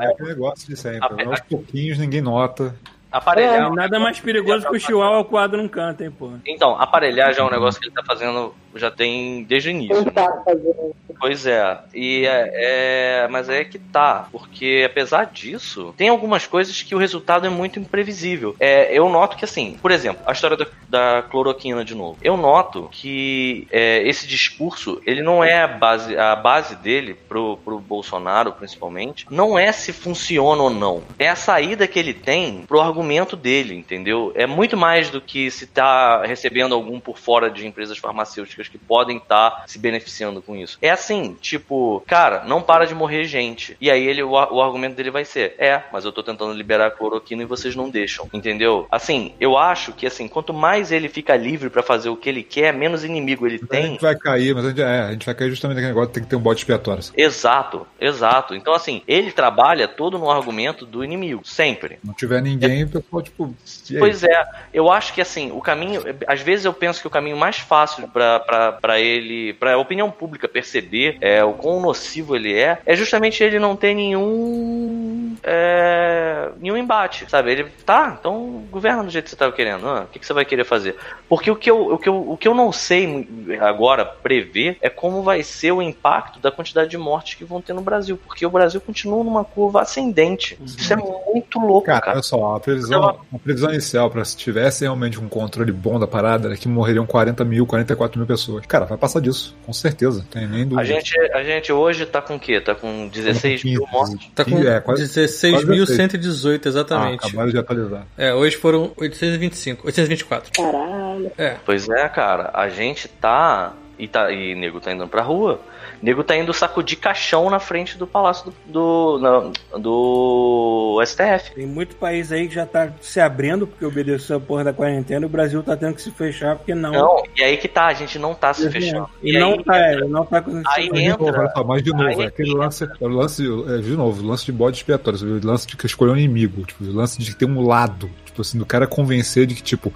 É 0.00 0.06
aquele 0.06 0.28
negócio 0.30 0.68
de 0.68 0.76
sempre. 0.76 1.22
A- 1.24 1.28
Aos 1.30 1.40
pouquinhos 1.40 1.98
ninguém 1.98 2.20
nota. 2.20 2.74
Aparelhar, 3.10 3.72
Nada 3.72 3.98
mais 3.98 4.20
perigoso 4.20 4.68
que 4.68 4.76
o 4.76 4.80
chihuahua 4.80 5.24
quadro 5.24 5.62
num 5.62 5.68
canto, 5.68 6.02
hein, 6.02 6.10
pô. 6.10 6.32
Então, 6.46 6.80
aparelhar 6.80 7.32
já 7.32 7.42
é 7.42 7.46
um 7.46 7.50
negócio 7.50 7.80
que 7.80 7.86
ele 7.88 7.94
tá 7.94 8.02
fazendo 8.04 8.54
já 8.74 8.90
tem 8.90 9.44
desde 9.44 9.70
o 9.70 9.70
início. 9.70 9.96
né? 9.96 10.04
tentar 10.04 10.42
fazer. 10.44 10.74
Pois 11.20 11.46
é, 11.46 11.78
e 11.92 12.24
é, 12.26 13.24
é- 13.24 13.28
mas 13.28 13.48
é 13.48 13.64
que 13.64 13.78
tá, 13.78 14.28
porque 14.30 14.84
apesar 14.88 15.26
disso, 15.26 15.92
tem 15.96 16.08
algumas 16.08 16.46
coisas 16.46 16.80
que 16.80 16.94
o 16.94 16.98
resultado 16.98 17.44
é 17.44 17.50
muito 17.50 17.80
imprevisível. 17.80 18.54
É, 18.60 18.96
eu 18.96 19.08
noto 19.08 19.36
que 19.36 19.44
assim, 19.44 19.76
por 19.82 19.90
exemplo, 19.90 20.22
a 20.24 20.32
história 20.32 20.56
da, 20.56 20.66
da 20.88 21.22
cloroquina 21.22 21.84
de 21.84 21.94
novo. 21.94 22.18
Eu 22.22 22.36
noto 22.36 22.88
que 22.92 23.66
é, 23.72 24.06
esse 24.06 24.28
discurso, 24.28 25.00
ele 25.04 25.22
não 25.22 25.42
é 25.42 25.62
a 25.62 25.66
base, 25.66 26.16
a 26.16 26.36
base 26.36 26.76
dele 26.76 27.14
pro, 27.14 27.56
pro 27.64 27.80
Bolsonaro, 27.80 28.52
principalmente, 28.52 29.26
não 29.28 29.58
é 29.58 29.72
se 29.72 29.92
funciona 29.92 30.62
ou 30.62 30.70
não. 30.70 31.02
É 31.18 31.28
a 31.28 31.36
saída 31.36 31.88
que 31.88 31.98
ele 31.98 32.14
tem 32.14 32.64
pro 32.68 32.80
argumento 32.80 32.97
dele, 33.36 33.74
entendeu? 33.74 34.32
É 34.34 34.46
muito 34.46 34.76
mais 34.76 35.10
do 35.10 35.20
que 35.20 35.50
se 35.50 35.66
tá 35.66 36.24
recebendo 36.24 36.74
algum 36.74 37.00
por 37.00 37.18
fora 37.18 37.50
de 37.50 37.66
empresas 37.66 37.98
farmacêuticas 37.98 38.68
que 38.68 38.78
podem 38.78 39.18
estar 39.18 39.64
se 39.66 39.78
beneficiando 39.78 40.40
com 40.42 40.56
isso. 40.56 40.78
É 40.80 40.90
assim, 40.90 41.36
tipo, 41.40 42.02
cara, 42.06 42.44
não 42.44 42.62
para 42.62 42.86
de 42.86 42.94
morrer 42.94 43.24
gente. 43.24 43.76
E 43.80 43.90
aí 43.90 44.06
ele, 44.06 44.22
o, 44.22 44.30
o 44.30 44.62
argumento 44.62 44.96
dele 44.96 45.10
vai 45.10 45.24
ser: 45.24 45.54
é, 45.58 45.82
mas 45.92 46.04
eu 46.04 46.12
tô 46.12 46.22
tentando 46.22 46.52
liberar 46.52 46.86
a 46.86 46.90
cloroquina 46.90 47.42
e 47.42 47.46
vocês 47.46 47.74
não 47.74 47.88
deixam. 47.90 48.28
Entendeu? 48.32 48.86
Assim, 48.90 49.34
eu 49.40 49.56
acho 49.56 49.92
que 49.92 50.06
assim, 50.06 50.28
quanto 50.28 50.52
mais 50.52 50.92
ele 50.92 51.08
fica 51.08 51.36
livre 51.36 51.70
pra 51.70 51.82
fazer 51.82 52.08
o 52.08 52.16
que 52.16 52.28
ele 52.28 52.42
quer, 52.42 52.72
menos 52.72 53.04
inimigo 53.04 53.46
ele 53.46 53.60
A 53.62 53.66
tem. 53.66 53.86
gente 53.92 54.00
vai 54.00 54.16
cair, 54.16 54.54
mas 54.54 54.64
a 54.64 54.68
gente, 54.68 54.82
é, 54.82 55.00
a 55.00 55.12
gente 55.12 55.26
vai 55.26 55.34
cair 55.34 55.50
justamente 55.50 55.76
naquele 55.76 55.94
negócio 55.94 56.12
tem 56.12 56.22
que 56.22 56.28
ter 56.28 56.36
um 56.36 56.40
bode 56.40 56.60
expiatório. 56.60 57.02
Exato, 57.16 57.86
exato. 58.00 58.54
Então, 58.54 58.74
assim, 58.74 59.02
ele 59.06 59.30
trabalha 59.30 59.86
todo 59.86 60.18
no 60.18 60.30
argumento 60.30 60.84
do 60.84 61.04
inimigo, 61.04 61.42
sempre. 61.44 61.98
Se 62.00 62.06
não 62.06 62.14
tiver 62.14 62.42
ninguém, 62.42 62.86
o 62.88 63.02
pessoal, 63.02 63.22
tipo. 63.22 63.54
Pois 63.98 64.24
é, 64.24 64.44
eu 64.72 64.90
acho 64.90 65.12
que 65.14 65.20
assim, 65.20 65.50
o 65.52 65.60
caminho. 65.60 66.02
Às 66.26 66.40
vezes 66.40 66.64
eu 66.64 66.72
penso 66.72 67.00
que 67.00 67.06
o 67.06 67.10
caminho 67.10 67.36
mais 67.36 67.58
fácil 67.58 68.08
pra 68.08 68.98
ele, 68.98 69.52
pra 69.54 69.78
opinião 69.78 70.10
pública 70.10 70.48
perceber 70.48 71.16
é, 71.20 71.42
o 71.44 71.52
quão 71.52 71.80
nocivo 71.80 72.34
ele 72.36 72.54
é, 72.54 72.78
é 72.84 72.96
justamente 72.96 73.42
ele 73.42 73.58
não 73.58 73.76
ter 73.76 73.94
nenhum. 73.94 75.36
é, 75.42 76.50
nenhum 76.60 76.76
embate, 76.76 77.28
sabe? 77.30 77.50
Ele 77.52 77.64
tá, 77.84 78.16
então 78.18 78.64
governa 78.70 79.04
do 79.04 79.10
jeito 79.10 79.24
que 79.24 79.30
você 79.30 79.36
tava 79.36 79.52
querendo. 79.52 79.86
ah, 79.88 80.02
o 80.02 80.06
que, 80.06 80.18
que 80.18 80.26
você 80.26 80.32
vai 80.32 80.44
querer 80.44 80.64
fazer? 80.64 80.96
Porque 81.28 81.50
o 81.50 81.56
que, 81.56 81.70
eu, 81.70 81.92
o, 81.94 81.98
que 81.98 82.08
eu, 82.08 82.30
o 82.32 82.36
que 82.36 82.48
eu 82.48 82.54
não 82.54 82.72
sei 82.72 83.28
agora 83.60 84.04
prever 84.04 84.76
é 84.80 84.88
como 84.88 85.22
vai 85.22 85.42
ser 85.42 85.72
o 85.72 85.82
impacto 85.82 86.38
da 86.40 86.50
quantidade 86.50 86.90
de 86.90 86.98
mortes 86.98 87.34
que 87.34 87.44
vão 87.44 87.60
ter 87.60 87.72
no 87.72 87.80
Brasil. 87.82 88.16
Porque 88.16 88.44
o 88.44 88.50
Brasil 88.50 88.80
continua 88.80 89.22
numa 89.24 89.44
curva 89.44 89.82
ascendente. 89.82 90.58
Isso 90.64 90.92
é 90.92 90.96
muito 90.96 91.58
louco, 91.58 91.86
Cara, 91.86 92.00
cara. 92.00 92.12
olha 92.16 92.22
só, 92.22 92.56
a 92.56 92.60
previsão, 92.78 93.20
a 93.34 93.38
previsão 93.38 93.70
inicial 93.72 94.10
pra 94.10 94.24
se 94.24 94.36
tivesse 94.36 94.84
realmente 94.84 95.18
um 95.20 95.28
controle 95.28 95.72
bom 95.72 95.98
da 95.98 96.06
parada 96.06 96.48
era 96.48 96.56
que 96.56 96.68
morreriam 96.68 97.06
40 97.06 97.44
mil, 97.44 97.66
44 97.66 98.18
mil 98.18 98.26
pessoas. 98.26 98.64
Cara, 98.66 98.84
vai 98.84 98.96
passar 98.98 99.20
disso, 99.20 99.56
com 99.66 99.72
certeza, 99.72 100.24
tem 100.30 100.46
nem 100.46 100.62
dúvida. 100.64 100.80
A 100.80 100.84
gente, 100.84 101.18
a 101.32 101.42
gente 101.42 101.72
hoje 101.72 102.06
tá 102.06 102.20
com 102.22 102.36
o 102.36 102.40
quê? 102.40 102.60
Tá 102.60 102.74
com 102.74 103.08
16 103.08 103.64
mil 103.64 103.84
mortes? 103.92 104.28
Tá 104.34 104.44
com 104.44 104.58
É, 104.58 104.80
quase- 104.80 105.04
16.118, 105.04 106.66
Ah, 106.66 106.68
exatamente. 106.68 107.26
acabaram 107.26 107.50
de 107.50 107.58
atualizar. 107.58 108.06
é, 108.16 108.32
hoje 108.34 108.56
foram 108.56 108.92
825, 108.96 109.86
824. 109.86 110.52
Caralho. 110.52 111.30
É. 111.36 111.56
Pois 111.64 111.88
é, 111.88 112.08
cara. 112.08 112.50
A 112.54 112.68
gente 112.68 113.08
tá 113.08 113.72
e, 113.98 114.06
tá, 114.06 114.30
e 114.30 114.54
nego 114.54 114.80
tá 114.80 114.92
indo 114.92 115.06
pra 115.08 115.22
rua, 115.22 115.60
nego 116.02 116.22
tá 116.24 116.36
indo 116.36 116.52
sacudir 116.52 116.98
caixão 116.98 117.48
na 117.50 117.58
frente 117.58 117.96
do 117.98 118.06
palácio 118.06 118.52
do, 118.66 118.72
do, 118.72 119.18
na- 119.18 119.78
do 119.78 121.02
STF. 121.04 121.54
Tem 121.54 121.66
muito 121.66 121.96
país 121.96 122.30
aí 122.32 122.48
que 122.48 122.54
já 122.54 122.66
tá 122.66 122.92
se 123.00 123.20
abrindo 123.20 123.66
porque 123.66 123.84
obedeceu 123.84 124.36
a 124.36 124.40
porra 124.40 124.64
da 124.64 124.72
quarentena 124.72 125.24
e 125.24 125.26
o 125.26 125.28
Brasil 125.28 125.62
tá 125.62 125.76
tendo 125.76 125.94
que 125.94 126.02
se 126.02 126.10
fechar 126.10 126.56
porque 126.56 126.74
não. 126.74 126.92
Não, 126.92 127.22
e 127.36 127.42
aí 127.42 127.56
que 127.56 127.68
tá, 127.68 127.86
a 127.86 127.94
gente 127.94 128.18
não 128.18 128.34
tá 128.34 128.52
se 128.54 128.70
fechando. 128.70 129.08
E, 129.22 129.38
não 129.38 129.52
aí, 129.52 129.64
tá, 129.64 129.76
é, 129.78 129.96
não 130.00 130.24
tá 130.24 130.44
Aí 130.76 130.88
Mas 130.90 131.02
de 131.02 131.08
novo, 131.10 131.28
entra- 131.28 131.64
mas 131.64 131.82
de 131.82 131.90
novo, 131.90 132.04
aí 132.04 132.20
é 132.20 132.26
aquele 132.26 132.50
entra- 132.50 132.62
lance, 132.64 132.84
é 132.84 133.04
o 133.04 133.08
lance, 133.08 133.42
é, 133.44 133.78
de 133.78 133.90
novo, 133.96 134.22
o 134.22 134.26
lance 134.26 134.44
de 134.44 134.52
bode 134.52 134.76
expiatório, 134.78 135.18
o 135.42 135.46
lance 135.46 135.66
de 135.66 135.76
que 135.76 135.86
escolher 135.86 136.12
um 136.12 136.16
inimigo, 136.16 136.64
tipo, 136.64 136.84
o 136.84 136.92
lance 136.92 137.18
de 137.18 137.34
ter 137.34 137.44
um 137.46 137.66
lado, 137.66 138.10
tipo 138.24 138.40
assim, 138.40 138.58
do 138.58 138.66
cara 138.66 138.86
convencer 138.86 139.46
de 139.46 139.54
que, 139.54 139.62
tipo, 139.62 139.92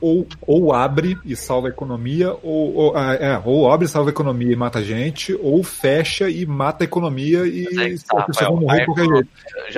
ou, 0.00 0.26
ou 0.46 0.72
abre 0.72 1.18
e 1.24 1.34
salva 1.36 1.68
a 1.68 1.70
economia, 1.70 2.32
ou, 2.42 2.74
ou, 2.74 2.96
ah, 2.96 3.14
é, 3.14 3.40
ou 3.44 3.70
abre 3.70 3.86
e 3.86 3.88
salva 3.88 4.10
a 4.10 4.12
economia 4.12 4.52
e 4.52 4.56
mata 4.56 4.78
a 4.78 4.82
gente, 4.82 5.36
ou 5.42 5.62
fecha 5.62 6.28
e 6.30 6.44
mata 6.46 6.84
a 6.84 6.86
economia 6.86 7.46
e 7.46 7.68
Mas 7.74 8.02
que 8.02 8.08
tá, 8.08 8.22
pessoas 8.22 8.48
vão 8.50 8.60
morrer 8.60 8.80
de 8.80 8.84
qualquer 8.86 9.06
jeito. 9.06 9.28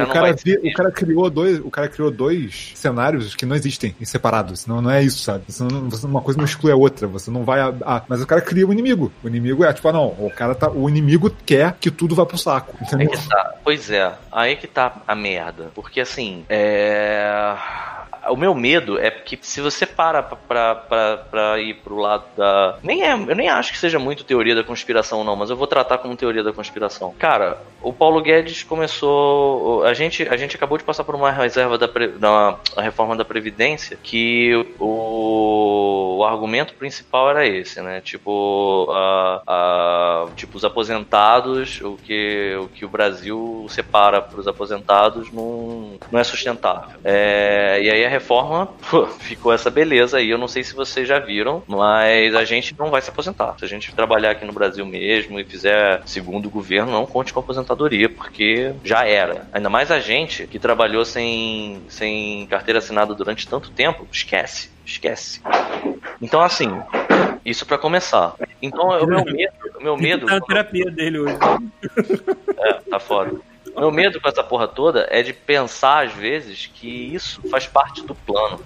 o, 0.02 0.12
cara 0.12 0.36
o 0.64 0.72
cara 0.72 0.90
criou 0.90 1.30
dois, 1.30 1.58
o 1.60 1.70
cara 1.70 1.88
criou 1.88 2.10
dois 2.10 2.72
cenários 2.74 3.34
que 3.34 3.46
não 3.46 3.56
existem 3.56 3.94
em 4.00 4.04
separados. 4.04 4.66
Não, 4.66 4.80
não 4.82 4.90
é 4.90 5.02
isso, 5.02 5.18
sabe? 5.22 5.44
Você 5.48 5.62
não- 5.64 5.88
você- 5.88 6.06
uma 6.06 6.20
coisa 6.22 6.38
não 6.38 6.44
exclui 6.44 6.72
a 6.72 6.76
outra. 6.76 7.06
Você 7.06 7.30
não 7.30 7.44
vai. 7.44 7.60
A, 7.60 7.68
a- 7.84 8.02
mas 8.08 8.20
o 8.22 8.26
cara 8.26 8.40
cria 8.40 8.66
um 8.66 8.72
inimigo. 8.72 9.12
O 9.22 9.28
inimigo 9.28 9.64
é 9.64 9.72
tipo, 9.72 9.88
ah, 9.88 9.92
não, 9.92 10.06
o 10.08 10.30
cara 10.34 10.54
tá. 10.54 10.70
O 10.70 10.88
inimigo 10.88 11.30
quer 11.46 11.76
que 11.80 11.90
tudo 11.90 12.14
vá 12.14 12.24
pro 12.26 12.36
saco. 12.38 12.76
Aí 12.80 12.86
Entendeu? 12.86 13.10
que 13.10 13.28
tá. 13.28 13.54
Pois 13.64 13.90
é, 13.90 14.12
aí 14.32 14.56
que 14.56 14.66
tá 14.66 15.02
a 15.06 15.14
merda. 15.14 15.70
Porque 15.74 16.00
assim, 16.00 16.44
é. 16.48 17.54
O 18.28 18.36
meu 18.36 18.54
medo 18.54 18.98
é 18.98 19.10
que 19.10 19.38
se 19.40 19.60
você 19.60 19.86
para 19.86 20.22
pra, 20.22 20.74
pra, 20.74 21.16
pra, 21.30 21.58
ir 21.60 21.74
pro 21.74 21.96
lado 21.96 22.24
da. 22.36 22.76
Nem 22.82 23.02
é, 23.02 23.12
eu 23.12 23.34
nem 23.34 23.48
acho 23.48 23.72
que 23.72 23.78
seja 23.78 23.98
muito 23.98 24.24
teoria 24.24 24.54
da 24.54 24.62
conspiração, 24.62 25.24
não, 25.24 25.34
mas 25.36 25.48
eu 25.50 25.56
vou 25.56 25.66
tratar 25.66 25.98
como 25.98 26.16
teoria 26.16 26.42
da 26.42 26.52
conspiração. 26.52 27.14
Cara, 27.18 27.58
o 27.82 27.92
Paulo 27.92 28.20
Guedes 28.20 28.62
começou. 28.62 29.84
A 29.84 29.94
gente, 29.94 30.28
a 30.28 30.36
gente 30.36 30.56
acabou 30.56 30.76
de 30.76 30.84
passar 30.84 31.04
por 31.04 31.14
uma 31.14 31.30
reserva 31.30 31.78
da, 31.78 31.88
pre- 31.88 32.08
da 32.08 32.58
reforma 32.76 33.16
da 33.16 33.24
Previdência 33.24 33.98
que 34.02 34.54
o, 34.78 36.16
o 36.18 36.24
argumento 36.24 36.74
principal 36.74 37.30
era 37.30 37.46
esse, 37.46 37.80
né? 37.80 38.00
Tipo, 38.00 38.88
a, 38.90 39.42
a- 39.46 40.26
tipo 40.36 40.56
os 40.56 40.64
aposentados, 40.64 41.80
o 41.80 41.96
que, 41.96 42.56
o 42.62 42.68
que 42.68 42.84
o 42.84 42.88
Brasil 42.88 43.66
separa 43.68 44.20
para 44.20 44.38
os 44.40 44.46
aposentados 44.48 45.32
não, 45.32 45.94
não 46.10 46.20
é 46.20 46.24
sustentável. 46.24 46.98
É, 47.04 47.78
e 47.82 47.90
aí 47.90 48.04
a 48.04 48.08
reforma 48.10 48.66
pô, 48.90 49.06
ficou 49.06 49.52
essa 49.52 49.70
beleza 49.70 50.18
aí. 50.18 50.30
Eu 50.30 50.38
não 50.38 50.48
sei 50.48 50.62
se 50.62 50.74
vocês 50.74 51.06
já 51.06 51.18
viram, 51.18 51.62
mas 51.66 52.34
a 52.34 52.44
gente 52.44 52.74
não 52.78 52.90
vai 52.90 53.00
se 53.00 53.10
aposentar. 53.10 53.56
Se 53.58 53.64
a 53.64 53.68
gente 53.68 53.94
trabalhar 53.94 54.32
aqui 54.32 54.44
no 54.44 54.52
Brasil 54.52 54.84
mesmo 54.84 55.38
e 55.38 55.44
fizer 55.44 56.02
segundo 56.04 56.46
o 56.46 56.50
governo, 56.50 56.92
não 56.92 57.06
conte 57.06 57.32
com 57.32 57.40
a 57.40 57.42
aposentadoria, 57.42 58.08
porque 58.08 58.72
já 58.84 59.06
era. 59.06 59.48
Ainda 59.52 59.70
mais 59.70 59.90
a 59.90 60.00
gente 60.00 60.46
que 60.46 60.58
trabalhou 60.58 61.04
sem, 61.04 61.80
sem 61.88 62.46
carteira 62.46 62.78
assinada 62.78 63.14
durante 63.14 63.48
tanto 63.48 63.70
tempo, 63.70 64.06
esquece, 64.12 64.70
esquece. 64.84 65.40
Então, 66.20 66.42
assim, 66.42 66.70
isso 67.44 67.64
pra 67.66 67.78
começar. 67.78 68.34
Então, 68.60 68.88
o 68.88 69.06
meu 69.06 69.24
medo, 69.24 69.52
o 69.78 69.82
meu 69.82 69.96
medo. 69.96 70.26
Tá 70.26 70.34
na 70.34 70.40
terapia 70.40 70.90
dele 70.90 71.18
hoje. 71.20 71.38
É, 72.58 72.72
tá 72.90 72.98
foda. 72.98 73.40
Meu 73.76 73.90
medo 73.90 74.20
com 74.20 74.28
essa 74.28 74.42
porra 74.42 74.66
toda 74.68 75.06
é 75.10 75.22
de 75.22 75.32
pensar, 75.32 76.06
às 76.06 76.12
vezes, 76.12 76.70
que 76.72 76.88
isso 77.14 77.40
faz 77.50 77.66
parte 77.66 78.02
do 78.02 78.14
plano. 78.14 78.60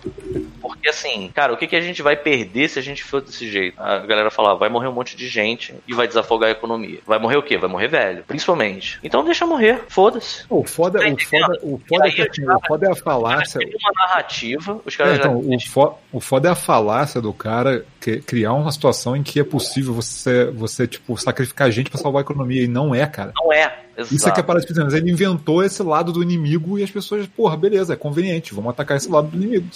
Porque, 0.60 0.88
assim, 0.88 1.30
cara, 1.34 1.52
o 1.52 1.56
que, 1.56 1.66
que 1.66 1.76
a 1.76 1.80
gente 1.80 2.02
vai 2.02 2.16
perder 2.16 2.68
se 2.68 2.78
a 2.78 2.82
gente 2.82 3.04
for 3.04 3.20
desse 3.20 3.48
jeito? 3.50 3.80
A 3.80 3.98
galera 4.00 4.30
fala, 4.30 4.54
vai 4.56 4.68
morrer 4.68 4.88
um 4.88 4.92
monte 4.92 5.16
de 5.16 5.28
gente 5.28 5.74
e 5.86 5.94
vai 5.94 6.06
desafogar 6.08 6.48
a 6.48 6.52
economia. 6.52 6.98
Vai 7.06 7.18
morrer 7.18 7.36
o 7.36 7.42
quê? 7.42 7.56
Vai 7.58 7.68
morrer 7.68 7.88
velho, 7.88 8.24
principalmente. 8.26 8.98
Então 9.02 9.24
deixa 9.24 9.46
morrer, 9.46 9.82
foda-se. 9.88 10.44
O 10.48 10.64
foda, 10.64 10.98
o 11.00 11.18
foda, 11.20 11.58
o 11.62 11.80
foda, 11.88 12.08
é 12.08 12.10
que, 12.10 12.22
assim, 12.22 12.48
o 12.48 12.60
foda 12.66 12.86
é 12.86 12.90
a 12.92 12.96
falácia. 12.96 13.58
Tem 13.60 13.68
uma 13.68 14.06
narrativa, 14.06 14.80
os 14.84 14.94
É, 14.94 14.96
caras 14.96 15.18
então, 15.18 15.42
já... 15.42 15.56
o, 15.56 15.60
fo- 15.60 15.98
o 16.12 16.20
foda 16.20 16.48
é 16.48 16.52
a 16.52 16.56
falácia 16.56 17.20
do 17.20 17.32
cara 17.32 17.84
que- 18.00 18.20
criar 18.20 18.52
uma 18.54 18.72
situação 18.72 19.14
em 19.16 19.22
que 19.22 19.38
é 19.40 19.44
possível 19.44 19.92
você, 19.94 20.46
você 20.46 20.86
tipo, 20.86 21.16
sacrificar 21.16 21.70
gente 21.70 21.90
pra 21.90 21.98
salvar 22.00 22.20
a 22.20 22.24
economia. 22.24 22.62
E 22.62 22.68
não 22.68 22.94
é, 22.94 23.06
cara. 23.06 23.32
Não 23.36 23.52
é. 23.52 23.83
Exato. 23.96 24.14
Isso 24.14 24.28
é 24.28 24.32
que 24.32 24.40
é 24.40 24.44
mas 24.84 24.94
ele 24.94 25.10
inventou 25.10 25.62
esse 25.62 25.82
lado 25.82 26.12
do 26.12 26.22
inimigo 26.22 26.78
e 26.78 26.82
as 26.82 26.90
pessoas, 26.90 27.26
porra, 27.26 27.56
beleza, 27.56 27.92
é 27.92 27.96
conveniente, 27.96 28.54
vamos 28.54 28.70
atacar 28.70 28.96
esse 28.96 29.08
lado 29.08 29.28
do 29.28 29.36
inimigo. 29.36 29.66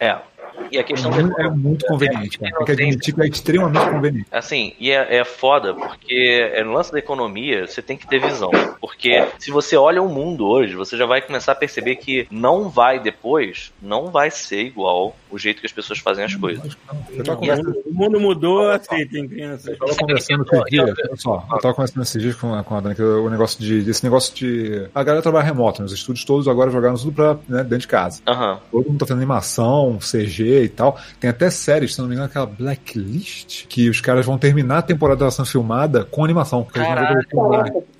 É. 0.00 0.18
E 0.70 0.78
a 0.78 0.84
questão 0.84 1.10
É, 1.12 1.46
é 1.46 1.50
muito 1.50 1.86
conveniente, 1.86 2.38
cara. 2.38 2.52
Tem 2.56 2.64
que 2.66 2.72
admitir 2.72 3.14
que 3.14 3.22
é 3.22 3.26
extremamente 3.26 3.90
conveniente. 3.90 4.26
Assim, 4.30 4.72
e 4.78 4.90
é, 4.90 5.16
é 5.18 5.24
foda, 5.24 5.74
porque 5.74 6.50
é, 6.54 6.62
no 6.62 6.72
lance 6.72 6.92
da 6.92 6.98
economia 6.98 7.66
você 7.66 7.82
tem 7.82 7.96
que 7.96 8.06
ter 8.06 8.20
visão. 8.20 8.50
Porque 8.80 9.26
se 9.38 9.50
você 9.50 9.76
olha 9.76 10.02
o 10.02 10.08
mundo 10.08 10.46
hoje, 10.46 10.74
você 10.74 10.96
já 10.96 11.06
vai 11.06 11.20
começar 11.20 11.52
a 11.52 11.54
perceber 11.54 11.96
que 11.96 12.26
não 12.30 12.68
vai 12.68 13.00
depois, 13.00 13.72
não 13.82 14.10
vai 14.10 14.30
ser 14.30 14.60
igual 14.62 15.16
o 15.30 15.38
jeito 15.38 15.60
que 15.60 15.66
as 15.66 15.72
pessoas 15.72 15.98
fazem 15.98 16.24
as 16.24 16.34
coisas. 16.34 16.76
Tava 17.24 17.40
O 17.40 17.94
mundo, 17.94 18.20
mudou, 18.20 18.70
aceitem, 18.70 19.28
crianças. 19.28 19.66
eu 19.68 19.78
tava 19.78 19.96
conversando 19.96 20.44
esses 20.44 20.64
dias, 20.70 20.90
olha 20.98 21.16
só, 21.16 21.46
eu 21.50 21.58
tava 21.58 21.74
conversando 21.74 22.02
esses 22.02 22.22
dias 22.22 22.34
com 22.34 22.54
a, 22.54 22.64
com 22.64 22.74
a 22.74 22.80
Dani, 22.80 22.94
que 22.94 23.02
o 23.02 23.28
negócio 23.28 23.60
de, 23.60 23.88
esse 23.90 24.04
negócio 24.04 24.34
de. 24.34 24.88
A 24.94 25.02
galera 25.02 25.22
trabalha 25.22 25.44
remoto, 25.44 25.80
né? 25.80 25.86
os 25.86 25.92
estúdios 25.92 26.24
todos 26.24 26.48
agora 26.48 26.70
jogaram 26.70 26.96
tudo 26.96 27.12
pra, 27.12 27.36
né, 27.48 27.62
dentro 27.62 27.78
de 27.78 27.88
casa. 27.88 28.20
Aham. 28.26 28.58
Todo 28.70 28.86
mundo 28.86 28.98
tá 28.98 29.06
fazendo 29.06 29.18
animação, 29.18 29.98
CG 29.98 30.47
e 30.64 30.68
tal. 30.68 30.98
Tem 31.20 31.30
até 31.30 31.50
séries, 31.50 31.94
se 31.94 32.00
não 32.00 32.08
me 32.08 32.14
engano, 32.14 32.28
aquela 32.28 32.46
Blacklist, 32.46 33.66
que 33.66 33.88
os 33.88 34.00
caras 34.00 34.24
vão 34.26 34.38
terminar 34.38 34.78
a 34.78 34.82
temporada 34.82 35.20
da 35.20 35.26
ação 35.26 35.44
filmada 35.44 36.04
com 36.04 36.24
animação. 36.24 36.66
ver 36.72 36.80
é. 36.82 37.20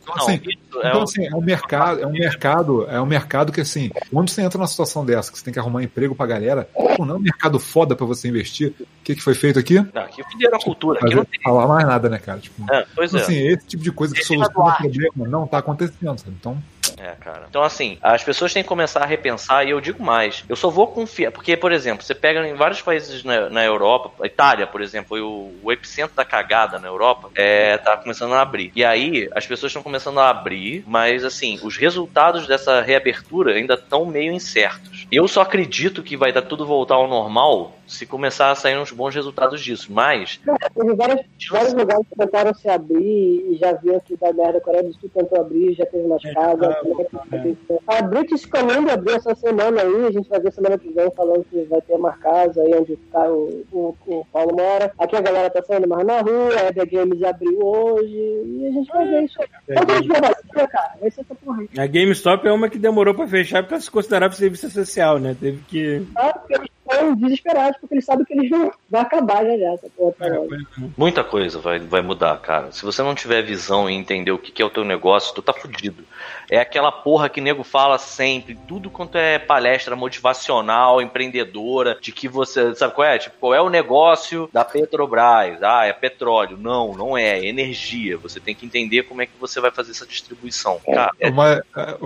Então, 0.08 0.16
Não, 0.16 0.24
assim, 0.24 0.40
isso 0.42 0.48
é 0.82 0.88
então, 0.88 1.00
um- 1.00 1.02
assim, 1.02 1.26
é 1.26 1.34
um 1.36 1.40
mercado, 1.42 2.00
é 2.00 2.06
um 2.06 2.12
mercado, 2.12 2.86
é 2.88 2.98
um 3.00 3.04
mercado 3.06 3.52
que, 3.52 3.60
assim, 3.60 3.90
quando 4.10 4.30
você 4.30 4.40
entra 4.40 4.56
numa 4.58 4.66
situação 4.66 5.04
dessa, 5.04 5.30
que 5.30 5.36
você 5.38 5.44
tem 5.44 5.52
que 5.52 5.58
arrumar 5.60 5.82
emprego 5.82 6.14
pra 6.14 6.24
galera, 6.26 6.66
não 6.98 7.10
é 7.10 7.14
um 7.14 7.20
mercado 7.20 7.58
foda 7.60 7.94
pra 7.94 8.06
você 8.06 8.26
investir. 8.28 8.72
O 8.80 8.86
que, 9.04 9.14
que 9.14 9.22
foi 9.22 9.34
feito 9.34 9.58
aqui? 9.58 9.74
Não, 9.74 10.02
aqui 10.02 10.22
fuderam 10.30 10.56
a 10.56 10.60
cultura, 10.62 10.98
aqui 11.02 11.14
não 11.14 11.24
tem. 11.26 11.40
falar 11.42 11.66
mais 11.66 11.86
nada, 11.86 12.08
né, 12.08 12.18
cara? 12.18 12.38
Tipo, 12.38 12.64
É, 12.72 12.86
pois 12.94 13.10
então, 13.10 13.20
é. 13.20 13.22
assim, 13.24 13.36
esse 13.48 13.66
tipo 13.66 13.82
de 13.82 13.92
coisa 13.92 14.14
que 14.14 14.20
é 14.20 14.24
soluciona 14.24 14.50
o 14.70 14.76
problema 14.78 15.28
não 15.28 15.46
tá 15.46 15.58
acontecendo, 15.58 16.18
sabe? 16.18 16.36
Então, 16.40 16.56
É, 17.00 17.12
cara. 17.20 17.46
Então, 17.48 17.62
assim, 17.62 17.98
as 18.02 18.22
pessoas 18.22 18.52
têm 18.52 18.62
que 18.62 18.68
começar 18.68 19.02
a 19.02 19.06
repensar, 19.06 19.66
e 19.66 19.70
eu 19.70 19.80
digo 19.80 20.02
mais. 20.02 20.44
Eu 20.48 20.56
só 20.56 20.68
vou 20.68 20.86
confiar. 20.86 21.30
Porque, 21.30 21.56
por 21.56 21.72
exemplo, 21.72 22.04
você 22.04 22.14
pega 22.14 22.46
em 22.46 22.54
vários 22.54 22.82
países 22.82 23.24
na, 23.24 23.48
na 23.48 23.64
Europa, 23.64 24.26
Itália, 24.26 24.66
por 24.66 24.80
exemplo, 24.80 25.08
foi 25.08 25.20
o, 25.20 25.52
o 25.62 25.72
epicentro 25.72 26.16
da 26.16 26.24
cagada 26.24 26.78
na 26.78 26.88
Europa, 26.88 27.30
é, 27.34 27.76
tá 27.78 27.96
começando 27.96 28.34
a 28.34 28.40
abrir. 28.40 28.72
E 28.74 28.84
aí, 28.84 29.28
as 29.34 29.46
pessoas 29.46 29.70
estão 29.70 29.82
começando 29.82 30.18
a 30.18 30.28
abrir, 30.28 30.84
mas, 30.86 31.24
assim, 31.24 31.58
os 31.62 31.76
resultados 31.76 32.46
dessa 32.46 32.80
reabertura 32.80 33.54
ainda 33.54 33.74
estão 33.74 34.04
meio 34.04 34.32
incertos. 34.32 35.06
Eu 35.10 35.28
só 35.28 35.42
acredito 35.42 36.02
que 36.02 36.16
vai 36.16 36.32
dar 36.32 36.42
tudo 36.42 36.66
voltar 36.66 36.96
ao 36.96 37.08
normal 37.08 37.77
se 37.88 38.06
começar 38.06 38.50
a 38.50 38.54
sair 38.54 38.78
uns 38.78 38.92
bons 38.92 39.14
resultados 39.14 39.60
disso. 39.62 39.92
Mas, 39.92 40.40
Teve 40.74 40.94
vários, 40.94 41.20
vários 41.50 41.72
lugares 41.74 42.06
que 42.08 42.14
tentaram 42.16 42.54
se 42.54 42.68
abrir 42.68 43.46
e 43.50 43.56
já 43.58 43.72
viram 43.72 44.00
que 44.00 44.16
da 44.16 44.32
merda. 44.32 44.58
A 44.58 44.60
Coreia 44.60 44.84
do 44.84 44.92
Sul 44.94 45.10
tentou 45.12 45.40
abrir, 45.40 45.74
já 45.74 45.86
teve 45.86 46.04
umas 46.04 46.24
É, 46.24 46.32
casas. 46.34 46.76
tá, 47.10 47.24
né, 47.30 47.56
A 47.86 48.02
British 48.02 48.44
Columbia 48.46 48.94
abriu 48.94 49.16
essa 49.16 49.34
semana 49.34 49.82
aí, 49.82 50.06
a 50.06 50.10
gente 50.10 50.28
vai 50.28 50.40
ver 50.40 50.52
semana 50.52 50.78
que 50.78 50.88
vem 50.90 51.10
falando 51.12 51.44
que 51.50 51.62
vai 51.64 51.80
ter 51.80 51.94
uma 51.94 52.12
casa 52.12 52.62
aí 52.62 52.74
onde 52.74 52.96
tá 53.10 53.28
o, 53.28 53.64
o, 53.72 53.94
o 54.06 54.26
Paulo 54.32 54.54
mora. 54.56 54.92
Aqui 54.98 55.16
a 55.16 55.20
galera 55.20 55.50
tá 55.50 55.62
saindo 55.62 55.88
mais 55.88 56.06
na 56.06 56.20
rua, 56.20 56.54
a 56.54 56.68
Epic 56.68 56.92
Games 56.92 57.22
abriu 57.22 57.58
hoje 57.64 58.12
e 58.14 58.66
a 58.68 58.70
gente 58.70 58.88
vai 58.88 59.06
ver 59.08 59.24
isso 59.24 59.40
aí. 59.40 59.48
A 59.76 61.06
essa 61.06 61.24
porra 61.24 61.60
aí. 61.62 61.68
A 61.78 61.86
GameStop 61.86 62.46
é 62.46 62.52
uma 62.52 62.68
que 62.68 62.78
demorou 62.78 63.14
pra 63.14 63.26
fechar 63.26 63.62
porque 63.62 63.74
ela 63.74 63.80
se 63.80 63.90
considerava 63.90 64.34
serviço 64.34 64.66
essencial, 64.66 65.18
né? 65.18 65.36
Teve 65.38 65.58
que. 65.68 66.06
Ah, 66.16 66.32
porque 66.32 66.54
eles 66.54 66.68
estão 66.90 67.14
desesperados, 67.14 67.78
porque 67.80 67.94
eles 67.94 68.04
sabem 68.04 68.24
que 68.24 68.32
eles 68.32 68.50
vão 68.50 68.70
vai 68.90 69.02
acabar 69.02 69.44
já 69.44 69.56
já 69.56 69.72
essa 69.74 69.88
porra. 69.96 70.14
tá 70.18 70.26
logo. 70.28 70.48
Muita 70.96 71.22
coisa 71.22 71.58
vai, 71.58 71.78
vai 71.78 72.02
mudar, 72.02 72.38
cara. 72.40 72.72
Se 72.72 72.84
você 72.84 73.02
não 73.02 73.14
tiver 73.14 73.42
visão 73.42 73.88
e 73.88 73.94
entender 73.94 74.30
o 74.30 74.38
que, 74.38 74.50
que 74.50 74.62
é 74.62 74.64
o 74.64 74.70
teu 74.70 74.84
negócio, 74.84 75.34
tu 75.34 75.42
tá 75.42 75.52
fudido. 75.52 76.04
É 76.50 76.58
aquela 76.58 76.90
porra 76.90 77.28
que 77.28 77.40
nego 77.40 77.62
fala 77.62 77.98
sempre, 77.98 78.58
tudo 78.66 78.90
quanto 78.90 79.18
é 79.18 79.38
palestra 79.38 79.94
motivacional, 79.94 81.02
empreendedora, 81.02 81.98
de 82.00 82.10
que 82.10 82.26
você. 82.26 82.74
Sabe 82.74 82.94
qual 82.94 83.06
é? 83.06 83.18
Tipo, 83.18 83.36
qual 83.38 83.54
é 83.54 83.60
o 83.60 83.68
negócio 83.68 84.48
da 84.52 84.64
Petrobras? 84.64 85.62
Ah, 85.62 85.84
é 85.84 85.92
petróleo. 85.92 86.56
Não, 86.56 86.94
não 86.94 87.16
é. 87.16 87.38
É 87.38 87.46
energia. 87.46 88.16
Você 88.18 88.40
tem 88.40 88.54
que 88.54 88.64
entender 88.64 89.02
como 89.02 89.20
é 89.20 89.26
que 89.26 89.32
você 89.38 89.60
vai 89.60 89.70
fazer 89.70 89.90
essa 89.90 90.06
distribuição. 90.06 90.80
Cara, 90.86 91.12
é, 91.20 91.30
Mas, 91.30 91.58
é, 91.76 91.96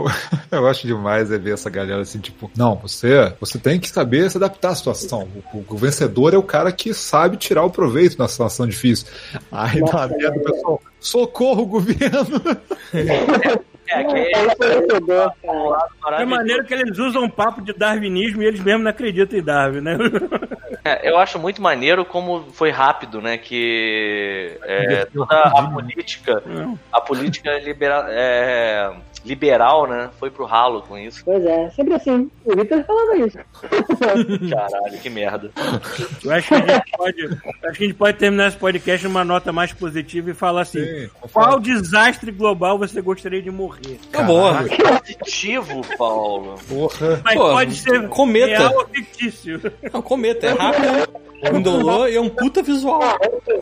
eu 0.50 0.66
acho 0.66 0.86
demais 0.86 1.30
é 1.30 1.38
ver 1.38 1.54
essa 1.54 1.70
galera 1.70 2.00
assim, 2.00 2.18
tipo, 2.18 2.50
não, 2.56 2.74
você, 2.74 3.32
você 3.38 3.58
tem 3.58 3.78
que 3.78 3.88
saber 3.88 4.30
se 4.30 4.36
adaptar 4.36 4.71
à 4.72 4.74
situação. 4.74 5.28
O, 5.52 5.64
o 5.68 5.76
vencedor 5.76 6.34
é 6.34 6.38
o 6.38 6.42
cara 6.42 6.72
que 6.72 6.92
sabe 6.94 7.36
tirar 7.36 7.64
o 7.64 7.70
proveito 7.70 8.18
na 8.18 8.28
situação 8.28 8.66
difícil. 8.66 9.06
Aí 9.50 9.80
dá 9.80 10.08
merda, 10.08 10.38
o 10.38 10.42
pessoal, 10.42 10.82
socorro, 11.00 11.66
governo! 11.66 12.40
é, 13.88 14.04
que 14.04 14.16
é, 14.16 14.46
É 15.42 16.24
maravilhoso. 16.24 16.26
maneiro 16.26 16.64
que 16.64 16.74
eles 16.74 16.98
usam 16.98 17.24
um 17.24 17.30
papo 17.30 17.60
de 17.60 17.72
darwinismo 17.72 18.42
e 18.42 18.46
eles 18.46 18.60
mesmos 18.60 18.84
não 18.84 18.90
acreditam 18.90 19.38
em 19.38 19.42
Darwin, 19.42 19.80
né? 19.80 19.96
É, 20.84 21.08
eu 21.08 21.16
acho 21.16 21.38
muito 21.38 21.62
maneiro 21.62 22.04
como 22.04 22.50
foi 22.50 22.70
rápido, 22.70 23.20
né? 23.20 23.38
Que 23.38 24.58
é, 24.64 25.04
toda 25.04 25.40
a 25.40 25.70
política, 25.70 26.42
a 26.92 27.00
política 27.00 27.56
libera, 27.60 28.06
é, 28.08 28.92
liberal, 29.24 29.86
né? 29.86 30.10
Foi 30.18 30.30
pro 30.30 30.44
ralo 30.44 30.82
com 30.82 30.98
isso. 30.98 31.22
Pois 31.24 31.44
é, 31.44 31.70
sempre 31.70 31.94
assim. 31.94 32.30
O 32.44 32.56
Victor 32.56 32.84
falava 32.84 33.16
isso. 33.16 33.38
Caralho, 34.50 34.98
que 35.00 35.10
merda. 35.10 35.50
Eu 36.24 36.32
acho 36.32 36.48
que 36.48 36.54
a 36.54 36.58
gente 36.58 36.90
pode, 36.96 37.24
acho 37.24 37.78
que 37.78 37.84
a 37.84 37.86
gente 37.86 37.94
pode 37.94 38.18
terminar 38.18 38.48
esse 38.48 38.56
podcast 38.56 39.06
numa 39.06 39.24
nota 39.24 39.52
mais 39.52 39.72
positiva 39.72 40.30
e 40.30 40.34
falar 40.34 40.62
assim: 40.62 40.84
Sim, 40.84 41.10
qual 41.32 41.60
desastre 41.60 42.30
global 42.30 42.78
você 42.78 43.00
gostaria 43.00 43.42
de 43.42 43.50
morrer? 43.50 43.98
Tá 44.10 44.22
boa. 44.22 44.64
Positivo, 44.64 45.80
Paulo. 45.96 46.54
Porra. 46.68 47.20
Mas 47.24 47.34
Pô, 47.34 47.50
pode 47.50 47.74
ser 47.74 48.08
cometa. 48.08 48.46
real 48.58 48.74
ou 48.74 48.86
fictício. 48.88 49.60
Não, 49.92 50.02
cometa, 50.02 50.46
é 50.46 50.52
rápido, 50.52 51.22
indolor 51.56 52.08
e 52.08 52.16
é 52.16 52.20
um 52.20 52.28
puta 52.28 52.62
visual. 52.62 53.00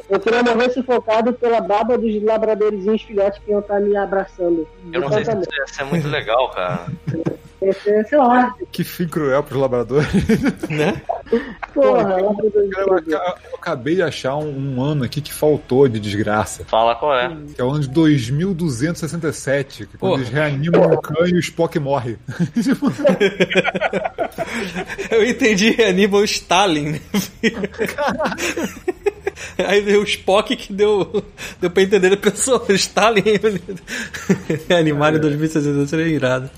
Eu 0.08 0.20
queria 0.20 0.42
morrer 0.42 0.70
sufocado 0.70 1.32
pela 1.32 1.60
baba 1.60 1.96
dos 1.96 2.22
labradorzinhos 2.22 3.02
filhotes 3.02 3.40
que 3.44 3.50
iam 3.50 3.60
estar 3.60 3.80
me 3.80 3.96
abraçando. 3.96 4.68
Eu 4.92 5.00
não 5.00 5.12
sei 5.12 5.24
se 5.24 5.30
ia 5.56 5.66
ser 5.66 5.84
muito 5.84 6.08
legal, 6.08 6.50
cara. 6.50 6.86
Esse 7.62 7.90
é, 7.90 8.02
sei 8.04 8.16
lá. 8.18 8.54
Que 8.72 8.82
fim 8.82 9.06
cruel 9.06 9.42
pros 9.42 9.60
labradores. 9.60 10.08
Né? 10.70 11.02
Porra, 11.74 12.18
eu, 12.20 12.34
eu 13.06 13.20
acabei 13.56 13.96
de 13.96 14.02
achar 14.02 14.36
um, 14.36 14.76
um 14.76 14.82
ano 14.82 15.04
aqui 15.04 15.20
que 15.20 15.32
faltou 15.32 15.86
de 15.88 15.98
desgraça. 16.00 16.64
Fala 16.64 16.94
qual 16.94 17.18
é. 17.18 17.28
Que 17.54 17.60
é 17.60 17.64
o 17.64 17.70
ano 17.70 17.80
de 17.80 17.88
2267, 17.88 19.86
que 19.86 19.98
quando 19.98 20.12
Porra. 20.12 20.22
eles 20.22 20.32
reanimam 20.32 20.82
o 20.92 21.00
Khan 21.00 21.26
e 21.28 21.34
o 21.34 21.40
Spock 21.40 21.78
morre. 21.78 22.18
Eu 25.10 25.24
entendi 25.24 25.82
Aníbal 25.82 26.24
Stalin. 26.24 26.92
né? 26.92 27.00
Aí 29.58 29.80
veio 29.80 30.00
o 30.00 30.04
Spock 30.04 30.54
que 30.56 30.72
deu, 30.72 31.24
deu 31.60 31.70
pra 31.70 31.82
entender 31.82 32.12
a 32.12 32.16
pessoa. 32.16 32.64
Stalin 32.70 33.22
animado 34.76 35.16
em 35.16 35.20
2060 35.20 35.86
seria 35.86 36.06
irado. 36.06 36.50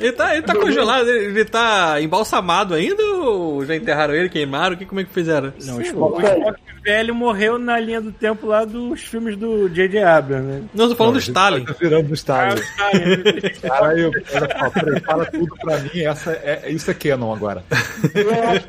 Ele 0.00 0.12
tá, 0.12 0.34
ele 0.34 0.42
tá 0.42 0.54
congelado, 0.54 1.08
ele, 1.08 1.26
ele 1.26 1.44
tá 1.44 2.00
embalsamado 2.00 2.74
ainda 2.74 3.02
ou 3.02 3.64
já 3.64 3.76
enterraram 3.76 4.14
ele, 4.14 4.28
queimaram? 4.28 4.74
Que, 4.74 4.86
como 4.86 5.00
é 5.00 5.04
que 5.04 5.12
fizeram? 5.12 5.52
Não, 5.64 5.76
o 5.76 5.82
Spock, 5.82 6.16
o 6.16 6.26
Spock 6.26 6.71
velho 6.82 7.14
morreu 7.14 7.58
na 7.58 7.78
linha 7.78 8.00
do 8.00 8.10
tempo 8.12 8.46
lá 8.46 8.64
dos 8.64 9.00
filmes 9.02 9.36
do 9.36 9.68
J.J. 9.68 10.02
Abrams, 10.02 10.46
né? 10.46 10.62
Não, 10.74 10.88
tô 10.88 10.96
falando 10.96 11.14
do 11.14 11.18
Stalin. 11.20 11.64
Tá 11.64 11.74
virando 11.78 12.08
do 12.08 12.12
Ah, 12.12 12.14
Stalin. 12.14 12.62
tá, 12.76 12.90
né? 12.98 13.50
Caralho, 13.62 14.10
olha 14.34 14.58
só, 14.58 14.70
peraí, 14.70 15.00
fala 15.00 15.26
tudo 15.26 15.54
pra 15.62 15.78
mim. 15.78 16.00
Essa 16.00 16.32
é, 16.32 16.70
isso 16.70 16.90
é 16.90 16.94
canon 16.94 17.32
agora. 17.32 17.64
Eu 18.14 18.30
acho 18.50 18.66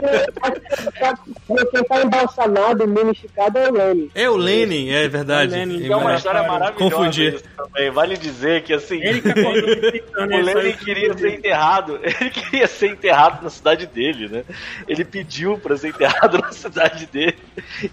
que 1.23 1.65
quem 1.71 1.83
tá 1.83 2.01
embalsamado, 2.03 2.87
mumificado 2.87 3.57
é 3.57 3.69
o 3.69 3.73
Lenny. 3.73 4.11
É 4.15 4.29
o 4.29 4.35
Lenin, 4.35 4.89
é 4.89 5.07
verdade. 5.07 5.53
É 5.53 5.57
Lenin, 5.57 5.89
É 5.91 5.95
uma 5.95 6.15
história 6.15 6.43
maravilhosa 6.43 6.95
Confundi. 6.95 7.27
isso 7.35 7.43
também. 7.57 7.89
Vale 7.91 8.17
dizer 8.17 8.63
que 8.63 8.73
assim. 8.73 9.01
Ele 9.01 9.21
que 9.21 9.29
acordou 9.29 9.63
O 10.23 10.25
né? 10.25 10.41
Lenin 10.41 10.73
queria 10.73 11.17
ser 11.17 11.33
enterrado. 11.35 11.99
Ele 12.03 12.29
queria 12.29 12.67
ser 12.67 12.87
enterrado 12.91 13.43
na 13.43 13.49
cidade 13.49 13.87
dele, 13.87 14.27
né? 14.29 14.43
Ele 14.87 15.03
pediu 15.03 15.57
pra 15.57 15.75
ser 15.77 15.89
enterrado 15.89 16.37
na 16.41 16.51
cidade 16.51 17.05
dele. 17.07 17.35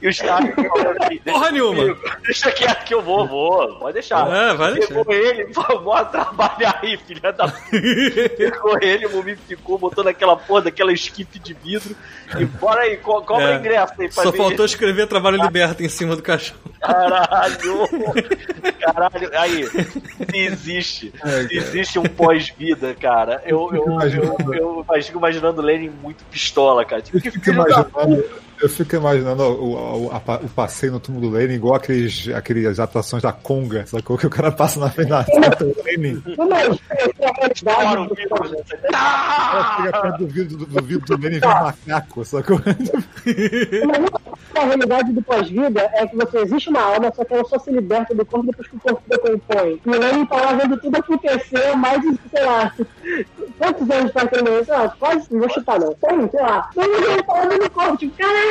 E 0.00 0.08
os 0.10 0.18
caras 0.20 0.54
falaram 0.54 0.90
assim, 1.02 1.20
deixa 1.24 1.38
Porra 1.38 1.50
nenhuma. 1.50 1.76
comigo, 1.76 2.00
Deixa 2.24 2.50
quieto 2.52 2.84
que 2.84 2.94
eu 2.94 3.02
vou, 3.02 3.26
vou. 3.26 3.78
Pode 3.78 3.94
deixar. 3.94 4.26
É, 4.30 4.54
vai 4.54 4.74
deixar. 4.74 4.94
Pegou 4.94 5.14
ele, 5.14 5.52
falou, 5.54 5.82
bora 5.82 6.04
trabalhar 6.06 6.78
aí, 6.82 6.96
filha 6.96 7.32
da 7.32 7.48
puta. 7.48 8.28
Pegou 8.36 8.78
ele, 8.80 9.08
mumificou, 9.08 9.78
botou 9.78 10.04
naquela 10.04 10.36
porra, 10.36 10.62
daquela 10.62 10.92
esquife 10.92 11.38
de 11.38 11.54
vidro. 11.54 11.94
E 12.38 12.44
bora 12.44 12.82
aí, 12.82 12.96
co 12.96 13.22
cobra 13.22 13.54
É. 13.54 13.56
ingresso 13.58 13.92
aí 13.98 14.08
pra 14.12 14.22
Só 14.22 14.32
faltou 14.32 14.64
escrever 14.64 15.06
trabalho 15.06 15.42
liberto 15.42 15.82
em 15.82 15.88
cima 15.88 16.14
do 16.14 16.22
caixão. 16.22 16.56
Caralho! 16.80 17.88
Caralho, 18.80 19.30
aí, 19.38 19.66
se 19.66 20.36
existe, 20.38 21.12
se 21.48 21.56
existe 21.56 21.98
um 21.98 22.04
pós-vida, 22.04 22.94
cara, 22.94 23.42
eu, 23.44 23.70
eu, 23.72 23.84
eu, 24.00 24.54
eu, 24.54 24.86
eu 24.94 25.02
fico 25.02 25.18
imaginando 25.18 25.60
o 25.60 25.64
Lenin 25.64 25.90
muito 26.02 26.24
pistola, 26.24 26.84
cara. 26.84 27.02
Tipo, 27.02 27.20
que 27.20 27.30
filho 27.30 27.44
da 27.44 27.52
imaginando, 27.52 28.24
eu 28.62 28.68
fico 28.68 28.96
imaginando 28.96 29.42
o, 29.42 30.06
o, 30.06 30.10
a- 30.12 30.36
o 30.42 30.48
passeio 30.48 30.92
no 30.92 31.00
túmulo 31.00 31.28
do 31.30 31.36
Lenin 31.36 31.54
igual 31.54 31.74
aqueles, 31.74 32.28
aqueles 32.28 32.78
atuações 32.78 33.22
da 33.22 33.32
Conga, 33.32 33.86
sacou? 33.86 34.16
Que 34.18 34.26
o 34.26 34.30
cara 34.30 34.50
passa 34.52 34.78
na 34.80 34.90
frente 34.90 35.08
da 35.08 35.20
estátua 35.28 35.66
do 35.68 35.82
Lenin. 35.84 36.22
Ela 36.26 36.76
Ah! 38.94 39.76
chega 39.76 40.00
perto 40.00 40.18
do 40.18 40.26
vidro 40.26 40.56
do, 40.58 40.66
do, 40.66 40.82
vidro 40.82 41.16
do 41.16 41.22
Lenin 41.22 41.36
e 41.36 41.40
vê 41.40 41.46
um 41.46 41.50
macaco, 41.50 42.24
sacou? 42.24 42.60
Mas 42.64 44.62
a 44.62 44.64
realidade 44.66 45.12
do 45.12 45.22
pós-vida 45.22 45.88
é 45.94 46.06
que 46.06 46.16
você 46.16 46.38
existe 46.38 46.68
uma 46.70 46.80
alma, 46.82 47.12
só 47.14 47.24
que 47.24 47.32
ela 47.34 47.44
só 47.44 47.58
se 47.58 47.70
liberta 47.70 48.14
do 48.14 48.26
corpo 48.26 48.46
depois 48.46 48.68
que 48.68 48.76
o 48.76 48.80
corpo 48.80 49.02
decompõe. 49.08 49.80
E 49.84 49.88
o 49.88 49.98
Lenny 49.98 50.26
tá 50.26 50.36
lá 50.36 50.52
vendo 50.52 50.76
tudo 50.80 50.96
acontecer 50.96 51.74
mais 51.76 52.00
de, 52.02 52.18
sei 52.30 52.44
lá, 52.44 52.72
quantos 53.58 53.90
anos 53.90 54.12
pra 54.12 54.22
aquele 54.22 54.42
momento? 54.42 54.64
Sei 54.66 54.74
lá, 54.74 54.88
quase, 54.98 55.26
não 55.32 55.40
vou 55.40 55.50
chutar 55.50 55.78
não. 55.80 55.94
Tem, 55.94 56.28
sei 56.30 56.40
lá. 56.42 56.68
Mas 56.76 56.86
ele 56.88 57.22
tá 57.22 57.32
lá 57.32 57.46
vendo 57.46 57.64
o 57.64 57.70
corpo, 57.70 57.96
tipo, 57.96 58.16
caralho, 58.18 58.49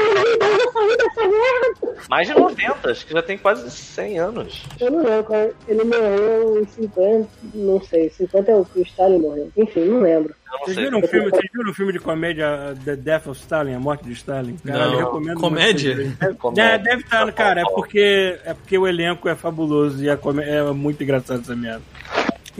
Mais 2.10 2.28
de 2.28 2.34
90, 2.34 2.90
acho 2.92 3.06
que 3.06 3.14
já 3.14 3.22
tem 3.22 3.38
quase 3.38 3.70
100 3.70 4.20
anos. 4.20 4.64
Eu 4.80 4.92
não 4.92 5.04
lembro, 5.04 5.24
qual- 5.26 5.50
ele 5.68 5.84
morreu 5.84 6.62
em 6.62 6.66
50, 6.66 7.30
não 7.54 7.82
sei, 7.84 8.10
50 8.10 8.52
é 8.52 8.56
o 8.56 8.66
que 8.66 8.80
o 8.80 8.82
Stalin 8.84 9.20
morreu. 9.20 9.52
Enfim, 9.56 9.86
não 9.86 10.02
lembro. 10.02 10.34
Vocês 10.66 10.78
viram, 10.78 10.98
um 11.00 11.08
filme, 11.08 11.30
vocês 11.30 11.46
viram 11.54 11.70
o 11.70 11.74
filme 11.76 11.94
de 11.94 12.00
comédia 12.00 12.76
The 12.84 12.96
Death 12.96 13.28
of 13.28 13.40
Stalin, 13.40 13.76
A 13.76 13.80
Morte 13.80 14.04
de 14.06 14.14
Stalin? 14.14 14.58
Cara, 14.66 14.88
Não. 14.88 14.94
eu 14.94 15.06
recomendo 15.06 15.40
Comédia? 15.40 15.96
Comédia. 16.40 16.64
é, 16.64 16.78
deve 16.80 17.02
estar, 17.04 17.32
cara, 17.34 17.62
é 17.62 17.64
porque, 17.66 18.40
é 18.44 18.54
porque 18.56 18.76
o 18.78 18.88
elenco 18.88 19.30
é 19.30 19.36
fabuloso 19.36 20.04
e 20.04 20.18
comé- 20.18 20.50
é 20.50 20.64
muito 20.72 21.04
engraçado 21.04 21.42
essa 21.42 21.56
merda. 21.56 21.84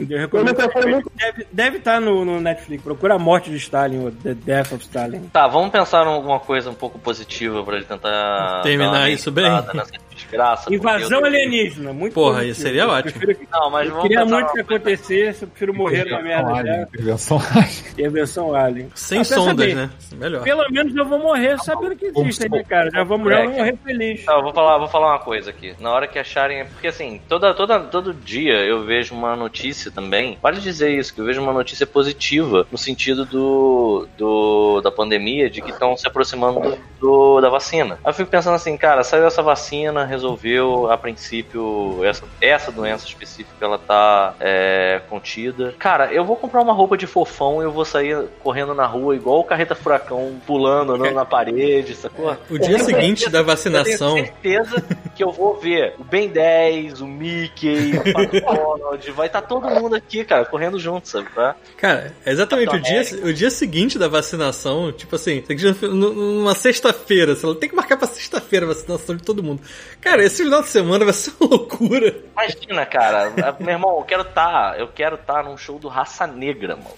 Eu 0.08 0.18
recomendo. 0.18 0.48
Eu 0.48 0.62
não 0.66 0.68
quero 0.70 0.88
muito- 0.90 1.12
Deve, 1.16 1.46
deve 1.52 1.76
estar 1.78 2.00
no, 2.00 2.24
no 2.24 2.40
Netflix. 2.40 2.82
Procura 2.82 3.14
a 3.14 3.18
morte 3.18 3.50
de 3.50 3.56
Stalin, 3.56 4.04
ou 4.04 4.10
The 4.10 4.34
Death 4.34 4.72
of 4.72 4.82
Stalin. 4.84 5.20
Tá, 5.32 5.46
vamos 5.46 5.70
pensar 5.70 6.04
em 6.04 6.08
alguma 6.08 6.38
coisa 6.40 6.70
um 6.70 6.74
pouco 6.74 6.98
positiva 6.98 7.62
pra 7.62 7.76
ele 7.76 7.84
tentar 7.84 8.62
Terminar 8.62 9.10
isso 9.10 9.30
bem? 9.30 9.44
Nessa 9.74 9.92
desgraça, 10.22 10.72
Invasão 10.72 11.24
alienígena, 11.24 11.92
muito 11.92 12.12
Porra, 12.14 12.30
positivo. 12.40 12.52
isso 12.52 12.62
seria 12.62 12.82
Eu 12.82 12.88
ótimo. 12.88 13.20
prefiro 13.20 13.48
Não, 13.52 13.70
mas 13.70 13.86
Eu 13.88 13.94
vamos 13.94 14.08
queria 14.08 14.24
muito 14.24 14.52
que 14.52 14.60
acontecesse, 14.60 15.42
eu 15.42 15.48
prefiro 15.48 15.74
morrer 15.74 16.04
na 16.04 16.22
merda 16.22 16.48
Alien, 16.50 16.64
dela. 16.64 16.82
intervenção 16.92 17.38
Alien. 17.54 17.70
Intervenção 17.92 18.54
Alien. 18.54 18.88
Sem 18.94 19.18
pensa 19.18 19.34
sondas, 19.36 19.66
bem, 19.66 19.74
né? 19.74 19.90
Melhor. 20.14 20.42
Pelo 20.42 20.70
menos 20.70 20.94
eu 20.96 21.04
vou 21.04 21.18
morrer 21.18 21.58
sabendo 21.60 21.96
que 21.96 22.06
existe, 22.06 22.48
né, 22.48 22.62
cara? 22.64 22.90
Já 22.90 23.02
vamos, 23.04 23.28
já 23.30 23.42
vou 23.44 23.52
morrer 23.52 23.76
feliz. 23.84 24.24
Não, 24.26 24.36
eu 24.36 24.42
vou 24.42 24.52
falar, 24.52 24.78
vou 24.78 24.88
falar 24.88 25.08
uma 25.08 25.18
coisa 25.18 25.50
aqui. 25.50 25.74
Na 25.80 25.90
hora 25.92 26.06
que 26.06 26.18
acharem. 26.18 26.64
Porque 26.66 26.88
assim, 26.88 27.20
toda, 27.28 27.52
toda, 27.54 27.80
todo 27.80 28.12
dia 28.14 28.54
eu 28.64 28.84
vejo 28.84 29.14
uma 29.14 29.34
notícia 29.36 29.90
também. 29.90 30.38
Vale 30.42 30.60
dizer 30.60 30.90
isso, 30.90 31.14
que 31.14 31.20
eu 31.20 31.24
vejo 31.24 31.40
uma 31.42 31.52
notícia 31.52 31.86
positiva 31.86 32.66
no 32.70 32.78
sentido 32.78 33.24
do, 33.24 34.06
do 34.16 34.80
da 34.82 34.90
pandemia, 34.90 35.48
de 35.50 35.60
que 35.62 35.70
estão 35.70 35.96
se 35.96 36.06
aproximando 36.06 36.60
do, 36.60 36.78
do- 37.00 37.40
da 37.40 37.48
vacina. 37.48 37.94
Aí 38.04 38.10
eu 38.10 38.14
fico 38.14 38.30
pensando 38.30 38.54
assim, 38.54 38.76
cara, 38.76 39.02
saiu 39.02 39.26
essa 39.26 39.42
vacina, 39.42 40.04
resolveu, 40.10 40.90
a 40.90 40.98
princípio, 40.98 42.04
essa, 42.04 42.24
essa 42.40 42.70
doença 42.70 43.06
específica 43.06 43.64
ela 43.64 43.78
tá 43.78 44.34
é, 44.40 45.00
contida. 45.08 45.74
Cara, 45.78 46.12
eu 46.12 46.24
vou 46.24 46.36
comprar 46.36 46.60
uma 46.60 46.72
roupa 46.72 46.96
de 46.96 47.06
fofão 47.06 47.62
e 47.62 47.64
eu 47.64 47.72
vou 47.72 47.84
sair 47.84 48.28
correndo 48.42 48.74
na 48.74 48.86
rua 48.86 49.14
igual 49.14 49.40
o 49.40 49.44
carreta 49.44 49.74
furacão, 49.74 50.40
pulando, 50.46 50.94
andando 50.94 51.14
na 51.14 51.24
parede, 51.24 51.94
sacou? 51.94 52.36
O 52.50 52.58
dia 52.58 52.78
seguinte 52.78 53.30
da 53.30 53.38
Eu 53.38 53.44
vacinação. 53.44 54.14
tenho 54.14 54.26
certeza 54.26 54.84
que 55.14 55.22
eu 55.22 55.30
vou 55.30 55.56
ver 55.58 55.94
o 55.98 56.04
Ben 56.04 56.28
10, 56.28 57.00
o 57.00 57.06
Mickey, 57.06 57.92
o 57.96 58.12
Pato 58.12 58.40
Donald, 58.40 59.10
vai 59.12 59.26
estar 59.26 59.42
todo 59.42 59.68
mundo 59.68 59.94
aqui, 59.94 60.24
cara, 60.24 60.44
correndo 60.44 60.78
junto, 60.78 61.08
sabe? 61.08 61.28
Tá? 61.34 61.54
Cara, 61.76 62.14
é 62.24 62.32
exatamente 62.32 62.74
o 62.74 62.80
dia, 62.80 63.02
o 63.24 63.32
dia 63.32 63.50
seguinte 63.50 63.98
da 63.98 64.08
vacinação, 64.08 64.92
tipo 64.92 65.14
assim, 65.16 65.42
numa 65.82 66.54
sexta-feira, 66.54 67.36
sei 67.36 67.48
lá, 67.48 67.54
tem 67.54 67.68
que 67.68 67.76
marcar 67.76 67.96
pra 67.96 68.06
sexta-feira 68.06 68.66
a 68.66 68.68
vacinação 68.68 69.16
de 69.16 69.22
todo 69.22 69.42
mundo. 69.42 69.60
Cara, 70.00 70.24
esse 70.24 70.42
final 70.42 70.62
de 70.62 70.68
semana 70.68 71.04
vai 71.04 71.12
ser 71.12 71.32
uma 71.38 71.50
loucura. 71.50 72.14
Imagina, 72.32 72.86
cara, 72.86 73.32
meu 73.60 73.70
irmão, 73.70 73.98
eu 73.98 74.04
quero 74.04 74.22
estar, 74.22 74.78
eu 74.78 74.88
quero 74.88 75.16
estar 75.16 75.44
num 75.44 75.56
show 75.58 75.78
do 75.78 75.88
Raça 75.88 76.26
Negra, 76.26 76.76
mano. 76.76 76.90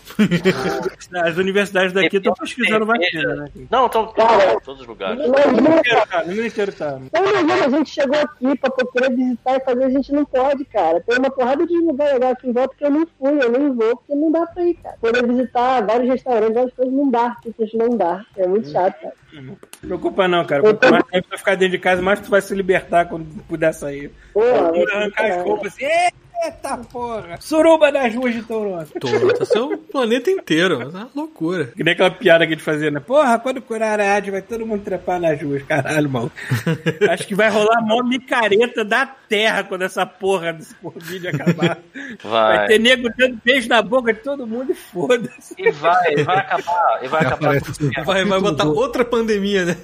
As 1.24 1.36
universidades 1.36 1.92
daqui 1.92 2.16
estão 2.18 2.32
pesquisando 2.34 2.86
vacina, 2.86 3.34
né? 3.34 3.50
Não, 3.68 3.86
estão 3.86 4.04
em 4.04 4.60
todos 4.60 4.82
os 4.82 4.86
lugares. 4.86 5.18
Imagina, 5.24 5.82
Cara, 5.82 6.24
no 6.24 6.34
mundo 6.34 6.46
inteiro 6.46 6.72
tá. 6.72 6.98
Então, 7.02 7.24
imagina, 7.24 7.66
a 7.66 7.70
gente 7.70 7.90
chegou 7.90 8.20
aqui 8.20 8.58
pra 8.58 8.70
procurar 8.70 9.10
visitar 9.10 9.56
e 9.56 9.64
fazer, 9.64 9.84
a 9.84 9.90
gente 9.90 10.12
não 10.12 10.24
pode, 10.24 10.64
cara. 10.66 11.00
Tem 11.00 11.18
uma 11.18 11.30
porrada 11.30 11.66
de 11.66 11.76
lugar 11.78 12.12
legal 12.12 12.32
aqui 12.32 12.48
em 12.48 12.52
volta 12.52 12.74
que 12.76 12.84
eu 12.84 12.90
não 12.90 13.06
fui, 13.18 13.42
eu 13.42 13.50
nem 13.50 13.74
vou, 13.74 13.96
porque 13.96 14.14
não 14.14 14.30
dá 14.30 14.46
pra 14.46 14.62
ir, 14.62 14.74
cara. 14.74 14.96
Poder 15.00 15.26
visitar 15.26 15.84
vários 15.84 16.08
restaurantes, 16.08 16.54
várias 16.54 16.74
coisas, 16.74 16.94
não 16.94 17.10
dá, 17.10 17.36
porque 17.42 17.76
não 17.76 17.96
dá. 17.96 18.24
É 18.36 18.46
muito 18.46 18.70
chato, 18.70 19.00
cara. 19.00 19.14
Não 19.32 19.56
preocupa 19.80 20.28
não, 20.28 20.44
cara. 20.44 20.62
Quanto 20.62 20.90
mais 20.90 21.04
tempo 21.04 21.28
tu 21.30 21.38
ficar 21.38 21.54
dentro 21.56 21.72
de 21.72 21.78
casa, 21.78 22.02
mais 22.02 22.20
tu 22.20 22.30
vai 22.30 22.40
se 22.40 22.54
libertar 22.54 22.91
quando 23.08 23.26
puder 23.44 23.72
sair. 23.72 24.10
Porra, 24.32 24.70
arrancar 24.94 25.30
as 25.30 25.44
roupas. 25.44 25.72
Assim, 25.74 25.84
"Ê, 25.84 26.10
Eita 26.44 26.76
porra! 26.92 27.36
Suruba 27.40 27.92
nas 27.92 28.12
ruas 28.14 28.34
de 28.34 28.42
Toronto. 28.42 28.90
Toronto, 28.98 29.42
esse 29.42 29.56
é 29.56 29.60
o 29.60 29.78
planeta 29.78 30.30
inteiro. 30.30 30.80
É 30.82 30.86
uma 30.86 31.08
loucura. 31.14 31.66
Que 31.76 31.84
nem 31.84 31.94
aquela 31.94 32.10
piada 32.10 32.44
que 32.46 32.52
a 32.52 32.56
gente 32.56 32.64
fazia, 32.64 32.90
né? 32.90 32.98
Porra, 32.98 33.38
quando 33.38 33.62
curar 33.62 34.00
a 34.00 34.14
AIDS, 34.14 34.30
vai 34.32 34.42
todo 34.42 34.66
mundo 34.66 34.82
trepar 34.82 35.20
nas 35.20 35.40
ruas. 35.40 35.62
Caralho, 35.62 36.10
mano. 36.10 36.32
Acho 37.10 37.26
que 37.28 37.34
vai 37.34 37.48
rolar 37.48 37.78
a 37.78 37.82
maior 37.82 38.02
micareta 38.04 38.84
da 38.84 39.06
terra 39.06 39.62
quando 39.62 39.82
essa 39.82 40.04
porra 40.04 40.52
desse 40.52 40.74
Covid 40.74 41.28
acabar. 41.28 41.78
Vai. 42.22 42.56
Vai. 42.58 42.66
ter 42.66 42.78
nego 42.80 43.08
dando 43.16 43.38
beijo 43.44 43.68
na 43.68 43.80
boca 43.80 44.12
de 44.12 44.20
todo 44.20 44.46
mundo 44.46 44.72
e 44.72 44.74
foda-se. 44.74 45.54
E 45.58 45.70
vai, 45.70 46.16
vai 46.24 46.38
acabar. 46.38 46.98
E 47.04 47.08
vai 47.08 47.20
acabar. 47.20 47.56
aparece 47.56 47.82
Vai, 47.84 47.92
vai 48.04 48.04
capítulo 48.04 48.40
botar 48.40 48.64
dois- 48.64 48.78
outra 48.78 49.04
pandemia, 49.04 49.64
né? 49.64 49.76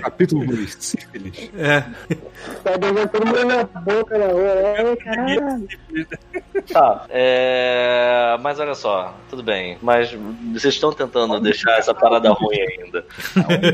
Capítulo 0.00 0.46
2, 0.46 0.76
sífilis. 0.78 1.50
É. 1.58 1.80
Tá 2.62 2.78
beijando 2.78 3.08
todo 3.08 3.26
mundo 3.26 3.44
na 3.44 3.64
boca 3.64 4.18
na 4.18 4.26
rua. 4.26 4.44
É, 4.48 4.96
caralho. 4.96 5.68
Tá, 6.72 7.06
é... 7.08 8.36
mas 8.40 8.60
olha 8.60 8.74
só, 8.74 9.14
tudo 9.28 9.42
bem. 9.42 9.78
Mas 9.82 10.12
vocês 10.52 10.74
estão 10.74 10.92
tentando 10.92 11.40
deixar 11.40 11.78
essa 11.78 11.94
parada 11.94 12.30
ruim 12.30 12.60
ainda. 12.60 13.04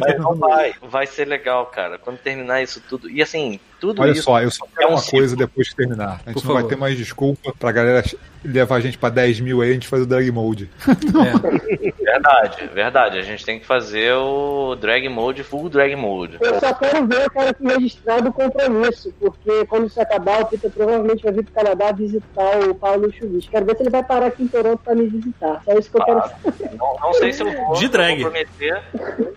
Mas 0.00 0.18
não 0.18 0.34
vai. 0.34 0.74
Vai 0.82 1.06
ser 1.06 1.26
legal, 1.26 1.66
cara. 1.66 1.98
Quando 1.98 2.18
terminar 2.18 2.62
isso 2.62 2.80
tudo. 2.88 3.10
E 3.10 3.20
assim, 3.22 3.60
tudo 3.80 4.00
Olha 4.02 4.12
isso. 4.12 4.22
só, 4.22 4.40
eu 4.40 4.50
só 4.50 4.66
quero 4.74 4.86
é 4.88 4.90
um 4.90 4.94
uma 4.94 4.98
ciclo. 4.98 5.18
coisa 5.18 5.36
depois 5.36 5.68
que 5.68 5.76
terminar. 5.76 6.20
A 6.24 6.30
gente 6.30 6.34
Por 6.34 6.44
não 6.44 6.54
vai 6.54 6.62
favor. 6.62 6.68
ter 6.68 6.76
mais 6.76 6.96
desculpa 6.96 7.52
pra 7.58 7.72
galera 7.72 8.02
levar 8.44 8.76
a 8.76 8.80
gente 8.80 8.96
pra 8.96 9.08
10 9.08 9.40
mil 9.40 9.60
aí, 9.60 9.70
a 9.70 9.72
gente 9.74 9.88
faz 9.88 10.02
o 10.02 10.06
drag 10.06 10.30
mode. 10.30 10.70
é. 10.86 11.92
Verdade, 12.04 12.70
verdade. 12.72 13.18
A 13.18 13.22
gente 13.22 13.44
tem 13.44 13.58
que 13.58 13.66
fazer 13.66 14.12
o 14.14 14.76
drag 14.76 15.08
mode, 15.08 15.42
full 15.42 15.68
drag 15.68 15.94
mode. 15.96 16.38
Eu 16.40 16.60
só 16.60 16.72
quero 16.74 17.06
ver 17.06 17.26
o 17.26 17.30
cara 17.30 17.52
que 17.52 17.64
registrar 17.64 18.20
do 18.20 18.32
compromisso, 18.32 19.12
porque 19.18 19.64
quando 19.66 19.86
isso 19.88 20.00
acabar, 20.00 20.42
o 20.42 20.46
Peter 20.46 20.70
provavelmente 20.70 21.22
vai 21.24 21.32
vir 21.32 21.44
pro 21.44 21.54
Canadá 21.54 21.92
visitar 21.92 22.58
o 22.68 22.74
Paulo 22.74 23.12
Chubis. 23.12 23.48
Quero 23.48 23.66
ver 23.66 23.76
se 23.76 23.82
ele 23.82 23.90
vai 23.90 24.04
parar 24.04 24.26
aqui 24.26 24.44
em 24.44 24.48
Toronto 24.48 24.78
pra 24.84 24.94
me 24.94 25.06
visitar. 25.06 25.60
Só 25.64 25.72
isso 25.78 25.90
que 25.90 25.98
eu 26.00 26.04
quero 26.04 26.20
saber. 26.20 26.70
Não, 26.78 26.96
não 27.00 27.12
sei 27.14 27.32
se 27.32 27.42
eu 27.42 27.52
vou, 27.52 27.74
De 27.74 27.88
drag. 27.88 28.22
vou 28.22 28.30
prometer, 28.30 28.82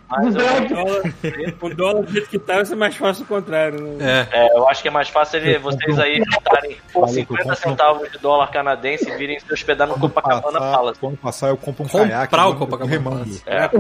mas 0.08 0.36
eu, 0.36 0.42
drag. 0.42 1.56
O 1.62 1.76
dólar 1.76 2.04
do 2.04 2.12
jeito 2.12 2.30
que 2.30 2.40
tá, 2.40 2.56
vai 2.56 2.66
ser 2.66 2.76
mais 2.76 2.96
fácil 2.96 3.24
o 3.24 3.28
contrário. 3.28 3.80
Né? 3.82 4.28
É. 4.32 4.39
é, 4.48 4.58
eu 4.58 4.68
acho 4.70 4.82
que 4.82 4.88
é 4.88 4.92
mais 4.92 5.10
fácil 5.10 5.38
ele- 5.40 5.58
vocês 5.60 6.00
aí 6.00 6.22
juntarem 6.32 6.78
por 6.94 7.02
Maluco, 7.02 7.14
50 7.14 7.44
compra 7.44 7.54
um- 7.54 7.56
centavos 7.70 8.12
de 8.12 8.18
dólar 8.20 8.48
canadense 8.52 9.10
e 9.10 9.16
virem 9.18 9.40
se 9.40 9.52
hospedar 9.54 9.88
no 9.88 9.98
Copacabana 10.00 10.60
passar, 10.60 10.78
Palace. 10.78 11.00
quando 11.00 11.18
passar, 11.18 11.48
eu 11.50 11.58
compro 11.58 11.84
um 11.86 11.88
Comprar 11.88 12.28
caiaque. 12.28 12.36
o 12.36 12.56
Copacabana. 12.56 13.26
É, 13.46 13.70
O 13.74 13.80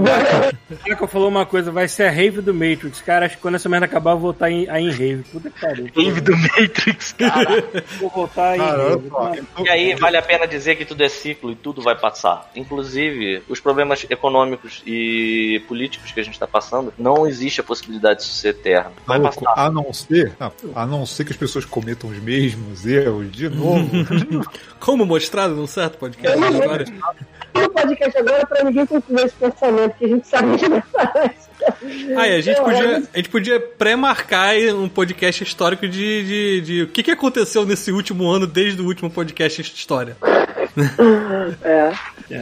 Michael 0.85 1.07
falou 1.07 1.27
uma 1.29 1.45
coisa, 1.45 1.71
vai 1.71 1.87
ser 1.87 2.03
a 2.03 2.11
rave 2.11 2.41
do 2.41 2.53
Matrix. 2.53 3.01
Cara, 3.01 3.25
acho 3.25 3.35
que 3.35 3.41
quando 3.41 3.55
essa 3.55 3.67
merda 3.69 3.85
acabar, 3.85 4.11
eu 4.11 4.17
vou 4.17 4.31
voltar 4.31 4.49
em, 4.51 4.69
aí 4.69 4.85
em 4.85 4.91
rave. 4.91 5.23
Puta 5.31 5.49
que 5.49 5.59
pariu. 5.59 5.87
Rave 5.95 6.21
do 6.21 6.37
Matrix, 6.37 7.13
cara. 7.13 7.63
Vou 7.99 8.09
voltar 8.09 8.55
em 8.55 8.59
rave. 8.59 9.09
eu 9.57 9.65
E 9.65 9.69
aí 9.69 9.95
vale 9.95 10.17
a 10.17 10.21
pena 10.21 10.45
dizer 10.47 10.75
que 10.75 10.85
tudo 10.85 11.03
é 11.03 11.09
ciclo 11.09 11.51
e 11.51 11.55
tudo 11.55 11.81
vai 11.81 11.95
passar. 11.95 12.49
Inclusive, 12.55 13.43
os 13.49 13.59
problemas 13.59 14.05
econômicos 14.09 14.81
e 14.85 15.61
políticos 15.67 16.11
que 16.11 16.19
a 16.19 16.23
gente 16.23 16.33
está 16.33 16.47
passando, 16.47 16.93
não 16.97 17.25
existe 17.27 17.61
a 17.61 17.63
possibilidade 17.63 18.19
disso 18.19 18.33
ser 18.33 18.49
eterno. 18.49 18.91
Vai 19.05 19.19
Maluco, 19.19 19.43
passar. 19.43 19.65
a 19.65 19.69
não 19.71 19.91
ser, 19.93 20.33
não, 20.39 20.53
a 20.73 20.85
não 20.85 21.05
ser 21.05 21.25
que 21.25 21.31
as 21.31 21.37
pessoas 21.37 21.65
cometam 21.65 22.09
os 22.09 22.17
mesmos 22.17 22.85
erros 22.85 23.31
de 23.31 23.49
novo. 23.49 23.89
Como 24.79 25.05
mostrado 25.05 25.55
num 25.55 25.67
certo 25.67 25.97
podcast 25.97 26.39
história. 26.39 26.85
No 27.53 27.69
podcast 27.71 28.17
agora, 28.17 28.45
pra 28.45 28.63
ninguém 28.63 28.85
concluir 28.85 29.25
esse 29.25 29.35
pensamento, 29.35 29.95
que 29.97 30.05
a 30.05 30.07
gente 30.07 30.27
sabe 30.27 30.57
que 30.57 30.69
não 30.69 30.81
parece. 30.93 31.49
Ah, 32.17 32.27
e 32.27 32.35
a 32.35 32.41
gente 32.41 32.61
podia, 32.61 33.03
a 33.13 33.17
gente 33.17 33.29
podia 33.29 33.59
pré-marcar 33.59 34.49
aí 34.49 34.71
um 34.71 34.87
podcast 34.87 35.43
histórico 35.43 35.87
de, 35.87 36.23
de, 36.23 36.61
de 36.61 36.81
o 36.83 36.87
que, 36.87 37.03
que 37.03 37.11
aconteceu 37.11 37.65
nesse 37.65 37.91
último 37.91 38.29
ano 38.29 38.47
desde 38.47 38.81
o 38.81 38.85
último 38.85 39.09
podcast 39.09 39.61
de 39.61 39.77
história. 39.77 40.15
É. 41.63 41.91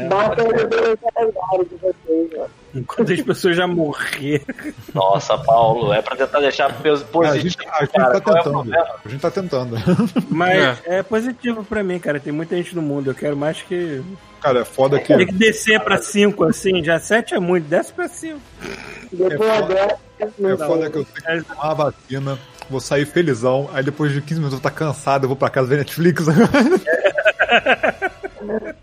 Bata 0.10 0.44
no 0.44 0.50
calendário 0.52 1.66
de 1.70 1.76
vocês, 1.78 2.30
ó. 2.38 2.48
Enquanto 2.82 3.12
as 3.14 3.22
pessoas 3.22 3.56
já 3.56 3.66
morreram. 3.68 4.46
Nossa, 4.94 5.38
Paulo, 5.38 5.94
é 5.94 6.02
pra 6.02 6.16
tentar 6.16 6.40
deixar 6.40 6.72
pos- 6.74 6.86
a 6.86 6.96
gente, 6.98 7.12
positivo. 7.12 7.72
a 7.74 7.80
gente 7.84 7.92
cara. 7.94 8.14
tá 8.14 8.22
Qual 8.22 8.36
é 8.36 8.40
o 8.40 8.44
tentando. 8.44 8.54
problema? 8.64 8.88
A 9.06 9.10
gente 9.10 9.22
tá 9.22 9.32
tentando. 9.32 9.76
Mas 10.30 10.80
é. 10.86 11.04
positivo 11.04 11.64
pra 11.64 11.84
mim, 11.84 12.00
cara. 12.00 12.20
Tem 12.20 12.32
muita 12.34 12.56
gente 12.56 12.76
no 12.76 12.82
mundo. 12.82 13.10
Eu 13.12 13.16
quero 13.16 13.36
mais 13.36 13.62
que. 13.62 14.02
Cara, 14.42 14.60
é 14.62 14.66
foda 14.66 15.00
que. 15.00 15.16
Tem 15.16 15.26
que 15.26 15.34
descer 15.34 15.80
pra 15.80 15.98
5, 15.98 16.44
assim. 16.46 16.84
Já 16.84 17.00
7 17.00 17.34
é 17.34 17.40
muito. 17.40 17.66
Desce 17.68 17.92
pra 17.94 18.08
5. 18.08 18.40
Depois 19.12 19.32
É 19.32 19.38
foda. 19.62 19.98
É 20.20 20.28
foda 20.58 20.90
que 20.90 20.98
eu 20.98 21.06
tenho 21.06 21.44
que 21.44 21.50
tomar 21.50 21.72
a 21.72 21.74
vacina, 21.76 22.40
vou 22.70 22.80
sair 22.80 23.06
felizão, 23.06 23.70
aí 23.72 23.84
depois 23.84 24.12
de 24.12 24.20
15 24.20 24.34
minutos 24.40 24.58
eu 24.58 24.62
vou 24.62 24.70
estar 24.70 24.72
cansado, 24.72 25.26
eu 25.26 25.28
vou 25.28 25.36
pra 25.38 25.48
casa 25.50 25.68
ver 25.68 25.78
Netflix. 25.78 26.26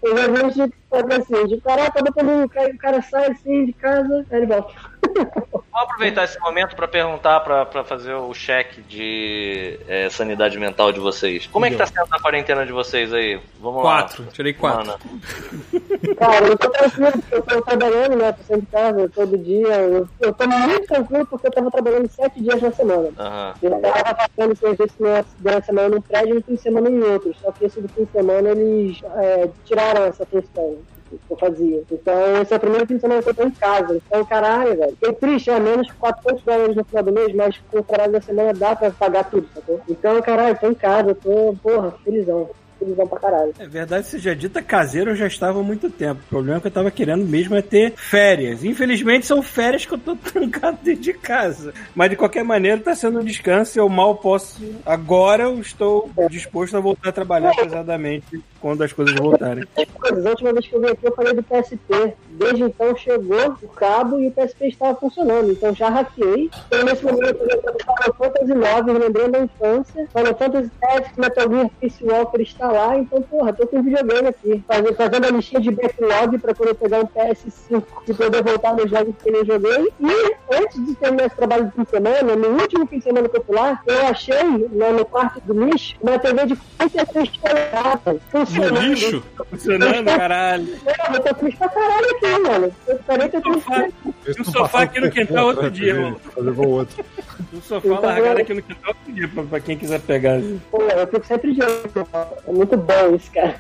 Eu 0.03 0.17
já 0.17 0.49
vi 0.49 0.71
que 0.71 0.77
faz 0.91 1.05
assim, 1.11 1.47
de 1.47 1.61
caraca, 1.61 2.01
o 2.01 2.79
cara 2.79 3.03
sai 3.03 3.31
assim 3.31 3.67
de 3.67 3.73
casa, 3.73 4.27
aí 4.31 4.39
ele 4.39 4.47
volta. 4.47 4.73
Vou 5.15 5.83
aproveitar 5.83 6.25
esse 6.25 6.39
momento 6.39 6.77
pra 6.77 6.87
perguntar, 6.87 7.41
pra, 7.41 7.67
pra 7.67 7.83
fazer 7.85 8.15
o 8.15 8.33
cheque 8.33 8.81
de 8.83 9.79
é, 9.89 10.09
sanidade 10.09 10.57
mental 10.59 10.93
de 10.93 11.01
vocês. 11.01 11.47
Como 11.49 11.67
é 11.67 11.71
que 11.71 11.77
tá 11.77 11.87
sendo 11.87 12.07
a 12.13 12.21
quarentena 12.21 12.65
de 12.65 12.73
vocês 12.73 13.13
aí? 13.13 13.41
Vamos 13.61 13.83
Quatro, 13.83 14.23
lá. 14.25 14.31
tirei 14.33 14.53
quatro. 14.53 14.87
Mana. 14.87 14.99
Cara, 16.17 16.47
eu 16.47 16.57
tô 16.59 16.71
tranquilo 16.71 17.13
porque 17.13 17.35
eu 17.35 17.43
tô 17.43 17.63
trabalhando, 17.63 18.17
né? 18.17 18.33
Tô 18.33 18.43
sempre 18.45 18.63
em 18.63 18.71
casa 18.71 19.11
todo 19.15 19.39
dia. 19.39 19.67
Eu, 19.75 20.09
eu 20.21 20.33
tô 20.33 20.47
muito 20.47 20.87
tranquilo 20.87 21.27
porque 21.27 21.47
eu 21.49 21.53
tava 21.53 21.71
trabalhando 21.71 22.09
sete 22.11 22.41
dias 22.41 22.63
na 22.63 22.71
semana. 22.73 23.09
Aham. 23.19 23.55
Eu 23.63 23.81
tava 23.81 24.17
fazendo 24.37 24.57
serviço 24.57 24.95
na- 25.01 25.25
durante 25.39 25.63
a 25.63 25.67
semana 25.67 25.89
num 25.89 26.01
prédio 26.01 26.31
e 26.31 26.35
no 26.35 26.43
fim 26.43 26.55
de 26.55 26.61
semana 26.61 26.89
em 26.91 27.03
outro. 27.03 27.35
Só 27.43 27.51
que 27.53 27.65
esse 27.65 27.81
do 27.81 27.89
fim 27.89 28.05
de 28.05 28.13
semana 28.13 28.51
eles 28.51 29.03
é, 29.17 29.49
tiraram 29.65 30.05
essa 30.05 30.25
questão 30.27 30.77
que 30.94 30.94
eu 31.31 31.37
fazia. 31.37 31.83
Então, 31.91 32.43
esse 32.43 32.53
é 32.53 32.57
o 32.57 32.61
primeiro 32.61 32.87
fim 32.87 32.95
de 32.97 33.01
semana 33.01 33.23
que 33.23 33.29
eu 33.29 33.35
tô 33.35 33.45
em 33.45 33.51
casa. 33.51 33.97
Então, 33.97 34.25
caralho, 34.25 34.77
velho. 34.77 34.93
Fiquei 34.93 35.13
triste, 35.15 35.51
é 35.51 35.61
menos 35.61 35.91
400 35.93 36.43
dólares 36.43 36.77
no 36.77 36.85
final 36.85 37.03
do 37.05 37.13
mês, 37.13 37.35
mas 37.35 37.61
com 37.71 37.79
o 37.79 37.83
trabalho 37.83 38.13
da 38.13 38.21
semana 38.21 38.53
dá 38.53 38.77
pra 38.77 38.91
pagar 38.91 39.25
tudo, 39.25 39.49
sacou? 39.55 39.81
Então, 39.89 40.21
caralho, 40.23 40.59
tô 40.59 40.69
em 40.69 40.75
casa, 40.75 41.11
eu 41.11 41.15
tô, 41.15 41.55
porra, 41.63 41.93
felizão. 42.05 42.49
Felizão 42.79 43.07
pra 43.07 43.21
caralho. 43.21 43.53
É 43.59 43.67
verdade, 43.67 44.09
seja 44.09 44.35
dita, 44.35 44.61
caseiro 44.61 45.13
eu 45.13 45.17
já 45.17 45.29
estava 45.29 45.61
há 45.61 45.63
muito 45.63 45.89
tempo. 45.89 46.21
O 46.27 46.29
problema 46.29 46.59
é 46.59 46.61
que 46.61 46.67
eu 46.67 46.73
tava 46.73 46.91
querendo 46.91 47.25
mesmo 47.25 47.55
é 47.55 47.63
ter 47.63 47.93
férias. 47.93 48.65
Infelizmente 48.65 49.27
são 49.27 49.41
férias 49.43 49.87
que 49.87 49.95
eu 49.95 49.99
tô 49.99 50.17
trancado 50.19 50.79
dentro 50.83 51.03
de 51.03 51.13
casa. 51.13 51.73
Mas 51.95 52.11
de 52.11 52.17
qualquer 52.17 52.43
maneira 52.43 52.81
tá 52.81 52.95
sendo 52.95 53.21
um 53.21 53.25
descanso 53.25 53.79
e 53.79 53.81
eu 53.81 53.89
mal 53.89 54.17
posso. 54.17 54.61
Agora 54.85 55.45
eu 55.45 55.61
estou 55.61 56.11
disposto 56.29 56.77
a 56.77 56.81
voltar 56.81 57.11
a 57.11 57.13
trabalhar 57.13 57.55
pesadamente 57.55 58.43
quando 58.65 58.83
as 58.83 58.95
coisas 58.95 59.15
voltarem. 59.15 59.63
A 59.77 60.29
última 60.31 60.53
vez 60.53 60.67
que 60.67 60.75
eu 60.75 60.81
vim 60.81 60.87
aqui 60.87 61.07
eu 61.07 61.15
falei 61.15 61.35
do 61.35 61.43
PSP. 61.43 62.15
Desde 62.31 62.63
então 62.63 62.97
chegou 62.97 63.57
o 63.63 63.69
cabo 63.69 64.19
e 64.19 64.29
o 64.29 64.31
PSP 64.31 64.69
estava 64.69 64.99
funcionando. 64.99 65.53
Então 65.53 65.75
já 65.75 65.91
hackeei. 65.91 66.51
Então 66.67 66.85
nesse 66.85 67.05
momento 67.05 67.39
eu 67.43 67.63
Final 67.63 68.15
Fantasy 68.17 68.55
9, 68.55 68.93
lembrando 68.93 69.37
a 69.37 69.41
infância. 69.41 70.09
Final 70.17 70.35
Fantasy 70.35 70.71
Tactics, 70.81 71.17
Metal 71.19 71.51
Gear 71.51 71.71
Peace 71.79 72.05
Walker 72.05 72.41
está 72.41 72.73
lá. 72.73 72.97
Então, 72.97 73.21
porra, 73.23 73.53
tô 73.53 73.67
com 73.67 73.79
um 73.79 73.83
videogame 73.83 74.29
aqui. 74.29 74.65
Fazendo, 74.97 75.27
a 75.27 75.31
listinha 75.31 75.61
de 75.61 75.71
backlog 75.71 76.39
quando 76.39 76.69
eu 76.69 76.75
pegar 76.75 77.01
um 77.01 77.07
PS5 77.07 77.83
e 78.09 78.15
poder 78.15 78.43
voltar 78.43 78.75
nos 78.75 78.91
jogos 78.91 79.15
que 79.23 79.29
eu 79.29 79.45
joguei. 79.45 79.93
E 80.01 80.55
antes 80.55 80.87
de 80.87 80.95
terminar 80.95 81.27
esse 81.27 81.37
trabalho 81.37 81.67
de 81.67 81.73
fim 81.73 81.83
de 81.83 81.91
semana, 81.91 82.37
no 82.37 82.49
último 82.61 82.87
fim 82.87 82.99
de 82.99 83.05
semana 83.05 83.29
que 83.29 83.37
eu 83.37 84.07
achei 84.09 84.69
lá 84.73 84.91
no 84.93 85.05
quarto 85.05 85.41
do 85.41 85.65
lixo 85.65 85.97
uma 86.01 86.19
TV 86.19 86.47
de 86.47 86.57
43 86.79 87.37
polegadas. 87.37 88.21
No 88.55 88.63
funcionando. 88.63 88.89
lixo? 88.89 89.23
Funcionando, 89.51 90.05
caralho. 90.07 90.69
Eu 91.15 91.21
tô 91.21 91.35
triste 91.35 91.59
pra 91.59 91.69
caralho 91.69 92.07
aqui, 92.17 92.39
mano. 92.43 92.73
Eu 92.87 92.99
parei 93.07 93.29
que 93.29 93.37
eu 93.37 93.43
tô 93.43 93.51
o 93.51 93.63
não 94.39 94.45
sofá 94.45 94.83
aqui 94.83 95.01
no 95.01 95.11
quintal 95.11 95.47
outro 95.47 95.71
dia, 95.71 95.95
mano. 95.95 96.21
Levou 96.37 96.69
outro. 96.69 97.05
O 97.53 97.61
sofá 97.61 97.99
largado 98.01 98.41
aqui 98.41 98.55
no 98.55 98.63
quintal 98.63 98.95
outro 98.97 99.13
dia 99.13 99.29
pra, 99.29 99.43
pra 99.45 99.61
quem 99.61 99.77
quiser 99.77 100.01
pegar. 100.01 100.41
Pô, 100.71 100.83
eu 100.83 101.07
fico 101.07 101.27
sempre 101.27 101.55
de 101.55 101.63
olho. 101.63 101.91
É 102.47 102.53
muito 102.53 102.77
bom 102.77 103.15
isso, 103.17 103.31
cara. 103.33 103.55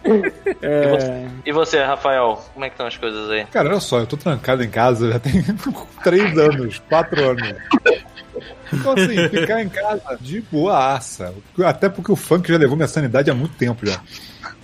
É, 0.62 1.26
E 1.44 1.52
você, 1.52 1.82
Rafael, 1.82 2.42
como 2.52 2.64
é 2.64 2.68
que 2.68 2.74
estão 2.74 2.86
as 2.86 2.96
coisas 2.96 3.30
aí? 3.30 3.44
Cara, 3.46 3.68
olha 3.70 3.80
só, 3.80 4.00
eu 4.00 4.06
tô 4.06 4.16
trancado 4.16 4.62
em 4.62 4.70
casa 4.70 5.12
já 5.12 5.18
tem 5.18 5.42
3 6.02 6.38
anos, 6.38 6.82
4 6.88 7.24
anos. 7.30 7.54
Então, 8.72 8.92
assim, 8.92 9.28
ficar 9.28 9.62
em 9.62 9.68
casa 9.68 10.18
de 10.20 10.40
boaça. 10.40 11.32
Até 11.64 11.88
porque 11.88 12.10
o 12.10 12.16
funk 12.16 12.48
já 12.50 12.58
levou 12.58 12.76
minha 12.76 12.88
sanidade 12.88 13.30
há 13.30 13.34
muito 13.34 13.54
tempo 13.56 13.86
já. 13.86 14.00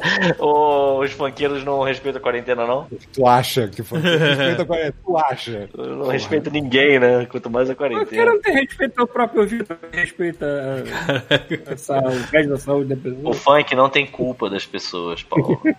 os 0.38 1.12
funkeiros 1.12 1.64
não 1.64 1.82
respeitam 1.82 2.18
a 2.18 2.22
quarentena, 2.22 2.66
não? 2.66 2.86
Tu 3.12 3.26
acha 3.26 3.68
que 3.68 3.82
funk 3.82 4.02
respeita 4.06 4.62
a 4.62 4.66
quarentena? 4.66 4.94
Tu 5.04 5.16
acha? 5.18 5.68
Eu 5.76 5.96
não 5.96 6.06
respeito 6.08 6.50
ninguém, 6.50 6.98
né? 6.98 7.26
Quanto 7.30 7.50
mais 7.50 7.68
a 7.70 7.72
O 7.72 7.76
cara 7.76 7.90
quarentena. 7.94 8.24
não 8.26 8.40
tem 8.40 8.54
respeito 8.54 8.98
ao 9.00 9.06
próprio 9.06 9.42
ouvido, 9.42 9.66
respeita 9.92 10.46
a, 10.46 12.00
o 12.08 12.32
resto 12.32 12.48
da 12.50 12.58
saúde 12.58 12.94
da 12.94 13.10
O 13.10 13.12
pessoa. 13.14 13.34
funk 13.34 13.74
não 13.74 13.88
tem 13.88 14.06
culpa 14.06 14.48
das 14.50 14.66
pessoas, 14.66 15.22
Paulo. 15.22 15.60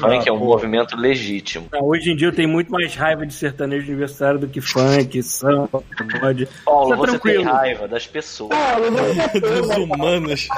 Funk 0.00 0.28
é 0.28 0.32
um 0.32 0.38
movimento 0.38 0.96
legítimo. 0.96 1.66
Não, 1.72 1.82
hoje 1.82 2.10
em 2.12 2.16
dia 2.16 2.28
eu 2.28 2.32
tenho 2.32 2.48
muito 2.48 2.70
mais 2.70 2.94
raiva 2.94 3.26
de 3.26 3.34
sertanejo 3.34 3.88
universitário 3.88 4.38
do 4.38 4.46
que 4.46 4.60
funk, 4.60 5.20
samba, 5.22 5.82
pode. 6.20 6.48
Paulo, 6.64 6.84
Isso 6.84 6.94
é 6.94 6.96
você 6.96 7.10
tem 7.18 7.20
tranquilo. 7.20 7.44
raiva 7.52 7.88
das 7.88 8.06
pessoas. 8.06 8.50
Paulo, 8.56 8.90
você 8.92 9.40
Dos 9.40 9.68
tem, 9.68 9.86
né? 9.86 9.94
humanos. 9.94 10.48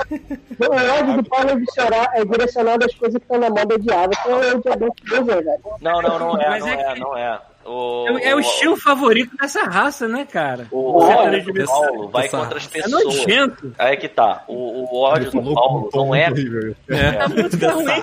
O 0.61 0.75
ódio 0.75 1.17
do 1.23 1.25
Paulo 1.29 1.51
é, 1.51 1.57
visionar- 1.57 2.11
é 2.15 2.25
direcionado 2.37 2.85
às 2.85 2.95
coisas 2.95 3.19
que 3.19 3.25
estão 3.25 3.39
na 3.41 3.49
moda 3.51 3.75
odiável. 3.75 4.11
Então 4.21 4.43
é 4.43 4.55
o 4.55 4.61
diabetes 4.63 5.05
do 5.11 5.25
velho. 5.25 5.59
Não, 5.81 6.03
não, 6.03 6.19
não 6.19 6.41
é, 6.41 6.59
não 6.59 6.69
é 6.69 6.73
é, 6.73 6.93
que- 6.95 7.01
não 7.01 7.17
é. 7.17 7.41
O, 7.67 8.19
É 8.23 8.35
o 8.35 8.41
estilo 8.41 8.77
favorito 8.77 9.37
dessa 9.37 9.65
raça, 9.65 10.07
né, 10.07 10.25
cara? 10.31 10.67
O, 10.71 10.99
o 10.99 11.07
sertanejo 11.07 11.51
ódio 11.51 11.63
do. 11.65 11.67
Paulo 11.67 12.09
vai 12.09 12.27
Essa 12.27 12.39
contra 12.39 12.59
as 12.59 12.67
É 12.67 12.69
pessoas. 12.83 13.05
nojento. 13.05 13.73
Aí 13.79 13.93
é 13.93 13.97
que 13.97 14.09
tá. 14.09 14.45
O, 14.49 14.95
o 14.95 15.01
ódio 15.03 15.31
do 15.31 15.55
Paulo 15.55 15.91
não 15.95 16.15
é. 16.15 16.31
muito. 16.31 16.77
É. 16.89 16.97
É 16.97 17.25
ruim 17.27 17.49
também. 17.51 18.03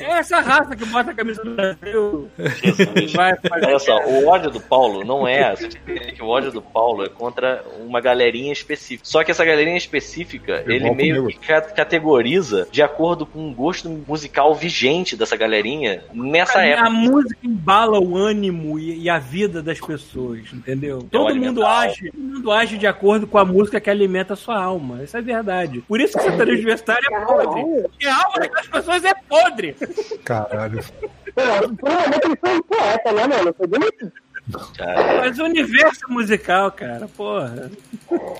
É 0.00 0.04
essa 0.18 0.40
raça 0.40 0.74
que 0.76 0.84
bota 0.86 1.10
a 1.10 1.14
camisa 1.14 1.42
do 1.44 1.50
Brasil. 1.54 2.28
Jesus. 2.62 3.12
Vai 3.12 3.36
fazer. 3.36 3.66
Olha 3.66 3.78
só, 3.78 3.98
o 4.04 4.26
ódio 4.26 4.50
do 4.50 4.60
Paulo 4.60 5.04
não 5.04 5.26
é. 5.28 5.54
Você 5.54 5.68
que 5.68 6.22
o 6.22 6.26
ódio 6.26 6.50
do 6.50 6.62
Paulo 6.62 7.04
é 7.04 7.08
contra 7.08 7.62
uma 7.80 8.00
galerinha 8.00 8.52
específica. 8.52 9.04
Só 9.08 9.22
que 9.22 9.30
essa 9.30 9.44
galerinha 9.44 9.76
específica, 9.76 10.60
Igual 10.66 10.70
ele 10.76 10.90
meio 10.92 11.26
que 11.28 11.38
ca- 11.46 11.60
categoriza 11.62 12.66
de 12.70 12.82
acordo 12.82 13.26
com 13.26 13.48
o 13.50 13.54
gosto 13.54 13.88
musical 13.88 14.54
vigente 14.54 15.16
dessa 15.16 15.36
galerinha 15.36 16.04
nessa 16.12 16.58
A, 16.60 16.66
época. 16.66 16.86
a 16.88 16.90
música 16.90 17.38
embala 17.42 17.98
o 18.00 18.16
ânimo 18.16 18.78
e, 18.78 18.93
e 18.94 19.10
a 19.10 19.18
vida 19.18 19.62
das 19.62 19.80
pessoas, 19.80 20.52
entendeu? 20.52 21.06
Todo 21.10 21.34
mundo 21.34 21.64
age, 21.66 22.10
todo 22.10 22.22
mundo 22.22 22.52
age 22.52 22.78
de 22.78 22.86
acordo 22.86 23.26
com 23.26 23.38
a 23.38 23.44
música 23.44 23.80
que 23.80 23.90
alimenta 23.90 24.34
a 24.34 24.36
sua 24.36 24.62
alma. 24.62 25.02
Isso 25.02 25.16
é 25.16 25.22
verdade. 25.22 25.80
Por 25.82 26.00
isso 26.00 26.16
que 26.16 26.20
o 26.20 26.22
sertanejo 26.22 26.58
universitário 26.58 27.06
é 27.12 27.24
podre. 27.24 27.82
Porque 27.82 28.06
a 28.06 28.16
alma 28.16 28.48
das 28.48 28.66
pessoas 28.68 29.04
é 29.04 29.14
podre. 29.28 29.76
Caralho. 30.24 30.80
Por 31.34 31.90
um 31.90 31.94
momento 31.94 32.24
ele 32.24 32.36
foi 32.36 32.56
um 32.56 32.62
poeta, 32.62 33.12
né, 33.12 33.26
mano? 33.26 33.54
Foi 33.54 33.66
bonito. 33.66 34.12
Mas 34.46 35.38
o 35.38 35.44
universo 35.44 36.06
musical, 36.08 36.70
cara, 36.72 37.08
porra. 37.16 37.70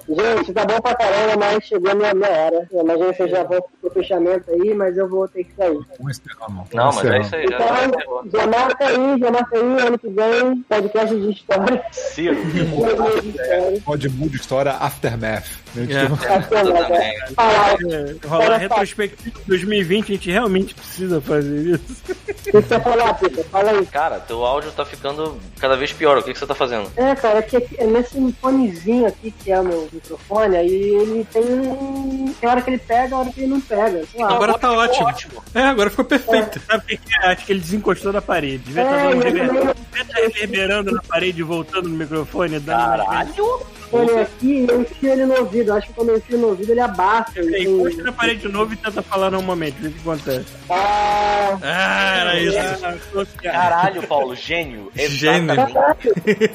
Gente, 0.06 0.52
tá 0.52 0.64
bom 0.66 0.78
pra 0.80 0.94
caramba, 0.94 1.36
mas 1.38 1.64
chegou 1.64 1.90
a 1.90 1.94
minha, 1.94 2.14
minha 2.14 2.30
hora. 2.30 2.68
Eu 2.70 2.82
imagino 2.82 3.10
que 3.10 3.16
vocês 3.16 3.30
já 3.30 3.42
vão 3.42 3.64
pro 3.80 3.90
fechamento 3.90 4.50
aí, 4.50 4.74
mas 4.74 4.98
eu 4.98 5.08
vou 5.08 5.26
ter 5.26 5.44
que 5.44 5.54
sair. 5.54 5.80
Vamos 5.98 6.18
encerrar, 6.18 6.50
não. 6.50 6.66
não, 6.74 6.92
mas 6.92 7.04
é 7.06 7.20
isso 7.20 7.36
aí, 7.36 7.46
já, 7.48 7.86
Então, 7.86 8.30
já 8.30 8.46
marca 8.46 8.86
aí, 8.86 9.18
já 9.18 9.30
marca 9.30 9.56
aí, 9.56 9.86
ano 9.86 9.98
que 9.98 10.08
vem, 10.08 10.62
podcast 10.62 11.20
de 11.20 11.30
história. 11.30 11.84
Ciro. 11.90 12.36
de. 12.44 13.80
Pode 13.80 14.08
mudar 14.10 14.36
história 14.36 14.72
Aftermath. 14.72 15.63
Né? 15.74 15.86
É. 15.90 16.02
Tipo, 16.04 16.54
Exatamente. 16.54 17.34
Falar, 17.34 17.76
É, 17.90 18.26
rolar 18.26 18.56
retrospectiva 18.58 19.38
2020, 19.46 20.04
a 20.12 20.14
gente 20.14 20.30
realmente 20.30 20.74
precisa 20.74 21.20
fazer 21.20 21.74
isso. 21.74 22.02
o 22.28 22.34
que 22.34 22.52
você 22.52 22.80
falar, 22.80 23.14
Pita? 23.14 23.44
Fala 23.44 23.70
aí. 23.72 23.86
Cara, 23.86 24.20
teu 24.20 24.44
áudio 24.44 24.70
tá 24.72 24.84
ficando 24.84 25.38
cada 25.58 25.76
vez 25.76 25.92
pior. 25.92 26.18
O 26.18 26.22
que, 26.22 26.32
que 26.32 26.38
você 26.38 26.46
tá 26.46 26.54
fazendo? 26.54 26.90
É, 26.96 27.14
cara, 27.14 27.42
que 27.42 27.56
aqui- 27.56 27.76
é 27.78 27.86
nesse 27.86 28.32
fonezinho 28.40 29.06
aqui 29.06 29.30
que 29.30 29.50
é 29.52 29.60
o 29.60 29.64
meu 29.64 29.88
microfone, 29.92 30.56
aí 30.56 30.68
ele 30.70 31.26
tem 31.32 31.42
um. 31.42 32.32
Tem 32.40 32.48
hora 32.48 32.62
que 32.62 32.70
ele 32.70 32.78
pega, 32.78 33.16
hora 33.16 33.30
que 33.30 33.40
ele 33.40 33.48
não 33.48 33.60
pega. 33.60 34.02
Lá. 34.16 34.32
Agora 34.34 34.58
tá 34.58 34.72
ótimo. 34.72 35.06
Ótimo. 35.08 35.42
É, 35.54 35.62
agora 35.62 35.90
ficou 35.90 36.04
perfeito. 36.04 36.60
Que 36.86 36.96
que 36.96 37.14
é? 37.22 37.26
Acho 37.32 37.46
que 37.46 37.52
ele 37.52 37.60
desencostou 37.60 38.12
da 38.12 38.20
parede. 38.22 38.58
Devia 38.58 38.82
estar 38.82 38.96
É, 38.96 39.02
dando 39.08 39.14
eu 39.14 39.20
rever- 39.22 39.46
também- 39.48 39.74
devia 39.74 40.02
estar 40.02 40.20
reverberando 40.20 40.92
na 40.92 41.02
parede 41.02 41.40
e 41.40 41.42
voltando 41.42 41.88
no 41.88 41.96
microfone. 41.96 42.60
Caralho! 42.60 43.60
Ele 44.02 44.20
aqui, 44.20 44.66
eu 44.68 44.80
enfio 44.82 45.10
ele 45.12 45.26
no 45.26 45.38
ouvido. 45.38 45.72
Acho 45.72 45.86
que 45.88 45.92
quando 45.92 46.08
eu 46.10 46.16
enfio 46.18 46.38
no 46.38 46.48
ouvido, 46.48 46.70
ele 46.72 46.80
abaixa. 46.80 47.32
vezes. 47.34 47.52
Ele 47.54 47.68
Encosta 47.70 47.96
tem... 47.96 48.04
na 48.04 48.12
parede 48.12 48.40
de 48.40 48.48
novo 48.48 48.72
e 48.72 48.76
tenta 48.76 49.02
falar 49.02 49.30
normalmente. 49.30 49.76
Vê 49.80 49.88
o 49.88 49.92
que 49.92 50.00
acontece. 50.00 50.46
Ah, 50.70 51.58
Ah, 51.62 52.16
era 52.20 52.40
isso. 52.40 52.58
Ah, 52.84 52.94
tô- 53.12 53.26
Caralho, 53.42 54.02
Paulo, 54.06 54.34
gênio. 54.34 54.90
Gênio. 54.96 55.54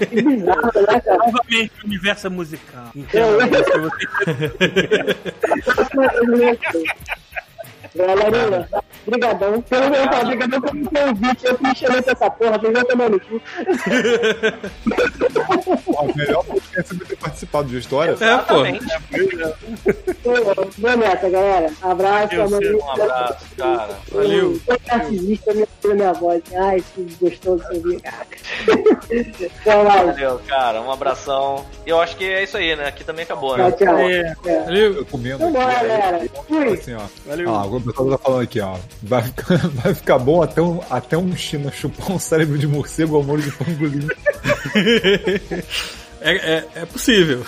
Que 0.09 0.21
bizarro, 0.21 0.61
né, 0.87 0.99
cara? 1.01 1.17
Novamente, 1.17 1.71
universo 1.85 2.27
é 2.27 2.29
musical. 2.29 2.85
Entendo 2.95 3.37
isso. 3.45 3.91
Você 7.25 7.28
Galerinha, 7.95 8.69
brigadão. 9.05 9.61
Pelo 9.61 9.89
meu 9.89 10.09
pai, 10.09 10.25
brigadão 10.25 10.61
pelo 10.61 10.89
convite. 10.89 11.45
Eu 11.45 11.57
me 11.61 11.75
chamei 11.75 12.01
pra 12.01 12.11
essa 12.13 12.29
porra, 12.29 12.59
vocês 12.59 12.73
vão 12.73 12.83
tomar 12.85 13.09
no 13.09 13.19
cu. 13.19 13.41
o 15.87 16.17
melhor 16.17 16.43
podcast 16.45 16.95
é 16.95 17.05
ter 17.05 17.17
participado 17.17 17.67
de 17.69 17.77
história. 17.77 18.15
É, 18.19 18.37
pô. 18.37 18.63
Boa 20.77 20.97
meta, 20.97 21.29
galera. 21.29 21.71
Abraço, 21.81 22.29
Deus. 22.29 22.83
Um 22.83 22.91
abraço, 22.91 23.45
cara. 23.57 23.97
Valeu. 24.11 24.59
Tô 24.65 24.77
narcisista, 24.87 25.53
minha, 25.53 26.13
voz. 26.13 26.41
Ai, 26.55 26.83
que 26.93 27.15
gostoso 27.19 27.63
de 27.69 27.77
ouvir, 27.77 28.01
cara. 28.01 28.27
Mais. 29.83 30.05
Valeu, 30.05 30.41
cara. 30.47 30.81
Um 30.81 30.91
abração. 30.91 31.65
Eu 31.85 31.99
acho 31.99 32.15
que 32.15 32.25
é 32.25 32.43
isso 32.43 32.57
aí, 32.57 32.75
né? 32.75 32.87
Aqui 32.87 33.03
também 33.03 33.23
acabou, 33.23 33.55
Tchau, 33.55 33.69
né? 33.69 33.71
tchau. 33.71 33.99
É. 34.45 34.63
Valeu. 34.65 34.93
Eu 34.93 35.05
comendo 35.05 35.39
Vambora, 35.39 35.67
aí, 35.67 35.87
galera. 35.87 36.29
Fui. 36.47 36.73
assim, 36.73 36.93
ó. 36.93 37.01
Valeu. 37.25 37.55
Ah, 37.55 37.65
o 37.79 37.83
pessoal 37.83 38.09
tá 38.09 38.17
falando 38.17 38.41
aqui, 38.41 38.59
ó. 38.59 38.77
Vai 39.01 39.23
ficar, 39.23 39.57
vai 39.69 39.93
ficar 39.93 40.19
bom 40.19 40.41
até 40.41 40.61
um, 40.61 40.79
até 40.89 41.17
um 41.17 41.35
China 41.35 41.71
chupar 41.71 42.11
um 42.11 42.19
cérebro 42.19 42.57
de 42.57 42.67
morcego 42.67 43.15
ao 43.15 43.23
molho 43.23 43.43
de 43.43 43.51
pangolim. 43.51 44.07
É, 46.21 46.35
é, 46.35 46.67
é 46.75 46.85
possível. 46.85 47.45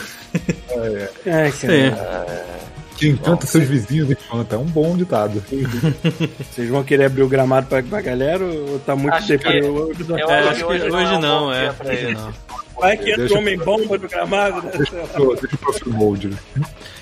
É, 1.26 1.52
Sim. 1.52 1.92
cara. 1.92 2.71
Que 3.02 3.10
encanta 3.10 3.48
seus 3.48 3.64
vizinhos 3.68 4.12
espanta. 4.12 4.56
É 4.56 4.60
um 4.60 4.64
bom 4.66 4.96
ditado. 4.96 5.44
Vocês 6.52 6.70
vão 6.70 6.84
querer 6.84 7.06
abrir 7.06 7.24
o 7.24 7.28
gramado 7.28 7.66
pra, 7.66 7.82
pra 7.82 8.00
galera 8.00 8.44
ou 8.46 8.78
tá 8.80 8.96
muito 8.96 9.16
Acho 9.16 9.26
que- 9.26 9.38
deprê? 9.38 9.60
Eu 9.60 9.92
É, 10.18 10.40
acho 10.40 10.50
acho 10.50 10.58
que 10.60 10.64
hoje 10.66 10.84
hoje, 10.84 10.90
não 10.92 11.00
é 11.00 11.18
um 11.18 11.20
não, 11.20 11.52
é. 11.54 11.70
Hoje 11.84 12.14
não. 12.14 12.34
Vai 12.80 12.98
que 12.98 13.10
entra 13.10 13.18
Deixa 13.22 13.34
o 13.36 13.38
homem 13.40 13.58
bomba 13.58 13.98
no 13.98 14.08
gramado, 14.08 14.62
né? 14.62 14.72
Deixa 14.76 14.96
eu 14.96 15.36
deixa 15.36 15.56
eu 15.56 15.58
profile 15.60 15.92
mode. 15.96 16.28
né? 16.28 16.38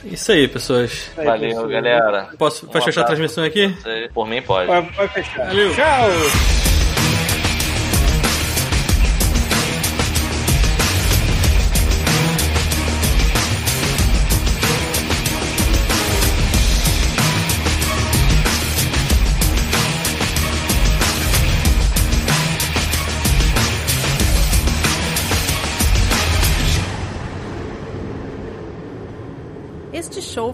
Isso 0.06 0.32
aí, 0.32 0.48
pessoas. 0.48 1.10
Valeu, 1.18 1.68
galera. 1.68 2.30
Posso, 2.38 2.66
Um 2.66 2.82
fechar 2.82 3.02
a 3.02 3.04
transmissão 3.06 3.44
aqui? 3.44 3.76
Por 4.14 4.26
mim, 4.26 4.42
pode. 4.42 4.68
Vai, 4.68 4.82
vai 4.82 5.08
fechar. 5.10 5.48
Valeu. 5.48 5.74
Tchau! 5.76 6.79